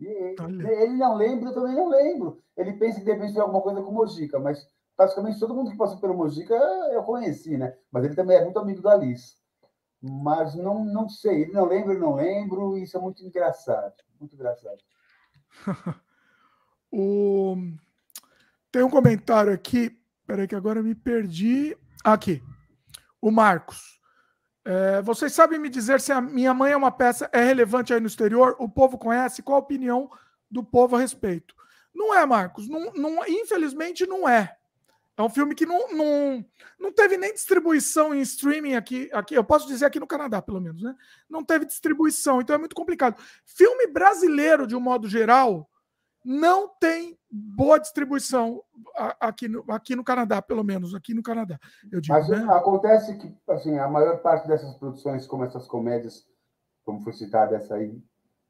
E, 0.00 0.06
ele 0.06 0.94
não 0.94 1.14
lembra, 1.14 1.50
eu 1.50 1.54
também 1.54 1.74
não 1.74 1.88
lembro. 1.88 2.40
Ele 2.56 2.74
pensa 2.74 2.98
que 2.98 3.04
de 3.04 3.12
repente 3.12 3.32
foi 3.32 3.42
alguma 3.42 3.62
coisa 3.62 3.82
com 3.82 3.90
o 3.90 3.94
Mojica, 3.94 4.38
mas 4.38 4.64
praticamente 4.96 5.40
todo 5.40 5.54
mundo 5.54 5.70
que 5.70 5.76
passou 5.76 5.98
pelo 5.98 6.14
Mojica 6.14 6.54
eu 6.92 7.02
conheci, 7.02 7.56
né? 7.56 7.76
Mas 7.90 8.04
ele 8.04 8.14
também 8.14 8.36
é 8.36 8.44
muito 8.44 8.58
amigo 8.58 8.82
da 8.82 8.92
Alice. 8.92 9.34
Mas 10.06 10.54
não, 10.54 10.84
não 10.84 11.08
sei, 11.08 11.46
não 11.46 11.64
lembra, 11.64 11.94
eu 11.94 11.98
não 11.98 12.14
lembro, 12.14 12.76
isso 12.76 12.94
é 12.94 13.00
muito 13.00 13.24
engraçado. 13.24 13.94
Muito 14.20 14.34
engraçado. 14.34 14.78
O... 16.96 17.56
Tem 18.70 18.84
um 18.84 18.88
comentário 18.88 19.52
aqui. 19.52 19.98
Peraí, 20.24 20.46
que 20.46 20.54
agora 20.54 20.80
me 20.80 20.94
perdi. 20.94 21.76
Aqui. 22.04 22.40
O 23.20 23.32
Marcos. 23.32 24.00
É, 24.64 25.02
vocês 25.02 25.32
sabem 25.32 25.58
me 25.58 25.68
dizer 25.68 26.00
se 26.00 26.12
a 26.12 26.20
minha 26.20 26.54
mãe 26.54 26.70
é 26.70 26.76
uma 26.76 26.92
peça 26.92 27.28
é 27.32 27.42
relevante 27.42 27.92
aí 27.92 27.98
no 27.98 28.06
exterior? 28.06 28.54
O 28.60 28.68
povo 28.68 28.96
conhece? 28.96 29.42
Qual 29.42 29.56
a 29.56 29.60
opinião 29.60 30.08
do 30.48 30.62
povo 30.62 30.94
a 30.94 31.00
respeito? 31.00 31.52
Não 31.92 32.14
é, 32.14 32.24
Marcos. 32.24 32.68
Não, 32.68 32.92
não, 32.92 33.26
infelizmente 33.26 34.06
não 34.06 34.28
é. 34.28 34.56
É 35.16 35.22
um 35.22 35.28
filme 35.28 35.54
que 35.54 35.64
não, 35.64 35.92
não, 35.92 36.44
não 36.78 36.92
teve 36.92 37.16
nem 37.16 37.32
distribuição 37.32 38.12
em 38.12 38.20
streaming 38.20 38.74
aqui, 38.74 39.08
aqui. 39.12 39.34
Eu 39.34 39.44
posso 39.44 39.66
dizer 39.66 39.86
aqui 39.86 40.00
no 40.00 40.06
Canadá, 40.06 40.42
pelo 40.42 40.60
menos, 40.60 40.82
né? 40.82 40.94
Não 41.30 41.44
teve 41.44 41.64
distribuição, 41.64 42.40
então 42.40 42.54
é 42.54 42.58
muito 42.58 42.74
complicado. 42.74 43.20
Filme 43.44 43.86
brasileiro, 43.86 44.66
de 44.66 44.74
um 44.74 44.80
modo 44.80 45.08
geral, 45.08 45.70
não 46.24 46.68
tem 46.80 47.16
boa 47.30 47.78
distribuição 47.78 48.62
aqui 49.20 49.46
no, 49.46 49.64
aqui 49.68 49.94
no 49.94 50.02
Canadá, 50.02 50.42
pelo 50.42 50.64
menos, 50.64 50.94
aqui 50.94 51.14
no 51.14 51.22
Canadá. 51.22 51.58
Eu 51.92 52.00
digo, 52.00 52.14
Mas 52.14 52.28
né? 52.28 52.44
acontece 52.50 53.16
que 53.18 53.32
assim, 53.48 53.78
a 53.78 53.86
maior 53.88 54.18
parte 54.18 54.48
dessas 54.48 54.74
produções, 54.78 55.26
como 55.26 55.44
essas 55.44 55.66
comédias, 55.66 56.26
como 56.84 57.02
foi 57.02 57.12
citada 57.12 57.56
essa 57.56 57.74
aí, 57.74 58.02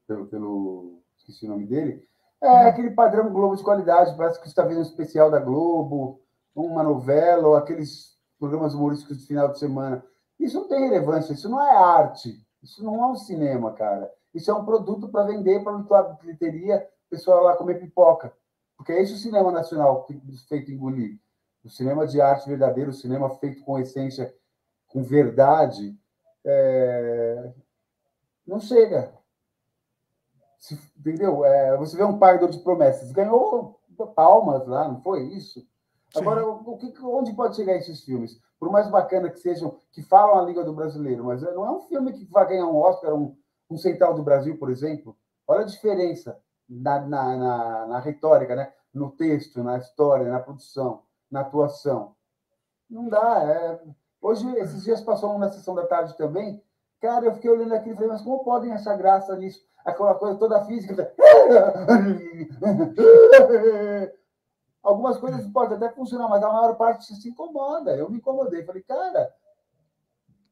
pelo, 0.07 0.25
pelo 0.27 1.01
esqueci 1.17 1.45
o 1.45 1.49
nome 1.49 1.67
dele, 1.67 2.07
é 2.41 2.47
hum. 2.47 2.67
aquele 2.67 2.91
padrão 2.91 3.31
Globo 3.31 3.55
de 3.55 3.63
qualidade, 3.63 4.15
parece 4.15 4.41
que 4.41 4.47
está 4.47 4.63
vendo 4.63 4.79
um 4.79 4.83
especial 4.83 5.29
da 5.29 5.39
Globo, 5.39 6.21
uma 6.55 6.81
novela, 6.81 7.49
ou 7.49 7.55
aqueles 7.55 8.15
programas 8.39 8.73
humorísticos 8.73 9.19
de 9.19 9.27
final 9.27 9.49
de 9.49 9.59
semana. 9.59 10.03
Isso 10.39 10.59
não 10.59 10.67
tem 10.67 10.79
relevância, 10.79 11.33
isso 11.33 11.49
não 11.49 11.61
é 11.61 11.75
arte, 11.75 12.41
isso 12.63 12.83
não 12.83 13.03
é 13.03 13.07
um 13.07 13.15
cinema, 13.15 13.73
cara. 13.73 14.11
Isso 14.33 14.49
é 14.49 14.53
um 14.53 14.65
produto 14.65 15.09
para 15.09 15.25
vender 15.25 15.63
para 15.63 15.99
a 15.99 16.03
bilheteria 16.13 16.87
pessoal 17.09 17.43
lá 17.43 17.55
comer 17.55 17.79
pipoca. 17.79 18.33
Porque 18.75 18.91
é 18.91 19.01
esse 19.01 19.13
o 19.13 19.17
cinema 19.17 19.51
nacional 19.51 20.05
feito 20.47 20.71
engolir. 20.71 21.19
O 21.63 21.69
cinema 21.69 22.05
de 22.05 22.21
arte 22.21 22.47
verdadeiro, 22.47 22.91
o 22.91 22.93
cinema 22.93 23.29
feito 23.37 23.63
com 23.63 23.79
essência, 23.79 24.33
com 24.87 25.03
verdade, 25.03 25.97
é... 26.43 27.53
não 28.45 28.59
chega. 28.59 29.13
Se, 30.59 30.79
entendeu? 30.97 31.45
É, 31.45 31.77
você 31.77 31.95
vê 31.95 32.03
um 32.03 32.19
pagador 32.19 32.49
de 32.49 32.59
promessas, 32.59 33.11
ganhou 33.11 33.79
palmas 34.15 34.67
lá, 34.67 34.87
não 34.87 35.01
foi 35.01 35.23
isso? 35.33 35.65
Agora, 36.15 36.47
o 36.47 36.77
que, 36.77 36.93
onde 37.03 37.33
pode 37.33 37.55
chegar 37.55 37.75
esses 37.75 38.03
filmes? 38.03 38.39
Por 38.59 38.71
mais 38.71 38.89
bacana 38.89 39.29
que 39.29 39.39
sejam, 39.39 39.77
que 39.91 40.01
falam 40.01 40.39
a 40.39 40.41
língua 40.41 40.63
do 40.63 40.73
brasileiro, 40.73 41.25
mas 41.25 41.41
não 41.41 41.65
é 41.65 41.71
um 41.71 41.81
filme 41.81 42.13
que 42.13 42.25
vai 42.25 42.47
ganhar 42.47 42.65
um 42.65 42.77
Oscar, 42.77 43.13
um, 43.13 43.35
um 43.69 43.77
Central 43.77 44.13
do 44.13 44.23
Brasil, 44.23 44.57
por 44.57 44.69
exemplo. 44.69 45.15
Olha 45.47 45.61
a 45.61 45.65
diferença 45.65 46.39
na, 46.67 46.99
na, 47.01 47.37
na, 47.37 47.87
na 47.87 47.99
retórica, 47.99 48.55
né? 48.55 48.71
no 48.95 49.11
texto, 49.11 49.61
na 49.61 49.77
história, 49.77 50.31
na 50.31 50.39
produção, 50.39 51.03
na 51.29 51.41
atuação. 51.41 52.15
Não 52.89 53.09
dá. 53.09 53.43
É... 53.43 53.81
Hoje, 54.21 54.49
esses 54.57 54.85
dias 54.85 55.01
passou 55.01 55.37
na 55.37 55.51
sessão 55.51 55.75
da 55.75 55.85
tarde 55.85 56.15
também. 56.17 56.63
Cara, 57.01 57.25
eu 57.25 57.33
fiquei 57.33 57.51
olhando 57.51 57.75
aquilo 57.75 57.93
e 57.93 57.95
falei, 57.95 58.09
mas 58.09 58.21
como 58.21 58.43
podem 58.43 58.71
achar 58.71 58.97
graça 58.97 59.35
nisso? 59.35 59.63
Aquela 59.83 60.15
coisa 60.15 60.39
toda 60.39 60.63
física. 60.63 61.13
Algumas 64.85 65.17
coisas 65.17 65.45
podem 65.47 65.77
até 65.77 65.89
funcionar, 65.89 66.29
mas 66.29 66.43
a 66.43 66.51
maior 66.51 66.75
parte 66.75 67.13
se 67.15 67.29
incomoda. 67.29 67.95
Eu 67.95 68.09
me 68.09 68.17
incomodei. 68.17 68.63
Falei, 68.63 68.83
cara, 68.83 69.33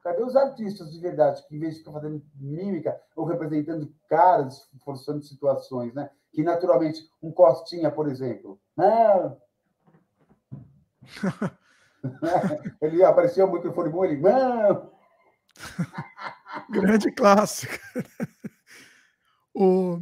Cadê 0.03 0.21
os 0.21 0.35
artistas 0.35 0.91
de 0.91 0.99
verdade 0.99 1.41
que, 1.47 1.55
em 1.55 1.59
vez 1.59 1.75
de 1.75 1.79
ficar 1.79 1.93
fazendo 1.93 2.21
mímica 2.35 2.99
ou 3.15 3.23
representando 3.23 3.89
caras, 4.09 4.69
forçando 4.83 5.23
situações, 5.23 5.93
né? 5.93 6.09
Que 6.33 6.43
naturalmente, 6.43 7.09
um 7.21 7.31
Costinha, 7.31 7.89
por 7.89 8.09
exemplo, 8.09 8.59
né? 8.75 9.33
ele 12.81 13.01
apareceu 13.01 13.47
o 13.47 13.53
microfone 13.53 13.89
bom, 13.89 14.03
ele. 14.03 14.19
Não! 14.19 14.91
Grande 16.69 17.09
clássico. 17.13 17.73
o... 19.55 20.01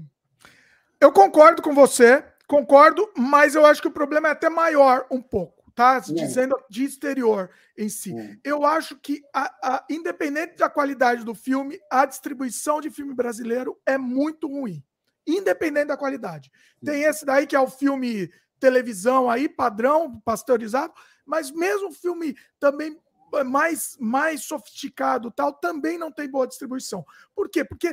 Eu 0.99 1.11
concordo 1.11 1.61
com 1.61 1.75
você, 1.75 2.25
concordo, 2.51 3.09
mas 3.17 3.55
eu 3.55 3.65
acho 3.65 3.81
que 3.81 3.87
o 3.87 3.91
problema 3.91 4.27
é 4.27 4.31
até 4.31 4.49
maior 4.49 5.07
um 5.09 5.21
pouco 5.21 5.61
tá? 5.73 5.99
Dizendo 5.99 6.61
de 6.69 6.83
exterior 6.83 7.49
em 7.77 7.87
si. 7.87 8.13
Eu 8.43 8.65
acho 8.65 8.97
que, 8.97 9.23
a, 9.33 9.45
a, 9.63 9.85
independente 9.89 10.57
da 10.57 10.69
qualidade 10.69 11.23
do 11.23 11.33
filme, 11.33 11.79
a 11.89 12.05
distribuição 12.05 12.81
de 12.81 12.89
filme 12.89 13.13
brasileiro 13.13 13.79
é 13.85 13.97
muito 13.97 14.47
ruim. 14.47 14.83
Independente 15.25 15.87
da 15.87 15.97
qualidade. 15.97 16.51
Tem 16.83 17.03
esse 17.03 17.25
daí 17.25 17.47
que 17.47 17.55
é 17.55 17.59
o 17.59 17.69
filme 17.69 18.29
televisão 18.59 19.29
aí, 19.29 19.47
padrão, 19.47 20.19
pasteurizado, 20.19 20.93
mas 21.25 21.49
mesmo 21.51 21.89
filme 21.93 22.35
também 22.59 22.99
mais, 23.45 23.95
mais 23.97 24.43
sofisticado 24.43 25.31
tal, 25.31 25.53
também 25.53 25.97
não 25.97 26.11
tem 26.11 26.29
boa 26.29 26.45
distribuição. 26.45 27.05
Por 27.33 27.49
quê? 27.49 27.63
Porque 27.63 27.87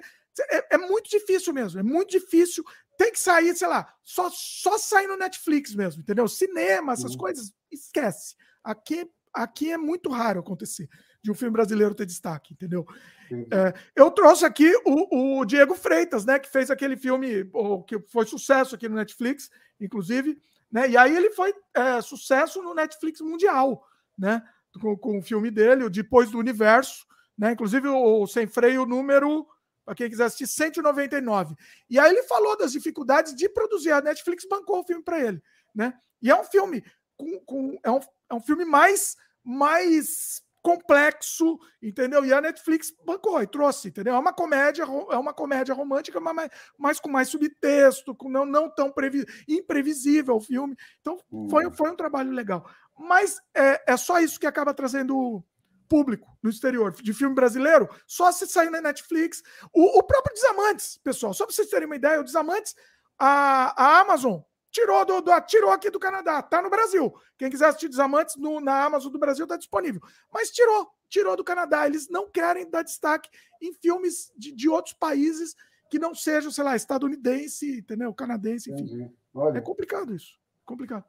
é, 0.50 0.74
é, 0.74 0.78
muito 0.78 1.08
difícil 1.08 1.52
mesmo, 1.52 1.80
é 1.80 1.82
muito 1.82 2.10
difícil. 2.10 2.64
Tem 2.98 3.12
que 3.12 3.20
sair, 3.20 3.54
sei 3.56 3.68
lá, 3.68 3.94
só, 4.02 4.28
só 4.30 4.76
sair 4.76 5.06
no 5.06 5.16
Netflix 5.16 5.72
mesmo, 5.72 6.02
entendeu? 6.02 6.26
Cinema, 6.26 6.92
essas 6.92 7.12
uhum. 7.12 7.18
coisas, 7.18 7.54
esquece. 7.70 8.34
Aqui, 8.62 9.08
aqui 9.32 9.70
é 9.70 9.78
muito 9.78 10.10
raro 10.10 10.40
acontecer 10.40 10.88
de 11.22 11.30
um 11.30 11.34
filme 11.34 11.52
brasileiro 11.52 11.94
ter 11.94 12.04
destaque, 12.04 12.54
entendeu? 12.54 12.84
É, 13.30 13.72
eu 13.94 14.10
trouxe 14.10 14.44
aqui 14.44 14.72
o, 14.84 15.38
o, 15.40 15.44
Diego 15.44 15.74
Freitas, 15.76 16.24
né, 16.24 16.38
que 16.38 16.50
fez 16.50 16.70
aquele 16.70 16.96
filme 16.96 17.48
o, 17.52 17.82
que 17.84 18.00
foi 18.08 18.26
sucesso 18.26 18.74
aqui 18.74 18.88
no 18.88 18.96
Netflix, 18.96 19.48
inclusive, 19.80 20.40
né? 20.70 20.88
E 20.88 20.96
aí 20.96 21.16
ele 21.16 21.30
foi 21.30 21.54
é, 21.74 22.00
sucesso 22.00 22.62
no 22.62 22.74
Netflix 22.74 23.20
mundial, 23.20 23.86
né? 24.18 24.42
Com, 24.80 24.96
com, 24.96 25.18
o 25.18 25.22
filme 25.22 25.50
dele, 25.50 25.84
o 25.84 25.90
Depois 25.90 26.30
do 26.30 26.38
Universo, 26.38 27.06
né? 27.36 27.52
Inclusive 27.52 27.86
o, 27.88 28.22
o 28.22 28.26
Sem 28.26 28.46
Freio 28.46 28.84
número 28.84 29.46
para 29.88 29.94
quem 29.94 30.10
quiser 30.10 30.24
assistir, 30.24 30.46
199. 30.46 31.54
E 31.88 31.98
aí 31.98 32.10
ele 32.10 32.22
falou 32.24 32.58
das 32.58 32.72
dificuldades 32.72 33.34
de 33.34 33.48
produzir. 33.48 33.90
A 33.90 34.02
Netflix 34.02 34.46
bancou 34.46 34.80
o 34.80 34.84
filme 34.84 35.02
para 35.02 35.18
ele, 35.18 35.42
né? 35.74 35.94
E 36.20 36.30
é 36.30 36.38
um 36.38 36.44
filme 36.44 36.84
com, 37.16 37.40
com 37.40 37.78
é, 37.82 37.90
um, 37.90 38.00
é 38.30 38.34
um 38.34 38.40
filme 38.40 38.66
mais 38.66 39.16
mais 39.42 40.42
complexo, 40.60 41.58
entendeu? 41.80 42.22
E 42.22 42.34
a 42.34 42.40
Netflix 42.42 42.92
bancou 43.02 43.40
e 43.42 43.46
trouxe, 43.46 43.88
entendeu? 43.88 44.14
É 44.14 44.18
uma 44.18 44.34
comédia, 44.34 44.82
é 44.82 45.16
uma 45.16 45.32
comédia 45.32 45.74
romântica, 45.74 46.20
mas, 46.20 46.50
mas 46.76 47.00
com 47.00 47.08
mais 47.08 47.28
subtexto, 47.28 48.14
com 48.14 48.28
não, 48.28 48.44
não 48.44 48.68
tão 48.68 48.92
previ, 48.92 49.24
imprevisível 49.48 50.36
o 50.36 50.40
filme. 50.40 50.76
Então, 51.00 51.18
foi, 51.48 51.66
hum. 51.66 51.72
foi 51.72 51.90
um 51.90 51.96
trabalho 51.96 52.30
legal. 52.30 52.68
Mas 52.98 53.40
é, 53.54 53.94
é 53.94 53.96
só 53.96 54.20
isso 54.20 54.38
que 54.38 54.46
acaba 54.46 54.74
trazendo 54.74 55.42
público 55.88 56.36
no 56.42 56.50
exterior 56.50 56.92
de 56.92 57.12
filme 57.12 57.34
brasileiro, 57.34 57.88
só 58.06 58.30
se 58.30 58.46
sair 58.46 58.70
na 58.70 58.80
Netflix. 58.80 59.42
O, 59.72 59.98
o 59.98 60.02
próprio 60.02 60.34
Desamantes, 60.34 60.98
pessoal, 60.98 61.32
só 61.32 61.46
para 61.46 61.54
vocês 61.54 61.68
terem 61.68 61.86
uma 61.86 61.96
ideia, 61.96 62.20
o 62.20 62.24
Desamantes, 62.24 62.74
a, 63.18 63.74
a 63.82 64.00
Amazon 64.00 64.40
tirou, 64.70 65.04
do, 65.04 65.20
do, 65.20 65.40
tirou 65.42 65.70
aqui 65.70 65.90
do 65.90 65.98
Canadá, 65.98 66.42
tá 66.42 66.62
no 66.62 66.70
Brasil. 66.70 67.12
Quem 67.36 67.50
quiser 67.50 67.66
assistir 67.66 67.88
Desamantes 67.88 68.36
no, 68.36 68.60
na 68.60 68.84
Amazon 68.84 69.10
do 69.12 69.18
Brasil 69.18 69.46
tá 69.46 69.56
disponível. 69.56 70.00
Mas 70.32 70.50
tirou, 70.50 70.88
tirou 71.08 71.36
do 71.36 71.44
Canadá. 71.44 71.86
Eles 71.86 72.08
não 72.08 72.30
querem 72.30 72.68
dar 72.68 72.82
destaque 72.82 73.28
em 73.60 73.72
filmes 73.74 74.32
de, 74.36 74.52
de 74.52 74.68
outros 74.68 74.94
países 74.94 75.54
que 75.90 75.98
não 75.98 76.14
sejam, 76.14 76.50
sei 76.50 76.64
lá, 76.64 76.76
estadunidense, 76.76 77.78
entendeu? 77.78 78.12
Canadense, 78.12 78.70
enfim. 78.70 79.10
É 79.54 79.60
complicado 79.60 80.14
isso. 80.14 80.38
Complicado. 80.64 81.04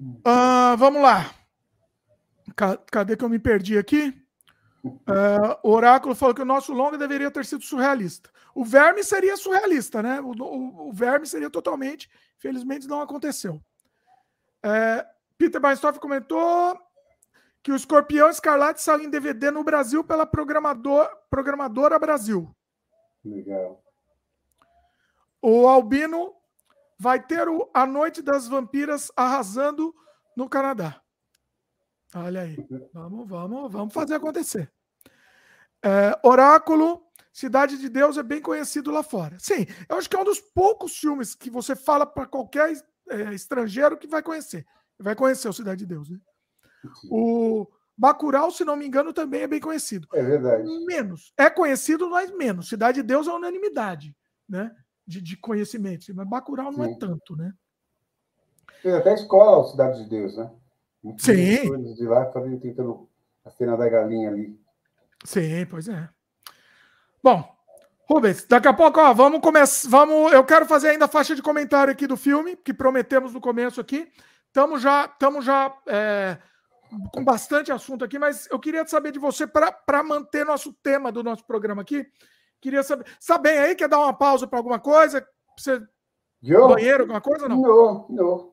Uh, 0.00 0.76
vamos 0.78 1.02
lá. 1.02 1.34
Cadê 2.90 3.16
que 3.16 3.24
eu 3.24 3.28
me 3.28 3.38
perdi 3.38 3.78
aqui? 3.78 4.14
Uh, 4.84 5.54
o 5.62 5.70
Oráculo 5.70 6.14
falou 6.14 6.34
que 6.34 6.42
o 6.42 6.46
nosso 6.46 6.72
longa 6.72 6.98
deveria 6.98 7.30
ter 7.30 7.44
sido 7.44 7.62
surrealista. 7.62 8.30
O 8.54 8.64
Verme 8.64 9.04
seria 9.04 9.36
surrealista, 9.36 10.02
né? 10.02 10.20
O, 10.20 10.32
o, 10.32 10.88
o 10.88 10.92
Verme 10.92 11.26
seria 11.26 11.48
totalmente. 11.48 12.10
Infelizmente 12.36 12.88
não 12.88 13.00
aconteceu. 13.00 13.62
Uh, 14.64 15.06
Peter 15.38 15.60
Bainstorff 15.60 16.00
comentou 16.00 16.76
que 17.62 17.70
o 17.70 17.76
Escorpião 17.76 18.28
Escarlate 18.28 18.82
saiu 18.82 19.02
em 19.02 19.10
DVD 19.10 19.50
no 19.50 19.62
Brasil 19.62 20.02
pela 20.02 20.26
programador, 20.26 21.08
programadora 21.30 21.98
Brasil. 21.98 22.54
Legal. 23.24 23.82
O 25.40 25.68
Albino 25.68 26.34
vai 26.98 27.20
ter 27.20 27.48
o 27.48 27.68
A 27.72 27.86
Noite 27.86 28.20
das 28.20 28.48
Vampiras 28.48 29.10
arrasando 29.16 29.94
no 30.36 30.48
Canadá. 30.48 31.01
Olha 32.14 32.42
aí. 32.42 32.56
Vamos, 32.92 33.28
vamos, 33.28 33.72
vamos 33.72 33.94
fazer 33.94 34.14
acontecer. 34.14 34.70
É, 35.82 36.18
Oráculo, 36.22 37.02
Cidade 37.32 37.78
de 37.78 37.88
Deus 37.88 38.18
é 38.18 38.22
bem 38.22 38.40
conhecido 38.40 38.90
lá 38.90 39.02
fora. 39.02 39.36
Sim, 39.38 39.66
eu 39.88 39.96
acho 39.96 40.08
que 40.08 40.16
é 40.16 40.18
um 40.18 40.24
dos 40.24 40.40
poucos 40.40 40.96
filmes 40.96 41.34
que 41.34 41.48
você 41.48 41.74
fala 41.74 42.04
para 42.04 42.26
qualquer 42.26 42.72
é, 43.08 43.34
estrangeiro 43.34 43.96
que 43.96 44.06
vai 44.06 44.22
conhecer. 44.22 44.66
Vai 44.98 45.14
conhecer 45.14 45.48
o 45.48 45.52
Cidade 45.52 45.80
de 45.80 45.86
Deus, 45.86 46.10
né? 46.10 46.18
O 47.10 47.66
Bacurau, 47.96 48.50
se 48.50 48.64
não 48.64 48.76
me 48.76 48.86
engano, 48.86 49.12
também 49.12 49.42
é 49.42 49.46
bem 49.46 49.60
conhecido. 49.60 50.06
É 50.12 50.22
verdade. 50.22 50.64
Menos. 50.84 51.32
É 51.36 51.48
conhecido, 51.48 52.10
mas 52.10 52.30
menos. 52.36 52.68
Cidade 52.68 53.00
de 53.00 53.06
Deus 53.06 53.26
é 53.26 53.32
unanimidade, 53.32 54.14
né? 54.48 54.74
de, 55.06 55.20
de 55.20 55.36
conhecimento. 55.36 56.14
Mas 56.14 56.28
Bacurau 56.28 56.72
não 56.72 56.84
é 56.84 56.88
Sim. 56.88 56.94
é 56.94 56.98
tanto, 56.98 57.36
né? 57.36 57.52
Tem 58.82 58.92
até 58.92 59.14
escola, 59.14 59.68
Cidade 59.68 60.02
de 60.02 60.08
Deus, 60.08 60.36
né? 60.36 60.50
Sim. 61.18 61.94
De 61.94 62.04
lá 62.04 62.30
fazendo, 62.30 62.60
tentando 62.60 63.08
a 63.44 63.50
cena 63.50 63.76
da 63.76 63.88
galinha 63.88 64.30
ali. 64.30 64.58
Sim, 65.24 65.66
pois 65.68 65.88
é. 65.88 66.08
Bom, 67.22 67.44
Rubens, 68.08 68.44
daqui 68.46 68.68
a 68.68 68.72
pouco, 68.72 69.00
ó, 69.00 69.12
vamos 69.12 69.40
começar. 69.40 69.88
Vamos, 69.88 70.32
eu 70.32 70.44
quero 70.44 70.66
fazer 70.66 70.90
ainda 70.90 71.06
a 71.06 71.08
faixa 71.08 71.34
de 71.34 71.42
comentário 71.42 71.92
aqui 71.92 72.06
do 72.06 72.16
filme, 72.16 72.56
que 72.56 72.74
prometemos 72.74 73.32
no 73.32 73.40
começo 73.40 73.80
aqui. 73.80 74.10
Estamos 74.46 74.82
já, 74.82 75.06
estamos 75.06 75.44
já 75.44 75.74
é, 75.86 76.38
com 77.12 77.24
bastante 77.24 77.72
assunto 77.72 78.04
aqui, 78.04 78.18
mas 78.18 78.48
eu 78.50 78.58
queria 78.58 78.86
saber 78.86 79.12
de 79.12 79.18
você 79.18 79.46
para 79.46 80.02
manter 80.02 80.44
nosso 80.44 80.72
tema 80.74 81.10
do 81.10 81.22
nosso 81.22 81.44
programa 81.46 81.82
aqui. 81.82 82.06
Queria 82.60 82.82
saber. 82.82 83.06
Está 83.18 83.38
bem 83.38 83.58
aí? 83.58 83.74
Quer 83.74 83.88
dar 83.88 83.98
uma 83.98 84.12
pausa 84.12 84.46
para 84.46 84.58
alguma 84.58 84.78
coisa? 84.78 85.26
Você... 85.56 85.80
Eu? 86.42 86.68
Banheiro, 86.68 87.04
alguma 87.04 87.20
coisa 87.20 87.48
não? 87.48 87.60
Não, 87.60 88.06
não. 88.10 88.52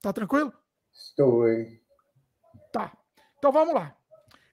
Tá 0.00 0.12
tranquilo? 0.12 0.52
Estou 0.92 1.44
aí. 1.44 1.80
Tá. 2.76 2.92
Então 3.38 3.50
vamos 3.50 3.74
lá. 3.74 3.96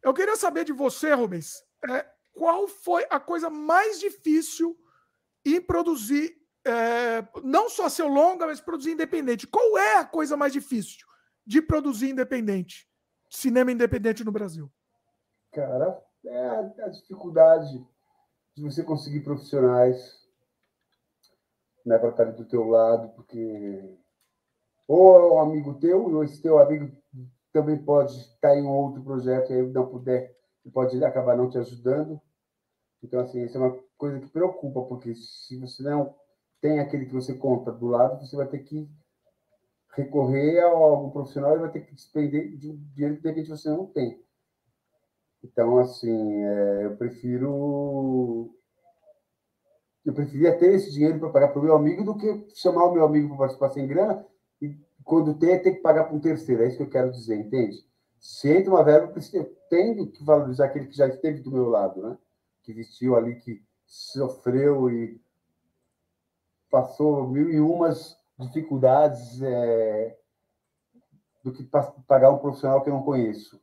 Eu 0.02 0.14
queria 0.14 0.38
saber 0.38 0.64
de 0.64 0.72
você, 0.72 1.14
Rubens, 1.14 1.62
é, 1.90 2.06
qual 2.32 2.70
foi 2.70 3.06
a 3.10 3.20
coisa 3.20 3.50
mais 3.50 4.00
difícil 4.00 4.78
em 5.46 5.60
produzir, 5.60 6.34
é, 6.66 7.28
não 7.44 7.70
só 7.70 7.90
seu 7.90 8.08
longa, 8.08 8.46
mas 8.46 8.62
produzir 8.62 8.92
independente? 8.92 9.46
Qual 9.46 9.78
é 9.78 9.98
a 9.98 10.06
coisa 10.06 10.38
mais 10.38 10.54
difícil 10.54 11.06
de 11.46 11.62
produzir 11.62 12.12
independente? 12.12 12.90
Cinema 13.30 13.74
independente 13.74 14.24
no 14.24 14.32
Brasil? 14.32 14.72
Cara, 15.52 16.02
é 16.26 16.46
a, 16.48 16.60
a 16.86 16.90
dificuldade 16.90 17.86
de 18.56 18.64
você 18.64 18.84
conseguir 18.84 19.20
profissionais 19.20 20.24
né, 21.86 21.98
para 21.98 22.10
estar 22.10 22.32
do 22.32 22.46
teu 22.46 22.64
lado, 22.70 23.10
porque 23.16 23.98
ou 24.88 25.16
é 25.18 25.34
um 25.34 25.40
amigo 25.40 25.78
teu, 25.80 26.04
ou 26.04 26.24
esse 26.24 26.42
teu 26.42 26.58
amigo 26.60 26.90
também 27.54 27.78
pode 27.78 28.20
estar 28.20 28.58
em 28.58 28.64
um 28.64 28.72
outro 28.72 29.04
projeto 29.04 29.52
e 29.52 29.54
aí 29.54 29.72
não 29.72 29.88
puder, 29.88 30.36
pode 30.74 31.02
acabar 31.06 31.38
não 31.38 31.50
te 31.50 31.58
ajudando. 31.60 32.20
Então, 33.02 33.20
assim, 33.20 33.44
isso 33.44 33.58
é 33.58 33.62
uma 33.62 33.80
coisa 33.96 34.20
que 34.20 34.30
preocupa, 34.30 34.82
porque 34.82 35.14
se 35.14 35.58
você 35.60 35.84
não 35.84 36.16
tem 36.60 36.80
aquele 36.80 37.06
que 37.06 37.14
você 37.14 37.34
conta 37.36 37.72
do 37.72 37.88
lado, 37.88 38.20
você 38.20 38.36
vai 38.36 38.48
ter 38.48 38.60
que 38.60 38.90
recorrer 39.96 40.62
a 40.62 40.70
algum 40.70 41.12
profissional 41.12 41.56
e 41.56 41.60
vai 41.60 41.72
ter 41.72 41.82
que 41.82 41.94
despender 41.94 42.58
de 42.58 42.72
um 42.72 42.76
dinheiro 42.94 43.18
que 43.18 43.22
de 43.22 43.28
repente 43.28 43.50
você 43.50 43.70
não 43.70 43.86
tem. 43.86 44.20
Então, 45.44 45.78
assim, 45.78 46.44
é, 46.44 46.86
eu 46.86 46.98
prefiro. 46.98 48.50
Eu 50.04 50.14
preferia 50.14 50.58
ter 50.58 50.74
esse 50.74 50.92
dinheiro 50.92 51.20
para 51.20 51.30
pagar 51.30 51.50
para 51.50 51.60
o 51.60 51.64
meu 51.64 51.76
amigo 51.76 52.04
do 52.04 52.18
que 52.18 52.48
chamar 52.56 52.86
o 52.86 52.94
meu 52.94 53.06
amigo 53.06 53.28
para 53.30 53.38
participar 53.38 53.70
sem 53.70 53.88
grana 53.88 54.26
quando 55.04 55.38
tem, 55.38 55.62
tem 55.62 55.76
que 55.76 55.82
pagar 55.82 56.06
para 56.06 56.16
um 56.16 56.20
terceiro. 56.20 56.64
É 56.64 56.68
isso 56.68 56.78
que 56.78 56.84
eu 56.84 56.90
quero 56.90 57.12
dizer, 57.12 57.36
entende? 57.36 57.78
Se 58.20 58.50
entra 58.50 58.72
uma 58.72 58.84
verba, 58.84 59.14
eu 59.34 59.58
tenho 59.70 60.08
que 60.08 60.24
valorizar 60.24 60.66
aquele 60.66 60.88
que 60.88 60.96
já 60.96 61.08
esteve 61.08 61.42
do 61.42 61.52
meu 61.52 61.70
lado, 61.70 62.02
né? 62.02 62.18
Que 62.64 62.74
vestiu 62.74 63.16
ali, 63.16 63.36
que 63.36 63.62
sofreu 63.86 64.90
e 64.90 65.22
passou 66.72 67.28
mil 67.28 67.50
e 67.52 67.60
umas 67.60 68.18
dificuldades 68.40 69.42
é, 69.42 70.18
do 71.44 71.52
que 71.52 71.64
pagar 72.08 72.32
um 72.32 72.40
profissional 72.40 72.82
que 72.82 72.90
eu 72.90 72.94
não 72.94 73.04
conheço. 73.04 73.62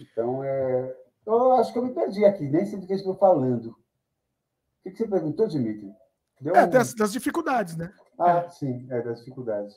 Então, 0.00 0.42
é, 0.42 0.96
eu 1.26 1.52
acho 1.52 1.72
que 1.72 1.78
eu 1.78 1.84
me 1.84 1.94
perdi 1.94 2.24
aqui, 2.24 2.48
nem 2.48 2.64
sei 2.66 2.78
do 2.78 2.86
que 2.86 2.94
estou 2.94 3.14
falando. 3.14 3.76
O 4.84 4.90
que 4.90 4.96
você 4.96 5.06
perguntou, 5.06 5.46
Dimitri? 5.46 5.92
Deu 6.40 6.54
é, 6.54 6.64
um... 6.64 6.70
das, 6.70 6.94
das, 6.94 7.12
dificuldades, 7.12 7.76
né? 7.76 7.92
Ah, 8.18 8.38
é. 8.38 8.48
sim, 8.50 8.86
é, 8.90 9.02
das 9.02 9.18
dificuldades. 9.18 9.76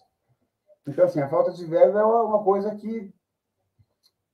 Então, 0.90 1.06
assim, 1.06 1.22
a 1.22 1.30
falta 1.30 1.52
de 1.52 1.66
verba 1.66 2.00
é 2.00 2.04
uma 2.04 2.44
coisa 2.44 2.76
que, 2.76 3.14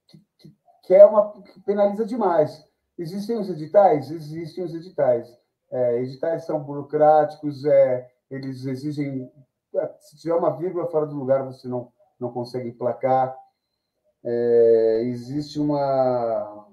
que, 0.07 0.55
que 0.83 0.93
é 0.93 1.05
uma 1.05 1.41
que 1.41 1.59
penaliza 1.61 2.05
demais. 2.05 2.65
Existem 2.97 3.37
os 3.37 3.49
editais? 3.49 4.09
Existem 4.09 4.63
os 4.63 4.73
editais. 4.73 5.27
É, 5.71 6.01
editais 6.01 6.45
são 6.45 6.63
burocráticos, 6.63 7.65
é, 7.65 8.09
eles 8.29 8.65
exigem. 8.65 9.31
Se 9.99 10.17
tiver 10.17 10.35
uma 10.35 10.55
vírgula 10.55 10.87
fora 10.87 11.05
do 11.05 11.15
lugar, 11.15 11.43
você 11.43 11.67
não, 11.67 11.91
não 12.19 12.31
consegue 12.31 12.69
emplacar 12.69 13.35
é, 14.25 15.03
existe 15.03 15.59
uma, 15.59 16.67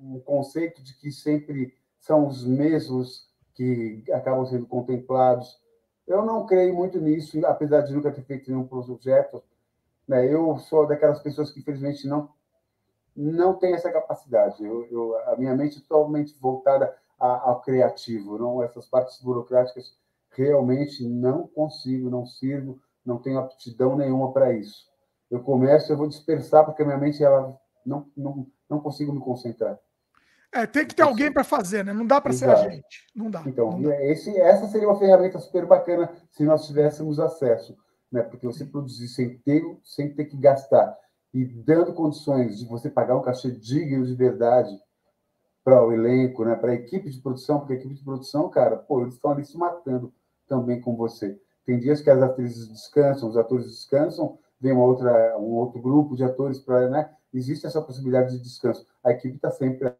um 0.00 0.18
conceito 0.20 0.82
de 0.82 0.96
que 0.96 1.12
sempre 1.12 1.74
são 1.98 2.26
os 2.26 2.46
mesmos 2.46 3.28
que 3.54 4.02
acabam 4.10 4.46
sendo 4.46 4.66
contemplados. 4.66 5.62
Eu 6.06 6.24
não 6.24 6.46
creio 6.46 6.74
muito 6.74 7.00
nisso, 7.00 7.44
apesar 7.46 7.82
de 7.82 7.92
nunca 7.92 8.12
ter 8.12 8.22
feito 8.22 8.50
nenhum 8.50 8.66
projeto. 8.66 9.42
Né? 10.06 10.32
Eu 10.32 10.58
sou 10.58 10.86
daquelas 10.86 11.20
pessoas 11.20 11.50
que, 11.50 11.60
infelizmente, 11.60 12.06
não 12.06 12.28
não 13.16 13.54
tem 13.54 13.74
essa 13.74 13.92
capacidade. 13.92 14.64
Eu, 14.64 14.86
eu, 14.90 15.16
a 15.28 15.36
minha 15.36 15.54
mente 15.54 15.78
é 15.78 15.80
totalmente 15.80 16.36
voltada 16.40 16.96
a, 17.16 17.48
ao 17.48 17.62
criativo, 17.62 18.36
não 18.36 18.60
essas 18.60 18.88
partes 18.88 19.22
burocráticas 19.22 19.96
realmente 20.30 21.06
não 21.08 21.46
consigo, 21.46 22.10
não 22.10 22.26
sirvo, 22.26 22.80
não 23.06 23.18
tenho 23.18 23.38
aptidão 23.38 23.96
nenhuma 23.96 24.32
para 24.32 24.52
isso 24.52 24.92
eu 25.34 25.40
começo, 25.42 25.92
eu 25.92 25.96
vou 25.96 26.08
dispersar, 26.08 26.64
porque 26.64 26.82
a 26.82 26.86
minha 26.86 26.98
mente 26.98 27.22
ela 27.22 27.58
não, 27.84 28.06
não, 28.16 28.46
não 28.68 28.80
consigo 28.80 29.12
me 29.12 29.20
concentrar. 29.20 29.78
É, 30.54 30.66
tem 30.66 30.86
que 30.86 30.94
ter 30.94 31.02
alguém 31.02 31.32
para 31.32 31.42
fazer, 31.42 31.84
né? 31.84 31.92
Não 31.92 32.06
dá 32.06 32.20
para 32.20 32.32
ser 32.32 32.48
a 32.48 32.54
gente. 32.54 33.06
Não 33.14 33.28
dá. 33.28 33.42
Então, 33.44 33.72
não 33.72 33.82
dá. 33.82 34.04
Esse, 34.04 34.30
essa 34.38 34.68
seria 34.68 34.88
uma 34.88 34.98
ferramenta 34.98 35.38
super 35.40 35.66
bacana 35.66 36.08
se 36.30 36.44
nós 36.44 36.64
tivéssemos 36.66 37.18
acesso, 37.18 37.76
né? 38.10 38.22
Porque 38.22 38.46
você 38.46 38.64
produzir 38.64 39.08
sem 39.08 39.36
ter, 39.38 39.62
sem 39.82 40.14
ter 40.14 40.26
que 40.26 40.36
gastar 40.36 40.96
e 41.34 41.44
dando 41.44 41.92
condições 41.92 42.58
de 42.60 42.66
você 42.66 42.88
pagar 42.88 43.16
um 43.16 43.22
cachê 43.22 43.50
digno 43.50 44.06
de 44.06 44.14
verdade 44.14 44.70
para 45.64 45.84
o 45.84 45.92
elenco, 45.92 46.44
né? 46.44 46.54
Para 46.54 46.70
a 46.70 46.74
equipe 46.74 47.10
de 47.10 47.20
produção, 47.20 47.58
porque 47.58 47.72
a 47.72 47.76
equipe 47.76 47.94
de 47.94 48.04
produção, 48.04 48.48
cara, 48.48 48.76
pô, 48.76 49.02
eles 49.02 49.14
estão 49.14 49.32
ali 49.32 49.44
se 49.44 49.58
matando 49.58 50.14
também 50.46 50.80
com 50.80 50.94
você. 50.94 51.36
Tem 51.66 51.80
dias 51.80 52.00
que 52.00 52.10
as 52.10 52.22
atrizes 52.22 52.68
descansam, 52.68 53.28
os 53.28 53.36
atores 53.36 53.66
descansam, 53.66 54.38
vem 54.60 54.72
uma 54.72 54.84
outra, 54.84 55.36
um 55.38 55.54
outro 55.54 55.82
grupo 55.82 56.14
de 56.14 56.22
atores 56.22 56.60
para, 56.60 56.88
né? 56.88 57.10
Existe 57.32 57.66
essa 57.66 57.82
possibilidade 57.82 58.36
de 58.36 58.42
descanso. 58.42 58.86
A 59.02 59.10
equipe 59.10 59.34
está 59.34 59.50
sempre. 59.50 59.92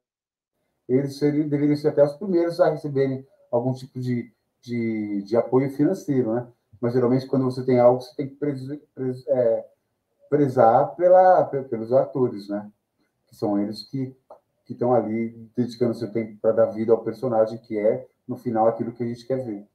Eles 0.89 1.17
seriam, 1.17 1.49
deveriam 1.49 1.77
ser 1.77 1.89
até 1.89 2.03
os 2.05 2.15
primeiros 2.15 2.61
a 2.61 2.71
receberem 2.71 3.27
algum 3.51 3.73
tipo 3.73 3.99
de, 3.99 4.33
de, 4.61 5.23
de 5.23 5.37
apoio 5.37 5.71
financeiro, 5.71 6.35
né? 6.35 6.47
Mas 6.81 6.93
geralmente 6.93 7.27
quando 7.27 7.45
você 7.45 7.65
tem 7.65 7.79
algo, 7.79 8.01
você 8.01 8.15
tem 8.15 8.29
que 8.29 8.35
pres, 8.37 8.61
pres, 8.95 9.27
é, 9.27 9.67
prezar 10.29 10.95
pela, 10.97 11.45
pelos 11.45 11.93
atores, 11.93 12.49
né? 12.49 12.71
Que 13.27 13.35
são 13.35 13.59
eles 13.59 13.83
que 13.85 14.15
que 14.65 14.73
estão 14.73 14.95
ali 14.95 15.51
dedicando 15.57 15.95
seu 15.95 16.11
tempo 16.11 16.39
para 16.41 16.53
dar 16.53 16.67
vida 16.67 16.93
ao 16.93 17.05
personagem, 17.05 17.59
que 17.59 17.79
é, 17.79 18.07
no 18.27 18.37
final, 18.37 18.67
aquilo 18.67 18.93
que 18.93 19.03
a 19.03 19.07
gente 19.07 19.27
quer 19.27 19.45
ver. 19.45 19.67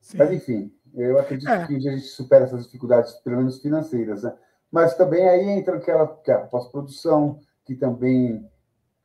Sim. 0.00 0.18
Mas, 0.18 0.32
enfim, 0.32 0.72
eu 0.94 1.18
acredito 1.18 1.48
é. 1.48 1.66
que 1.66 1.76
a 1.76 1.80
gente 1.80 2.06
supera 2.06 2.44
essas 2.44 2.64
dificuldades, 2.64 3.12
pelo 3.14 3.36
menos 3.36 3.60
financeiras, 3.60 4.22
né? 4.22 4.36
Mas 4.70 4.96
também 4.96 5.28
aí 5.28 5.48
entra 5.48 5.76
aquela 5.76 6.08
que 6.08 6.30
é 6.30 6.36
pós-produção, 6.38 7.38
que 7.64 7.74
também 7.74 8.48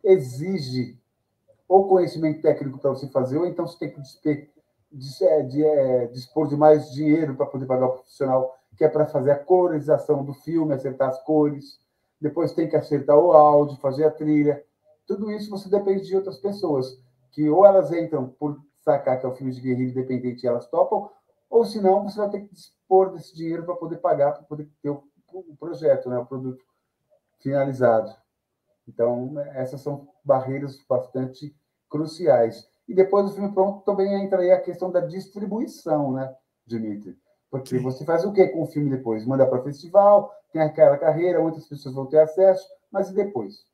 exige 0.03 0.99
ou 1.67 1.87
conhecimento 1.87 2.41
técnico 2.41 2.79
para 2.79 2.89
você 2.89 3.07
fazer, 3.07 3.37
ou 3.37 3.45
então 3.45 3.65
você 3.65 3.79
tem 3.79 3.91
que 3.91 4.01
disper, 4.01 4.49
de, 4.91 5.23
é, 5.23 5.41
de, 5.43 5.63
é, 5.63 6.07
dispor 6.07 6.47
de 6.47 6.57
mais 6.57 6.91
dinheiro 6.91 7.35
para 7.35 7.45
poder 7.45 7.65
pagar 7.65 7.87
o 7.87 7.93
profissional, 7.93 8.57
que 8.75 8.83
é 8.83 8.89
para 8.89 9.05
fazer 9.05 9.31
a 9.31 9.39
colorização 9.39 10.23
do 10.23 10.33
filme, 10.33 10.73
acertar 10.73 11.09
as 11.09 11.23
cores, 11.23 11.79
depois 12.19 12.51
tem 12.51 12.67
que 12.67 12.75
acertar 12.75 13.17
o 13.17 13.31
áudio, 13.31 13.77
fazer 13.77 14.05
a 14.05 14.11
trilha. 14.11 14.63
Tudo 15.07 15.31
isso 15.31 15.49
você 15.49 15.69
depende 15.69 16.05
de 16.05 16.15
outras 16.15 16.37
pessoas, 16.37 16.99
que 17.31 17.49
ou 17.49 17.65
elas 17.65 17.91
entram 17.91 18.27
por 18.27 18.59
sacar 18.83 19.19
que 19.19 19.25
é 19.25 19.29
o 19.29 19.35
filme 19.35 19.51
de 19.51 19.61
guerrilha 19.61 19.91
independente 19.91 20.43
e 20.43 20.47
elas 20.47 20.67
topam, 20.67 21.09
ou 21.49 21.65
senão 21.65 22.03
você 22.03 22.17
vai 22.17 22.29
ter 22.29 22.41
que 22.41 22.53
dispor 22.53 23.11
desse 23.11 23.35
dinheiro 23.35 23.63
para 23.63 23.75
poder 23.75 23.97
pagar, 23.97 24.33
para 24.33 24.43
poder 24.43 24.69
ter 24.81 24.89
o, 24.89 25.03
o, 25.33 25.55
projeto, 25.57 26.09
né, 26.09 26.17
o 26.17 26.25
produto 26.25 26.63
finalizado. 27.39 28.13
Então, 28.87 29.39
essas 29.53 29.81
são 29.81 30.07
barreiras 30.23 30.77
bastante 30.87 31.55
cruciais. 31.89 32.67
E 32.87 32.93
depois 32.93 33.25
do 33.25 33.35
filme 33.35 33.53
pronto, 33.53 33.85
também 33.85 34.23
entra 34.23 34.41
aí 34.41 34.51
a 34.51 34.61
questão 34.61 34.91
da 34.91 35.01
distribuição, 35.01 36.11
né, 36.13 36.33
Dimitri? 36.65 37.17
Porque 37.49 37.77
você 37.79 38.05
faz 38.05 38.23
o 38.23 38.31
que 38.31 38.47
com 38.47 38.63
o 38.63 38.67
filme 38.67 38.89
depois? 38.89 39.25
Manda 39.25 39.45
para 39.45 39.63
festival, 39.63 40.33
tem 40.53 40.61
aquela 40.61 40.97
carreira, 40.97 41.41
muitas 41.41 41.67
pessoas 41.67 41.93
vão 41.93 42.05
ter 42.05 42.19
acesso, 42.19 42.65
mas 42.91 43.09
e 43.09 43.13
depois? 43.13 43.65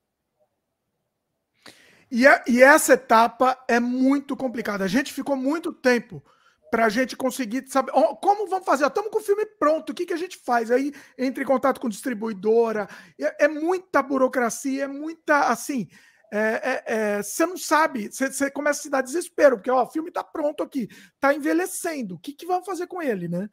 E, 2.09 2.25
a, 2.25 2.43
e 2.47 2.63
essa 2.63 2.93
etapa 2.93 3.57
é 3.67 3.79
muito 3.79 4.35
complicada. 4.35 4.83
A 4.83 4.87
gente 4.87 5.13
ficou 5.13 5.35
muito 5.35 5.73
tempo 5.73 6.23
para 6.69 6.85
a 6.85 6.89
gente 6.89 7.15
conseguir 7.15 7.67
saber 7.67 7.91
como 8.21 8.47
vamos 8.47 8.65
fazer. 8.65 8.85
Estamos 8.85 9.11
com 9.11 9.19
o 9.19 9.23
filme 9.23 9.45
pronto, 9.45 9.91
o 9.91 9.93
que, 9.93 10.05
que 10.05 10.13
a 10.13 10.17
gente 10.17 10.37
faz? 10.37 10.71
Aí 10.71 10.93
entra 11.17 11.43
em 11.43 11.45
contato 11.45 11.79
com 11.79 11.89
distribuidora, 11.89 12.87
é, 13.19 13.45
é 13.45 13.47
muita 13.47 14.01
burocracia, 14.01 14.85
é 14.85 14.87
muita 14.87 15.49
assim. 15.49 15.87
é, 16.31 16.39
é, 16.39 16.83
é, 16.85 17.23
você 17.23 17.45
não 17.45 17.57
sabe, 17.57 18.11
você, 18.11 18.31
você, 18.31 18.51
começa 18.51 18.81
a 18.81 18.83
se 18.83 18.89
dar 18.89 19.01
desespero, 19.01 19.57
porque 19.57 19.71
ó, 19.71 19.83
o 19.83 19.89
filme 19.89 20.09
está 20.09 20.23
pronto 20.23 20.61
aqui, 20.61 20.89
está 21.15 21.33
envelhecendo, 21.33 22.15
o 22.15 22.19
que, 22.19 22.33
que 22.33 22.45
vão 22.45 22.63
fazer 22.63 22.87
com 22.87 23.01
ele, 23.01 23.27
né? 23.27 23.49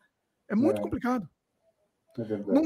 É 0.48 0.54
muito 0.54 0.80
é. 0.80 0.82
complicado. 0.82 1.28
É 2.18 2.36
não, 2.38 2.62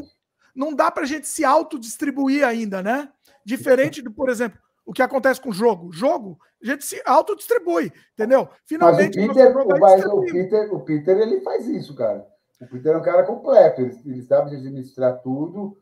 não 0.55 0.75
dá 0.75 0.91
para 0.91 1.05
a 1.05 1.07
gente 1.07 1.28
se 1.28 1.44
autodistribuir 1.44 2.44
ainda, 2.44 2.83
né? 2.83 3.12
Diferente 3.44 4.02
do, 4.02 4.10
por 4.10 4.28
exemplo, 4.28 4.59
o 4.89 4.92
que 4.94 5.02
acontece 5.02 5.39
com 5.39 5.50
o 5.50 5.52
jogo. 5.52 5.92
Jogo, 5.92 6.41
a 6.62 6.67
gente 6.67 6.83
se 6.83 7.02
autodistribui, 7.05 7.92
entendeu? 8.15 8.49
Finalmente. 8.65 9.18
Mas 9.18 9.28
o 9.28 9.34
Peter, 9.34 9.57
o, 9.58 9.78
mas 9.78 10.05
o, 10.07 10.20
Peter, 10.23 10.75
o 10.75 10.81
Peter, 10.81 11.18
ele 11.18 11.42
faz 11.42 11.68
isso, 11.68 11.94
cara. 11.94 12.26
O 12.58 12.67
Peter 12.67 12.94
é 12.94 12.97
um 12.97 13.02
cara 13.02 13.23
completo, 13.25 13.83
ele, 13.83 13.94
ele 14.07 14.23
sabe 14.23 14.57
administrar 14.57 15.20
tudo 15.20 15.76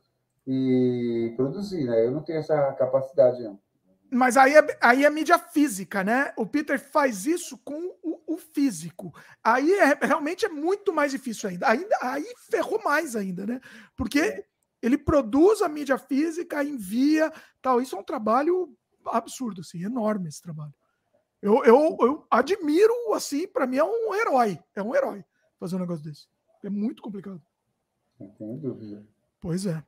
e 0.44 1.32
produzir, 1.36 1.84
né? 1.84 2.04
Eu 2.04 2.10
não 2.10 2.20
tenho 2.20 2.40
essa 2.40 2.72
capacidade, 2.72 3.44
não. 3.44 3.56
Mas 4.10 4.36
aí 4.36 4.56
é, 4.56 4.78
aí 4.80 5.04
é 5.04 5.10
mídia 5.10 5.38
física, 5.38 6.02
né? 6.02 6.32
O 6.36 6.44
Peter 6.44 6.80
faz 6.80 7.26
isso 7.26 7.56
com 7.58 7.80
o, 8.02 8.34
o 8.34 8.36
físico. 8.36 9.14
Aí 9.42 9.72
é, 9.72 9.96
realmente 10.02 10.46
é 10.46 10.48
muito 10.48 10.92
mais 10.92 11.12
difícil 11.12 11.48
ainda. 11.48 11.68
ainda. 11.68 11.96
Aí 12.02 12.26
ferrou 12.50 12.82
mais 12.82 13.14
ainda, 13.14 13.46
né? 13.46 13.60
Porque 13.96 14.18
é. 14.18 14.44
ele 14.82 14.98
produz 14.98 15.62
a 15.62 15.68
mídia 15.68 15.96
física, 15.96 16.64
envia, 16.64 17.32
tal. 17.62 17.80
Isso 17.80 17.94
é 17.94 17.98
um 18.00 18.04
trabalho 18.04 18.76
absurdo, 19.08 19.60
assim, 19.60 19.82
enorme 19.82 20.28
esse 20.28 20.42
trabalho. 20.42 20.74
Eu, 21.40 21.64
eu, 21.64 21.96
eu 22.00 22.26
admiro, 22.30 22.92
assim, 23.14 23.46
para 23.46 23.66
mim 23.66 23.76
é 23.76 23.84
um 23.84 24.14
herói. 24.14 24.58
É 24.74 24.82
um 24.82 24.94
herói 24.94 25.24
fazer 25.58 25.76
um 25.76 25.80
negócio 25.80 26.04
desse. 26.04 26.26
É 26.64 26.70
muito 26.70 27.02
complicado. 27.02 27.40
Pois 29.40 29.66
é. 29.66 29.82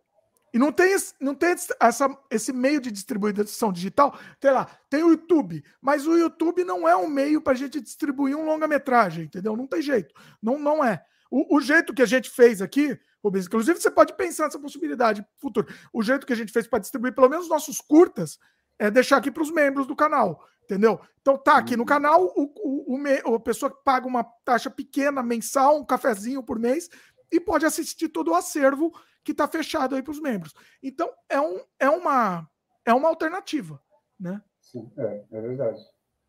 E 0.53 0.59
não 0.59 0.73
tem, 0.73 0.97
não 1.21 1.35
tem 1.35 1.55
essa, 1.81 2.19
esse 2.31 2.53
meio 2.53 2.81
de 2.81 2.91
distribuição 2.91 3.73
digital. 3.73 4.19
Tem 4.41 4.51
lá, 4.51 4.67
tem 4.89 5.03
o 5.03 5.11
YouTube, 5.11 5.63
mas 5.81 6.07
o 6.07 6.17
YouTube 6.17 6.65
não 6.65 6.89
é 6.89 6.97
um 6.97 7.09
meio 7.09 7.41
para 7.41 7.53
a 7.53 7.57
gente 7.57 7.81
distribuir 7.81 8.37
um 8.37 8.45
longa-metragem, 8.45 9.25
entendeu? 9.25 9.57
Não 9.57 9.67
tem 9.67 9.83
jeito. 9.83 10.15
Não, 10.43 10.59
não 10.59 10.83
é. 10.83 11.05
O, 11.31 11.57
o, 11.57 11.61
jeito 11.61 11.93
que 11.93 12.01
a 12.01 12.07
gente 12.07 12.31
fez 12.31 12.63
aqui, 12.63 12.99
Rubens, 13.23 13.47
inclusive 13.47 13.79
você 13.79 13.91
pode 13.91 14.15
pensar 14.17 14.45
nessa 14.45 14.59
possibilidade 14.59 15.27
futuro. 15.37 15.67
O 15.93 16.03
jeito 16.03 16.27
que 16.27 16.33
a 16.33 16.37
gente 16.37 16.53
fez 16.53 16.67
para 16.67 16.79
distribuir 16.79 17.15
pelo 17.15 17.29
menos 17.29 17.49
nossos 17.49 17.81
curtas 17.83 18.39
é 18.79 18.91
deixar 18.91 19.17
aqui 19.17 19.31
para 19.31 19.43
os 19.43 19.51
membros 19.51 19.87
do 19.87 19.97
canal, 19.97 20.45
entendeu? 20.63 21.01
Então 21.21 21.37
tá 21.37 21.57
aqui 21.57 21.77
no 21.77 21.83
uhum. 21.83 21.87
canal, 21.87 22.25
o, 22.37 22.53
o, 22.57 22.97
o, 22.97 23.35
a 23.35 23.41
pessoa 23.41 23.71
que 23.71 23.83
paga 23.83 24.07
uma 24.07 24.25
taxa 24.45 24.71
pequena 24.71 25.23
mensal, 25.23 25.79
um 25.79 25.85
cafezinho 25.85 26.43
por 26.43 26.59
mês, 26.59 26.89
e 27.31 27.41
pode 27.41 27.67
assistir 27.67 28.09
todo 28.09 28.31
o 28.31 28.35
acervo 28.35 28.93
que 29.25 29.33
está 29.33 29.47
fechado 29.47 29.95
aí 29.95 30.03
para 30.03 30.13
os 30.13 30.21
membros. 30.21 30.55
Então, 30.83 31.13
é, 31.29 31.41
um, 31.41 31.61
é, 31.79 31.91
uma, 31.91 32.49
é 32.85 32.95
uma 32.95 33.09
alternativa, 33.09 33.83
né? 34.19 34.43
Sim, 34.61 34.91
é, 34.97 35.25
é 35.31 35.41
verdade. 35.41 35.81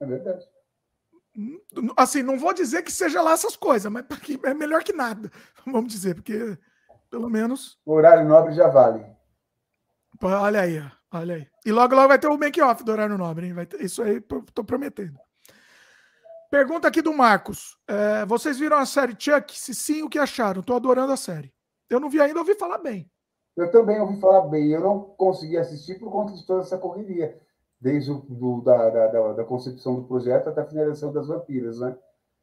É 0.01 0.05
verdade. 0.05 0.45
Hum, 1.37 1.61
assim, 1.95 2.23
não 2.23 2.37
vou 2.37 2.53
dizer 2.53 2.83
que 2.83 2.91
seja 2.91 3.21
lá 3.21 3.31
essas 3.31 3.55
coisas, 3.55 3.89
mas 3.91 4.05
é 4.43 4.53
melhor 4.53 4.83
que 4.83 4.91
nada, 4.91 5.31
vamos 5.65 5.91
dizer, 5.93 6.15
porque 6.15 6.57
pelo 7.09 7.29
menos. 7.29 7.79
O 7.85 7.93
horário 7.93 8.27
nobre 8.27 8.53
já 8.53 8.67
vale. 8.67 9.05
Olha 10.21 10.61
aí, 10.61 10.91
olha 11.13 11.35
aí. 11.35 11.47
E 11.65 11.71
logo, 11.71 11.95
logo 11.95 12.07
vai 12.07 12.19
ter 12.19 12.27
o 12.27 12.37
make-off 12.37 12.83
do 12.83 12.91
horário 12.91 13.17
nobre, 13.17 13.47
hein? 13.47 13.53
Vai 13.53 13.65
ter, 13.65 13.81
isso 13.81 14.01
aí, 14.01 14.17
estou 14.17 14.63
prometendo. 14.63 15.19
Pergunta 16.49 16.87
aqui 16.87 17.01
do 17.01 17.13
Marcos. 17.13 17.77
É, 17.87 18.25
vocês 18.25 18.57
viram 18.57 18.77
a 18.77 18.85
série 18.85 19.15
Chuck? 19.17 19.57
Se 19.57 19.73
sim, 19.75 20.01
o 20.01 20.09
que 20.09 20.17
acharam? 20.17 20.61
Estou 20.61 20.75
adorando 20.75 21.13
a 21.13 21.17
série. 21.17 21.53
Eu 21.87 21.99
não 21.99 22.09
vi 22.09 22.19
ainda, 22.19 22.39
ouvi 22.39 22.55
falar 22.55 22.79
bem. 22.79 23.09
Eu 23.55 23.69
também 23.71 23.99
ouvi 23.99 24.19
falar 24.19 24.47
bem. 24.47 24.71
Eu 24.71 24.81
não 24.81 24.99
consegui 24.99 25.57
assistir 25.57 25.99
por 25.99 26.11
conta 26.11 26.33
de 26.33 26.45
toda 26.47 26.61
essa 26.61 26.77
correria, 26.77 27.39
desde 27.79 28.11
o, 28.11 28.19
do, 28.27 28.61
da, 28.61 28.89
da, 28.89 29.33
da, 29.33 29.43
concepção 29.43 29.95
do 29.95 30.07
projeto 30.07 30.47
até 30.47 30.61
a 30.61 30.65
finalização 30.65 31.13
das 31.13 31.27
vampiras, 31.27 31.79
né? 31.79 31.95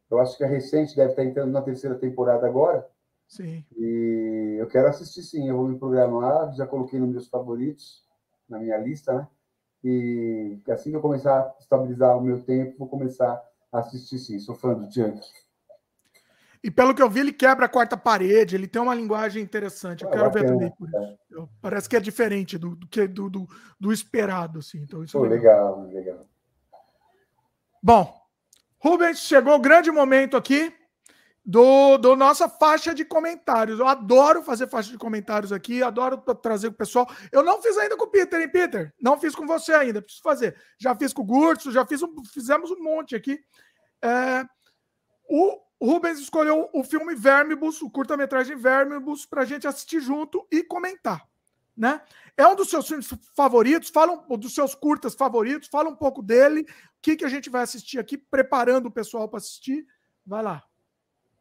Eu 0.09 0.21
acho 0.21 0.37
que 0.37 0.45
a 0.45 0.47
recente 0.47 0.95
deve 0.95 1.11
estar 1.11 1.25
entrando 1.25 1.51
na 1.51 1.63
terceira 1.63 1.97
temporada 1.97 2.47
agora. 2.47 2.89
Sim. 3.27 3.65
E 3.77 4.57
eu 4.61 4.69
quero 4.69 4.87
assistir 4.87 5.23
sim. 5.23 5.49
Eu 5.49 5.57
vou 5.57 5.67
me 5.67 5.79
programar, 5.79 6.55
já 6.55 6.65
coloquei 6.65 7.01
nos 7.01 7.11
meus 7.11 7.29
favoritos, 7.29 8.06
na 8.49 8.59
minha 8.59 8.79
lista, 8.79 9.13
né? 9.13 9.29
E 9.85 10.59
assim 10.69 10.91
que 10.91 10.97
eu 10.97 11.01
começar 11.01 11.41
a 11.41 11.55
estabilizar 11.61 12.17
o 12.17 12.21
meu 12.21 12.43
tempo, 12.43 12.79
vou 12.79 12.89
começar 12.89 13.41
a 13.73 13.79
assistir 13.79 14.19
sim. 14.19 14.39
Sou 14.39 14.55
fã 14.55 14.75
do 14.75 14.91
Junk. 14.91 15.21
E 16.63 16.71
pelo 16.71 16.95
que 16.95 17.01
eu 17.01 17.09
vi, 17.09 17.21
ele 17.21 17.33
quebra 17.33 17.67
a 17.67 17.69
quarta 17.69 17.97
parede, 17.97 18.57
ele 18.57 18.67
tem 18.67 18.83
uma 18.83 18.95
linguagem 18.95 19.41
interessante. 19.41 20.03
Eu 20.03 20.09
ah, 20.09 20.13
quero 20.13 20.31
ver 20.33 20.47
também 20.47 20.71
por 20.73 20.89
isso. 20.89 20.97
É. 20.97 21.47
Parece 21.61 21.89
que 21.89 21.97
é 21.97 22.01
diferente 22.01 22.59
do, 22.59 22.75
do 22.75 22.89
que 22.89 23.07
do, 23.07 23.31
do, 23.31 23.49
do, 23.79 23.93
esperado, 23.93 24.59
assim. 24.59 24.79
Então, 24.79 25.05
isso 25.05 25.17
Pô, 25.17 25.25
é 25.27 25.29
legal. 25.29 25.83
legal, 25.83 25.95
legal. 25.95 26.27
Bom, 27.81 28.21
Rubens, 28.81 29.21
chegou 29.21 29.55
o 29.55 29.61
grande 29.61 29.93
momento 29.93 30.37
aqui 30.37 30.76
do, 31.47 31.97
do 31.97 32.17
nossa 32.17 32.49
faixa 32.49 32.93
de 32.93 33.05
comentários. 33.05 33.79
Eu 33.79 33.87
adoro 33.87 34.43
fazer 34.43 34.69
faixa 34.69 34.91
de 34.91 34.99
comentários 34.99 35.53
aqui, 35.53 35.81
adoro 35.81 36.19
trazer 36.35 36.67
o 36.67 36.73
pessoal. 36.73 37.09
Eu 37.31 37.45
não 37.45 37.63
fiz 37.63 37.79
ainda 37.79 37.97
com 37.97 38.05
o 38.05 38.11
Peter, 38.11 38.41
hein, 38.41 38.49
Peter? 38.49 38.93
Não 39.01 39.19
fiz 39.19 39.33
com 39.33 39.47
você 39.47 39.73
ainda, 39.73 40.03
preciso 40.03 40.25
fazer. 40.25 40.57
Já 40.77 40.97
fiz 40.97 41.13
com 41.13 41.23
o 41.23 41.25
Gurtso, 41.25 41.71
já 41.71 41.87
fiz 41.87 42.03
um, 42.03 42.13
fizemos 42.25 42.73
um 42.73 42.83
monte 42.83 43.15
aqui. 43.15 43.39
É, 44.03 44.45
o, 45.29 45.61
o 45.79 45.93
Rubens 45.93 46.19
escolheu 46.19 46.69
o 46.73 46.83
filme 46.83 47.15
Vermibus, 47.15 47.81
o 47.81 47.89
curta-metragem 47.89 48.57
Vermibus, 48.57 49.25
para 49.25 49.43
a 49.43 49.47
gente 49.47 49.69
assistir 49.69 50.01
junto 50.01 50.45
e 50.51 50.65
comentar. 50.65 51.25
Né? 51.77 52.01
É 52.37 52.45
um 52.45 52.57
dos 52.57 52.71
seus 52.71 52.89
filmes 52.89 53.09
favoritos, 53.37 53.89
fala 53.89 54.25
um, 54.29 54.37
dos 54.37 54.53
seus 54.53 54.75
curtas 54.75 55.15
favoritos, 55.15 55.69
fala 55.69 55.89
um 55.89 55.97
pouco 55.97 56.23
dele, 56.23 56.63
o 56.63 56.67
que, 57.01 57.15
que 57.15 57.25
a 57.25 57.29
gente 57.29 57.49
vai 57.49 57.63
assistir 57.63 58.01
aqui, 58.01 58.19
preparando 58.19 58.87
o 58.87 58.91
pessoal 58.91 59.29
para 59.29 59.39
assistir. 59.39 59.87
Vai 60.27 60.43
lá. 60.43 60.65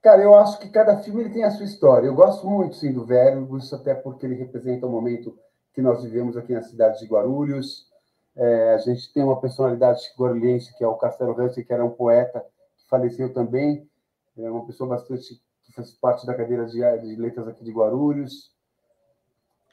Cara, 0.05 0.21
eu 0.21 0.35
acho 0.35 0.59
que 0.59 0.69
cada 0.69 0.97
filme 0.97 1.21
ele 1.21 1.33
tem 1.33 1.43
a 1.43 1.49
sua 1.49 1.65
história. 1.65 2.05
Eu 2.05 2.13
gosto 2.13 2.47
muito, 2.47 2.75
sim, 2.75 2.93
do 2.93 3.03
Vermibus, 3.03 3.73
até 3.73 3.95
porque 3.95 4.23
ele 4.23 4.35
representa 4.35 4.85
o 4.85 4.89
momento 4.91 5.35
que 5.73 5.81
nós 5.81 6.03
vivemos 6.03 6.37
aqui 6.37 6.53
na 6.53 6.61
cidade 6.61 6.99
de 6.99 7.07
Guarulhos. 7.07 7.87
É, 8.35 8.75
a 8.75 8.77
gente 8.77 9.11
tem 9.11 9.23
uma 9.23 9.41
personalidade 9.41 10.01
guarulhense, 10.15 10.77
que 10.77 10.83
é 10.83 10.87
o 10.87 10.93
Castelo 10.93 11.35
Hansen, 11.41 11.63
que 11.63 11.73
era 11.73 11.83
um 11.83 11.89
poeta, 11.89 12.45
que 12.77 12.87
faleceu 12.87 13.33
também, 13.33 13.89
é 14.37 14.47
uma 14.47 14.67
pessoa 14.67 14.87
bastante 14.87 15.41
que 15.63 15.73
faz 15.73 15.89
parte 15.93 16.23
da 16.27 16.35
cadeira 16.35 16.67
de, 16.67 16.81
de 16.99 17.15
letras 17.15 17.47
aqui 17.47 17.63
de 17.63 17.71
Guarulhos. 17.71 18.51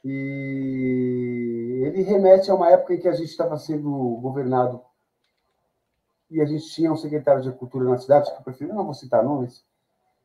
E 0.03 1.83
ele 1.85 2.01
remete 2.01 2.49
a 2.49 2.55
uma 2.55 2.71
época 2.71 2.95
em 2.95 2.99
que 2.99 3.07
a 3.07 3.13
gente 3.13 3.29
estava 3.29 3.55
sendo 3.59 4.17
governado 4.19 4.81
e 6.31 6.41
a 6.41 6.45
gente 6.45 6.65
tinha 6.71 6.91
um 6.91 6.97
secretário 6.97 7.43
de 7.43 7.51
Cultura 7.51 7.85
na 7.85 7.99
cidade, 7.99 8.31
que 8.31 8.37
eu 8.37 8.43
prefiro 8.43 8.73
não 8.73 8.85
vou 8.85 8.95
citar 8.95 9.23
nomes, 9.23 9.63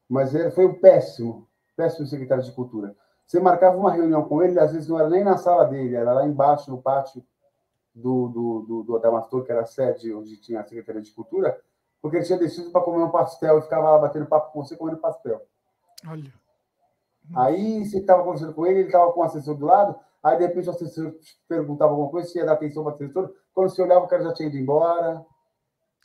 mas 0.08 0.34
ele 0.34 0.50
foi 0.50 0.66
um 0.66 0.74
péssimo, 0.74 1.46
péssimo 1.76 2.06
secretário 2.06 2.42
de 2.42 2.52
Cultura. 2.52 2.96
Você 3.26 3.38
marcava 3.38 3.76
uma 3.76 3.92
reunião 3.92 4.26
com 4.26 4.42
ele, 4.42 4.58
às 4.58 4.72
vezes 4.72 4.88
não 4.88 4.98
era 4.98 5.10
nem 5.10 5.22
na 5.22 5.36
sala 5.36 5.64
dele, 5.64 5.94
era 5.94 6.14
lá 6.14 6.26
embaixo, 6.26 6.70
no 6.70 6.80
pátio 6.80 7.22
do, 7.94 8.28
do, 8.28 8.60
do, 8.66 8.82
do 8.84 8.96
Adamastor, 8.96 9.44
que 9.44 9.52
era 9.52 9.62
a 9.62 9.66
sede 9.66 10.14
onde 10.14 10.36
tinha 10.38 10.60
a 10.60 10.64
Secretaria 10.64 11.02
de 11.02 11.10
Cultura, 11.10 11.60
porque 12.00 12.16
ele 12.16 12.24
tinha 12.24 12.38
descido 12.38 12.70
para 12.70 12.80
comer 12.80 13.04
um 13.04 13.10
pastel 13.10 13.58
e 13.58 13.62
ficava 13.62 13.90
lá 13.90 13.98
batendo 13.98 14.26
papo 14.26 14.52
com 14.52 14.64
você 14.64 14.76
comendo 14.76 14.98
pastel. 14.98 15.42
Olha. 16.06 16.32
Aí 17.36 17.84
você 17.84 17.98
estava 17.98 18.22
conversando 18.22 18.54
com 18.54 18.66
ele, 18.66 18.80
ele 18.80 18.88
estava 18.88 19.12
com 19.12 19.20
o 19.20 19.24
assessor 19.24 19.54
do 19.56 19.66
lado, 19.66 19.98
aí 20.22 20.38
de 20.38 20.46
repente 20.46 20.68
o 20.68 20.70
assessor 20.70 21.14
perguntava 21.46 21.92
alguma 21.92 22.10
coisa, 22.10 22.28
você 22.28 22.38
ia 22.38 22.46
dar 22.46 22.52
atenção 22.52 22.82
para 22.82 22.92
o 22.92 22.94
assessor, 22.94 23.34
quando 23.52 23.68
você 23.68 23.82
olhava 23.82 24.06
o 24.06 24.08
cara 24.08 24.22
já 24.22 24.32
tinha 24.32 24.48
ido 24.48 24.56
embora. 24.56 25.22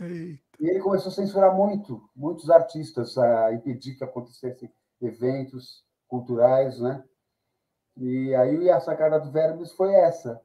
Eita. 0.02 0.43
E 0.60 0.70
ele 0.70 0.80
começou 0.80 1.12
a 1.12 1.16
censurar 1.16 1.54
muito, 1.56 2.10
muitos 2.16 2.50
artistas, 2.50 3.18
a 3.18 3.54
impedir 3.54 3.96
que 3.96 4.04
acontecessem 4.04 4.72
eventos 5.02 5.84
culturais, 6.08 6.80
né? 6.80 7.04
E 7.98 8.34
aí 8.36 8.70
a 8.70 8.80
sacada 8.80 9.20
do 9.20 9.32
Verbes 9.32 9.72
foi 9.74 9.94
essa. 9.94 10.42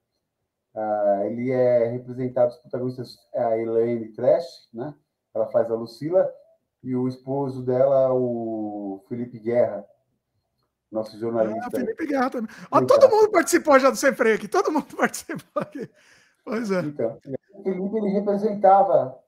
Ah, 0.75 1.23
ele 1.25 1.51
é 1.51 1.89
representado, 1.89 2.53
os 2.53 2.59
protagonistas, 2.59 3.19
é 3.33 3.43
a 3.43 3.59
Elaine 3.59 4.13
Trash, 4.13 4.69
né? 4.73 4.95
ela 5.35 5.47
faz 5.49 5.71
a 5.71 5.75
Lucila, 5.75 6.31
e 6.83 6.95
o 6.95 7.09
esposo 7.09 7.63
dela, 7.65 8.13
o 8.13 9.05
Felipe 9.09 9.39
Guerra, 9.39 9.85
nosso 10.91 11.19
jornalista. 11.19 11.67
Ah, 11.67 11.71
Felipe 11.71 12.07
Guerra 12.07 12.31
também. 12.31 12.51
Ah, 12.71 12.85
todo 12.85 13.11
mundo 13.11 13.31
participou 13.31 13.79
já 13.79 13.91
do 13.91 13.97
Sem 13.97 14.15
Freio 14.15 14.37
aqui, 14.37 14.49
todo 14.49 14.73
mundo 14.73 14.87
participou 14.97 15.63
aqui. 15.63 15.91
Pois 16.45 16.71
é. 16.71 16.81
Então, 16.81 17.19
o 17.55 17.63
Felipe 17.63 17.97
ele 17.97 18.09
representava, 18.11 19.19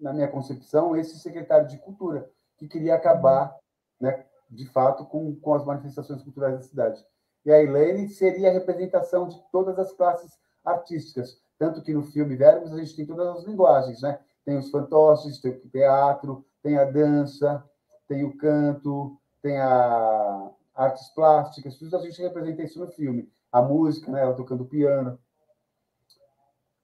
na 0.00 0.12
minha 0.12 0.28
concepção, 0.28 0.96
esse 0.96 1.18
secretário 1.18 1.68
de 1.68 1.78
Cultura, 1.78 2.30
que 2.56 2.66
queria 2.66 2.94
acabar, 2.94 3.56
né, 4.00 4.24
de 4.50 4.66
fato, 4.66 5.04
com, 5.04 5.34
com 5.36 5.54
as 5.54 5.64
manifestações 5.64 6.22
culturais 6.22 6.54
da 6.54 6.62
cidade. 6.62 7.04
E 7.44 7.52
a 7.52 7.62
Elaine 7.62 8.08
seria 8.08 8.50
a 8.50 8.52
representação 8.52 9.28
de 9.28 9.40
todas 9.50 9.78
as 9.78 9.92
classes 9.92 10.32
artísticas, 10.64 11.40
tanto 11.58 11.82
que 11.82 11.92
no 11.92 12.02
filme 12.02 12.36
Verbos 12.36 12.72
a 12.72 12.78
gente 12.78 12.96
tem 12.96 13.06
todas 13.06 13.38
as 13.38 13.44
linguagens, 13.44 14.02
né? 14.02 14.18
tem 14.44 14.58
os 14.58 14.70
fantoches, 14.70 15.40
tem 15.40 15.52
o 15.52 15.68
teatro, 15.68 16.44
tem 16.62 16.76
a 16.78 16.84
dança, 16.84 17.64
tem 18.08 18.24
o 18.24 18.36
canto, 18.36 19.16
tem 19.42 19.58
a 19.58 20.50
artes 20.74 21.08
plásticas, 21.08 21.76
tudo 21.76 21.96
a 21.96 22.00
gente 22.00 22.20
representa 22.20 22.62
isso 22.62 22.80
no 22.80 22.88
filme. 22.88 23.30
A 23.52 23.60
música, 23.62 24.10
né, 24.10 24.22
ela 24.22 24.34
tocando 24.34 24.64
piano. 24.64 25.18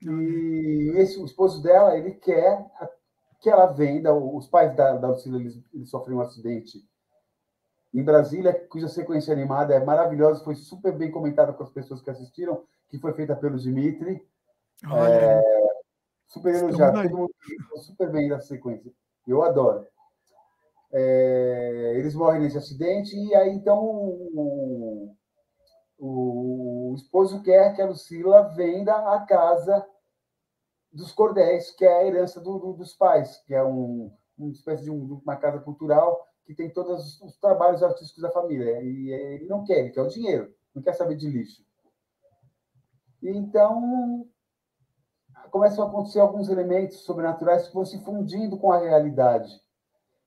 E 0.03 0.93
esse, 0.97 1.19
o 1.19 1.25
esposo 1.25 1.63
dela, 1.63 1.97
ele 1.97 2.13
quer 2.13 2.71
que 3.41 3.51
ela 3.51 3.67
venda. 3.67 4.15
Os 4.15 4.49
pais 4.49 4.75
da, 4.77 4.97
da 4.97 5.09
Lucila, 5.09 5.39
eles, 5.39 5.59
eles 5.73 5.91
sofreram 5.91 6.19
um 6.19 6.23
acidente 6.23 6.85
em 7.95 8.03
Brasília, 8.03 8.53
cuja 8.69 8.89
sequência 8.89 9.33
animada 9.33 9.75
é 9.75 9.83
maravilhosa, 9.83 10.45
foi 10.45 10.55
super 10.55 10.93
bem 10.93 11.11
comentada 11.11 11.53
com 11.53 11.63
as 11.63 11.71
pessoas 11.71 12.03
que 12.03 12.11
assistiram, 12.11 12.63
que 12.89 12.99
foi 12.99 13.15
feita 13.15 13.35
pelo 13.35 13.59
Dimitri. 13.59 14.23
É, 14.85 15.43
super 16.27 16.55
elogiado, 16.55 17.03
todo 17.03 17.17
mundo 17.17 17.33
super 17.79 18.11
bem 18.11 18.29
da 18.29 18.39
sequência. 18.39 18.93
Eu 19.27 19.43
adoro. 19.43 19.87
É, 20.93 21.95
eles 21.97 22.15
morrem 22.15 22.43
nesse 22.43 22.59
acidente 22.59 23.17
e 23.17 23.35
aí 23.35 23.51
então 23.51 23.83
o, 23.83 25.15
o, 25.99 26.91
o, 26.91 26.95
esposo 26.95 27.43
quer 27.43 27.75
que 27.75 27.83
a 27.83 27.87
Lucila 27.87 28.43
venda 28.55 28.95
a 28.95 29.21
casa 29.21 29.85
dos 30.97 31.13
cordéis, 31.13 31.71
que 31.71 31.85
é 31.85 31.93
a 31.93 32.07
herança 32.07 32.41
do, 32.41 32.59
do, 32.59 32.73
dos 32.73 32.95
pais, 32.95 33.37
que 33.47 33.55
é 33.55 33.63
um, 33.63 34.11
uma 34.37 34.51
espécie 34.51 34.85
de 34.85 34.91
um, 34.91 35.21
uma 35.23 35.37
casa 35.37 35.61
cultural 35.61 36.27
que 36.45 36.55
tem 36.55 36.71
todos 36.71 37.21
os 37.21 37.37
trabalhos 37.39 37.83
artísticos 37.83 38.23
da 38.23 38.31
família. 38.31 38.83
E 38.83 39.11
ele 39.11 39.47
não 39.47 39.65
quer, 39.65 39.81
ele 39.81 39.91
quer 39.91 40.03
o 40.03 40.09
dinheiro, 40.09 40.53
não 40.75 40.83
quer 40.83 40.95
saber 40.95 41.17
de 41.17 41.29
lixo. 41.29 41.65
E 43.23 43.29
então 43.29 44.27
começam 45.51 45.85
a 45.85 45.89
acontecer 45.89 46.21
alguns 46.21 46.49
elementos 46.49 46.99
sobrenaturais 47.01 47.69
que 47.69 47.75
vão 47.75 47.85
se 47.85 48.03
fundindo 48.05 48.59
com 48.59 48.73
a 48.73 48.79
realidade. 48.79 49.51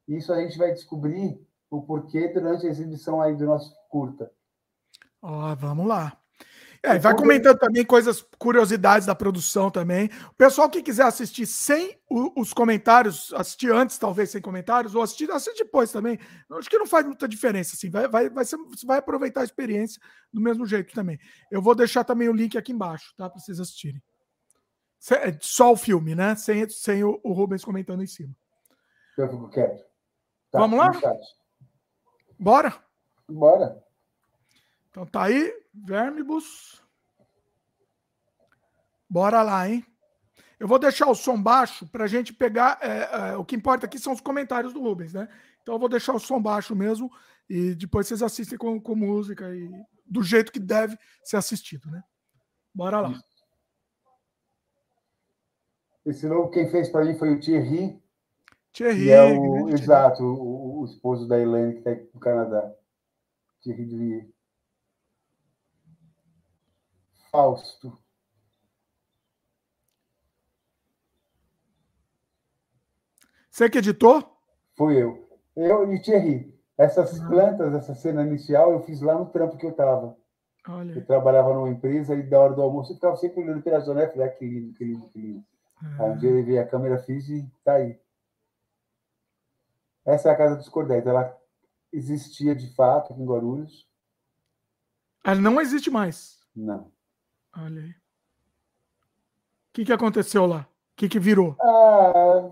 E 0.07 0.17
isso 0.17 0.31
a 0.31 0.41
gente 0.41 0.57
vai 0.57 0.71
descobrir 0.71 1.45
o 1.69 1.81
porquê 1.81 2.27
durante 2.29 2.65
a 2.65 2.69
exibição 2.69 3.21
aí 3.21 3.35
do 3.35 3.45
nosso 3.45 3.73
curta. 3.89 4.31
Ó, 5.21 5.51
oh, 5.51 5.55
vamos 5.55 5.87
lá. 5.87 6.17
É, 6.81 6.97
vai 6.97 7.13
comentando 7.13 7.57
também 7.57 7.83
coisas, 7.83 8.25
curiosidades 8.37 9.05
da 9.05 9.13
produção 9.13 9.69
também. 9.69 10.09
O 10.29 10.33
pessoal 10.35 10.69
que 10.69 10.81
quiser 10.81 11.03
assistir 11.03 11.45
sem 11.45 11.99
os 12.09 12.53
comentários, 12.53 13.33
assistir 13.33 13.71
antes, 13.71 13.97
talvez 13.97 14.29
sem 14.29 14.41
comentários, 14.41 14.95
ou 14.95 15.01
assistir, 15.01 15.29
assistir 15.29 15.65
depois 15.65 15.91
também. 15.91 16.17
Acho 16.51 16.69
que 16.69 16.77
não 16.77 16.87
faz 16.87 17.05
muita 17.05 17.27
diferença, 17.27 17.75
assim. 17.75 17.89
Vai, 17.89 18.07
vai, 18.07 18.29
vai 18.29 18.45
ser, 18.45 18.55
você 18.57 18.85
vai 18.85 18.99
aproveitar 18.99 19.41
a 19.41 19.43
experiência 19.43 20.01
do 20.31 20.39
mesmo 20.39 20.65
jeito 20.65 20.93
também. 20.93 21.19
Eu 21.51 21.61
vou 21.61 21.75
deixar 21.75 22.05
também 22.05 22.29
o 22.29 22.33
link 22.33 22.57
aqui 22.57 22.71
embaixo, 22.71 23.13
tá? 23.17 23.29
Para 23.29 23.39
vocês 23.41 23.59
assistirem. 23.59 24.01
É 25.11 25.37
só 25.41 25.73
o 25.73 25.77
filme, 25.77 26.15
né? 26.15 26.35
Sem, 26.35 26.67
sem 26.69 27.03
o, 27.03 27.19
o 27.23 27.33
Rubens 27.33 27.63
comentando 27.63 28.03
em 28.03 28.07
cima. 28.07 28.33
Eu 29.17 29.29
fico 29.29 29.49
quieto. 29.49 29.83
Tá, 30.49 30.59
Vamos 30.59 30.79
lá? 30.79 30.91
Bora? 32.39 32.73
Bora. 33.27 33.83
Então 34.89 35.05
tá 35.05 35.23
aí, 35.23 35.53
Vermibus. 35.73 36.83
Bora 39.09 39.41
lá, 39.41 39.67
hein? 39.67 39.85
Eu 40.59 40.67
vou 40.67 40.77
deixar 40.77 41.07
o 41.09 41.15
som 41.15 41.41
baixo 41.41 41.87
para 41.87 42.03
a 42.03 42.07
gente 42.07 42.33
pegar. 42.33 42.77
É, 42.81 43.31
é, 43.31 43.37
o 43.37 43.45
que 43.45 43.55
importa 43.55 43.85
aqui 43.85 43.97
são 43.97 44.11
os 44.11 44.19
comentários 44.19 44.73
do 44.73 44.81
Rubens, 44.81 45.13
né? 45.13 45.29
Então 45.61 45.75
eu 45.75 45.79
vou 45.79 45.89
deixar 45.89 46.13
o 46.13 46.19
som 46.19 46.41
baixo 46.41 46.75
mesmo 46.75 47.11
e 47.49 47.73
depois 47.75 48.07
vocês 48.07 48.21
assistem 48.21 48.57
com, 48.57 48.79
com 48.79 48.95
música 48.95 49.55
e 49.55 49.71
do 50.05 50.21
jeito 50.21 50.51
que 50.51 50.59
deve 50.59 50.97
ser 51.23 51.37
assistido, 51.37 51.89
né? 51.89 52.03
Bora 52.73 52.99
lá. 52.99 53.13
Esse 56.05 56.27
novo 56.27 56.49
quem 56.49 56.69
fez 56.69 56.89
para 56.89 57.05
mim 57.05 57.17
foi 57.17 57.33
o 57.33 57.39
Thierry. 57.39 58.01
Thierry. 58.71 59.11
É 59.11 59.23
o, 59.23 59.69
exato, 59.69 60.23
o, 60.23 60.81
o, 60.81 60.85
esposo 60.85 61.27
da 61.27 61.39
Elaine 61.39 61.73
que 61.73 61.89
está 61.89 61.91
no 62.13 62.19
Canadá. 62.19 62.73
Thierry 63.61 63.85
Duvier. 63.85 64.29
Fausto. 67.31 67.97
Você 73.49 73.69
que 73.69 73.79
editou? 73.79 74.37
Fui 74.77 75.01
eu. 75.01 75.27
Eu 75.55 75.93
e 75.93 76.01
Thierry. 76.01 76.57
Essas 76.77 77.19
ah. 77.19 77.27
plantas, 77.27 77.73
essa 77.73 77.93
cena 77.93 78.25
inicial, 78.25 78.71
eu 78.71 78.81
fiz 78.83 79.01
lá 79.01 79.15
no 79.15 79.25
trampo 79.25 79.57
que 79.57 79.65
eu 79.65 79.71
estava. 79.71 80.17
Eu 80.95 81.05
trabalhava 81.05 81.53
numa 81.53 81.69
empresa 81.69 82.13
e 82.13 82.23
da 82.23 82.39
hora 82.39 82.53
do 82.53 82.61
almoço 82.61 82.91
eu 82.91 82.95
ficava 82.95 83.17
sempre 83.17 83.41
olhando 83.41 83.61
pela 83.61 83.81
janela. 83.81 84.09
Falei, 84.09 84.27
ah, 84.27 84.29
que 84.29 84.45
lindo, 84.45 84.73
que 84.75 84.85
lindo, 84.85 85.09
que 85.09 85.19
lindo. 85.19 85.45
Ah. 85.83 86.03
Aí 86.03 86.11
um 86.11 86.17
dia 86.17 86.29
eu 86.29 86.35
levei 86.35 86.59
a 86.59 86.67
câmera, 86.67 86.99
fiz 86.99 87.27
e 87.27 87.51
tá 87.63 87.73
aí. 87.73 87.99
Essa 90.05 90.29
é 90.29 90.31
a 90.31 90.37
Casa 90.37 90.55
dos 90.55 90.69
Cordéis. 90.69 91.05
Ela 91.05 91.35
existia 91.91 92.55
de 92.55 92.73
fato 92.75 93.11
aqui 93.11 93.21
em 93.21 93.25
Guarulhos. 93.25 93.87
Ela 95.23 95.41
não 95.41 95.59
existe 95.59 95.89
mais? 95.89 96.39
Não. 96.55 96.91
Olha 97.57 97.81
aí. 97.81 97.89
O 97.89 97.95
que, 99.73 99.85
que 99.85 99.93
aconteceu 99.93 100.45
lá? 100.45 100.61
O 100.61 100.95
que, 100.95 101.09
que 101.09 101.19
virou? 101.19 101.55
Ah, 101.61 102.51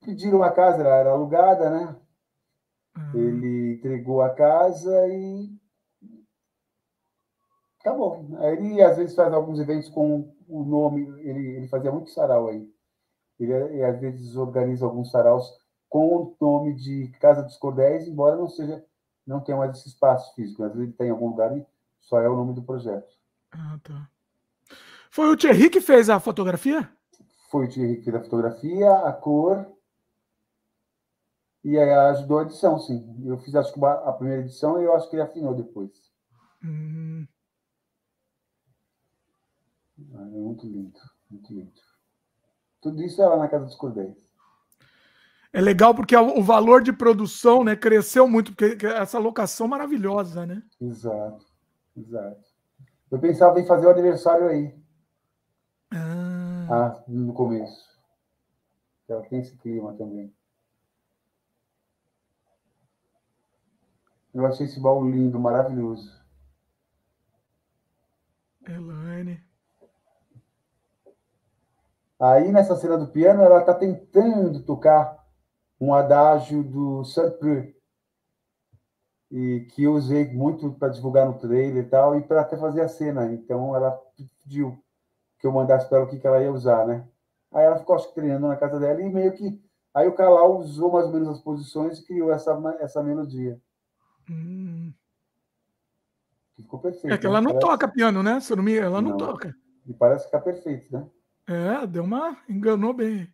pediram 0.00 0.42
a 0.42 0.50
casa, 0.50 0.82
era 0.82 1.10
alugada, 1.10 1.70
né? 1.70 1.96
Uhum. 2.96 3.20
Ele 3.20 3.74
entregou 3.74 4.22
a 4.22 4.30
casa 4.30 5.08
e 5.08 5.50
acabou. 7.80 8.26
Ele 8.58 8.82
às 8.82 8.96
vezes 8.96 9.14
faz 9.14 9.32
alguns 9.32 9.60
eventos 9.60 9.88
com 9.88 10.34
o 10.48 10.64
nome, 10.64 11.02
ele, 11.20 11.56
ele 11.56 11.68
fazia 11.68 11.92
muito 11.92 12.10
sarau 12.10 12.48
aí. 12.48 12.68
Ele, 13.38 13.52
ele 13.52 13.84
às 13.84 14.00
vezes 14.00 14.36
organiza 14.36 14.84
alguns 14.84 15.10
saraus 15.10 15.52
com 15.88 16.16
o 16.16 16.36
nome 16.40 16.74
de 16.74 17.08
Casa 17.20 17.42
dos 17.42 17.56
Cordéis, 17.56 18.08
embora 18.08 18.36
não 18.36 18.48
seja, 18.48 18.84
não 19.26 19.40
tenha 19.40 19.58
mais 19.58 19.76
esse 19.76 19.88
espaço 19.88 20.34
físico. 20.34 20.64
Às 20.64 20.72
vezes 20.72 20.88
ele 20.88 20.96
tem 20.96 21.08
em 21.08 21.10
algum 21.10 21.28
lugar 21.28 21.56
e 21.56 21.66
só 22.00 22.20
é 22.20 22.28
o 22.28 22.36
nome 22.36 22.54
do 22.54 22.62
projeto. 22.62 23.12
Ah, 23.52 23.78
tá. 23.82 24.08
Foi 25.14 25.28
o 25.28 25.36
Thierry 25.36 25.70
que 25.70 25.80
fez 25.80 26.10
a 26.10 26.18
fotografia? 26.18 26.90
Foi 27.48 27.66
o 27.66 27.68
Thierry 27.68 27.98
que 27.98 28.02
fez 28.02 28.16
a 28.16 28.20
fotografia, 28.20 28.92
a 28.92 29.12
cor 29.12 29.64
e 31.62 31.78
ajudou 31.78 32.40
a 32.40 32.42
edição, 32.42 32.80
sim. 32.80 33.22
Eu 33.24 33.38
fiz 33.38 33.54
acho 33.54 33.72
que 33.72 33.84
a 33.84 34.12
primeira 34.12 34.42
edição 34.42 34.82
e 34.82 34.84
eu 34.84 34.92
acho 34.92 35.08
que 35.08 35.14
ele 35.14 35.22
afinou 35.22 35.54
depois. 35.54 35.92
Hum. 36.64 37.28
É 40.14 40.18
muito 40.18 40.66
lindo, 40.66 40.98
muito 41.30 41.54
lindo. 41.54 41.80
Tudo 42.80 43.00
isso 43.00 43.22
é 43.22 43.26
lá 43.28 43.36
na 43.36 43.46
Casa 43.46 43.66
dos 43.66 43.76
Cordéis. 43.76 44.18
É 45.52 45.60
legal 45.60 45.94
porque 45.94 46.16
o 46.16 46.42
valor 46.42 46.82
de 46.82 46.92
produção 46.92 47.62
né, 47.62 47.76
cresceu 47.76 48.26
muito, 48.26 48.52
porque 48.52 48.84
essa 48.84 49.20
locação 49.20 49.68
maravilhosa, 49.68 50.44
né? 50.44 50.60
Exato, 50.80 51.46
exato. 51.96 52.44
Eu 53.12 53.20
pensava 53.20 53.60
em 53.60 53.64
fazer 53.64 53.86
o 53.86 53.90
aniversário 53.90 54.48
aí. 54.48 54.83
Ah. 55.94 56.66
ah 56.70 57.04
no 57.06 57.32
começo. 57.32 57.88
Ela 59.08 59.22
tem 59.22 59.40
esse 59.40 59.56
clima 59.56 59.94
também. 59.94 60.34
Eu 64.34 64.44
achei 64.46 64.66
esse 64.66 64.80
baú 64.80 65.08
lindo, 65.08 65.38
maravilhoso. 65.38 66.10
Elaine. 68.66 69.40
Aí, 72.18 72.50
nessa 72.50 72.74
cena 72.74 72.96
do 72.96 73.08
piano, 73.08 73.42
ela 73.42 73.60
está 73.60 73.74
tentando 73.74 74.64
tocar 74.64 75.24
um 75.80 75.92
adágio 75.92 76.64
do 76.64 77.04
Saint-Preux, 77.04 77.74
e 79.30 79.66
que 79.72 79.84
eu 79.84 79.94
usei 79.94 80.32
muito 80.32 80.72
para 80.74 80.88
divulgar 80.88 81.26
no 81.26 81.38
trailer 81.38 81.84
e 81.84 81.88
tal, 81.88 82.16
e 82.16 82.22
para 82.22 82.40
até 82.40 82.56
fazer 82.56 82.80
a 82.80 82.88
cena. 82.88 83.32
Então, 83.32 83.76
ela 83.76 83.92
pediu 84.16 84.83
que 85.44 85.48
eu 85.48 85.52
mandasse 85.52 85.86
para 85.86 85.98
ela 85.98 86.06
o 86.06 86.08
que, 86.08 86.18
que 86.18 86.26
ela 86.26 86.42
ia 86.42 86.50
usar, 86.50 86.86
né? 86.86 87.06
Aí 87.52 87.66
ela 87.66 87.78
ficou, 87.78 87.94
acho 87.94 88.10
treinando 88.14 88.48
na 88.48 88.56
casa 88.56 88.80
dela, 88.80 89.02
e 89.02 89.12
meio 89.12 89.30
que... 89.30 89.62
Aí 89.92 90.08
o 90.08 90.14
Calau 90.14 90.58
usou 90.58 90.90
mais 90.90 91.04
ou 91.04 91.12
menos 91.12 91.28
as 91.28 91.38
posições 91.38 91.98
e 91.98 92.06
criou 92.06 92.32
essa, 92.32 92.58
essa 92.80 93.02
melodia. 93.02 93.60
Hum. 94.30 94.90
Ficou 96.56 96.80
perfeito. 96.80 97.12
É 97.12 97.18
que 97.18 97.26
ela 97.26 97.42
né? 97.42 97.48
não 97.48 97.60
parece... 97.60 97.70
toca 97.72 97.88
piano, 97.88 98.22
né? 98.22 98.40
Se 98.40 98.56
não 98.56 98.62
me... 98.62 98.74
Ela 98.74 99.02
não, 99.02 99.10
não 99.10 99.18
toca. 99.18 99.54
E 99.86 99.92
parece 99.92 100.24
ficar 100.24 100.40
perfeito, 100.40 100.90
né? 100.90 101.06
É, 101.46 101.86
deu 101.86 102.04
uma. 102.04 102.38
enganou 102.48 102.94
bem. 102.94 103.30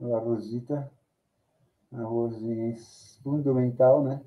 A 0.00 0.18
Rosita, 0.18 0.90
a 1.92 2.02
rosinha 2.02 2.74
fundamental, 3.22 4.02
né? 4.02 4.24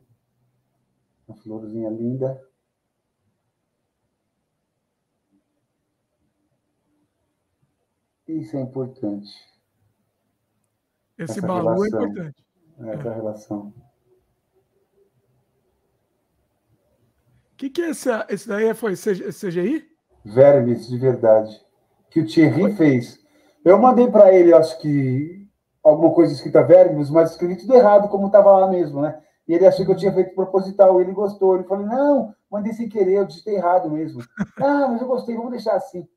A 1.27 1.33
florzinha 1.33 1.89
linda. 1.89 2.46
Isso 8.27 8.57
é 8.57 8.61
importante. 8.61 9.31
Esse 11.17 11.41
baú 11.41 11.83
é 11.83 11.87
importante. 11.87 12.45
Essa 12.79 13.09
é. 13.09 13.13
relação. 13.13 13.73
O 17.53 17.57
que, 17.57 17.69
que 17.69 17.81
é 17.81 17.89
esse, 17.89 18.09
esse 18.29 18.47
daí? 18.47 18.71
Foi 18.73 18.93
CGI? 18.93 19.83
Vermes, 20.23 20.87
de 20.87 20.97
verdade. 20.97 21.59
Que 22.11 22.19
o 22.19 22.25
Thierry 22.25 22.75
fez. 22.75 23.19
Eu 23.65 23.79
mandei 23.79 24.09
para 24.11 24.31
ele, 24.33 24.53
acho 24.53 24.79
que, 24.79 25.47
alguma 25.83 26.13
coisa 26.13 26.33
escrita 26.33 26.63
Vermes, 26.63 27.09
mas 27.09 27.31
escrevi 27.31 27.55
tudo 27.55 27.73
errado, 27.73 28.09
como 28.09 28.27
estava 28.27 28.51
lá 28.51 28.69
mesmo, 28.69 29.01
né? 29.01 29.19
E 29.47 29.53
ele 29.53 29.65
achou 29.65 29.85
que 29.85 29.91
eu 29.91 29.95
tinha 29.95 30.13
feito 30.13 30.35
proposital, 30.35 31.01
ele 31.01 31.13
gostou. 31.13 31.55
Ele 31.55 31.63
falou: 31.63 31.85
não, 31.85 32.35
mandei 32.51 32.73
sem 32.73 32.89
querer, 32.89 33.13
eu 33.13 33.25
digitei 33.25 33.55
errado 33.55 33.89
mesmo. 33.89 34.21
Ah, 34.59 34.87
mas 34.89 35.01
eu 35.01 35.07
gostei, 35.07 35.35
vamos 35.35 35.51
deixar 35.51 35.75
assim. 35.75 36.07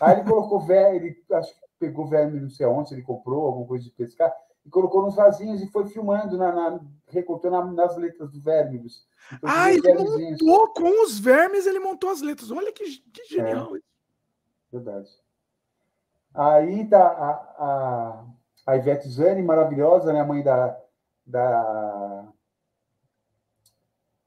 Aí 0.00 0.16
ele 0.16 0.28
colocou 0.28 0.60
verme, 0.60 0.96
ele 0.96 1.24
acho 1.32 1.54
que 1.54 1.60
pegou 1.78 2.06
verme, 2.06 2.40
não 2.40 2.50
sei 2.50 2.66
onde, 2.66 2.94
ele 2.94 3.02
comprou 3.02 3.46
alguma 3.46 3.66
coisa 3.66 3.84
de 3.84 3.90
pescar, 3.90 4.32
e 4.64 4.70
colocou 4.70 5.02
nos 5.02 5.14
vasinhos 5.14 5.62
e 5.62 5.66
foi 5.66 5.86
filmando, 5.86 6.36
na, 6.36 6.52
na 6.52 6.80
recortou 7.08 7.50
na, 7.50 7.64
nas 7.64 7.96
letras 7.96 8.30
do 8.30 8.40
verme. 8.40 8.86
Então, 9.32 9.50
ah, 9.50 9.72
ele 9.72 9.94
montou 9.94 10.68
com 10.74 11.04
os 11.04 11.18
vermes, 11.18 11.66
ele 11.66 11.80
montou 11.80 12.10
as 12.10 12.20
letras. 12.20 12.50
Olha 12.50 12.72
que, 12.72 12.84
que 13.12 13.24
genial. 13.24 13.76
É, 13.76 13.80
verdade. 14.70 15.10
Aí 16.34 16.86
tá 16.86 16.98
a, 16.98 17.30
a, 17.64 18.24
a 18.66 18.76
Ivete 18.76 19.08
Zane, 19.08 19.42
maravilhosa, 19.42 20.12
né? 20.12 20.20
A 20.20 20.26
mãe 20.26 20.42
da, 20.42 20.78
da 21.26 22.28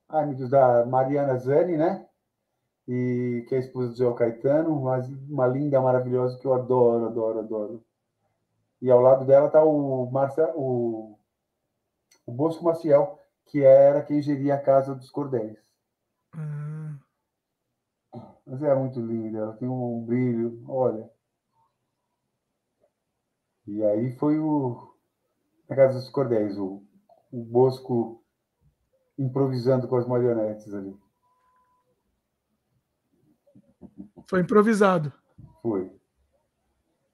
ai 0.09 0.33
da 0.33 0.85
Mariana 0.85 1.37
Zani, 1.37 1.77
né? 1.77 2.05
E 2.93 3.45
que 3.47 3.55
é 3.55 3.57
a 3.57 3.61
esposa 3.61 3.91
do 3.91 3.95
João 3.95 4.13
Caetano, 4.13 4.81
mas 4.81 5.07
uma 5.29 5.47
linda, 5.47 5.79
maravilhosa 5.79 6.37
que 6.37 6.45
eu 6.45 6.53
adoro, 6.53 7.05
adoro, 7.05 7.39
adoro. 7.39 7.85
E 8.81 8.91
ao 8.91 8.99
lado 8.99 9.23
dela 9.23 9.47
está 9.47 9.63
o, 9.63 10.11
Marcia, 10.11 10.51
o, 10.57 11.17
o 12.25 12.31
Bosco 12.33 12.65
Maciel, 12.65 13.17
que 13.45 13.63
era 13.63 14.03
quem 14.03 14.21
geria 14.21 14.55
a 14.55 14.61
casa 14.61 14.93
dos 14.93 15.09
cordéis. 15.09 15.57
Hum. 16.35 16.97
Mas 18.45 18.61
é 18.61 18.75
muito 18.75 18.99
linda, 18.99 19.37
ela 19.37 19.53
tem 19.53 19.69
um 19.69 20.03
brilho, 20.03 20.61
olha. 20.67 21.09
E 23.67 23.81
aí 23.85 24.11
foi 24.17 24.37
o 24.37 24.93
a 25.69 25.75
casa 25.77 25.97
dos 25.97 26.09
cordéis, 26.09 26.57
o, 26.57 26.83
o 27.31 27.41
Bosco 27.41 28.21
improvisando 29.17 29.87
com 29.87 29.95
as 29.95 30.05
marionetes 30.05 30.73
ali. 30.73 30.93
Foi 34.31 34.39
improvisado. 34.39 35.11
Foi. 35.61 35.91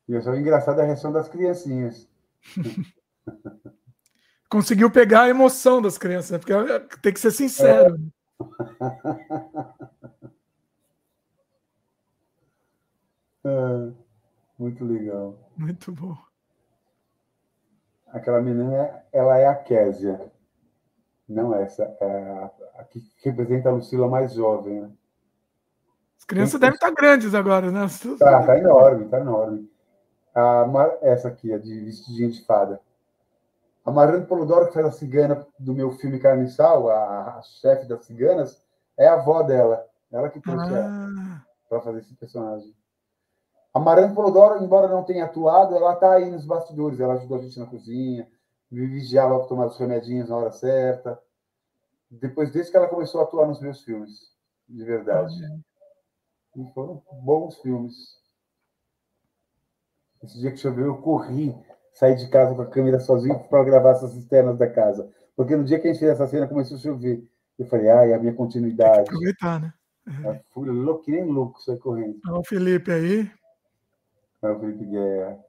E 0.08 0.14
eu 0.14 0.22
só 0.22 0.36
engraçado 0.36 0.80
a 0.80 0.84
reação 0.84 1.12
das 1.12 1.28
criancinhas. 1.28 2.08
Conseguiu 4.48 4.92
pegar 4.92 5.24
a 5.24 5.30
emoção 5.30 5.82
das 5.82 5.98
crianças, 5.98 6.30
né? 6.30 6.38
porque 6.38 6.54
tem 7.02 7.12
que 7.12 7.20
ser 7.20 7.32
sincero. 7.32 7.98
É. 13.44 13.50
é, 13.50 13.92
muito 14.60 14.86
legal. 14.86 15.52
Muito 15.58 15.92
bom. 15.92 16.16
Aquela 18.10 18.44
menina, 18.44 19.04
ela 19.12 19.40
é 19.40 19.48
a 19.48 19.56
Késia. 19.56 20.32
Não 21.28 21.52
essa, 21.56 21.82
é 22.00 22.52
a, 22.76 22.84
que 22.84 23.02
representa 23.24 23.70
a 23.70 23.72
Lucila 23.72 24.08
mais 24.08 24.34
jovem. 24.36 24.82
Né? 24.82 24.92
As 26.28 26.36
crianças 26.36 26.60
devem 26.60 26.76
estar 26.76 26.92
grandes 26.92 27.34
agora, 27.34 27.72
né? 27.72 27.88
Tá, 28.20 28.44
tá 28.44 28.58
enorme, 28.60 29.08
tá 29.08 29.18
enorme. 29.18 29.72
A, 30.36 30.98
essa 31.02 31.30
aqui, 31.30 31.54
a 31.54 31.58
de 31.58 31.86
vestidinha 31.86 32.30
de 32.30 32.44
fada. 32.44 32.82
A 33.86 33.92
Mariana 33.92 34.26
Polodoro, 34.26 34.68
que 34.68 34.74
faz 34.74 34.86
a 34.86 34.92
cigana 34.92 35.48
do 35.58 35.74
meu 35.74 35.92
filme 35.92 36.20
Carniçal, 36.20 36.90
a, 36.90 37.38
a 37.38 37.42
chefe 37.44 37.88
das 37.88 38.04
ciganas, 38.04 38.62
é 38.98 39.08
a 39.08 39.14
avó 39.14 39.42
dela. 39.42 39.88
Ela 40.12 40.30
que 40.30 40.42
trouxe 40.42 40.66
ah. 40.74 40.78
ela 40.78 41.46
para 41.70 41.80
fazer 41.80 42.00
esse 42.00 42.14
personagem. 42.16 42.76
A 43.74 43.80
Mariana 43.80 44.14
Polodoro, 44.14 44.62
embora 44.62 44.90
não 44.90 45.06
tenha 45.06 45.24
atuado, 45.24 45.76
ela 45.76 45.94
está 45.94 46.12
aí 46.12 46.30
nos 46.30 46.46
bastidores. 46.46 47.00
Ela 47.00 47.14
ajudou 47.14 47.38
a 47.38 47.42
gente 47.42 47.58
na 47.58 47.68
cozinha, 47.68 48.28
me 48.70 48.86
vigiava 48.86 49.40
para 49.40 49.48
tomar 49.48 49.68
os 49.68 49.78
remedinhos 49.78 50.28
na 50.28 50.36
hora 50.36 50.52
certa. 50.52 51.18
Depois 52.12 52.52
desde 52.52 52.70
que 52.70 52.76
ela 52.76 52.90
começou 52.90 53.22
a 53.22 53.24
atuar 53.24 53.48
nos 53.48 53.62
meus 53.62 53.82
filmes, 53.82 54.36
de 54.68 54.84
verdade. 54.84 55.34
E 56.58 56.74
foram 56.74 57.02
bons 57.24 57.58
filmes. 57.60 57.96
Esse 60.24 60.40
dia 60.40 60.52
que 60.52 60.58
choveu, 60.58 60.88
eu 60.88 60.98
corri, 60.98 61.56
saí 61.94 62.16
de 62.16 62.28
casa 62.30 62.56
com 62.56 62.62
a 62.62 62.70
câmera 62.70 63.00
sozinho 63.00 63.40
para 63.48 63.64
gravar 63.64 63.92
essas 63.92 64.16
externas 64.16 64.58
da 64.58 64.70
casa. 64.70 65.10
Porque 65.36 65.56
no 65.56 65.64
dia 65.64 65.80
que 65.80 65.88
a 65.88 65.94
gente 65.94 66.00
fez 66.00 66.12
essa 66.12 66.28
cena, 66.28 66.48
começou 66.48 66.78
a 66.78 66.80
chover. 66.80 67.24
Eu 67.58 67.66
falei, 67.68 67.90
ai, 67.90 68.14
a 68.14 68.20
minha 68.20 68.34
continuidade. 68.34 69.02
aproveitar, 69.02 69.62
né? 69.62 69.74
Eu 70.24 70.40
fui 70.52 70.68
louco, 70.70 71.04
que 71.04 71.12
nem 71.12 71.24
louco, 71.24 71.62
saí 71.62 71.78
correndo. 71.78 72.20
Olha 72.26 72.40
o 72.40 72.44
Felipe 72.44 72.92
aí. 72.92 73.32
Olha 74.42 74.56
o 74.56 74.60
Felipe 74.60 74.86
Guerra 74.86 75.48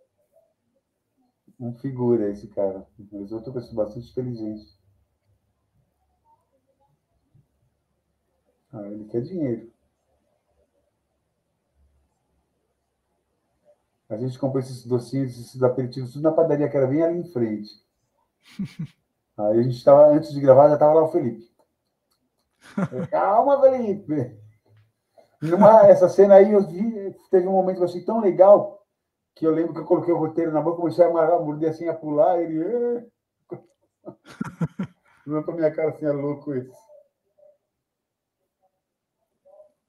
um 1.59 1.75
figura 1.75 2.31
esse 2.31 2.47
cara. 2.49 2.87
Mas 3.11 3.33
outra 3.33 3.53
pessoa 3.53 3.85
bastante 3.85 4.11
inteligente. 4.11 4.79
Ah, 8.73 8.87
ele 8.89 9.05
quer 9.07 9.23
dinheiro. 9.23 9.73
A 14.09 14.17
gente 14.17 14.39
comprou 14.39 14.61
esses 14.61 14.85
docinhos, 14.87 15.39
esses 15.39 15.63
aperitivos, 15.63 16.13
tudo 16.13 16.23
na 16.23 16.33
padaria 16.33 16.69
que 16.69 16.77
era 16.77 16.87
bem 16.87 17.03
ali 17.03 17.19
em 17.19 17.31
frente. 17.33 17.71
Aí 19.37 19.59
a 19.59 19.63
gente 19.63 19.77
estava, 19.77 20.07
antes 20.07 20.33
de 20.33 20.41
gravar, 20.41 20.69
já 20.69 20.75
estava 20.75 20.95
lá 20.95 21.05
o 21.05 21.13
Felipe. 21.13 21.49
Calma, 23.11 23.61
Felipe! 23.61 24.37
Numa, 25.41 25.87
essa 25.87 26.09
cena 26.09 26.35
aí, 26.35 26.53
eu 26.53 26.67
vi, 26.67 27.15
teve 27.31 27.47
um 27.47 27.53
momento 27.53 27.77
que 27.77 27.83
eu 27.83 27.87
achei 27.87 28.05
tão 28.05 28.21
legal 28.21 28.85
que 29.37 29.47
eu 29.47 29.53
lembro 29.53 29.73
que 29.73 29.79
eu 29.79 29.85
coloquei 29.85 30.13
o 30.13 30.19
roteiro 30.19 30.51
na 30.51 30.61
boca, 30.61 30.79
comecei 30.79 31.05
a 31.05 31.09
amarrar, 31.09 31.41
morder 31.41 31.71
assim, 31.71 31.89
a 31.89 31.95
pular, 31.95 32.43
ele. 32.43 33.09
Não 35.25 35.43
pra 35.45 35.55
minha 35.55 35.73
cara 35.73 35.91
assim, 35.91 36.07
é 36.07 36.11
louco 36.11 36.53
isso. 36.57 36.77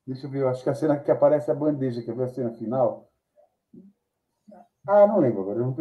Deixa 0.06 0.28
eu 0.28 0.30
ver, 0.30 0.42
eu 0.42 0.50
acho 0.50 0.64
que 0.64 0.70
a 0.70 0.76
cena 0.76 1.00
que 1.00 1.10
aparece 1.10 1.50
a 1.50 1.56
bandeja, 1.56 2.04
quer 2.04 2.16
ver 2.16 2.26
a 2.26 2.28
cena 2.28 2.54
final? 2.54 3.09
Ah, 4.92 5.06
não 5.06 5.20
lembro 5.20 5.42
agora, 5.42 5.60
eu, 5.60 5.66
não, 5.68 5.76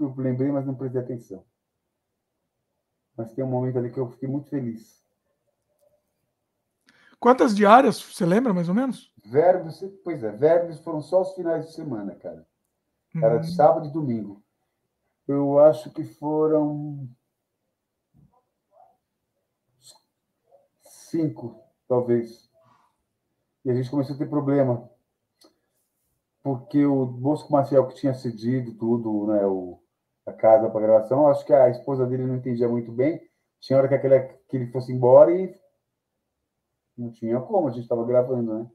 eu 0.00 0.14
lembrei, 0.16 0.50
mas 0.50 0.66
não 0.66 0.74
prestei 0.74 1.00
atenção. 1.00 1.44
Mas 3.16 3.32
tem 3.32 3.44
um 3.44 3.48
momento 3.48 3.78
ali 3.78 3.88
que 3.88 4.00
eu 4.00 4.10
fiquei 4.10 4.28
muito 4.28 4.50
feliz. 4.50 5.00
Quantas 7.20 7.54
diárias, 7.54 8.02
você 8.02 8.26
lembra 8.26 8.52
mais 8.52 8.68
ou 8.68 8.74
menos? 8.74 9.14
Verbos, 9.24 9.80
pois 10.02 10.24
é, 10.24 10.32
verbos 10.32 10.80
foram 10.80 11.00
só 11.00 11.22
os 11.22 11.34
finais 11.34 11.66
de 11.66 11.72
semana, 11.72 12.16
cara. 12.16 12.44
Era 13.14 13.38
de 13.38 13.46
uhum. 13.46 13.54
sábado 13.54 13.86
e 13.86 13.92
domingo. 13.92 14.42
Eu 15.28 15.60
acho 15.60 15.92
que 15.92 16.02
foram 16.02 17.08
cinco, 20.82 21.62
talvez. 21.86 22.50
E 23.64 23.70
a 23.70 23.74
gente 23.74 23.88
começou 23.88 24.16
a 24.16 24.18
ter 24.18 24.28
problema. 24.28 24.90
Porque 26.42 26.84
o 26.84 27.06
Bosco 27.06 27.52
Maciel, 27.52 27.86
que 27.86 27.94
tinha 27.94 28.14
cedido 28.14 28.74
tudo, 28.74 29.28
né, 29.28 29.46
o, 29.46 29.80
a 30.26 30.32
casa 30.32 30.68
para 30.68 30.80
gravação, 30.80 31.28
acho 31.28 31.44
que 31.44 31.52
a 31.52 31.68
esposa 31.70 32.06
dele 32.06 32.26
não 32.26 32.36
entendia 32.36 32.68
muito 32.68 32.90
bem. 32.90 33.20
Tinha 33.60 33.78
hora 33.78 33.88
que, 33.88 33.94
aquele, 33.94 34.20
que 34.48 34.56
ele 34.56 34.72
fosse 34.72 34.92
embora 34.92 35.32
e 35.32 35.54
não 36.98 37.12
tinha 37.12 37.40
como, 37.40 37.68
a 37.68 37.70
gente 37.70 37.84
estava 37.84 38.04
gravando, 38.04 38.58
né? 38.58 38.70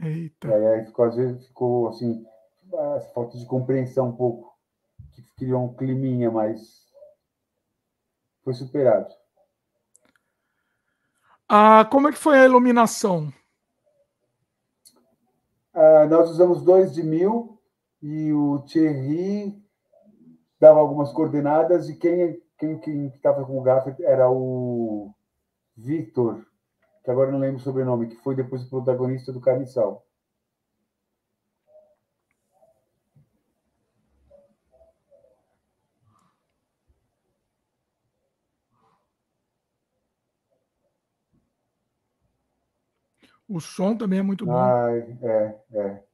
Eita. 0.00 0.48
E 0.48 0.66
aí 0.66 0.86
ficou, 0.86 1.04
às 1.04 1.16
vezes 1.16 1.46
ficou 1.48 1.88
assim, 1.88 2.24
essa 2.96 3.12
falta 3.12 3.36
de 3.36 3.46
compreensão 3.46 4.08
um 4.08 4.16
pouco, 4.16 4.56
que 5.12 5.22
criou 5.36 5.64
um 5.64 5.74
climinha, 5.74 6.30
mas 6.30 6.86
foi 8.44 8.54
superado. 8.54 9.12
Ah, 11.48 11.84
como 11.90 12.08
é 12.08 12.12
que 12.12 12.18
foi 12.18 12.38
a 12.38 12.44
iluminação? 12.44 13.32
Ah, 15.80 16.06
nós 16.06 16.28
usamos 16.28 16.60
dois 16.60 16.92
de 16.92 17.04
mil 17.04 17.56
e 18.02 18.32
o 18.32 18.58
Thierry 18.66 19.56
dava 20.58 20.80
algumas 20.80 21.12
coordenadas 21.12 21.88
e 21.88 21.94
quem 21.94 22.42
quem 22.58 23.06
estava 23.06 23.44
com 23.44 23.56
o 23.56 23.62
gaffer 23.62 23.94
era 24.00 24.28
o 24.28 25.14
Victor, 25.76 26.44
que 27.04 27.10
agora 27.12 27.30
não 27.30 27.38
lembro 27.38 27.58
o 27.58 27.62
sobrenome, 27.62 28.08
que 28.08 28.16
foi 28.16 28.34
depois 28.34 28.64
o 28.64 28.68
protagonista 28.68 29.32
do 29.32 29.40
Carniçal. 29.40 30.04
O 43.48 43.60
som 43.60 43.96
também 43.96 44.18
é 44.18 44.22
muito 44.22 44.44
bom. 44.44 44.54
Ai, 44.54 45.18
é, 45.22 45.60
é. 45.72 46.04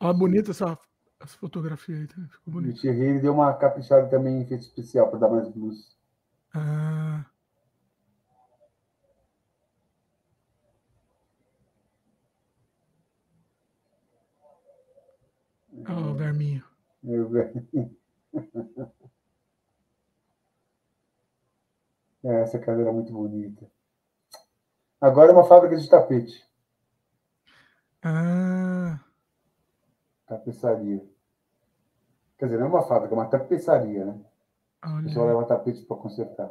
Ah, 0.00 0.12
bonita 0.12 0.50
essa, 0.50 0.76
essa 1.20 1.38
fotografia 1.38 1.96
aí. 1.96 2.06
Tá? 2.08 2.16
Ficou 2.30 2.54
bonito. 2.54 2.76
O 2.76 2.80
Thierry 2.80 3.20
deu 3.20 3.34
uma 3.34 3.54
caprichada 3.54 4.08
também 4.08 4.38
em 4.38 4.42
efeito 4.42 4.62
especial 4.62 5.08
para 5.08 5.20
dar 5.20 5.28
mais 5.28 5.54
luz. 5.54 5.96
Ah. 6.52 7.24
oh, 15.88 16.10
o 16.10 16.14
verminho. 16.14 16.64
Meu 17.02 17.28
verminho. 17.28 17.96
É, 22.24 22.42
essa 22.42 22.58
cadeira 22.58 22.90
é 22.90 22.92
muito 22.92 23.12
bonita. 23.12 23.70
Agora 25.00 25.30
é 25.30 25.34
uma 25.34 25.44
fábrica 25.44 25.76
de 25.76 25.88
tapete. 25.88 26.44
Ah. 28.02 28.98
Tapeçaria. 30.26 31.04
Quer 32.36 32.46
dizer, 32.46 32.58
não 32.58 32.66
é 32.66 32.68
uma 32.68 32.86
fábrica, 32.86 33.14
é 33.14 33.18
uma 33.18 33.28
tapeçaria, 33.28 34.04
né? 34.04 34.20
Olha. 34.84 35.00
O 35.00 35.02
pessoal 35.04 35.26
leva 35.26 35.46
tapete 35.46 35.84
para 35.84 35.96
consertar. 35.96 36.50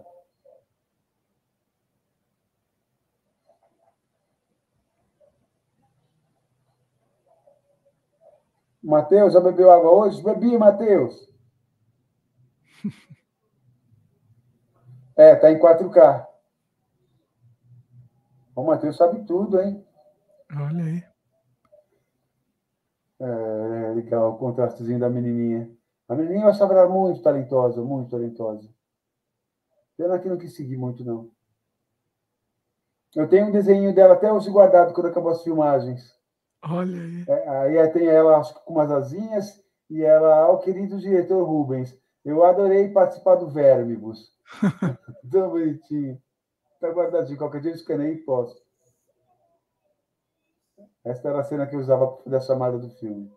Matheus, 8.82 9.34
já 9.34 9.42
bebeu 9.42 9.69
água 9.69 9.92
hoje? 9.92 10.24
Bebi, 10.24 10.58
Matheus. 10.58 11.27
É, 15.19 15.35
tá 15.35 15.51
em 15.51 15.58
4K. 15.58 16.26
O 18.58 18.64
Matheus 18.64 18.98
sabe 18.98 19.24
tudo, 19.24 19.61
hein? 19.61 19.86
Olha 20.52 20.84
aí. 20.84 21.03
É, 23.19 23.94
legal, 23.94 24.32
o 24.32 24.38
contrastezinho 24.40 25.00
da 25.00 25.08
menininha. 25.08 25.69
A 26.10 26.16
menininha 26.16 26.45
eu 26.45 26.50
achava 26.50 26.74
ela 26.74 26.90
muito 26.90 27.22
talentosa, 27.22 27.84
muito 27.84 28.10
talentosa. 28.10 28.68
Pena 29.95 30.18
que 30.18 30.27
não 30.27 30.40
quis 30.40 30.56
seguir 30.56 30.76
muito, 30.76 31.06
não. 31.06 31.30
Eu 33.16 33.30
tenho 33.30 33.45
um 33.45 33.52
desenho 33.52 33.94
dela 33.94 34.16
até 34.16 34.34
hoje 34.34 34.50
guardado 34.50 34.92
quando 34.92 35.10
acabou 35.10 35.32
as 35.32 35.44
filmagens. 35.44 36.18
Olha 36.64 37.00
aí. 37.00 37.26
É, 37.27 37.50
aí 37.50 37.90
tem 37.90 38.08
ela, 38.08 38.38
acho 38.38 38.56
que 38.56 38.66
com 38.66 38.74
umas 38.74 38.92
asinhas, 38.92 39.64
e 39.88 40.02
ela, 40.02 40.36
ao 40.45 40.61
querido 40.61 40.98
diretor 40.98 41.44
Rubens, 41.44 41.95
eu 42.26 42.44
adorei 42.44 42.90
participar 42.90 43.36
do 43.36 43.52
Vermibus. 43.52 44.36
Tão 45.30 45.52
bonitinho. 45.52 46.19
Está 46.77 46.89
guardadinho. 46.91 47.38
Qualquer 47.39 47.59
dia 47.61 47.72
eu 47.72 47.75
escaneio 47.75 48.14
e 48.14 48.17
posto. 48.23 48.61
Essa 51.03 51.30
era 51.30 51.39
a 51.39 51.43
cena 51.43 51.65
que 51.65 51.75
eu 51.75 51.80
usava 51.80 52.07
para 52.07 52.23
fazer 52.23 52.35
a 52.38 52.39
chamada 52.41 52.77
do 52.77 52.89
filme. 52.91 53.31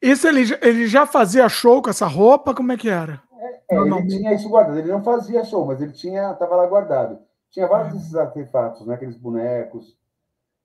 Isso 0.00 0.26
ele, 0.28 0.44
já- 0.44 0.58
ele 0.62 0.86
já 0.86 1.06
fazia 1.06 1.48
show 1.48 1.80
com 1.82 1.90
essa 1.90 2.06
roupa? 2.06 2.54
Como 2.54 2.72
é 2.72 2.76
que 2.76 2.88
era? 2.88 3.22
É, 3.38 3.46
ele 3.74 3.80
Normalmente- 3.80 4.16
tinha 4.16 4.34
isso 4.34 4.48
guardado. 4.48 4.78
Ele 4.78 4.92
não 4.92 5.02
fazia 5.02 5.44
show, 5.44 5.64
mas 5.66 5.80
ele 5.80 5.92
tinha, 5.92 6.32
estava 6.32 6.56
lá 6.56 6.66
guardado. 6.66 7.18
Tinha 7.50 7.66
vários 7.66 7.94
desses 7.94 8.14
artefatos, 8.14 8.86
né? 8.86 8.94
Aqueles 8.94 9.16
bonecos. 9.16 9.96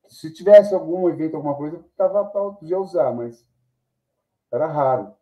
Se 0.09 0.33
tivesse 0.33 0.73
algum 0.73 1.07
evento, 1.09 1.37
alguma 1.37 1.55
coisa, 1.55 1.83
tava, 1.95 2.25
podia 2.25 2.77
usar, 2.79 3.13
mas 3.13 3.45
era 4.51 4.67
raro. 4.67 5.15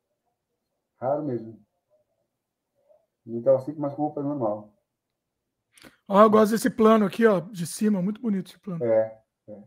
Raro 1.00 1.24
mesmo. 1.24 1.60
Ele 3.26 3.38
estava 3.40 3.60
sempre 3.60 3.80
mais 3.80 3.94
com 3.94 4.04
roupa 4.04 4.24
normal. 4.24 4.74
Ó, 6.08 6.22
eu 6.24 6.30
gosto 6.30 6.52
desse 6.52 6.70
plano 6.70 7.06
aqui, 7.06 7.26
ó, 7.26 7.40
de 7.40 7.68
cima, 7.68 8.02
muito 8.02 8.20
bonito 8.20 8.50
esse 8.50 8.60
plano. 8.60 8.84
É, 8.84 9.22
é. 9.48 9.64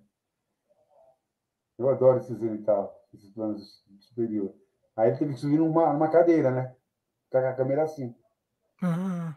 Eu 1.78 1.88
adoro 1.88 2.18
esses 2.18 2.64
tal, 2.64 3.08
esses 3.14 3.30
planos 3.30 3.84
superior. 4.00 4.52
Aí 4.96 5.08
ele 5.10 5.18
teve 5.18 5.34
que 5.34 5.40
subir 5.40 5.58
numa, 5.58 5.92
numa 5.92 6.10
cadeira, 6.10 6.50
né? 6.50 6.76
Com 7.30 7.38
a 7.38 7.54
câmera 7.54 7.84
assim. 7.84 8.14
Ah, 8.82 9.36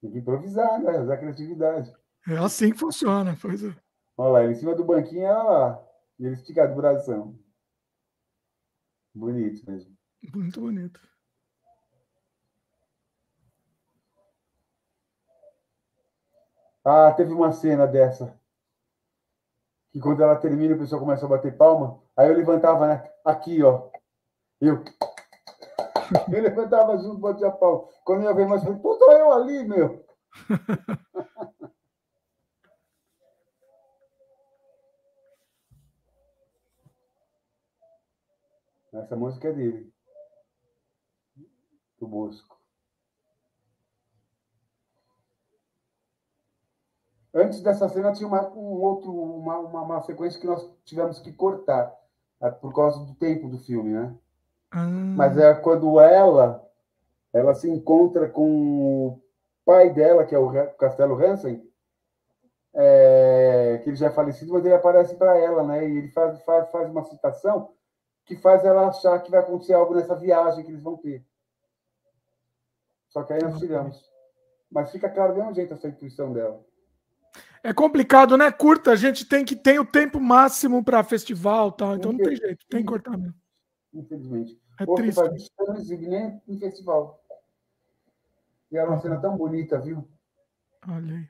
Tem 0.00 0.10
que 0.10 0.18
improvisar, 0.18 0.80
né? 0.80 0.98
Usar 1.00 1.18
criatividade. 1.18 1.92
é 2.28 2.38
assim 2.38 2.72
que 2.72 2.78
funciona. 2.78 3.36
Pois 3.40 3.62
é. 3.62 3.74
Olha 4.16 4.30
lá, 4.30 4.44
ele 4.44 4.52
em 4.52 4.56
cima 4.56 4.74
do 4.74 4.84
banquinho, 4.84 5.24
olha 5.26 5.42
lá. 5.42 5.86
E 6.18 6.26
ele 6.26 6.34
esticado 6.36 6.74
do 6.74 6.80
bração. 6.80 7.38
Bonito 9.14 9.68
mesmo. 9.70 9.96
Muito 10.34 10.60
bonito. 10.60 11.00
Ah, 16.84 17.12
teve 17.12 17.32
uma 17.32 17.52
cena 17.52 17.86
dessa. 17.86 18.38
Que 19.92 20.00
quando 20.00 20.22
ela 20.22 20.36
termina, 20.36 20.74
o 20.74 20.78
pessoal 20.78 21.00
começa 21.00 21.26
a 21.26 21.28
bater 21.28 21.56
palma. 21.56 22.00
Aí 22.16 22.28
eu 22.28 22.36
levantava, 22.36 22.86
né? 22.86 23.10
Aqui, 23.24 23.62
ó. 23.62 23.90
Eu. 24.60 24.84
Eu 26.32 26.42
levantava 26.42 26.98
junto, 26.98 27.18
batia 27.20 27.52
palma. 27.52 27.86
Quando 28.04 28.22
eu 28.22 28.30
ia 28.30 28.34
ver 28.34 28.44
mais, 28.44 28.62
eu 28.62 28.66
falei, 28.66 28.82
pô, 28.82 28.96
tô 28.96 29.12
eu 29.12 29.32
ali, 29.32 29.62
meu. 29.62 30.04
Essa 38.92 39.16
música 39.16 39.48
é 39.48 39.52
dele. 39.52 39.92
Do 41.98 42.06
Bosco. 42.06 42.58
Antes 47.32 47.60
dessa 47.60 47.88
cena 47.88 48.12
tinha 48.12 48.26
uma, 48.26 48.48
um 48.50 48.82
outro, 48.82 49.12
uma, 49.12 49.58
uma, 49.58 49.82
uma 49.82 50.00
sequência 50.02 50.40
que 50.40 50.46
nós 50.46 50.68
tivemos 50.84 51.20
que 51.20 51.32
cortar 51.32 51.96
ah, 52.40 52.50
por 52.50 52.74
causa 52.74 53.04
do 53.04 53.14
tempo 53.14 53.48
do 53.48 53.58
filme, 53.58 53.90
né? 53.90 54.16
Ah, 54.72 54.84
Mas 54.86 55.38
é 55.38 55.54
quando 55.54 56.00
ela 56.00 56.66
ela 57.32 57.54
se 57.54 57.70
encontra 57.70 58.28
com 58.28 59.06
o 59.06 59.22
pai 59.64 59.90
dela, 59.90 60.24
que 60.24 60.34
é 60.34 60.38
o 60.38 60.50
Castelo 60.72 61.14
Hansen, 61.14 61.64
é, 62.74 63.80
que 63.84 63.90
ele 63.90 63.96
já 63.96 64.06
é 64.06 64.10
falecido, 64.10 64.52
mas 64.52 64.64
ele 64.64 64.74
aparece 64.74 65.14
para 65.14 65.38
ela, 65.38 65.62
né? 65.62 65.88
E 65.88 65.98
ele 65.98 66.08
faz, 66.08 66.42
faz, 66.42 66.68
faz 66.70 66.90
uma 66.90 67.04
citação 67.04 67.72
que 68.30 68.36
faz 68.36 68.64
ela 68.64 68.86
achar 68.86 69.18
que 69.18 69.30
vai 69.30 69.40
acontecer 69.40 69.72
algo 69.72 69.92
nessa 69.92 70.14
viagem 70.14 70.64
que 70.64 70.70
eles 70.70 70.84
vão 70.84 70.96
ter. 70.96 71.26
Só 73.08 73.24
que 73.24 73.32
aí 73.32 73.42
nós 73.42 73.58
tiramos. 73.58 74.08
Mas 74.70 74.92
fica 74.92 75.10
claro 75.10 75.32
do 75.32 75.40
mesmo 75.40 75.52
jeito 75.52 75.74
essa 75.74 75.88
intuição 75.88 76.32
dela. 76.32 76.64
É 77.60 77.74
complicado, 77.74 78.36
né? 78.36 78.52
Curta, 78.52 78.92
a 78.92 78.96
gente 78.96 79.24
tem 79.26 79.44
que 79.44 79.56
ter 79.56 79.80
o 79.80 79.84
tempo 79.84 80.20
máximo 80.20 80.84
para 80.84 81.02
festival 81.02 81.70
e 81.70 81.76
tal, 81.76 81.96
então 81.96 82.12
não 82.12 82.18
tem 82.20 82.36
jeito, 82.36 82.64
tem 82.68 82.82
que 82.82 82.88
cortar 82.88 83.18
mesmo. 83.18 83.34
Infelizmente. 83.92 84.56
É 84.78 84.84
Ou 84.86 84.94
triste. 84.94 85.16
faz 85.16 85.88
nem 85.88 86.40
em 86.46 86.58
festival. 86.60 87.20
E 88.70 88.78
era 88.78 88.88
uma 88.88 89.00
cena 89.00 89.20
tão 89.20 89.36
bonita, 89.36 89.80
viu? 89.80 90.08
Olha 90.86 91.16
aí. 91.16 91.28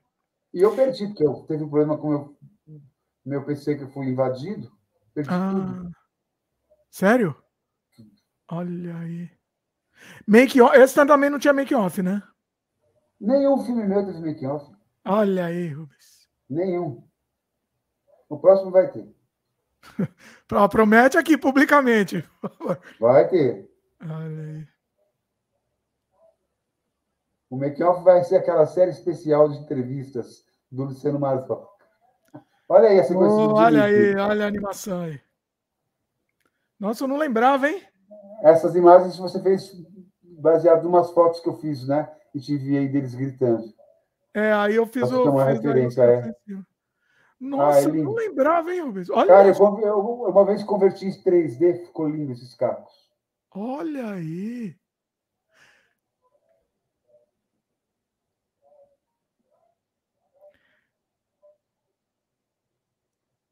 E 0.53 0.61
eu 0.61 0.77
perdi, 0.77 1.07
porque 1.07 1.25
eu 1.25 1.47
teve 1.49 1.65
um 1.65 1.69
problema 1.71 1.97
com 1.97 2.09
o 2.09 2.11
meu, 2.11 2.37
meu 3.25 3.45
PC 3.47 3.77
que 3.77 3.85
eu 3.85 3.89
fui 3.89 4.07
invadido. 4.07 4.71
Perdi 5.15 5.31
tudo. 5.31 5.91
Sério? 6.91 7.37
Olha 8.51 8.97
aí. 8.99 9.31
Make 10.27 10.61
off. 10.61 10.77
Esse 10.77 10.95
também 11.07 11.31
não 11.31 11.39
tinha 11.39 11.53
make 11.53 11.75
off, 11.75 12.03
né? 12.03 12.23
Nenhum 13.21 13.65
filme 13.65 13.87
meu 13.87 14.05
teve 14.05 14.19
making 14.21 14.47
off. 14.47 14.75
Olha 15.05 15.47
aí, 15.47 15.69
Rubens. 15.69 16.29
Nenhum. 16.49 17.07
O 18.29 18.39
próximo 18.39 18.71
vai 18.71 18.91
ter. 18.91 19.07
Pro- 20.49 20.69
Promete 20.69 21.17
aqui 21.19 21.37
publicamente. 21.37 22.25
Vai 22.99 23.29
ter. 23.29 23.71
Olha 24.03 24.43
aí. 24.43 24.69
O 27.51 27.57
making 27.57 27.83
off 27.83 28.03
vai 28.05 28.23
ser 28.25 28.37
aquela 28.37 28.67
série 28.67 28.91
especial 28.91 29.49
de 29.49 29.59
entrevistas 29.59 30.45
do 30.71 30.85
Luciano 30.85 31.19
Marçal. 31.19 31.69
Olha 32.69 32.89
aí 32.89 33.01
a 33.01 33.05
sequência 33.05 33.37
Oh, 33.37 33.55
olha 33.55 33.85
aí, 33.85 34.15
olha 34.15 34.45
a 34.45 34.49
animação 34.49 35.03
aí. 35.03 35.21
Nossa, 36.81 37.05
eu 37.05 37.09
não 37.09 37.19
lembrava, 37.19 37.69
hein? 37.69 37.83
Essas 38.43 38.75
imagens 38.75 39.19
você 39.19 39.41
fez 39.43 39.71
baseado 40.23 40.85
em 40.85 40.89
umas 40.89 41.11
fotos 41.11 41.41
que 41.41 41.49
eu 41.49 41.59
fiz, 41.59 41.87
né? 41.87 42.11
E 42.35 42.41
te 42.41 42.55
enviei 42.55 42.89
deles 42.89 43.15
gritando. 43.15 43.71
É, 44.33 44.51
aí 44.53 44.77
eu 44.77 44.87
fiz 44.87 45.13
o. 45.13 45.31
uma 45.31 45.45
fiz 45.45 45.57
referência, 45.57 46.03
é. 46.03 46.35
Nossa, 47.39 47.89
Ah, 47.89 47.93
é 47.93 47.93
não 47.93 48.15
lembrava, 48.15 48.73
hein, 48.73 48.81
Rubens? 48.81 49.11
Olha 49.11 49.27
Cara, 49.27 49.49
eu, 49.49 49.53
isso. 49.53 49.63
eu 49.63 49.99
uma 49.99 50.45
vez 50.45 50.63
converti 50.63 51.07
em 51.07 51.23
3D, 51.23 51.87
ficou 51.87 52.09
lindo 52.09 52.33
esses 52.33 52.55
carros. 52.55 53.11
Olha 53.51 54.13
aí. 54.13 54.75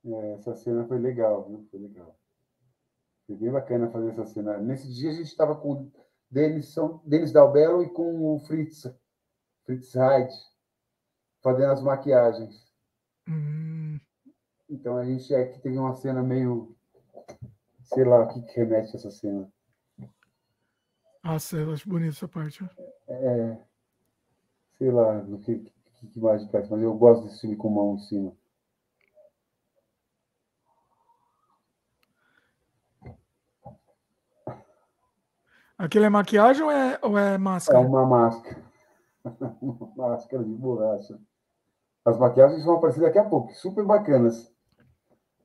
É, 0.05 0.32
essa 0.34 0.55
cena 0.55 0.86
foi 0.86 0.98
legal, 0.98 1.44
viu? 1.44 1.66
Foi 1.70 1.81
legal. 1.81 2.17
Foi 3.28 3.36
bem 3.36 3.52
bacana 3.52 3.90
fazer 3.90 4.08
essa 4.08 4.24
cena. 4.24 4.57
Nesse 4.57 4.90
dia 4.90 5.10
a 5.10 5.12
gente 5.12 5.26
estava 5.26 5.55
com 5.55 5.73
o 5.73 5.92
Denis, 6.31 6.74
Denis 7.05 7.31
Dalbello 7.31 7.82
e 7.82 7.90
com 7.90 8.34
o 8.34 8.40
Fritz, 8.40 8.90
Fritz 9.66 9.94
Hyde, 9.94 10.32
fazendo 11.42 11.73
as 11.73 11.82
maquiagens. 11.82 12.66
Hum, 13.28 14.00
Então 14.66 14.97
a 14.97 15.05
gente 15.05 15.34
é 15.34 15.44
que 15.44 15.60
teve 15.60 15.78
uma 15.78 15.94
cena 15.94 16.23
meio. 16.23 16.74
Sei 17.82 18.02
lá 18.02 18.23
o 18.23 18.28
que, 18.28 18.40
que 18.40 18.60
remete 18.60 18.97
a 18.97 18.98
essa 18.98 19.10
cena. 19.10 19.47
nossa, 21.23 21.58
eu 21.58 21.70
acho 21.70 21.86
bonita 21.86 22.15
essa 22.16 22.26
parte. 22.28 22.65
ó. 22.65 22.68
É, 23.08 23.58
sei 24.78 24.90
lá 24.90 25.23
no 25.23 25.39
que, 25.40 25.58
que, 25.58 26.07
que 26.07 26.18
mais 26.18 26.42
parece, 26.47 26.70
mas 26.70 26.81
eu 26.82 26.97
gosto 26.97 27.24
desse 27.24 27.42
filme 27.42 27.57
com 27.57 27.68
mão 27.68 27.94
em 27.97 27.98
cima. 27.98 28.34
Aquilo 35.78 36.07
é 36.07 36.08
maquiagem 36.08 36.65
ou 36.65 36.70
é, 36.73 36.98
ou 37.00 37.16
é 37.16 37.39
máscara? 37.39 37.78
É 37.78 37.81
uma 37.81 38.05
máscara. 38.05 38.60
uma 39.62 39.92
máscara 39.97 40.42
de 40.42 40.52
borracha. 40.52 41.16
As 42.05 42.18
maquiagens 42.18 42.65
vão 42.65 42.76
aparecer 42.76 43.00
daqui 43.00 43.18
a 43.18 43.24
pouco, 43.24 43.52
super 43.55 43.84
bacanas. 43.84 44.52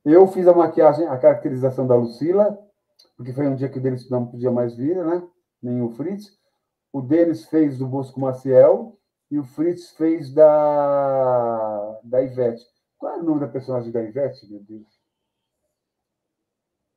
Eu 0.04 0.28
fiz 0.28 0.48
a 0.48 0.54
maquiagem, 0.54 1.08
a 1.08 1.18
caracterização 1.20 1.86
da 1.86 1.96
Lucila, 1.96 2.58
porque 3.16 3.32
foi 3.32 3.48
um 3.48 3.56
dia 3.56 3.70
que 3.70 3.78
o 3.78 3.82
Denis 3.82 4.10
não 4.10 4.26
podia 4.26 4.52
mais 4.52 4.76
vir, 4.76 4.96
né? 4.96 5.24
Nem 5.62 5.82
o 5.82 5.90
Fritz. 5.92 6.36
O 6.92 7.02
Denis 7.02 7.46
fez 7.46 7.78
do 7.78 7.88
Bosco 7.88 8.20
Maciel 8.20 8.98
e 9.30 9.38
o 9.38 9.44
Fritz 9.44 9.92
fez 9.92 10.34
da, 10.34 12.00
da 12.04 12.24
Ivete. 12.24 12.66
Qual 12.98 13.14
é 13.14 13.20
o 13.20 13.24
nome 13.24 13.42
da 13.42 13.48
personagem 13.48 13.92
da 13.92 14.02
Ivete, 14.02 14.50
meu 14.50 14.62
Deus? 14.62 14.88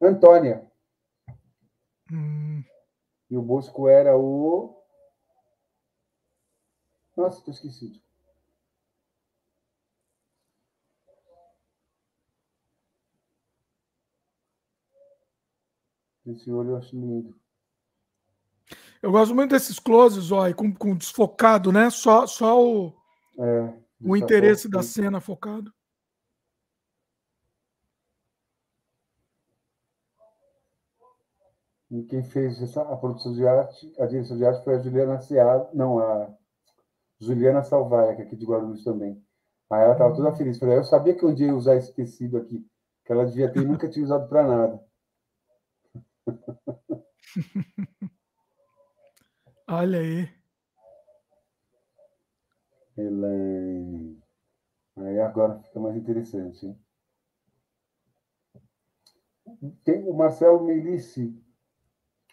Antônia. 0.00 0.66
Hum, 2.10 2.45
E 3.30 3.36
o 3.36 3.42
Bosco 3.42 3.88
era 3.88 4.16
o. 4.16 4.76
Nossa, 7.16 7.38
estou 7.38 7.52
esquecido. 7.52 8.00
Esse 16.26 16.50
olho 16.50 16.70
eu 16.70 16.76
acho 16.76 16.94
lindo. 16.94 17.34
eu 19.00 19.12
gosto 19.12 19.34
muito 19.34 19.50
desses 19.50 19.78
closes, 19.78 20.32
ó, 20.32 20.52
com, 20.52 20.74
com 20.74 20.96
desfocado, 20.96 21.70
né? 21.70 21.88
Só, 21.88 22.26
só 22.26 22.60
o, 22.60 22.92
É, 23.38 23.72
o 24.02 24.16
interesse 24.16 24.68
da 24.68 24.82
cena 24.82 25.20
focado. 25.20 25.72
E 31.90 32.02
quem 32.04 32.22
fez 32.24 32.60
essa, 32.60 32.82
a 32.82 32.96
produção 32.96 33.32
de 33.32 33.46
arte, 33.46 33.92
a 33.98 34.06
direção 34.06 34.36
de 34.36 34.44
arte 34.44 34.64
foi 34.64 34.74
a 34.74 34.78
Juliana 34.78 35.20
Seado, 35.20 35.68
não, 35.72 35.98
a 36.00 36.28
Juliana 37.20 37.62
Salvaia, 37.62 38.14
que 38.16 38.22
é 38.22 38.24
aqui 38.24 38.36
de 38.36 38.44
Guarulhos 38.44 38.82
também. 38.82 39.24
Aí 39.70 39.82
ela 39.82 39.92
estava 39.92 40.14
toda 40.14 40.34
feliz. 40.34 40.58
Falei, 40.58 40.78
eu 40.78 40.84
sabia 40.84 41.14
que 41.14 41.24
um 41.24 41.34
dia 41.34 41.46
ia 41.46 41.54
usar 41.54 41.76
esse 41.76 41.92
tecido 41.92 42.36
aqui, 42.38 42.66
que 43.04 43.12
ela 43.12 43.26
devia 43.26 43.52
ter 43.52 43.62
e 43.62 43.64
nunca 43.64 43.88
tinha 43.88 44.04
usado 44.04 44.28
para 44.28 44.46
nada. 44.46 44.84
Olha 49.68 50.00
aí. 50.00 50.28
Elaine. 52.96 54.22
Aí 54.96 55.20
agora 55.20 55.58
fica 55.60 55.80
mais 55.80 55.96
interessante. 55.96 56.66
Hein? 56.66 56.80
Tem 59.84 60.08
o 60.08 60.14
Marcelo 60.14 60.64
Melice, 60.64 61.34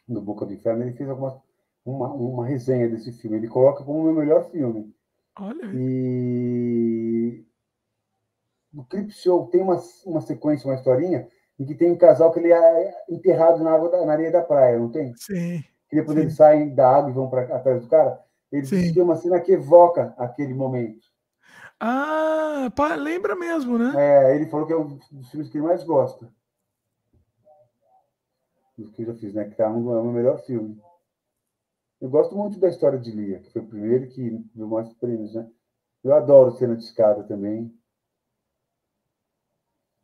no 0.08 0.22
Boca 0.22 0.46
do 0.46 0.54
Inferno, 0.54 0.84
ele 0.84 0.94
fez 0.94 1.10
alguma, 1.10 1.42
uma, 1.86 2.14
uma 2.14 2.46
resenha 2.46 2.90
desse 2.90 3.12
filme. 3.12 3.38
Ele 3.38 3.48
coloca 3.48 3.84
como 3.84 4.00
o 4.00 4.04
meu 4.04 4.14
melhor 4.14 4.50
filme. 4.52 4.94
Olha. 5.40 5.72
E 5.74 7.46
no 8.72 8.84
Clip 8.86 9.12
Show 9.12 9.48
tem 9.48 9.62
uma, 9.62 9.82
uma 10.06 10.22
sequência, 10.22 10.68
uma 10.68 10.76
historinha, 10.76 11.28
em 11.60 11.66
que 11.66 11.76
tem 11.76 11.92
um 11.92 11.98
casal 11.98 12.32
que 12.32 12.40
ele 12.40 12.52
é 12.52 12.96
enterrado 13.10 13.64
na, 13.64 13.72
água 13.72 13.90
da, 13.90 14.06
na 14.06 14.14
areia 14.14 14.32
da 14.32 14.42
praia, 14.42 14.80
não 14.80 14.90
tem? 14.90 15.14
Sim. 15.16 15.64
Que 15.90 15.96
depois 15.96 16.18
Sim. 16.18 16.24
eles 16.24 16.36
saem 16.36 16.74
da 16.74 16.90
água 16.90 17.12
e 17.12 17.14
vão 17.14 17.30
para 17.30 17.56
atrás 17.56 17.82
do 17.82 17.88
cara. 17.88 18.20
Ele 18.52 18.66
Sim. 18.66 18.94
tem 18.94 19.04
uma 19.04 19.16
cena 19.16 19.40
que 19.40 19.52
evoca 19.52 20.14
aquele 20.18 20.54
momento. 20.54 21.02
Ah, 21.80 22.72
pá, 22.76 22.96
lembra 22.96 23.36
mesmo, 23.36 23.78
né? 23.78 23.94
É, 23.96 24.36
ele 24.36 24.48
falou 24.48 24.66
que 24.66 24.74
é 24.74 24.78
um 24.78 24.98
dos 25.12 25.30
filmes 25.30 25.50
que 25.50 25.58
ele 25.58 25.66
mais 25.66 25.84
gosta. 25.84 26.28
Dos 28.78 28.92
que 28.92 29.02
eu 29.02 29.08
já 29.08 29.16
fiz, 29.16 29.34
né? 29.34 29.50
Que 29.50 29.56
tá 29.56 29.70
um, 29.70 29.94
é 29.94 30.00
o 30.00 30.04
meu 30.04 30.14
melhor 30.14 30.40
filme. 30.46 30.82
Eu 32.02 32.10
gosto 32.10 32.36
muito 32.36 32.60
da 32.60 32.68
história 32.68 33.00
de 33.00 33.12
Lia, 33.12 33.40
que 33.40 33.52
foi 33.52 33.62
o 33.62 33.68
primeiro 33.68 34.10
que 34.10 34.30
deu 34.54 34.68
mais 34.68 34.92
prêmios, 34.96 35.34
né? 35.34 35.50
Eu 36.04 36.14
adoro 36.14 36.52
cena 36.52 36.76
de 36.76 36.84
escada 36.84 37.24
também. 37.24 37.74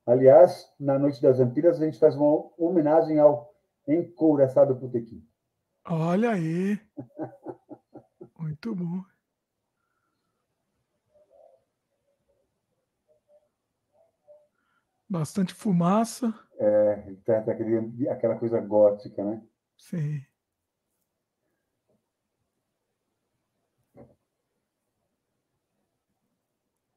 Aliás, 0.06 0.74
na 0.80 0.98
Noite 0.98 1.22
das 1.22 1.40
Vampiras, 1.40 1.82
a 1.82 1.86
gente 1.86 2.00
faz 2.00 2.16
uma 2.16 2.50
homenagem 2.58 3.20
ao 3.20 3.54
Encouraçado 3.88 4.76
Putequim. 4.76 5.28
Olha 5.86 6.32
aí. 6.32 6.80
Muito 8.40 8.74
bom. 8.74 9.04
Bastante 15.10 15.54
fumaça. 15.56 16.32
É, 16.60 16.96
tá, 17.26 17.42
tá 17.42 17.52
aquele, 17.52 18.08
aquela 18.10 18.38
coisa 18.38 18.60
gótica, 18.62 19.24
né? 19.24 19.42
Sim. 19.78 20.24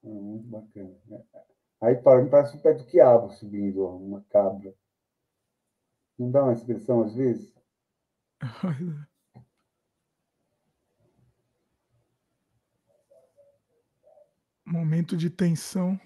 É 0.05 0.09
muito 0.09 0.47
bacana. 0.49 0.95
né? 1.07 1.23
Aí 1.81 1.95
para 1.97 2.23
mim 2.23 2.29
parece 2.29 2.57
um 2.57 2.61
pé 2.61 2.75
do 2.75 2.85
quiabo 2.85 3.31
subindo, 3.31 3.87
uma 3.87 4.21
cabra. 4.31 4.75
Não 6.19 6.31
dá 6.31 6.43
uma 6.43 6.53
expressão 6.53 7.03
às 7.03 7.15
vezes? 7.15 7.53
Momento 14.67 15.17
de 15.17 15.31
tensão. 15.31 15.99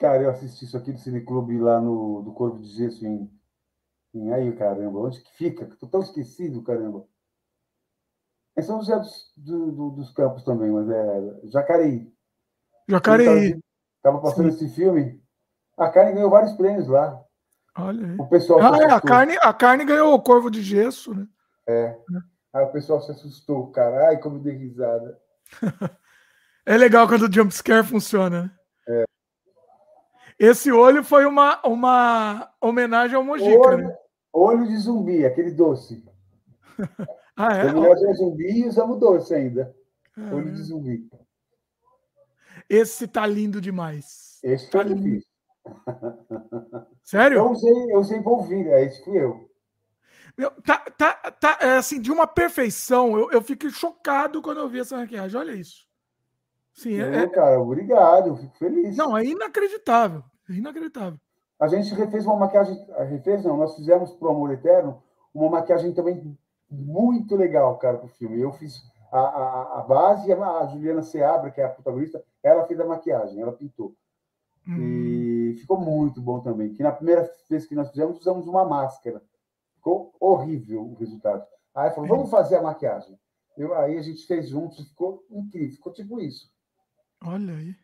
Cara, 0.00 0.22
eu 0.22 0.30
assisti 0.30 0.64
isso 0.64 0.78
aqui 0.78 0.92
do 0.94 0.98
Cineclube 0.98 1.58
lá 1.58 1.78
no 1.78 2.22
do 2.22 2.32
Corvo 2.32 2.58
de 2.58 2.68
Gesso 2.68 3.06
em, 3.06 3.30
em 4.14 4.32
aí, 4.32 4.50
caramba, 4.56 4.98
onde 4.98 5.20
que 5.20 5.30
fica? 5.36 5.66
Tô 5.78 5.86
tão 5.86 6.00
esquecido, 6.00 6.62
caramba. 6.62 7.06
É 8.56 8.62
São 8.62 8.78
José 8.78 8.96
dos, 8.96 9.30
do- 9.36 9.72
do- 9.72 9.90
dos 9.90 10.10
Campos 10.14 10.42
também, 10.42 10.70
mas 10.70 10.88
é 10.88 11.48
Jacareí. 11.48 12.10
Jacareí. 12.88 13.60
Tava 14.02 14.22
passando 14.22 14.48
esse 14.48 14.70
filme. 14.70 15.22
A 15.76 15.90
carne 15.90 16.14
ganhou 16.14 16.30
vários 16.30 16.54
prêmios 16.54 16.88
lá. 16.88 17.22
Olha 17.76 18.06
aí. 18.06 18.16
O 18.18 18.26
pessoal 18.26 18.60
Ah, 18.62 18.78
é, 18.82 18.90
a 18.92 19.00
carne, 19.02 19.36
a 19.42 19.52
carne 19.52 19.84
ganhou 19.84 20.14
o 20.14 20.22
corvo 20.22 20.50
de 20.50 20.62
gesso, 20.62 21.14
né? 21.14 21.28
Aí 22.52 22.64
o 22.64 22.72
pessoal 22.72 23.02
se 23.02 23.12
assustou, 23.12 23.70
cara. 23.70 24.08
Ai, 24.08 24.18
como 24.18 24.38
dei 24.38 24.56
risada. 24.56 25.20
É 26.66 26.76
legal 26.76 27.08
quando 27.08 27.22
o 27.22 27.32
jumpscare 27.32 27.84
funciona, 27.84 28.42
né? 28.44 28.59
É. 30.40 30.46
Esse 30.46 30.72
olho 30.72 31.04
foi 31.04 31.26
uma, 31.26 31.60
uma 31.66 32.50
homenagem 32.60 33.16
ao 33.16 33.22
Mojica, 33.24 33.58
Olho, 33.68 33.88
né? 33.88 33.96
olho 34.32 34.66
de 34.66 34.76
zumbi, 34.78 35.24
aquele 35.26 35.50
doce. 35.50 36.02
Ah, 37.36 37.56
é? 37.58 37.66
É, 37.66 37.70
homenagem 37.72 38.06
ao 38.08 38.14
zumbi 38.14 38.50
e 38.60 38.66
usamos 38.66 38.98
doce 38.98 39.34
ainda. 39.34 39.74
Ó, 40.18 40.34
Olho 40.36 40.52
de 40.52 40.62
zumbi. 40.62 41.08
Esse 42.68 43.06
tá 43.06 43.26
lindo 43.26 43.60
demais. 43.60 44.38
Esse 44.42 44.70
Tá 44.70 44.78
eu 44.78 44.88
lindo. 44.88 45.02
fiz. 45.02 45.24
Sério? 47.02 47.38
Eu 47.38 47.50
usei, 47.50 47.92
eu 47.92 47.98
usei 47.98 48.20
Volvira, 48.20 48.80
esse 48.82 49.04
fui 49.04 49.18
eu. 49.22 49.48
Meu, 50.38 50.50
tá, 50.62 50.78
tá, 50.96 51.12
tá, 51.32 51.58
é 51.60 51.76
assim, 51.76 52.00
de 52.00 52.10
uma 52.10 52.26
perfeição. 52.26 53.18
Eu, 53.18 53.30
eu 53.30 53.42
fico 53.42 53.68
chocado 53.68 54.40
quando 54.40 54.60
eu 54.60 54.68
vi 54.68 54.80
essa 54.80 54.96
maquiagem. 54.96 55.38
Olha 55.38 55.52
isso. 55.52 55.86
Sim, 56.72 56.94
é, 57.00 57.02
Eu, 57.08 57.14
é- 57.14 57.28
cara, 57.28 57.60
obrigado, 57.60 58.28
eu 58.28 58.36
fico 58.36 58.56
feliz. 58.56 58.96
não, 58.96 59.16
é 59.18 59.24
inacreditável. 59.24 60.22
É 60.50 60.54
inacreditável. 60.54 61.18
A 61.58 61.68
gente 61.68 61.94
refez 61.94 62.24
uma 62.26 62.36
maquiagem, 62.36 62.76
a 62.96 63.04
refez 63.04 63.44
não, 63.44 63.56
nós 63.56 63.76
fizemos 63.76 64.12
pro 64.14 64.30
Amor 64.30 64.50
Eterno 64.50 65.02
uma 65.32 65.48
maquiagem 65.50 65.92
também 65.92 66.36
muito 66.70 67.36
legal, 67.36 67.76
cara, 67.78 67.98
pro 67.98 68.08
filme. 68.08 68.40
Eu 68.40 68.52
fiz 68.52 68.82
a, 69.12 69.18
a, 69.20 69.80
a 69.80 69.82
base 69.82 70.28
e 70.28 70.32
a, 70.32 70.66
Juliana 70.66 71.02
Seabra, 71.02 71.50
que 71.50 71.60
é 71.60 71.64
a 71.64 71.68
protagonista, 71.68 72.24
ela 72.42 72.64
fez 72.66 72.80
a 72.80 72.84
maquiagem, 72.84 73.40
ela 73.40 73.52
pintou. 73.52 73.94
Hum, 74.66 74.76
E 74.78 75.56
ficou 75.60 75.78
muito 75.80 76.20
bom 76.20 76.40
também. 76.40 76.72
Que 76.72 76.82
na 76.82 76.92
primeira 76.92 77.30
vez 77.48 77.66
que 77.66 77.74
nós 77.74 77.90
fizemos, 77.90 78.18
usamos 78.20 78.46
uma 78.46 78.64
máscara. 78.64 79.22
Ficou 79.74 80.14
horrível 80.20 80.82
o 80.82 80.94
resultado. 80.94 81.44
Aí 81.74 81.90
falou, 81.90 82.08
vamos 82.08 82.30
fazer 82.30 82.56
a 82.56 82.62
maquiagem. 82.62 83.18
Eu, 83.56 83.74
aí 83.74 83.96
a 83.96 84.02
gente 84.02 84.26
fez 84.26 84.48
juntos, 84.48 84.88
ficou 84.88 85.24
incrível, 85.30 85.74
ficou 85.76 85.92
tipo 85.92 86.20
isso. 86.20 86.50
olha 87.24 87.54
aí. 87.54 87.74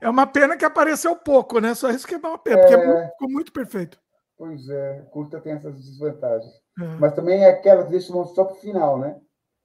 É 0.00 0.08
uma 0.08 0.26
pena 0.26 0.56
que 0.56 0.64
apareceu 0.64 1.14
pouco, 1.16 1.60
né? 1.60 1.74
Só 1.74 1.90
isso 1.90 2.06
que 2.06 2.14
é 2.14 2.18
uma 2.18 2.38
pena, 2.38 2.58
porque 2.60 2.74
é 2.74 2.86
muito- 2.86 3.10
ficou 3.12 3.30
muito 3.30 3.52
perfeito. 3.52 3.98
Pois 4.36 4.68
é, 4.68 5.02
curta 5.10 5.40
tem 5.40 5.52
essas 5.52 5.74
desvantagens. 5.74 6.52
É. 6.80 6.84
Mas 6.98 7.14
também 7.14 7.44
é 7.44 7.50
aquela 7.50 7.84
que 7.84 7.90
deixa 7.90 8.14
o 8.14 8.24
só 8.26 8.44
para 8.44 8.54
o 8.54 8.60
final, 8.60 8.98
né? 8.98 9.20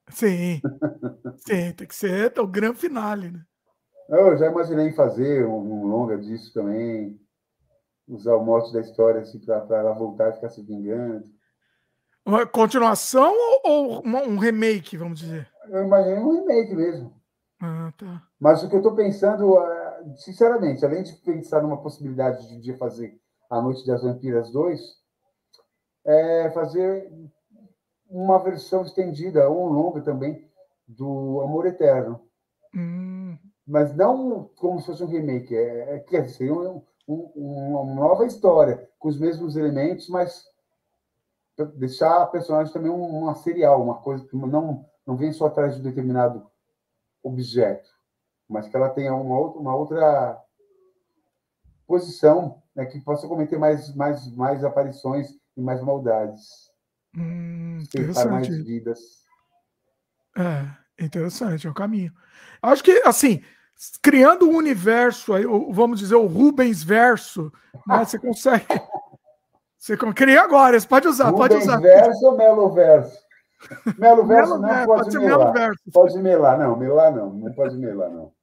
Sim. 0.09 0.61
Sim, 1.37 1.71
tem 1.73 1.87
que 1.87 1.95
ser 1.95 2.37
o 2.39 2.47
grande 2.47 2.77
finale, 2.77 3.31
né? 3.31 3.41
Eu 4.09 4.37
já 4.37 4.47
imaginei 4.47 4.91
fazer 4.93 5.45
um, 5.45 5.85
longa 5.85 6.17
disso 6.17 6.53
também, 6.53 7.19
usar 8.07 8.35
o 8.35 8.43
mote 8.43 8.71
da 8.71 8.79
história 8.79 9.21
assim, 9.21 9.39
para 9.39 9.77
ela 9.77 9.93
voltar 9.93 10.29
e 10.29 10.33
ficar 10.33 10.49
se 10.49 10.61
vingando. 10.61 11.25
Uma 12.25 12.45
continuação 12.45 13.33
ou, 13.63 14.01
um 14.05 14.37
remake, 14.37 14.97
vamos 14.97 15.19
dizer? 15.19 15.49
Eu 15.69 15.83
imaginei 15.83 16.19
um 16.19 16.31
remake 16.31 16.75
mesmo. 16.75 17.13
Ah, 17.61 17.91
tá. 17.97 18.21
Mas 18.39 18.63
o 18.63 18.69
que 18.69 18.75
eu 18.75 18.79
estou 18.79 18.95
pensando, 18.95 19.57
sinceramente, 20.15 20.85
além 20.85 21.03
de 21.03 21.13
pensar 21.13 21.61
numa 21.61 21.81
possibilidade 21.81 22.47
de 22.47 22.55
um 22.55 22.59
dia 22.59 22.77
fazer 22.77 23.19
A 23.49 23.61
Noite 23.61 23.85
das 23.85 24.03
Vampiras 24.03 24.51
2, 24.51 24.79
é 26.05 26.49
fazer 26.51 27.11
uma 28.09 28.39
versão 28.39 28.83
estendida, 28.83 29.49
ou 29.49 29.67
longa 29.67 30.01
também, 30.01 30.49
do 30.87 31.41
Amor 31.41 31.65
Eterno. 31.65 32.21
Hum. 32.73 33.37
Mas 33.65 33.93
não 33.95 34.49
como 34.55 34.79
se 34.79 34.85
fosse 34.85 35.03
um 35.03 35.07
remake, 35.07 35.55
é, 35.55 35.95
é 35.95 35.99
quer 35.99 36.21
dizer, 36.21 36.51
um, 36.51 36.81
um, 37.07 37.75
uma 37.75 37.95
nova 37.95 38.25
história, 38.25 38.89
com 38.97 39.09
os 39.09 39.19
mesmos 39.19 39.57
elementos, 39.57 40.07
mas 40.07 40.45
deixar 41.75 42.21
a 42.21 42.27
personagem 42.27 42.71
também 42.71 42.91
uma 42.91 43.35
serial, 43.35 43.81
uma 43.81 43.95
coisa 43.95 44.25
que 44.25 44.35
não, 44.35 44.85
não 45.05 45.17
vem 45.17 45.33
só 45.33 45.47
atrás 45.47 45.73
de 45.75 45.81
um 45.81 45.83
determinado 45.83 46.45
objeto, 47.23 47.89
mas 48.49 48.67
que 48.67 48.75
ela 48.75 48.89
tenha 48.89 49.13
uma 49.13 49.37
outra, 49.37 49.59
uma 49.59 49.75
outra 49.75 50.41
posição 51.85 52.61
né, 52.75 52.85
que 52.85 52.99
possa 52.99 53.27
cometer 53.27 53.57
mais, 53.57 53.93
mais, 53.95 54.35
mais 54.35 54.63
aparições 54.63 55.29
e 55.55 55.61
mais 55.61 55.81
maldades. 55.81 56.45
Hum, 57.15 57.83
mais 58.29 58.47
vidas. 58.47 58.99
É, 60.37 61.03
interessante, 61.03 61.65
é 61.65 61.69
o 61.69 61.73
caminho. 61.73 62.13
Acho 62.61 62.83
que, 62.83 63.01
assim, 63.05 63.41
criando 64.01 64.47
um 64.47 64.55
universo, 64.55 65.33
aí, 65.33 65.45
vamos 65.71 65.99
dizer, 65.99 66.15
o 66.15 66.27
Rubens 66.27 66.83
verso, 66.83 67.51
né, 67.87 68.05
você 68.05 68.19
consegue. 68.19 68.65
Você 69.79 69.95
cria 69.95 70.41
agora, 70.41 70.77
você 70.77 70.87
pode 70.87 71.07
usar, 71.07 71.29
Rubens 71.29 71.47
pode 71.47 71.55
usar. 71.63 71.79
verso 71.79 72.25
ou 72.25 72.35
Melo 72.35 72.73
verso? 72.73 73.17
Melo 73.97 74.25
verso 74.25 74.57
não 74.57 74.85
pode, 74.85 75.03
pode 75.03 75.19
melar. 75.19 75.53
Verso. 75.53 75.81
Pode 75.93 76.17
melar, 76.19 76.59
não, 76.59 76.75
melar 76.75 77.15
não, 77.15 77.29
não 77.31 77.53
pode 77.53 77.77
melar, 77.77 78.09
não. 78.09 78.33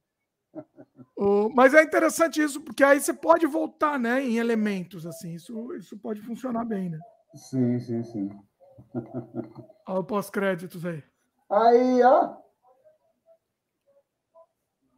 Mas 1.53 1.73
é 1.73 1.81
interessante 1.83 2.41
isso, 2.41 2.61
porque 2.61 2.83
aí 2.83 2.99
você 2.99 3.13
pode 3.13 3.47
voltar 3.47 3.97
né, 3.97 4.21
em 4.23 4.37
elementos, 4.37 5.05
assim, 5.05 5.33
isso, 5.33 5.73
isso 5.73 5.97
pode 5.97 6.21
funcionar 6.21 6.65
bem, 6.65 6.89
né? 6.89 6.99
Sim, 7.35 7.79
sim, 7.79 8.03
sim. 8.03 8.29
Olha 9.87 9.99
o 9.99 10.03
pós-créditos 10.03 10.85
aí. 10.85 11.03
Aí, 11.49 12.03
ó. 12.03 12.35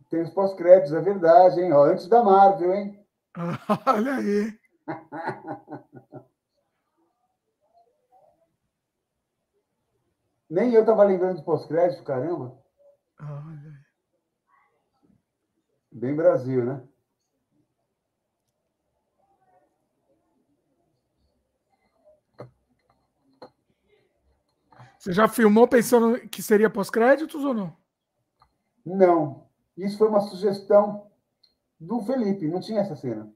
Tem 0.09 0.21
os 0.21 0.29
pós-créditos, 0.31 0.93
é 0.93 1.01
verdade, 1.01 1.61
hein? 1.61 1.73
Ó, 1.73 1.83
antes 1.83 2.07
da 2.07 2.23
Marvel, 2.23 2.73
hein? 2.73 3.05
Olha 3.85 4.15
aí. 4.15 4.57
Nem 10.49 10.73
eu 10.73 10.81
estava 10.81 11.03
lembrando 11.03 11.37
de 11.37 11.43
pós-crédito, 11.43 12.03
caramba. 12.03 12.57
Olha. 13.19 13.76
Bem 15.97 16.15
Brasil, 16.15 16.63
né? 16.63 16.83
Você 24.99 25.11
já 25.11 25.27
filmou 25.27 25.67
pensando 25.67 26.19
que 26.29 26.43
seria 26.43 26.69
pós-créditos 26.69 27.43
ou 27.43 27.51
não? 27.51 27.75
Não. 28.85 29.47
Isso 29.75 29.97
foi 29.97 30.07
uma 30.07 30.21
sugestão 30.21 31.07
do 31.79 31.99
Felipe, 32.01 32.47
não 32.47 32.59
tinha 32.59 32.81
essa 32.81 32.95
cena. 32.95 33.33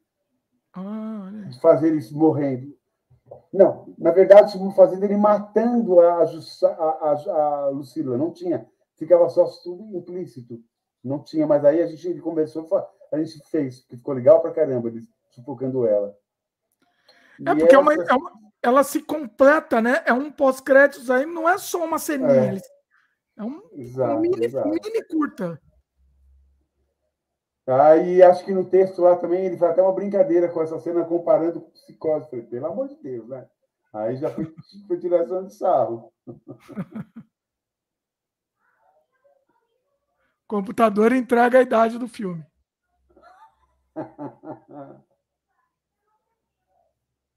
Ah, 0.72 1.32
de 1.50 1.60
fazer 1.60 1.88
eles 1.88 2.12
morrendo. 2.12 2.78
Não, 3.52 3.92
na 3.98 4.12
verdade, 4.12 4.50
estavam 4.50 4.72
fazendo 4.72 5.04
ele 5.04 5.18
matando 5.18 6.00
a, 6.00 6.24
a, 6.24 6.28
a, 6.28 7.66
a 7.66 7.70
Lucila. 7.70 8.18
Não 8.18 8.32
tinha. 8.32 8.70
Ficava 8.98 9.28
só 9.30 9.46
tudo 9.64 9.98
implícito. 9.98 10.64
Não 11.04 11.20
tinha, 11.24 11.48
mas 11.48 11.66
aí 11.66 11.82
a 11.82 11.88
gente 11.88 12.20
conversou, 12.22 12.68
a 13.12 13.18
gente 13.18 13.40
fez, 13.50 13.82
que 13.82 13.98
ficou 13.98 14.14
legal 14.14 14.42
pra 14.42 14.52
caramba, 14.52 14.92
sufocando 15.32 15.88
ela. 15.88 16.16
É 17.46 17.56
porque 17.56 17.64
essa... 17.64 17.76
é, 17.76 17.80
uma, 17.80 17.94
é 17.94 18.14
uma, 18.14 18.32
ela 18.62 18.84
se 18.84 19.02
completa, 19.02 19.82
né? 19.82 20.04
É 20.06 20.14
um 20.14 20.32
pós-créditos 20.32 21.10
aí, 21.10 21.26
não 21.26 21.50
é 21.50 21.58
só 21.58 21.84
uma 21.84 21.98
ceninha. 21.98 22.56
É, 22.56 23.42
é 23.42 23.44
um, 23.44 23.62
exato, 23.74 24.18
um 24.18 24.20
mini, 24.20 24.48
mini 24.48 25.04
curta. 25.10 25.60
Aí 27.66 28.22
acho 28.22 28.44
que 28.44 28.54
no 28.54 28.66
texto 28.66 29.02
lá 29.02 29.16
também 29.16 29.46
ele 29.46 29.58
faz 29.58 29.72
até 29.72 29.82
uma 29.82 29.94
brincadeira 29.94 30.50
com 30.50 30.62
essa 30.62 30.80
cena 30.80 31.06
comparando 31.06 31.62
com 31.62 31.72
psicose. 31.72 32.30
Falei, 32.30 32.46
pelo 32.46 32.68
amor 32.68 32.88
de 32.88 32.96
Deus, 32.96 33.28
né? 33.28 33.48
Aí 33.94 34.16
já 34.18 34.30
foi, 34.30 34.46
foi 34.88 35.00
tiração 35.00 35.46
de 35.46 35.54
sarro. 35.54 36.12
computador 40.52 41.14
entrega 41.14 41.60
a 41.60 41.62
idade 41.62 41.98
do 41.98 42.10
filme. 42.10 42.46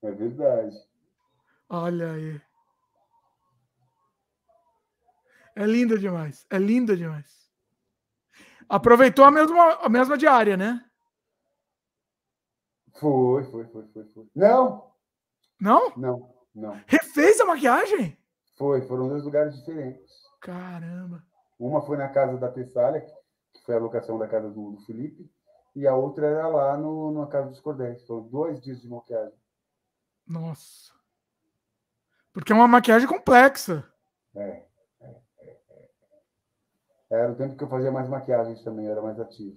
É 0.03 0.11
verdade. 0.11 0.77
Olha 1.69 2.13
aí. 2.13 2.41
É 5.55 5.65
linda 5.65 5.97
demais. 5.97 6.45
É 6.51 6.59
linda 6.59 6.97
demais. 6.97 7.49
Aproveitou 8.69 9.25
a 9.25 9.31
mesma, 9.31 9.75
a 9.75 9.89
mesma 9.89 10.19
diária, 10.19 10.57
né? 10.57 10.85
Foi, 12.99 13.45
foi, 13.45 13.65
foi, 13.69 13.87
foi, 13.93 14.05
foi. 14.07 14.29
Não! 14.35 14.93
Não? 15.61 15.97
Não, 15.97 16.35
não. 16.53 16.81
Refez 16.87 17.41
a 17.41 17.45
maquiagem? 17.45 18.19
Foi, 18.59 18.83
foram 18.89 19.09
dois 19.09 19.23
lugares 19.23 19.57
diferentes. 19.57 20.13
Caramba. 20.41 21.25
Uma 21.59 21.83
foi 21.83 21.97
na 21.97 22.09
casa 22.09 22.37
da 22.37 22.51
Tessália, 22.51 23.01
que 23.53 23.63
foi 23.65 23.77
a 23.77 23.79
locação 23.79 24.19
da 24.19 24.27
casa 24.27 24.51
do, 24.51 24.73
do 24.73 24.81
Felipe, 24.83 25.31
e 25.75 25.87
a 25.87 25.95
outra 25.95 26.27
era 26.27 26.47
lá 26.49 26.77
no, 26.77 27.13
na 27.13 27.27
casa 27.27 27.49
dos 27.49 27.61
Cordéis. 27.61 28.05
Foram 28.07 28.23
dois 28.29 28.61
dias 28.61 28.81
de 28.81 28.89
maquiagem. 28.89 29.39
Nossa. 30.27 30.93
Porque 32.33 32.53
é 32.53 32.55
uma 32.55 32.69
maquiagem 32.69 33.09
complexa. 33.09 33.85
É. 34.35 34.65
Era 37.11 37.31
o 37.31 37.37
tempo 37.37 37.57
que 37.57 37.63
eu 37.63 37.69
fazia 37.69 37.93
mais 37.93 38.09
maquiagens 38.09 38.63
também, 38.63 38.87
eu 38.87 38.93
era 38.93 39.03
mais 39.03 39.21
ativo. 39.21 39.57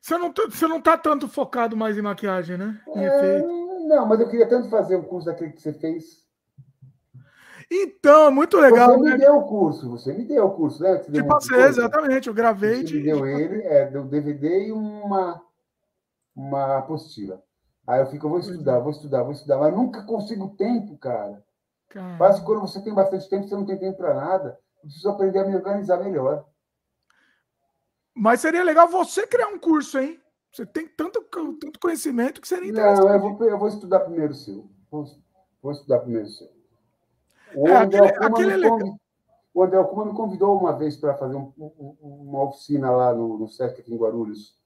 Você 0.00 0.18
não, 0.18 0.32
você 0.32 0.66
não 0.66 0.80
tá 0.80 0.96
tanto 0.96 1.28
focado 1.28 1.76
mais 1.76 1.96
em 1.96 2.02
maquiagem, 2.02 2.56
né? 2.56 2.80
Em 2.88 3.04
é, 3.04 3.42
não, 3.86 4.06
mas 4.06 4.20
eu 4.20 4.28
queria 4.28 4.48
tanto 4.48 4.68
fazer 4.68 4.96
o 4.96 5.04
curso 5.04 5.26
daquele 5.26 5.52
que 5.52 5.60
você 5.60 5.72
fez. 5.72 6.22
Então, 7.74 8.30
muito 8.30 8.58
legal. 8.58 8.98
Você 8.98 9.04
né? 9.04 9.10
me 9.12 9.18
deu 9.18 9.36
o 9.36 9.46
curso, 9.46 9.90
você 9.90 10.12
me 10.12 10.24
deu 10.24 10.44
o 10.44 10.50
curso, 10.50 10.82
né? 10.82 10.98
Te 10.98 11.24
passei, 11.24 11.62
exatamente, 11.62 12.28
eu 12.28 12.34
gravei. 12.34 12.86
Você 12.86 12.94
me 12.94 13.02
deu 13.02 13.26
ele, 13.26 13.62
é, 13.62 13.86
deu 13.86 14.04
DVD 14.04 14.66
e 14.66 14.72
uma, 14.72 15.42
uma 16.36 16.78
apostila. 16.78 17.42
Aí 17.86 18.00
eu 18.00 18.06
fico, 18.06 18.26
eu 18.26 18.30
vou 18.30 18.38
é. 18.38 18.42
estudar, 18.42 18.78
vou 18.80 18.90
estudar, 18.90 19.22
vou 19.22 19.32
estudar, 19.32 19.58
mas 19.58 19.74
nunca 19.74 20.02
consigo 20.02 20.50
tempo, 20.56 20.98
cara. 20.98 21.42
cara. 21.88 22.18
Quase 22.18 22.44
quando 22.44 22.60
você 22.60 22.82
tem 22.82 22.92
bastante 22.92 23.28
tempo, 23.28 23.48
você 23.48 23.54
não 23.54 23.64
tem 23.64 23.78
tempo 23.78 23.96
para 23.96 24.14
nada 24.14 24.58
preciso 24.82 25.08
aprender 25.08 25.38
a 25.38 25.44
me 25.46 25.54
organizar 25.54 25.98
melhor. 25.98 26.44
Mas 28.14 28.40
seria 28.40 28.62
legal 28.62 28.88
você 28.88 29.26
criar 29.26 29.48
um 29.48 29.58
curso, 29.58 29.98
hein? 29.98 30.20
Você 30.52 30.66
tem 30.66 30.86
tanto, 30.86 31.22
tanto 31.58 31.80
conhecimento 31.80 32.40
que 32.40 32.48
seria 32.48 32.68
interessante. 32.68 33.06
Não, 33.06 33.14
eu 33.14 33.20
vou, 33.20 33.48
eu 33.48 33.58
vou 33.58 33.68
estudar 33.68 34.00
primeiro 34.00 34.32
o 34.32 34.36
seu. 34.36 34.68
Vou, 34.90 35.06
vou 35.62 35.72
estudar 35.72 36.00
primeiro 36.00 36.26
o 36.26 36.30
seu. 36.30 36.48
O 37.54 37.68
é, 37.68 37.76
André 37.76 37.98
aquele, 37.98 38.24
aquele 38.24 38.64
é 38.64 38.68
convidou, 38.68 39.00
o 39.54 39.62
André 39.62 39.78
me 39.78 40.14
convidou 40.14 40.58
uma 40.58 40.76
vez 40.76 40.96
para 40.96 41.14
fazer 41.14 41.36
um, 41.36 41.52
um, 41.58 41.96
uma 42.00 42.44
oficina 42.44 42.90
lá 42.90 43.14
no, 43.14 43.38
no 43.38 43.48
SESC 43.48 43.80
aqui 43.80 43.94
em 43.94 43.98
Guarulhos, 43.98 44.56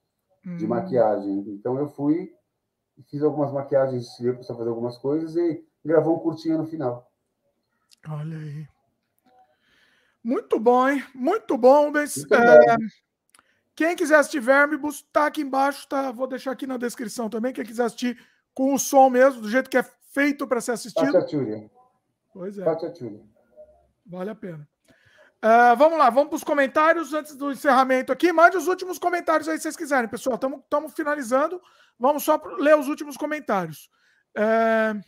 hum. 0.45 0.57
de 0.57 0.67
maquiagem. 0.67 1.39
Então 1.49 1.79
eu 1.79 1.89
fui, 1.89 2.33
fiz 3.11 3.23
algumas 3.23 3.53
maquiagens, 3.53 4.17
para 4.17 4.57
fazer 4.57 4.69
algumas 4.69 4.97
coisas 4.99 5.37
e 5.37 5.65
gravou 5.85 6.17
um 6.17 6.21
curtinho 6.21 6.59
no 6.59 6.67
final. 6.67 7.11
Olha 8.09 8.39
aí. 8.39 8.67
Muito 10.23 10.59
bom, 10.59 10.89
hein? 10.89 11.05
Muito 11.15 11.57
bom. 11.57 11.91
Muito 11.91 12.35
é, 12.35 12.77
quem 13.77 13.95
quiser 13.95 14.17
assistir 14.17 14.41
Vermibus, 14.41 15.07
tá 15.13 15.27
aqui 15.27 15.43
embaixo, 15.43 15.87
tá? 15.87 16.11
Vou 16.11 16.27
deixar 16.27 16.51
aqui 16.51 16.67
na 16.67 16.77
descrição 16.77 17.29
também. 17.29 17.53
Quem 17.53 17.65
quiser 17.65 17.85
assistir 17.85 18.19
com 18.55 18.75
o 18.75 18.79
som 18.79 19.11
mesmo, 19.11 19.43
do 19.43 19.51
jeito 19.51 19.69
que 19.69 19.77
é 19.77 19.83
feito 19.83 20.47
para 20.47 20.61
ser 20.61 20.73
assistido. 20.73 21.13
Pois 22.37 22.59
é. 22.59 22.65
Vale 24.05 24.31
a 24.31 24.35
pena. 24.35 24.69
Uh, 25.43 25.77
vamos 25.77 25.99
lá, 25.99 26.11
vamos 26.11 26.29
para 26.29 26.37
os 26.37 26.45
comentários 26.45 27.15
antes 27.15 27.35
do 27.35 27.51
encerramento 27.51 28.13
aqui. 28.13 28.31
Mande 28.31 28.59
os 28.59 28.69
últimos 28.69 28.99
comentários 28.99 29.49
aí 29.49 29.57
se 29.57 29.63
vocês 29.63 29.77
quiserem, 29.77 30.09
pessoal. 30.09 30.35
Estamos 30.37 30.93
finalizando. 30.93 31.61
Vamos 31.99 32.25
só 32.25 32.39
ler 32.59 32.77
os 32.77 32.89
últimos 32.89 33.17
comentários. 33.17 33.91
Uh, 34.37 35.03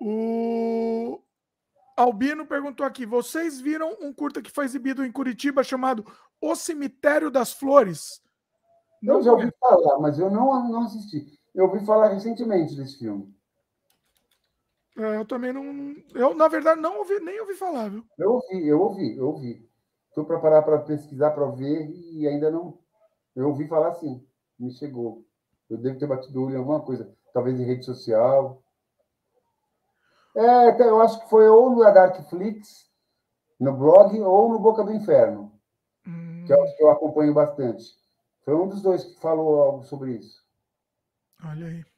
o 0.00 1.20
Albino 1.96 2.46
perguntou 2.46 2.86
aqui: 2.86 3.04
vocês 3.04 3.60
viram 3.60 3.96
um 4.00 4.12
curta 4.12 4.40
que 4.40 4.50
foi 4.50 4.64
exibido 4.64 5.04
em 5.04 5.10
Curitiba 5.10 5.64
chamado 5.64 6.06
O 6.40 6.54
Cemitério 6.54 7.32
das 7.32 7.52
Flores? 7.52 8.22
Não 9.02 9.14
eu 9.14 9.22
já 9.22 9.32
ouvi 9.32 9.50
falar, 9.58 9.98
mas 9.98 10.20
eu 10.20 10.30
não, 10.30 10.68
não 10.68 10.84
assisti. 10.84 11.26
Eu 11.52 11.64
ouvi 11.64 11.84
falar 11.84 12.10
recentemente 12.10 12.76
desse 12.76 12.96
filme. 12.96 13.34
É, 14.96 15.16
eu 15.16 15.24
também 15.24 15.52
não. 15.52 15.94
Eu, 16.14 16.34
na 16.34 16.48
verdade, 16.48 16.80
não 16.80 16.98
ouvi, 16.98 17.18
nem 17.20 17.40
ouvi 17.40 17.54
falar, 17.54 17.88
viu? 17.88 18.04
Eu 18.18 18.32
ouvi, 18.32 18.68
eu 18.68 18.80
ouvi, 18.80 19.16
eu 19.16 19.26
ouvi. 19.26 19.68
Estou 20.08 20.24
para 20.24 20.38
parar 20.38 20.62
para 20.62 20.78
pesquisar, 20.80 21.30
para 21.30 21.46
ver, 21.46 21.90
e 21.90 22.28
ainda 22.28 22.50
não. 22.50 22.78
Eu 23.34 23.48
ouvi 23.48 23.66
falar 23.66 23.94
sim, 23.94 24.22
me 24.58 24.70
chegou. 24.70 25.24
Eu 25.70 25.78
devo 25.78 25.98
ter 25.98 26.06
batido 26.06 26.38
o 26.38 26.46
olho 26.46 26.54
em 26.54 26.58
alguma 26.58 26.80
coisa, 26.80 27.10
talvez 27.32 27.58
em 27.58 27.64
rede 27.64 27.84
social. 27.84 28.62
É, 30.34 30.68
então, 30.68 30.86
eu 30.86 31.00
acho 31.00 31.20
que 31.20 31.30
foi 31.30 31.48
ou 31.48 31.70
no 31.70 31.82
Darkflix, 31.82 32.90
no 33.58 33.72
blog, 33.72 34.20
ou 34.20 34.50
no 34.50 34.58
Boca 34.58 34.84
do 34.84 34.92
Inferno, 34.92 35.52
hum. 36.06 36.44
que, 36.46 36.52
eu, 36.52 36.64
que 36.76 36.82
eu 36.82 36.90
acompanho 36.90 37.32
bastante. 37.32 37.84
Foi 38.44 38.54
um 38.54 38.68
dos 38.68 38.82
dois 38.82 39.04
que 39.04 39.20
falou 39.20 39.62
algo 39.62 39.84
sobre 39.84 40.12
isso. 40.12 40.42
Olha 41.44 41.66
aí. 41.66 41.91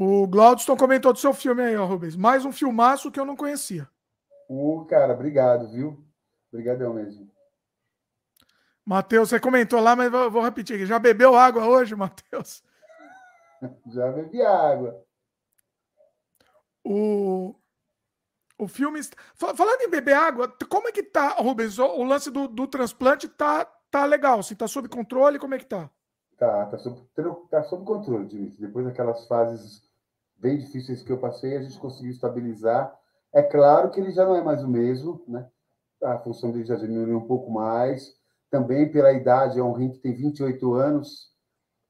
O 0.00 0.28
Glaudston 0.28 0.76
comentou 0.76 1.12
do 1.12 1.18
seu 1.18 1.34
filme 1.34 1.60
aí, 1.60 1.76
ó, 1.76 1.84
Rubens. 1.84 2.14
Mais 2.14 2.44
um 2.44 2.52
filmaço 2.52 3.10
que 3.10 3.18
eu 3.18 3.24
não 3.24 3.34
conhecia. 3.34 3.88
Uh, 4.48 4.84
cara, 4.84 5.12
obrigado, 5.12 5.68
viu? 5.72 6.00
Obrigadão 6.52 6.94
mesmo. 6.94 7.28
Matheus, 8.86 9.28
você 9.28 9.40
comentou 9.40 9.80
lá, 9.80 9.96
mas 9.96 10.08
vou, 10.08 10.30
vou 10.30 10.40
repetir 10.44 10.76
aqui. 10.76 10.86
Já 10.86 11.00
bebeu 11.00 11.34
água 11.34 11.66
hoje, 11.66 11.96
Matheus? 11.96 12.62
Já 13.92 14.12
bebi 14.12 14.40
água. 14.40 15.04
O, 16.84 17.56
o 18.56 18.68
filme. 18.68 19.00
Falando 19.34 19.80
em 19.80 19.90
beber 19.90 20.14
água, 20.14 20.56
como 20.70 20.86
é 20.86 20.92
que 20.92 21.02
tá, 21.02 21.30
Rubens? 21.30 21.76
O, 21.76 22.04
lance 22.04 22.30
do, 22.30 22.46
do 22.46 22.68
transplante 22.68 23.26
tá, 23.26 23.64
tá 23.90 24.04
legal, 24.04 24.38
assim, 24.38 24.54
tá 24.54 24.68
sob 24.68 24.88
controle? 24.88 25.40
Como 25.40 25.56
é 25.56 25.58
que 25.58 25.66
tá? 25.66 25.90
Tá, 26.36 26.66
tá 26.66 26.78
sob, 26.78 27.04
tá 27.50 27.64
sob 27.64 27.84
controle, 27.84 28.28
Dimitri. 28.28 28.60
Depois 28.60 28.86
daquelas 28.86 29.26
fases 29.26 29.87
bem 30.38 30.56
difíceis 30.58 31.02
que 31.02 31.10
eu 31.10 31.18
passei, 31.18 31.56
a 31.56 31.62
gente 31.62 31.78
conseguiu 31.78 32.10
estabilizar. 32.10 32.96
É 33.32 33.42
claro 33.42 33.90
que 33.90 34.00
ele 34.00 34.12
já 34.12 34.24
não 34.24 34.36
é 34.36 34.42
mais 34.42 34.62
o 34.62 34.68
mesmo, 34.68 35.22
né? 35.28 35.48
A 36.02 36.18
função 36.18 36.50
dele 36.50 36.64
já 36.64 36.76
diminuiu 36.76 37.18
um 37.18 37.26
pouco 37.26 37.50
mais. 37.50 38.16
Também 38.50 38.90
pela 38.90 39.12
idade, 39.12 39.58
é 39.58 39.62
um 39.62 39.72
rim 39.72 39.90
que 39.90 39.98
tem 39.98 40.14
28 40.14 40.72
anos, 40.72 41.28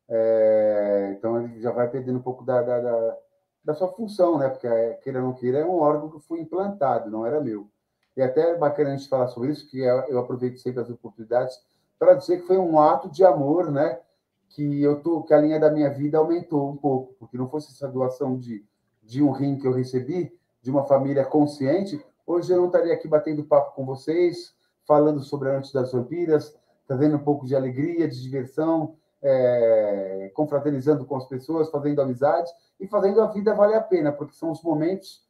é, 0.08 1.14
então 1.16 1.40
ele 1.40 1.60
já 1.60 1.70
vai 1.70 1.88
perdendo 1.88 2.18
um 2.18 2.22
pouco 2.22 2.44
da, 2.44 2.62
da, 2.62 2.80
da, 2.80 3.16
da 3.64 3.74
sua 3.74 3.88
função, 3.88 4.38
né? 4.38 4.48
Porque, 4.48 4.66
é, 4.66 4.94
queira 4.94 5.20
ou 5.20 5.26
não 5.26 5.34
queira, 5.34 5.58
é 5.58 5.64
um 5.64 5.78
órgão 5.78 6.10
que 6.10 6.26
foi 6.26 6.40
implantado, 6.40 7.10
não 7.10 7.24
era 7.26 7.40
meu. 7.40 7.70
E 8.16 8.22
até 8.22 8.50
é 8.50 8.56
bacana 8.56 8.90
a 8.90 8.96
gente 8.96 9.08
falar 9.08 9.28
sobre 9.28 9.50
isso, 9.50 9.68
que 9.68 9.78
eu 9.78 10.18
aproveito 10.18 10.58
sempre 10.58 10.80
as 10.80 10.90
oportunidades 10.90 11.56
para 11.98 12.14
dizer 12.14 12.40
que 12.40 12.46
foi 12.46 12.58
um 12.58 12.80
ato 12.80 13.08
de 13.08 13.24
amor, 13.24 13.70
né? 13.70 14.00
Que 14.48 14.82
eu 14.82 15.00
tô, 15.00 15.22
que 15.22 15.34
a 15.34 15.38
linha 15.38 15.60
da 15.60 15.70
minha 15.70 15.90
vida 15.90 16.18
aumentou 16.18 16.70
um 16.70 16.76
pouco, 16.76 17.14
porque 17.18 17.36
não 17.36 17.48
fosse 17.48 17.72
essa 17.72 17.88
doação 17.88 18.38
de, 18.38 18.64
de 19.02 19.22
um 19.22 19.30
rim 19.30 19.58
que 19.58 19.66
eu 19.66 19.72
recebi 19.72 20.32
de 20.60 20.70
uma 20.70 20.84
família 20.84 21.24
consciente, 21.24 22.04
hoje 22.26 22.52
eu 22.52 22.58
não 22.58 22.66
estaria 22.66 22.92
aqui 22.92 23.06
batendo 23.06 23.44
papo 23.44 23.74
com 23.74 23.86
vocês, 23.86 24.54
falando 24.86 25.20
sobre 25.20 25.48
a 25.48 25.52
Noite 25.52 25.72
das 25.72 25.92
Vampiras, 25.92 26.54
trazendo 26.86 27.16
um 27.16 27.24
pouco 27.24 27.46
de 27.46 27.54
alegria, 27.54 28.08
de 28.08 28.20
diversão, 28.20 28.96
é, 29.22 30.30
confraternizando 30.34 31.04
com 31.04 31.16
as 31.16 31.26
pessoas, 31.26 31.70
fazendo 31.70 32.00
amizades 32.00 32.52
e 32.80 32.86
fazendo 32.86 33.20
a 33.20 33.26
vida 33.26 33.54
valer 33.54 33.76
a 33.76 33.82
pena, 33.82 34.12
porque 34.12 34.34
são 34.34 34.50
os 34.50 34.62
momentos 34.62 35.26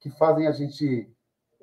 que 0.00 0.10
fazem 0.10 0.46
a 0.46 0.52
gente 0.52 1.10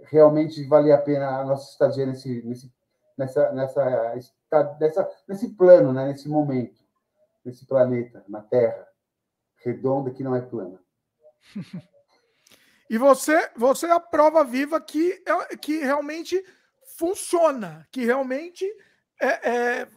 realmente 0.04 0.64
valer 0.66 0.92
a 0.94 0.98
pena 0.98 1.40
a 1.40 1.46
nossa 1.46 1.72
estadia 1.72 2.06
nesse, 2.06 2.42
nesse, 2.44 2.72
nessa, 3.18 3.52
nessa, 3.52 4.32
nessa, 4.80 5.10
nesse 5.28 5.50
plano, 5.50 5.94
né? 5.94 6.08
nesse 6.08 6.28
momento, 6.28 6.81
nesse 7.44 7.66
planeta, 7.66 8.24
na 8.28 8.42
Terra, 8.42 8.88
redonda 9.64 10.12
que 10.12 10.24
não 10.24 10.36
é 10.36 10.42
plana. 10.42 10.80
E 12.90 12.98
você, 12.98 13.50
você 13.56 13.86
é 13.86 13.92
a 13.92 14.02
prova 14.02 14.44
viva 14.44 14.82
que, 14.82 15.24
é, 15.26 15.56
que 15.56 15.78
realmente 15.78 16.44
funciona, 16.98 17.88
que 17.90 18.04
realmente 18.04 18.66
é, 19.22 19.50
é, 19.50 19.88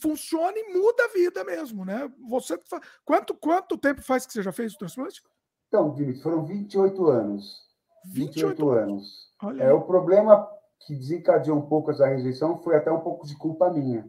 funciona 0.00 0.58
e 0.58 0.72
muda 0.72 1.04
a 1.04 1.12
vida 1.12 1.44
mesmo, 1.44 1.84
né? 1.84 2.10
Você 2.28 2.58
quanto 3.04 3.32
quanto 3.36 3.78
tempo 3.78 4.02
faz 4.02 4.26
que 4.26 4.32
você 4.32 4.42
já 4.42 4.50
fez 4.50 4.74
o 4.74 4.78
transplante? 4.78 5.22
Então, 5.68 5.94
Dimitri, 5.94 6.20
foram 6.20 6.44
28 6.44 7.06
anos. 7.06 7.62
28, 8.06 8.48
28 8.48 8.70
anos. 8.70 9.32
Olha 9.40 9.62
é 9.62 9.72
o 9.72 9.82
problema 9.82 10.44
que 10.80 10.96
desencadeou 10.96 11.56
um 11.56 11.68
pouco 11.68 11.92
essa 11.92 12.08
rejeição 12.08 12.60
foi 12.60 12.74
até 12.74 12.90
um 12.90 13.00
pouco 13.00 13.24
de 13.24 13.36
culpa 13.36 13.70
minha. 13.70 14.04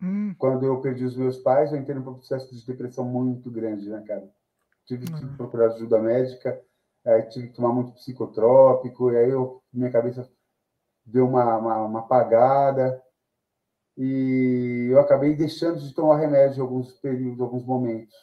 Hum. 0.00 0.34
Quando 0.38 0.64
eu 0.66 0.80
perdi 0.80 1.04
os 1.04 1.16
meus 1.16 1.38
pais, 1.38 1.72
eu 1.72 1.78
entrei 1.78 1.96
num 1.96 2.02
processo 2.02 2.54
de 2.54 2.66
depressão 2.66 3.04
muito 3.04 3.50
grande, 3.50 3.88
né, 3.88 4.02
cara? 4.06 4.28
Tive 4.84 5.06
que 5.06 5.24
hum. 5.24 5.36
procurar 5.36 5.66
ajuda 5.66 5.98
médica, 5.98 6.60
tive 7.30 7.48
que 7.48 7.54
tomar 7.54 7.72
muito 7.72 7.92
psicotrópico, 7.92 9.10
e 9.10 9.16
aí 9.16 9.30
eu, 9.30 9.62
minha 9.72 9.90
cabeça 9.90 10.28
deu 11.04 11.26
uma, 11.26 11.56
uma, 11.56 11.84
uma 11.84 12.00
apagada 12.00 13.02
e 13.96 14.88
eu 14.90 14.98
acabei 15.00 15.36
deixando 15.36 15.78
de 15.78 15.94
tomar 15.94 16.16
remédio 16.16 16.58
em 16.58 16.62
alguns 16.62 16.92
períodos, 16.94 17.40
alguns 17.40 17.64
momentos. 17.64 18.14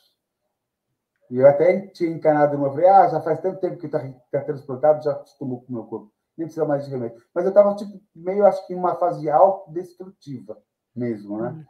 E 1.30 1.38
eu 1.38 1.48
até 1.48 1.88
tinha 1.88 2.10
encanado 2.10 2.58
uma, 2.58 2.70
falei, 2.70 2.88
ah, 2.88 3.08
já 3.08 3.22
faz 3.22 3.40
tanto 3.40 3.60
tempo 3.62 3.78
que 3.78 3.86
está 3.86 4.00
tá 4.32 4.42
transplantado, 4.42 5.04
já 5.04 5.12
acostumou 5.14 5.62
com 5.62 5.72
o 5.72 5.76
meu 5.76 5.84
corpo, 5.86 6.12
nem 6.38 6.46
precisa 6.46 6.66
mais 6.66 6.86
de 6.86 6.92
remédio. 6.92 7.24
Mas 7.34 7.46
eu 7.46 7.50
estava 7.50 7.76
tipo, 7.76 8.02
meio, 8.14 8.46
acho 8.46 8.66
que, 8.68 8.74
em 8.74 8.78
uma 8.78 8.96
fase 8.96 9.30
autodestrutiva 9.30 10.62
mesmo, 10.96 11.42
né? 11.42 11.50
Uhum. 11.50 11.66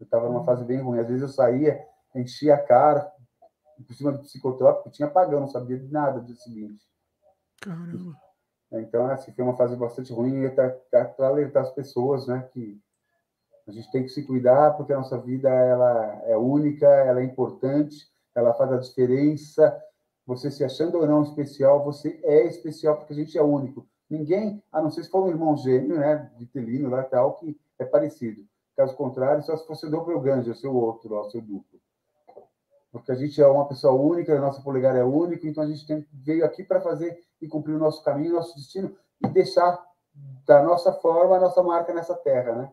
Eu 0.00 0.04
estava 0.04 0.28
numa 0.28 0.44
fase 0.44 0.64
bem 0.64 0.80
ruim. 0.80 0.98
Às 0.98 1.08
vezes 1.08 1.22
eu 1.22 1.28
saía, 1.28 1.84
enchia 2.14 2.54
a 2.54 2.58
cara, 2.58 3.12
por 3.86 3.94
cima 3.94 4.12
do 4.12 4.20
psicotrópico, 4.20 4.90
tinha 4.90 5.08
pagão, 5.08 5.40
não 5.40 5.48
sabia 5.48 5.78
de 5.78 5.90
nada 5.90 6.20
do 6.20 6.34
seguinte. 6.34 6.82
Caramba. 7.60 8.16
Então, 8.72 9.06
assim, 9.10 9.32
foi 9.32 9.44
uma 9.44 9.56
fase 9.56 9.74
bastante 9.76 10.12
ruim 10.12 10.48
para 10.50 11.14
alertar 11.18 11.64
as 11.64 11.72
pessoas, 11.72 12.26
né, 12.26 12.48
que 12.52 12.80
a 13.66 13.72
gente 13.72 13.90
tem 13.90 14.02
que 14.02 14.08
se 14.08 14.24
cuidar 14.24 14.72
porque 14.76 14.92
a 14.92 14.96
nossa 14.96 15.18
vida 15.18 15.48
ela 15.48 16.22
é 16.24 16.36
única, 16.36 16.86
ela 16.86 17.20
é 17.20 17.24
importante, 17.24 18.08
ela 18.34 18.54
faz 18.54 18.72
a 18.72 18.78
diferença. 18.78 19.80
Você 20.26 20.50
se 20.50 20.64
achando 20.64 20.98
ou 20.98 21.06
não 21.06 21.22
especial, 21.22 21.84
você 21.84 22.20
é 22.22 22.46
especial 22.46 22.96
porque 22.96 23.12
a 23.12 23.16
gente 23.16 23.36
é 23.36 23.42
único. 23.42 23.86
Ninguém, 24.08 24.62
a 24.72 24.80
não 24.80 24.90
ser 24.90 25.04
se 25.04 25.10
for 25.10 25.24
um 25.24 25.28
irmão 25.28 25.56
gêmeo, 25.56 25.98
né, 25.98 26.30
de 26.36 26.46
telino 26.46 26.88
lá 26.88 27.02
tal, 27.02 27.34
que 27.36 27.58
é 27.78 27.84
parecido. 27.84 28.42
Caso 28.80 28.96
contrário, 28.96 29.42
só 29.42 29.54
se 29.58 29.66
fosse 29.66 29.84
o 29.84 29.90
doppelganger, 29.90 30.54
o 30.54 30.56
seu 30.56 30.74
outro, 30.74 31.14
o 31.14 31.30
seu 31.30 31.42
duplo. 31.42 31.78
Porque 32.90 33.12
a 33.12 33.14
gente 33.14 33.38
é 33.38 33.46
uma 33.46 33.68
pessoa 33.68 33.92
única, 33.92 34.34
a 34.34 34.40
nossa 34.40 34.62
polegar 34.62 34.96
é 34.96 35.04
único, 35.04 35.46
então 35.46 35.62
a 35.62 35.66
gente 35.66 35.86
tem, 35.86 36.08
veio 36.10 36.46
aqui 36.46 36.64
para 36.64 36.80
fazer 36.80 37.22
e 37.42 37.46
cumprir 37.46 37.74
o 37.74 37.78
nosso 37.78 38.02
caminho, 38.02 38.32
o 38.32 38.36
nosso 38.36 38.56
destino 38.56 38.96
e 39.22 39.28
deixar 39.28 39.84
da 40.46 40.62
nossa 40.62 40.94
forma 40.94 41.36
a 41.36 41.40
nossa 41.40 41.62
marca 41.62 41.92
nessa 41.92 42.14
terra, 42.14 42.54
né? 42.54 42.72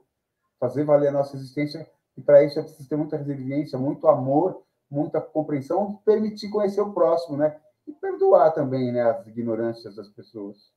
fazer 0.57 0.85
valer 0.85 1.09
a 1.09 1.11
nossa 1.11 1.35
existência, 1.35 1.85
e 2.15 2.21
para 2.21 2.41
isso 2.41 2.57
é 2.57 2.63
preciso 2.63 2.87
ter 2.87 2.95
muita 2.95 3.17
resiliência, 3.17 3.77
muito 3.77 4.07
amor, 4.07 4.63
muita 4.89 5.19
compreensão, 5.19 5.97
permitir 6.05 6.47
conhecer 6.47 6.79
o 6.79 6.93
próximo, 6.93 7.35
né? 7.35 7.59
E 7.85 7.91
perdoar 7.91 8.51
também 8.51 8.93
né, 8.93 9.01
as 9.01 9.27
ignorâncias 9.27 9.97
das 9.97 10.07
pessoas. 10.07 10.71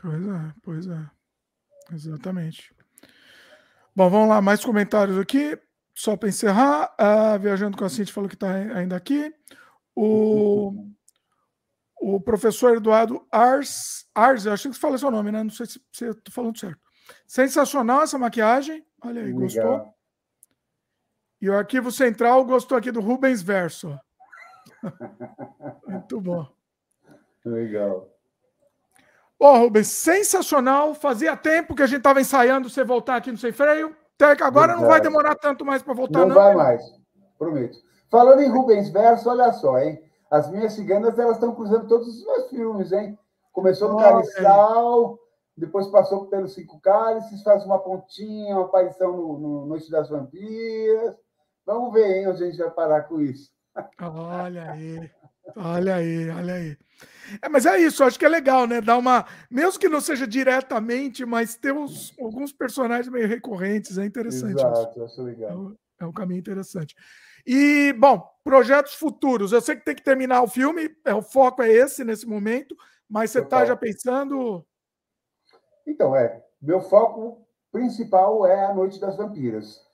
Pois 0.00 0.24
é, 0.24 0.54
pois 0.62 0.86
é. 0.86 1.10
Exatamente. 1.92 2.75
Bom, 3.96 4.10
vamos 4.10 4.28
lá, 4.28 4.42
mais 4.42 4.62
comentários 4.62 5.18
aqui. 5.18 5.58
Só 5.94 6.18
para 6.18 6.28
encerrar, 6.28 6.94
uh, 7.00 7.38
Viajando 7.40 7.78
com 7.78 7.84
a 7.86 7.88
Cintia 7.88 8.12
falou 8.12 8.28
que 8.28 8.34
está 8.34 8.52
ainda 8.52 8.94
aqui. 8.94 9.34
O, 9.94 10.92
o 11.98 12.20
professor 12.20 12.76
Eduardo 12.76 13.26
Ars, 13.32 14.06
Ars, 14.14 14.46
acho 14.46 14.68
que 14.68 14.74
você 14.74 14.80
falou 14.80 14.98
seu 14.98 15.10
nome, 15.10 15.32
né? 15.32 15.42
Não 15.42 15.48
sei 15.48 15.64
se 15.64 15.80
você 15.90 16.10
está 16.10 16.30
falando 16.30 16.58
certo. 16.58 16.78
Sensacional 17.26 18.02
essa 18.02 18.18
maquiagem. 18.18 18.86
Olha 19.02 19.22
aí, 19.22 19.28
Legal. 19.28 19.40
gostou? 19.40 19.94
E 21.40 21.48
o 21.48 21.56
arquivo 21.56 21.90
central 21.90 22.44
gostou 22.44 22.76
aqui 22.76 22.92
do 22.92 23.00
Rubens 23.00 23.40
Verso. 23.40 23.98
Muito 25.88 26.20
bom. 26.20 26.46
Legal. 27.46 28.14
Bom, 29.38 29.58
Rubens, 29.58 29.88
sensacional. 29.88 30.94
Fazia 30.94 31.36
tempo 31.36 31.74
que 31.74 31.82
a 31.82 31.86
gente 31.86 31.98
estava 31.98 32.20
ensaiando 32.20 32.70
você 32.70 32.82
voltar 32.82 33.16
aqui 33.16 33.30
no 33.30 33.38
Sem 33.38 33.52
Freio. 33.52 33.94
Que 34.18 34.24
agora 34.24 34.68
Verdade. 34.68 34.80
não 34.80 34.88
vai 34.88 35.00
demorar 35.00 35.34
tanto 35.34 35.64
mais 35.64 35.82
para 35.82 35.92
voltar, 35.92 36.20
não. 36.20 36.28
Não 36.28 36.34
vai 36.34 36.54
mais, 36.54 36.82
prometo. 37.38 37.78
Falando 38.10 38.40
em 38.40 38.48
Rubens 38.48 38.88
Verso, 38.88 39.28
olha 39.28 39.52
só, 39.52 39.78
hein? 39.78 40.02
As 40.30 40.50
minhas 40.50 40.72
ciganas, 40.72 41.18
elas 41.18 41.36
estão 41.36 41.54
cruzando 41.54 41.86
todos 41.86 42.08
os 42.08 42.24
meus 42.24 42.48
filmes, 42.48 42.92
hein? 42.92 43.18
Começou 43.52 43.90
no 43.90 43.98
Carissal, 43.98 45.18
depois 45.56 45.86
passou 45.88 46.26
pelos 46.26 46.54
Cinco 46.54 46.80
Cálices, 46.80 47.42
faz 47.42 47.64
uma 47.64 47.78
pontinha, 47.78 48.56
uma 48.56 48.64
aparição 48.64 49.12
no, 49.16 49.38
no 49.38 49.66
Noite 49.66 49.90
das 49.90 50.08
Vampiras. 50.08 51.14
Vamos 51.64 51.92
ver 51.92 52.18
hein, 52.18 52.28
onde 52.28 52.42
a 52.42 52.46
gente 52.46 52.58
vai 52.58 52.70
parar 52.70 53.02
com 53.02 53.20
isso. 53.20 53.50
Olha 54.00 54.70
aí, 54.72 55.10
olha 55.56 55.94
aí, 55.96 56.30
olha 56.30 56.54
aí. 56.54 56.78
É, 57.42 57.48
mas 57.48 57.66
é 57.66 57.78
isso, 57.78 58.04
acho 58.04 58.18
que 58.18 58.24
é 58.24 58.28
legal, 58.28 58.66
né? 58.66 58.80
Dar 58.80 58.96
uma. 58.96 59.26
Mesmo 59.50 59.78
que 59.78 59.88
não 59.88 60.00
seja 60.00 60.26
diretamente, 60.26 61.24
mas 61.24 61.56
ter 61.56 61.72
uns, 61.72 62.14
alguns 62.18 62.52
personagens 62.52 63.08
meio 63.08 63.28
recorrentes, 63.28 63.98
é 63.98 64.04
interessante. 64.04 64.58
Exato, 64.58 65.04
acho 65.04 65.22
legal. 65.22 65.50
É 65.50 65.54
um, 65.54 65.76
é 66.00 66.06
um 66.06 66.12
caminho 66.12 66.40
interessante. 66.40 66.94
E, 67.46 67.92
bom, 67.98 68.28
projetos 68.42 68.94
futuros. 68.94 69.52
Eu 69.52 69.60
sei 69.60 69.76
que 69.76 69.84
tem 69.84 69.94
que 69.94 70.02
terminar 70.02 70.42
o 70.42 70.48
filme, 70.48 70.90
é, 71.04 71.14
o 71.14 71.22
foco 71.22 71.62
é 71.62 71.70
esse 71.70 72.04
nesse 72.04 72.26
momento, 72.26 72.76
mas 73.08 73.30
você 73.30 73.40
está 73.40 73.64
já 73.64 73.76
pensando 73.76 74.66
então, 75.86 76.16
é, 76.16 76.44
meu 76.60 76.80
foco 76.80 77.46
principal 77.70 78.44
é 78.44 78.64
a 78.64 78.74
Noite 78.74 79.00
das 79.00 79.16
Vampiras. 79.16 79.86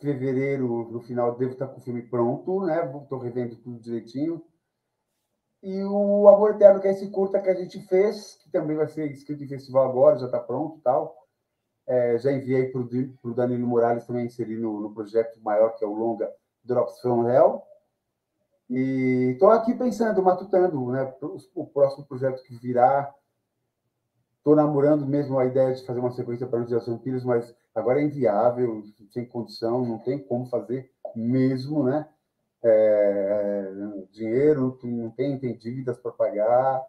Fevereiro, 0.00 0.90
no 0.92 1.00
final, 1.00 1.36
devo 1.36 1.52
estar 1.52 1.66
com 1.66 1.78
o 1.78 1.82
filme 1.82 2.02
pronto, 2.02 2.64
né? 2.64 2.84
Estou 3.02 3.18
revendo 3.18 3.56
tudo 3.56 3.80
direitinho. 3.80 4.44
E 5.64 5.82
o 5.82 6.28
Amor 6.28 6.50
Eterno, 6.50 6.78
que 6.78 6.86
é 6.86 6.90
esse 6.90 7.08
curta 7.08 7.40
que 7.40 7.48
a 7.48 7.54
gente 7.54 7.80
fez, 7.86 8.34
que 8.42 8.50
também 8.50 8.76
vai 8.76 8.86
ser 8.86 9.10
escrito 9.10 9.44
em 9.44 9.48
festival 9.48 9.88
agora, 9.88 10.18
já 10.18 10.26
está 10.26 10.38
pronto 10.38 10.76
e 10.76 10.82
tal. 10.82 11.16
É, 11.86 12.18
já 12.18 12.30
enviei 12.30 12.70
para 12.70 12.82
o 12.82 13.34
Danilo 13.34 13.66
Morales 13.66 14.04
também 14.04 14.26
inserir 14.26 14.58
no, 14.58 14.78
no, 14.78 14.92
projeto 14.92 15.40
maior, 15.40 15.70
que 15.70 15.82
é 15.82 15.88
o 15.88 15.94
longa 15.94 16.30
Drops 16.62 17.00
from 17.00 17.26
Hell. 17.26 17.62
E 18.68 19.30
estou 19.32 19.48
aqui 19.48 19.74
pensando, 19.74 20.22
matutando, 20.22 20.92
né? 20.92 21.10
O 21.54 21.66
próximo 21.66 22.04
projeto 22.04 22.42
que 22.42 22.54
virá. 22.56 23.10
Estou 24.36 24.54
namorando 24.54 25.06
mesmo 25.06 25.38
a 25.38 25.46
ideia 25.46 25.72
de 25.72 25.86
fazer 25.86 26.00
uma 26.00 26.12
sequência 26.12 26.46
para 26.46 26.60
os 26.60 26.86
Vampiros, 26.86 27.24
mas 27.24 27.56
agora 27.74 28.02
é 28.02 28.04
inviável, 28.04 28.82
sem 29.10 29.24
condição, 29.24 29.82
não 29.82 29.98
tem 29.98 30.18
como 30.18 30.44
fazer 30.44 30.92
mesmo, 31.16 31.82
né? 31.82 32.06
É, 32.64 33.70
dinheiro, 34.10 34.78
não 34.82 35.10
tem, 35.10 35.38
tem 35.38 35.56
dívidas 35.56 35.98
para 35.98 36.12
pagar. 36.12 36.82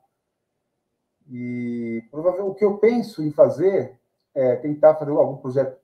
E 1.29 2.03
provavelmente 2.11 2.51
o 2.51 2.55
que 2.55 2.65
eu 2.65 2.77
penso 2.77 3.21
em 3.21 3.31
fazer 3.31 3.99
é 4.33 4.55
tentar 4.55 4.95
fazer 4.95 5.11
algum 5.11 5.37
projeto 5.37 5.77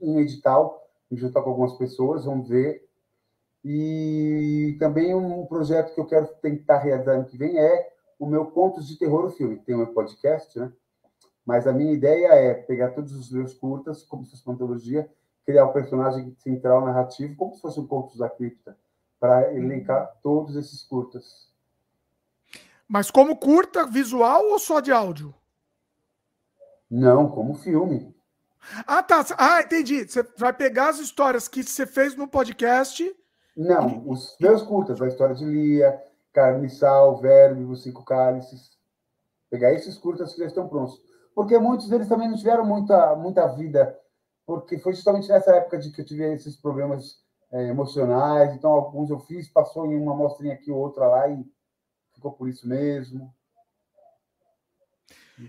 em 0.00 0.18
edital, 0.20 0.88
juntar 1.12 1.42
com 1.42 1.50
algumas 1.50 1.76
pessoas, 1.76 2.24
vamos 2.24 2.48
ver. 2.48 2.88
E 3.64 4.76
também 4.78 5.14
um 5.14 5.44
projeto 5.46 5.92
que 5.92 6.00
eu 6.00 6.06
quero 6.06 6.28
tentar 6.40 6.78
realizar 6.78 7.12
ano 7.12 7.24
que 7.24 7.36
vem 7.36 7.58
é 7.58 7.92
o 8.18 8.26
meu 8.26 8.46
Contos 8.46 8.86
de 8.86 8.98
Terror, 8.98 9.24
o 9.24 9.30
filme. 9.30 9.56
Tem 9.58 9.74
um 9.74 9.92
podcast, 9.92 10.58
né? 10.58 10.72
Mas 11.44 11.66
a 11.66 11.72
minha 11.72 11.92
ideia 11.92 12.28
é 12.28 12.54
pegar 12.54 12.90
todos 12.90 13.12
os 13.12 13.30
meus 13.30 13.54
curtas, 13.54 14.02
como 14.02 14.24
se 14.24 14.32
fosse 14.32 14.46
uma 14.46 14.54
antologia, 14.54 15.08
criar 15.44 15.64
um 15.66 15.72
personagem 15.72 16.34
central 16.38 16.84
narrativo, 16.84 17.36
como 17.36 17.54
se 17.54 17.60
fosse 17.60 17.78
um 17.78 17.86
Contos 17.86 18.18
da 18.18 18.28
Cripta, 18.28 18.76
para 19.18 19.54
elencar 19.54 20.12
todos 20.22 20.56
esses 20.56 20.82
curtas. 20.82 21.50
Mas 22.88 23.10
como 23.10 23.36
curta, 23.36 23.86
visual 23.86 24.44
ou 24.50 24.58
só 24.58 24.80
de 24.80 24.92
áudio? 24.92 25.34
Não, 26.90 27.28
como 27.28 27.54
filme. 27.54 28.14
Ah, 28.86 29.02
tá. 29.02 29.24
Ah, 29.36 29.60
entendi. 29.62 30.08
Você 30.08 30.22
vai 30.36 30.52
pegar 30.52 30.90
as 30.90 30.98
histórias 30.98 31.48
que 31.48 31.62
você 31.62 31.86
fez 31.86 32.14
no 32.14 32.28
podcast. 32.28 33.14
Não, 33.56 34.08
os 34.08 34.36
meus 34.40 34.62
curtas, 34.62 35.00
a 35.00 35.08
história 35.08 35.34
de 35.34 35.44
Lia, 35.44 36.00
Carne 36.32 36.68
Sal, 36.68 37.16
Verme, 37.20 37.64
Os 37.64 37.82
Cinco 37.82 38.04
Cálices. 38.04 38.76
Pegar 39.50 39.72
esses 39.72 39.96
curtas 39.98 40.32
que 40.32 40.40
já 40.40 40.46
estão 40.46 40.68
prontos 40.68 41.00
porque 41.36 41.58
muitos 41.58 41.90
deles 41.90 42.08
também 42.08 42.30
não 42.30 42.36
tiveram 42.38 42.64
muita, 42.64 43.14
muita 43.14 43.46
vida, 43.48 43.94
porque 44.46 44.78
foi 44.78 44.94
justamente 44.94 45.28
nessa 45.28 45.54
época 45.54 45.78
de 45.78 45.90
que 45.90 46.00
eu 46.00 46.04
tive 46.06 46.32
esses 46.32 46.56
problemas 46.56 47.22
é, 47.52 47.68
emocionais, 47.68 48.52
então 48.54 48.70
alguns 48.70 49.10
eu 49.10 49.18
fiz, 49.20 49.48
passou 49.48 49.86
em 49.86 49.96
uma 49.96 50.14
mostrinha 50.14 50.54
aqui 50.54 50.70
ou 50.70 50.78
outra 50.78 51.06
lá 51.06 51.28
e 51.28 51.44
ficou 52.14 52.32
por 52.32 52.48
isso 52.48 52.68
mesmo. 52.68 53.32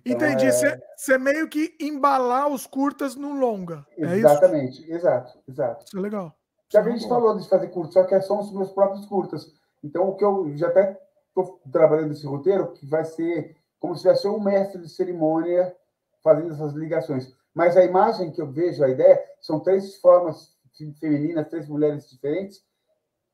Então, 0.05 0.27
Entendi. 0.27 0.51
Você 0.51 1.13
é... 1.13 1.17
meio 1.17 1.47
que 1.47 1.75
embalar 1.79 2.49
os 2.49 2.67
curtas 2.67 3.15
no 3.15 3.33
longa. 3.33 3.85
É 3.97 4.17
Exatamente, 4.17 4.81
isso? 4.81 4.91
exato, 4.91 5.39
exato. 5.47 5.85
Isso 5.85 5.97
é 5.97 6.01
legal. 6.01 6.35
Já 6.69 6.83
que 6.83 6.89
a 6.89 6.91
gente 6.91 7.07
falou 7.07 7.37
de 7.37 7.47
fazer 7.47 7.67
curtas, 7.69 7.93
só 7.93 8.03
que 8.03 8.19
são 8.21 8.39
os 8.39 8.51
meus 8.51 8.71
próprios 8.71 9.05
curtas. 9.05 9.53
Então, 9.81 10.09
o 10.09 10.15
que 10.15 10.25
eu 10.25 10.55
já 10.57 10.67
até 10.67 10.99
estou 11.29 11.61
trabalhando 11.71 12.09
nesse 12.09 12.27
roteiro, 12.27 12.73
que 12.73 12.85
vai 12.85 13.05
ser 13.05 13.55
como 13.79 13.95
se 13.95 14.01
tivesse 14.01 14.27
um 14.27 14.39
mestre 14.39 14.81
de 14.81 14.89
cerimônia 14.89 15.73
fazendo 16.21 16.53
essas 16.53 16.73
ligações. 16.73 17.33
Mas 17.53 17.77
a 17.77 17.85
imagem 17.85 18.31
que 18.31 18.41
eu 18.41 18.51
vejo, 18.51 18.83
a 18.83 18.89
ideia, 18.89 19.23
são 19.39 19.59
três 19.59 19.95
formas 19.97 20.56
femininas, 20.99 21.49
três 21.49 21.67
mulheres 21.67 22.09
diferentes, 22.09 22.63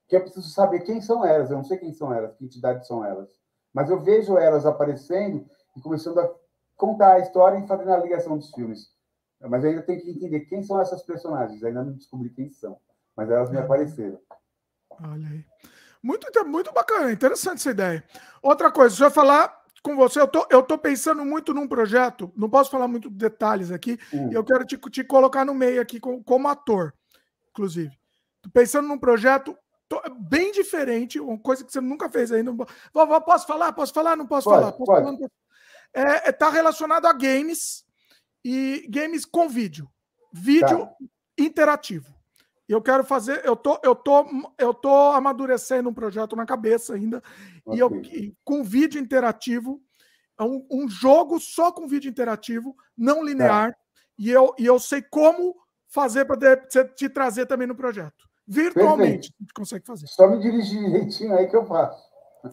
que 0.07 0.15
eu 0.15 0.21
preciso 0.21 0.49
saber 0.49 0.81
quem 0.81 1.01
são 1.01 1.25
elas. 1.25 1.49
Eu 1.49 1.57
não 1.57 1.63
sei 1.63 1.77
quem 1.77 1.93
são 1.93 2.13
elas, 2.13 2.35
que 2.35 2.45
entidades 2.45 2.87
são 2.87 3.03
elas. 3.03 3.29
Mas 3.73 3.89
eu 3.89 3.99
vejo 4.01 4.37
elas 4.37 4.65
aparecendo 4.65 5.45
e 5.75 5.81
começando 5.81 6.19
a 6.19 6.31
contar 6.75 7.13
a 7.13 7.19
história 7.19 7.57
e 7.57 7.67
fazendo 7.67 7.91
a 7.91 7.97
ligação 7.97 8.37
dos 8.37 8.51
filmes. 8.51 8.91
Mas 9.41 9.63
eu 9.63 9.71
ainda 9.71 9.81
tenho 9.81 10.01
que 10.01 10.11
entender 10.11 10.41
quem 10.41 10.63
são 10.63 10.79
essas 10.79 11.03
personagens. 11.03 11.63
Ainda 11.63 11.83
não 11.83 11.93
descobri 11.93 12.29
quem 12.29 12.49
são. 12.49 12.77
Mas 13.15 13.29
elas 13.29 13.49
me 13.49 13.57
apareceram. 13.57 14.19
Olha 15.01 15.27
aí. 15.27 15.45
Muito, 16.01 16.27
muito 16.45 16.73
bacana, 16.73 17.11
interessante 17.11 17.59
essa 17.59 17.71
ideia. 17.71 18.03
Outra 18.41 18.69
coisa, 18.69 18.93
você 18.93 19.03
vai 19.03 19.11
falar 19.11 19.63
com 19.81 19.95
você. 19.95 20.19
Eu 20.19 20.27
tô, 20.27 20.45
eu 20.49 20.61
tô 20.61 20.77
pensando 20.77 21.23
muito 21.23 21.53
num 21.53 21.67
projeto, 21.67 22.31
não 22.35 22.49
posso 22.49 22.69
falar 22.69 22.87
muito 22.87 23.09
detalhes 23.09 23.71
aqui, 23.71 23.97
hum. 24.13 24.29
eu 24.31 24.43
quero 24.43 24.65
te, 24.65 24.77
te 24.77 25.03
colocar 25.03 25.45
no 25.45 25.53
meio 25.53 25.81
aqui 25.81 25.99
como, 25.99 26.21
como 26.23 26.47
ator, 26.47 26.93
inclusive. 27.53 27.97
Tô 28.41 28.49
pensando 28.49 28.87
num 28.87 28.97
projeto 28.97 29.57
bem 30.19 30.51
diferente, 30.51 31.19
uma 31.19 31.37
coisa 31.37 31.63
que 31.63 31.71
você 31.71 31.79
nunca 31.79 32.09
fez 32.09 32.31
ainda. 32.31 32.51
Vovó, 32.93 33.19
posso 33.19 33.45
falar? 33.45 33.71
Posso 33.73 33.93
falar? 33.93 34.15
Não 34.15 34.25
posso 34.25 34.49
pode, 34.49 34.59
falar? 34.59 34.71
Posso 34.73 34.91
pode. 34.91 35.17
falar? 35.17 35.31
É, 35.93 36.29
é, 36.29 36.31
tá 36.31 36.49
relacionado 36.49 37.05
a 37.05 37.13
games 37.13 37.85
e 38.43 38.87
games 38.89 39.25
com 39.25 39.47
vídeo. 39.47 39.87
Vídeo 40.31 40.87
tá. 40.87 40.95
interativo. 41.37 42.13
Eu 42.67 42.81
quero 42.81 43.03
fazer, 43.03 43.45
eu 43.45 43.55
tô, 43.55 43.79
eu 43.83 43.93
tô, 43.93 44.25
eu 44.57 44.73
tô 44.73 45.11
amadurecendo 45.11 45.89
um 45.89 45.93
projeto 45.93 46.35
na 46.35 46.45
cabeça 46.45 46.95
ainda 46.95 47.21
okay. 47.65 47.77
e 47.77 47.79
eu 47.79 48.01
e, 48.03 48.35
com 48.43 48.63
vídeo 48.63 48.99
interativo, 48.99 49.81
é 50.39 50.43
um, 50.43 50.65
um, 50.71 50.87
jogo 50.87 51.39
só 51.39 51.71
com 51.71 51.87
vídeo 51.87 52.09
interativo, 52.09 52.75
não 52.97 53.23
linear, 53.23 53.69
é. 53.69 53.75
e 54.17 54.31
eu 54.31 54.55
e 54.57 54.65
eu 54.65 54.79
sei 54.79 55.01
como 55.01 55.55
fazer 55.93 56.25
para 56.25 56.57
te, 56.57 57.07
trazer 57.09 57.45
também 57.45 57.67
no 57.67 57.75
projeto. 57.75 58.27
Virtualmente 58.47 59.29
Perfeito. 59.29 59.35
a 59.39 59.43
gente 59.43 59.53
consegue 59.53 59.85
fazer. 59.85 60.07
Só 60.07 60.27
me 60.27 60.39
dirigir 60.39 60.83
direitinho 60.83 61.35
aí 61.35 61.47
que 61.47 61.55
eu 61.55 61.65
faço. 61.65 62.03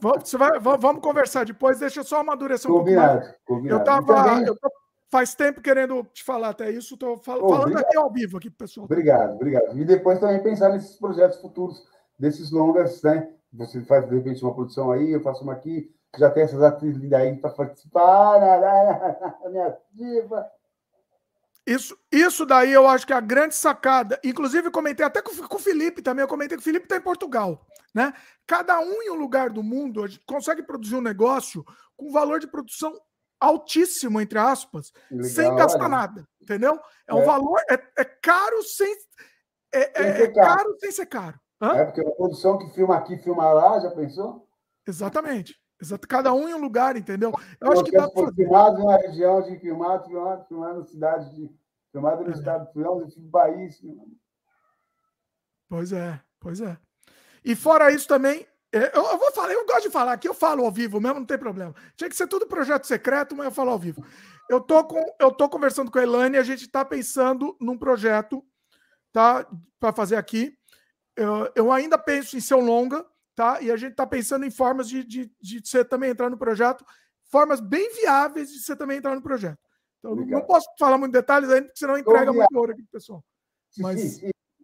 Você 0.01 0.37
vai, 0.37 0.61
vamos 0.61 1.03
conversar 1.03 1.45
depois, 1.45 1.81
deixa 1.81 2.05
só 2.05 2.21
amadurecer 2.21 2.71
um 2.71 2.75
combinado, 2.79 3.13
pouco 3.13 3.25
mais. 3.25 3.37
Combinado. 3.45 3.81
Eu 3.81 3.85
tava, 3.85 4.25
também... 4.25 4.47
eu 4.47 4.57
tô 4.57 4.71
faz 5.11 5.35
tempo 5.35 5.61
querendo 5.61 6.05
te 6.13 6.23
falar 6.23 6.51
até 6.51 6.71
isso, 6.71 6.95
estou 6.95 7.17
fal 7.17 7.41
falando 7.41 7.63
obrigado. 7.63 7.85
aqui 7.85 7.97
ao 7.97 8.13
vivo 8.13 8.37
aqui, 8.37 8.49
pessoal. 8.49 8.85
Obrigado, 8.85 9.35
obrigado. 9.35 9.77
E 9.77 9.85
depois 9.85 10.21
também 10.21 10.41
pensar 10.41 10.69
nesses 10.69 10.95
projetos 10.95 11.41
futuros, 11.41 11.85
desses 12.17 12.53
longas, 12.53 13.03
né? 13.03 13.29
Você 13.55 13.81
faz, 13.81 14.09
de 14.09 14.15
repente, 14.15 14.45
uma 14.45 14.55
produção 14.55 14.93
aí, 14.93 15.11
eu 15.11 15.21
faço 15.21 15.43
uma 15.43 15.55
aqui, 15.55 15.93
já 16.17 16.31
tem 16.31 16.45
essas 16.45 16.63
atrizes 16.63 17.13
aí 17.13 17.37
para 17.37 17.51
participar, 17.51 18.39
minha 19.51 19.77
diva. 19.93 20.47
Isso, 21.71 21.97
isso 22.11 22.45
daí 22.45 22.73
eu 22.73 22.89
acho 22.89 23.07
que 23.07 23.13
é 23.13 23.17
a 23.17 23.21
grande 23.21 23.55
sacada. 23.55 24.19
Inclusive, 24.25 24.73
comentei 24.73 25.07
até 25.07 25.23
com, 25.23 25.31
com 25.47 25.57
o 25.57 25.61
Felipe 25.61 26.03
também. 26.03 26.23
Eu 26.23 26.29
comentei 26.29 26.57
que 26.57 26.63
o 26.63 26.65
Felipe 26.65 26.87
está 26.87 26.97
em 26.97 27.01
Portugal. 27.01 27.65
Né? 27.95 28.13
Cada 28.45 28.81
um 28.81 29.03
em 29.03 29.11
um 29.11 29.15
lugar 29.15 29.51
do 29.51 29.63
mundo 29.63 30.05
consegue 30.27 30.65
produzir 30.65 30.97
um 30.97 31.01
negócio 31.01 31.65
com 31.97 32.11
valor 32.11 32.41
de 32.41 32.49
produção 32.49 32.93
altíssimo, 33.39 34.21
entre 34.21 34.39
aspas, 34.39 34.93
Legal, 35.11 35.31
sem 35.31 35.57
gastar 35.57 35.81
olha. 35.81 35.89
nada, 35.89 36.29
entendeu? 36.43 36.75
É, 37.09 37.13
é, 37.13 37.15
um 37.15 37.25
valor, 37.25 37.59
é, 37.71 37.75
é 37.97 38.05
caro 38.05 38.63
sem. 38.63 38.93
É, 39.73 40.03
é, 40.03 40.23
é 40.25 40.29
caro. 40.29 40.77
sem 40.79 40.91
ser 40.91 41.07
caro. 41.07 41.41
Hã? 41.63 41.77
É 41.77 41.85
porque 41.85 42.01
a 42.01 42.11
produção 42.11 42.59
que 42.59 42.69
filma 42.75 42.97
aqui, 42.97 43.17
filma 43.19 43.53
lá, 43.53 43.79
já 43.81 43.91
pensou? 43.93 44.47
Exatamente. 44.87 45.59
Exato. 45.81 46.07
Cada 46.07 46.33
um 46.33 46.49
em 46.49 46.55
um 46.55 46.61
lugar, 46.61 46.97
entendeu? 46.97 47.33
Eu 47.61 47.73
acho 47.73 47.85
que 47.85 47.93
dá 47.93 48.09
para 48.09 48.33
filmado 48.33 48.79
numa 48.79 48.97
região 48.99 49.41
de 49.43 49.59
filmado, 49.59 50.05
filmado, 50.05 50.45
filmado 50.47 50.81
na 50.81 50.85
cidade 50.85 51.35
de. 51.35 51.60
Filmado 51.93 52.25
no 52.25 52.31
é. 52.31 52.33
estado 52.33 52.67
de 52.67 52.73
filmado 52.73 53.07
no 53.17 53.31
país. 53.31 53.81
Pois 55.69 55.93
é, 55.93 56.21
pois 56.39 56.61
é. 56.61 56.77
E 57.45 57.55
fora 57.57 57.91
isso 57.91 58.07
também, 58.07 58.47
é, 58.73 58.97
eu, 58.97 59.19
vou 59.19 59.33
falar, 59.33 59.53
eu 59.53 59.67
gosto 59.67 59.83
de 59.83 59.91
falar 59.91 60.13
aqui, 60.13 60.29
eu 60.29 60.35
falo 60.35 60.65
ao 60.65 60.71
vivo 60.71 61.01
mesmo, 61.01 61.19
não 61.21 61.27
tem 61.27 61.39
problema. 61.39 61.75
Tinha 61.97 62.09
que 62.09 62.17
ser 62.17 62.29
tudo 62.29 62.47
projeto 62.47 62.87
secreto, 62.87 63.35
mas 63.35 63.47
eu 63.47 63.53
falo 63.53 63.71
ao 63.71 63.79
vivo. 63.79 64.05
Eu 64.49 64.61
tô, 64.61 64.85
com, 64.85 65.05
eu 65.19 65.33
tô 65.33 65.49
conversando 65.49 65.91
com 65.91 65.99
a 65.99 66.03
Elane, 66.03 66.37
a 66.37 66.43
gente 66.43 66.63
está 66.63 66.85
pensando 66.85 67.57
num 67.61 67.77
projeto, 67.77 68.45
tá? 69.13 69.47
Para 69.79 69.93
fazer 69.93 70.17
aqui. 70.17 70.57
Eu, 71.17 71.51
eu, 71.55 71.73
ainda 71.73 71.99
penso 71.99 72.37
em 72.37 72.41
ser 72.41 72.55
um 72.55 72.61
longa, 72.61 73.05
tá? 73.35 73.61
E 73.61 73.71
a 73.71 73.77
gente 73.77 73.93
está 73.93 74.07
pensando 74.07 74.45
em 74.45 74.51
formas 74.51 74.89
de, 74.89 75.05
de, 75.05 75.33
de 75.41 75.61
você 75.65 75.85
também 75.85 76.11
entrar 76.11 76.31
no 76.31 76.39
projeto, 76.39 76.85
formas 77.31 77.61
bem 77.61 77.93
viáveis 77.95 78.51
de 78.51 78.61
você 78.61 78.77
também 78.77 78.99
entrar 78.99 79.15
no 79.15 79.23
projeto. 79.23 79.59
Então, 80.01 80.17
não 80.17 80.41
posso 80.43 80.67
falar 80.79 80.99
muito 80.99 81.13
detalhes 81.13 81.49
ainda, 81.51 81.67
porque 81.67 81.79
senão 81.79 81.97
entrega 81.97 82.33
muito 82.33 82.59
ouro 82.59 82.73
aqui, 82.73 82.83
pessoal. 82.91 83.23
Mas, 83.79 84.21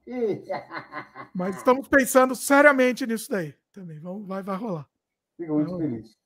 mas 1.34 1.56
estamos 1.56 1.86
pensando 1.88 2.34
seriamente 2.34 3.06
nisso 3.06 3.30
daí 3.30 3.54
também. 3.72 4.00
Vamos, 4.00 4.26
vai, 4.26 4.42
vai 4.42 4.56
rolar. 4.56 4.88
Fico 5.36 5.54
muito 5.54 5.76
feliz. 5.76 6.16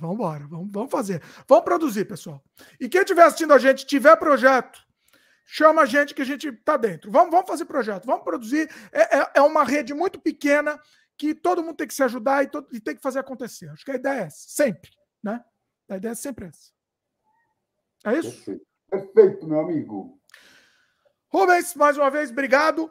Vamos 0.00 0.14
embora, 0.14 0.46
vamos, 0.46 0.70
vamos 0.70 0.90
fazer. 0.90 1.20
Vamos 1.48 1.64
produzir, 1.64 2.04
pessoal. 2.04 2.42
E 2.80 2.88
quem 2.88 3.00
estiver 3.00 3.24
assistindo 3.24 3.52
a 3.52 3.58
gente, 3.58 3.84
tiver 3.84 4.14
projeto, 4.16 4.80
chama 5.44 5.82
a 5.82 5.86
gente 5.86 6.14
que 6.14 6.22
a 6.22 6.24
gente 6.24 6.48
está 6.48 6.76
dentro. 6.76 7.10
Vamos, 7.10 7.32
vamos 7.32 7.48
fazer 7.48 7.64
projeto, 7.64 8.06
vamos 8.06 8.22
produzir. 8.22 8.70
É, 8.92 9.18
é, 9.18 9.30
é, 9.34 9.42
uma 9.42 9.64
rede 9.64 9.92
muito 9.92 10.20
pequena 10.20 10.80
que 11.16 11.34
todo 11.34 11.64
mundo 11.64 11.74
tem 11.74 11.88
que 11.88 11.94
se 11.94 12.04
ajudar 12.04 12.44
e, 12.44 12.46
todo, 12.48 12.68
e 12.72 12.80
tem 12.80 12.94
que 12.94 13.02
fazer 13.02 13.18
acontecer. 13.18 13.68
Acho 13.70 13.84
que 13.84 13.90
a 13.90 13.96
ideia 13.96 14.20
é 14.20 14.26
essa, 14.26 14.44
sempre. 14.46 14.90
Né? 15.20 15.42
A 15.88 15.96
ideia 15.96 16.12
é 16.12 16.14
sempre 16.14 16.46
essa. 16.46 16.77
É 18.04 18.14
isso? 18.18 18.30
Perfeito, 18.30 18.66
Perfeito 18.90 19.46
meu 19.46 19.60
amigo. 19.60 20.18
Rubens, 21.30 21.74
mais 21.74 21.96
uma 21.98 22.10
vez, 22.10 22.30
obrigado. 22.30 22.90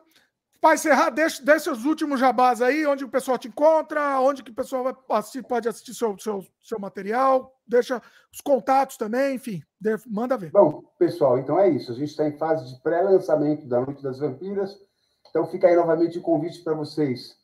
para 0.61 0.75
encerrar, 0.75 1.09
deixa, 1.09 1.43
deixa 1.43 1.71
os 1.71 1.85
últimos 1.85 2.19
jabás 2.19 2.61
aí, 2.61 2.85
onde 2.85 3.03
o 3.03 3.09
pessoal 3.09 3.37
te 3.37 3.47
encontra, 3.47 4.19
onde 4.19 4.43
que 4.43 4.51
o 4.51 4.55
pessoal 4.55 4.83
vai 4.83 4.95
assistir, 5.11 5.43
pode 5.43 5.67
assistir 5.67 5.93
seu, 5.93 6.17
seu, 6.19 6.45
seu 6.61 6.79
material, 6.79 7.55
deixa 7.67 8.01
os 8.31 8.41
contatos 8.41 8.97
também, 8.97 9.35
enfim, 9.35 9.61
manda 10.07 10.37
ver. 10.37 10.51
Bom, 10.51 10.83
pessoal, 10.99 11.39
então 11.39 11.59
é 11.59 11.69
isso. 11.69 11.91
A 11.91 11.95
gente 11.95 12.09
está 12.09 12.27
em 12.27 12.37
fase 12.37 12.73
de 12.73 12.81
pré-lançamento 12.81 13.67
da 13.67 13.81
Noite 13.81 14.03
das 14.03 14.19
Vampiras, 14.19 14.77
então 15.29 15.45
fica 15.47 15.67
aí 15.67 15.75
novamente 15.75 16.19
o 16.19 16.21
convite 16.21 16.63
para 16.63 16.73
vocês 16.73 17.35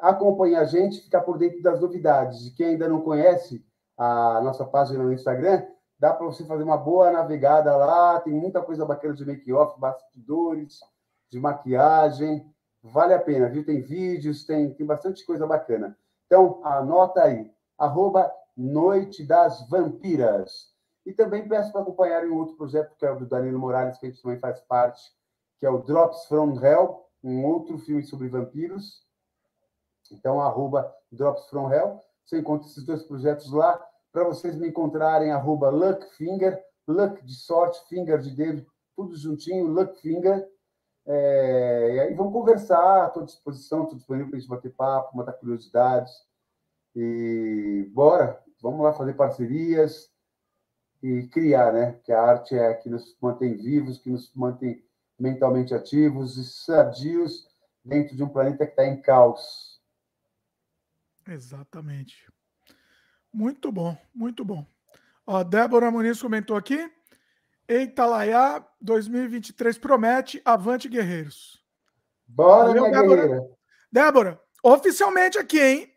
acompanhar 0.00 0.60
a 0.60 0.64
gente, 0.64 1.00
ficar 1.00 1.22
por 1.22 1.38
dentro 1.38 1.62
das 1.62 1.80
novidades. 1.80 2.46
E 2.46 2.54
quem 2.54 2.66
ainda 2.68 2.88
não 2.88 3.00
conhece 3.00 3.64
a 3.96 4.40
nossa 4.42 4.64
página 4.64 5.02
no 5.02 5.12
Instagram, 5.12 5.64
dá 5.98 6.12
para 6.12 6.26
você 6.26 6.44
fazer 6.44 6.62
uma 6.62 6.76
boa 6.76 7.10
navegada 7.10 7.74
lá, 7.76 8.20
tem 8.20 8.32
muita 8.32 8.62
coisa 8.62 8.84
bacana 8.84 9.14
de 9.14 9.24
make-off, 9.24 9.78
bastidores, 9.80 10.80
de 11.30 11.40
maquiagem, 11.40 12.44
vale 12.82 13.14
a 13.14 13.18
pena, 13.18 13.48
viu? 13.48 13.64
Tem 13.64 13.80
vídeos, 13.80 14.44
tem, 14.44 14.72
tem 14.74 14.86
bastante 14.86 15.24
coisa 15.24 15.46
bacana. 15.46 15.96
Então, 16.26 16.60
anota 16.64 17.22
aí, 17.22 17.50
arroba 17.78 18.32
Noite 18.56 19.24
das 19.24 19.68
Vampiras. 19.68 20.74
E 21.04 21.12
também 21.12 21.48
peço 21.48 21.70
para 21.70 21.82
acompanharem 21.82 22.30
um 22.30 22.38
outro 22.38 22.56
projeto, 22.56 22.96
que 22.96 23.06
é 23.06 23.10
o 23.10 23.18
do 23.18 23.26
Danilo 23.26 23.58
Morales, 23.58 23.98
que 23.98 24.06
a 24.06 24.10
gente 24.10 24.22
também 24.22 24.38
faz 24.38 24.60
parte, 24.60 25.02
que 25.60 25.66
é 25.66 25.70
o 25.70 25.78
Drops 25.78 26.24
from 26.24 26.58
Hell, 26.60 27.06
um 27.22 27.44
outro 27.44 27.78
filme 27.78 28.02
sobre 28.02 28.28
vampiros. 28.28 29.04
Então, 30.10 30.40
arroba 30.40 30.92
Drops 31.12 31.48
from 31.48 31.72
Hell. 31.72 32.00
Você 32.24 32.38
encontra 32.38 32.66
esses 32.66 32.84
dois 32.84 33.02
projetos 33.04 33.52
lá. 33.52 33.80
Para 34.16 34.24
vocês 34.24 34.56
me 34.56 34.68
encontrarem, 34.68 35.30
arroba 35.30 35.68
Luckfinger, 35.68 36.58
Luck 36.88 37.22
de 37.22 37.34
sorte, 37.34 37.86
Finger 37.86 38.18
de 38.18 38.30
dedo, 38.30 38.66
tudo 38.96 39.14
juntinho, 39.14 39.66
Luckfinger. 39.66 40.48
É, 41.04 41.92
e 41.92 42.00
aí 42.00 42.14
vamos 42.14 42.32
conversar, 42.32 43.08
estou 43.08 43.22
à 43.22 43.26
disposição, 43.26 43.82
estou 43.82 43.98
disponível 43.98 44.30
para 44.30 44.38
a 44.38 44.40
gente 44.40 44.48
bater 44.48 44.72
papo, 44.72 45.14
matar 45.14 45.34
curiosidades. 45.34 46.14
E 46.94 47.90
bora, 47.92 48.42
vamos 48.62 48.80
lá 48.80 48.94
fazer 48.94 49.12
parcerias 49.12 50.10
e 51.02 51.26
criar, 51.26 51.74
né? 51.74 52.00
Que 52.02 52.10
a 52.10 52.22
arte 52.22 52.56
é 52.56 52.72
que 52.72 52.88
nos 52.88 53.14
mantém 53.20 53.54
vivos, 53.54 53.98
que 53.98 54.08
nos 54.08 54.34
mantém 54.34 54.82
mentalmente 55.18 55.74
ativos 55.74 56.38
e 56.38 56.44
sadios 56.46 57.46
dentro 57.84 58.16
de 58.16 58.22
um 58.22 58.30
planeta 58.30 58.64
que 58.64 58.72
está 58.72 58.86
em 58.86 58.98
caos. 58.98 59.78
Exatamente. 61.28 62.34
Muito 63.32 63.70
bom, 63.70 63.96
muito 64.14 64.44
bom. 64.44 64.66
Ó, 65.26 65.42
Débora 65.42 65.90
Muniz 65.90 66.20
comentou 66.20 66.56
aqui. 66.56 66.90
Italaiá 67.68 68.64
2023 68.80 69.76
promete, 69.78 70.40
avante 70.44 70.88
guerreiros. 70.88 71.64
Bora, 72.26 72.68
Valeu, 72.68 72.82
minha 72.88 73.00
Débora. 73.00 73.22
guerreira. 73.22 73.50
Débora, 73.90 74.40
oficialmente 74.62 75.38
aqui, 75.38 75.60
hein? 75.60 75.92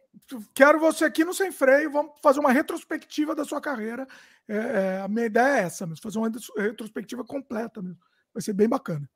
Quero 0.54 0.80
você 0.80 1.06
aqui 1.06 1.24
no 1.24 1.34
Sem 1.34 1.52
Freio, 1.52 1.92
vamos 1.92 2.14
fazer 2.22 2.40
uma 2.40 2.52
retrospectiva 2.52 3.34
da 3.36 3.44
sua 3.46 3.62
carreira. 3.62 4.08
É, 4.48 4.56
é, 4.56 5.02
a 5.02 5.08
minha 5.08 5.26
ideia 5.26 5.60
é 5.60 5.64
essa 5.64 5.86
mesmo, 5.86 6.02
fazer 6.02 6.18
uma 6.20 6.32
retrospectiva 6.58 7.24
completa 7.24 7.82
mesmo. 7.82 8.00
Vai 8.34 8.42
ser 8.42 8.54
bem 8.54 8.68
bacana. 8.70 9.10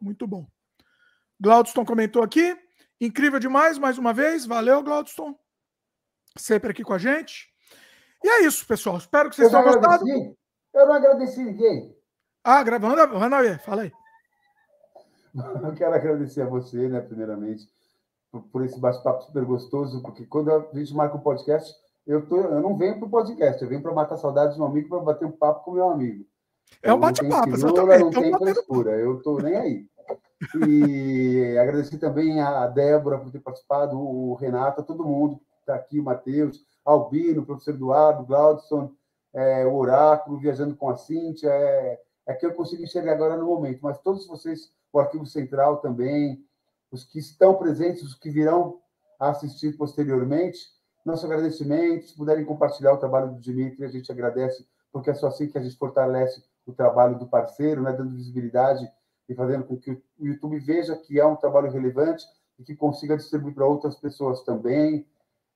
Muito 0.00 0.26
bom. 0.26 0.46
Glaudston 1.40 1.84
comentou 1.84 2.22
aqui. 2.22 2.56
Incrível 3.00 3.38
demais, 3.38 3.78
mais 3.78 3.96
uma 3.96 4.12
vez. 4.12 4.44
Valeu, 4.44 4.82
Glaudston. 4.82 5.38
Sempre 6.40 6.70
aqui 6.70 6.82
com 6.82 6.94
a 6.94 6.98
gente. 6.98 7.48
E 8.24 8.28
é 8.28 8.42
isso, 8.42 8.66
pessoal. 8.66 8.96
Espero 8.96 9.28
que 9.28 9.36
vocês 9.36 9.50
tenham 9.50 9.64
gostado. 9.64 10.04
Eu 10.72 10.86
não 10.86 10.94
agradeci 10.94 11.42
ninguém. 11.42 11.94
Ah, 12.42 12.64
manda 12.78 13.42
ver, 13.42 13.58
fala 13.60 13.82
aí. 13.82 13.92
Eu 15.62 15.74
quero 15.74 15.94
agradecer 15.94 16.42
a 16.42 16.46
você, 16.48 16.88
né, 16.88 17.00
primeiramente, 17.00 17.68
por, 18.32 18.42
por 18.44 18.64
esse 18.64 18.80
bate-papo 18.80 19.22
super 19.24 19.44
gostoso, 19.44 20.02
porque 20.02 20.26
quando 20.26 20.50
a 20.50 20.66
gente 20.72 20.94
marca 20.94 21.16
um 21.16 21.20
podcast, 21.20 21.72
eu, 22.06 22.26
tô, 22.26 22.40
eu 22.40 22.60
não 22.60 22.76
venho 22.76 22.98
para 22.98 23.06
o 23.06 23.10
podcast, 23.10 23.62
eu 23.62 23.68
venho 23.68 23.82
para 23.82 23.92
matar 23.92 24.16
saudades 24.16 24.56
de 24.56 24.62
um 24.62 24.64
amigo, 24.64 24.88
para 24.88 24.98
bater 24.98 25.26
um 25.26 25.30
papo 25.30 25.64
com 25.64 25.72
meu 25.72 25.88
amigo. 25.88 26.24
É 26.82 26.92
um 26.92 26.98
bate-papo, 26.98 27.50
exatamente. 27.50 28.00
Não 28.00 28.08
então, 28.08 28.22
tem 28.22 28.38
frescura, 28.38 28.90
eu 28.92 29.18
estou 29.18 29.40
nem 29.40 29.56
aí. 29.56 29.86
E 30.66 31.56
agradecer 31.60 31.98
também 31.98 32.40
a 32.40 32.66
Débora 32.66 33.18
por 33.18 33.30
ter 33.30 33.40
participado, 33.40 33.96
o 33.96 34.34
Renato, 34.34 34.82
todo 34.82 35.04
mundo 35.04 35.40
está 35.70 35.74
aqui, 35.76 36.00
o 36.00 36.04
Matheus, 36.04 36.64
Albino, 36.84 37.42
o 37.42 37.46
professor 37.46 37.74
Eduardo, 37.74 38.24
Glaudson, 38.24 38.92
é, 39.32 39.64
o 39.66 39.74
Oráculo, 39.74 40.38
viajando 40.38 40.74
com 40.74 40.88
a 40.88 40.96
Cíntia, 40.96 41.48
é, 41.48 42.00
é 42.26 42.34
que 42.34 42.44
eu 42.44 42.54
consigo 42.54 42.82
enxergar 42.82 43.12
agora 43.12 43.36
no 43.36 43.46
momento, 43.46 43.80
mas 43.82 43.98
todos 43.98 44.26
vocês, 44.26 44.72
o 44.92 44.98
Arquivo 44.98 45.26
Central 45.26 45.78
também, 45.78 46.44
os 46.90 47.04
que 47.04 47.18
estão 47.18 47.54
presentes, 47.54 48.02
os 48.02 48.14
que 48.14 48.30
virão 48.30 48.80
assistir 49.18 49.76
posteriormente, 49.76 50.58
nosso 51.04 51.24
agradecimento, 51.24 52.06
se 52.06 52.16
puderem 52.16 52.44
compartilhar 52.44 52.92
o 52.92 52.98
trabalho 52.98 53.30
do 53.30 53.40
Dimitri, 53.40 53.84
a 53.84 53.88
gente 53.88 54.10
agradece, 54.10 54.66
porque 54.92 55.10
é 55.10 55.14
só 55.14 55.28
assim 55.28 55.48
que 55.48 55.56
a 55.56 55.62
gente 55.62 55.76
fortalece 55.76 56.42
o 56.66 56.72
trabalho 56.72 57.18
do 57.18 57.26
parceiro, 57.26 57.82
né, 57.82 57.92
dando 57.92 58.16
visibilidade 58.16 58.90
e 59.28 59.34
fazendo 59.34 59.64
com 59.64 59.76
que 59.76 59.92
o 59.92 60.02
YouTube 60.18 60.58
veja 60.58 60.96
que 60.96 61.18
é 61.18 61.24
um 61.24 61.36
trabalho 61.36 61.70
relevante 61.70 62.26
e 62.58 62.64
que 62.64 62.74
consiga 62.74 63.16
distribuir 63.16 63.54
para 63.54 63.66
outras 63.66 63.96
pessoas 63.96 64.42
também. 64.42 65.06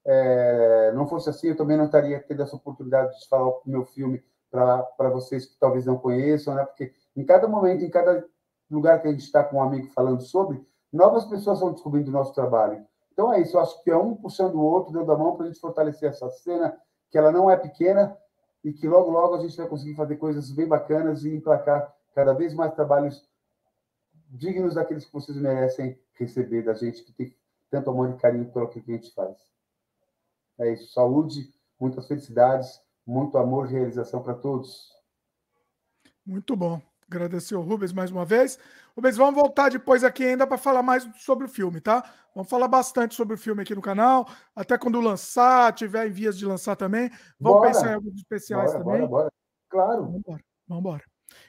É, 0.07 0.93
não 0.93 1.07
fosse 1.07 1.31
assim, 1.31 1.49
eu 1.49 1.57
também 1.57 1.77
não 1.77 1.87
estaria 1.87 2.21
tendo 2.21 2.43
essa 2.43 2.57
oportunidade 2.57 3.19
de 3.19 3.29
falar 3.29 3.49
o 3.49 3.63
meu 3.65 3.85
filme 3.85 4.23
para 4.51 5.11
vocês 5.11 5.47
que 5.47 5.59
talvez 5.59 5.85
não 5.85 5.99
conheçam, 5.99 6.55
né? 6.55 6.65
Porque 6.65 6.93
em 7.17 7.25
cada 7.25 7.49
momento, 7.49 7.85
em 7.85 7.91
cada 7.91 8.25
lugar 8.71 9.01
que 9.01 9.09
a 9.09 9.11
gente 9.11 9.23
está 9.23 9.43
com 9.43 9.57
um 9.57 9.63
amigo 9.63 9.89
falando 9.89 10.23
sobre, 10.23 10.65
novas 10.93 11.25
pessoas 11.25 11.61
vão 11.61 11.73
descobrindo 11.73 12.11
o 12.11 12.13
nosso 12.13 12.33
trabalho. 12.35 12.87
Então 13.13 13.33
é 13.33 13.41
isso, 13.41 13.57
eu 13.57 13.61
acho 13.61 13.83
que 13.83 13.91
é 13.91 13.97
um 13.97 14.15
puxando 14.15 14.57
o 14.57 14.63
outro, 14.63 14.93
dando 14.93 15.11
a 15.13 15.17
mão 15.17 15.37
para 15.37 15.47
a 15.47 15.49
gente 15.49 15.61
fortalecer 15.61 16.11
essa 16.11 16.29
cena, 16.31 16.77
que 17.11 17.19
ela 17.19 17.33
não 17.33 17.51
é 17.51 17.57
pequena 17.57 18.17
e 18.63 18.73
que 18.73 18.89
logo, 18.89 19.11
logo 19.11 19.35
a 19.35 19.41
gente 19.41 19.57
vai 19.57 19.69
conseguir 19.69 19.95
fazer 19.95 20.17
coisas 20.17 20.51
bem 20.51 20.67
bacanas 20.67 21.25
e 21.25 21.35
emplacar 21.35 21.95
cada 22.15 22.33
vez 22.33 22.55
mais 22.55 22.75
trabalhos 22.75 23.29
dignos 24.31 24.75
daqueles 24.75 25.05
que 25.05 25.13
vocês 25.13 25.37
merecem 25.37 25.99
receber 26.15 26.63
da 26.63 26.75
gente, 26.75 27.05
que 27.05 27.13
tem 27.13 27.37
tanto 27.71 27.91
amor 27.91 28.11
e 28.11 28.17
carinho 28.17 28.51
pelo 28.51 28.69
que 28.69 28.81
a 28.81 28.83
gente 28.83 29.13
faz. 29.15 29.54
É 30.59 30.73
isso. 30.73 30.93
Saúde, 30.93 31.53
muitas 31.81 32.07
felicidades, 32.07 32.81
muito 33.07 33.37
amor 33.39 33.69
e 33.69 33.73
realização 33.73 34.23
para 34.23 34.35
todos. 34.35 34.93
Muito 36.25 36.57
bom. 36.57 36.81
Agradecer 37.07 37.55
o 37.55 37.61
Rubens 37.61 37.93
mais 37.93 38.11
uma 38.11 38.25
vez. 38.25 38.59
Rubens, 38.97 39.17
vamos 39.17 39.35
voltar 39.35 39.71
depois 39.71 40.03
aqui 40.03 40.25
ainda 40.25 40.47
para 40.47 40.57
falar 40.57 40.83
mais 40.83 41.07
sobre 41.17 41.45
o 41.47 41.49
filme, 41.49 41.81
tá? 41.81 42.03
Vamos 42.35 42.49
falar 42.49 42.67
bastante 42.67 43.15
sobre 43.15 43.35
o 43.35 43.39
filme 43.39 43.63
aqui 43.63 43.75
no 43.75 43.83
canal. 43.83 44.27
Até 44.57 44.79
quando 44.79 45.01
lançar, 45.01 45.73
tiver 45.75 46.09
em 46.09 46.11
vias 46.11 46.37
de 46.39 46.47
lançar 46.47 46.77
também. 46.77 47.11
Vamos 47.39 47.61
bora. 47.61 47.73
pensar 47.73 47.91
em 47.91 47.95
alguns 47.95 48.15
especiais 48.15 48.73
bora, 48.73 48.85
também. 48.85 49.01
Bora, 49.01 49.09
bora. 49.09 49.33
Claro. 49.69 50.05
Vamos 50.05 50.19
embora. 50.19 50.45
Vamos 50.67 50.81
embora. 50.81 51.05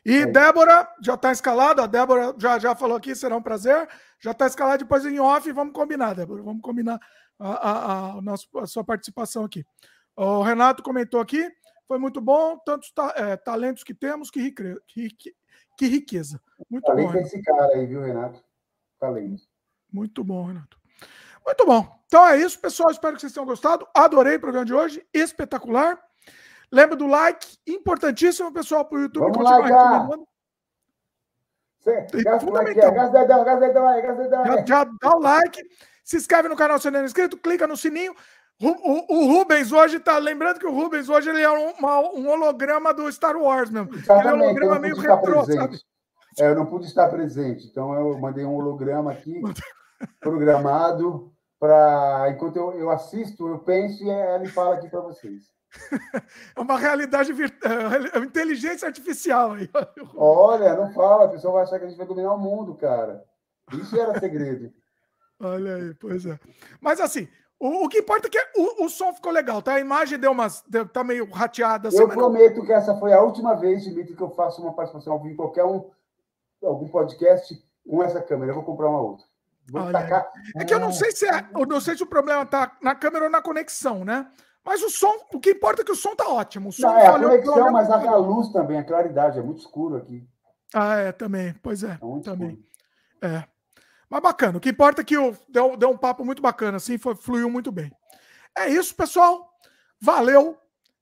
E 0.05 0.17
é 0.17 0.25
Débora 0.25 0.87
já 1.01 1.13
está 1.13 1.31
escalada. 1.31 1.83
A 1.83 1.87
Débora 1.87 2.35
já, 2.37 2.59
já 2.59 2.75
falou 2.75 2.97
aqui, 2.97 3.15
será 3.15 3.35
um 3.37 3.41
prazer. 3.41 3.87
Já 4.19 4.31
está 4.31 4.45
escalada 4.45 4.79
depois 4.79 5.05
em 5.05 5.19
off. 5.19 5.51
Vamos 5.51 5.73
combinar, 5.73 6.13
Débora. 6.13 6.43
Vamos 6.43 6.61
combinar 6.61 6.99
a, 7.39 7.49
a, 7.49 8.17
a, 8.17 8.21
nossa, 8.21 8.45
a 8.57 8.67
sua 8.67 8.83
participação 8.83 9.43
aqui. 9.43 9.65
O 10.15 10.41
Renato 10.41 10.81
comentou 10.81 11.19
aqui, 11.19 11.49
foi 11.87 11.99
muito 11.99 12.21
bom, 12.21 12.57
tantos 12.65 12.91
ta, 12.91 13.13
é, 13.15 13.35
talentos 13.35 13.83
que 13.83 13.93
temos, 13.93 14.31
que, 14.31 14.39
rique, 14.39 14.75
que, 14.87 15.35
que 15.77 15.85
riqueza. 15.87 16.41
Muito 16.69 16.85
Talento 16.85 17.13
bom. 17.13 17.19
esse 17.19 17.41
cara 17.41 17.75
aí, 17.75 17.85
viu, 17.85 18.01
Renato? 18.01 18.43
Talento. 18.99 19.43
Muito 19.91 20.23
bom, 20.23 20.45
Renato. 20.45 20.77
Muito 21.45 21.65
bom. 21.65 21.87
Então 22.07 22.25
é 22.27 22.37
isso, 22.37 22.59
pessoal. 22.59 22.89
Espero 22.89 23.15
que 23.15 23.21
vocês 23.21 23.33
tenham 23.33 23.45
gostado. 23.45 23.87
Adorei 23.93 24.35
o 24.35 24.39
programa 24.39 24.65
de 24.65 24.73
hoje, 24.73 25.05
espetacular. 25.13 26.01
Lembra 26.71 26.95
do 26.95 27.05
like, 27.05 27.57
importantíssimo, 27.67 28.51
pessoal, 28.51 28.85
para 28.85 28.97
o 28.97 29.01
YouTube 29.01 29.21
Vamos 29.21 29.37
continuar 29.37 29.69
lá, 29.69 29.89
recomendando. 29.89 30.27
Já, 34.45 34.65
já 34.65 34.83
dá 34.99 35.15
o 35.15 35.19
like. 35.19 35.61
Se 36.05 36.17
inscreve 36.17 36.47
no 36.47 36.55
canal 36.55 36.77
se 36.79 36.91
não 36.91 36.99
é 36.99 37.03
inscrito, 37.03 37.35
clica 37.35 37.65
no 37.65 37.75
sininho. 37.75 38.15
O, 38.61 38.67
o, 38.67 39.05
o, 39.17 39.27
Rubens 39.27 39.71
hoje 39.71 39.99
tá. 39.99 40.19
Lembrando 40.19 40.59
que 40.59 40.67
o 40.67 40.73
Rubens 40.73 41.09
hoje 41.09 41.29
ele 41.29 41.41
é 41.41 41.51
um, 41.51 41.71
uma, 41.71 41.99
um 42.11 42.29
holograma 42.29 42.93
do 42.93 43.11
Star 43.11 43.35
Wars 43.35 43.71
mesmo. 43.71 43.93
Exatamente, 43.93 44.27
ele 44.27 44.29
é 44.29 44.33
um 44.33 44.43
holograma 44.43 44.79
meio 44.79 44.95
retrô, 44.95 45.43
sabe? 45.43 45.79
É, 46.39 46.47
eu 46.47 46.55
não 46.55 46.65
pude 46.67 46.85
estar 46.85 47.09
presente, 47.09 47.65
então 47.65 47.93
eu 47.93 48.17
mandei 48.19 48.45
um 48.45 48.55
holograma 48.55 49.11
aqui, 49.11 49.41
programado, 50.21 51.33
para. 51.59 52.29
Enquanto 52.29 52.57
eu, 52.57 52.73
eu 52.73 52.89
assisto, 52.91 53.47
eu 53.47 53.59
penso 53.59 54.03
e 54.03 54.09
ele 54.09 54.47
fala 54.47 54.75
aqui 54.75 54.87
para 54.87 55.01
vocês. 55.01 55.53
É 56.55 56.61
uma 56.61 56.77
realidade 56.77 57.33
virtual, 57.33 57.73
é 58.13 58.17
uma 58.17 58.25
inteligência 58.25 58.87
artificial 58.87 59.53
aí. 59.53 59.69
Olha, 60.15 60.73
não 60.75 60.93
fala, 60.93 61.25
a 61.25 61.29
pessoa 61.29 61.55
vai 61.55 61.63
achar 61.63 61.79
que 61.79 61.85
a 61.85 61.87
gente 61.89 61.97
vai 61.97 62.07
dominar 62.07 62.33
o 62.33 62.39
mundo, 62.39 62.75
cara. 62.75 63.25
Isso 63.73 63.99
era 63.99 64.17
segredo. 64.17 64.71
Olha 65.39 65.75
aí, 65.75 65.93
pois 65.95 66.25
é. 66.25 66.39
Mas 66.79 66.99
assim, 66.99 67.27
o, 67.59 67.85
o 67.85 67.89
que 67.89 67.99
importa 67.99 68.27
é 68.27 68.29
que 68.29 68.39
o, 68.55 68.85
o, 68.85 68.89
som 68.89 69.13
ficou 69.13 69.31
legal, 69.31 69.61
tá? 69.61 69.73
A 69.73 69.79
imagem 69.79 70.19
deu 70.19 70.31
umas. 70.31 70.63
Deu, 70.67 70.87
tá 70.87 71.03
meio 71.03 71.29
rateada. 71.29 71.87
Assim, 71.87 71.99
eu 71.99 72.07
prometo 72.07 72.57
não... 72.57 72.65
que 72.65 72.73
essa 72.73 72.95
foi 72.97 73.13
a 73.13 73.21
última 73.21 73.55
vez, 73.55 73.83
Dimitri, 73.83 74.15
que 74.15 74.21
eu 74.21 74.29
faço 74.31 74.61
uma 74.61 74.73
participação 74.73 75.13
ao 75.13 75.19
vivo 75.19 75.33
em 75.33 75.37
qualquer 75.37 75.65
um, 75.65 75.89
algum 76.63 76.87
podcast 76.87 77.55
com 77.87 78.03
essa 78.03 78.21
câmera. 78.21 78.51
Eu 78.51 78.55
vou 78.55 78.63
comprar 78.63 78.89
uma 78.89 79.01
outra. 79.01 79.25
Vou 79.71 79.91
tacar... 79.91 80.31
É 80.57 80.63
que 80.63 80.73
eu 80.73 80.79
não 80.79 80.91
sei 80.91 81.11
se 81.11 81.27
é, 81.27 81.43
eu 81.55 81.65
não 81.65 81.81
sei 81.81 81.97
se 81.97 82.03
o 82.03 82.07
problema 82.07 82.43
está 82.43 82.77
na 82.81 82.93
câmera 82.93 83.25
ou 83.25 83.31
na 83.31 83.41
conexão, 83.41 84.05
né? 84.05 84.27
Mas 84.63 84.81
o 84.81 84.89
som, 84.89 85.13
o 85.33 85.39
que 85.39 85.51
importa 85.51 85.81
é 85.81 85.85
que 85.85 85.91
o 85.91 85.95
som 85.95 86.15
tá 86.15 86.27
ótimo. 86.27 86.69
O 86.69 86.71
som 86.71 86.87
não, 86.87 86.97
é 86.97 87.07
a 87.07 87.19
conexão, 87.19 87.71
mas 87.71 87.89
a, 87.89 88.15
luz 88.15 88.49
também, 88.49 88.77
a 88.77 88.83
claridade, 88.83 89.39
é 89.39 89.41
muito 89.41 89.59
escuro 89.59 89.97
aqui. 89.97 90.27
Ah, 90.73 90.95
é, 90.97 91.11
também. 91.11 91.53
Pois 91.61 91.83
é, 91.83 91.91
é 91.91 92.21
também. 92.23 92.49
Escuro. 92.49 92.65
É. 93.21 93.54
Mas 94.09 94.21
bacana. 94.21 94.57
O 94.57 94.61
que 94.61 94.69
importa 94.69 95.01
é 95.01 95.05
que 95.05 95.17
o, 95.17 95.35
deu, 95.49 95.75
deu 95.75 95.89
um 95.89 95.97
papo 95.97 96.23
muito 96.23 96.41
bacana, 96.41 96.77
assim, 96.77 96.97
foi, 96.97 97.15
fluiu 97.15 97.49
muito 97.49 97.71
bem. 97.71 97.91
É 98.57 98.69
isso, 98.69 98.95
pessoal. 98.95 99.51
Valeu 99.99 100.57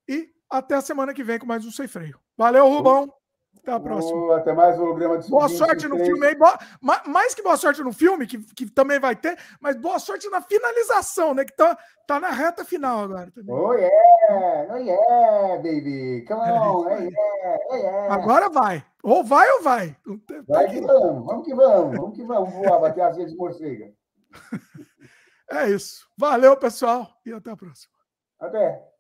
e 0.08 0.30
até 0.50 0.76
a 0.76 0.82
semana 0.82 1.14
que 1.14 1.24
vem 1.24 1.40
com 1.40 1.46
mais 1.46 1.66
um 1.66 1.72
Sem 1.72 1.88
Freio. 1.88 2.20
Valeu, 2.38 2.68
Rubão. 2.68 3.14
Até 3.64 3.72
a 3.72 3.80
próxima. 3.80 4.36
até 4.36 4.52
mais 4.52 4.78
um 4.78 4.84
holograma 4.84 5.18
de 5.18 5.30
Boa 5.30 5.48
sorte 5.48 5.88
no 5.88 5.98
filme 5.98 6.28
aí. 6.28 6.36
Boa, 6.36 6.60
mais 7.08 7.34
que 7.34 7.42
boa 7.42 7.56
sorte 7.56 7.82
no 7.82 7.94
filme, 7.94 8.28
que, 8.28 8.38
que 8.54 8.70
também 8.70 9.00
vai 9.00 9.16
ter, 9.16 9.40
mas 9.62 9.78
boa 9.78 9.98
sorte 10.00 10.30
na 10.30 10.42
finalização, 10.42 11.34
né? 11.34 11.46
Que 11.46 11.56
tá, 11.56 11.78
tá 12.06 12.20
na 12.20 12.30
reta 12.30 12.66
final 12.66 13.06
agora. 13.06 13.32
Também. 13.32 13.56
Oh 13.56 13.74
yeah! 13.74 14.68
Oh 14.70 14.78
yeah, 14.78 15.56
baby! 15.56 16.26
Come 16.28 16.42
on! 16.42 16.76
Oh 16.76 16.90
yeah! 16.90 17.58
Oh 17.70 17.76
yeah! 17.76 18.14
Agora 18.14 18.50
vai. 18.50 18.86
Ou 19.02 19.24
vai 19.24 19.50
ou 19.52 19.64
vai. 19.64 19.96
Vai 20.46 20.70
que 20.70 20.82
vamos, 20.82 21.26
vamos 21.26 21.46
que 21.46 21.56
vamos, 21.56 21.98
vamos 21.98 22.16
que 22.18 22.24
vamos 22.26 22.54
voar, 22.54 22.82
bater 22.82 23.02
as 23.02 23.16
vezes 23.16 23.36
morcega. 23.36 23.94
É 25.52 25.70
isso. 25.70 26.08
Valeu, 26.18 26.58
pessoal, 26.58 27.08
e 27.24 27.32
até 27.32 27.52
a 27.52 27.56
próxima. 27.56 27.94
Até. 28.40 28.93